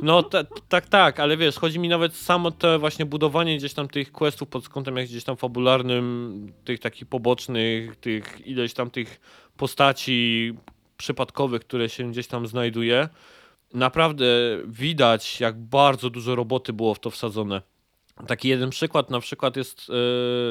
No 0.02 0.22
ta- 0.22 0.44
tak, 0.68 0.88
tak, 0.88 1.20
ale 1.20 1.36
wiesz, 1.36 1.56
chodzi 1.56 1.78
mi 1.78 1.88
nawet 1.88 2.16
samo 2.16 2.50
te 2.50 2.78
właśnie 2.78 3.06
budowanie 3.06 3.56
gdzieś 3.56 3.74
tam 3.74 3.88
tych 3.88 4.12
questów 4.12 4.48
pod 4.48 4.68
kątem 4.68 4.96
jak 4.96 5.06
gdzieś 5.06 5.24
tam 5.24 5.36
fabularnym, 5.36 6.52
tych 6.64 6.80
takich 6.80 7.08
pobocznych, 7.08 7.96
tych 7.96 8.46
ileś 8.46 8.74
tam 8.74 8.90
tych 8.90 9.20
postaci 9.56 10.54
przypadkowych, 10.98 11.62
które 11.62 11.88
się 11.88 12.10
gdzieś 12.10 12.26
tam 12.26 12.46
znajduje. 12.46 13.08
Naprawdę 13.74 14.26
widać, 14.66 15.40
jak 15.40 15.58
bardzo 15.60 16.10
dużo 16.10 16.34
roboty 16.34 16.72
było 16.72 16.94
w 16.94 17.00
to 17.00 17.10
wsadzone. 17.10 17.62
Taki 18.26 18.48
jeden 18.48 18.70
przykład 18.70 19.10
na 19.10 19.20
przykład 19.20 19.56
jest, 19.56 19.86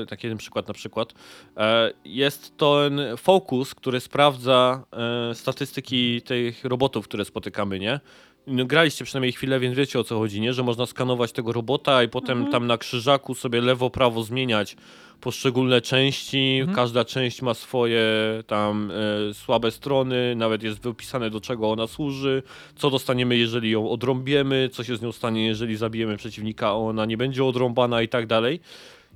e, 0.04 0.06
taki 0.06 0.28
jeden 0.28 0.38
przykład 0.38 0.68
na 0.68 0.74
przykład, 0.74 1.14
e, 1.58 1.92
jest 2.06 2.58
ten 2.58 3.02
Focus, 3.18 3.76
który 3.76 4.00
sprawdza 4.00 4.84
e, 5.32 5.36
statystyki 5.36 6.22
tych 6.22 6.66
robotów, 6.66 7.08
które 7.08 7.26
spotykamy, 7.26 7.80
nie? 7.80 8.00
No, 8.48 8.66
graliście 8.66 9.06
przynajmniej 9.06 9.32
chwilę, 9.32 9.60
więc 9.60 9.76
wiecie 9.76 10.00
o 10.00 10.04
co 10.04 10.18
chodzi, 10.20 10.42
nie? 10.42 10.54
Że 10.54 10.64
można 10.64 10.86
skanować 10.86 11.32
tego 11.32 11.54
robota 11.54 12.04
i 12.04 12.10
potem 12.10 12.38
Mhm. 12.38 12.52
tam 12.52 12.68
na 12.68 12.78
krzyżaku 12.78 13.36
sobie 13.36 13.62
lewo, 13.62 13.90
prawo 13.90 14.24
zmieniać 14.24 14.76
poszczególne 15.22 15.82
części. 15.82 16.58
Mhm. 16.60 16.76
Każda 16.76 17.06
część 17.06 17.42
ma 17.42 17.54
swoje 17.54 18.04
tam 18.48 18.92
e, 19.30 19.34
słabe 19.34 19.72
strony, 19.72 20.36
nawet 20.36 20.64
jest 20.64 20.80
wypisane 20.80 21.30
do 21.30 21.42
czego 21.42 21.72
ona 21.72 21.88
służy, 21.88 22.44
co 22.76 22.90
dostaniemy, 22.90 23.38
jeżeli 23.38 23.72
ją 23.72 23.90
odrąbiemy, 23.90 24.70
co 24.72 24.84
się 24.84 24.96
z 24.96 25.02
nią 25.02 25.12
stanie, 25.12 25.46
jeżeli 25.46 25.76
zabijemy 25.78 26.18
przeciwnika, 26.18 26.68
a 26.68 26.72
ona 26.74 27.06
nie 27.06 27.18
będzie 27.18 27.46
odrąbana 27.46 28.02
i 28.02 28.08
tak 28.08 28.28
dalej. 28.28 28.60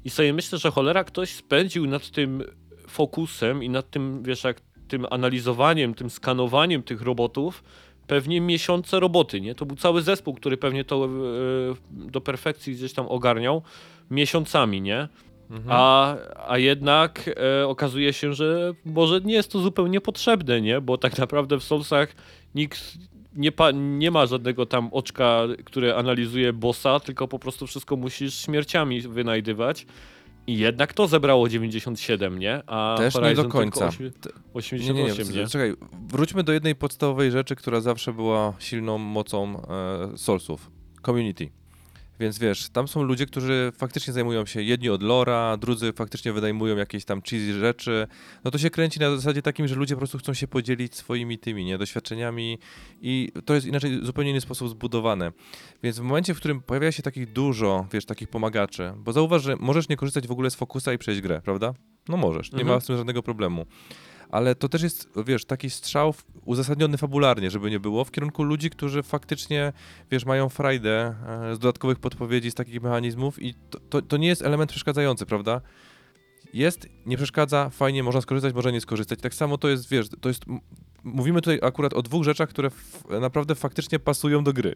I 0.06 0.10
sobie 0.10 0.34
myślę, 0.34 0.58
że 0.58 0.72
cholera 0.72 1.04
ktoś 1.04 1.30
spędził 1.30 1.86
nad 1.88 2.10
tym 2.10 2.44
fokusem 2.88 3.64
i 3.64 3.70
nad 3.70 3.90
tym, 3.90 4.24
wiesz, 4.24 4.44
jak 4.44 4.62
tym 4.88 5.06
analizowaniem, 5.10 5.94
tym 5.94 6.10
skanowaniem 6.10 6.84
tych 6.84 7.02
robotów 7.02 7.64
pewnie 8.12 8.42
miesiące 8.42 9.00
roboty, 9.00 9.42
nie? 9.42 9.56
To 9.56 9.66
był 9.66 9.76
cały 9.76 10.02
zespół, 10.02 10.34
który 10.34 10.58
pewnie 10.58 10.84
to 10.86 11.06
e, 11.06 11.10
do 11.92 12.22
perfekcji 12.22 12.74
gdzieś 12.74 12.94
tam 12.94 13.08
ogarniał 13.08 13.62
miesiącami, 14.10 14.82
nie? 14.82 15.08
Mhm. 15.50 15.68
A, 15.70 16.16
a 16.48 16.58
jednak 16.58 17.30
e, 17.62 17.68
okazuje 17.68 18.14
się, 18.14 18.34
że 18.34 18.74
może 18.86 19.22
nie 19.22 19.34
jest 19.34 19.52
to 19.52 19.60
zupełnie 19.60 20.02
potrzebne, 20.02 20.62
nie? 20.62 20.82
Bo 20.82 20.98
tak 20.98 21.18
naprawdę 21.18 21.60
w 21.60 21.64
Soulsach 21.64 22.16
nikt 22.56 22.98
nie, 23.36 23.52
nie 23.74 24.12
ma 24.12 24.26
żadnego 24.26 24.66
tam 24.66 24.90
oczka, 24.92 25.42
które 25.66 25.96
analizuje 25.96 26.54
bossa, 26.54 27.00
tylko 27.00 27.28
po 27.28 27.40
prostu 27.40 27.68
wszystko 27.68 27.96
musisz 27.96 28.34
śmierciami 28.34 29.02
wynajdywać. 29.02 29.86
I 30.48 30.58
jednak 30.58 30.94
to 30.94 31.08
zebrało 31.08 31.50
97, 31.50 32.40
nie? 32.40 32.62
A 32.68 32.96
Też 32.98 33.16
nie 33.16 33.22
Horizon 33.22 33.46
do 33.46 33.52
końca. 33.52 33.90
Tylko 33.90 34.20
Te- 34.20 34.30
88, 34.54 34.96
Nie, 34.96 35.04
nie, 35.04 35.34
nie, 35.36 35.42
nie, 35.42 35.48
czekaj, 35.48 35.74
wróćmy 36.08 36.44
do 36.44 36.54
jednej 36.54 36.76
podstawowej 36.76 37.32
rzeczy, 37.32 37.56
która 37.56 37.82
zawsze 37.82 38.14
była 38.14 38.54
silną 38.60 38.98
mocą 38.98 39.62
e, 40.14 40.18
Soulsów. 40.18 40.72
Community. 41.06 41.50
Więc 42.22 42.40
wiesz, 42.40 42.70
tam 42.70 42.88
są 42.88 43.04
ludzie, 43.04 43.26
którzy 43.26 43.72
faktycznie 43.78 44.14
zajmują 44.14 44.46
się 44.46 44.62
jedni 44.62 44.90
od 44.90 45.04
lora, 45.04 45.58
drudzy 45.58 45.94
faktycznie 45.94 46.34
wynajmują 46.34 46.76
jakieś 46.78 47.06
tam 47.06 47.22
cheesy 47.22 47.54
rzeczy. 47.60 48.08
No 48.44 48.52
to 48.52 48.58
się 48.58 48.70
kręci 48.70 49.00
na 49.00 49.16
zasadzie 49.16 49.42
takim, 49.42 49.68
że 49.68 49.76
ludzie 49.76 49.96
po 49.96 50.00
prostu 50.00 50.18
chcą 50.18 50.34
się 50.34 50.48
podzielić 50.48 50.96
swoimi 50.96 51.38
tymi, 51.38 51.66
nie, 51.66 51.78
doświadczeniami 51.78 52.58
i 53.02 53.32
to 53.46 53.54
jest 53.54 53.68
inaczej, 53.68 54.00
zupełnie 54.06 54.30
inny 54.32 54.42
sposób 54.42 54.70
zbudowane. 54.70 55.32
Więc 55.84 56.00
w 56.00 56.02
momencie, 56.02 56.34
w 56.34 56.38
którym 56.38 56.62
pojawia 56.62 56.92
się 56.92 57.04
takich 57.04 57.34
dużo, 57.34 57.88
wiesz, 57.94 58.06
takich 58.06 58.28
pomagaczy, 58.30 58.94
bo 58.98 59.14
zauważ, 59.14 59.44
że 59.44 59.56
możesz 59.60 59.90
nie 59.90 59.98
korzystać 59.98 60.28
w 60.28 60.32
ogóle 60.32 60.50
z 60.52 60.56
Focusa 60.56 60.94
i 60.94 60.98
przejść 60.98 61.22
grę, 61.22 61.42
prawda? 61.44 61.74
No 62.10 62.18
możesz, 62.18 62.52
nie 62.52 62.60
Mhm. 62.60 62.76
ma 62.78 62.82
z 62.82 62.86
tym 62.86 62.98
żadnego 62.98 63.24
problemu 63.24 63.66
ale 64.32 64.56
to 64.56 64.70
też 64.70 64.82
jest, 64.82 65.10
wiesz, 65.26 65.46
taki 65.46 65.70
strzał 65.70 66.14
uzasadniony 66.46 66.98
fabularnie, 66.98 67.52
żeby 67.52 67.72
nie 67.72 67.80
było, 67.80 68.06
w 68.06 68.12
kierunku 68.12 68.44
ludzi, 68.44 68.70
którzy 68.70 69.04
faktycznie, 69.04 69.74
wiesz, 70.12 70.26
mają 70.26 70.50
frajdę 70.50 71.16
e, 71.28 71.56
z 71.56 71.60
dodatkowych 71.60 72.00
podpowiedzi, 72.00 72.52
z 72.52 72.56
takich 72.56 72.82
mechanizmów 72.82 73.42
i 73.42 73.54
to, 73.70 73.80
to, 73.90 74.02
to 74.02 74.18
nie 74.18 74.28
jest 74.28 74.42
element 74.42 74.72
przeszkadzający, 74.72 75.26
prawda? 75.26 75.62
Jest, 76.54 76.90
nie 77.06 77.18
przeszkadza, 77.18 77.70
fajnie, 77.70 78.04
można 78.04 78.22
skorzystać, 78.22 78.54
można 78.54 78.72
nie 78.72 78.82
skorzystać. 78.82 79.20
Tak 79.20 79.34
samo 79.34 79.58
to 79.58 79.70
jest, 79.70 79.90
wiesz, 79.90 80.08
to 80.22 80.30
jest, 80.30 80.44
mówimy 81.04 81.42
tutaj 81.42 81.60
akurat 81.62 81.94
o 81.94 82.02
dwóch 82.02 82.24
rzeczach, 82.24 82.50
które 82.50 82.72
naprawdę 83.22 83.56
faktycznie 83.56 84.00
pasują 84.00 84.44
do 84.44 84.54
gry. 84.54 84.76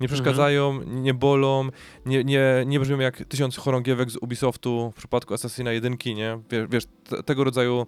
Nie 0.00 0.08
przeszkadzają, 0.08 0.82
nie 0.82 1.14
bolą, 1.14 1.68
nie, 2.06 2.24
nie, 2.24 2.64
nie 2.66 2.80
brzmią 2.80 2.98
jak 2.98 3.24
tysiąc 3.24 3.56
chorągiewek 3.56 4.10
z 4.10 4.16
Ubisoftu 4.16 4.90
w 4.90 4.98
przypadku 4.98 5.34
Assassina 5.34 5.72
1, 5.72 5.96
nie? 6.06 6.38
Wiesz, 6.50 6.68
wiesz 6.70 6.84
te, 7.04 7.22
tego 7.22 7.44
rodzaju 7.44 7.86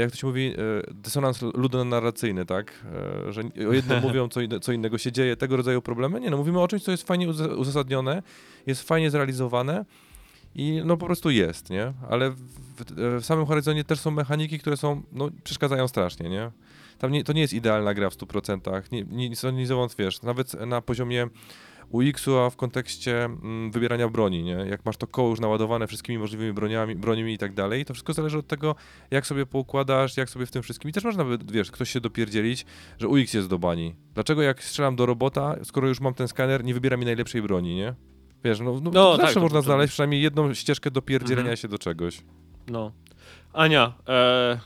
jak 0.00 0.10
to 0.10 0.16
się 0.16 0.26
mówi, 0.26 0.46
e, 0.46 0.54
dysonans 0.94 1.42
ludonarracyjny, 1.42 2.46
tak? 2.46 2.84
E, 3.28 3.32
że 3.32 3.42
o 3.68 3.72
jednym 3.72 4.02
mówią, 4.08 4.28
co, 4.28 4.40
inne, 4.40 4.60
co 4.60 4.72
innego 4.72 4.98
się 4.98 5.12
dzieje, 5.12 5.36
tego 5.36 5.56
rodzaju 5.56 5.82
problemy. 5.82 6.20
Nie, 6.20 6.30
no 6.30 6.36
mówimy 6.36 6.60
o 6.60 6.68
czymś, 6.68 6.82
co 6.82 6.90
jest 6.90 7.06
fajnie 7.06 7.28
uza- 7.28 7.56
uzasadnione, 7.56 8.22
jest 8.66 8.88
fajnie 8.88 9.10
zrealizowane 9.10 9.84
i 10.54 10.82
no 10.84 10.96
po 10.96 11.06
prostu 11.06 11.30
jest, 11.30 11.70
nie? 11.70 11.92
Ale 12.10 12.30
w, 12.30 12.36
w, 13.20 13.24
samym 13.24 13.46
Horizonie 13.46 13.84
też 13.84 14.00
są 14.00 14.10
mechaniki, 14.10 14.58
które 14.58 14.76
są, 14.76 15.02
no 15.12 15.28
przeszkadzają 15.44 15.88
strasznie, 15.88 16.28
nie? 16.28 16.50
Tam 16.98 17.12
nie, 17.12 17.24
to 17.24 17.32
nie 17.32 17.40
jest 17.40 17.52
idealna 17.52 17.94
gra 17.94 18.10
w 18.10 18.16
100%, 18.16 18.82
nie, 18.92 19.02
nie, 19.02 19.30
nie, 19.30 19.52
nie 19.52 19.66
wiesz, 19.98 20.22
nawet 20.22 20.66
na 20.66 20.82
poziomie 20.82 21.28
UX-u, 21.90 22.38
a 22.38 22.50
w 22.50 22.56
kontekście 22.56 23.24
mm, 23.24 23.70
wybierania 23.70 24.08
broni, 24.08 24.42
nie? 24.42 24.52
Jak 24.52 24.84
masz 24.84 24.96
to 24.96 25.06
koło 25.06 25.30
już 25.30 25.40
naładowane 25.40 25.86
wszystkimi 25.86 26.18
możliwymi 26.18 26.52
broniami, 26.52 26.94
broniami 26.94 27.32
i 27.34 27.38
tak 27.38 27.54
dalej, 27.54 27.84
to 27.84 27.94
wszystko 27.94 28.12
zależy 28.12 28.38
od 28.38 28.46
tego, 28.46 28.74
jak 29.10 29.26
sobie 29.26 29.46
poukładasz, 29.46 30.16
jak 30.16 30.30
sobie 30.30 30.46
w 30.46 30.50
tym 30.50 30.62
wszystkim. 30.62 30.90
I 30.90 30.92
też 30.92 31.04
można, 31.04 31.24
by, 31.24 31.38
wiesz, 31.52 31.70
ktoś 31.70 31.90
się 31.90 32.00
dopierdzielić, 32.00 32.66
że 32.98 33.08
UX 33.08 33.34
jest 33.34 33.48
do 33.48 33.58
bani. 33.58 33.94
Dlaczego 34.14 34.42
jak 34.42 34.62
strzelam 34.64 34.96
do 34.96 35.06
robota, 35.06 35.56
skoro 35.64 35.88
już 35.88 36.00
mam 36.00 36.14
ten 36.14 36.28
skaner, 36.28 36.64
nie 36.64 36.74
wybiera 36.74 36.96
mi 36.96 37.04
najlepszej 37.04 37.42
broni, 37.42 37.74
nie? 37.76 37.94
Wiesz, 38.44 38.60
no, 38.60 38.80
no, 38.82 38.90
No, 38.90 39.16
zawsze 39.16 39.34
tak, 39.34 39.42
można 39.42 39.60
znaleźć 39.60 39.92
przynajmniej 39.92 40.22
jedną 40.22 40.54
ścieżkę 40.54 40.90
dopierdzielenia 40.90 41.40
Mhm. 41.40 41.56
się 41.56 41.68
do 41.68 41.78
czegoś. 41.78 42.22
No. 42.68 42.92
Ania, 43.52 43.92
e, 44.08 44.60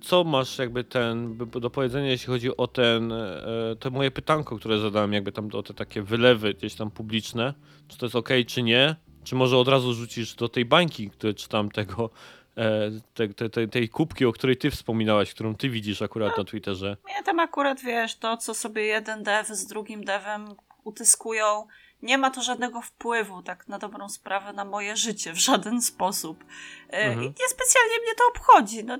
co 0.00 0.24
masz 0.24 0.58
jakby 0.58 0.84
ten, 0.84 1.36
do 1.46 1.70
powiedzenia, 1.70 2.10
jeśli 2.10 2.26
chodzi 2.26 2.56
o 2.56 2.66
ten, 2.66 3.12
e, 3.12 3.42
to 3.80 3.90
moje 3.90 4.10
pytanko, 4.10 4.56
które 4.56 4.78
zadałem, 4.78 5.12
jakby 5.12 5.32
tam 5.32 5.48
o 5.52 5.62
te 5.62 5.74
takie 5.74 6.02
wylewy 6.02 6.54
gdzieś 6.54 6.74
tam 6.74 6.90
publiczne, 6.90 7.54
czy 7.88 7.98
to 7.98 8.06
jest 8.06 8.16
ok, 8.16 8.28
czy 8.46 8.62
nie? 8.62 8.96
Czy 9.24 9.34
może 9.34 9.56
od 9.56 9.68
razu 9.68 9.94
rzucisz 9.94 10.34
do 10.34 10.48
tej 10.48 10.64
bańki, 10.64 11.10
które 11.10 11.34
czytam 11.34 11.70
tego, 11.70 12.10
e, 12.56 12.90
te, 13.14 13.28
te, 13.28 13.50
te, 13.50 13.68
tej 13.68 13.88
kubki, 13.88 14.24
o 14.24 14.32
której 14.32 14.56
ty 14.56 14.70
wspominałaś, 14.70 15.34
którą 15.34 15.54
ty 15.54 15.68
widzisz 15.70 16.02
akurat 16.02 16.38
na 16.38 16.44
Twitterze. 16.44 16.96
Mnie 17.04 17.22
tam 17.24 17.40
akurat, 17.40 17.80
wiesz, 17.80 18.16
to 18.16 18.36
co 18.36 18.54
sobie 18.54 18.82
jeden 18.84 19.22
dev 19.22 19.54
z 19.54 19.66
drugim 19.66 20.04
devem 20.04 20.48
utyskują, 20.84 21.66
nie 22.02 22.18
ma 22.18 22.30
to 22.30 22.42
żadnego 22.42 22.80
wpływu, 22.82 23.42
tak 23.42 23.68
na 23.68 23.78
dobrą 23.78 24.08
sprawę, 24.08 24.52
na 24.52 24.64
moje 24.64 24.96
życie 24.96 25.32
w 25.32 25.38
żaden 25.38 25.82
sposób. 25.82 26.44
E, 26.90 27.02
Mhm. 27.04 27.26
I 27.26 27.34
niespecjalnie 27.40 27.98
mnie 28.04 28.14
to 28.18 28.24
obchodzi. 28.28 28.84
No, 28.84 28.98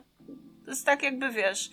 to 0.64 0.70
jest 0.70 0.86
tak 0.86 1.02
jakby, 1.02 1.30
wiesz, 1.30 1.70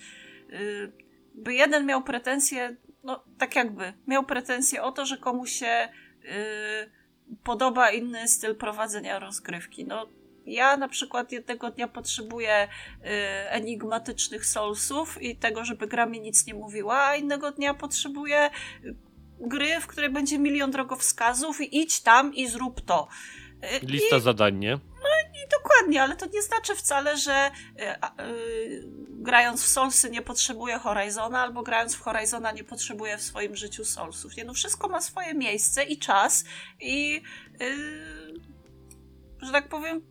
y, 0.54 0.92
by 1.36 1.54
jeden 1.54 1.86
miał 1.86 2.04
pretensje, 2.04 2.76
no 3.04 3.24
tak 3.38 3.56
jakby, 3.56 3.94
miał 4.08 4.26
pretensje 4.26 4.84
o 4.84 4.92
to, 4.92 5.06
że 5.06 5.18
komuś 5.18 5.52
się 5.52 5.90
y, 6.24 7.00
podoba 7.44 7.92
inny 7.92 8.28
styl 8.28 8.56
prowadzenia 8.56 9.20
rozgrywki. 9.20 9.86
No, 9.86 10.08
ja 10.46 10.78
na 10.78 10.88
przykład 10.88 11.32
jednego 11.32 11.72
dnia 11.72 11.88
potrzebuję 11.88 12.68
y, 12.68 13.08
enigmatycznych 13.50 14.46
soulsów 14.46 15.22
i 15.22 15.36
tego, 15.36 15.66
żeby 15.66 15.88
gra 15.88 16.06
mi 16.06 16.22
nic 16.22 16.46
nie 16.46 16.54
mówiła, 16.54 16.98
a 16.98 17.16
innego 17.16 17.52
dnia 17.52 17.74
potrzebuję 17.74 18.50
y, 18.84 18.96
gry, 19.40 19.80
w 19.82 19.88
której 19.88 20.10
będzie 20.10 20.40
milion 20.40 20.72
drogowskazów 20.72 21.62
i 21.62 21.82
idź 21.82 22.02
tam 22.02 22.34
i 22.34 22.48
zrób 22.48 22.82
to. 22.82 23.08
Y, 23.84 23.86
Lista 23.86 24.20
zadań, 24.20 24.58
nie? 24.58 24.80
Dokładnie, 25.52 26.04
ale 26.04 26.16
to 26.16 26.26
nie 26.26 26.42
znaczy 26.42 26.76
wcale, 26.76 27.18
że 27.18 27.52
a, 28.02 28.24
y, 28.24 28.84
grając 29.10 29.64
w 29.64 29.68
Soulsy 29.68 30.10
nie 30.10 30.22
potrzebuję 30.22 30.80
Horizona, 30.80 31.42
albo 31.42 31.64
grając 31.64 31.96
w 31.96 32.02
Horizona 32.02 32.52
nie 32.52 32.64
potrzebuję 32.64 33.18
w 33.18 33.22
swoim 33.22 33.56
życiu 33.56 33.86
Soulsów. 33.86 34.36
Nie, 34.38 34.46
no 34.46 34.54
wszystko 34.54 34.88
ma 34.90 35.02
swoje 35.02 35.34
miejsce 35.34 35.84
i 35.84 35.98
czas 35.98 36.46
i 36.80 37.22
y, 37.62 38.34
że 39.42 39.52
tak 39.52 39.70
powiem 39.70 40.02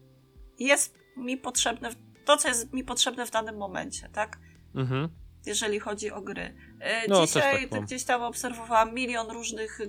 jest 0.59 0.95
mi 1.17 1.37
potrzebne, 1.37 1.91
to 2.25 2.37
co 2.37 2.49
jest 2.49 2.73
mi 2.73 2.85
potrzebne 2.85 3.27
w 3.27 3.31
danym 3.31 3.57
momencie, 3.57 4.09
tak? 4.13 4.39
Mhm. 4.75 5.09
jeżeli 5.47 5.81
chodzi 5.81 6.11
o 6.11 6.21
gry. 6.23 6.55
E, 6.81 7.09
No, 7.09 7.27
Dzisiaj 7.27 7.63
tak 7.63 7.71
mam. 7.71 7.85
gdzieś 7.85 8.05
tam 8.05 8.23
obserwowałam 8.23 8.95
milion 8.95 9.31
różnych 9.31 9.81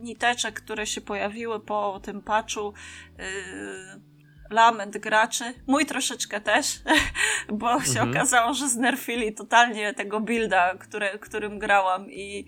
niteczek, 0.00 0.60
które 0.60 0.86
się 0.86 1.00
pojawiły 1.00 1.60
po 1.60 2.00
tym 2.02 2.22
patchu. 2.22 2.72
Yy, 3.18 4.17
lament 4.50 4.98
graczy. 4.98 5.54
Mój 5.66 5.86
troszeczkę 5.86 6.40
też, 6.40 6.66
bo 7.52 7.80
się 7.80 8.00
Mhm. 8.00 8.10
okazało, 8.10 8.54
że 8.54 8.68
znerfili 8.68 9.34
totalnie 9.34 9.94
tego 9.94 10.20
builda, 10.20 10.74
którym 11.20 11.58
grałam 11.58 12.10
i 12.10 12.46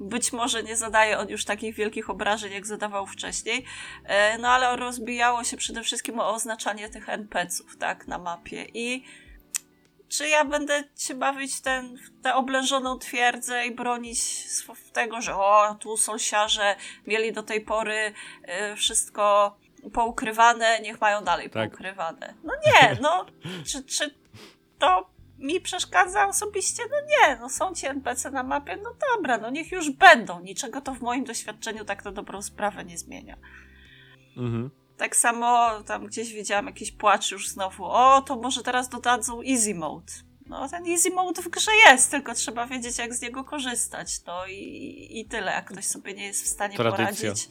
być 0.00 0.32
może 0.32 0.62
nie 0.62 0.76
zadaje 0.76 1.18
on 1.18 1.28
już 1.28 1.44
takich 1.44 1.74
wielkich 1.74 2.10
obrażeń, 2.10 2.52
jak 2.52 2.66
zadawał 2.66 3.06
wcześniej, 3.06 3.64
E, 4.04 4.38
no 4.38 4.48
ale 4.48 4.76
rozbijało 4.76 5.44
się 5.44 5.56
przede 5.56 5.82
wszystkim 5.82 6.20
o 6.20 6.34
oznaczanie 6.34 6.88
tych 6.88 7.08
NPC-ów, 7.08 7.76
tak, 7.76 8.06
na 8.06 8.18
mapie 8.18 8.66
i 8.74 9.04
czy 10.08 10.28
ja 10.28 10.44
będę 10.44 10.84
się 10.98 11.14
bawić 11.14 11.54
w, 11.54 11.60
ten, 11.60 11.96
w 11.96 12.22
tę 12.22 12.34
oblężoną 12.34 12.98
twierdzę 12.98 13.66
i 13.66 13.74
bronić 13.74 14.20
tego, 14.92 15.20
że 15.20 15.36
o, 15.36 15.76
tu 15.80 15.96
sąsiarze 15.96 16.76
mieli 17.06 17.32
do 17.32 17.42
tej 17.42 17.60
pory 17.60 18.12
y, 18.72 18.76
wszystko 18.76 19.56
poukrywane, 19.90 20.80
niech 20.80 21.00
mają 21.00 21.24
dalej 21.24 21.50
Tak. 21.50 21.70
poukrywane. 21.70 22.34
No 22.44 22.52
nie, 22.66 22.96
no, 23.00 23.26
czy, 23.66 23.84
czy 23.84 24.14
to 24.78 25.10
mi 25.38 25.60
przeszkadza 25.60 26.28
osobiście? 26.28 26.82
No 26.90 26.96
nie, 27.08 27.36
no 27.36 27.48
są 27.48 27.74
ci 27.74 27.86
NPC 27.86 28.30
na 28.30 28.42
mapie, 28.42 28.76
no 28.76 28.90
dobra, 29.16 29.38
no 29.38 29.50
niech 29.50 29.72
już 29.72 29.90
będą. 29.90 30.40
Niczego 30.40 30.80
to 30.80 30.94
w 30.94 31.00
moim 31.00 31.24
doświadczeniu 31.24 31.84
tak 31.84 32.04
na 32.04 32.12
dobrą 32.12 32.42
sprawę 32.42 32.84
nie 32.84 32.98
zmienia. 32.98 33.36
Mhm. 34.36 34.70
Tak 34.96 35.16
samo 35.16 35.70
tam 35.86 36.06
gdzieś 36.06 36.32
widziałam 36.32 36.66
jakiś 36.66 36.92
płacz 36.92 37.30
już 37.30 37.48
znowu. 37.48 37.84
O, 37.84 38.22
to 38.22 38.36
może 38.36 38.62
teraz 38.62 38.88
dodadzą 38.88 39.40
easy 39.42 39.74
mode. 39.74 40.12
No, 40.48 40.68
ten 40.68 40.86
easy 40.86 41.10
mode 41.10 41.42
w 41.42 41.48
grze 41.48 41.70
jest, 41.86 42.10
tylko 42.10 42.34
trzeba 42.34 42.66
wiedzieć, 42.66 42.98
jak 42.98 43.14
z 43.14 43.22
niego 43.22 43.44
korzystać. 43.44 44.24
No 44.26 44.46
i, 44.46 45.08
i 45.10 45.24
tyle. 45.24 45.52
Jak 45.52 45.64
ktoś 45.64 45.84
sobie 45.84 46.14
nie 46.14 46.26
jest 46.26 46.44
w 46.44 46.46
stanie 46.46 46.76
Tradycja. 46.76 47.06
poradzić, 47.06 47.48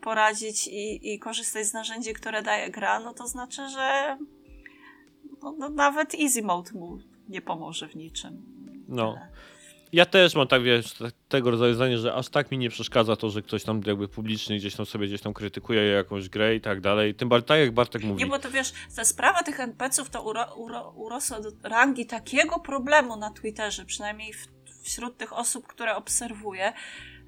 poradzić 0.00 0.66
i, 0.66 1.14
i 1.14 1.18
korzystać 1.18 1.66
z 1.66 1.72
narzędzi, 1.72 2.12
które 2.12 2.42
daje 2.42 2.70
gra, 2.70 3.00
no 3.00 3.14
to 3.14 3.26
znaczy, 3.26 3.68
że 3.68 4.18
no, 5.42 5.54
no, 5.58 5.68
nawet 5.68 6.14
easy 6.14 6.42
mode 6.42 6.72
mu 6.72 6.98
nie 7.28 7.42
pomoże 7.42 7.88
w 7.88 7.96
niczym. 7.96 8.42
No. 8.88 9.12
Tyle. 9.12 9.28
Ja 9.92 10.06
też 10.06 10.34
mam 10.34 10.46
tak, 10.48 10.62
wiesz, 10.62 10.92
te- 10.92 11.10
tego 11.28 11.50
rodzaju 11.50 11.74
zdanie, 11.74 11.98
że 11.98 12.14
aż 12.14 12.28
tak 12.28 12.50
mi 12.50 12.58
nie 12.58 12.70
przeszkadza 12.70 13.16
to, 13.16 13.30
że 13.30 13.42
ktoś 13.42 13.64
tam 13.64 13.80
jakby 13.86 14.08
publicznie 14.08 14.56
gdzieś 14.58 14.74
tam 14.76 14.86
sobie 14.86 15.06
gdzieś 15.06 15.20
tam 15.20 15.34
krytykuje 15.34 15.82
jakąś 15.86 16.28
grę 16.28 16.54
i 16.54 16.60
tak 16.60 16.80
dalej. 16.80 17.14
Tym 17.14 17.28
bardziej, 17.28 17.46
tak 17.48 17.58
jak 17.60 17.72
Bartek 17.72 18.02
mówi. 18.02 18.24
Nie, 18.24 18.30
bo 18.30 18.38
to 18.38 18.50
wiesz, 18.50 18.72
ta 18.96 19.04
sprawa 19.04 19.42
tych 19.42 19.60
NPC-ów 19.60 20.10
to 20.10 20.22
uro, 20.22 20.54
uro, 20.54 20.92
urosła 20.96 21.40
do 21.40 21.50
rangi 21.62 22.06
takiego 22.06 22.60
problemu 22.60 23.16
na 23.16 23.30
Twitterze, 23.30 23.84
przynajmniej 23.84 24.32
w, 24.32 24.48
wśród 24.82 25.16
tych 25.16 25.32
osób, 25.32 25.66
które 25.66 25.96
obserwuję, 25.96 26.72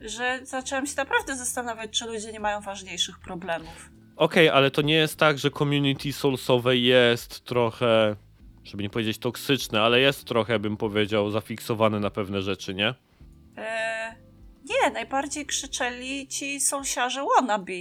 że 0.00 0.40
zaczęłam 0.42 0.86
się 0.86 0.94
naprawdę 0.96 1.36
zastanawiać, 1.36 1.90
czy 1.98 2.06
ludzie 2.06 2.32
nie 2.32 2.40
mają 2.40 2.60
ważniejszych 2.60 3.18
problemów. 3.18 3.90
Okej, 4.16 4.48
ale 4.48 4.70
to 4.70 4.82
nie 4.82 4.94
jest 4.94 5.16
tak, 5.18 5.38
że 5.38 5.50
community 5.50 6.12
soulsowe 6.12 6.76
jest 6.76 7.44
trochę, 7.44 8.16
żeby 8.64 8.82
nie 8.82 8.90
powiedzieć 8.90 9.18
toksyczne, 9.18 9.82
ale 9.82 10.00
jest 10.00 10.24
trochę, 10.24 10.58
bym 10.58 10.76
powiedział, 10.76 11.30
zafiksowane 11.30 12.00
na 12.00 12.10
pewne 12.10 12.42
rzeczy, 12.42 12.74
nie? 12.74 12.94
E, 13.56 14.16
nie, 14.64 14.90
najbardziej 14.90 15.46
krzyczeli 15.46 16.28
ci 16.28 16.60
sąsiarze 16.60 17.24
wannabe. 17.36 17.72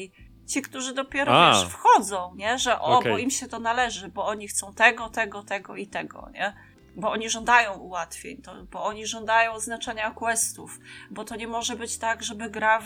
ci, 0.47 0.61
którzy 0.61 0.93
dopiero 0.93 1.31
A. 1.31 1.53
wiesz, 1.53 1.69
wchodzą, 1.69 2.35
nie? 2.35 2.57
Że 2.57 2.79
o, 2.79 2.97
Okej. 2.97 3.11
bo 3.11 3.17
im 3.17 3.29
się 3.29 3.47
to 3.47 3.59
należy, 3.59 4.09
bo 4.09 4.25
oni 4.25 4.47
chcą 4.47 4.73
tego, 4.73 5.09
tego, 5.09 5.43
tego 5.43 5.75
i 5.75 5.87
tego, 5.87 6.29
nie? 6.33 6.53
Bo 6.95 7.11
oni 7.11 7.29
żądają 7.29 7.73
ułatwień, 7.77 8.41
to, 8.41 8.63
bo 8.71 8.83
oni 8.83 9.05
żądają 9.05 9.51
oznaczania 9.51 10.11
questów, 10.11 10.79
bo 11.11 11.23
to 11.25 11.35
nie 11.35 11.47
może 11.47 11.75
być 11.75 11.97
tak, 11.97 12.23
żeby 12.23 12.49
gra 12.49 12.79
w, 12.79 12.85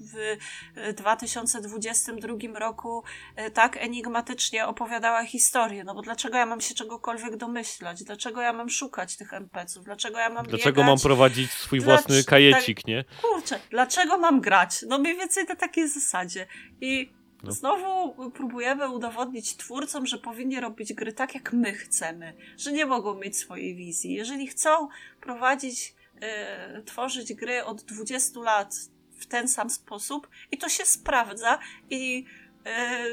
w 0.00 0.38
e, 0.76 0.92
2022 0.92 2.58
roku 2.58 3.04
e, 3.36 3.50
tak 3.50 3.76
enigmatycznie 3.76 4.66
opowiadała 4.66 5.24
historię. 5.24 5.84
No 5.84 5.94
bo 5.94 6.02
dlaczego 6.02 6.36
ja 6.38 6.46
mam 6.46 6.60
się 6.60 6.74
czegokolwiek 6.74 7.36
domyślać? 7.36 8.04
Dlaczego 8.04 8.40
ja 8.40 8.52
mam 8.52 8.68
szukać 8.70 9.16
tych 9.16 9.32
NPC-ów? 9.32 9.84
Dlaczego 9.84 10.18
ja 10.18 10.28
mam 10.28 10.46
Dlaczego 10.46 10.80
biegać? 10.80 10.86
mam 10.86 10.98
prowadzić 10.98 11.50
swój 11.50 11.80
Dlacz- 11.80 11.84
własny 11.84 12.24
kajecik, 12.24 12.86
nie? 12.86 13.04
kurczę, 13.22 13.60
dlaczego 13.70 14.18
mam 14.18 14.40
grać? 14.40 14.84
No 14.88 14.98
mniej 14.98 15.16
więcej 15.16 15.44
na 15.44 15.56
takiej 15.56 15.88
zasadzie. 15.88 16.46
I 16.80 17.12
No. 17.44 17.52
znowu 17.52 18.30
próbujemy 18.30 18.88
udowodnić 18.90 19.56
twórcom, 19.56 20.06
że 20.06 20.18
powinni 20.18 20.60
robić 20.60 20.92
gry 20.92 21.12
tak, 21.12 21.34
jak 21.34 21.52
my 21.52 21.72
chcemy, 21.72 22.34
że 22.58 22.72
nie 22.72 22.86
mogą 22.86 23.14
mieć 23.14 23.36
swojej 23.36 23.74
wizji. 23.74 24.14
Jeżeli 24.14 24.46
chcą 24.46 24.88
prowadzić, 25.20 25.94
e, 26.20 26.82
tworzyć 26.82 27.34
gry 27.34 27.64
od 27.64 27.82
20 27.82 28.40
lat 28.40 28.74
w 29.18 29.26
ten 29.26 29.48
sam 29.48 29.70
sposób 29.70 30.28
i 30.52 30.58
to 30.58 30.68
się 30.68 30.84
sprawdza 30.84 31.58
i 31.90 32.24
e, 32.66 33.04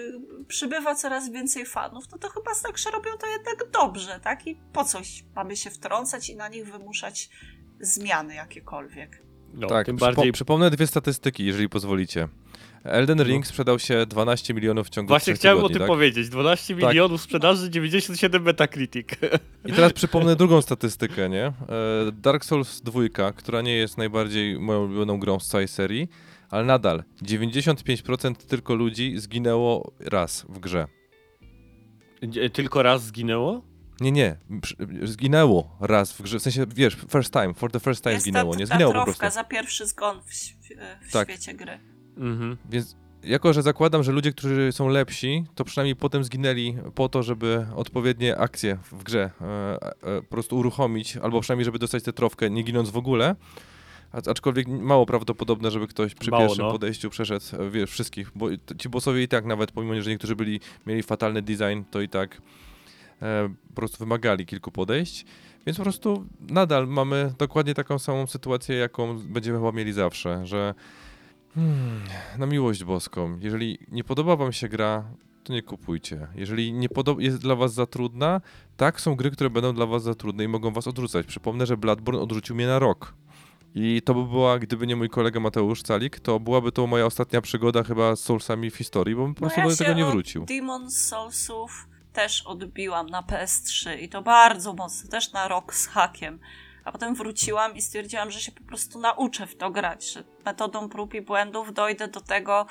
przybywa 0.48 0.96
coraz 0.96 1.30
więcej 1.30 1.66
fanów, 1.66 2.04
no 2.12 2.18
to 2.18 2.30
chyba 2.30 2.54
znaczy, 2.54 2.84
że 2.84 2.92
robią 2.92 3.12
to 3.18 3.28
jednak 3.28 3.72
dobrze, 3.72 4.20
tak? 4.24 4.48
I 4.48 4.58
po 4.74 4.86
coś 4.86 5.24
mamy 5.36 5.56
się 5.56 5.70
wtrącać 5.70 6.30
i 6.30 6.36
na 6.36 6.48
nich 6.50 6.72
wymuszać 6.72 7.30
zmiany 7.80 8.36
jakiekolwiek. 8.36 9.22
No, 9.54 9.68
tak, 9.68 9.86
tym 9.86 9.96
przypo- 9.96 10.00
bardziej. 10.00 10.32
przypomnę 10.32 10.70
dwie 10.70 10.88
statystyki, 10.88 11.46
jeżeli 11.46 11.70
pozwolicie. 11.70 12.28
Elden 12.84 13.24
Ring 13.24 13.48
sprzedał 13.48 13.80
się 13.80 14.06
12 14.06 14.54
milionów 14.54 14.88
w 14.88 14.90
ciągu 14.90 15.08
Właśnie 15.10 15.34
chciałem 15.34 15.58
o 15.58 15.62
tygodni, 15.62 15.74
tym 15.74 15.80
tak? 15.80 15.88
powiedzieć. 15.88 16.30
12 16.30 16.76
Tak. 16.76 16.84
milionów 16.84 17.22
sprzedaży, 17.22 17.70
97 17.70 18.44
Metacritic. 18.44 19.08
I 19.66 19.72
teraz 19.74 19.94
przypomnę 19.94 20.36
drugą 20.36 20.62
statystykę, 20.62 21.30
nie? 21.30 21.46
E, 21.46 21.54
Dark 22.12 22.46
Souls 22.46 22.82
2, 22.82 23.02
która 23.36 23.62
nie 23.62 23.76
jest 23.76 23.98
najbardziej 23.98 24.60
moją 24.60 24.84
ulubioną 24.86 25.20
grą 25.20 25.40
z 25.40 25.48
całej 25.48 25.68
serii, 25.68 26.08
ale 26.50 26.64
nadal 26.66 27.04
95% 27.24 28.36
tylko 28.36 28.76
ludzi 28.76 29.14
zginęło 29.18 29.92
raz 30.00 30.46
w 30.50 30.60
grze. 30.60 30.88
Tylko 32.54 32.84
raz 32.84 33.04
zginęło? 33.04 33.62
Nie, 34.02 34.12
nie, 34.12 34.38
zginęło 35.04 35.78
raz 35.80 36.14
w 36.14 36.22
grze, 36.22 36.40
w 36.40 36.42
sensie, 36.42 36.66
wiesz, 36.76 36.98
first 37.12 37.34
time, 37.34 37.54
for 37.54 37.72
the 37.72 37.80
first 37.80 38.04
time 38.04 38.14
Jest 38.14 38.24
zginęło, 38.24 38.54
ta, 38.54 38.60
nie 38.60 38.68
ta 38.68 38.76
zginęło 38.76 38.94
po 38.94 39.04
trofka 39.04 39.20
prostu. 39.20 39.36
za 39.36 39.44
pierwszy 39.44 39.88
zgon 39.88 40.22
w, 40.22 40.34
w 41.08 41.12
Tak. 41.12 41.30
świecie 41.32 41.54
gry. 41.54 41.91
Mhm. 42.18 42.58
Więc 42.70 42.96
jako, 43.24 43.54
że 43.54 43.62
zakładam, 43.62 44.04
że 44.04 44.12
ludzie, 44.12 44.32
którzy 44.32 44.72
są 44.72 44.88
lepsi, 44.88 45.46
to 45.56 45.64
przynajmniej 45.64 45.96
potem 45.96 46.24
zginęli 46.24 46.78
po 46.96 47.10
to, 47.10 47.24
żeby 47.24 47.66
odpowiednie 47.76 48.38
akcje 48.38 48.78
w 48.92 49.04
grze 49.04 49.32
e, 49.42 49.46
e, 50.18 50.22
po 50.22 50.28
prostu 50.30 50.58
uruchomić, 50.58 51.18
albo 51.18 51.42
przynajmniej, 51.42 51.66
żeby 51.66 51.80
dostać 51.80 52.04
tę 52.04 52.14
trofkę, 52.14 52.50
nie 52.50 52.64
ginąc 52.64 52.90
w 52.90 52.98
ogóle. 52.98 53.36
A- 54.12 54.30
Aczkolwiek 54.32 54.68
mało 54.68 55.06
prawdopodobne, 55.06 55.72
żeby 55.72 55.88
ktoś 55.88 56.16
przy 56.16 56.32
Mało, 56.32 56.44
pierwszym 56.44 56.66
no. 56.66 56.72
podejściu 56.72 57.10
przeszedł, 57.10 57.46
e, 57.60 57.70
wiesz, 57.70 57.90
wszystkich, 57.90 58.32
bo 58.36 58.48
ci 58.78 58.90
bossowie 58.90 59.24
i 59.24 59.28
tak 59.28 59.46
nawet, 59.46 59.72
pomimo, 59.72 60.02
że 60.02 60.10
niektórzy 60.10 60.36
byli, 60.36 60.60
mieli 60.88 61.04
fatalny 61.04 61.42
design, 61.42 61.82
to 61.92 62.02
i 62.02 62.10
tak 62.10 62.42
e, 63.22 63.50
po 63.68 63.76
prostu 63.76 63.98
wymagali 63.98 64.46
kilku 64.46 64.72
podejść. 64.72 65.26
Więc 65.66 65.78
po 65.78 65.84
prostu 65.84 66.26
nadal 66.50 66.88
mamy 66.88 67.34
dokładnie 67.38 67.74
taką 67.74 68.00
samą 68.00 68.28
sytuację, 68.28 68.76
jaką 68.76 69.20
będziemy 69.20 69.58
chyba 69.58 69.72
mieli 69.72 69.94
zawsze, 69.94 70.48
że 70.48 70.74
hmm, 71.56 72.02
na 72.38 72.46
miłość 72.46 72.84
boską, 72.84 73.40
jeżeli 73.40 73.80
nie 73.92 74.04
podoba 74.04 74.36
wam 74.36 74.52
się 74.52 74.70
gra, 74.70 75.04
to 75.44 75.54
nie 75.54 75.62
kupujcie. 75.62 76.28
Jeżeli 76.36 76.74
nie 76.74 76.88
jest 77.20 77.38
dla 77.38 77.56
was 77.56 77.74
za 77.74 77.86
trudna, 77.86 78.42
tak 78.78 79.02
są 79.02 79.16
gry, 79.16 79.32
które 79.32 79.50
będą 79.50 79.74
dla 79.74 79.86
was 79.86 80.04
za 80.04 80.16
trudne 80.16 80.44
i 80.44 80.48
mogą 80.48 80.72
was 80.72 80.88
odrzucać. 80.88 81.26
Przypomnę, 81.26 81.66
że 81.66 81.78
Bloodborne 81.78 82.22
odrzucił 82.22 82.56
mnie 82.56 82.68
na 82.68 82.80
rok. 82.80 83.14
I 83.76 84.02
to 84.06 84.14
by 84.14 84.24
była, 84.26 84.60
gdyby 84.60 84.88
nie 84.88 84.96
mój 84.96 85.10
kolega 85.10 85.40
Mateusz 85.40 85.82
Calik, 85.82 86.20
to 86.20 86.40
byłaby 86.40 86.72
to 86.72 86.88
moja 86.88 87.06
ostatnia 87.06 87.42
przygoda 87.42 87.84
chyba 87.84 88.16
z 88.16 88.20
Soulsami 88.20 88.72
w 88.72 88.76
historii, 88.76 89.16
bo 89.16 89.24
bym 89.24 89.36
po 89.36 89.46
No 89.46 89.48
prostu 89.48 89.62
ja 89.62 89.68
do 89.68 89.76
tego 89.76 89.94
nie 89.94 90.06
wrócił. 90.06 90.46
Demon 90.46 90.92
Soulsów 90.92 91.88
też 92.14 92.42
odbiłam 92.42 93.10
na 93.10 93.22
PS3 93.22 94.00
i 94.00 94.10
to 94.10 94.22
bardzo 94.22 94.74
mocno, 94.74 95.10
też 95.10 95.32
na 95.32 95.48
rok 95.48 95.76
z 95.76 95.88
hakiem. 95.88 96.40
A 96.84 96.92
potem 96.92 97.16
wróciłam 97.16 97.76
i 97.76 97.82
stwierdziłam, 97.82 98.32
że 98.32 98.42
się 98.42 98.52
po 98.52 98.64
prostu 98.64 99.00
nauczę 99.00 99.48
w 99.48 99.56
to 99.56 99.70
grać, 99.70 100.14
że 100.14 100.24
metodą 100.46 100.90
prób 100.90 101.14
i 101.14 101.22
błędów 101.22 101.74
dojdę 101.74 102.08
do 102.08 102.22
tego, 102.22 102.66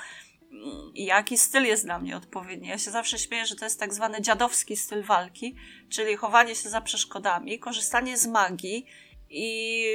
mm, 0.51 0.91
jaki 0.95 1.37
styl 1.37 1.63
jest 1.63 1.85
dla 1.85 1.99
mnie 1.99 2.17
odpowiedni. 2.17 2.67
Ja 2.67 2.77
się 2.77 2.91
zawsze 2.91 3.19
śmieję, 3.19 3.45
że 3.45 3.55
to 3.55 3.65
jest 3.65 3.79
tak 3.79 3.93
zwany 3.93 4.21
dziadowski 4.21 4.75
styl 4.77 5.03
walki, 5.03 5.55
czyli 5.89 6.15
chowanie 6.15 6.55
się 6.55 6.69
za 6.69 6.81
przeszkodami, 6.81 7.59
korzystanie 7.59 8.17
z 8.17 8.27
magii 8.27 8.85
i 9.29 9.85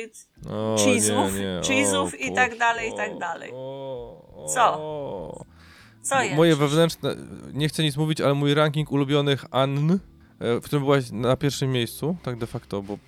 O, 0.50 0.76
cheese'ów, 0.78 1.34
nie, 1.34 1.40
nie. 1.40 1.60
cheese'ów 1.60 2.14
O, 2.14 2.16
i 2.16 2.34
tak 2.34 2.58
dalej, 2.58 2.92
i 2.92 2.96
tak 2.96 3.18
dalej. 3.18 3.50
Co? 4.54 4.80
co 6.02 6.22
jest? 6.22 6.36
Moje 6.36 6.56
wewnętrzne, 6.56 7.16
nie 7.52 7.68
chcę 7.68 7.82
nic 7.82 7.96
mówić, 7.96 8.20
ale 8.20 8.34
mój 8.34 8.54
ranking 8.54 8.92
ulubionych 8.92 9.44
Ann, 9.50 9.92
e, 9.92 9.98
w 10.60 10.62
którym 10.62 10.84
byłaś 10.84 11.10
na 11.12 11.36
pierwszym 11.36 11.72
miejscu, 11.72 12.16
tak 12.22 12.38
de 12.38 12.46
facto, 12.46 12.82
bo 12.82 12.98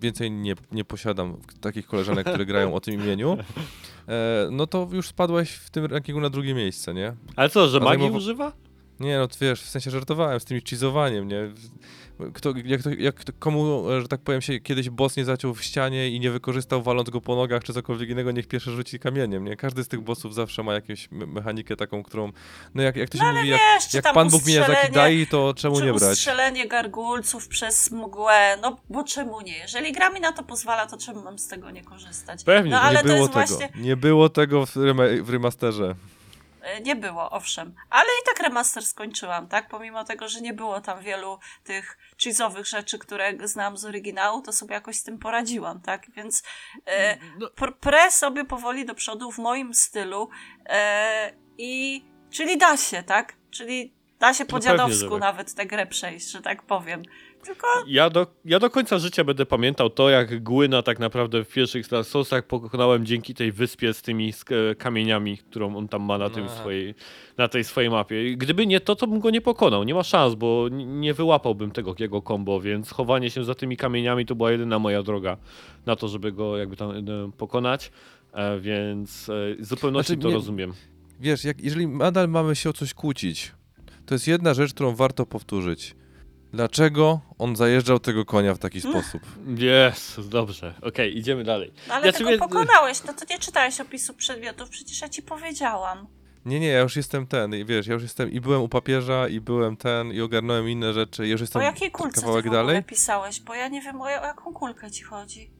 więcej 0.00 0.30
nie, 0.30 0.54
nie 0.72 0.84
posiadam 0.84 1.36
takich 1.60 1.86
koleżanek, 1.86 2.26
które 2.26 2.46
grają 2.46 2.74
o 2.74 2.80
tym 2.80 2.94
imieniu, 2.94 3.36
e, 4.08 4.48
no 4.50 4.66
to 4.66 4.88
już 4.92 5.08
spadłaś 5.08 5.50
w 5.50 5.70
tym 5.70 5.84
rankingu 5.84 6.20
na 6.20 6.30
drugie 6.30 6.54
miejsce, 6.54 6.94
nie? 6.94 7.12
Ale 7.36 7.50
co, 7.50 7.68
że 7.68 7.78
A 7.78 7.84
magii 7.84 8.06
zajmowa- 8.06 8.16
używa? 8.16 8.52
Nie, 9.00 9.18
no 9.18 9.28
wiesz, 9.40 9.62
w 9.62 9.68
sensie 9.68 9.90
żartowałem 9.90 10.40
z 10.40 10.44
tym 10.44 10.60
cheezowaniem, 10.70 11.28
nie? 11.28 11.50
Kto, 12.34 12.52
jak, 12.64 12.82
to, 12.82 12.90
jak 12.90 13.24
to, 13.24 13.32
komu, 13.38 13.90
e, 13.90 14.00
że 14.00 14.08
tak 14.08 14.20
powiem, 14.20 14.40
się 14.42 14.60
kiedyś 14.60 14.90
boss 14.90 15.16
nie 15.16 15.24
zaciął 15.24 15.54
w 15.54 15.62
ścianie 15.62 16.08
i 16.10 16.20
nie 16.20 16.30
wykorzystał 16.30 16.82
waląc 16.82 17.10
go 17.10 17.20
po 17.20 17.36
nogach 17.36 17.64
czy 17.64 17.72
cokolwiek 17.72 18.10
innego, 18.10 18.30
niech 18.32 18.46
pierwszy 18.46 18.70
rzuci 18.70 18.98
kamieniem, 18.98 19.44
nie? 19.44 19.56
Każdy 19.56 19.84
z 19.84 19.88
tych 19.88 20.00
bossów 20.00 20.34
zawsze 20.34 20.62
ma 20.62 20.74
jakąś 20.74 21.10
me- 21.10 21.26
mechanikę 21.26 21.76
taką, 21.76 22.02
którą, 22.02 22.32
no 22.74 22.82
jak, 22.82 22.96
jak 22.96 23.10
to 23.10 23.18
się 23.18 23.24
No 23.24 23.32
mówi, 23.32 23.48
jak, 23.48 23.60
wiesz, 23.74 23.94
jak 23.94 24.04
tam 24.04 24.14
Pan 24.14 24.28
Bóg 24.30 24.46
Miyazaki 24.46 24.92
daje, 24.92 25.26
to 25.26 25.54
czemu 25.56 25.80
nie 25.80 25.92
brać? 25.92 26.12
ustrzelenie 26.12 26.68
gargulców 26.68 27.48
przez 27.48 27.90
mgłę, 27.90 28.58
no 28.62 28.76
bo 28.90 29.04
czemu 29.04 29.40
nie? 29.40 29.58
Jeżeli 29.58 29.92
gra 29.92 30.10
mi 30.10 30.20
na 30.20 30.32
to 30.32 30.42
pozwala, 30.42 30.86
to 30.86 30.96
czemu 30.96 31.22
mam 31.22 31.38
z 31.38 31.48
tego 31.48 31.70
nie 31.70 31.82
korzystać? 31.84 32.44
Pewnie, 32.44 32.70
no 32.70 32.80
ale 32.80 32.94
nie 32.96 33.02
to 33.02 33.08
było 33.08 33.18
jest 33.18 33.32
tego, 33.32 33.46
właśnie, 33.46 33.82
nie 33.82 33.96
było 33.96 34.28
tego 34.28 34.66
w, 34.66 34.76
rema- 34.76 35.22
w 35.22 35.30
remasterze. 35.30 35.94
E, 36.64 36.80
nie 36.80 36.96
było, 36.96 37.30
owszem. 37.30 37.74
Ale 37.90 38.08
i 38.22 38.26
tak 38.26 38.42
remaster 38.42 38.84
skończyłam, 38.84 39.48
tak? 39.48 39.68
Pomimo 39.68 40.04
tego, 40.04 40.28
że 40.28 40.40
nie 40.40 40.52
było 40.54 40.80
tam 40.80 41.00
wielu 41.00 41.38
tych 41.64 41.98
cheese'owych 42.24 42.64
rzeczy, 42.64 42.98
które 42.98 43.32
znam 43.48 43.76
z 43.76 43.84
oryginału, 43.84 44.42
to 44.42 44.52
sobie 44.52 44.74
jakoś 44.74 44.96
z 44.96 45.02
tym 45.02 45.18
poradziłam, 45.18 45.80
tak? 45.80 46.10
Więc 46.10 46.42
e, 46.86 47.18
No, 47.38 47.46
pr- 47.46 47.74
prę 47.80 48.10
sobie 48.10 48.44
powoli 48.44 48.84
do 48.84 48.94
przodu 48.94 49.32
w 49.32 49.38
moim 49.38 49.74
stylu 49.74 50.28
e, 50.66 51.32
i 51.58 52.04
czyli 52.30 52.58
da 52.58 52.76
się, 52.76 53.02
tak? 53.02 53.36
Czyli 53.50 53.94
da 54.18 54.34
się 54.34 54.44
po 54.44 54.56
No 54.56 54.62
pewnie, 54.62 54.70
że 54.70 54.76
dziadowsku 54.76 55.10
tak. 55.10 55.20
nawet 55.20 55.54
tę 55.54 55.66
grę 55.66 55.86
przejść, 55.86 56.30
że 56.30 56.42
tak 56.42 56.62
powiem. 56.62 57.02
Tylko 57.44 57.66
Ja 57.86 58.10
do, 58.10 58.26
ja 58.44 58.58
do 58.58 58.70
końca 58.70 58.98
życia 58.98 59.24
będę 59.24 59.46
pamiętał 59.46 59.90
to, 59.90 60.10
jak 60.10 60.42
Głyna 60.42 60.82
tak 60.82 60.98
naprawdę 60.98 61.44
w 61.44 61.48
pierwszych 61.48 61.86
Star 61.86 62.04
Soulsach 62.04 62.46
pokonałem 62.46 63.06
dzięki 63.06 63.34
tej 63.34 63.52
wyspie 63.52 63.94
z 63.94 64.02
tymi 64.02 64.32
sk- 64.32 64.76
kamieniami, 64.78 65.38
którą 65.38 65.76
on 65.76 65.88
tam 65.88 66.02
ma 66.02 66.18
na, 66.18 66.30
tym 66.30 66.44
A. 66.44 66.48
swojej, 66.48 66.94
na 67.38 67.48
tej 67.48 67.64
swojej 67.64 67.90
mapie. 67.90 68.36
Gdyby 68.36 68.66
nie 68.66 68.80
to, 68.80 68.96
to 68.96 69.06
bym 69.06 69.20
go 69.20 69.30
nie 69.30 69.40
pokonał. 69.40 69.84
Nie 69.84 69.94
ma 69.94 70.02
szans, 70.02 70.34
bo 70.34 70.68
nie 70.72 71.14
wyłapałbym 71.14 71.70
tego 71.70 71.94
jego 71.98 72.22
combo, 72.22 72.60
więc 72.60 72.90
chowanie 72.90 73.30
się 73.30 73.44
za 73.44 73.54
tymi 73.54 73.76
kamieniami 73.76 74.26
to 74.26 74.34
była 74.34 74.50
jedyna 74.52 74.78
moja 74.78 75.02
droga 75.02 75.36
na 75.86 75.96
to, 75.96 76.08
żeby 76.08 76.32
go 76.32 76.56
jakby 76.58 76.76
tam 76.76 76.90
e, 76.90 77.02
pokonać. 77.38 77.90
E, 78.32 78.60
więc 78.60 79.28
e, 79.28 79.32
w 79.58 79.64
zupełności 79.64 80.12
Znaczy, 80.12 80.22
to 80.22 80.28
nie- 80.28 80.34
rozumiem. 80.34 80.72
Wiesz, 81.20 81.44
jak, 81.44 81.60
jeżeli 81.60 81.86
nadal 81.86 82.28
mamy 82.28 82.56
się 82.56 82.70
o 82.70 82.72
coś 82.72 82.94
kłócić, 82.94 83.52
to 84.06 84.14
jest 84.14 84.28
jedna 84.28 84.54
rzecz, 84.54 84.74
którą 84.74 84.94
warto 84.94 85.26
powtórzyć. 85.26 85.94
Dlaczego 86.54 87.20
on 87.38 87.56
zajeżdżał 87.56 87.98
tego 87.98 88.24
konia 88.24 88.54
w 88.54 88.58
taki 88.58 88.80
sposób? 88.80 89.22
Jest, 89.56 90.28
dobrze. 90.28 90.74
Okej, 90.82 91.18
idziemy 91.18 91.44
dalej. 91.44 91.72
No 91.88 91.94
ale 91.94 92.06
Ja 92.06 92.12
tego 92.12 92.38
pokonałeś, 92.38 93.04
no 93.04 93.12
to 93.12 93.24
nie 93.30 93.38
czytałeś 93.38 93.80
opisu 93.80 94.14
przedmiotów, 94.14 94.68
przecież 94.68 95.00
ja 95.00 95.08
ci 95.08 95.22
powiedziałam. 95.22 96.06
Nie, 96.44 96.60
nie, 96.60 96.66
ja 96.68 96.80
już 96.80 96.96
jestem 96.96 97.26
ten, 97.26 97.54
i 97.54 97.64
wiesz, 97.64 97.86
ja 97.86 97.94
już 97.94 98.02
jestem 98.02 98.30
i 98.30 98.40
byłem 98.40 98.62
u 98.62 98.68
papieża, 98.68 99.28
i 99.28 99.40
byłem 99.40 99.76
ten, 99.76 100.12
i 100.12 100.20
ogarnąłem 100.20 100.68
inne 100.68 100.92
rzeczy, 100.92 101.26
i 101.26 101.30
już 101.30 101.40
O 101.40 101.42
jestem 101.44 101.62
jakiej 101.62 101.90
kulce 101.90 102.14
ty 102.14 102.20
w 102.20 102.24
kawałek 102.24 102.46
ogóle 102.46 102.58
dalej. 102.64 102.84
pisałeś? 102.84 103.40
Bo 103.40 103.54
ja 103.54 103.68
nie 103.68 103.82
wiem, 103.82 104.00
o, 104.00 104.04
o 104.04 104.08
jaką 104.08 104.52
kulkę 104.52 104.90
ci 104.90 105.02
chodzi. 105.04 105.50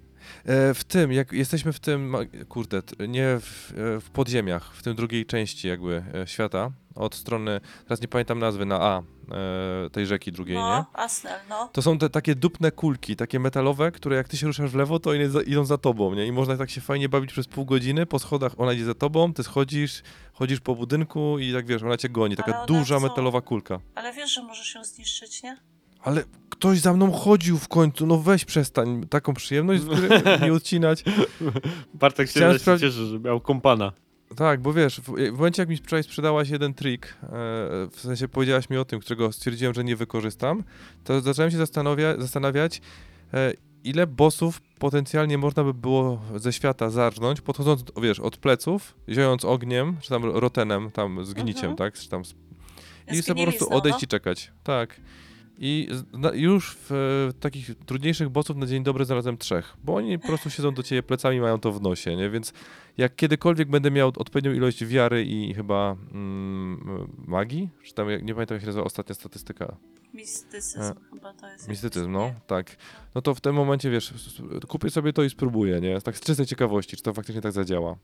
E, 0.44 0.74
w 0.74 0.84
tym, 0.84 1.12
jak 1.12 1.32
jesteśmy 1.32 1.72
w 1.72 1.80
tym, 1.80 2.16
kurde, 2.48 2.82
nie 3.08 3.38
w, 3.40 3.72
e, 3.96 4.00
w 4.00 4.10
podziemiach, 4.10 4.74
w 4.74 4.82
tym 4.82 4.94
drugiej 4.94 5.26
części 5.26 5.68
jakby 5.68 6.04
e, 6.14 6.26
świata, 6.26 6.70
od 6.94 7.14
strony, 7.14 7.60
teraz 7.84 8.00
nie 8.00 8.08
pamiętam 8.08 8.38
nazwy, 8.38 8.64
na 8.66 8.80
A 8.82 9.02
tej 9.92 10.06
rzeki 10.06 10.32
drugiej, 10.32 10.56
nie? 10.56 10.62
No, 10.62 10.86
Asnel, 10.92 11.40
no. 11.48 11.68
To 11.72 11.82
są 11.82 11.98
te 11.98 12.10
takie 12.10 12.34
dupne 12.34 12.70
kulki, 12.70 13.16
takie 13.16 13.40
metalowe, 13.40 13.92
które 13.92 14.16
jak 14.16 14.28
ty 14.28 14.36
się 14.36 14.46
ruszasz 14.46 14.70
w 14.70 14.74
lewo, 14.74 14.98
to 14.98 15.10
one 15.10 15.42
idą 15.46 15.64
za 15.64 15.78
tobą, 15.78 16.14
nie? 16.14 16.26
I 16.26 16.32
można 16.32 16.56
tak 16.56 16.70
się 16.70 16.80
fajnie 16.80 17.08
bawić 17.08 17.32
przez 17.32 17.46
pół 17.46 17.64
godziny, 17.64 18.06
po 18.06 18.18
schodach 18.18 18.52
ona 18.60 18.72
idzie 18.72 18.84
za 18.84 18.94
tobą, 18.94 19.32
ty 19.32 19.42
schodzisz, 19.42 20.02
chodzisz 20.32 20.60
po 20.60 20.74
budynku 20.74 21.38
i 21.38 21.52
tak 21.52 21.66
wiesz, 21.66 21.82
ona 21.82 21.96
cię 21.96 22.08
goni, 22.08 22.36
taka 22.36 22.64
duża 22.66 22.96
chcą- 22.96 23.02
metalowa 23.02 23.40
kulka. 23.40 23.80
Ale 23.94 24.12
wiesz, 24.12 24.34
że 24.34 24.42
możesz 24.42 24.74
ją 24.74 24.84
zniszczyć, 24.84 25.42
nie? 25.42 25.56
Ale 26.04 26.24
ktoś 26.50 26.78
za 26.80 26.92
mną 26.92 27.12
chodził 27.12 27.58
w 27.58 27.68
końcu, 27.68 28.06
no 28.06 28.18
weź 28.18 28.44
przestań, 28.44 29.06
taką 29.10 29.34
przyjemność 29.34 29.82
z 29.82 29.84
gry 29.86 30.08
nie 30.42 30.52
odcinać. 30.52 31.04
Bartek 31.94 32.30
się 32.30 32.40
Chciałem 32.40 32.58
sprawdzić- 32.58 32.80
cieszy, 32.80 33.06
że 33.06 33.20
miał 33.20 33.40
kompana. 33.40 33.92
Tak, 34.36 34.60
bo 34.62 34.72
wiesz, 34.72 35.00
w, 35.00 35.04
w 35.32 35.32
momencie 35.36 35.62
jak 35.62 35.68
mi 35.68 35.76
wczoraj 35.76 36.02
sprzedałaś 36.02 36.48
jeden 36.48 36.74
trik, 36.74 37.06
e, 37.06 37.26
w 37.90 37.94
sensie 38.00 38.28
powiedziałaś 38.28 38.70
mi 38.70 38.76
o 38.76 38.84
tym, 38.84 39.00
którego 39.00 39.32
stwierdziłem, 39.32 39.74
że 39.74 39.84
nie 39.84 39.96
wykorzystam, 39.96 40.62
to 41.04 41.20
zacząłem 41.20 41.50
się 41.50 41.56
zastanawia, 41.56 42.16
zastanawiać, 42.20 42.80
e, 43.34 43.52
ile 43.84 44.06
bossów 44.06 44.60
potencjalnie 44.78 45.38
można 45.38 45.64
by 45.64 45.74
było 45.74 46.20
ze 46.36 46.52
świata 46.52 46.90
zarżnąć, 46.90 47.40
podchodząc, 47.40 47.84
wiesz, 48.02 48.20
od 48.20 48.36
pleców, 48.36 48.94
ziojąc 49.08 49.44
ogniem, 49.44 49.96
czy 50.00 50.08
tam 50.08 50.24
rotenem, 50.24 50.90
tam 50.90 51.24
zgniciem, 51.24 51.70
Mhm. 51.70 51.76
tak, 51.76 51.94
czy 51.94 52.08
tam 52.08 52.24
z 52.24 52.34
I 53.12 53.22
sobie 53.22 53.44
po 53.46 53.50
prostu 53.50 53.74
odejść 53.74 53.98
no. 54.02 54.04
i 54.04 54.08
czekać. 54.08 54.52
Tak. 54.64 55.00
I 55.58 55.88
już 56.34 56.76
w 56.76 56.92
e, 56.92 57.32
takich 57.40 57.74
trudniejszych 57.86 58.28
bossów 58.28 58.56
na 58.56 58.66
dzień 58.66 58.82
dobry 58.82 59.04
znalazłem 59.04 59.38
trzech, 59.38 59.76
bo 59.84 59.94
oni 59.94 60.18
po 60.18 60.26
prostu 60.26 60.50
siedzą 60.50 60.74
do 60.74 60.82
ciebie 60.82 61.02
plecami, 61.02 61.40
mają 61.40 61.58
to 61.58 61.72
w 61.72 61.82
nosie, 61.82 62.16
nie? 62.16 62.30
Więc 62.30 62.52
jak 62.96 63.16
kiedykolwiek 63.16 63.68
będę 63.68 63.90
miał 63.90 64.08
odpowiednią 64.08 64.52
ilość 64.52 64.84
wiary 64.84 65.24
i 65.24 65.54
chyba 65.54 65.96
mm, 66.12 67.08
magii, 67.26 67.68
czy 67.82 67.94
tam, 67.94 68.08
nie 68.22 68.34
pamiętam 68.34 68.54
jak 68.54 68.60
się 68.60 68.66
nazywa 68.66 68.84
ostatnia 68.84 69.14
statystyka, 69.14 69.76
Mistycyzm 70.14 70.94
chyba 71.12 71.32
to 71.32 71.48
jest. 71.48 71.68
mistycyzm, 71.68 72.12
no, 72.12 72.34
tak. 72.46 72.76
No 73.14 73.22
to 73.22 73.34
w 73.34 73.40
tym 73.40 73.54
momencie, 73.54 73.90
wiesz, 73.90 74.14
kupię 74.68 74.90
sobie 74.90 75.12
to 75.12 75.22
i 75.22 75.30
spróbuję, 75.30 75.80
nie? 75.80 76.00
Tak 76.00 76.16
z 76.16 76.20
czystej 76.20 76.46
ciekawości, 76.46 76.96
czy 76.96 77.02
to 77.02 77.12
faktycznie 77.12 77.42
tak 77.42 77.52
zadziała. 77.52 77.96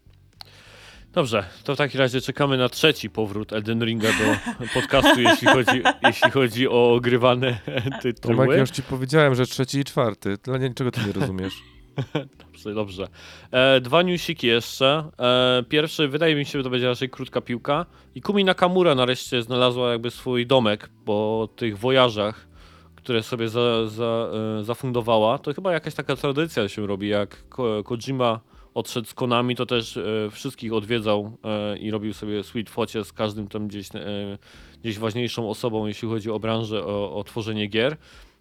Dobrze, 1.12 1.45
to 1.65 1.74
w 1.74 1.78
takim 1.78 2.01
razie 2.01 2.20
czekamy 2.20 2.57
na 2.57 2.69
trzeci 2.69 3.11
powrót 3.11 3.53
Elden 3.53 3.85
Ringa 3.85 4.09
do 4.09 4.37
podcastu, 4.81 5.20
jeśli 5.20 5.49
chodzi, 5.49 5.82
jeśli 6.03 6.31
chodzi 6.31 6.69
o 6.69 6.95
ogrywane 6.95 7.59
Tomek, 7.66 8.03
tytuły. 8.03 8.55
ja 8.55 8.61
już 8.61 8.70
ci 8.70 8.82
powiedziałem, 8.82 9.35
że 9.35 9.47
trzeci 9.47 9.78
i 9.78 9.85
czwarty. 9.85 10.37
Dla 10.43 10.59
niczego 10.59 10.91
ty 10.91 11.01
nie 11.07 11.12
rozumiesz. 11.12 11.55
Dobrze, 12.47 12.74
dobrze. 12.74 13.09
E, 13.51 13.81
dwa 13.81 14.03
newsiki 14.03 14.47
jeszcze. 14.47 15.05
E, 15.19 15.65
pierwszy, 15.69 16.09
wydaje 16.09 16.35
mi 16.35 16.45
się, 16.45 16.59
że 16.59 16.62
to 16.62 16.70
będzie 16.70 16.89
raczej 16.89 17.11
krótka 17.11 17.41
piłka. 17.41 17.87
I 18.15 18.20
Kumi 18.20 18.45
Nakamura 18.45 18.95
nareszcie 18.95 19.43
znalazła 19.43 19.93
jakby 19.93 20.11
swój 20.11 20.47
domek 20.47 20.91
po 21.05 21.49
tych 21.57 21.78
wojażach, 21.78 22.49
które 22.97 23.23
sobie 23.23 23.49
za, 23.49 23.87
za, 23.87 24.31
e, 24.61 24.65
zafundowała. 24.65 25.39
To 25.39 25.55
chyba 25.55 25.73
jakaś 25.73 25.95
taka 25.95 26.16
tradycja 26.16 26.69
się 26.69 26.87
robi, 26.87 27.09
jak 27.09 27.49
Ko 27.49 27.85
Kojima 27.85 28.41
odszedł 28.75 29.09
z 29.09 29.15
Konami, 29.15 29.57
to 29.57 29.67
też 29.67 29.97
e, 29.97 30.03
wszystkich 30.31 30.73
odwiedzał 30.73 31.39
e, 31.45 31.79
i 31.79 31.91
robił 31.91 32.15
sobie 32.15 32.45
sweet 32.45 32.71
focie 32.71 33.05
z 33.05 33.13
każdym 33.13 33.49
tam 33.49 33.69
gdzieś, 33.69 33.89
e, 33.95 34.39
gdzieś 34.81 34.99
ważniejszą 34.99 35.51
osobą, 35.51 35.87
jeśli 35.87 36.09
chodzi 36.09 36.31
o 36.31 36.39
branżę, 36.39 36.85
o, 36.85 37.15
o 37.15 37.25
tworzenie 37.25 37.67
gier. 37.67 37.97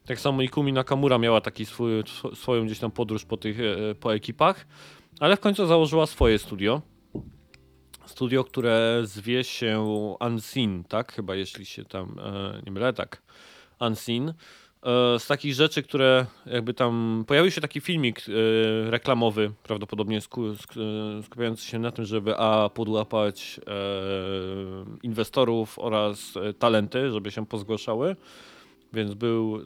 Tak 0.06 0.20
samo 0.20 0.42
i 0.42 0.50
Kumi 0.50 0.74
Nakamura 0.74 1.18
miała 1.18 1.42
taki 1.42 1.66
swój, 1.66 1.92
swoją 2.34 2.66
gdzieś 2.66 2.80
tam 2.80 2.92
podróż 2.92 3.26
po 3.26 3.38
tych 3.38 3.58
po 4.00 4.16
ekipach, 4.16 4.68
ale 5.20 5.38
w 5.38 5.40
końcu 5.40 5.66
założyła 5.66 6.06
swoje 6.06 6.40
studio. 6.40 6.82
Studio, 8.06 8.44
które 8.44 9.02
zwie 9.04 9.44
się 9.44 9.80
Unseen, 10.20 10.84
tak? 10.84 11.14
Chyba 11.14 11.36
jeśli 11.36 11.66
się 11.66 11.86
tam 11.86 12.16
nie 12.66 12.72
mylę, 12.72 12.94
tak. 12.94 13.22
Unseen. 13.80 14.34
E, 14.84 15.20
z 15.20 15.28
takich 15.28 15.54
rzeczy, 15.54 15.84
które 15.84 16.26
jakby 16.46 16.74
tam. 16.74 17.24
Pojawił 17.28 17.52
się 17.52 17.62
taki 17.62 17.82
filmik 17.82 18.20
e, 18.20 18.92
reklamowy, 18.92 19.52
prawdopodobnie 19.64 20.18
e, 20.18 21.24
skupiający 21.24 21.66
się 21.66 21.80
na 21.80 21.92
tym, 21.92 22.06
żeby 22.06 22.38
A 22.38 22.70
podłapać 22.70 23.60
inwestorów 25.04 25.80
oraz 25.80 26.34
talenty, 26.60 27.12
żeby 27.12 27.32
się 27.32 27.46
pozgłaszały. 27.46 28.16
Więc 28.94 29.14
był, 29.14 29.60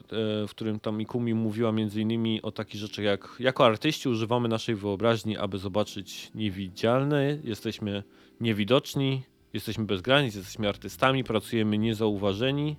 w 0.48 0.50
którym 0.50 0.80
tam 0.80 1.00
Ikumi 1.00 1.34
mówiła 1.34 1.72
między 1.72 2.00
innymi 2.00 2.42
o 2.42 2.52
takich 2.52 2.80
rzeczach 2.80 3.04
jak 3.04 3.36
jako 3.38 3.66
artyści 3.66 4.08
używamy 4.08 4.48
naszej 4.48 4.74
wyobraźni, 4.74 5.36
aby 5.36 5.58
zobaczyć 5.58 6.30
niewidzialne, 6.34 7.38
jesteśmy 7.44 8.02
niewidoczni, 8.40 9.22
jesteśmy 9.52 9.84
bez 9.84 10.00
granic, 10.00 10.34
jesteśmy 10.34 10.68
artystami, 10.68 11.24
pracujemy 11.24 11.78
niezauważeni. 11.78 12.76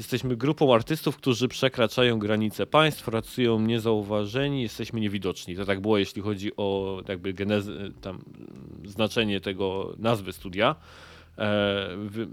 Jesteśmy 0.00 0.36
grupą 0.36 0.74
artystów, 0.74 1.16
którzy 1.16 1.48
przekraczają 1.48 2.18
granice 2.18 2.66
państw, 2.66 3.04
pracują 3.04 3.60
niezauważeni, 3.60 4.62
jesteśmy 4.62 5.00
niewidoczni. 5.00 5.56
To 5.56 5.64
tak 5.64 5.80
było, 5.80 5.98
jeśli 5.98 6.22
chodzi 6.22 6.56
o 6.56 7.00
jakby 7.08 7.32
genezę, 7.32 7.72
tam 8.00 8.24
znaczenie 8.84 9.40
tego 9.40 9.94
nazwy 9.98 10.32
studia 10.32 10.76
e, 11.38 11.88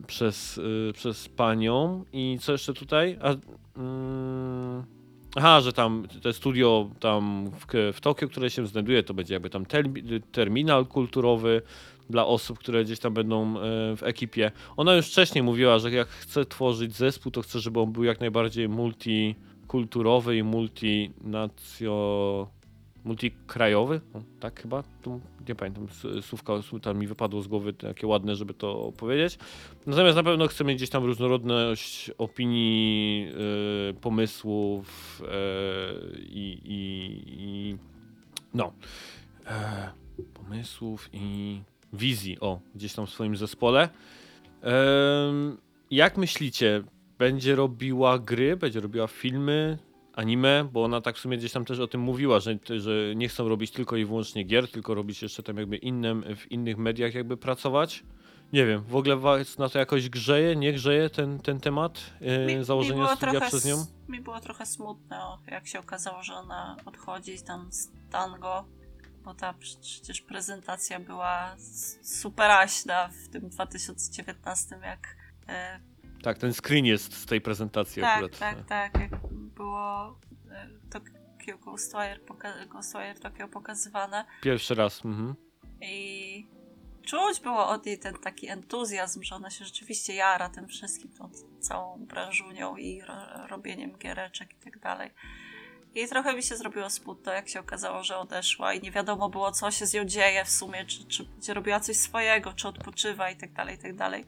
przez, 0.07 0.57
y, 0.57 0.91
przez 0.93 1.29
panią. 1.29 2.05
I 2.13 2.37
co 2.41 2.51
jeszcze 2.51 2.73
tutaj? 2.73 3.17
A, 3.21 3.35
mm, 3.79 4.83
aha, 5.35 5.61
że 5.61 5.73
tam 5.73 6.07
te 6.23 6.33
studio 6.33 6.89
tam 6.99 7.51
w, 7.51 7.93
w 7.93 8.01
Tokio, 8.01 8.27
które 8.27 8.49
się 8.49 8.67
znajduje, 8.67 9.03
to 9.03 9.13
będzie 9.13 9.33
jakby 9.33 9.49
tam 9.49 9.65
termi- 9.65 10.21
terminal 10.31 10.85
kulturowy 10.85 11.61
dla 12.09 12.25
osób, 12.25 12.59
które 12.59 12.83
gdzieś 12.83 12.99
tam 12.99 13.13
będą 13.13 13.57
e, 13.57 13.61
w 13.95 14.03
ekipie. 14.03 14.51
Ona 14.77 14.95
już 14.95 15.07
wcześniej 15.07 15.43
mówiła, 15.43 15.79
że 15.79 15.91
jak 15.91 16.07
chce 16.07 16.45
tworzyć 16.45 16.95
zespół, 16.95 17.31
to 17.31 17.41
chce, 17.41 17.59
żeby 17.59 17.79
on 17.79 17.91
był 17.91 18.03
jak 18.03 18.19
najbardziej 18.19 18.69
multikulturowy 18.69 20.37
i 20.37 20.43
multinacjo... 20.43 21.87
multikrajowy, 23.03 24.01
tak 24.39 24.61
chyba, 24.61 24.83
tu 25.01 25.21
nie 25.49 25.55
pamiętam, 25.55 25.87
słówka 26.21 26.53
tam 26.81 26.99
mi 26.99 27.07
wypadło 27.07 27.41
z 27.41 27.47
głowy 27.47 27.73
takie 27.73 28.07
ładne, 28.07 28.35
żeby 28.35 28.53
to 28.53 28.91
powiedzieć. 28.97 29.37
Natomiast 29.85 30.15
na 30.15 30.23
pewno 30.23 30.47
chcę 30.47 30.63
mieć 30.63 30.77
gdzieś 30.77 30.89
tam 30.89 31.05
różnorodność 31.05 32.11
opinii, 32.17 33.27
e, 33.89 33.93
pomysłów 33.93 35.21
e, 35.21 35.27
i, 36.19 36.61
i, 36.65 37.77
no, 38.53 38.73
pomysłów 40.33 41.09
i 41.13 41.61
wizji, 41.93 42.39
o, 42.39 42.59
gdzieś 42.75 42.93
tam 42.93 43.05
w 43.05 43.09
swoim 43.09 43.37
zespole. 43.37 43.89
Jak 45.91 46.17
myślicie, 46.17 46.83
będzie 47.17 47.55
robiła 47.55 48.19
gry, 48.19 48.57
będzie 48.57 48.79
robiła 48.79 49.07
filmy, 49.07 49.77
anime, 50.13 50.69
bo 50.71 50.83
ona 50.83 51.01
tak 51.01 51.15
w 51.15 51.19
sumie 51.19 51.37
gdzieś 51.37 51.51
tam 51.51 51.65
też 51.65 51.79
o 51.79 51.87
tym 51.87 52.01
mówiła, 52.01 52.39
że, 52.39 52.59
że 52.79 53.15
nie 53.15 53.27
chcą 53.27 53.49
robić 53.49 53.71
tylko 53.71 53.95
i 53.97 54.05
wyłącznie 54.05 54.43
gier, 54.43 54.71
tylko 54.71 54.95
robić 54.95 55.21
jeszcze 55.21 55.43
tam 55.43 55.57
jakby 55.57 55.77
innym, 55.77 56.23
w 56.35 56.51
innych 56.51 56.77
mediach 56.77 57.13
jakby 57.13 57.37
pracować. 57.37 58.03
Nie 58.53 58.65
wiem, 58.65 58.83
w 58.83 58.95
ogóle 58.95 59.17
was 59.17 59.57
na 59.57 59.69
to 59.69 59.79
jakoś 59.79 60.09
grzeje, 60.09 60.55
nie 60.55 60.73
grzeje 60.73 61.09
ten, 61.09 61.39
ten 61.39 61.59
temat 61.59 61.99
e, 62.21 62.63
założenia 62.63 62.95
było 62.95 63.15
studia 63.15 63.31
trochę 63.31 63.47
przez 63.47 63.65
nią? 63.65 63.85
Mi 64.09 64.21
było 64.21 64.39
trochę 64.39 64.65
smutne, 64.65 65.23
o, 65.23 65.37
jak 65.47 65.67
się 65.67 65.79
okazało, 65.79 66.23
że 66.23 66.33
ona 66.33 66.77
odchodzi 66.85 67.41
tam 67.41 67.71
z 67.71 67.91
tango, 68.11 68.65
bo 69.27 69.33
ta 69.33 69.53
przecież 69.53 70.21
prezentacja 70.21 70.99
była 70.99 71.55
superaśna 72.03 73.07
w 73.09 73.29
tym 73.29 73.49
2019, 73.49 74.79
jak 74.81 75.15
e, 75.47 75.79
Tak, 76.23 76.37
ten 76.37 76.53
screen 76.53 76.85
jest 76.85 77.13
z 77.13 77.25
tej 77.25 77.41
prezentacji 77.41 78.01
tak, 78.01 78.15
akurat. 78.23 78.39
tak, 78.39 78.65
tak, 78.65 78.99
jak 79.01 79.11
było 79.31 80.19
e, 80.51 80.67
Tokyo 80.91 81.57
Ghostwire, 81.57 82.19
poka- 82.25 82.67
Ghostwire 82.67 83.19
Tokyo 83.19 83.47
pokazywane 83.47 84.25
Pierwszy 84.41 84.75
raz. 84.75 85.05
Mhm. 85.05 85.35
i 85.81 86.47
czuć 87.05 87.39
było 87.39 87.67
od 87.67 87.85
niej 87.85 87.99
ten 87.99 88.13
taki 88.17 88.47
entuzjazm, 88.47 89.23
że 89.23 89.35
ona 89.35 89.49
się 89.49 89.65
rzeczywiście 89.65 90.13
jara 90.15 90.49
tym 90.49 90.67
wszystkim, 90.67 91.11
tą 91.11 91.29
całą 91.59 92.05
branżunią 92.05 92.77
i 92.77 93.01
ro- 93.01 93.47
robieniem 93.47 93.97
giereczek 93.97 94.53
i 94.53 94.57
tak 94.57 94.79
dalej. 94.79 95.11
I 95.95 96.07
trochę 96.07 96.33
mi 96.33 96.43
się 96.43 96.55
zrobiło 96.55 96.89
smutno, 96.89 97.31
jak 97.31 97.49
się 97.49 97.59
okazało, 97.59 98.03
że 98.03 98.17
odeszła 98.17 98.73
i 98.73 98.81
nie 98.81 98.91
wiadomo 98.91 99.29
było, 99.29 99.51
co 99.51 99.71
się 99.71 99.85
z 99.85 99.93
nią 99.93 100.05
dzieje 100.05 100.45
w 100.45 100.49
sumie, 100.49 100.85
czy, 100.85 101.05
czy 101.05 101.23
będzie 101.23 101.53
robiła 101.53 101.79
coś 101.79 101.97
swojego, 101.97 102.53
czy 102.53 102.67
odpoczywa 102.67 103.29
i 103.29 103.35
tak 103.35 103.53
dalej, 103.53 103.75
i 103.75 103.79
tak 103.79 103.95
dalej. 103.95 104.25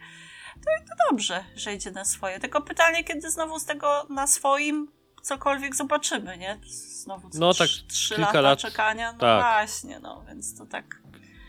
To, 0.56 0.86
to 0.90 1.10
dobrze, 1.10 1.44
że 1.56 1.74
idzie 1.74 1.92
na 1.92 2.06
swoje. 2.06 2.40
Tylko 2.40 2.62
pytanie, 2.62 3.04
kiedy 3.04 3.32
znowu 3.32 3.60
z 3.60 3.66
tego 3.66 4.08
na 4.10 4.28
swoim 4.28 4.92
cokolwiek 5.22 5.76
zobaczymy, 5.76 6.38
nie? 6.38 6.60
Znowu 6.68 7.30
co 7.30 7.40
No 7.40 7.48
no, 7.48 7.54
tak, 7.54 7.68
trzy 7.88 8.16
kilka 8.16 8.28
lata 8.28 8.42
lat, 8.42 8.60
czekania? 8.60 9.12
No 9.14 9.20
tak. 9.20 9.42
właśnie, 9.42 10.00
no 10.00 10.24
więc 10.28 10.58
to 10.58 10.66
tak... 10.66 11.02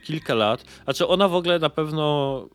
kilka 0.05 0.35
lat. 0.35 0.65
Znaczy 0.85 1.09
ona 1.09 1.29
w 1.29 1.35
ogóle 1.35 1.59
na 1.59 1.71
pewno 1.71 2.49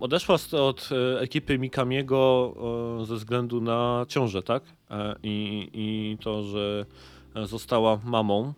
odeszła 0.00 0.36
od 0.52 0.88
e, 0.92 1.20
ekipy 1.20 1.58
Mikamiego 1.58 2.54
e, 3.02 3.06
ze 3.06 3.14
względu 3.14 3.60
na 3.60 4.06
ciążę, 4.08 4.42
tak? 4.42 4.62
E, 4.90 5.16
I, 5.22 5.68
I 5.72 6.18
to, 6.20 6.42
że 6.42 6.86
została 7.46 8.00
mamą. 8.04 8.52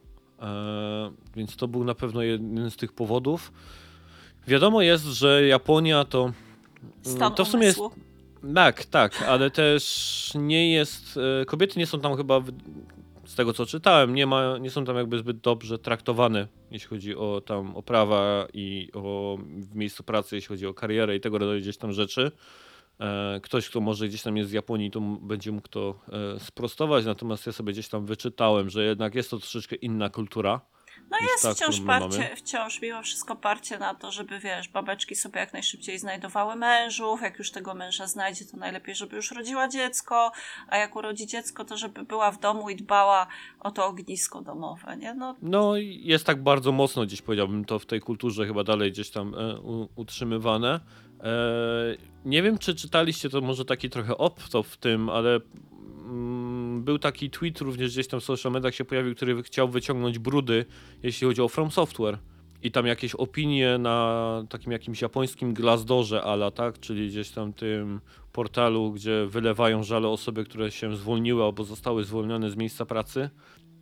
Więc 1.37 1.57
to 1.57 1.69
był 1.69 1.85
na 1.85 1.95
pewno 1.95 2.23
jeden 2.23 2.71
z 2.71 2.77
tych 2.77 2.93
powodów. 2.93 3.53
Wiadomo 4.47 4.83
jest, 4.83 5.05
że 5.05 5.47
Japonia 5.47 6.05
to. 6.05 6.33
Stan 7.03 7.35
to 7.35 7.45
w 7.45 7.49
sumie 7.49 7.67
jest. 7.67 7.81
Tak, 8.55 8.85
tak, 8.85 9.23
ale 9.23 9.51
też 9.51 10.33
nie 10.35 10.73
jest. 10.73 11.19
Kobiety 11.47 11.79
nie 11.79 11.87
są 11.87 12.01
tam 12.01 12.17
chyba. 12.17 12.41
Z 13.29 13.35
tego 13.35 13.53
co 13.53 13.67
czytałem, 13.67 14.15
nie, 14.15 14.27
ma, 14.27 14.59
nie 14.59 14.71
są 14.71 14.85
tam 14.85 14.97
jakby 14.97 15.19
zbyt 15.19 15.39
dobrze 15.39 15.79
traktowane, 15.79 16.49
jeśli 16.71 16.89
chodzi 16.89 17.17
o 17.17 17.41
tam 17.41 17.77
o 17.77 17.83
prawa 17.83 18.47
i 18.55 18.91
o 18.95 19.39
w 19.57 19.75
miejscu 19.75 20.03
pracy, 20.03 20.37
jeśli 20.37 20.49
chodzi 20.49 20.67
o 20.67 20.75
karierę 20.75 21.17
i 21.17 21.21
tego 21.21 21.39
rodzaju 21.39 21.61
gdzieś 21.61 21.77
tam 21.77 21.93
rzeczy. 21.93 22.33
E, 23.01 23.41
Ktoś, 23.43 23.69
kto 23.69 23.81
może 23.81 24.09
gdzieś 24.09 24.23
tam 24.23 24.37
jest 24.37 24.51
z 24.51 24.53
Japonii, 24.53 24.91
to 24.91 25.01
będzie 25.01 25.53
mógł 25.53 25.69
to 25.69 25.95
e, 26.37 26.41
sprostować, 26.41 27.05
natomiast 27.05 27.47
ja 27.47 27.53
sobie 27.53 27.73
gdzieś 27.73 27.89
tam 27.89 28.07
wyczytałem, 28.07 28.71
że 28.71 28.85
jednak 28.85 29.15
jest 29.15 29.31
to 29.31 29.39
troszeczkę 29.39 29.77
inna 29.77 30.11
kultura. 30.11 30.61
No 31.11 31.19
jest 31.21 31.61
wciąż 31.61 31.81
parcie, 31.81 32.19
mamy. 32.19 32.37
wciąż 32.37 32.83
mimo 32.83 33.03
wszystko 33.03 33.37
parcie 33.37 33.79
na 33.79 33.95
to, 33.95 34.13
żeby 34.13 34.39
wiesz, 34.39 34.69
babeczki 34.69 35.17
sobie 35.17 35.41
jak 35.41 35.53
najszybciej 35.53 35.99
znajdowały 35.99 36.57
mężów, 36.57 37.23
jak 37.23 37.39
już 37.39 37.51
tego 37.51 37.75
męża 37.75 38.07
znajdzie, 38.07 38.45
to 38.45 38.57
najlepiej, 38.57 38.95
żeby 38.95 39.17
już 39.17 39.31
rodziła 39.31 39.69
dziecko, 39.69 40.33
a 40.69 40.77
jak 40.77 40.97
urodzi 40.97 41.27
dziecko, 41.27 41.65
to 41.65 41.77
żeby 41.77 42.05
była 42.05 42.31
w 42.31 42.41
domu 42.41 42.71
i 42.71 42.77
dbała 42.77 43.27
o 43.61 43.71
to 43.71 43.87
ognisko 43.87 44.43
domowe, 44.43 44.97
nie? 44.97 45.15
No 45.15 45.35
No 45.43 45.77
i 45.77 46.01
jest 46.05 46.27
tak 46.27 46.43
bardzo 46.43 46.73
mocno 46.73 47.07
gdzieś 47.07 47.23
powiedziałbym 47.23 47.65
to 47.65 47.79
w 47.79 47.87
tej 47.87 48.01
kulturze 48.01 48.47
chyba 48.47 48.65
dalej 48.65 48.93
gdzieś 48.93 49.11
tam 49.11 49.35
e, 49.35 49.59
u, 49.61 49.89
utrzymywane. 49.97 50.81
E, 51.21 51.31
nie 52.29 52.43
wiem, 52.43 52.59
czy 52.59 52.75
czytaliście 52.75 53.31
to 53.31 53.41
może 53.41 53.65
taki 53.65 53.91
trochę 53.91 54.13
off-top 54.13 54.65
w 54.65 54.77
tym, 54.77 55.09
ale 55.09 55.41
mm, 56.05 56.85
był 56.85 56.99
taki 56.99 57.31
tweet 57.31 57.61
również 57.61 57.93
gdzieś 57.93 58.09
tam 58.09 58.21
w 58.21 58.25
social 58.25 58.53
mediach 58.53 58.75
się 58.75 58.85
pojawił, 58.85 59.15
który 59.15 59.43
chciał 59.43 59.69
wyciągnąć 59.69 60.19
brudy, 60.19 60.65
jeśli 61.03 61.27
chodzi 61.27 61.43
o 61.43 61.49
From 61.49 61.71
Software. 61.71 62.19
I 62.63 62.71
tam 62.71 62.87
jakieś 62.87 63.15
opinie 63.15 63.79
na 63.79 64.45
takim 64.49 64.73
jakimś 64.73 65.03
japońskim 65.03 65.55
Glassdoorze 65.55 66.23
ala, 66.23 66.51
tak? 66.51 66.81
Czyli 66.81 67.09
gdzieś 67.09 67.31
tam 67.31 67.53
tym 67.53 68.01
portalu, 68.33 68.93
gdzie 68.93 69.27
wylewają 69.27 69.83
żale 69.83 70.09
osoby, 70.09 70.45
które 70.45 70.71
się 70.71 70.97
zwolniły 70.97 71.45
albo 71.45 71.65
zostały 71.65 72.05
zwolnione 72.05 72.51
z 72.51 72.57
miejsca 72.57 72.87
pracy 72.87 73.31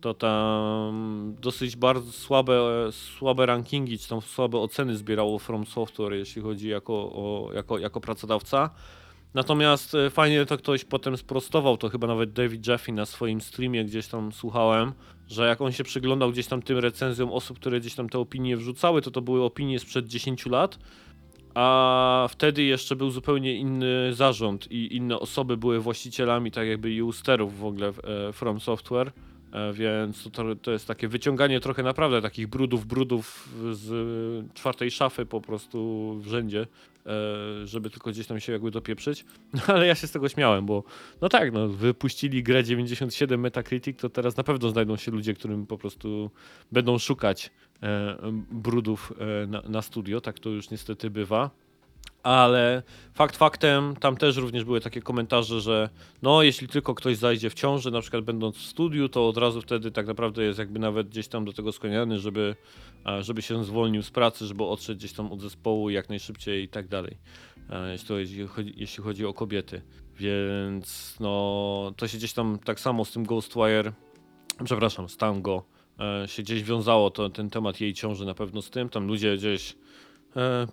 to 0.01 0.13
tam 0.13 1.35
dosyć 1.41 1.75
bardzo 1.75 2.11
słabe, 2.11 2.61
słabe 2.91 3.45
rankingi, 3.45 3.99
czy 3.99 4.09
tam 4.09 4.21
słabe 4.21 4.57
oceny 4.57 4.97
zbierało 4.97 5.39
From 5.39 5.65
Software, 5.65 6.13
jeśli 6.13 6.41
chodzi 6.41 6.69
jako, 6.69 6.93
o, 6.93 7.49
jako, 7.53 7.79
jako 7.79 8.01
pracodawca. 8.01 8.69
Natomiast 9.33 9.95
e, 9.95 10.09
fajnie 10.09 10.45
to 10.45 10.57
ktoś 10.57 10.85
potem 10.85 11.17
sprostował, 11.17 11.77
to 11.77 11.89
chyba 11.89 12.07
nawet 12.07 12.33
David 12.33 12.67
Jeffy 12.67 12.91
na 12.91 13.05
swoim 13.05 13.41
streamie 13.41 13.85
gdzieś 13.85 14.07
tam 14.07 14.31
słuchałem, 14.31 14.93
że 15.27 15.47
jak 15.47 15.61
on 15.61 15.71
się 15.71 15.83
przyglądał 15.83 16.31
gdzieś 16.31 16.47
tam 16.47 16.61
tym 16.61 16.77
recenzjom 16.77 17.31
osób, 17.31 17.59
które 17.59 17.79
gdzieś 17.79 17.95
tam 17.95 18.09
te 18.09 18.19
opinie 18.19 18.57
wrzucały, 18.57 19.01
to 19.01 19.11
to 19.11 19.21
były 19.21 19.43
opinie 19.43 19.79
sprzed 19.79 20.07
10 20.07 20.45
lat, 20.45 20.79
a 21.53 22.27
wtedy 22.29 22.63
jeszcze 22.63 22.95
był 22.95 23.11
zupełnie 23.11 23.55
inny 23.55 24.13
zarząd 24.13 24.71
i 24.71 24.95
inne 24.95 25.19
osoby 25.19 25.57
były 25.57 25.79
właścicielami, 25.79 26.51
tak 26.51 26.67
jakby 26.67 26.93
i 26.93 27.01
usterów 27.01 27.59
w 27.59 27.65
ogóle 27.65 27.87
e, 27.87 28.33
From 28.33 28.59
Software. 28.59 29.11
E, 29.57 29.73
Więc 29.73 30.31
to- 30.31 30.55
to, 30.55 30.71
jest 30.71 30.87
takie 30.87 31.07
wyciąganie 31.07 31.59
trochę 31.59 31.83
naprawdę 31.83 32.21
takich 32.21 32.47
brudów, 32.47 32.85
brudów 32.85 33.49
z 33.71 34.53
czwartej 34.53 34.91
szafy 34.91 35.25
po 35.25 35.41
prostu 35.41 36.13
w 36.19 36.27
rzędzie, 36.27 36.67
e, 37.05 37.67
żeby 37.67 37.89
tylko 37.89 38.09
gdzieś 38.11 38.27
tam 38.27 38.39
się 38.39 38.51
jakby 38.53 38.71
dopieprzyć. 38.71 39.25
No 39.53 39.61
ale 39.75 39.87
ja 39.87 39.95
się 39.95 40.07
z 40.07 40.11
tego 40.11 40.29
śmiałem, 40.29 40.65
bo 40.65 40.83
no 41.21 41.29
tak, 41.29 41.53
no 41.53 41.67
wypuścili 41.67 42.43
grę 42.43 42.63
97 42.63 43.39
Metacritic, 43.39 43.99
to 43.99 44.09
teraz 44.09 44.37
na 44.37 44.43
pewno 44.43 44.69
znajdą 44.69 44.97
się 44.97 45.11
ludzie, 45.11 45.33
którym 45.33 45.65
po 45.65 45.77
prostu 45.77 46.31
będą 46.71 46.97
szukać 46.97 47.51
e, 47.83 48.17
brudów 48.51 49.13
na, 49.47 49.61
na 49.61 49.81
studio, 49.81 50.21
tak 50.21 50.39
to 50.39 50.49
już 50.49 50.69
niestety 50.69 51.09
bywa. 51.09 51.51
Ale 52.23 52.83
fakt 53.13 53.37
faktem, 53.37 53.95
tam 53.95 54.17
też 54.17 54.37
również 54.37 54.63
były 54.63 54.81
takie 54.81 55.01
komentarze, 55.01 55.61
że 55.61 55.89
no 56.21 56.43
jeśli 56.43 56.67
tylko 56.67 56.95
ktoś 56.95 57.17
zajdzie 57.17 57.49
w 57.49 57.53
ciąży, 57.53 57.91
na 57.91 58.01
przykład 58.01 58.23
będąc 58.23 58.57
w 58.57 58.65
studiu, 58.65 59.09
to 59.09 59.27
od 59.27 59.37
razu 59.37 59.61
wtedy 59.61 59.91
tak 59.91 60.07
naprawdę 60.07 60.43
jest 60.43 60.59
jakby 60.59 60.79
nawet 60.79 61.09
gdzieś 61.09 61.27
tam 61.27 61.45
do 61.45 61.53
tego 61.53 61.71
skłaniany, 61.71 62.19
żeby, 62.19 62.55
żeby 63.21 63.41
się 63.41 63.63
zwolnił 63.63 64.03
z 64.03 64.11
pracy, 64.11 64.45
żeby 64.45 64.63
odszedł 64.63 64.99
gdzieś 64.99 65.13
tam 65.13 65.31
od 65.31 65.41
zespołu 65.41 65.89
jak 65.89 66.09
najszybciej 66.09 66.63
i 66.63 66.67
tak 66.67 66.87
dalej. 66.87 67.17
Jeśli, 67.91 68.47
chodzi, 68.47 68.73
jeśli 68.77 69.03
chodzi 69.03 69.25
o 69.25 69.33
kobiety. 69.33 69.81
Więc 70.15 71.15
no 71.19 71.93
to 71.97 72.07
się 72.07 72.17
gdzieś 72.17 72.33
tam 72.33 72.59
tak 72.59 72.79
samo 72.79 73.05
z 73.05 73.11
tym 73.11 73.25
Ghostwire, 73.25 73.91
przepraszam, 74.63 75.09
z 75.09 75.17
Tango 75.17 75.63
e, 75.99 76.27
się 76.27 76.43
gdzieś 76.43 76.63
wiązało 76.63 77.11
to, 77.11 77.29
ten 77.29 77.49
temat 77.49 77.81
jej 77.81 77.93
ciąży 77.93 78.25
na 78.25 78.33
pewno 78.33 78.61
z 78.61 78.69
tym. 78.69 78.89
Tam 78.89 79.07
ludzie 79.07 79.37
gdzieś 79.37 79.75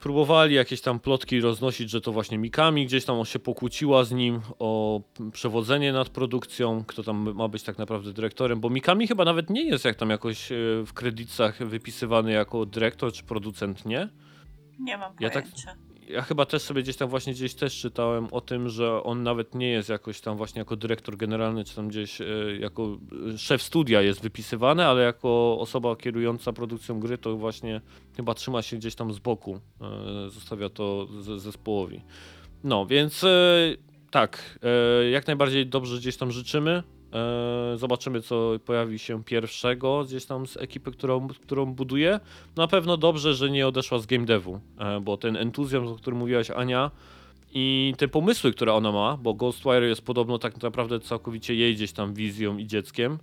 próbowali 0.01 0.55
jakieś 0.55 0.81
tam 0.81 1.01
plotki 1.01 1.41
roznosić, 1.41 1.91
że 1.91 2.01
to 2.01 2.13
właśnie 2.13 2.39
Mikami 2.39 2.87
gdzieś 2.87 3.05
tam 3.05 3.19
on 3.19 3.25
się 3.25 3.39
pokłóciła 3.39 4.05
z 4.05 4.13
nim 4.13 4.41
o 4.59 5.01
przewodzenie 5.33 5.93
nad 5.93 6.09
produkcją, 6.09 6.85
kto 6.87 7.03
tam 7.03 7.35
ma 7.35 7.49
być 7.49 7.63
tak 7.63 7.79
naprawdę 7.79 8.13
dyrektorem, 8.13 8.61
bo 8.61 8.71
Mikami 8.71 9.07
chyba 9.07 9.25
nawet 9.25 9.51
nie 9.51 9.65
jest 9.65 9.85
jak 9.85 9.97
tam 9.97 10.11
jakoś 10.11 10.53
e, 10.53 10.57
w 10.87 10.93
kredytach 10.93 11.67
wypisywany 11.67 12.33
jako 12.33 12.67
dyrektor 12.67 13.13
czy 13.13 13.25
producent, 13.25 13.87
nie? 13.87 14.09
nie 14.79 14.99
mam 14.99 15.13
Ja 15.21 15.31
tak- 15.31 15.45
pojęcia. 15.45 15.75
Ja 16.09 16.23
chyba 16.23 16.47
też 16.47 16.63
sobie 16.63 16.83
gdzieś 16.83 16.97
tam 16.97 17.09
właśnie 17.09 17.33
gdzieś 17.33 17.55
też 17.55 17.81
czytałem 17.81 18.29
o 18.31 18.41
tym, 18.41 18.69
że 18.69 19.03
on 19.03 19.23
nawet 19.23 19.55
nie 19.55 19.69
jest 19.69 19.89
jakoś 19.89 20.21
tam 20.21 20.37
właśnie 20.37 20.59
jako 20.59 20.77
dyrektor 20.77 21.17
generalny, 21.17 21.65
czy 21.65 21.77
tam 21.77 21.89
gdzieś 21.89 22.21
e, 22.21 22.27
jako 22.61 22.99
szef 23.37 23.63
studia 23.63 24.03
jest 24.03 24.23
wypisywany, 24.23 24.85
ale 24.85 25.03
jako 25.03 25.59
osoba 25.61 25.97
kierująca 25.97 26.53
produkcją 26.53 27.01
gry 27.01 27.19
to 27.19 27.37
właśnie 27.37 27.81
chyba 28.17 28.35
trzyma 28.35 28.63
się 28.63 28.77
gdzieś 28.77 28.95
tam 28.95 29.13
z 29.13 29.19
boku, 29.19 29.61
e, 29.81 30.31
zostawia 30.31 30.69
to 30.69 31.09
zespołowi. 31.39 32.01
No, 32.65 32.87
więc 32.87 33.25
e, 33.25 33.29
tak, 34.11 34.59
jak 35.13 35.27
najbardziej 35.27 35.67
dobrze 35.67 35.99
gdzieś 35.99 36.17
tam 36.17 36.33
życzymy. 36.33 36.83
E, 37.15 37.77
Zobaczymy, 37.77 38.21
co 38.23 38.53
pojawi 38.65 38.99
się 38.99 39.25
pierwszego 39.25 40.05
gdzieś 40.05 40.27
tam 40.27 40.47
z 40.47 40.57
ekipy, 40.57 40.93
którą, 40.93 41.29
którą 41.29 41.67
buduje. 41.67 42.21
Na 42.57 42.67
pewno 42.67 42.97
dobrze, 42.97 43.35
że 43.35 43.51
nie 43.51 43.69
odeszła 43.69 43.99
z 43.99 44.07
game 44.07 44.25
devu, 44.25 44.61
e, 44.79 45.01
bo 45.01 45.17
ten 45.17 45.37
entuzjazm, 45.37 45.87
o 45.87 45.95
którym 45.95 46.19
mówiłaś 46.19 46.51
Ania 46.51 46.91
i 47.53 47.95
te 47.99 48.09
pomysły, 48.09 48.53
które 48.53 48.73
ona 48.73 48.93
ma, 48.93 49.17
bo 49.17 49.35
Ghostwire 49.35 49.83
jest 49.83 50.03
podobno 50.03 50.39
tak 50.39 50.63
naprawdę 50.63 51.01
całkowicie 51.01 51.55
jej 51.55 51.75
gdzieś 51.75 51.93
tam 51.93 52.15
wizją 52.15 52.59
i 52.59 52.67
dzieckiem, 52.67 53.19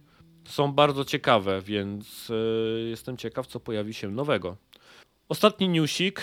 są 0.45 0.71
bardzo 0.71 1.05
ciekawe, 1.05 1.61
więc 1.61 2.29
e, 2.29 2.79
jestem 2.79 3.17
ciekaw, 3.17 3.47
co 3.47 3.59
pojawi 3.59 3.93
się 3.93 4.11
nowego. 4.11 4.57
Ostatni 5.29 5.69
newsik. 5.69 6.21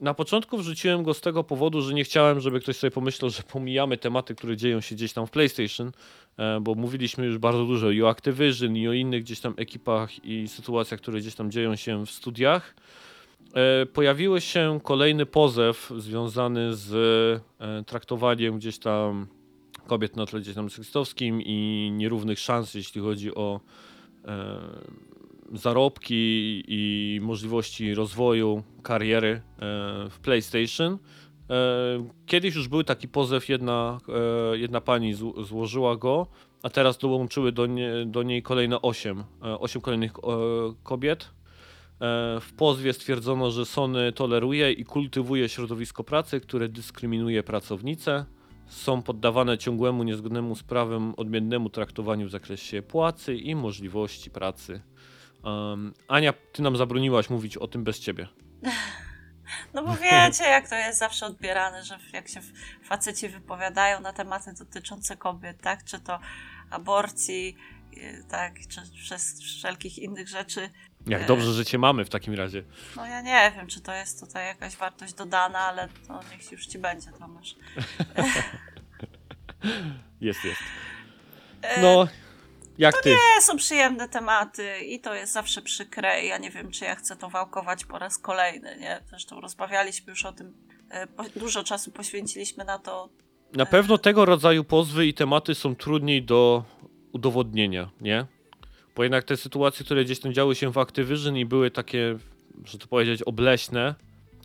Na 0.00 0.14
początku 0.14 0.58
wrzuciłem 0.58 1.02
go 1.02 1.14
z 1.14 1.20
tego 1.20 1.44
powodu, 1.44 1.82
że 1.82 1.94
nie 1.94 2.04
chciałem, 2.04 2.40
żeby 2.40 2.60
ktoś 2.60 2.76
sobie 2.76 2.90
pomyślał, 2.90 3.30
że 3.30 3.42
pomijamy 3.42 3.96
tematy, 3.96 4.34
które 4.34 4.56
dzieją 4.56 4.80
się 4.80 4.94
gdzieś 4.94 5.12
tam 5.12 5.26
w 5.26 5.30
PlayStation, 5.30 5.92
e, 6.36 6.60
bo 6.60 6.74
mówiliśmy 6.74 7.26
już 7.26 7.38
bardzo 7.38 7.64
dużo 7.64 7.90
i 7.90 8.02
o 8.02 8.08
Activision, 8.08 8.76
i 8.76 8.88
o 8.88 8.92
innych 8.92 9.22
gdzieś 9.22 9.40
tam 9.40 9.54
ekipach 9.56 10.24
i 10.24 10.48
sytuacjach, 10.48 11.00
które 11.00 11.20
gdzieś 11.20 11.34
tam 11.34 11.50
dzieją 11.50 11.76
się 11.76 12.06
w 12.06 12.10
studiach. 12.10 12.74
E, 13.54 13.86
Pojawiły 13.86 14.40
się 14.40 14.80
kolejny 14.82 15.26
pozew 15.26 15.92
związany 15.96 16.74
z 16.74 16.92
e, 17.60 17.84
traktowaniem 17.84 18.58
gdzieś 18.58 18.78
tam 18.78 19.26
kobiet 19.86 20.16
na 20.16 20.26
tle 20.26 20.40
gdzieś 20.40 20.54
tam 20.54 20.70
seksistowskim 20.70 21.42
i 21.42 21.90
nierównych 21.92 22.38
szans, 22.38 22.74
jeśli 22.74 23.00
chodzi 23.00 23.34
o 23.34 23.60
zarobki 25.52 26.14
i 26.68 27.20
możliwości 27.22 27.94
rozwoju 27.94 28.62
kariery 28.82 29.28
e, 29.28 29.40
w 30.10 30.18
PlayStation. 30.22 30.92
E, 30.92 30.98
Kiedyś 32.26 32.54
już 32.54 32.68
był 32.68 32.84
taki 32.84 33.08
pozew, 33.08 33.48
jedna, 33.48 33.98
e, 34.52 34.58
jedna 34.58 34.80
pani 34.80 35.14
zł- 35.14 35.44
złożyła 35.44 35.96
go, 35.96 36.26
a 36.62 36.70
teraz 36.70 36.98
dołączyły 36.98 37.52
do, 37.52 37.66
nie, 37.66 37.92
do 38.06 38.22
niej 38.22 38.42
kolejne 38.42 38.82
8, 38.82 39.24
8 39.40 39.82
kolejnych 39.82 40.12
kobiet. 40.82 41.30
W 42.40 42.52
pozwie 42.56 42.92
stwierdzono, 42.92 43.50
że 43.50 43.66
Sony 43.66 44.12
toleruje 44.12 44.72
i 44.72 44.84
kultywuje 44.84 45.48
środowisko 45.48 46.04
pracy, 46.04 46.40
które 46.40 46.68
dyskryminuje 46.68 47.42
pracownice. 47.42 48.24
Są 48.66 49.02
poddawane 49.02 49.58
ciągłemu, 49.58 50.02
niezgodnemu 50.02 50.54
z 50.56 50.62
prawem 50.62 51.14
odmiennemu 51.16 51.70
traktowaniu 51.70 52.26
w 52.26 52.30
zakresie 52.30 52.82
płacy 52.82 53.36
i 53.36 53.54
możliwości 53.54 54.30
pracy. 54.30 54.80
Um, 55.48 55.94
Ania, 56.08 56.32
ty 56.52 56.62
nam 56.62 56.76
zabroniłaś 56.76 57.30
mówić 57.30 57.56
o 57.56 57.68
tym 57.68 57.84
bez 57.84 58.00
ciebie. 58.00 58.28
No 59.74 59.82
bo 59.84 59.96
wiecie, 59.96 60.44
jak 60.44 60.68
to 60.68 60.74
jest 60.74 60.98
zawsze 60.98 61.26
odbierane, 61.26 61.84
że 61.84 61.98
jak 62.12 62.28
się 62.28 62.40
faceci 62.84 63.28
wypowiadają 63.28 64.00
na 64.00 64.12
tematy 64.12 64.52
dotyczące 64.58 65.16
kobiet, 65.16 65.60
tak? 65.62 65.84
Czy 65.84 66.00
to 66.00 66.20
aborcji, 66.70 67.56
y, 67.96 68.24
tak? 68.30 68.54
Czy 68.68 68.80
przez 69.02 69.42
wszelkich 69.42 69.98
innych 69.98 70.28
rzeczy. 70.28 70.70
Jak 71.06 71.22
E. 71.22 71.26
dobrze, 71.26 71.52
że 71.52 71.64
cię 71.64 71.78
mamy 71.78 72.04
w 72.04 72.08
takim 72.08 72.34
razie. 72.34 72.62
No 72.96 73.06
ja 73.06 73.20
nie 73.20 73.52
wiem, 73.56 73.66
czy 73.66 73.80
to 73.80 73.94
jest 73.94 74.20
tutaj 74.20 74.46
jakaś 74.46 74.76
wartość 74.76 75.14
dodana, 75.14 75.58
ale 75.58 75.88
to 76.08 76.20
niech 76.30 76.52
już 76.52 76.66
ci 76.66 76.78
będzie, 76.78 77.10
Tomasz. 77.12 77.56
Jest, 80.20 80.44
jest. 80.44 80.60
E, 81.62 81.80
No, 81.82 82.08
Jak 82.78 83.02
ty? 83.02 83.10
Nie, 83.10 83.42
są 83.42 83.56
przyjemne 83.56 84.08
tematy 84.08 84.78
i 84.78 85.00
to 85.00 85.14
jest 85.14 85.32
zawsze 85.32 85.62
przykre. 85.62 86.24
i 86.24 86.28
Ja 86.28 86.38
nie 86.38 86.50
wiem, 86.50 86.70
czy 86.70 86.84
ja 86.84 86.94
chcę 86.94 87.16
to 87.16 87.28
wałkować 87.28 87.84
po 87.84 87.98
raz 87.98 88.18
kolejny, 88.18 88.76
nie? 88.80 89.00
Zresztą 89.10 89.40
rozmawialiśmy 89.40 90.10
już 90.10 90.24
o 90.24 90.32
tym, 90.32 90.54
e, 90.90 91.06
dużo 91.36 91.64
czasu 91.64 91.90
poświęciliśmy 91.90 92.64
na 92.64 92.78
to. 92.78 93.08
Na 93.52 93.66
pewno 93.66 93.98
tego 93.98 94.24
rodzaju 94.24 94.64
pozwy 94.64 95.06
i 95.06 95.14
tematy 95.14 95.54
są 95.54 95.76
trudniej 95.76 96.22
do 96.22 96.64
udowodnienia, 97.12 97.90
nie? 98.00 98.26
Bo 98.96 99.02
jednak 99.02 99.24
te 99.24 99.36
sytuacje, 99.36 99.84
które 99.84 100.04
gdzieś 100.04 100.20
tam 100.20 100.32
działy 100.32 100.54
się 100.54 100.72
w 100.72 100.78
Activision 100.78 101.36
i 101.36 101.44
były 101.44 101.70
takie, 101.70 102.18
że 102.64 102.78
to 102.78 102.86
powiedzieć, 102.86 103.22
obleśne, 103.22 103.94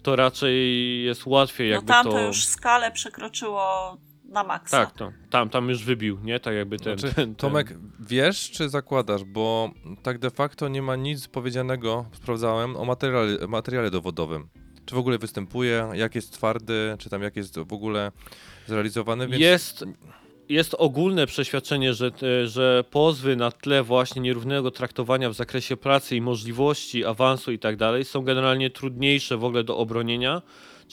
to 0.03 0.15
raczej 0.15 1.03
jest 1.03 1.25
łatwiej 1.25 1.69
No 1.69 1.75
jakby 1.75 1.87
tam 1.87 2.05
to... 2.05 2.11
to 2.11 2.19
już 2.19 2.45
skalę 2.45 2.91
przekroczyło 2.91 3.97
na 4.33 4.43
maksa. 4.43 4.85
Tak, 4.85 4.95
to, 4.95 5.11
tam, 5.29 5.49
tam 5.49 5.69
już 5.69 5.83
wybił, 5.83 6.19
nie? 6.23 6.39
Tak 6.39 6.55
jakby 6.55 6.77
ten... 6.79 6.99
Znaczy, 6.99 7.15
ten, 7.15 7.25
ten... 7.25 7.35
Tomek, 7.35 7.77
wiesz 7.99 8.51
czy 8.51 8.69
zakładasz, 8.69 9.23
bo 9.23 9.71
tak 10.03 10.17
de 10.17 10.29
facto 10.31 10.67
nie 10.67 10.81
ma 10.81 10.95
nic 10.95 11.27
powiedzianego, 11.27 12.05
sprawdzałem, 12.13 12.75
o 12.75 12.85
materiale, 12.85 13.47
materiale 13.47 13.91
dowodowym. 13.91 14.47
Czy 14.85 14.95
w 14.95 14.97
ogóle 14.97 15.17
występuje, 15.17 15.89
jak 15.93 16.15
jest 16.15 16.33
twardy, 16.33 16.95
czy 16.99 17.09
tam 17.09 17.21
jak 17.21 17.35
jest 17.35 17.59
w 17.59 17.73
ogóle 17.73 18.11
zrealizowany, 18.67 19.27
więc... 19.27 19.41
Jest, 19.41 19.85
jest 20.49 20.73
ogólne 20.73 21.27
przeświadczenie, 21.27 21.93
że, 21.93 22.11
te, 22.11 22.47
że 22.47 22.83
pozwy 22.91 23.35
na 23.35 23.51
tle 23.51 23.83
właśnie 23.83 24.21
nierównego 24.21 24.71
traktowania 24.71 25.29
w 25.29 25.33
zakresie 25.33 25.77
pracy 25.77 26.15
i 26.15 26.21
możliwości 26.21 27.05
awansu 27.05 27.51
i 27.51 27.59
tak 27.59 27.75
dalej 27.75 28.05
są 28.05 28.21
generalnie 28.21 28.69
trudniejsze 28.69 29.37
w 29.37 29.43
ogóle 29.43 29.63
do 29.63 29.77
obronienia. 29.77 30.41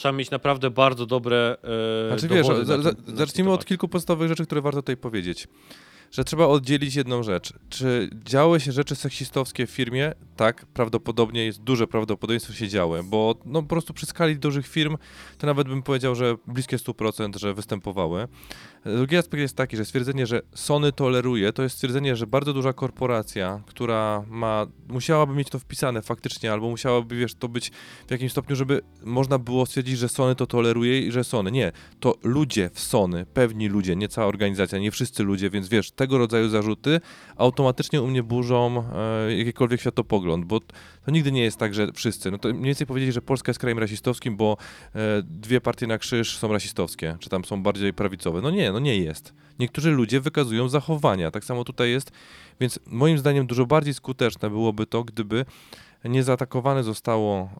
Trzeba 0.00 0.12
mieć 0.12 0.30
naprawdę 0.30 0.70
bardzo 0.70 1.06
dobre 1.06 1.56
e, 1.62 2.18
Znaczy 2.18 2.34
wiesz, 2.34 2.46
za, 2.46 2.82
za, 2.82 2.90
zacznijmy 3.06 3.52
od 3.52 3.64
kilku 3.64 3.88
podstawowych 3.88 4.28
rzeczy, 4.28 4.46
które 4.46 4.60
warto 4.60 4.82
tutaj 4.82 4.96
powiedzieć. 4.96 5.48
Że 6.10 6.24
trzeba 6.24 6.46
oddzielić 6.46 6.94
jedną 6.94 7.22
rzecz. 7.22 7.52
Czy 7.68 8.10
działy 8.24 8.60
się 8.60 8.72
rzeczy 8.72 8.96
seksistowskie 8.96 9.66
w 9.66 9.70
firmie? 9.70 10.12
Tak, 10.36 10.66
prawdopodobnie 10.66 11.44
jest 11.44 11.62
duże 11.62 11.86
prawdopodobieństwo 11.86 12.52
się 12.52 12.68
działy, 12.68 13.02
bo 13.04 13.34
no 13.44 13.62
po 13.62 13.68
prostu 13.68 13.94
przy 13.94 14.06
skali 14.06 14.38
dużych 14.38 14.66
firm 14.66 14.96
to 15.38 15.46
nawet 15.46 15.68
bym 15.68 15.82
powiedział, 15.82 16.14
że 16.14 16.36
bliskie 16.46 16.76
100%, 16.76 17.38
że 17.38 17.54
występowały. 17.54 18.28
Drugi 18.84 19.16
aspekt 19.16 19.40
jest 19.40 19.56
taki, 19.56 19.76
że 19.76 19.84
stwierdzenie, 19.84 20.26
że 20.26 20.42
Sony 20.54 20.92
toleruje, 20.92 21.52
to 21.52 21.62
jest 21.62 21.74
stwierdzenie, 21.74 22.16
że 22.16 22.26
bardzo 22.26 22.52
duża 22.52 22.72
korporacja, 22.72 23.62
która 23.66 24.24
ma, 24.28 24.66
musiałaby 24.88 25.34
mieć 25.34 25.50
to 25.50 25.58
wpisane 25.58 26.02
faktycznie, 26.02 26.52
albo 26.52 26.70
musiałaby, 26.70 27.16
wiesz, 27.16 27.34
to 27.34 27.48
być 27.48 27.70
w 28.08 28.10
jakimś 28.10 28.32
stopniu, 28.32 28.56
żeby 28.56 28.80
można 29.04 29.38
było 29.38 29.66
stwierdzić, 29.66 29.98
że 29.98 30.08
Sony 30.08 30.34
to 30.34 30.46
toleruje 30.46 31.00
i 31.00 31.12
że 31.12 31.24
Sony. 31.24 31.50
Nie, 31.50 31.72
to 32.00 32.14
ludzie 32.22 32.70
w 32.72 32.80
Sony, 32.80 33.26
pewni 33.26 33.68
ludzie, 33.68 33.96
nie 33.96 34.08
cała 34.08 34.26
organizacja, 34.26 34.78
nie 34.78 34.90
wszyscy 34.90 35.22
ludzie, 35.22 35.50
więc 35.50 35.68
wiesz, 35.68 35.90
tego 35.90 36.18
rodzaju 36.18 36.48
zarzuty 36.48 37.00
automatycznie 37.36 38.02
u 38.02 38.06
mnie 38.06 38.22
burzą 38.22 38.84
e, 38.94 39.36
jakikolwiek 39.36 39.80
światopogląd, 39.80 40.44
bo 40.44 40.60
to 41.04 41.10
nigdy 41.10 41.32
nie 41.32 41.42
jest 41.42 41.56
tak, 41.56 41.74
że 41.74 41.92
wszyscy. 41.92 42.30
No 42.30 42.38
to 42.38 42.48
mniej 42.48 42.64
więcej 42.64 42.86
powiedzieć, 42.86 43.14
że 43.14 43.22
Polska 43.22 43.50
jest 43.50 43.60
krajem 43.60 43.78
rasistowskim, 43.78 44.36
bo 44.36 44.56
e, 44.94 45.22
dwie 45.22 45.60
partie 45.60 45.86
na 45.86 45.98
krzyż 45.98 46.38
są 46.38 46.52
rasistowskie, 46.52 47.16
czy 47.20 47.28
tam 47.28 47.44
są 47.44 47.62
bardziej 47.62 47.94
prawicowe. 47.94 48.40
No 48.40 48.50
nie, 48.50 48.69
no 48.72 48.78
nie 48.78 48.96
jest. 48.96 49.34
Niektórzy 49.58 49.90
ludzie 49.90 50.20
wykazują 50.20 50.68
zachowania, 50.68 51.30
tak 51.30 51.44
samo 51.44 51.64
tutaj 51.64 51.90
jest, 51.90 52.10
więc 52.60 52.78
moim 52.86 53.18
zdaniem 53.18 53.46
dużo 53.46 53.66
bardziej 53.66 53.94
skuteczne 53.94 54.50
byłoby 54.50 54.86
to, 54.86 55.04
gdyby 55.04 55.44
nie 56.04 56.22
zaatakowane 56.22 56.84
zostało 56.84 57.50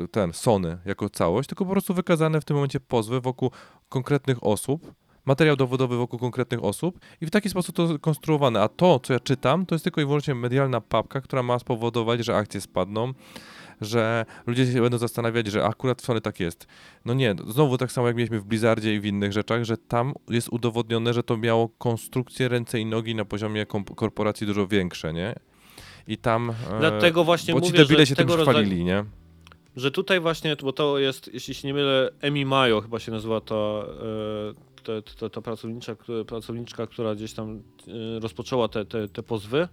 e, 0.00 0.08
ten 0.08 0.32
Sony 0.32 0.78
jako 0.84 1.10
całość, 1.10 1.48
tylko 1.48 1.64
po 1.64 1.70
prostu 1.70 1.94
wykazane 1.94 2.40
w 2.40 2.44
tym 2.44 2.56
momencie 2.56 2.80
pozwy 2.80 3.20
wokół 3.20 3.50
konkretnych 3.88 4.44
osób, 4.44 4.92
materiał 5.24 5.56
dowodowy 5.56 5.96
wokół 5.96 6.18
konkretnych 6.18 6.64
osób 6.64 7.00
i 7.20 7.26
w 7.26 7.30
taki 7.30 7.50
sposób 7.50 7.76
to 7.76 7.98
konstruowane. 7.98 8.60
A 8.60 8.68
to, 8.68 9.00
co 9.00 9.12
ja 9.12 9.20
czytam, 9.20 9.66
to 9.66 9.74
jest 9.74 9.84
tylko 9.84 10.00
i 10.00 10.04
wyłącznie 10.04 10.34
medialna 10.34 10.80
papka, 10.80 11.20
która 11.20 11.42
ma 11.42 11.58
spowodować, 11.58 12.24
że 12.24 12.36
akcje 12.36 12.60
spadną, 12.60 13.12
że 13.84 14.24
ludzie 14.46 14.72
się 14.72 14.80
będą 14.80 14.98
zastanawiać, 14.98 15.46
że 15.46 15.64
akurat 15.64 16.02
w 16.02 16.04
Sony 16.04 16.20
tak 16.20 16.40
jest. 16.40 16.66
No 17.04 17.14
nie, 17.14 17.34
znowu 17.46 17.78
tak 17.78 17.92
samo 17.92 18.06
jak 18.06 18.16
mieliśmy 18.16 18.40
w 18.40 18.44
Blizzardzie 18.44 18.94
i 18.94 19.00
w 19.00 19.04
innych 19.04 19.32
rzeczach, 19.32 19.64
że 19.64 19.76
tam 19.76 20.14
jest 20.30 20.48
udowodnione, 20.48 21.14
że 21.14 21.22
to 21.22 21.36
miało 21.36 21.68
konstrukcję 21.68 22.48
ręce 22.48 22.80
i 22.80 22.86
nogi 22.86 23.14
na 23.14 23.24
poziomie 23.24 23.66
korporacji 23.96 24.46
dużo 24.46 24.66
większe, 24.66 25.12
nie? 25.12 25.34
I 26.06 26.16
tam... 26.18 26.50
e, 26.50 26.54
Dlatego 26.80 27.24
właśnie 27.24 27.54
bo 27.54 27.60
ci 27.60 27.66
mówię, 27.66 27.78
debile 27.78 27.98
że 28.00 28.06
się 28.06 28.16
tym 28.16 28.26
tego 28.26 28.36
rodzaju- 28.36 28.50
chwalili, 28.50 28.84
nie? 28.84 29.04
Że 29.76 29.90
tutaj 29.90 30.20
właśnie, 30.20 30.56
bo 30.62 30.72
to 30.72 30.98
jest, 30.98 31.30
jeśli 31.34 31.54
się 31.54 31.68
nie 31.68 31.74
mylę, 31.74 32.10
Emi 32.20 32.44
Mayo 32.46 32.80
chyba 32.80 32.98
się 32.98 33.12
nazywa 33.12 33.40
ta, 33.40 33.54
e, 33.54 33.84
ta, 34.82 34.92
ta, 35.20 35.28
ta 35.30 35.40
pracownicza, 35.42 35.96
pracowniczka, 36.26 36.86
która 36.86 37.14
gdzieś 37.14 37.32
tam 37.32 37.62
e, 37.88 38.20
rozpoczęła 38.20 38.68
te, 38.68 38.84
te, 38.84 39.08
te 39.08 39.22
pozwy, 39.22 39.68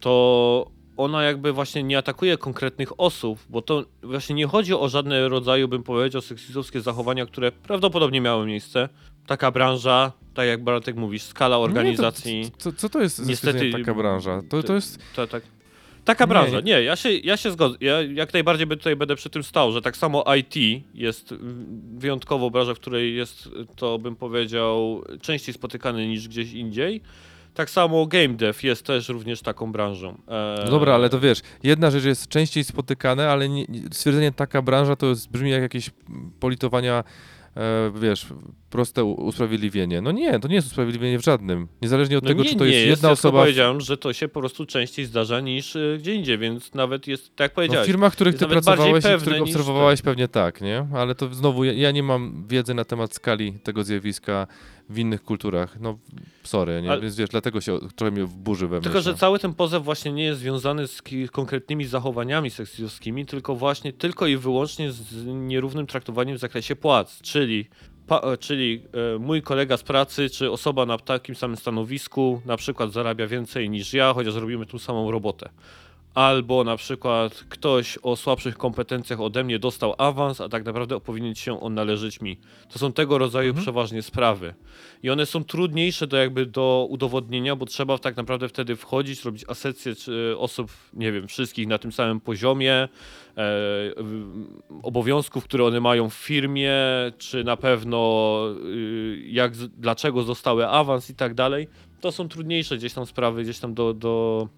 to 0.00 0.70
ona 0.96 1.22
jakby 1.22 1.52
właśnie 1.52 1.82
nie 1.82 1.98
atakuje 1.98 2.38
konkretnych 2.38 3.00
osób, 3.00 3.38
bo 3.48 3.62
to 3.62 3.84
właśnie 4.02 4.34
nie 4.34 4.46
chodzi 4.46 4.74
o 4.74 4.88
żadne 4.88 5.28
rodzaju, 5.28 5.68
bym 5.68 5.82
powiedział, 5.82 6.22
seksistowskie 6.22 6.80
zachowania, 6.80 7.26
które 7.26 7.52
prawdopodobnie 7.52 8.20
miały 8.20 8.46
miejsce. 8.46 8.88
Taka 9.26 9.50
branża, 9.50 10.12
tak 10.34 10.46
jak 10.46 10.64
Bartek 10.64 10.96
mówisz, 10.96 11.22
skala 11.22 11.58
organizacji. 11.58 12.40
Nie, 12.40 12.50
to, 12.50 12.56
co, 12.58 12.72
co 12.72 12.88
to 12.88 13.00
jest 13.00 13.26
Niestety- 13.26 13.72
taka 13.72 13.94
branża? 13.94 14.42
To, 14.48 14.62
to 14.62 14.74
jest... 14.74 14.98
To, 15.16 15.26
tak. 15.26 15.42
Taka 16.04 16.26
branża. 16.26 16.60
nie. 16.60 16.82
Ja 16.82 16.96
się, 16.96 17.12
ja 17.12 17.36
się 17.36 17.50
zgodzę. 17.50 17.76
Ja 17.80 18.02
jak 18.02 18.32
najbardziej 18.32 18.66
tutaj 18.68 18.96
będę 18.96 19.16
przy 19.16 19.30
tym 19.30 19.42
stał, 19.42 19.72
że 19.72 19.82
tak 19.82 19.96
samo 19.96 20.24
IT 20.34 20.84
jest 20.94 21.34
wyjątkowo 21.98 22.50
branża, 22.50 22.74
w 22.74 22.78
której 22.78 23.16
jest 23.16 23.48
to, 23.76 23.98
bym 23.98 24.16
powiedział, 24.16 25.04
częściej 25.20 25.54
spotykany 25.54 26.08
niż 26.08 26.28
gdzieś 26.28 26.52
indziej. 26.52 27.00
Tak 27.56 27.70
samo 27.70 28.06
game 28.06 28.28
dev 28.28 28.58
jest 28.62 28.86
też 28.86 29.08
również 29.08 29.42
taką 29.42 29.72
branżą. 29.72 30.18
E, 30.28 30.62
No 30.64 30.70
dobra, 30.70 30.94
ale 30.94 31.08
to 31.08 31.20
wiesz, 31.20 31.40
jedna 31.62 31.90
rzecz 31.90 32.04
jest 32.04 32.28
częściej 32.28 32.64
spotykane, 32.64 33.30
ale 33.30 33.48
nie, 33.48 33.64
nie, 33.68 33.80
stwierdzenie 33.92 34.32
taka 34.32 34.62
branża 34.62 34.96
to 34.96 35.06
jest, 35.06 35.30
brzmi 35.30 35.50
jak 35.50 35.62
jakieś 35.62 35.90
politowania, 36.40 37.04
e, 37.56 37.92
wiesz, 38.00 38.26
proste 38.70 39.04
usprawiedliwienie. 39.04 40.00
No 40.00 40.12
nie, 40.12 40.40
to 40.40 40.48
nie 40.48 40.54
jest 40.54 40.66
usprawiedliwienie 40.66 41.18
w 41.18 41.24
żadnym. 41.24 41.68
Niezależnie 41.82 42.18
od 42.18 42.24
no 42.24 42.28
tego, 42.28 42.42
nie, 42.42 42.48
czy 42.48 42.56
to 42.56 42.66
nie 42.66 42.72
jest 42.72 42.86
jedna 42.86 43.08
ja 43.08 43.12
osoba... 43.12 43.32
tylko 43.32 43.42
powiedziałem, 43.44 43.80
że 43.80 43.96
to 43.96 44.12
się 44.12 44.28
po 44.28 44.40
prostu 44.40 44.66
częściej 44.66 45.04
zdarza 45.06 45.40
niż 45.40 45.76
y, 45.76 45.96
gdzie 46.00 46.14
indziej, 46.14 46.38
więc 46.38 46.74
nawet 46.74 47.06
jest, 47.06 47.36
tak 47.36 47.40
jak 47.40 47.50
No, 47.50 47.52
w 47.52 47.54
powiedziałeś, 47.54 47.86
firmach, 47.86 48.12
w 48.12 48.16
których 48.16 48.34
jest 48.34 48.44
ty 48.44 48.50
pracowałeś 48.50 49.04
i 49.04 49.20
których 49.20 49.42
obserwowałeś 49.42 50.02
pewnie 50.02 50.28
tak, 50.28 50.60
nie? 50.60 50.86
Ale 50.94 51.14
to 51.14 51.34
znowu, 51.34 51.64
ja, 51.64 51.72
ja 51.72 51.90
nie 51.90 52.02
mam 52.02 52.44
wiedzy 52.48 52.74
na 52.74 52.84
temat 52.84 53.14
skali 53.14 53.52
tego 53.52 53.84
zjawiska 53.84 54.46
w 54.88 54.98
innych 54.98 55.22
kulturach. 55.22 55.80
No, 55.80 55.98
sorry, 56.42 56.82
nie? 56.82 56.90
Ale- 56.90 57.00
Więc 57.00 57.16
wiesz, 57.16 57.28
dlatego 57.28 57.60
się 57.60 57.78
trochę 57.96 58.10
mnie 58.10 58.26
burzy 58.36 58.68
we 58.68 58.76
mnie. 58.76 58.84
Tylko, 58.84 59.00
że 59.00 59.14
cały 59.14 59.38
ten 59.38 59.54
pozew 59.54 59.84
właśnie 59.84 60.12
nie 60.12 60.24
jest 60.24 60.40
związany 60.40 60.86
z 60.86 61.02
konkretnymi 61.32 61.84
zachowaniami 61.84 62.50
seksistowskimi, 62.50 63.26
tylko 63.26 63.56
właśnie 63.56 63.92
tylko 63.92 64.26
i 64.26 64.36
wyłącznie 64.36 64.92
z 64.92 65.26
nierównym 65.26 65.86
traktowaniem 65.86 66.36
w 66.36 66.40
zakresie 66.40 66.76
płac, 66.76 67.22
czyli, 67.22 67.68
pa, 68.06 68.20
e, 68.20 68.36
czyli 68.36 68.82
e, 69.14 69.18
mój 69.18 69.42
kolega 69.42 69.76
z 69.76 69.82
pracy, 69.82 70.30
czy 70.30 70.50
osoba 70.50 70.86
na 70.86 70.98
takim 70.98 71.34
samym 71.34 71.56
stanowisku 71.56 72.42
na 72.44 72.56
przykład 72.56 72.92
zarabia 72.92 73.26
więcej 73.26 73.70
niż 73.70 73.92
ja, 73.94 74.12
chociaż 74.14 74.34
robimy 74.34 74.66
tą 74.66 74.78
samą 74.78 75.10
robotę. 75.10 75.48
Albo 76.16 76.64
na 76.64 76.76
przykład 76.76 77.44
ktoś 77.48 77.98
o 78.02 78.16
słabszych 78.16 78.56
kompetencjach 78.56 79.20
ode 79.20 79.44
mnie 79.44 79.58
dostał 79.58 79.94
awans, 79.98 80.40
a 80.40 80.48
tak 80.48 80.64
naprawdę 80.64 81.00
powinien 81.00 81.34
się 81.34 81.60
on 81.60 81.74
należeć 81.74 82.20
mi. 82.20 82.36
To 82.72 82.78
są 82.78 82.92
tego 82.92 83.18
rodzaju 83.18 83.48
Mhm. 83.48 83.62
przeważnie 83.62 84.02
sprawy. 84.02 84.54
I 85.02 85.10
one 85.10 85.26
są 85.26 85.44
trudniejsze 85.44 86.06
do 86.06 86.16
jakby 86.16 86.46
do 86.46 86.86
udowodnienia, 86.90 87.56
bo 87.56 87.66
trzeba 87.66 87.98
tak 87.98 88.16
naprawdę 88.16 88.48
wtedy 88.48 88.76
wchodzić, 88.76 89.24
robić 89.24 89.44
asekcję 89.48 89.94
czy 89.94 90.34
osób, 90.38 90.70
nie 90.92 91.12
wiem, 91.12 91.28
wszystkich 91.28 91.66
na 91.68 91.78
tym 91.78 91.92
samym 91.92 92.20
poziomie, 92.20 92.72
e, 92.74 92.88
obowiązków, 94.82 95.44
które 95.44 95.64
one 95.64 95.80
mają 95.80 96.10
w 96.10 96.14
firmie, 96.14 96.72
czy 97.18 97.44
na 97.44 97.56
pewno 97.56 98.38
y, 98.66 99.22
jak, 99.26 99.56
dlaczego 99.56 100.22
zostały 100.22 100.68
awans 100.68 101.10
i 101.10 101.14
tak 101.14 101.34
dalej. 101.34 101.68
To 102.00 102.12
są 102.12 102.28
trudniejsze 102.28 102.76
gdzieś 102.76 102.92
tam 102.92 103.06
sprawy, 103.06 103.42
gdzieś 103.42 103.58
tam 103.58 103.74
do, 103.74 103.94
do, 103.94 104.48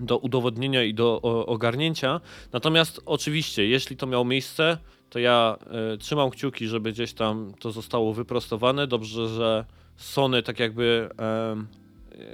do 0.00 0.18
udowodnienia 0.18 0.82
i 0.82 0.94
do 0.94 1.22
ogarnięcia. 1.46 2.20
Natomiast 2.52 3.00
oczywiście, 3.06 3.66
jeśli 3.66 3.96
to 3.96 4.06
miało 4.06 4.24
miejsce, 4.24 4.78
to 5.10 5.18
ja 5.18 5.56
e, 5.92 5.96
trzymam 5.96 6.30
kciuki, 6.30 6.66
żeby 6.66 6.92
gdzieś 6.92 7.12
tam 7.12 7.52
to 7.60 7.72
zostało 7.72 8.14
wyprostowane. 8.14 8.86
Dobrze, 8.86 9.28
że 9.28 9.64
Sony 9.96 10.42
tak 10.42 10.60
jakby, 10.60 11.08
em, 11.52 11.66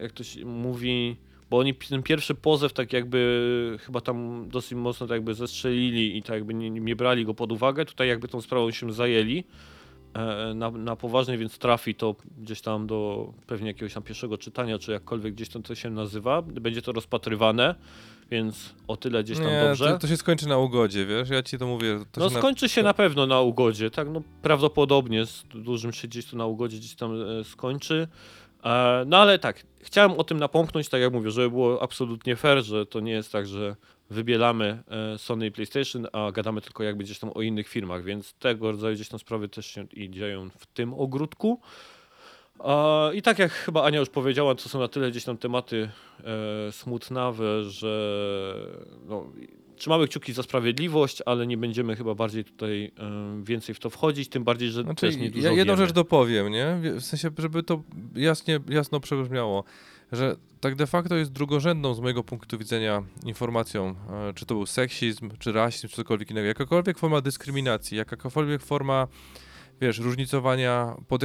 jak 0.02 0.12
to 0.12 0.24
się 0.24 0.44
mówi, 0.44 1.16
bo 1.50 1.58
oni 1.58 1.74
ten 1.74 2.02
pierwszy 2.02 2.34
pozew 2.34 2.72
tak 2.72 2.92
jakby 2.92 3.78
chyba 3.80 4.00
tam 4.00 4.48
dosyć 4.48 4.72
mocno 4.72 5.06
tak 5.06 5.14
jakby 5.14 5.34
zestrzelili 5.34 6.16
i 6.16 6.22
tak 6.22 6.34
jakby 6.34 6.54
nie, 6.54 6.70
nie 6.70 6.96
brali 6.96 7.24
go 7.24 7.34
pod 7.34 7.52
uwagę. 7.52 7.84
Tutaj 7.84 8.08
jakby 8.08 8.28
tą 8.28 8.40
sprawą 8.40 8.70
się 8.70 8.92
zajęli 8.92 9.44
na, 10.54 10.70
na 10.70 10.96
poważnie, 10.96 11.38
więc 11.38 11.58
trafi 11.58 11.94
to 11.94 12.14
gdzieś 12.38 12.60
tam 12.60 12.86
do 12.86 13.32
pewnie 13.46 13.66
jakiegoś 13.68 13.94
tam 13.94 14.02
pierwszego 14.02 14.38
czytania, 14.38 14.78
czy 14.78 14.92
jakkolwiek 14.92 15.34
gdzieś 15.34 15.48
tam 15.48 15.62
to 15.62 15.74
się 15.74 15.90
nazywa. 15.90 16.42
Będzie 16.42 16.82
to 16.82 16.92
rozpatrywane, 16.92 17.74
więc 18.30 18.74
o 18.88 18.96
tyle 18.96 19.24
gdzieś 19.24 19.38
tam 19.38 19.46
nie, 19.46 19.60
dobrze. 19.60 19.88
To, 19.88 19.98
to 19.98 20.06
się 20.08 20.16
skończy 20.16 20.48
na 20.48 20.58
ugodzie, 20.58 21.06
wiesz? 21.06 21.28
Ja 21.30 21.42
ci 21.42 21.58
to 21.58 21.66
mówię. 21.66 21.98
To 22.12 22.20
No 22.20 22.28
się 22.28 22.34
na- 22.34 22.40
skończy 22.40 22.68
się 22.68 22.82
na 22.82 22.94
pewno 22.94 23.26
na 23.26 23.40
ugodzie, 23.40 23.90
tak, 23.90 24.08
no 24.10 24.22
prawdopodobnie 24.42 25.26
z 25.26 25.44
dużym 25.54 25.92
się 25.92 26.08
gdzieś 26.08 26.26
to 26.26 26.36
na 26.36 26.46
ugodzie 26.46 26.76
gdzieś 26.78 26.94
tam 26.94 27.22
e, 27.40 27.44
skończy. 27.44 28.08
E, 28.64 29.04
no 29.06 29.16
ale 29.16 29.38
tak, 29.38 29.62
chciałem 29.80 30.12
o 30.12 30.24
tym 30.24 30.38
napomknąć, 30.38 30.88
tak 30.88 31.00
jak 31.00 31.12
mówię, 31.12 31.30
żeby 31.30 31.50
było 31.50 31.82
absolutnie 31.82 32.36
fair, 32.36 32.64
że 32.64 32.86
to 32.86 33.00
nie 33.00 33.12
jest 33.12 33.32
tak, 33.32 33.46
że 33.46 33.76
wybielamy 34.10 34.82
e, 35.14 35.18
Sony 35.18 35.46
i 35.46 35.50
PlayStation, 35.50 36.06
a 36.12 36.32
gadamy 36.32 36.60
tylko 36.60 36.82
jakby 36.82 37.04
gdzieś 37.04 37.18
tam 37.18 37.30
o 37.34 37.42
innych 37.42 37.68
firmach, 37.68 38.04
więc 38.04 38.34
tego 38.34 38.70
rodzaju 38.72 38.94
gdzieś 38.94 39.08
tam 39.08 39.18
sprawy 39.18 39.48
też 39.48 39.66
się 39.66 39.86
i 39.92 40.10
dzieją 40.10 40.50
w 40.58 40.66
tym 40.66 40.94
ogródku. 40.94 41.60
I 43.14 43.22
tak 43.22 43.38
jak 43.38 43.52
chyba 43.52 43.82
Ania 43.84 43.98
już 43.98 44.08
powiedziała, 44.08 44.54
to 44.54 44.68
są 44.68 44.78
na 44.78 44.88
tyle 44.88 45.10
gdzieś 45.10 45.24
tam 45.24 45.36
tematy 45.38 45.88
e, 46.68 46.72
smutnawe, 46.72 47.64
że 47.64 48.54
no, 49.08 49.26
trzymamy 49.76 50.08
kciuki 50.08 50.32
za 50.32 50.42
sprawiedliwość, 50.42 51.22
ale 51.26 51.46
nie 51.46 51.56
będziemy 51.56 51.96
chyba 51.96 52.14
bardziej 52.14 52.44
tutaj 52.44 52.92
e, 52.98 53.44
więcej 53.44 53.74
w 53.74 53.80
to 53.80 53.90
wchodzić, 53.90 54.28
tym 54.28 54.44
bardziej, 54.44 54.70
że 54.70 54.82
Znaczy, 54.82 55.06
też 55.06 55.16
nie 55.16 55.30
dużo 55.30 55.46
ja 55.48 55.52
jedną 55.52 55.74
wiemy. 55.74 55.86
rzecz 55.86 55.94
dopowiem, 55.94 56.50
nie? 56.50 56.80
W 56.94 57.02
sensie, 57.04 57.30
żeby 57.38 57.62
to 57.62 57.82
jasnie, 58.14 58.60
jasno 58.68 59.00
przebrzmiało, 59.00 59.64
że 60.12 60.36
tak 60.60 60.74
de 60.74 60.86
facto 60.86 61.16
jest 61.16 61.32
drugorzędną 61.32 61.94
z 61.94 62.00
mojego 62.00 62.24
punktu 62.24 62.58
widzenia 62.58 63.02
informacją, 63.24 63.94
e, 64.28 64.32
czy 64.34 64.46
to 64.46 64.54
był 64.54 64.66
seksizm, 64.66 65.30
czy 65.38 65.52
rasizm, 65.52 65.88
czy 65.88 65.96
cokolwiek 65.96 66.30
innego, 66.30 66.46
jakakolwiek 66.46 66.98
forma 66.98 67.20
dyskryminacji, 67.20 67.96
jakakolwiek 67.96 68.62
forma, 68.62 69.06
wiesz, 69.80 69.98
różnicowania, 69.98 70.96
pod, 71.08 71.22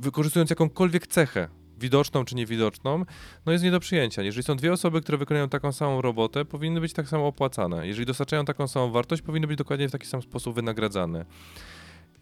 wykorzystując 0.00 0.50
jakąkolwiek 0.50 1.06
cechę, 1.06 1.48
widoczną 1.80 2.24
czy 2.24 2.34
niewidoczną, 2.34 3.04
no 3.46 3.52
jest 3.52 3.64
nie 3.64 3.70
do 3.70 3.80
przyjęcia. 3.80 4.22
Jeżeli 4.22 4.44
są 4.44 4.56
dwie 4.56 4.72
osoby, 4.72 5.00
które 5.00 5.18
wykonują 5.18 5.48
taką 5.48 5.72
samą 5.72 6.02
robotę, 6.02 6.44
powinny 6.44 6.80
być 6.80 6.92
tak 6.92 7.08
samo 7.08 7.26
opłacane. 7.26 7.86
Jeżeli 7.86 8.06
dostarczają 8.06 8.44
taką 8.44 8.68
samą 8.68 8.90
wartość, 8.90 9.22
powinny 9.22 9.46
być 9.46 9.58
dokładnie 9.58 9.88
w 9.88 9.92
taki 9.92 10.06
sam 10.06 10.22
sposób 10.22 10.54
wynagradzane. 10.54 11.24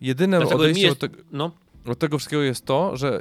Jedyne 0.01 0.39
Dlatego 0.39 0.61
odejście 0.61 0.83
jest- 0.83 1.05
od 1.05 1.11
tego 1.11 1.23
No, 1.33 1.51
od 1.87 1.99
tego 1.99 2.19
wszystkiego 2.19 2.43
jest 2.43 2.65
to, 2.65 2.97
że 2.97 3.21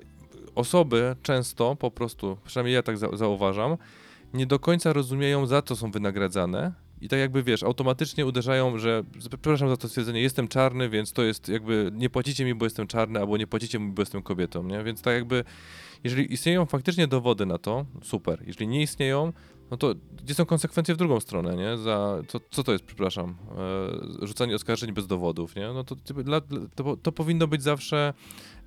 osoby 0.55 1.15
często 1.21 1.75
po 1.75 1.91
prostu, 1.91 2.37
przynajmniej 2.45 2.75
ja 2.75 2.83
tak 2.83 2.97
za 2.97 3.17
zauważam, 3.17 3.77
nie 4.33 4.45
do 4.45 4.59
końca 4.59 4.93
rozumieją, 4.93 5.45
za 5.45 5.61
co 5.61 5.75
są 5.75 5.91
wynagradzane. 5.91 6.73
I 7.01 7.07
tak 7.09 7.19
jakby 7.19 7.43
wiesz, 7.43 7.63
automatycznie 7.63 8.25
uderzają, 8.25 8.77
że 8.77 9.03
przepraszam 9.29 9.69
za 9.69 9.77
to 9.77 9.87
stwierdzenie, 9.87 10.21
jestem 10.21 10.47
czarny, 10.47 10.89
więc 10.89 11.13
to 11.13 11.23
jest 11.23 11.49
jakby 11.49 11.91
nie 11.93 12.09
płacicie 12.09 12.45
mi, 12.45 12.55
bo 12.55 12.65
jestem 12.65 12.87
czarny, 12.87 13.19
albo 13.19 13.37
nie 13.37 13.47
płacicie 13.47 13.79
mi, 13.79 13.91
bo 13.91 14.01
jestem 14.01 14.21
kobietą, 14.21 14.63
nie? 14.63 14.83
Więc 14.83 15.01
tak 15.01 15.13
jakby, 15.13 15.43
jeżeli 16.03 16.33
istnieją 16.33 16.65
faktycznie 16.65 17.07
dowody 17.07 17.45
na 17.45 17.57
to, 17.57 17.85
super. 18.03 18.43
Jeżeli 18.47 18.67
nie 18.67 18.81
istnieją, 18.81 19.33
no 19.71 19.77
to 19.77 19.93
gdzie 20.23 20.33
są 20.33 20.45
konsekwencje 20.45 20.93
w 20.95 20.97
drugą 20.97 21.19
stronę, 21.19 21.55
nie? 21.55 21.77
Za, 21.77 22.21
co, 22.27 22.39
co 22.51 22.63
to 22.63 22.71
jest, 22.71 22.83
przepraszam, 22.85 23.35
e, 24.21 24.27
rzucanie 24.27 24.55
oskarżeń 24.55 24.91
bez 24.91 25.07
dowodów, 25.07 25.55
nie? 25.55 25.67
No 25.73 25.83
to, 25.83 25.95
dla- 25.95 26.41
to, 26.75 26.97
to 26.97 27.11
powinno 27.11 27.47
być 27.47 27.63
zawsze 27.63 28.13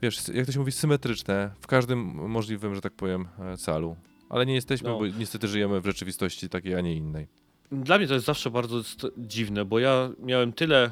wiesz, 0.03 0.29
jak 0.35 0.47
to 0.47 0.53
się 0.53 0.59
mówi, 0.59 0.73
symetryczne 0.73 1.51
w 1.61 1.67
każdym 1.67 1.99
możliwym, 2.29 2.75
że 2.75 2.81
tak 2.81 2.93
powiem, 2.93 3.29
e, 3.39 3.57
calu. 3.57 3.97
Ale 4.29 4.47
nie 4.47 4.55
jesteśmy, 4.55 4.89
No. 4.89 4.99
bo 4.99 5.07
niestety 5.07 5.49
żyjemy 5.49 5.81
w 5.81 5.87
rzeczywistości 5.87 6.49
takiej, 6.49 6.75
a 6.75 6.81
nie 6.81 6.95
innej. 6.95 7.27
Dla 7.73 7.99
mnie 7.99 8.07
to 8.07 8.15
jest 8.15 8.27
zawsze 8.27 8.51
bardzo 8.51 8.81
dziwne, 9.19 9.65
bo 9.65 9.79
ja 9.79 10.11
miałem 10.23 10.53
tyle 10.53 10.85
e, 10.85 10.91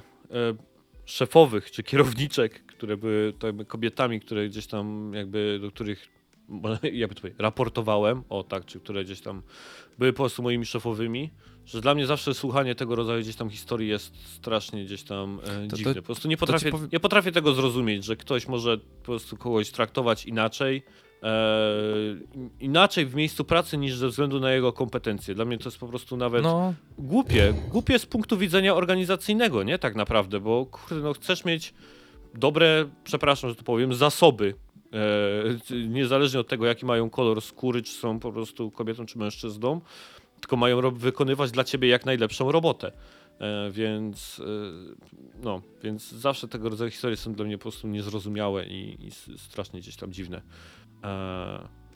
szefowych 1.04 1.70
czy 1.70 1.82
kierowniczek, 1.82 2.66
które 2.66 2.96
były 2.96 3.32
kobietami, 3.68 4.20
które 4.20 4.48
gdzieś 4.48 4.66
tam 4.66 5.12
jakby, 5.14 5.58
do 5.62 5.70
których 5.70 6.08
jakby 6.92 7.14
powiedzieć, 7.14 7.40
raportowałem, 7.40 8.22
o 8.28 8.42
tak, 8.42 8.64
czy 8.64 8.80
które 8.80 9.04
gdzieś 9.04 9.20
tam 9.20 9.42
były 9.98 10.12
po 10.12 10.16
prostu 10.22 10.42
moimi 10.42 10.66
szefowymi, 10.66 11.30
że 11.66 11.80
dla 11.80 11.94
mnie 11.94 12.06
zawsze 12.06 12.34
słuchanie 12.34 12.74
tego 12.74 12.96
rodzaju 12.96 13.20
gdzieś 13.22 13.36
tam 13.36 13.50
historii 13.50 13.88
jest 13.88 14.34
strasznie 14.34 14.84
gdzieś 14.84 15.02
tam 15.02 15.40
e, 15.64 15.68
To- 15.68 15.76
dziwne. 15.76 15.94
to- 15.94 16.00
po 16.02 16.06
prostu 16.06 16.28
nie 16.28 16.36
potrafię, 16.36 16.70
powie- 16.70 16.88
nie 16.92 17.00
potrafię 17.00 17.32
tego 17.32 17.52
zrozumieć, 17.54 18.04
że 18.04 18.16
ktoś 18.16 18.48
może 18.48 18.78
po 18.78 19.04
prostu 19.04 19.36
kogoś 19.36 19.70
traktować 19.70 20.24
inaczej, 20.26 20.82
e, 21.22 21.36
inaczej 22.60 23.06
w 23.06 23.14
miejscu 23.14 23.44
pracy 23.44 23.78
niż 23.78 23.94
ze 23.96 24.08
względu 24.08 24.40
na 24.40 24.52
jego 24.52 24.72
kompetencje. 24.72 25.34
Dla 25.34 25.44
mnie 25.44 25.58
to 25.58 25.64
jest 25.64 25.78
po 25.78 25.88
prostu 25.88 26.16
nawet 26.16 26.42
No, 26.42 26.74
głupie. 26.98 27.54
Głupie 27.70 27.98
z 27.98 28.06
punktu 28.06 28.36
widzenia 28.38 28.74
organizacyjnego, 28.74 29.62
nie? 29.62 29.78
Tak 29.78 29.94
naprawdę, 29.96 30.40
bo 30.40 30.66
kurde, 30.66 30.96
no 31.04 31.12
chcesz 31.12 31.44
mieć 31.44 31.74
dobre, 32.34 32.88
przepraszam, 33.04 33.50
że 33.50 33.56
to 33.56 33.62
powiem, 33.62 33.94
zasoby. 33.94 34.54
E, 34.96 35.88
niezależnie 35.88 36.40
od 36.40 36.48
tego, 36.48 36.66
jaki 36.66 36.86
mają 36.86 37.10
kolor 37.10 37.42
skóry, 37.42 37.82
czy 37.82 37.92
są 37.92 38.20
po 38.20 38.32
prostu 38.32 38.70
kobietą, 38.70 39.06
czy 39.06 39.18
mężczyzną, 39.18 39.80
tylko 40.40 40.56
mają 40.56 40.90
wykonywać 40.90 41.50
dla 41.50 41.64
ciebie 41.64 41.88
jak 41.88 42.06
najlepszą 42.06 42.52
robotę. 42.52 42.92
E, 43.38 43.70
więc, 43.70 44.40
e, 44.40 45.42
no, 45.42 45.62
więc 45.82 46.10
zawsze 46.12 46.48
tego 46.48 46.68
rodzaju 46.68 46.90
historie 46.90 47.16
są 47.16 47.32
dla 47.32 47.44
mnie 47.44 47.58
po 47.58 47.62
prostu 47.62 47.88
niezrozumiałe 47.88 48.66
i, 48.66 49.06
i 49.06 49.10
strasznie 49.38 49.80
gdzieś 49.80 49.96
tam 49.96 50.12
dziwne. 50.12 50.42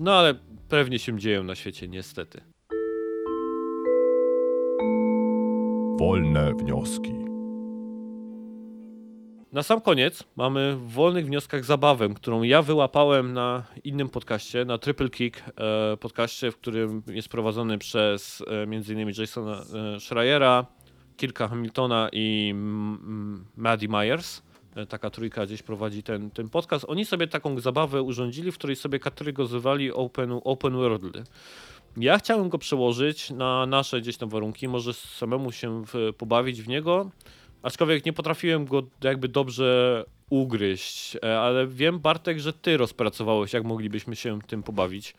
No 0.00 0.14
ale 0.14 0.34
pewnie 0.68 0.98
się 0.98 1.18
dzieją 1.18 1.44
na 1.44 1.54
świecie, 1.54 1.88
niestety. 1.88 2.40
Wolne 5.98 6.54
wnioski. 6.54 7.29
Na 9.52 9.62
sam 9.62 9.80
koniec 9.80 10.24
mamy 10.36 10.76
w 10.76 10.90
wolnych 10.90 11.26
wnioskach 11.26 11.64
zabawę, 11.64 12.08
którą 12.14 12.42
ja 12.42 12.62
wyłapałem 12.62 13.32
na 13.32 13.62
innym 13.84 14.08
podcaście, 14.08 14.64
na 14.64 14.78
Triple 14.78 15.10
Kick, 15.10 15.42
e, 15.56 15.96
podcaście, 15.96 16.50
w 16.50 16.56
którym 16.56 17.02
jest 17.06 17.28
prowadzony 17.28 17.78
przez 17.78 18.42
e, 18.46 18.62
m.in. 18.62 19.12
Jasona 19.18 19.62
e, 19.96 20.00
Schreiera, 20.00 20.66
Kirka 21.16 21.48
Hamiltona 21.48 22.08
i 22.12 22.54
Maddie 23.56 23.88
Myers. 23.88 24.42
Taka 24.88 25.10
trójka 25.10 25.46
gdzieś 25.46 25.62
prowadzi 25.62 26.02
ten, 26.02 26.30
ten 26.30 26.48
podcast. 26.48 26.84
Oni 26.88 27.04
sobie 27.04 27.26
taką 27.26 27.60
zabawę 27.60 28.02
urządzili, 28.02 28.52
w 28.52 28.58
której 28.58 28.76
sobie 28.76 28.98
kategoryzowali 28.98 29.92
open, 29.92 30.40
open 30.44 30.72
worldy. 30.72 31.24
Ja 31.96 32.18
chciałem 32.18 32.48
go 32.48 32.58
przełożyć 32.58 33.30
na 33.30 33.66
nasze 33.66 34.00
gdzieś 34.00 34.16
tam 34.16 34.28
warunki, 34.28 34.68
może 34.68 34.94
samemu 34.94 35.52
się 35.52 35.84
w, 35.86 36.12
pobawić 36.18 36.62
w 36.62 36.68
niego, 36.68 37.10
Aczkolwiek 37.62 38.06
nie 38.06 38.12
potrafiłem 38.12 38.64
go 38.64 38.82
jakby 39.02 39.28
dobrze 39.28 40.04
ugryźć, 40.30 41.16
e, 41.24 41.40
ale 41.40 41.66
wiem 41.66 41.98
Bartek, 42.00 42.38
że 42.38 42.52
ty 42.52 42.76
rozpracowałeś, 42.76 43.52
jak 43.52 43.64
moglibyśmy 43.64 44.16
się 44.16 44.38
tym 44.46 44.62
pobawić. 44.62 45.14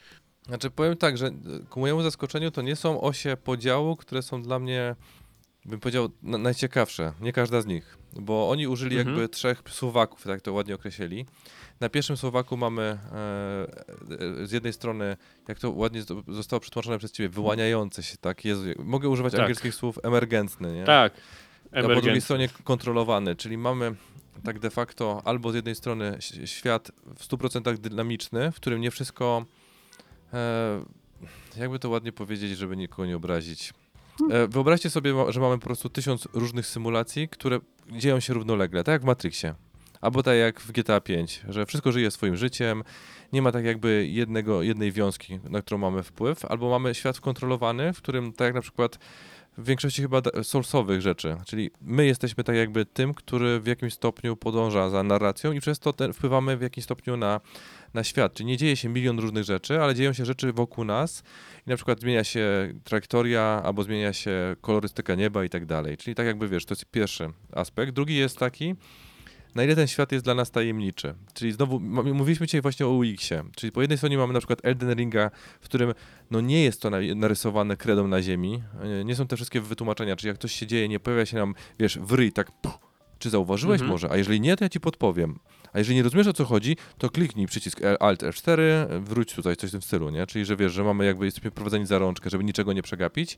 znaczy 0.47 0.69
powiem 0.69 0.97
tak, 0.97 1.17
że 1.17 1.27
e, 1.27 1.31
ku 1.69 1.79
mojemu 1.79 2.01
zaskoczeniu 2.01 2.51
to 2.51 2.61
nie 2.61 2.75
są 2.75 3.01
osie 3.01 3.37
podziału, 3.43 3.95
które 3.95 4.21
są 4.21 4.41
dla 4.41 4.59
mnie, 4.59 4.95
bym 5.65 5.79
powiedział, 5.79 6.09
na- 6.23 6.37
najciekawsze. 6.37 7.13
Nie 7.21 7.33
każda 7.33 7.61
z 7.61 7.65
nich, 7.65 7.97
bo 8.13 8.49
oni 8.49 8.67
użyli 8.67 8.97
Mhm. 8.97 9.15
jakby 9.17 9.29
trzech 9.29 9.63
słowaków, 9.69 10.23
tak 10.23 10.41
to 10.41 10.53
ładnie 10.53 10.75
określili. 10.75 11.25
Na 11.79 11.89
pierwszym 11.89 12.17
słowaku 12.17 12.57
mamy 12.57 12.81
e, 12.81 12.97
e, 14.41 14.47
z 14.47 14.51
jednej 14.51 14.73
strony, 14.73 15.17
jak 15.47 15.59
to 15.59 15.71
ładnie 15.71 16.01
zo- 16.03 16.33
zostało 16.33 16.59
przetłumaczone 16.59 16.97
przez 16.97 17.11
ciebie, 17.11 17.29
wyłaniające 17.29 18.03
się, 18.03 18.17
tak? 18.17 18.45
Jezu, 18.45 18.63
mogę 18.79 19.09
używać 19.09 19.31
Tak. 19.31 19.41
angielskich 19.41 19.75
słów 19.75 19.99
emergentny, 20.03 20.73
nie? 20.73 20.83
Tak. 20.83 21.13
A 21.71 21.81
po 21.81 21.87
drugiej 21.87 22.21
stronie 22.21 22.49
kontrolowany, 22.63 23.35
czyli 23.35 23.57
mamy 23.57 23.95
tak 24.43 24.59
de 24.59 24.69
facto 24.69 25.21
albo 25.25 25.51
z 25.51 25.55
jednej 25.55 25.75
strony 25.75 26.17
świat 26.45 26.91
w 27.15 27.27
100% 27.27 27.77
dynamiczny, 27.77 28.51
w 28.51 28.55
którym 28.55 28.81
nie 28.81 28.91
wszystko, 28.91 29.45
e, 30.33 30.83
jakby 31.57 31.79
to 31.79 31.89
ładnie 31.89 32.11
powiedzieć, 32.11 32.57
żeby 32.57 32.77
nikogo 32.77 33.05
nie 33.05 33.15
obrazić. 33.15 33.73
E, 34.29 34.47
wyobraźcie 34.47 34.89
sobie, 34.89 35.13
że 35.29 35.39
mamy 35.39 35.59
po 35.59 35.65
prostu 35.65 35.89
tysiąc 35.89 36.27
różnych 36.33 36.67
symulacji, 36.67 37.29
które 37.29 37.59
dzieją 37.91 38.19
się 38.19 38.33
równolegle, 38.33 38.83
tak 38.83 38.93
jak 38.93 39.01
w 39.01 39.05
Matrixie. 39.05 39.55
Albo 40.01 40.23
tak 40.23 40.37
jak 40.37 40.61
w 40.61 40.71
GTA 40.71 41.01
5, 41.01 41.41
że 41.49 41.65
wszystko 41.65 41.91
żyje 41.91 42.11
swoim 42.11 42.35
życiem, 42.35 42.83
nie 43.33 43.41
ma 43.41 43.51
tak 43.51 43.65
jakby 43.65 44.07
jednego, 44.07 44.61
jednej 44.61 44.91
wiązki, 44.91 45.39
na 45.49 45.61
którą 45.61 45.77
mamy 45.77 46.03
wpływ, 46.03 46.45
albo 46.45 46.69
mamy 46.69 46.95
świat 46.95 47.19
kontrolowany, 47.19 47.93
w 47.93 47.97
którym 47.97 48.33
tak 48.33 48.45
jak 48.45 48.55
na 48.55 48.61
przykład 48.61 48.99
w 49.57 49.65
większości 49.65 50.01
chyba 50.01 50.21
soulsowych 50.43 51.01
rzeczy, 51.01 51.37
czyli 51.45 51.71
my 51.81 52.05
jesteśmy 52.05 52.43
tak 52.43 52.55
jakby 52.55 52.85
tym, 52.85 53.13
który 53.13 53.59
w 53.59 53.67
jakimś 53.67 53.93
stopniu 53.93 54.35
podąża 54.35 54.89
za 54.89 55.03
narracją 55.03 55.51
i 55.51 55.59
przez 55.59 55.79
to 55.79 55.93
te, 55.93 56.13
wpływamy 56.13 56.57
w 56.57 56.61
jakimś 56.61 56.83
stopniu 56.83 57.17
na, 57.17 57.41
na 57.93 58.03
świat. 58.03 58.33
Czyli 58.33 58.47
nie 58.47 58.57
dzieje 58.57 58.75
się 58.75 58.89
milion 58.89 59.19
różnych 59.19 59.43
rzeczy, 59.43 59.81
ale 59.81 59.95
dzieją 59.95 60.13
się 60.13 60.25
rzeczy 60.25 60.53
wokół 60.53 60.85
nas 60.85 61.23
i 61.67 61.69
na 61.69 61.75
przykład 61.75 61.99
zmienia 61.99 62.23
się 62.23 62.73
trajektoria 62.83 63.61
albo 63.65 63.83
zmienia 63.83 64.13
się 64.13 64.55
kolorystyka 64.61 65.15
nieba 65.15 65.43
i 65.43 65.49
tak 65.49 65.65
dalej. 65.65 65.97
Czyli 65.97 66.15
tak 66.15 66.25
jakby 66.25 66.47
wiesz, 66.47 66.65
to 66.65 66.73
jest 66.73 66.85
pierwszy 66.85 67.29
aspekt. 67.51 67.93
Drugi 67.93 68.15
jest 68.15 68.37
taki, 68.37 68.75
na 69.55 69.63
ile 69.63 69.75
ten 69.75 69.87
świat 69.87 70.11
jest 70.11 70.25
dla 70.25 70.35
nas 70.35 70.51
tajemniczy. 70.51 71.13
Czyli 71.33 71.51
znowu 71.51 71.79
mówiliśmy 72.13 72.45
dzisiaj 72.45 72.61
właśnie 72.61 72.85
o 72.85 72.89
UX-ie. 72.89 73.43
Czyli 73.55 73.71
po 73.71 73.81
jednej 73.81 73.97
stronie 73.97 74.17
mamy 74.17 74.33
na 74.33 74.39
przykład 74.39 74.59
Elden 74.63 74.93
Ringa, 74.95 75.31
w 75.61 75.65
którym 75.65 75.93
no 76.31 76.41
nie 76.41 76.63
jest 76.63 76.81
to 76.81 76.89
na, 76.89 76.97
narysowane 77.15 77.77
kredą 77.77 78.07
na 78.07 78.21
ziemi. 78.21 78.63
E, 79.01 79.05
Nie 79.05 79.15
są 79.15 79.27
te 79.27 79.35
wszystkie 79.35 79.61
wytłumaczenia, 79.61 80.15
czyli 80.15 80.27
jak 80.27 80.37
coś 80.37 80.51
się 80.53 80.67
dzieje, 80.67 80.87
nie 80.89 80.99
pojawia 80.99 81.25
się 81.25 81.37
nam, 81.37 81.55
wiesz, 81.79 81.99
w 81.99 82.11
ryj, 82.11 82.31
tak 82.31 82.51
puh, 82.61 82.79
czy 83.19 83.29
zauważyłeś 83.29 83.75
Mhm. 83.81 83.91
może? 83.91 84.11
A 84.11 84.17
jeżeli 84.17 84.41
nie, 84.41 84.57
to 84.57 84.65
ja 84.65 84.69
ci 84.69 84.79
podpowiem. 84.79 85.39
A 85.73 85.79
jeżeli 85.79 85.95
nie 85.95 86.03
rozumiesz 86.03 86.27
o 86.27 86.33
co 86.33 86.45
chodzi, 86.45 86.77
to 86.97 87.09
kliknij 87.09 87.47
przycisk 87.47 87.79
Alt 87.99 88.23
F4, 88.23 88.57
wróć 89.01 89.33
tutaj, 89.33 89.55
coś 89.55 89.69
w 89.69 89.71
tym 89.71 89.81
stylu, 89.81 90.09
nie? 90.09 90.27
Czyli, 90.27 90.45
że 90.45 90.55
wiesz, 90.55 90.71
że 90.73 90.83
mamy 90.83 91.05
jakby, 91.05 91.25
jesteśmy 91.25 91.51
prowadzeni 91.51 91.85
za 91.85 91.99
rączkę, 91.99 92.29
żeby 92.29 92.43
niczego 92.43 92.73
nie 92.73 92.81
przegapić 92.81 93.37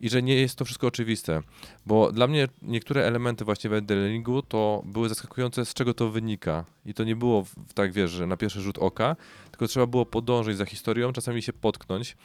i 0.00 0.08
że 0.08 0.22
nie 0.22 0.34
jest 0.34 0.56
to 0.56 0.64
wszystko 0.64 0.86
oczywiste. 0.86 1.42
Bo 1.86 2.12
dla 2.12 2.26
mnie 2.26 2.48
niektóre 2.62 3.04
elementy 3.04 3.44
właśnie 3.44 3.70
w 3.70 3.72
Elden 3.72 4.24
to 4.48 4.82
były 4.84 5.08
zaskakujące, 5.08 5.64
z 5.66 5.74
czego 5.74 5.94
to 5.94 6.10
wynika. 6.10 6.64
I 6.86 6.94
to 6.94 7.04
nie 7.04 7.16
było 7.16 7.44
w- 7.44 7.72
tak, 7.74 7.92
wiesz, 7.92 8.10
że 8.10 8.26
na 8.26 8.36
pierwszy 8.36 8.60
rzut 8.60 8.78
oka, 8.78 9.16
tylko 9.50 9.66
trzeba 9.66 9.86
było 9.86 10.06
podążyć 10.06 10.56
za 10.56 10.64
historią, 10.64 11.12
czasami 11.12 11.42
się 11.42 11.52
potknąć. 11.52 12.16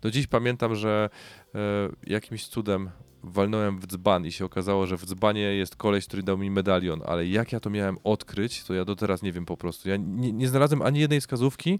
Do 0.00 0.10
dziś 0.10 0.26
pamiętam, 0.26 0.74
że 0.74 1.10
e, 1.54 1.58
jakimś 2.06 2.46
cudem 2.46 2.90
walnąłem 3.24 3.78
w 3.78 3.86
dzban 3.86 4.26
i 4.26 4.32
się 4.32 4.44
okazało, 4.44 4.86
że 4.86 4.96
w 4.96 5.06
dzbanie 5.06 5.40
jest 5.40 5.76
koleś, 5.76 6.06
który 6.06 6.22
dał 6.22 6.38
mi 6.38 6.50
medalion, 6.50 7.00
ale 7.06 7.26
jak 7.26 7.52
ja 7.52 7.60
to 7.60 7.70
miałem 7.70 7.98
odkryć, 8.04 8.64
to 8.64 8.74
ja 8.74 8.84
do 8.84 8.96
teraz 8.96 9.22
nie 9.22 9.32
wiem 9.32 9.46
po 9.46 9.56
prostu. 9.56 9.88
Ja 9.88 9.96
nie, 9.96 10.32
nie 10.32 10.48
znalazłem 10.48 10.82
ani 10.82 11.00
jednej 11.00 11.20
wskazówki, 11.20 11.78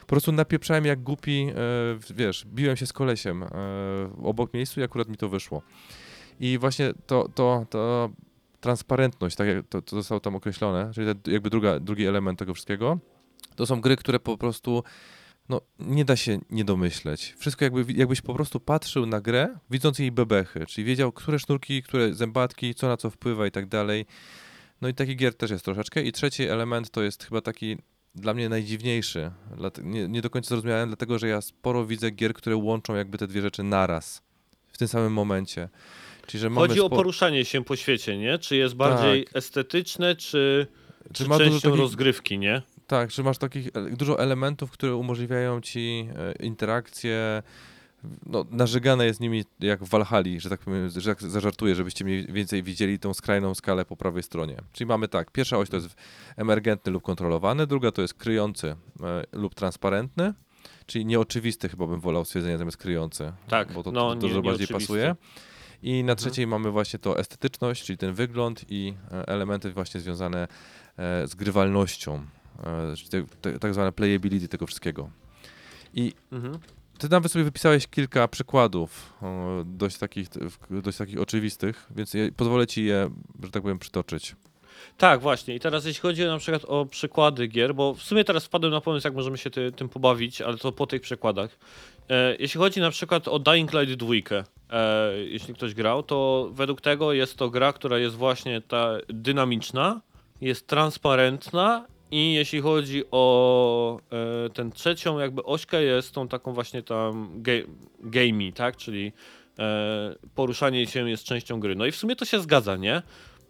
po 0.00 0.06
prostu 0.06 0.32
napieprzałem 0.32 0.84
jak 0.84 1.02
głupi, 1.02 1.48
e, 1.50 2.14
wiesz, 2.14 2.46
biłem 2.46 2.76
się 2.76 2.86
z 2.86 2.92
kolesiem 2.92 3.42
e, 3.42 3.48
obok 4.22 4.54
miejscu 4.54 4.80
i 4.80 4.82
akurat 4.82 5.08
mi 5.08 5.16
to 5.16 5.28
wyszło. 5.28 5.62
I 6.40 6.58
właśnie 6.58 6.92
to, 7.06 7.28
to, 7.34 7.66
to 7.70 8.10
transparentność, 8.60 9.36
tak 9.36 9.48
jak 9.48 9.66
to, 9.68 9.82
to 9.82 9.96
zostało 9.96 10.20
tam 10.20 10.36
określone, 10.36 10.90
czyli 10.94 11.06
jakby 11.26 11.50
druga, 11.50 11.80
drugi 11.80 12.06
element 12.06 12.38
tego 12.38 12.54
wszystkiego, 12.54 12.98
to 13.56 13.66
są 13.66 13.80
gry, 13.80 13.96
które 13.96 14.20
po 14.20 14.38
prostu 14.38 14.82
no, 15.48 15.60
nie 15.78 16.04
da 16.04 16.16
się 16.16 16.38
nie 16.50 16.64
domyśleć. 16.64 17.34
Wszystko 17.38 17.64
jakby, 17.64 17.92
jakbyś 17.92 18.20
po 18.20 18.34
prostu 18.34 18.60
patrzył 18.60 19.06
na 19.06 19.20
grę, 19.20 19.48
widząc 19.70 19.98
jej 19.98 20.12
bebechy, 20.12 20.66
czyli 20.66 20.84
wiedział, 20.84 21.12
które 21.12 21.38
sznurki, 21.38 21.82
które 21.82 22.14
zębatki, 22.14 22.74
co 22.74 22.88
na 22.88 22.96
co 22.96 23.10
wpływa 23.10 23.46
i 23.46 23.50
tak 23.50 23.66
dalej. 23.66 24.06
No 24.80 24.88
i 24.88 24.94
taki 24.94 25.16
gier 25.16 25.34
też 25.34 25.50
jest 25.50 25.64
troszeczkę. 25.64 26.02
I 26.02 26.12
trzeci 26.12 26.42
element 26.42 26.90
to 26.90 27.02
jest 27.02 27.24
chyba 27.24 27.40
taki 27.40 27.76
dla 28.14 28.34
mnie 28.34 28.48
najdziwniejszy. 28.48 29.30
Nie, 29.82 30.08
nie 30.08 30.22
do 30.22 30.30
końca 30.30 30.48
zrozumiałem, 30.48 30.88
dlatego 30.88 31.18
że 31.18 31.28
ja 31.28 31.40
sporo 31.40 31.86
widzę 31.86 32.10
gier, 32.10 32.34
które 32.34 32.56
łączą 32.56 32.94
jakby 32.94 33.18
te 33.18 33.26
dwie 33.26 33.42
rzeczy 33.42 33.62
naraz. 33.62 34.22
W 34.72 34.78
tym 34.78 34.88
samym 34.88 35.12
momencie. 35.12 35.68
Czyli, 36.26 36.40
że 36.40 36.50
Chodzi 36.50 36.80
o 36.80 36.90
poruszanie 36.90 37.44
się 37.44 37.64
po 37.64 37.76
świecie, 37.76 38.18
nie? 38.18 38.38
Czy 38.38 38.56
jest 38.56 38.74
bardziej 38.74 39.24
Tak. 39.24 39.36
estetyczne, 39.36 40.16
czy, 40.16 40.66
czy, 41.12 41.28
ma 41.28 41.38
dużo 41.38 41.50
częścią 41.50 41.76
rozgrywki, 41.76 42.38
nie? 42.38 42.62
Tak, 42.88 43.10
że 43.10 43.22
masz 43.22 43.38
takich 43.38 43.66
e, 43.66 43.90
dużo 43.96 44.18
elementów, 44.18 44.70
które 44.70 44.94
umożliwiają 44.94 45.60
ci 45.60 46.08
e, 46.16 46.32
interakcje. 46.46 47.42
No, 48.26 48.44
narzegane 48.50 49.06
jest 49.06 49.20
nimi 49.20 49.44
jak 49.60 49.84
w 49.84 49.88
Valhalla, 49.88 50.28
że 50.40 50.50
tak 50.50 50.60
powiem, 50.60 50.88
że 50.90 51.10
jak 51.10 51.22
zażartuję, 51.22 51.74
żebyście 51.74 52.04
mniej 52.04 52.26
więcej 52.26 52.62
widzieli 52.62 52.98
tą 52.98 53.14
skrajną 53.14 53.54
skalę 53.54 53.84
po 53.84 53.96
prawej 53.96 54.22
stronie. 54.22 54.56
Czyli 54.72 54.88
mamy 54.88 55.08
tak, 55.08 55.30
pierwsza 55.30 55.58
oś 55.58 55.68
to 55.70 55.76
jest 55.76 55.96
emergentny 56.36 56.92
lub 56.92 57.02
kontrolowany, 57.02 57.66
druga 57.66 57.92
to 57.92 58.02
jest 58.02 58.14
kryjący 58.14 58.68
e, 59.02 59.24
lub 59.32 59.54
transparentny, 59.54 60.34
czyli 60.86 61.06
nieoczywisty 61.06 61.68
chyba 61.68 61.86
bym 61.86 62.00
wolał 62.00 62.24
stwierdzenie 62.24 62.58
zamiast 62.58 62.76
kryjący, 62.76 63.32
Tak, 63.48 63.72
bo 63.72 63.82
to, 63.82 63.92
no, 63.92 64.08
to 64.08 64.14
nie- 64.14 64.20
dużo 64.20 64.42
bardziej 64.42 64.68
pasuje. 64.68 65.16
I 65.82 65.92
na 65.92 66.12
Mhm. 66.12 66.16
trzeciej 66.18 66.46
mamy 66.46 66.70
właśnie 66.70 66.98
to 66.98 67.18
estetyczność, 67.18 67.84
czyli 67.84 67.96
ten 67.96 68.14
wygląd 68.14 68.64
i 68.68 68.94
elementy 69.26 69.72
właśnie 69.72 70.00
związane 70.00 70.48
z 71.26 71.34
grywalnością, 71.34 72.26
czyli 72.96 73.10
te, 73.10 73.24
te, 73.40 73.58
tak 73.58 73.74
zwane 73.74 73.92
playability 73.92 74.48
tego 74.48 74.66
wszystkiego. 74.66 75.10
I 75.94 76.12
Mhm. 76.32 76.58
ty 76.98 77.08
nawet 77.08 77.32
sobie 77.32 77.44
wypisałeś 77.44 77.86
kilka 77.86 78.28
przykładów, 78.28 79.12
dość 79.64 79.98
takich, 79.98 80.28
dość 80.70 80.98
takich 80.98 81.20
oczywistych, 81.20 81.86
więc 81.96 82.12
pozwolę 82.36 82.66
ci 82.66 82.84
je, 82.84 83.10
że 83.42 83.50
tak 83.50 83.62
powiem, 83.62 83.78
przytoczyć. 83.78 84.36
Tak, 84.98 85.20
właśnie. 85.20 85.54
I 85.54 85.60
teraz 85.60 85.84
jeśli 85.84 86.00
chodzi 86.00 86.24
na 86.24 86.38
przykład 86.38 86.64
o 86.64 86.86
przykłady 86.86 87.46
gier, 87.46 87.74
bo 87.74 87.94
w 87.94 88.02
sumie 88.02 88.24
teraz 88.24 88.44
wpadłem 88.44 88.72
na 88.72 88.80
pomysł, 88.80 89.06
jak 89.06 89.14
możemy 89.14 89.38
się 89.38 89.50
ty, 89.50 89.72
tym 89.72 89.88
pobawić, 89.88 90.40
ale 90.40 90.56
to 90.56 90.72
po 90.72 90.86
tych 90.86 91.02
przykładach. 91.02 91.58
E, 92.08 92.36
jeśli 92.38 92.58
chodzi 92.58 92.80
na 92.80 92.90
przykład 92.90 93.28
o 93.28 93.38
Dying 93.38 93.72
Light 93.72 93.94
2, 93.94 94.14
e, 94.70 95.12
jeśli 95.18 95.54
ktoś 95.54 95.74
grał, 95.74 96.02
to 96.02 96.48
według 96.52 96.80
tego 96.80 97.12
jest 97.12 97.36
to 97.36 97.50
gra, 97.50 97.72
która 97.72 97.98
jest 97.98 98.16
właśnie 98.16 98.60
ta 98.60 98.90
dynamiczna, 99.08 100.00
jest 100.40 100.66
transparentna 100.66 101.86
i 102.10 102.34
jeśli 102.34 102.60
chodzi 102.60 103.02
o 103.10 104.00
e, 104.46 104.50
tę 104.50 104.70
trzecią 104.74 105.18
jakby 105.18 105.44
ośkę, 105.44 105.82
jest 105.82 106.14
tą 106.14 106.28
taką 106.28 106.52
właśnie 106.52 106.82
tam 106.82 107.42
ga- 107.42 107.66
gamey, 108.00 108.52
tak? 108.52 108.76
Czyli 108.76 109.12
e, 109.58 110.14
poruszanie 110.34 110.86
się 110.86 111.10
jest 111.10 111.24
częścią 111.24 111.60
gry. 111.60 111.74
No 111.74 111.86
i 111.86 111.92
w 111.92 111.96
sumie 111.96 112.16
to 112.16 112.24
się 112.24 112.40
zgadza, 112.40 112.76
nie? 112.76 113.02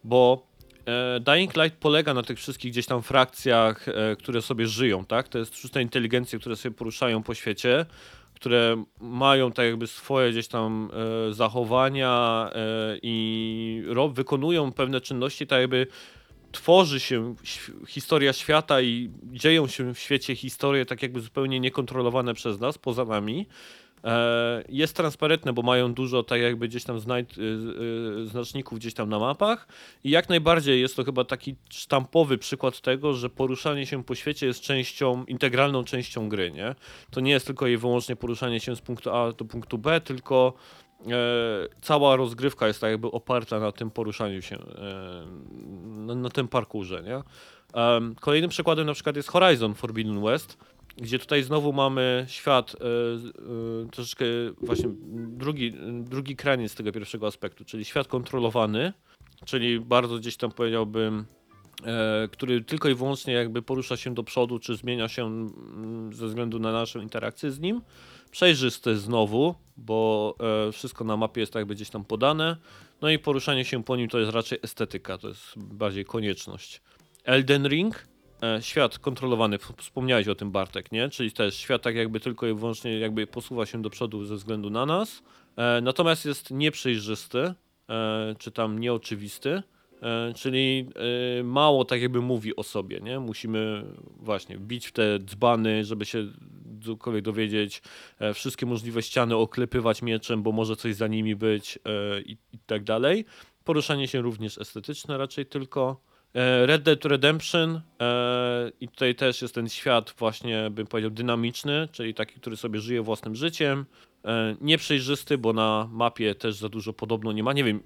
Bo 0.05 0.47
e, 0.87 1.21
Dying 1.21 1.57
Light 1.57 1.79
polega 1.79 2.15
na 2.15 2.23
tych 2.23 2.39
wszystkich 2.39 2.73
gdzieś 2.73 2.87
tam 2.87 3.03
frakcjach, 3.03 3.89
e, 3.89 4.17
które 4.17 4.43
sobie 4.43 4.67
żyją, 4.67 5.05
tak? 5.05 5.29
To 5.29 5.39
jest 5.39 5.57
sztuczne 5.57 5.83
inteligencje, 5.83 6.39
które 6.39 6.57
sobie 6.57 6.75
poruszają 6.75 7.23
po 7.23 7.35
świecie, 7.35 7.87
które 8.35 8.85
mają 9.01 9.53
tak 9.53 9.67
jakby 9.67 9.87
swoje 9.87 10.31
gdzieś 10.31 10.49
tam 10.49 10.91
e, 11.29 11.33
zachowania 11.33 12.51
e, 12.53 12.99
i 13.03 13.83
wykonują 14.13 14.73
pewne 14.73 15.01
czynności, 15.01 15.47
tak 15.47 15.61
jakby 15.61 15.87
tworzy 16.53 17.01
się 17.01 17.35
historia 17.89 18.33
świata 18.33 18.83
i 18.83 19.11
dzieją 19.33 19.67
się 19.67 19.95
w 19.95 19.99
świecie 19.99 20.37
historie 20.37 20.87
tak 20.87 21.03
jakby 21.03 21.21
zupełnie 21.21 21.61
niekontrolowane 21.61 22.35
przez 22.35 22.61
nas, 22.61 22.79
poza 22.79 23.05
nami. 23.05 23.47
E, 24.05 24.65
jest 24.69 24.97
transparentne, 24.97 25.53
bo 25.53 25.63
mają 25.63 25.95
dużo 25.95 26.23
tak 26.23 26.41
jakby 26.41 26.69
gdzieś 26.69 26.85
tam 26.85 26.97
y, 26.97 27.01
y, 28.23 28.27
znaczników 28.27 28.79
gdzieś 28.79 28.95
tam 28.95 29.09
na 29.09 29.19
mapach 29.19 29.69
i 30.05 30.11
jak 30.11 30.29
najbardziej 30.29 30.81
jest 30.81 30.97
to 30.97 31.05
chyba 31.05 31.25
taki 31.25 31.57
sztampowy 31.71 32.39
przykład 32.39 32.81
tego, 32.81 33.15
że 33.15 33.31
poruszanie 33.31 33.87
się 33.87 34.05
po 34.05 34.15
świecie 34.15 34.47
jest 34.47 34.61
częścią, 34.61 35.25
integralną 35.25 35.85
częścią 35.85 36.29
gry, 36.29 36.51
nie? 36.51 36.75
To 37.11 37.21
nie 37.21 37.31
jest 37.31 37.47
tylko 37.47 37.67
i 37.67 37.77
wyłącznie 37.77 38.17
poruszanie 38.17 38.61
się 38.61 38.77
z 38.77 38.81
punktu 38.81 39.11
A 39.11 39.33
do 39.33 39.45
punktu 39.45 39.79
B, 39.79 40.01
tylko 40.01 40.53
e, 40.83 40.88
cała 41.81 42.17
rozgrywka 42.17 42.67
jest 42.67 42.81
tak 42.81 42.91
jakby 42.91 43.11
oparta 43.11 43.61
na 43.61 43.73
tym 43.73 43.91
poruszaniu 43.91 44.43
się, 44.43 44.57
e, 44.57 45.27
na, 45.87 46.15
na 46.15 46.29
tym 46.29 46.49
parkurze, 46.49 47.03
nie? 47.03 47.23
Kolejnym 48.21 48.51
przykładem 48.51 48.87
na 48.87 48.95
przykład 48.95 49.17
jest 49.17 49.29
Horizon 49.29 49.75
Forbidden 49.75 50.23
West, 50.23 50.59
gdzie 50.97 51.19
tutaj 51.19 51.43
znowu 51.43 51.73
mamy 51.73 52.25
świat, 52.29 52.75
e, 52.75 52.85
e, 53.87 53.91
troszeczkę 53.91 54.25
właśnie 54.61 54.89
drugi, 55.15 55.75
drugi 56.03 56.37
kraniec 56.37 56.75
tego 56.75 56.93
pierwszego 56.93 57.27
aspektu, 57.27 57.65
czyli 57.65 57.85
świat 57.85 58.09
kontrolowany, 58.09 58.93
czyli 59.45 59.81
bardzo 59.81 60.19
gdzieś 60.19 60.37
tam 60.37 60.53
powiedziałbym, 60.53 61.25
e, 61.85 62.29
który 62.33 62.65
tylko 62.65 62.89
i 62.89 62.95
wyłącznie 62.95 63.35
jakby 63.35 63.63
porusza 63.63 63.97
się 63.97 64.15
do 64.15 64.25
przodu, 64.25 64.59
czy 64.59 64.77
zmienia 64.77 65.09
się 65.09 65.27
mm, 65.27 66.13
ze 66.15 66.27
względu 66.27 66.59
na 66.59 66.73
naszą 66.73 67.01
interakcję 67.01 67.51
z 67.51 67.61
nim. 67.61 67.81
Przejrzysty 68.31 68.97
znowu, 68.97 69.55
bo 69.77 70.35
e, 70.69 70.73
wszystko 70.73 71.05
na 71.05 71.17
mapie 71.17 71.41
jest 71.41 71.53
tak 71.53 71.61
jakby 71.61 71.75
gdzieś 71.75 71.91
tam 71.91 72.05
podane. 72.05 72.57
No 73.03 73.11
i 73.11 73.19
poruszanie 73.19 73.65
się 73.65 73.85
po 73.85 73.97
nim 73.97 74.09
to 74.09 74.19
jest 74.19 74.33
raczej 74.33 74.59
estetyka, 74.63 75.19
to 75.19 75.29
jest 75.29 75.45
bardziej 75.57 76.05
konieczność. 76.05 76.81
Elden 77.25 77.69
Ring, 77.69 78.07
e, 78.43 78.63
świat 78.63 78.99
kontrolowany, 78.99 79.59
wspomniałeś 79.77 80.29
o 80.29 80.35
tym 80.35 80.51
Bartek, 80.51 80.93
nie? 80.93 81.09
Czyli 81.09 81.33
też 81.33 81.57
świat 81.57 81.83
tak 81.83 81.95
jakby 81.97 82.21
tylko 82.21 82.47
i 82.47 82.55
wyłącznie 82.55 82.99
jakby 82.99 83.27
posuwa 83.27 83.67
się 83.67 83.83
do 83.83 83.91
przodu 83.91 84.25
ze 84.25 84.37
względu 84.37 84.71
na 84.71 84.87
nas. 84.87 85.23
E, 85.57 85.81
natomiast 85.81 86.25
jest 86.25 86.51
nieprzejrzysty, 86.51 87.55
czy 88.39 88.51
tam 88.51 88.79
nieoczywisty. 88.79 89.63
E, 90.03 90.33
czyli 90.35 90.87
e, 91.41 91.43
mało 91.43 91.85
tak 91.85 92.03
jakby 92.03 92.21
mówi 92.21 92.57
o 92.57 92.63
sobie, 92.63 93.01
nie? 93.01 93.21
Musimy 93.21 93.85
właśnie 94.17 94.57
wbić 94.57 94.87
w 94.87 94.93
te 94.93 95.19
dzbany, 95.19 95.85
żeby 95.85 96.05
się 96.05 96.27
cokolwiek 96.85 97.25
dowiedzieć, 97.25 97.83
e, 98.19 98.35
wszystkie 98.35 98.67
możliwe 98.67 99.03
ściany 99.03 99.37
oklepywać 99.37 100.03
mieczem, 100.03 100.43
bo 100.43 100.53
może 100.53 100.77
coś 100.77 100.95
za 100.95 101.07
nimi 101.07 101.37
być 101.37 101.79
i, 102.27 102.37
i 102.53 102.59
tak 102.67 102.85
dalej. 102.85 103.25
Poruszanie 103.65 104.09
się 104.09 104.21
również 104.21 104.59
estetyczne 104.59 105.19
raczej 105.19 105.47
tylko. 105.47 106.09
Red 106.65 106.83
Dead 106.83 107.05
Redemption 107.05 107.81
i 108.81 108.89
tutaj 108.89 109.15
też 109.15 109.43
jest 109.43 109.55
ten 109.55 109.69
świat 109.69 110.15
właśnie, 110.19 110.71
bym 110.71 110.87
powiedział, 110.87 111.11
dynamiczny, 111.11 111.89
czyli 111.93 112.15
taki, 112.15 112.41
który 112.41 112.57
sobie 112.57 112.81
żyje 112.81 113.03
własnym 113.03 113.35
życiem. 113.35 113.87
Nieprzejrzysty, 114.61 115.39
bo 115.39 115.53
na 115.53 115.89
mapie 115.93 116.35
też 116.35 116.55
za 116.55 116.69
dużo 116.69 116.93
podobno 116.93 117.33
nie 117.33 117.43
ma. 117.43 117.53
Nie 117.53 117.65
wiem, 117.65 117.81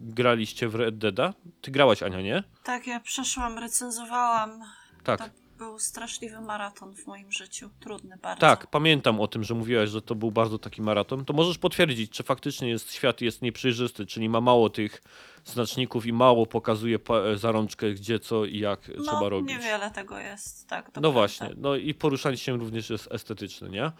graliście 0.00 0.68
w 0.68 0.74
Red 0.74 0.98
Deada? 0.98 1.34
Ty 1.60 1.70
grałaś, 1.70 2.02
Ania, 2.02 2.20
nie? 2.20 2.44
Tak, 2.64 2.86
ja 2.86 3.00
przeszłam, 3.00 3.58
recenzowałam. 3.58 4.62
Tak. 5.04 5.20
To 5.20 5.30
był 5.58 5.78
straszliwy 5.78 6.40
maraton 6.40 6.94
w 6.96 7.06
moim 7.06 7.32
życiu. 7.32 7.70
Trudny 7.80 8.16
bardzo. 8.22 8.40
Tak, 8.40 8.66
pamiętam 8.66 9.20
o 9.20 9.28
tym, 9.28 9.44
że 9.44 9.54
mówiłaś, 9.54 9.90
że 9.90 10.02
to 10.02 10.14
był 10.14 10.30
bardzo 10.30 10.58
taki 10.58 10.82
maraton. 10.82 11.24
To 11.24 11.32
możesz 11.32 11.58
potwierdzić, 11.58 12.10
czy 12.10 12.22
faktycznie 12.22 12.68
jest, 12.68 12.92
świat 12.92 13.20
jest 13.20 13.42
nieprzejrzysty, 13.42 14.06
czyli 14.06 14.28
ma 14.28 14.40
mało 14.40 14.70
tych 14.70 15.02
znaczników 15.44 16.06
i 16.06 16.12
mało 16.12 16.46
pokazuje 16.46 16.98
zarączkę, 17.34 17.90
gdzie, 17.90 18.18
co 18.18 18.44
i 18.44 18.58
jak 18.58 18.90
no, 18.96 19.04
trzeba 19.04 19.28
robić. 19.28 19.50
niewiele 19.50 19.90
tego 19.90 20.18
jest, 20.18 20.68
tak. 20.68 20.86
No 20.86 20.92
prawda. 20.92 21.10
właśnie, 21.10 21.50
no 21.56 21.76
i 21.76 21.94
poruszanie 21.94 22.36
się 22.36 22.56
również 22.56 22.90
jest 22.90 23.08
estetyczne, 23.12 23.68
nie? 23.68 23.92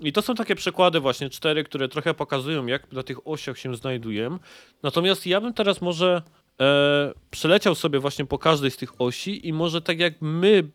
I 0.00 0.12
to 0.12 0.22
są 0.22 0.34
takie 0.34 0.54
przykłady 0.54 1.00
właśnie 1.00 1.30
cztery, 1.30 1.64
które 1.64 1.88
trochę 1.88 2.14
pokazują, 2.14 2.66
jak 2.66 2.92
na 2.92 3.02
tych 3.02 3.28
osiach 3.28 3.58
się 3.58 3.76
znajduję. 3.76 4.38
Natomiast 4.82 5.26
ja 5.26 5.40
bym 5.40 5.54
teraz 5.54 5.82
może 5.82 6.22
e, 6.60 7.12
przeleciał 7.30 7.74
sobie 7.74 7.98
właśnie 7.98 8.26
po 8.26 8.38
każdej 8.38 8.70
z 8.70 8.76
tych 8.76 9.00
osi 9.00 9.48
i 9.48 9.52
może 9.52 9.82
tak 9.82 9.98
jak 9.98 10.14
my, 10.20 10.68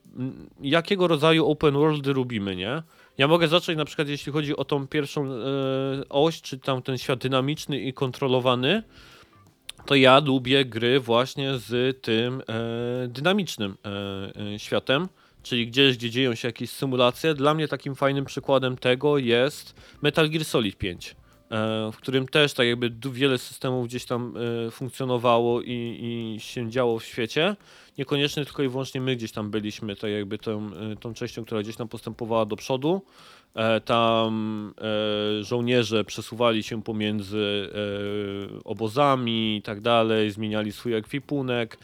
jakiego 0.62 1.08
rodzaju 1.08 1.48
open 1.48 1.74
worldy 1.74 2.14
lubimy, 2.14 2.56
nie? 2.56 2.84
Ja 3.18 3.28
mogę 3.28 3.48
zacząć 3.48 3.78
na 3.78 3.86
przykład, 3.86 4.08
jeśli 4.08 4.32
chodzi 4.32 4.56
o 4.56 4.66
tą 4.66 4.88
pierwszą 4.88 5.26
e, 5.26 5.38
oś, 6.10 6.42
czy 6.42 6.58
tam 6.58 6.82
ten 6.82 6.98
świat 6.98 7.20
dynamiczny 7.20 7.80
i 7.80 7.94
kontrolowany, 7.94 8.84
to 9.86 9.96
ja 9.96 10.20
lubię 10.20 10.66
gry 10.66 11.00
właśnie 11.00 11.58
z 11.58 12.02
tym 12.02 12.42
e, 12.42 13.08
dynamicznym 13.08 13.78
e, 13.86 14.54
e, 14.54 14.60
światem, 14.60 15.08
czyli 15.44 15.68
gdzieś, 15.68 15.98
gdzie 15.98 16.10
dzieją 16.10 16.36
się 16.36 16.48
jakieś 16.48 16.70
symulacje. 16.70 17.34
Dla 17.34 17.54
mnie 17.54 17.68
takim 17.68 17.96
fajnym 17.96 18.26
przykładem 18.26 18.78
tego 18.78 19.18
jest 19.18 19.76
Metal 20.02 20.30
Gear 20.30 20.46
Solid 20.46 20.78
5, 20.78 21.16
e, 21.52 21.92
w 21.94 21.98
którym 21.98 22.28
też 22.28 22.54
tak 22.54 22.68
jakby 22.68 22.92
wiele 23.12 23.38
systemów 23.38 23.88
gdzieś 23.88 24.06
tam 24.06 24.34
e, 24.68 24.72
funkcjonowało 24.72 25.62
i, 25.62 26.00
i 26.02 26.40
się 26.40 26.70
działo 26.70 27.00
w 27.00 27.04
świecie. 27.06 27.56
Niekoniecznie 27.98 28.46
tylko 28.46 28.64
i 28.64 28.70
wyłącznie 28.70 29.02
my 29.02 29.16
gdzieś 29.16 29.32
tam 29.32 29.52
byliśmy, 29.52 29.96
tak 29.96 30.12
jakby 30.12 30.38
tą, 30.38 30.72
e, 30.74 30.96
tą 30.96 31.14
częścią, 31.14 31.46
która 31.46 31.62
gdzieś 31.62 31.76
tam 31.76 31.88
postępowała 31.88 32.46
do 32.46 32.56
przodu. 32.56 33.02
Tam 33.86 34.74
żołnierze 35.42 36.04
przesuwali 36.04 36.64
się 36.64 36.84
pomiędzy 36.84 37.70
obozami 38.66 39.58
i 39.58 39.62
tak 39.62 39.82
dalej, 39.82 40.32
zmieniali 40.32 40.72
swój 40.72 40.94
ekwipunek. 40.94 41.78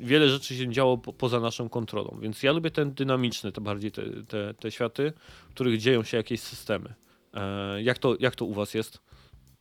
Wiele 0.00 0.28
rzeczy 0.28 0.56
się 0.56 0.68
działo 0.72 0.98
po, 0.98 1.12
poza 1.12 1.40
naszą 1.40 1.68
kontrolą, 1.68 2.18
więc 2.22 2.42
ja 2.42 2.52
lubię 2.52 2.70
ten 2.70 2.94
dynamiczny, 2.94 3.52
te 3.52 3.60
bardziej 3.60 3.92
te, 3.92 4.02
te, 4.28 4.54
te 4.54 4.70
światy, 4.70 5.12
w 5.50 5.54
których 5.54 5.78
dzieją 5.80 6.02
się 6.04 6.16
jakieś 6.16 6.40
systemy. 6.40 6.94
E, 7.34 7.82
jak, 7.82 7.98
to, 7.98 8.16
jak 8.20 8.36
to 8.36 8.44
u 8.44 8.54
was 8.54 8.74
jest? 8.74 8.98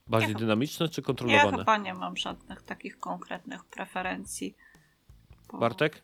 Bardziej 0.07 0.31
Ja- 0.31 0.37
dynamiczne 0.39 0.89
czy 0.89 1.01
Ja 1.01 1.05
kontrolowane? 1.05 1.57
chyba 1.57 1.77
nie 1.77 1.93
mam 1.93 2.17
żadnych 2.17 2.61
takich 2.61 2.99
konkretnych 2.99 3.65
preferencji. 3.65 4.55
bo- 5.51 5.57
Bartek? 5.59 6.03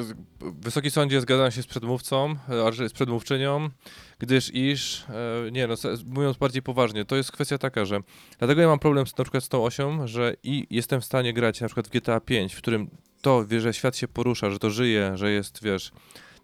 Z- 0.00 0.14
Wysoki 0.40 0.90
sądzie 0.90 1.20
zgadzam 1.20 1.50
się 1.50 1.62
z 1.62 1.66
przedmówcą, 1.66 2.34
e, 2.82 2.88
z 2.88 2.92
przedmówczynią, 2.92 3.68
gdyż 4.18 4.54
iż, 4.54 5.04
e, 5.46 5.50
nie 5.50 5.66
no, 5.66 5.74
mówiąc 6.06 6.36
bardziej 6.36 6.62
poważnie, 6.62 7.04
to 7.04 7.16
jest 7.16 7.32
kwestia 7.32 7.58
taka, 7.58 7.84
że 7.84 8.00
dlatego 8.38 8.60
ja 8.60 8.68
mam 8.68 8.78
problem 8.78 9.06
z, 9.06 9.18
na 9.18 9.24
przykład 9.24 9.44
z 9.44 9.48
tą 9.48 9.64
osią, 9.64 10.06
że 10.06 10.36
i 10.42 10.66
jestem 10.70 11.00
w 11.00 11.04
stanie 11.04 11.32
grać 11.32 11.60
na 11.60 11.66
przykład 11.68 11.88
w 11.88 11.90
GTA 11.90 12.20
5, 12.20 12.54
w 12.54 12.58
którym 12.58 12.90
to, 13.24 13.46
wie, 13.46 13.60
że 13.60 13.74
świat 13.74 13.96
się 13.96 14.08
porusza, 14.08 14.50
że 14.50 14.58
to 14.58 14.70
żyje, 14.70 15.12
że 15.14 15.30
jest, 15.30 15.62
wiesz, 15.62 15.92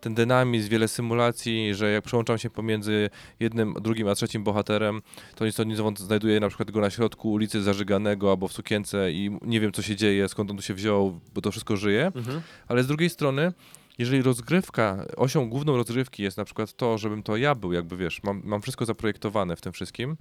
ten 0.01 0.15
dynamizm, 0.15 0.69
wiele 0.69 0.89
symulacji, 0.89 1.75
że 1.75 1.91
jak 1.91 2.05
przełączam 2.05 2.39
się 2.39 2.51
pomiędzy 2.51 3.11
jednym, 3.41 3.75
drugim 3.81 4.09
a 4.09 4.15
trzecim 4.15 4.45
bohaterem, 4.45 5.03
to 5.35 5.47
nic 5.47 5.57
to 5.57 5.65
nic 5.65 5.79
znajduję 5.99 6.41
na 6.41 6.49
przykład 6.49 6.71
go 6.71 6.81
na 6.81 6.91
środku 6.91 7.33
ulicy 7.33 7.63
zażyganego 7.63 8.31
albo 8.31 8.49
w 8.49 8.53
sukience 8.53 9.13
i 9.13 9.39
nie 9.43 9.61
wiem 9.61 9.73
co 9.73 9.83
się 9.83 9.97
dzieje, 9.97 10.29
skąd 10.29 10.51
on 10.51 10.57
tu 10.57 10.63
się 10.63 10.75
wziął, 10.75 11.21
bo 11.35 11.41
to 11.41 11.51
wszystko 11.51 11.77
żyje. 11.77 12.13
Mhm. 12.15 12.41
Ale 12.69 12.83
z 12.83 12.87
drugiej 12.87 13.11
strony, 13.11 13.53
jeżeli 13.99 14.23
rozgrywka, 14.23 15.07
osią 15.17 15.51
główną 15.51 15.77
rozgrywki 15.77 16.23
jest 16.23 16.37
na 16.37 16.45
przykład 16.45 16.73
to, 16.73 16.99
żebym 16.99 17.23
to 17.23 17.37
ja 17.37 17.55
był, 17.55 17.73
jakby 17.73 17.97
wiesz, 17.97 18.23
mam, 18.23 18.43
mam 18.45 18.63
wszystko 18.63 18.85
zaprojektowane 18.85 19.57
w 19.57 19.61
tym 19.61 19.73
wszystkim, 19.73 20.17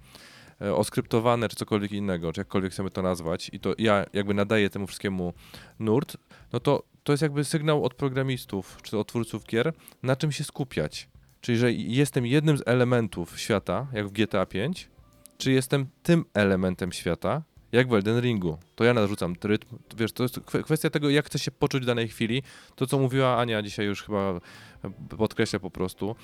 e, 0.62 0.76
oskryptowane 0.76 1.50
czy 1.50 1.56
cokolwiek 1.56 1.92
innego, 1.92 2.34
czy 2.34 2.42
jakkolwiek 2.42 2.72
chcemy 2.72 2.90
to 2.90 3.02
nazwać 3.02 3.50
i 3.54 3.60
to 3.60 3.74
ja 3.78 4.06
jakby 4.14 4.34
nadaję 4.34 4.70
temu 4.70 4.88
wszystkiemu 4.88 5.34
nurt, 5.80 6.18
no 6.54 6.60
to 6.60 6.84
to 7.04 7.14
jest 7.14 7.22
jakby 7.22 7.44
sygnał 7.44 7.86
od 7.86 7.94
programistów 7.94 8.78
czy 8.84 8.98
od 8.98 9.08
twórców 9.08 9.46
gier, 9.46 9.74
na 10.04 10.16
czym 10.16 10.32
się 10.32 10.44
skupiać. 10.44 11.10
Czyli, 11.42 11.58
że 11.58 11.72
jestem 11.72 12.26
jednym 12.26 12.58
z 12.58 12.64
elementów 12.66 13.40
świata, 13.40 13.88
jak 13.94 14.08
w 14.08 14.12
GTA 14.12 14.46
5, 14.46 14.90
czy 15.38 15.52
jestem 15.52 15.88
tym 16.04 16.26
elementem 16.34 16.92
świata, 16.92 17.44
jak 17.72 17.90
w 17.90 17.94
Elden 17.94 18.20
Ringu. 18.22 18.58
To 18.76 18.84
ja 18.84 18.94
narzucam 18.94 19.36
rytm. 19.44 19.78
Wiesz, 19.98 20.12
to 20.12 20.24
jest 20.24 20.40
kwe- 20.40 20.64
kwestia 20.64 20.90
tego, 20.90 21.10
jak 21.10 21.26
chcę 21.26 21.40
się 21.40 21.52
poczuć 21.52 21.84
w 21.84 21.86
danej 21.86 22.08
chwili. 22.08 22.44
To, 22.76 22.88
co 22.88 23.00
mówiła 23.00 23.38
Ania 23.38 23.62
dzisiaj 23.62 23.86
już 23.86 24.04
chyba 24.04 24.40
e, 24.84 25.18
podkreśla 25.18 25.60
po 25.60 25.72
prostu. 25.72 26.16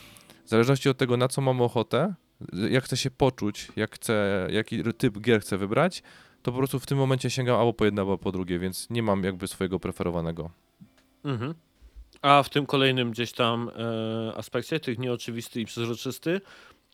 W 0.45 0.49
zależności 0.49 0.89
od 0.89 0.97
tego, 0.97 1.17
na 1.17 1.27
co 1.27 1.41
mam 1.41 1.61
ochotę, 1.61 2.13
jak 2.69 2.83
chcę 2.83 2.97
się 2.97 3.11
poczuć, 3.11 3.67
jak 3.75 3.95
chcę, 3.95 4.47
jaki 4.51 4.83
typ 4.97 5.19
gier 5.19 5.41
chcę 5.41 5.57
wybrać, 5.57 6.03
to 6.45 6.51
po 6.51 6.57
prostu 6.57 6.79
w 6.79 6.85
tym 6.85 6.97
momencie 6.97 7.29
sięgam 7.29 7.59
albo 7.59 7.73
po 7.73 7.85
jedno, 7.85 8.01
albo 8.01 8.17
po 8.17 8.31
drugie, 8.31 8.59
więc 8.59 8.89
nie 8.89 9.03
mam 9.03 9.23
jakby 9.23 9.47
swojego 9.47 9.79
preferowanego. 9.79 10.49
Mhm. 11.23 11.53
A 12.21 12.43
w 12.43 12.49
tym 12.49 12.65
kolejnym 12.65 13.11
gdzieś 13.11 13.31
tam 13.31 13.69
e, 13.69 14.37
aspekcie, 14.37 14.79
tych 14.79 14.99
nieoczywisty 14.99 15.61
i 15.61 15.65
przezroczysty, 15.65 16.41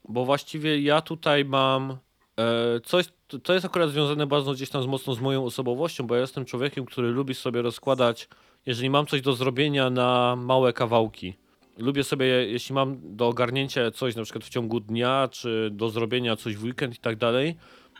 bo 0.09 0.25
właściwie 0.25 0.81
ja 0.81 1.01
tutaj 1.01 1.45
mam 1.45 1.97
e, 2.39 2.79
coś, 2.79 3.05
to- 3.43 3.53
jest 3.53 3.65
akurat 3.65 3.89
związane 3.89 4.27
bardzo 4.27 4.53
gdzieś 4.53 4.69
tam 4.69 4.83
z 4.83 4.87
mocno 4.87 5.13
z 5.13 5.19
moją 5.19 5.45
osobowością, 5.45 6.07
bo 6.07 6.15
ja 6.15 6.21
jestem 6.21 6.45
człowiekiem, 6.45 6.85
który 6.85 7.11
lubi 7.11 7.35
sobie 7.35 7.61
rozkładać, 7.61 8.29
jeżeli 8.65 8.89
mam 8.89 9.05
coś 9.05 9.21
do 9.21 9.33
zrobienia 9.33 9.89
na 9.89 10.35
małe 10.35 10.73
kawałki. 10.73 11.33
Lubię 11.77 12.03
sobie, 12.03 12.25
jeśli 12.25 12.75
mam 12.75 13.15
do 13.15 13.27
ogarnięcia 13.27 13.91
coś 13.91 14.15
na 14.15 14.23
przykład 14.23 14.43
w 14.43 14.49
ciągu 14.49 14.79
dnia, 14.79 15.27
czy 15.31 15.69
do 15.71 15.89
zrobienia 15.89 16.35
coś 16.35 16.55
w 16.55 16.63
weekend 16.63 16.95
i 16.95 16.99
tak 16.99 17.15
dalej, 17.15 17.55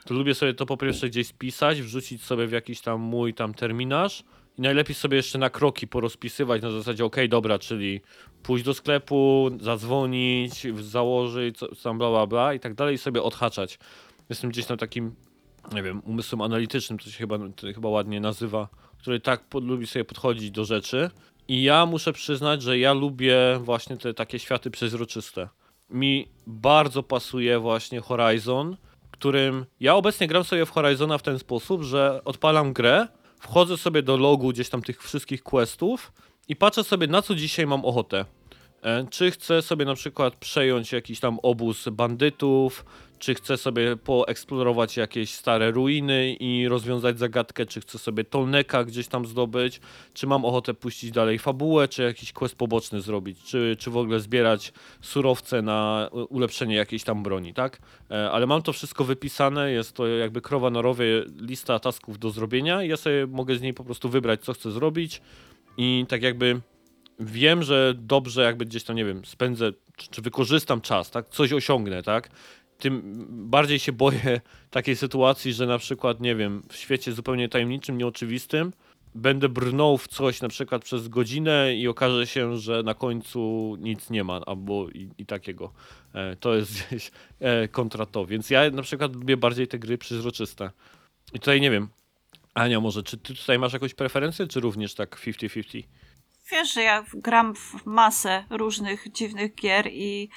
to 0.05 0.13
lubię 0.13 0.35
sobie 0.35 0.53
to 0.53 0.65
po 0.65 0.77
pierwsze 0.77 1.09
gdzieś 1.09 1.27
spisać, 1.27 1.81
wrzucić 1.81 2.23
sobie 2.23 2.47
w 2.47 2.51
jakiś 2.51 2.81
tam 2.81 3.01
mój 3.01 3.33
tam 3.33 3.53
terminarz 3.53 4.23
i 4.57 4.61
najlepiej 4.61 4.95
sobie 4.95 5.17
jeszcze 5.17 5.39
na 5.39 5.49
kroki 5.49 5.87
porozpisywać 5.87 6.61
na 6.61 6.71
zasadzie, 6.71 7.05
okej, 7.05 7.29
dobra, 7.29 7.59
czyli 7.59 8.01
pójść 8.43 8.65
do 8.65 8.73
sklepu, 8.73 9.51
zadzwonić, 9.61 10.67
założyć, 10.81 11.59
tam 11.83 11.97
bla, 11.97 12.09
bla, 12.09 12.27
bla 12.27 12.53
i 12.53 12.59
tak 12.59 12.73
dalej 12.73 12.95
i 12.95 12.97
sobie 12.97 13.23
odhaczać. 13.23 13.79
Jestem 14.29 14.49
gdzieś 14.49 14.65
tam 14.65 14.77
takim, 14.77 15.15
nie 15.73 15.83
wiem, 15.83 16.01
umysłem 16.05 16.41
analitycznym, 16.41 16.99
to 16.99 17.05
się 17.09 17.17
chyba, 17.17 17.37
to 17.37 17.67
chyba 17.73 17.89
ładnie 17.89 18.19
nazywa, 18.19 18.67
który 18.97 19.19
tak 19.19 19.43
pod, 19.43 19.63
lubi 19.63 19.87
sobie 19.87 20.05
podchodzić 20.05 20.51
do 20.51 20.65
rzeczy. 20.65 21.09
I 21.47 21.63
ja 21.63 21.85
muszę 21.85 22.13
przyznać, 22.13 22.61
że 22.61 22.79
ja 22.79 22.93
lubię 22.93 23.59
właśnie 23.63 23.97
te 23.97 24.13
takie 24.13 24.39
światy 24.39 24.71
przezroczyste. 24.71 25.49
Mi 25.89 26.27
bardzo 26.47 27.03
pasuje 27.03 27.59
właśnie 27.59 28.01
Horizon, 28.01 28.77
którym 29.21 29.65
ja 29.79 29.95
obecnie 29.95 30.27
gram 30.27 30.43
sobie 30.43 30.65
w 30.65 30.71
Horizona 30.71 31.17
w 31.17 31.21
ten 31.21 31.39
sposób, 31.39 31.83
że 31.83 32.21
odpalam 32.25 32.73
grę, 32.73 33.07
wchodzę 33.39 33.77
sobie 33.77 34.03
do 34.03 34.17
logu 34.17 34.49
gdzieś 34.49 34.69
tam 34.69 34.81
tych 34.81 35.03
wszystkich 35.03 35.43
questów 35.43 36.11
i 36.47 36.55
patrzę 36.55 36.83
sobie 36.83 37.07
na 37.07 37.21
co 37.21 37.35
dzisiaj 37.35 37.67
mam 37.67 37.85
ochotę. 37.85 38.25
E, 38.83 39.05
Czy 39.09 39.31
chcę 39.31 39.61
sobie 39.61 39.85
na 39.85 39.95
przykład 39.95 40.35
przejąć 40.35 40.91
jakiś 40.91 41.19
tam 41.19 41.39
obóz 41.43 41.89
bandytów, 41.89 42.85
czy 43.21 43.35
chcę 43.35 43.57
sobie 43.57 43.97
poeksplorować 43.97 44.97
jakieś 44.97 45.33
stare 45.33 45.71
ruiny 45.71 46.35
i 46.39 46.67
rozwiązać 46.67 47.19
zagadkę, 47.19 47.65
czy 47.65 47.81
chcę 47.81 47.97
sobie 47.99 48.23
Tolneka 48.23 48.83
gdzieś 48.83 49.07
tam 49.07 49.25
zdobyć, 49.25 49.81
czy 50.13 50.27
mam 50.27 50.45
ochotę 50.45 50.73
puścić 50.73 51.11
dalej 51.11 51.39
fabułę, 51.39 51.87
czy 51.87 52.03
jakiś 52.03 52.33
quest 52.33 52.55
poboczny 52.55 53.01
zrobić, 53.01 53.43
czy, 53.43 53.75
czy 53.79 53.91
w 53.91 53.97
ogóle 53.97 54.19
zbierać 54.19 54.73
surowce 55.01 55.61
na 55.61 56.09
ulepszenie 56.29 56.75
jakiejś 56.75 57.03
tam 57.03 57.23
broni, 57.23 57.53
tak? 57.53 57.79
E, 58.11 58.31
Ale 58.31 58.47
mam 58.47 58.61
to 58.61 58.73
wszystko 58.73 59.03
wypisane, 59.03 59.71
jest 59.71 59.93
to 59.93 60.07
jakby 60.07 60.41
krowa 60.41 60.69
na 60.69 60.81
rowie 60.81 61.23
lista 61.41 61.79
tasków 61.79 62.19
do 62.19 62.29
zrobienia 62.29 62.83
ja 62.83 62.97
sobie 62.97 63.27
mogę 63.27 63.55
z 63.55 63.61
niej 63.61 63.73
po 63.73 63.83
prostu 63.83 64.09
wybrać, 64.09 64.41
co 64.41 64.53
chcę 64.53 64.71
zrobić 64.71 65.21
i 65.77 66.05
tak 66.09 66.21
jakby 66.21 66.61
wiem, 67.19 67.63
że 67.63 67.93
dobrze 67.97 68.43
jakby 68.43 68.65
gdzieś 68.65 68.83
tam, 68.83 68.95
nie 68.95 69.05
wiem, 69.05 69.25
spędzę, 69.25 69.71
czy, 69.97 70.09
czy 70.09 70.21
wykorzystam 70.21 70.81
czas, 70.81 71.11
tak? 71.11 71.29
Coś 71.29 71.53
osiągnę, 71.53 72.03
tak? 72.03 72.29
Tym 72.81 73.25
bardziej 73.29 73.79
się 73.79 73.91
boję 73.91 74.41
takiej 74.69 74.95
sytuacji, 74.95 75.53
że 75.53 75.65
na 75.65 75.77
przykład, 75.77 76.19
nie 76.19 76.35
wiem, 76.35 76.63
w 76.69 76.75
świecie 76.75 77.13
zupełnie 77.13 77.49
tajemniczym, 77.49 77.97
nieoczywistym, 77.97 78.73
będę 79.15 79.49
brnął 79.49 79.97
w 79.97 80.07
coś 80.07 80.41
na 80.41 80.49
przykład 80.49 80.83
przez 80.83 81.07
godzinę 81.07 81.75
i 81.75 81.87
okaże 81.87 82.27
się, 82.27 82.57
że 82.57 82.83
na 82.83 82.93
końcu 82.93 83.75
nic 83.79 84.09
nie 84.09 84.23
ma, 84.23 84.41
albo 84.45 84.89
i, 84.89 85.09
i 85.17 85.25
takiego. 85.25 85.73
E, 86.13 86.35
to 86.35 86.55
jest 86.55 86.87
gdzieś 86.87 87.11
e, 87.39 87.67
kontra 87.67 88.05
to. 88.05 88.25
Więc 88.25 88.49
ja 88.49 88.69
na 88.69 88.81
przykład 88.81 89.15
lubię 89.15 89.37
bardziej 89.37 89.67
te 89.67 89.79
gry 89.79 89.97
przezroczyste. 89.97 90.71
I 91.33 91.39
tutaj 91.39 91.61
nie 91.61 91.71
wiem, 91.71 91.89
Ania, 92.53 92.79
może 92.79 93.03
czy 93.03 93.17
ty 93.17 93.35
tutaj 93.35 93.59
masz 93.59 93.73
jakąś 93.73 93.93
preferencję, 93.93 94.47
czy 94.47 94.59
również 94.59 94.95
tak 94.95 95.19
50-50? 95.19 95.83
Wiesz, 96.51 96.73
że 96.73 96.81
ja 96.81 97.05
gram 97.13 97.55
w 97.55 97.85
masę 97.85 98.45
różnych 98.49 99.11
dziwnych 99.11 99.55
gier 99.55 99.87
i 99.91 100.29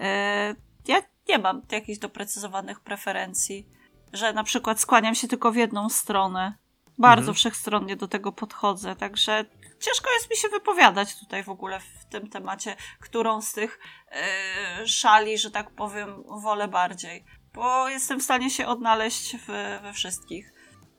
e, 0.00 0.54
ja 0.88 1.02
nie 1.30 1.38
mam 1.38 1.62
jakichś 1.72 1.98
doprecyzowanych 1.98 2.80
preferencji, 2.80 3.68
że 4.12 4.32
na 4.32 4.44
przykład 4.44 4.80
skłaniam 4.80 5.14
się 5.14 5.28
tylko 5.28 5.52
w 5.52 5.56
jedną 5.56 5.88
stronę. 5.88 6.54
Bardzo 6.98 7.20
Mhm. 7.20 7.34
wszechstronnie 7.34 7.96
do 7.96 8.08
tego 8.08 8.32
podchodzę, 8.32 8.96
także 8.96 9.44
ciężko 9.80 10.10
jest 10.12 10.30
mi 10.30 10.36
się 10.36 10.48
wypowiadać 10.48 11.20
tutaj 11.20 11.42
w 11.44 11.48
ogóle 11.48 11.80
w 11.80 12.04
tym 12.04 12.28
temacie, 12.30 12.76
którą 13.00 13.42
z 13.42 13.52
tych 13.52 13.78
e, 14.12 14.86
szali, 14.86 15.38
że 15.38 15.50
tak 15.50 15.70
powiem, 15.70 16.22
wolę 16.42 16.68
bardziej. 16.68 17.24
Bo 17.54 17.88
jestem 17.88 18.20
w 18.20 18.22
stanie 18.22 18.50
się 18.50 18.66
odnaleźć 18.66 19.36
w, 19.36 19.46
we 19.82 19.92
wszystkich. 19.92 20.52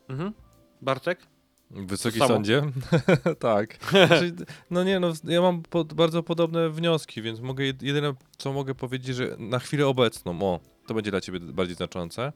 Mhm. 0.09 0.33
Bartek? 0.81 1.27
Wysoki 1.75 2.19
samo. 2.19 2.27
sądzie? 2.33 2.61
tak. 3.39 3.77
Znaczy, 3.89 4.35
no 4.71 4.83
nie, 4.83 4.99
no 4.99 5.13
ja 5.23 5.41
mam 5.41 5.63
pod, 5.63 5.93
bardzo 5.93 6.23
podobne 6.23 6.69
wnioski, 6.69 7.21
więc 7.21 7.39
mogę 7.39 7.63
jed- 7.63 7.83
jedyne 7.83 8.13
co 8.37 8.53
mogę 8.53 8.75
powiedzieć, 8.75 9.15
że 9.15 9.35
na 9.39 9.59
chwilę 9.59 9.87
obecną, 9.87 10.41
o, 10.41 10.59
to 10.87 10.93
będzie 10.93 11.11
dla 11.11 11.21
ciebie 11.21 11.39
bardziej 11.39 11.75
znaczące. 11.75 12.33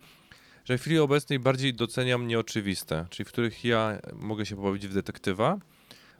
że 0.65 0.77
w 0.77 0.81
chwili 0.81 0.99
obecnej 0.99 1.39
bardziej 1.39 1.73
doceniam 1.73 2.27
nieoczywiste, 2.27 3.05
czyli 3.09 3.25
w 3.25 3.29
których 3.29 3.65
ja 3.65 3.99
mogę 4.13 4.45
się 4.45 4.55
pobawić 4.55 4.87
w 4.87 4.93
detektywa, 4.93 5.57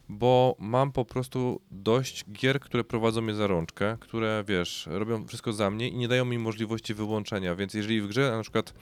bo 0.08 0.56
mam 0.58 0.92
po 0.92 1.04
prostu 1.04 1.60
dość 1.70 2.24
gier, 2.32 2.60
które 2.60 2.84
prowadzą 2.84 3.20
mnie 3.20 3.34
za 3.34 3.46
rączkę, 3.46 3.96
które 4.00 4.44
wiesz, 4.48 4.88
robią 4.90 5.26
wszystko 5.26 5.52
za 5.52 5.70
mnie 5.70 5.88
i 5.88 5.96
nie 5.96 6.08
dają 6.08 6.24
mi 6.24 6.38
możliwości 6.38 6.94
wyłączenia, 6.94 7.54
więc 7.54 7.74
jeżeli 7.74 8.00
w 8.00 8.06
grze 8.08 8.32
na 8.36 8.42
przykład 8.42 8.74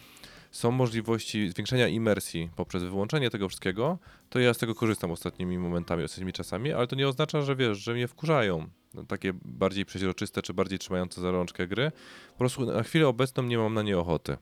są 0.54 0.70
możliwości 0.70 1.48
zwiększenia 1.48 1.88
imersji 1.88 2.50
poprzez 2.56 2.82
wyłączenie 2.82 3.30
tego 3.30 3.48
wszystkiego, 3.48 3.98
to 4.30 4.38
ja 4.38 4.54
z 4.54 4.58
tego 4.58 4.74
korzystam 4.74 5.10
ostatnimi 5.10 5.58
momentami, 5.58 6.04
ostatnimi 6.04 6.32
czasami, 6.32 6.72
ale 6.72 6.86
to 6.86 6.96
nie 6.96 7.08
oznacza, 7.08 7.42
że 7.42 7.56
wiesz, 7.56 7.78
że 7.78 7.94
mnie 7.94 8.08
wkurzają 8.08 8.68
takie 9.08 9.32
bardziej 9.44 9.84
przeźroczyste 9.84 10.42
czy 10.42 10.54
bardziej 10.54 10.78
trzymające 10.78 11.20
za 11.20 11.30
rączkę 11.30 11.66
gry. 11.66 11.92
Po 12.32 12.38
prostu 12.38 12.66
na 12.66 12.82
chwilę 12.82 13.08
obecną 13.08 13.42
nie 13.42 13.58
mam 13.58 13.74
na 13.74 13.82
nie 13.82 13.98
ochoty. 13.98 14.36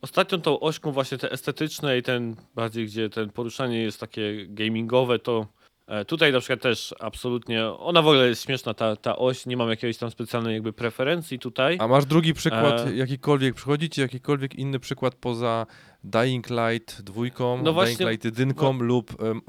Ostatnią 0.00 0.40
tą 0.40 0.60
ośką 0.60 0.92
właśnie 0.92 1.18
te 1.18 1.32
estetyczne 1.32 1.98
i 1.98 2.02
ten 2.02 2.36
bardziej, 2.54 2.86
gdzie 2.86 3.10
ten 3.10 3.30
poruszanie 3.30 3.82
jest 3.82 4.00
takie 4.00 4.46
gamingowe, 4.48 5.18
to 5.18 5.46
tutaj 6.06 6.32
na 6.32 6.40
przykład 6.40 6.60
też 6.60 6.94
absolutnie, 7.00 7.66
ona 7.66 8.02
w 8.02 8.06
ogóle 8.06 8.28
jest 8.28 8.42
śmieszna 8.44 8.74
ta, 8.74 8.96
ta 8.96 9.16
oś, 9.16 9.46
nie 9.46 9.56
mam 9.56 9.68
jakiejś 9.70 9.96
tam 9.96 10.10
specjalnej 10.10 10.54
jakby 10.54 10.72
preferencji 10.72 11.38
tutaj. 11.38 11.76
A 11.80 11.88
masz 11.88 12.04
drugi 12.06 12.34
przykład, 12.34 12.86
E. 12.86 12.96
jakikolwiek, 12.96 13.54
przychodzi 13.54 13.90
ci 13.90 14.00
jakikolwiek 14.00 14.54
inny 14.54 14.78
przykład 14.78 15.14
poza 15.14 15.66
Dying 16.04 16.46
Light 16.50 17.02
dwójką, 17.02 17.62
No 17.62 17.72
właśnie- 17.72 17.96
Dying 17.96 18.10
Light 18.10 18.24
jedynką 18.24 18.72
lub 18.72 19.22
em, 19.22 19.40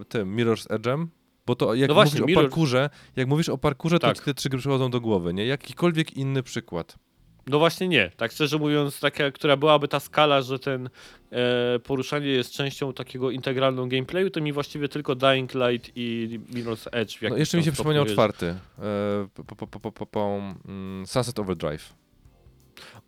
e, 0.00 0.04
tym 0.04 0.36
Mirror's 0.36 0.66
Edge'em? 0.68 1.06
Bo 1.46 1.54
to 1.54 1.74
jak 1.74 1.88
No 1.88 1.94
właśnie, 1.94 2.20
mówisz 2.20 2.36
o 2.36 2.40
parkurze, 2.40 2.90
jak 3.16 3.28
mówisz 3.28 3.48
o 3.48 3.58
parkurze, 3.58 3.98
to 3.98 4.06
Tak. 4.06 4.16
ci 4.18 4.22
te 4.24 4.34
trzy 4.34 4.48
gry 4.48 4.58
przychodzą 4.58 4.90
do 4.90 5.00
głowy, 5.00 5.34
nie? 5.34 5.46
Jakikolwiek 5.46 6.16
inny 6.16 6.42
przykład. 6.42 6.96
No 7.46 7.58
właśnie 7.58 7.88
nie, 7.88 8.10
tak 8.16 8.32
szczerze 8.32 8.58
mówiąc, 8.58 9.00
taka, 9.00 9.30
która 9.30 9.56
byłaby 9.56 9.88
ta 9.88 10.00
skala, 10.00 10.42
że 10.42 10.58
ten 10.58 10.90
e, 11.30 11.78
poruszanie 11.78 12.26
jest 12.26 12.52
częścią 12.52 12.92
takiego 12.92 13.30
integralną 13.30 13.88
gameplayu, 13.88 14.30
to 14.30 14.40
mi 14.40 14.52
właściwie 14.52 14.88
tylko 14.88 15.14
Dying 15.14 15.54
Light 15.54 15.92
i 15.96 16.40
Mirror's 16.52 16.88
Edge. 16.92 17.18
w 17.18 17.22
No 17.22 17.36
jeszcze 17.36 17.58
mi 17.58 17.64
się 17.64 17.72
przypomniał 17.72 18.04
czwarty. 18.04 18.46
E, 18.46 19.28
po, 19.34 19.44
po, 19.44 19.66
po, 19.66 19.80
po, 19.80 19.92
po, 19.92 20.06
po, 20.06 20.40
mm, 20.68 21.06
Sunset 21.06 21.38
Overdrive. 21.38 21.94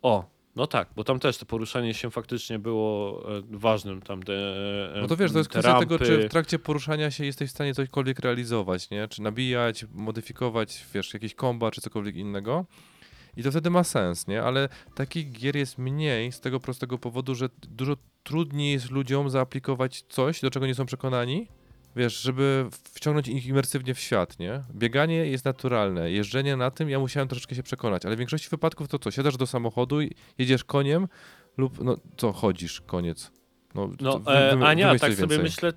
O, 0.03 0.35
no 0.57 0.67
tak, 0.67 0.89
bo 0.97 1.05
tam 1.05 1.19
też 1.19 1.39
to 1.39 1.47
poruszanie 1.47 1.95
się 1.95 2.11
faktycznie 2.11 2.59
było 2.59 3.23
e, 3.39 3.43
ważnym. 3.51 4.03
Tam 4.03 4.23
te, 4.23 4.33
e, 4.33 5.01
No 5.01 5.07
to 5.07 5.17
wiesz, 5.17 5.33
to 5.33 5.39
jest 5.39 5.51
kwestia 5.51 5.79
tego, 5.79 5.99
czy 5.99 6.11
rampy. 6.11 6.29
w 6.29 6.31
trakcie 6.31 6.59
poruszania 6.59 7.11
się 7.11 7.25
jesteś 7.25 7.51
w 7.51 7.53
stanie 7.53 7.75
cośkolwiek 7.75 8.19
realizować, 8.19 8.91
nie? 8.91 9.09
Czy 9.09 9.23
nabijać, 9.23 9.87
modyfikować, 9.95 10.87
wiesz, 10.95 11.15
jakieś 11.15 11.35
komba, 11.35 11.71
czy 11.71 11.81
cokolwiek 11.81 12.17
innego. 12.17 12.67
I 13.37 13.43
to 13.43 13.51
wtedy 13.51 13.71
ma 13.71 13.85
sens, 13.85 14.27
nie? 14.27 14.43
Ale 14.43 14.69
takich 14.95 15.33
gier 15.33 15.57
jest 15.57 15.79
mniej 15.79 16.33
z 16.33 16.41
tego 16.41 16.61
prostego 16.61 16.99
powodu, 16.99 17.35
że 17.35 17.49
dużo 17.69 17.97
trudniej 18.23 18.73
jest 18.73 18.91
ludziom 18.91 19.31
zaaplikować 19.31 20.05
coś, 20.09 20.41
do 20.41 20.51
czego 20.51 20.67
nie 20.67 20.75
są 20.75 20.87
przekonani, 20.87 21.49
wiesz, 21.97 22.21
żeby 22.21 22.67
wciągnąć 22.95 23.29
ich 23.29 23.47
imersywnie 23.47 23.95
w 23.95 23.99
świat, 24.01 24.39
nie? 24.39 24.63
Bieganie 24.75 25.17
jest 25.17 25.45
naturalne, 25.45 26.11
jeżdżenie 26.11 26.57
na 26.57 26.71
tym, 26.71 26.91
ja 26.91 26.99
musiałem 26.99 27.29
troszeczkę 27.29 27.55
się 27.55 27.63
przekonać, 27.63 28.07
ale 28.07 28.17
w 28.17 28.19
większości 28.19 28.49
wypadków 28.51 28.89
to 28.89 28.99
co? 28.99 29.11
Siadasz 29.11 29.37
do 29.37 29.47
samochodu, 29.47 30.01
i 30.03 30.11
jedziesz 30.39 30.65
koniem 30.65 31.09
lub, 31.57 31.85
no 31.85 31.97
co, 32.17 32.33
chodzisz, 32.33 32.81
koniec. 32.81 33.31
No, 33.75 33.91
No, 34.01 34.21
e, 34.27 34.67
Ania, 34.67 34.91
tak 34.91 35.01
coś 35.01 35.15
sobie 35.15 35.21
więcej. 35.29 35.43
myślę, 35.43 35.73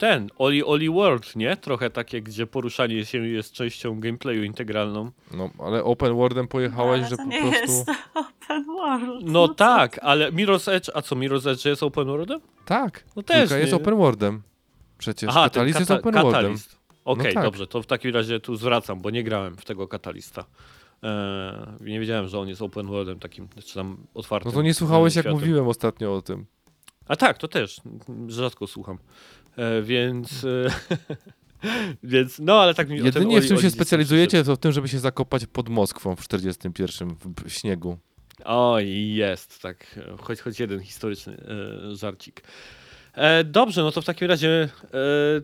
ten, 0.00 0.28
Oli 0.38 0.64
Oli 0.64 0.90
World, 0.90 1.36
nie? 1.36 1.56
Trochę 1.56 1.90
takie, 1.90 2.22
gdzie 2.22 2.46
poruszanie 2.46 3.04
się 3.04 3.18
jest 3.28 3.52
częścią 3.52 4.00
gameplayu 4.00 4.42
integralną. 4.44 5.10
No, 5.34 5.50
ale 5.58 5.84
open 5.84 6.14
worldem 6.14 6.48
pojechałeś, 6.48 7.00
Ale 7.00 7.08
że 7.10 7.16
to 7.16 7.22
po 7.22 7.28
nie 7.28 7.40
prostu... 7.40 7.60
jest 7.60 7.88
open 8.14 8.64
world. 8.64 9.20
No 9.24 9.48
co 9.48 9.54
tak, 9.54 9.98
ale 10.02 10.32
Mirror's 10.32 10.72
Edge, 10.72 10.90
a 10.94 11.02
co, 11.02 11.16
Mirror's 11.16 11.50
Edge 11.50 11.64
jest 11.64 11.82
open 11.82 12.06
worldem? 12.06 12.40
Tak, 12.64 13.04
No 13.16 13.22
też 13.22 13.50
jest 13.50 13.72
nie. 13.72 13.76
open 13.76 13.96
worldem. 13.96 14.42
Przecież 14.98 15.30
Aha, 15.30 15.40
ten 15.42 15.50
Catalyst 15.50 15.78
jest 15.78 15.90
kata- 15.90 16.00
open 16.00 16.12
worldem. 16.14 16.32
Catalyst. 16.32 16.78
Okej, 17.04 17.34
tak. 17.34 17.44
dobrze, 17.44 17.66
to 17.66 17.82
w 17.82 17.86
takim 17.86 18.14
razie 18.14 18.40
tu 18.40 18.56
zwracam, 18.56 19.00
bo 19.00 19.10
nie 19.10 19.24
grałem 19.24 19.56
w 19.56 19.64
tego 19.64 19.88
Katalista. 19.88 20.44
Eee, 21.02 21.10
nie 21.80 22.00
wiedziałem, 22.00 22.28
że 22.28 22.38
on 22.38 22.48
jest 22.48 22.62
open 22.62 22.86
worldem 22.86 23.18
takim, 23.18 23.48
czy 23.64 23.74
tam 23.74 23.96
otwartym. 24.14 24.52
No 24.52 24.56
to 24.58 24.62
nie 24.62 24.74
słuchałeś, 24.74 25.16
jak 25.16 25.22
światem. 25.24 25.40
mówiłem 25.40 25.68
ostatnio 25.68 26.14
o 26.14 26.22
tym. 26.22 26.46
A 27.08 27.16
tak, 27.16 27.38
to 27.38 27.48
też. 27.48 27.80
Rzadko 28.28 28.66
słucham. 28.66 28.98
E, 29.56 29.82
więc. 29.82 30.44
E, 30.44 30.70
więc. 32.02 32.38
No, 32.38 32.60
ale 32.60 32.74
tak 32.74 32.88
mi 32.88 32.98
Jedynie 32.98 33.40
w 33.40 33.48
czym 33.48 33.58
się 33.60 33.70
specjalizujecie, 33.70 34.44
to 34.44 34.56
w 34.56 34.58
tym, 34.58 34.72
żeby 34.72 34.88
się 34.88 34.98
zakopać 34.98 35.46
pod 35.46 35.68
Moskwą 35.68 36.16
w 36.16 36.20
41 36.20 37.16
w 37.44 37.50
śniegu. 37.50 37.98
Oj, 38.44 39.14
jest, 39.14 39.62
tak. 39.62 40.00
Choć, 40.20 40.40
choć 40.40 40.60
jeden 40.60 40.80
historyczny 40.80 41.36
e, 41.90 41.96
żarcik. 41.96 42.42
E, 43.14 43.44
dobrze, 43.44 43.82
no 43.82 43.92
to 43.92 44.02
w 44.02 44.04
takim 44.04 44.28
razie 44.28 44.48
e, 44.48 44.88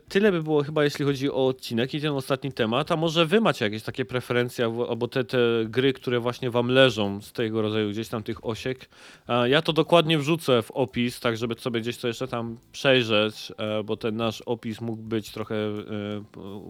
tyle 0.08 0.32
by 0.32 0.42
było 0.42 0.62
chyba, 0.62 0.84
jeśli 0.84 1.04
chodzi 1.04 1.30
o 1.30 1.46
odcinek 1.46 1.94
i 1.94 2.00
ten 2.00 2.12
ostatni 2.12 2.52
temat. 2.52 2.92
A 2.92 2.96
może 2.96 3.26
wy 3.26 3.40
macie 3.40 3.64
jakieś 3.64 3.82
takie 3.82 4.04
preferencje 4.04 4.64
albo, 4.64 5.08
te, 5.08 5.24
te 5.24 5.38
gry, 5.64 5.92
które 5.92 6.20
właśnie 6.20 6.50
wam 6.50 6.68
leżą 6.68 7.20
z 7.20 7.32
tego 7.32 7.62
rodzaju 7.62 7.90
gdzieś 7.90 8.08
tam 8.08 8.22
tych 8.22 8.46
osiek. 8.46 8.88
E, 9.28 9.48
ja 9.48 9.62
to 9.62 9.72
dokładnie 9.72 10.18
wrzucę 10.18 10.62
w 10.62 10.70
opis, 10.70 11.20
tak 11.20 11.36
żeby 11.36 11.54
sobie 11.58 11.80
gdzieś 11.80 11.98
to 11.98 12.08
jeszcze 12.08 12.28
tam 12.28 12.58
przejrzeć, 12.72 13.52
bo 13.84 13.96
ten 13.96 14.16
nasz 14.16 14.40
opis 14.40 14.80
mógł 14.80 15.02
być 15.02 15.30
trochę 15.30 15.54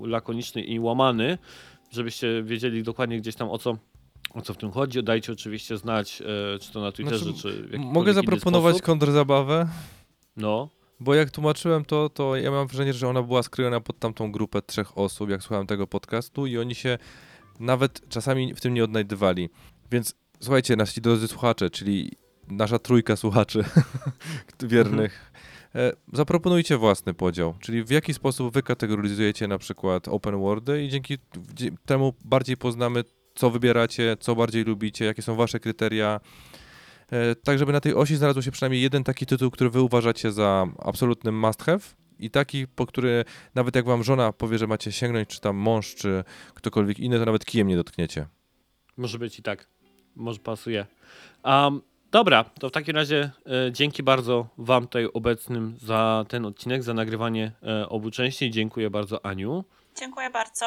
lakoniczny 0.02 0.62
i 0.62 0.80
łamany, 0.80 1.38
żebyście 1.90 2.42
wiedzieli 2.42 2.82
dokładnie 2.82 3.20
gdzieś 3.20 3.34
tam 3.34 3.50
o 3.50 3.58
co 3.58 3.76
o 4.34 4.42
co 4.42 4.54
w 4.54 4.56
tym 4.56 4.70
chodzi. 4.70 5.02
Dajcie 5.02 5.32
oczywiście 5.32 5.76
znać, 5.76 6.22
czy 6.60 6.72
to 6.72 6.80
na 6.80 6.92
Twitterze, 6.92 7.24
Znaczy, 7.24 7.42
czy 7.42 7.62
w 7.62 7.78
Mogę 7.78 8.14
zaproponować 8.14 8.82
kontrzabawę, 8.82 9.68
No, 10.36 10.68
bo 11.00 11.14
jak 11.14 11.30
tłumaczyłem 11.30 11.84
to, 11.84 12.08
to 12.08 12.36
ja 12.36 12.50
mam 12.50 12.66
wrażenie, 12.66 12.92
że 12.92 13.08
ona 13.08 13.22
była 13.22 13.42
skrojona 13.42 13.80
pod 13.80 13.98
tamtą 13.98 14.32
grupę 14.32 14.62
trzech 14.62 14.98
osób, 14.98 15.30
jak 15.30 15.42
słuchałem 15.42 15.66
tego 15.66 15.86
podcastu 15.86 16.46
i 16.46 16.58
oni 16.58 16.74
się 16.74 16.98
nawet 17.60 18.08
czasami 18.08 18.54
w 18.54 18.60
tym 18.60 18.74
nie 18.74 18.84
odnajdywali. 18.84 19.48
Więc 19.90 20.14
słuchajcie, 20.40 20.76
nasi 20.76 21.00
drodzy 21.00 21.28
słuchacze, 21.28 21.70
czyli 21.70 22.12
nasza 22.48 22.78
trójka 22.78 23.16
słuchaczy 23.16 23.64
wiernych, 24.62 25.32
e, 25.74 25.92
zaproponujcie 26.12 26.76
własny 26.76 27.14
podział, 27.14 27.54
czyli 27.60 27.84
w 27.84 27.90
jaki 27.90 28.14
sposób 28.14 28.54
wy 28.54 28.62
kategoryzujecie 28.62 29.48
na 29.48 29.58
przykład 29.58 30.08
open 30.08 30.38
worldy 30.38 30.84
i 30.84 30.88
dzięki 30.88 31.18
temu 31.86 32.14
bardziej 32.24 32.56
poznamy, 32.56 33.04
co 33.34 33.50
wybieracie, 33.50 34.16
co 34.20 34.34
bardziej 34.34 34.64
lubicie, 34.64 35.04
jakie 35.04 35.22
są 35.22 35.34
wasze 35.34 35.60
kryteria, 35.60 36.20
tak 37.42 37.58
żeby 37.58 37.72
na 37.72 37.80
tej 37.80 37.94
osi 37.94 38.16
znalazł 38.16 38.42
się 38.42 38.50
przynajmniej 38.50 38.82
jeden 38.82 39.04
taki 39.04 39.26
tytuł, 39.26 39.50
który 39.50 39.70
wy 39.70 39.82
uważacie 39.82 40.32
za 40.32 40.66
absolutny 40.78 41.32
must 41.32 41.62
have 41.62 41.80
i 42.18 42.30
taki, 42.30 42.66
po 42.66 42.86
który 42.86 43.24
nawet 43.54 43.76
jak 43.76 43.84
wam 43.84 44.04
żona 44.04 44.32
powie, 44.32 44.58
że 44.58 44.66
macie 44.66 44.92
sięgnąć, 44.92 45.28
czy 45.28 45.40
tam 45.40 45.56
mąż, 45.56 45.94
czy 45.94 46.24
ktokolwiek 46.54 46.98
inny, 46.98 47.18
to 47.18 47.24
nawet 47.24 47.44
kijem 47.44 47.68
nie 47.68 47.76
dotkniecie. 47.76 48.26
może 48.96 49.18
być 49.18 49.38
i 49.38 49.42
tak. 49.42 49.66
Może 50.16 50.38
pasuje. 50.38 50.86
Um, 51.44 51.82
dobra, 52.10 52.44
to 52.44 52.68
w 52.68 52.72
takim 52.72 52.96
razie 52.96 53.30
e, 53.46 53.72
dzięki 53.72 54.02
bardzo 54.02 54.46
Wam 54.58 54.82
tutaj 54.82 55.08
obecnym 55.14 55.76
za 55.78 56.24
ten 56.28 56.46
odcinek, 56.46 56.82
za 56.82 56.94
nagrywanie 56.94 57.52
e, 57.62 57.88
obu 57.88 58.10
części. 58.10 58.50
Dziękuję 58.50 58.90
bardzo 58.90 59.26
Aniu. 59.26 59.64
Dziękuję 59.96 60.30
bardzo. 60.30 60.66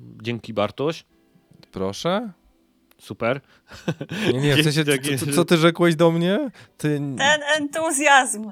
Dzięki 0.00 0.54
Bartoś. 0.54 1.04
Proszę? 1.72 2.32
Super. 3.02 3.40
Nie, 4.32 4.40
nie, 4.40 4.56
w 4.56 4.62
sensie, 4.62 4.84
co, 5.18 5.32
co 5.32 5.44
ty 5.44 5.56
rzekłeś 5.56 5.96
do 5.96 6.10
mnie? 6.10 6.50
Ty... 6.78 7.00
Ten 7.18 7.42
entuzjazm. 7.56 8.50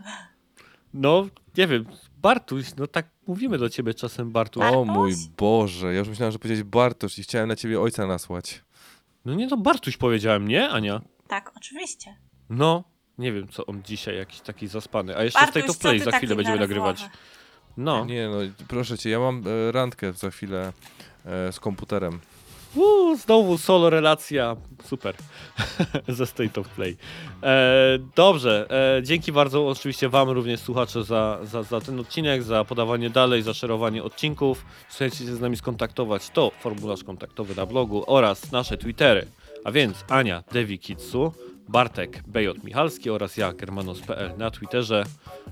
No, 0.95 1.27
nie 1.57 1.67
wiem, 1.67 1.85
Bartuś, 2.17 2.67
no 2.77 2.87
tak 2.87 3.07
mówimy 3.27 3.59
do 3.59 3.69
ciebie 3.69 3.95
czasem 3.95 4.31
Bartuś. 4.31 4.63
O 4.63 4.85
mój 4.85 5.13
Boże, 5.37 5.93
ja 5.93 5.99
już 5.99 6.09
myślałem, 6.09 6.33
że 6.33 6.39
powiedziałeś 6.39 6.63
Bartosz 6.65 7.19
i 7.19 7.23
chciałem 7.23 7.49
na 7.49 7.57
ciebie 7.57 7.81
ojca 7.81 8.07
nasłać. 8.07 8.63
No 9.25 9.35
nie, 9.35 9.49
to 9.49 9.57
Bartuś 9.57 9.97
powiedziałem, 9.97 10.49
nie 10.49 10.69
Ania? 10.69 11.01
Tak, 11.29 11.53
oczywiście. 11.57 12.17
No, 12.49 12.85
nie 13.19 13.33
wiem, 13.33 13.49
co 13.49 13.67
on 13.67 13.83
dzisiaj 13.83 14.17
jakiś 14.17 14.41
taki 14.41 14.69
zaspany. 14.69 15.17
A 15.17 15.23
jeszcze 15.25 15.41
Bartuś, 15.41 15.63
State 15.63 15.71
of 15.71 15.77
co 15.77 15.83
Play 15.83 16.01
za 16.01 16.13
chwilę 16.13 16.37
będziemy 16.37 16.61
nagrywać. 16.61 17.05
No. 17.77 18.05
Nie 18.05 18.29
no, 18.29 18.37
proszę 18.69 18.99
cię, 18.99 19.11
ja 19.11 19.19
mam 19.19 19.43
e, 19.47 19.73
randkę 19.73 20.13
za 20.13 20.31
chwilę 20.31 20.73
e, 21.25 21.53
z 21.53 21.61
komputerem. 21.61 22.21
Znowu 23.17 23.59
solo 23.59 23.91
relacja. 23.91 24.57
Super. 24.85 25.15
Ze 26.09 26.27
State 26.27 26.61
of 26.61 26.69
Play. 26.69 26.97
E, 27.43 27.99
dobrze. 28.17 28.67
E, 28.99 29.03
dzięki 29.03 29.33
bardzo 29.33 29.69
oczywiście 29.69 30.09
Wam 30.09 30.31
również 30.31 30.61
słuchacze 30.61 31.05
za, 31.05 31.39
za, 31.43 31.63
za 31.63 31.81
ten 31.81 32.01
odcinek, 32.01 32.43
za 32.43 32.65
podawanie 32.65 33.11
dalej, 33.11 33.43
za 33.43 33.55
szerowanie 33.55 34.03
odcinków. 34.03 34.65
Chcecie 34.89 35.17
się 35.17 35.37
z 35.37 35.41
nami 35.41 35.57
skontaktować, 35.57 36.31
to 36.31 36.51
formularz 36.61 37.05
kontaktowy 37.05 37.55
na 37.55 37.67
blogu 37.67 38.05
oraz 38.07 38.53
nasze 38.53 38.79
Twittery. 38.79 39.27
A 39.65 39.73
więc 39.73 40.05
Ania 40.09 40.43
Devi 40.53 40.79
Kitsu, 40.79 41.33
Bartek 41.69 42.23
Bejot 42.27 42.65
Michalski 42.65 43.11
oraz 43.11 43.37
ja 43.37 43.53
Germanos.pl 43.53 44.39
na 44.39 44.51
Twitterze. 44.51 45.05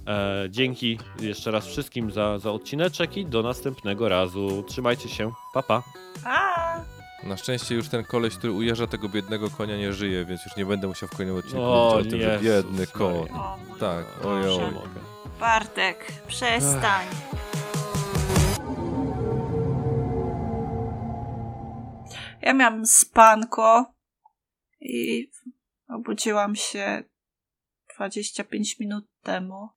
E, 0.06 0.46
dzięki 0.50 0.98
jeszcze 1.20 1.50
raz 1.50 1.66
wszystkim 1.66 2.10
za, 2.10 2.38
za 2.38 2.52
odcineczek 2.52 3.16
i 3.16 3.26
do 3.26 3.42
następnego 3.42 4.08
razu. 4.08 4.64
Trzymajcie 4.68 5.08
się. 5.08 5.32
Pa 5.54 5.62
pa. 5.62 5.82
Pa! 6.24 6.97
Na 7.22 7.36
szczęście 7.36 7.74
już 7.74 7.88
ten 7.88 8.04
koleś, 8.04 8.36
który 8.36 8.52
ujeżdża 8.52 8.86
tego 8.86 9.08
biednego 9.08 9.50
konia 9.50 9.76
nie 9.76 9.92
żyje, 9.92 10.24
więc 10.24 10.44
już 10.44 10.56
nie 10.56 10.66
będę 10.66 10.86
musiał 10.86 11.08
w 11.08 11.12
kolejnym 11.12 11.36
odcinku 11.36 11.62
O, 11.62 11.92
mówić 11.94 12.06
o 12.06 12.10
tym, 12.10 12.20
że 12.20 12.28
Jezus 12.28 12.46
biedny 12.46 12.70
Maria. 12.78 12.86
koń. 12.92 13.28
O 13.32 13.58
mój 13.68 13.78
Tak. 13.80 14.06
Nie 14.24 14.70
mogę. 14.70 15.00
Bartek, 15.40 16.12
przestań. 16.26 17.06
Ja 22.42 22.54
miałam 22.54 22.86
spanko 22.86 23.94
i 24.80 25.30
obudziłam 25.88 26.56
się 26.56 27.04
25 27.96 28.78
minut 28.78 29.04
temu. 29.22 29.68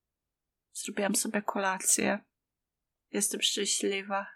Zrobiłam 0.74 1.16
sobie 1.16 1.42
kolację. 1.42 2.20
Jestem 3.12 3.42
szczęśliwa. 3.42 4.28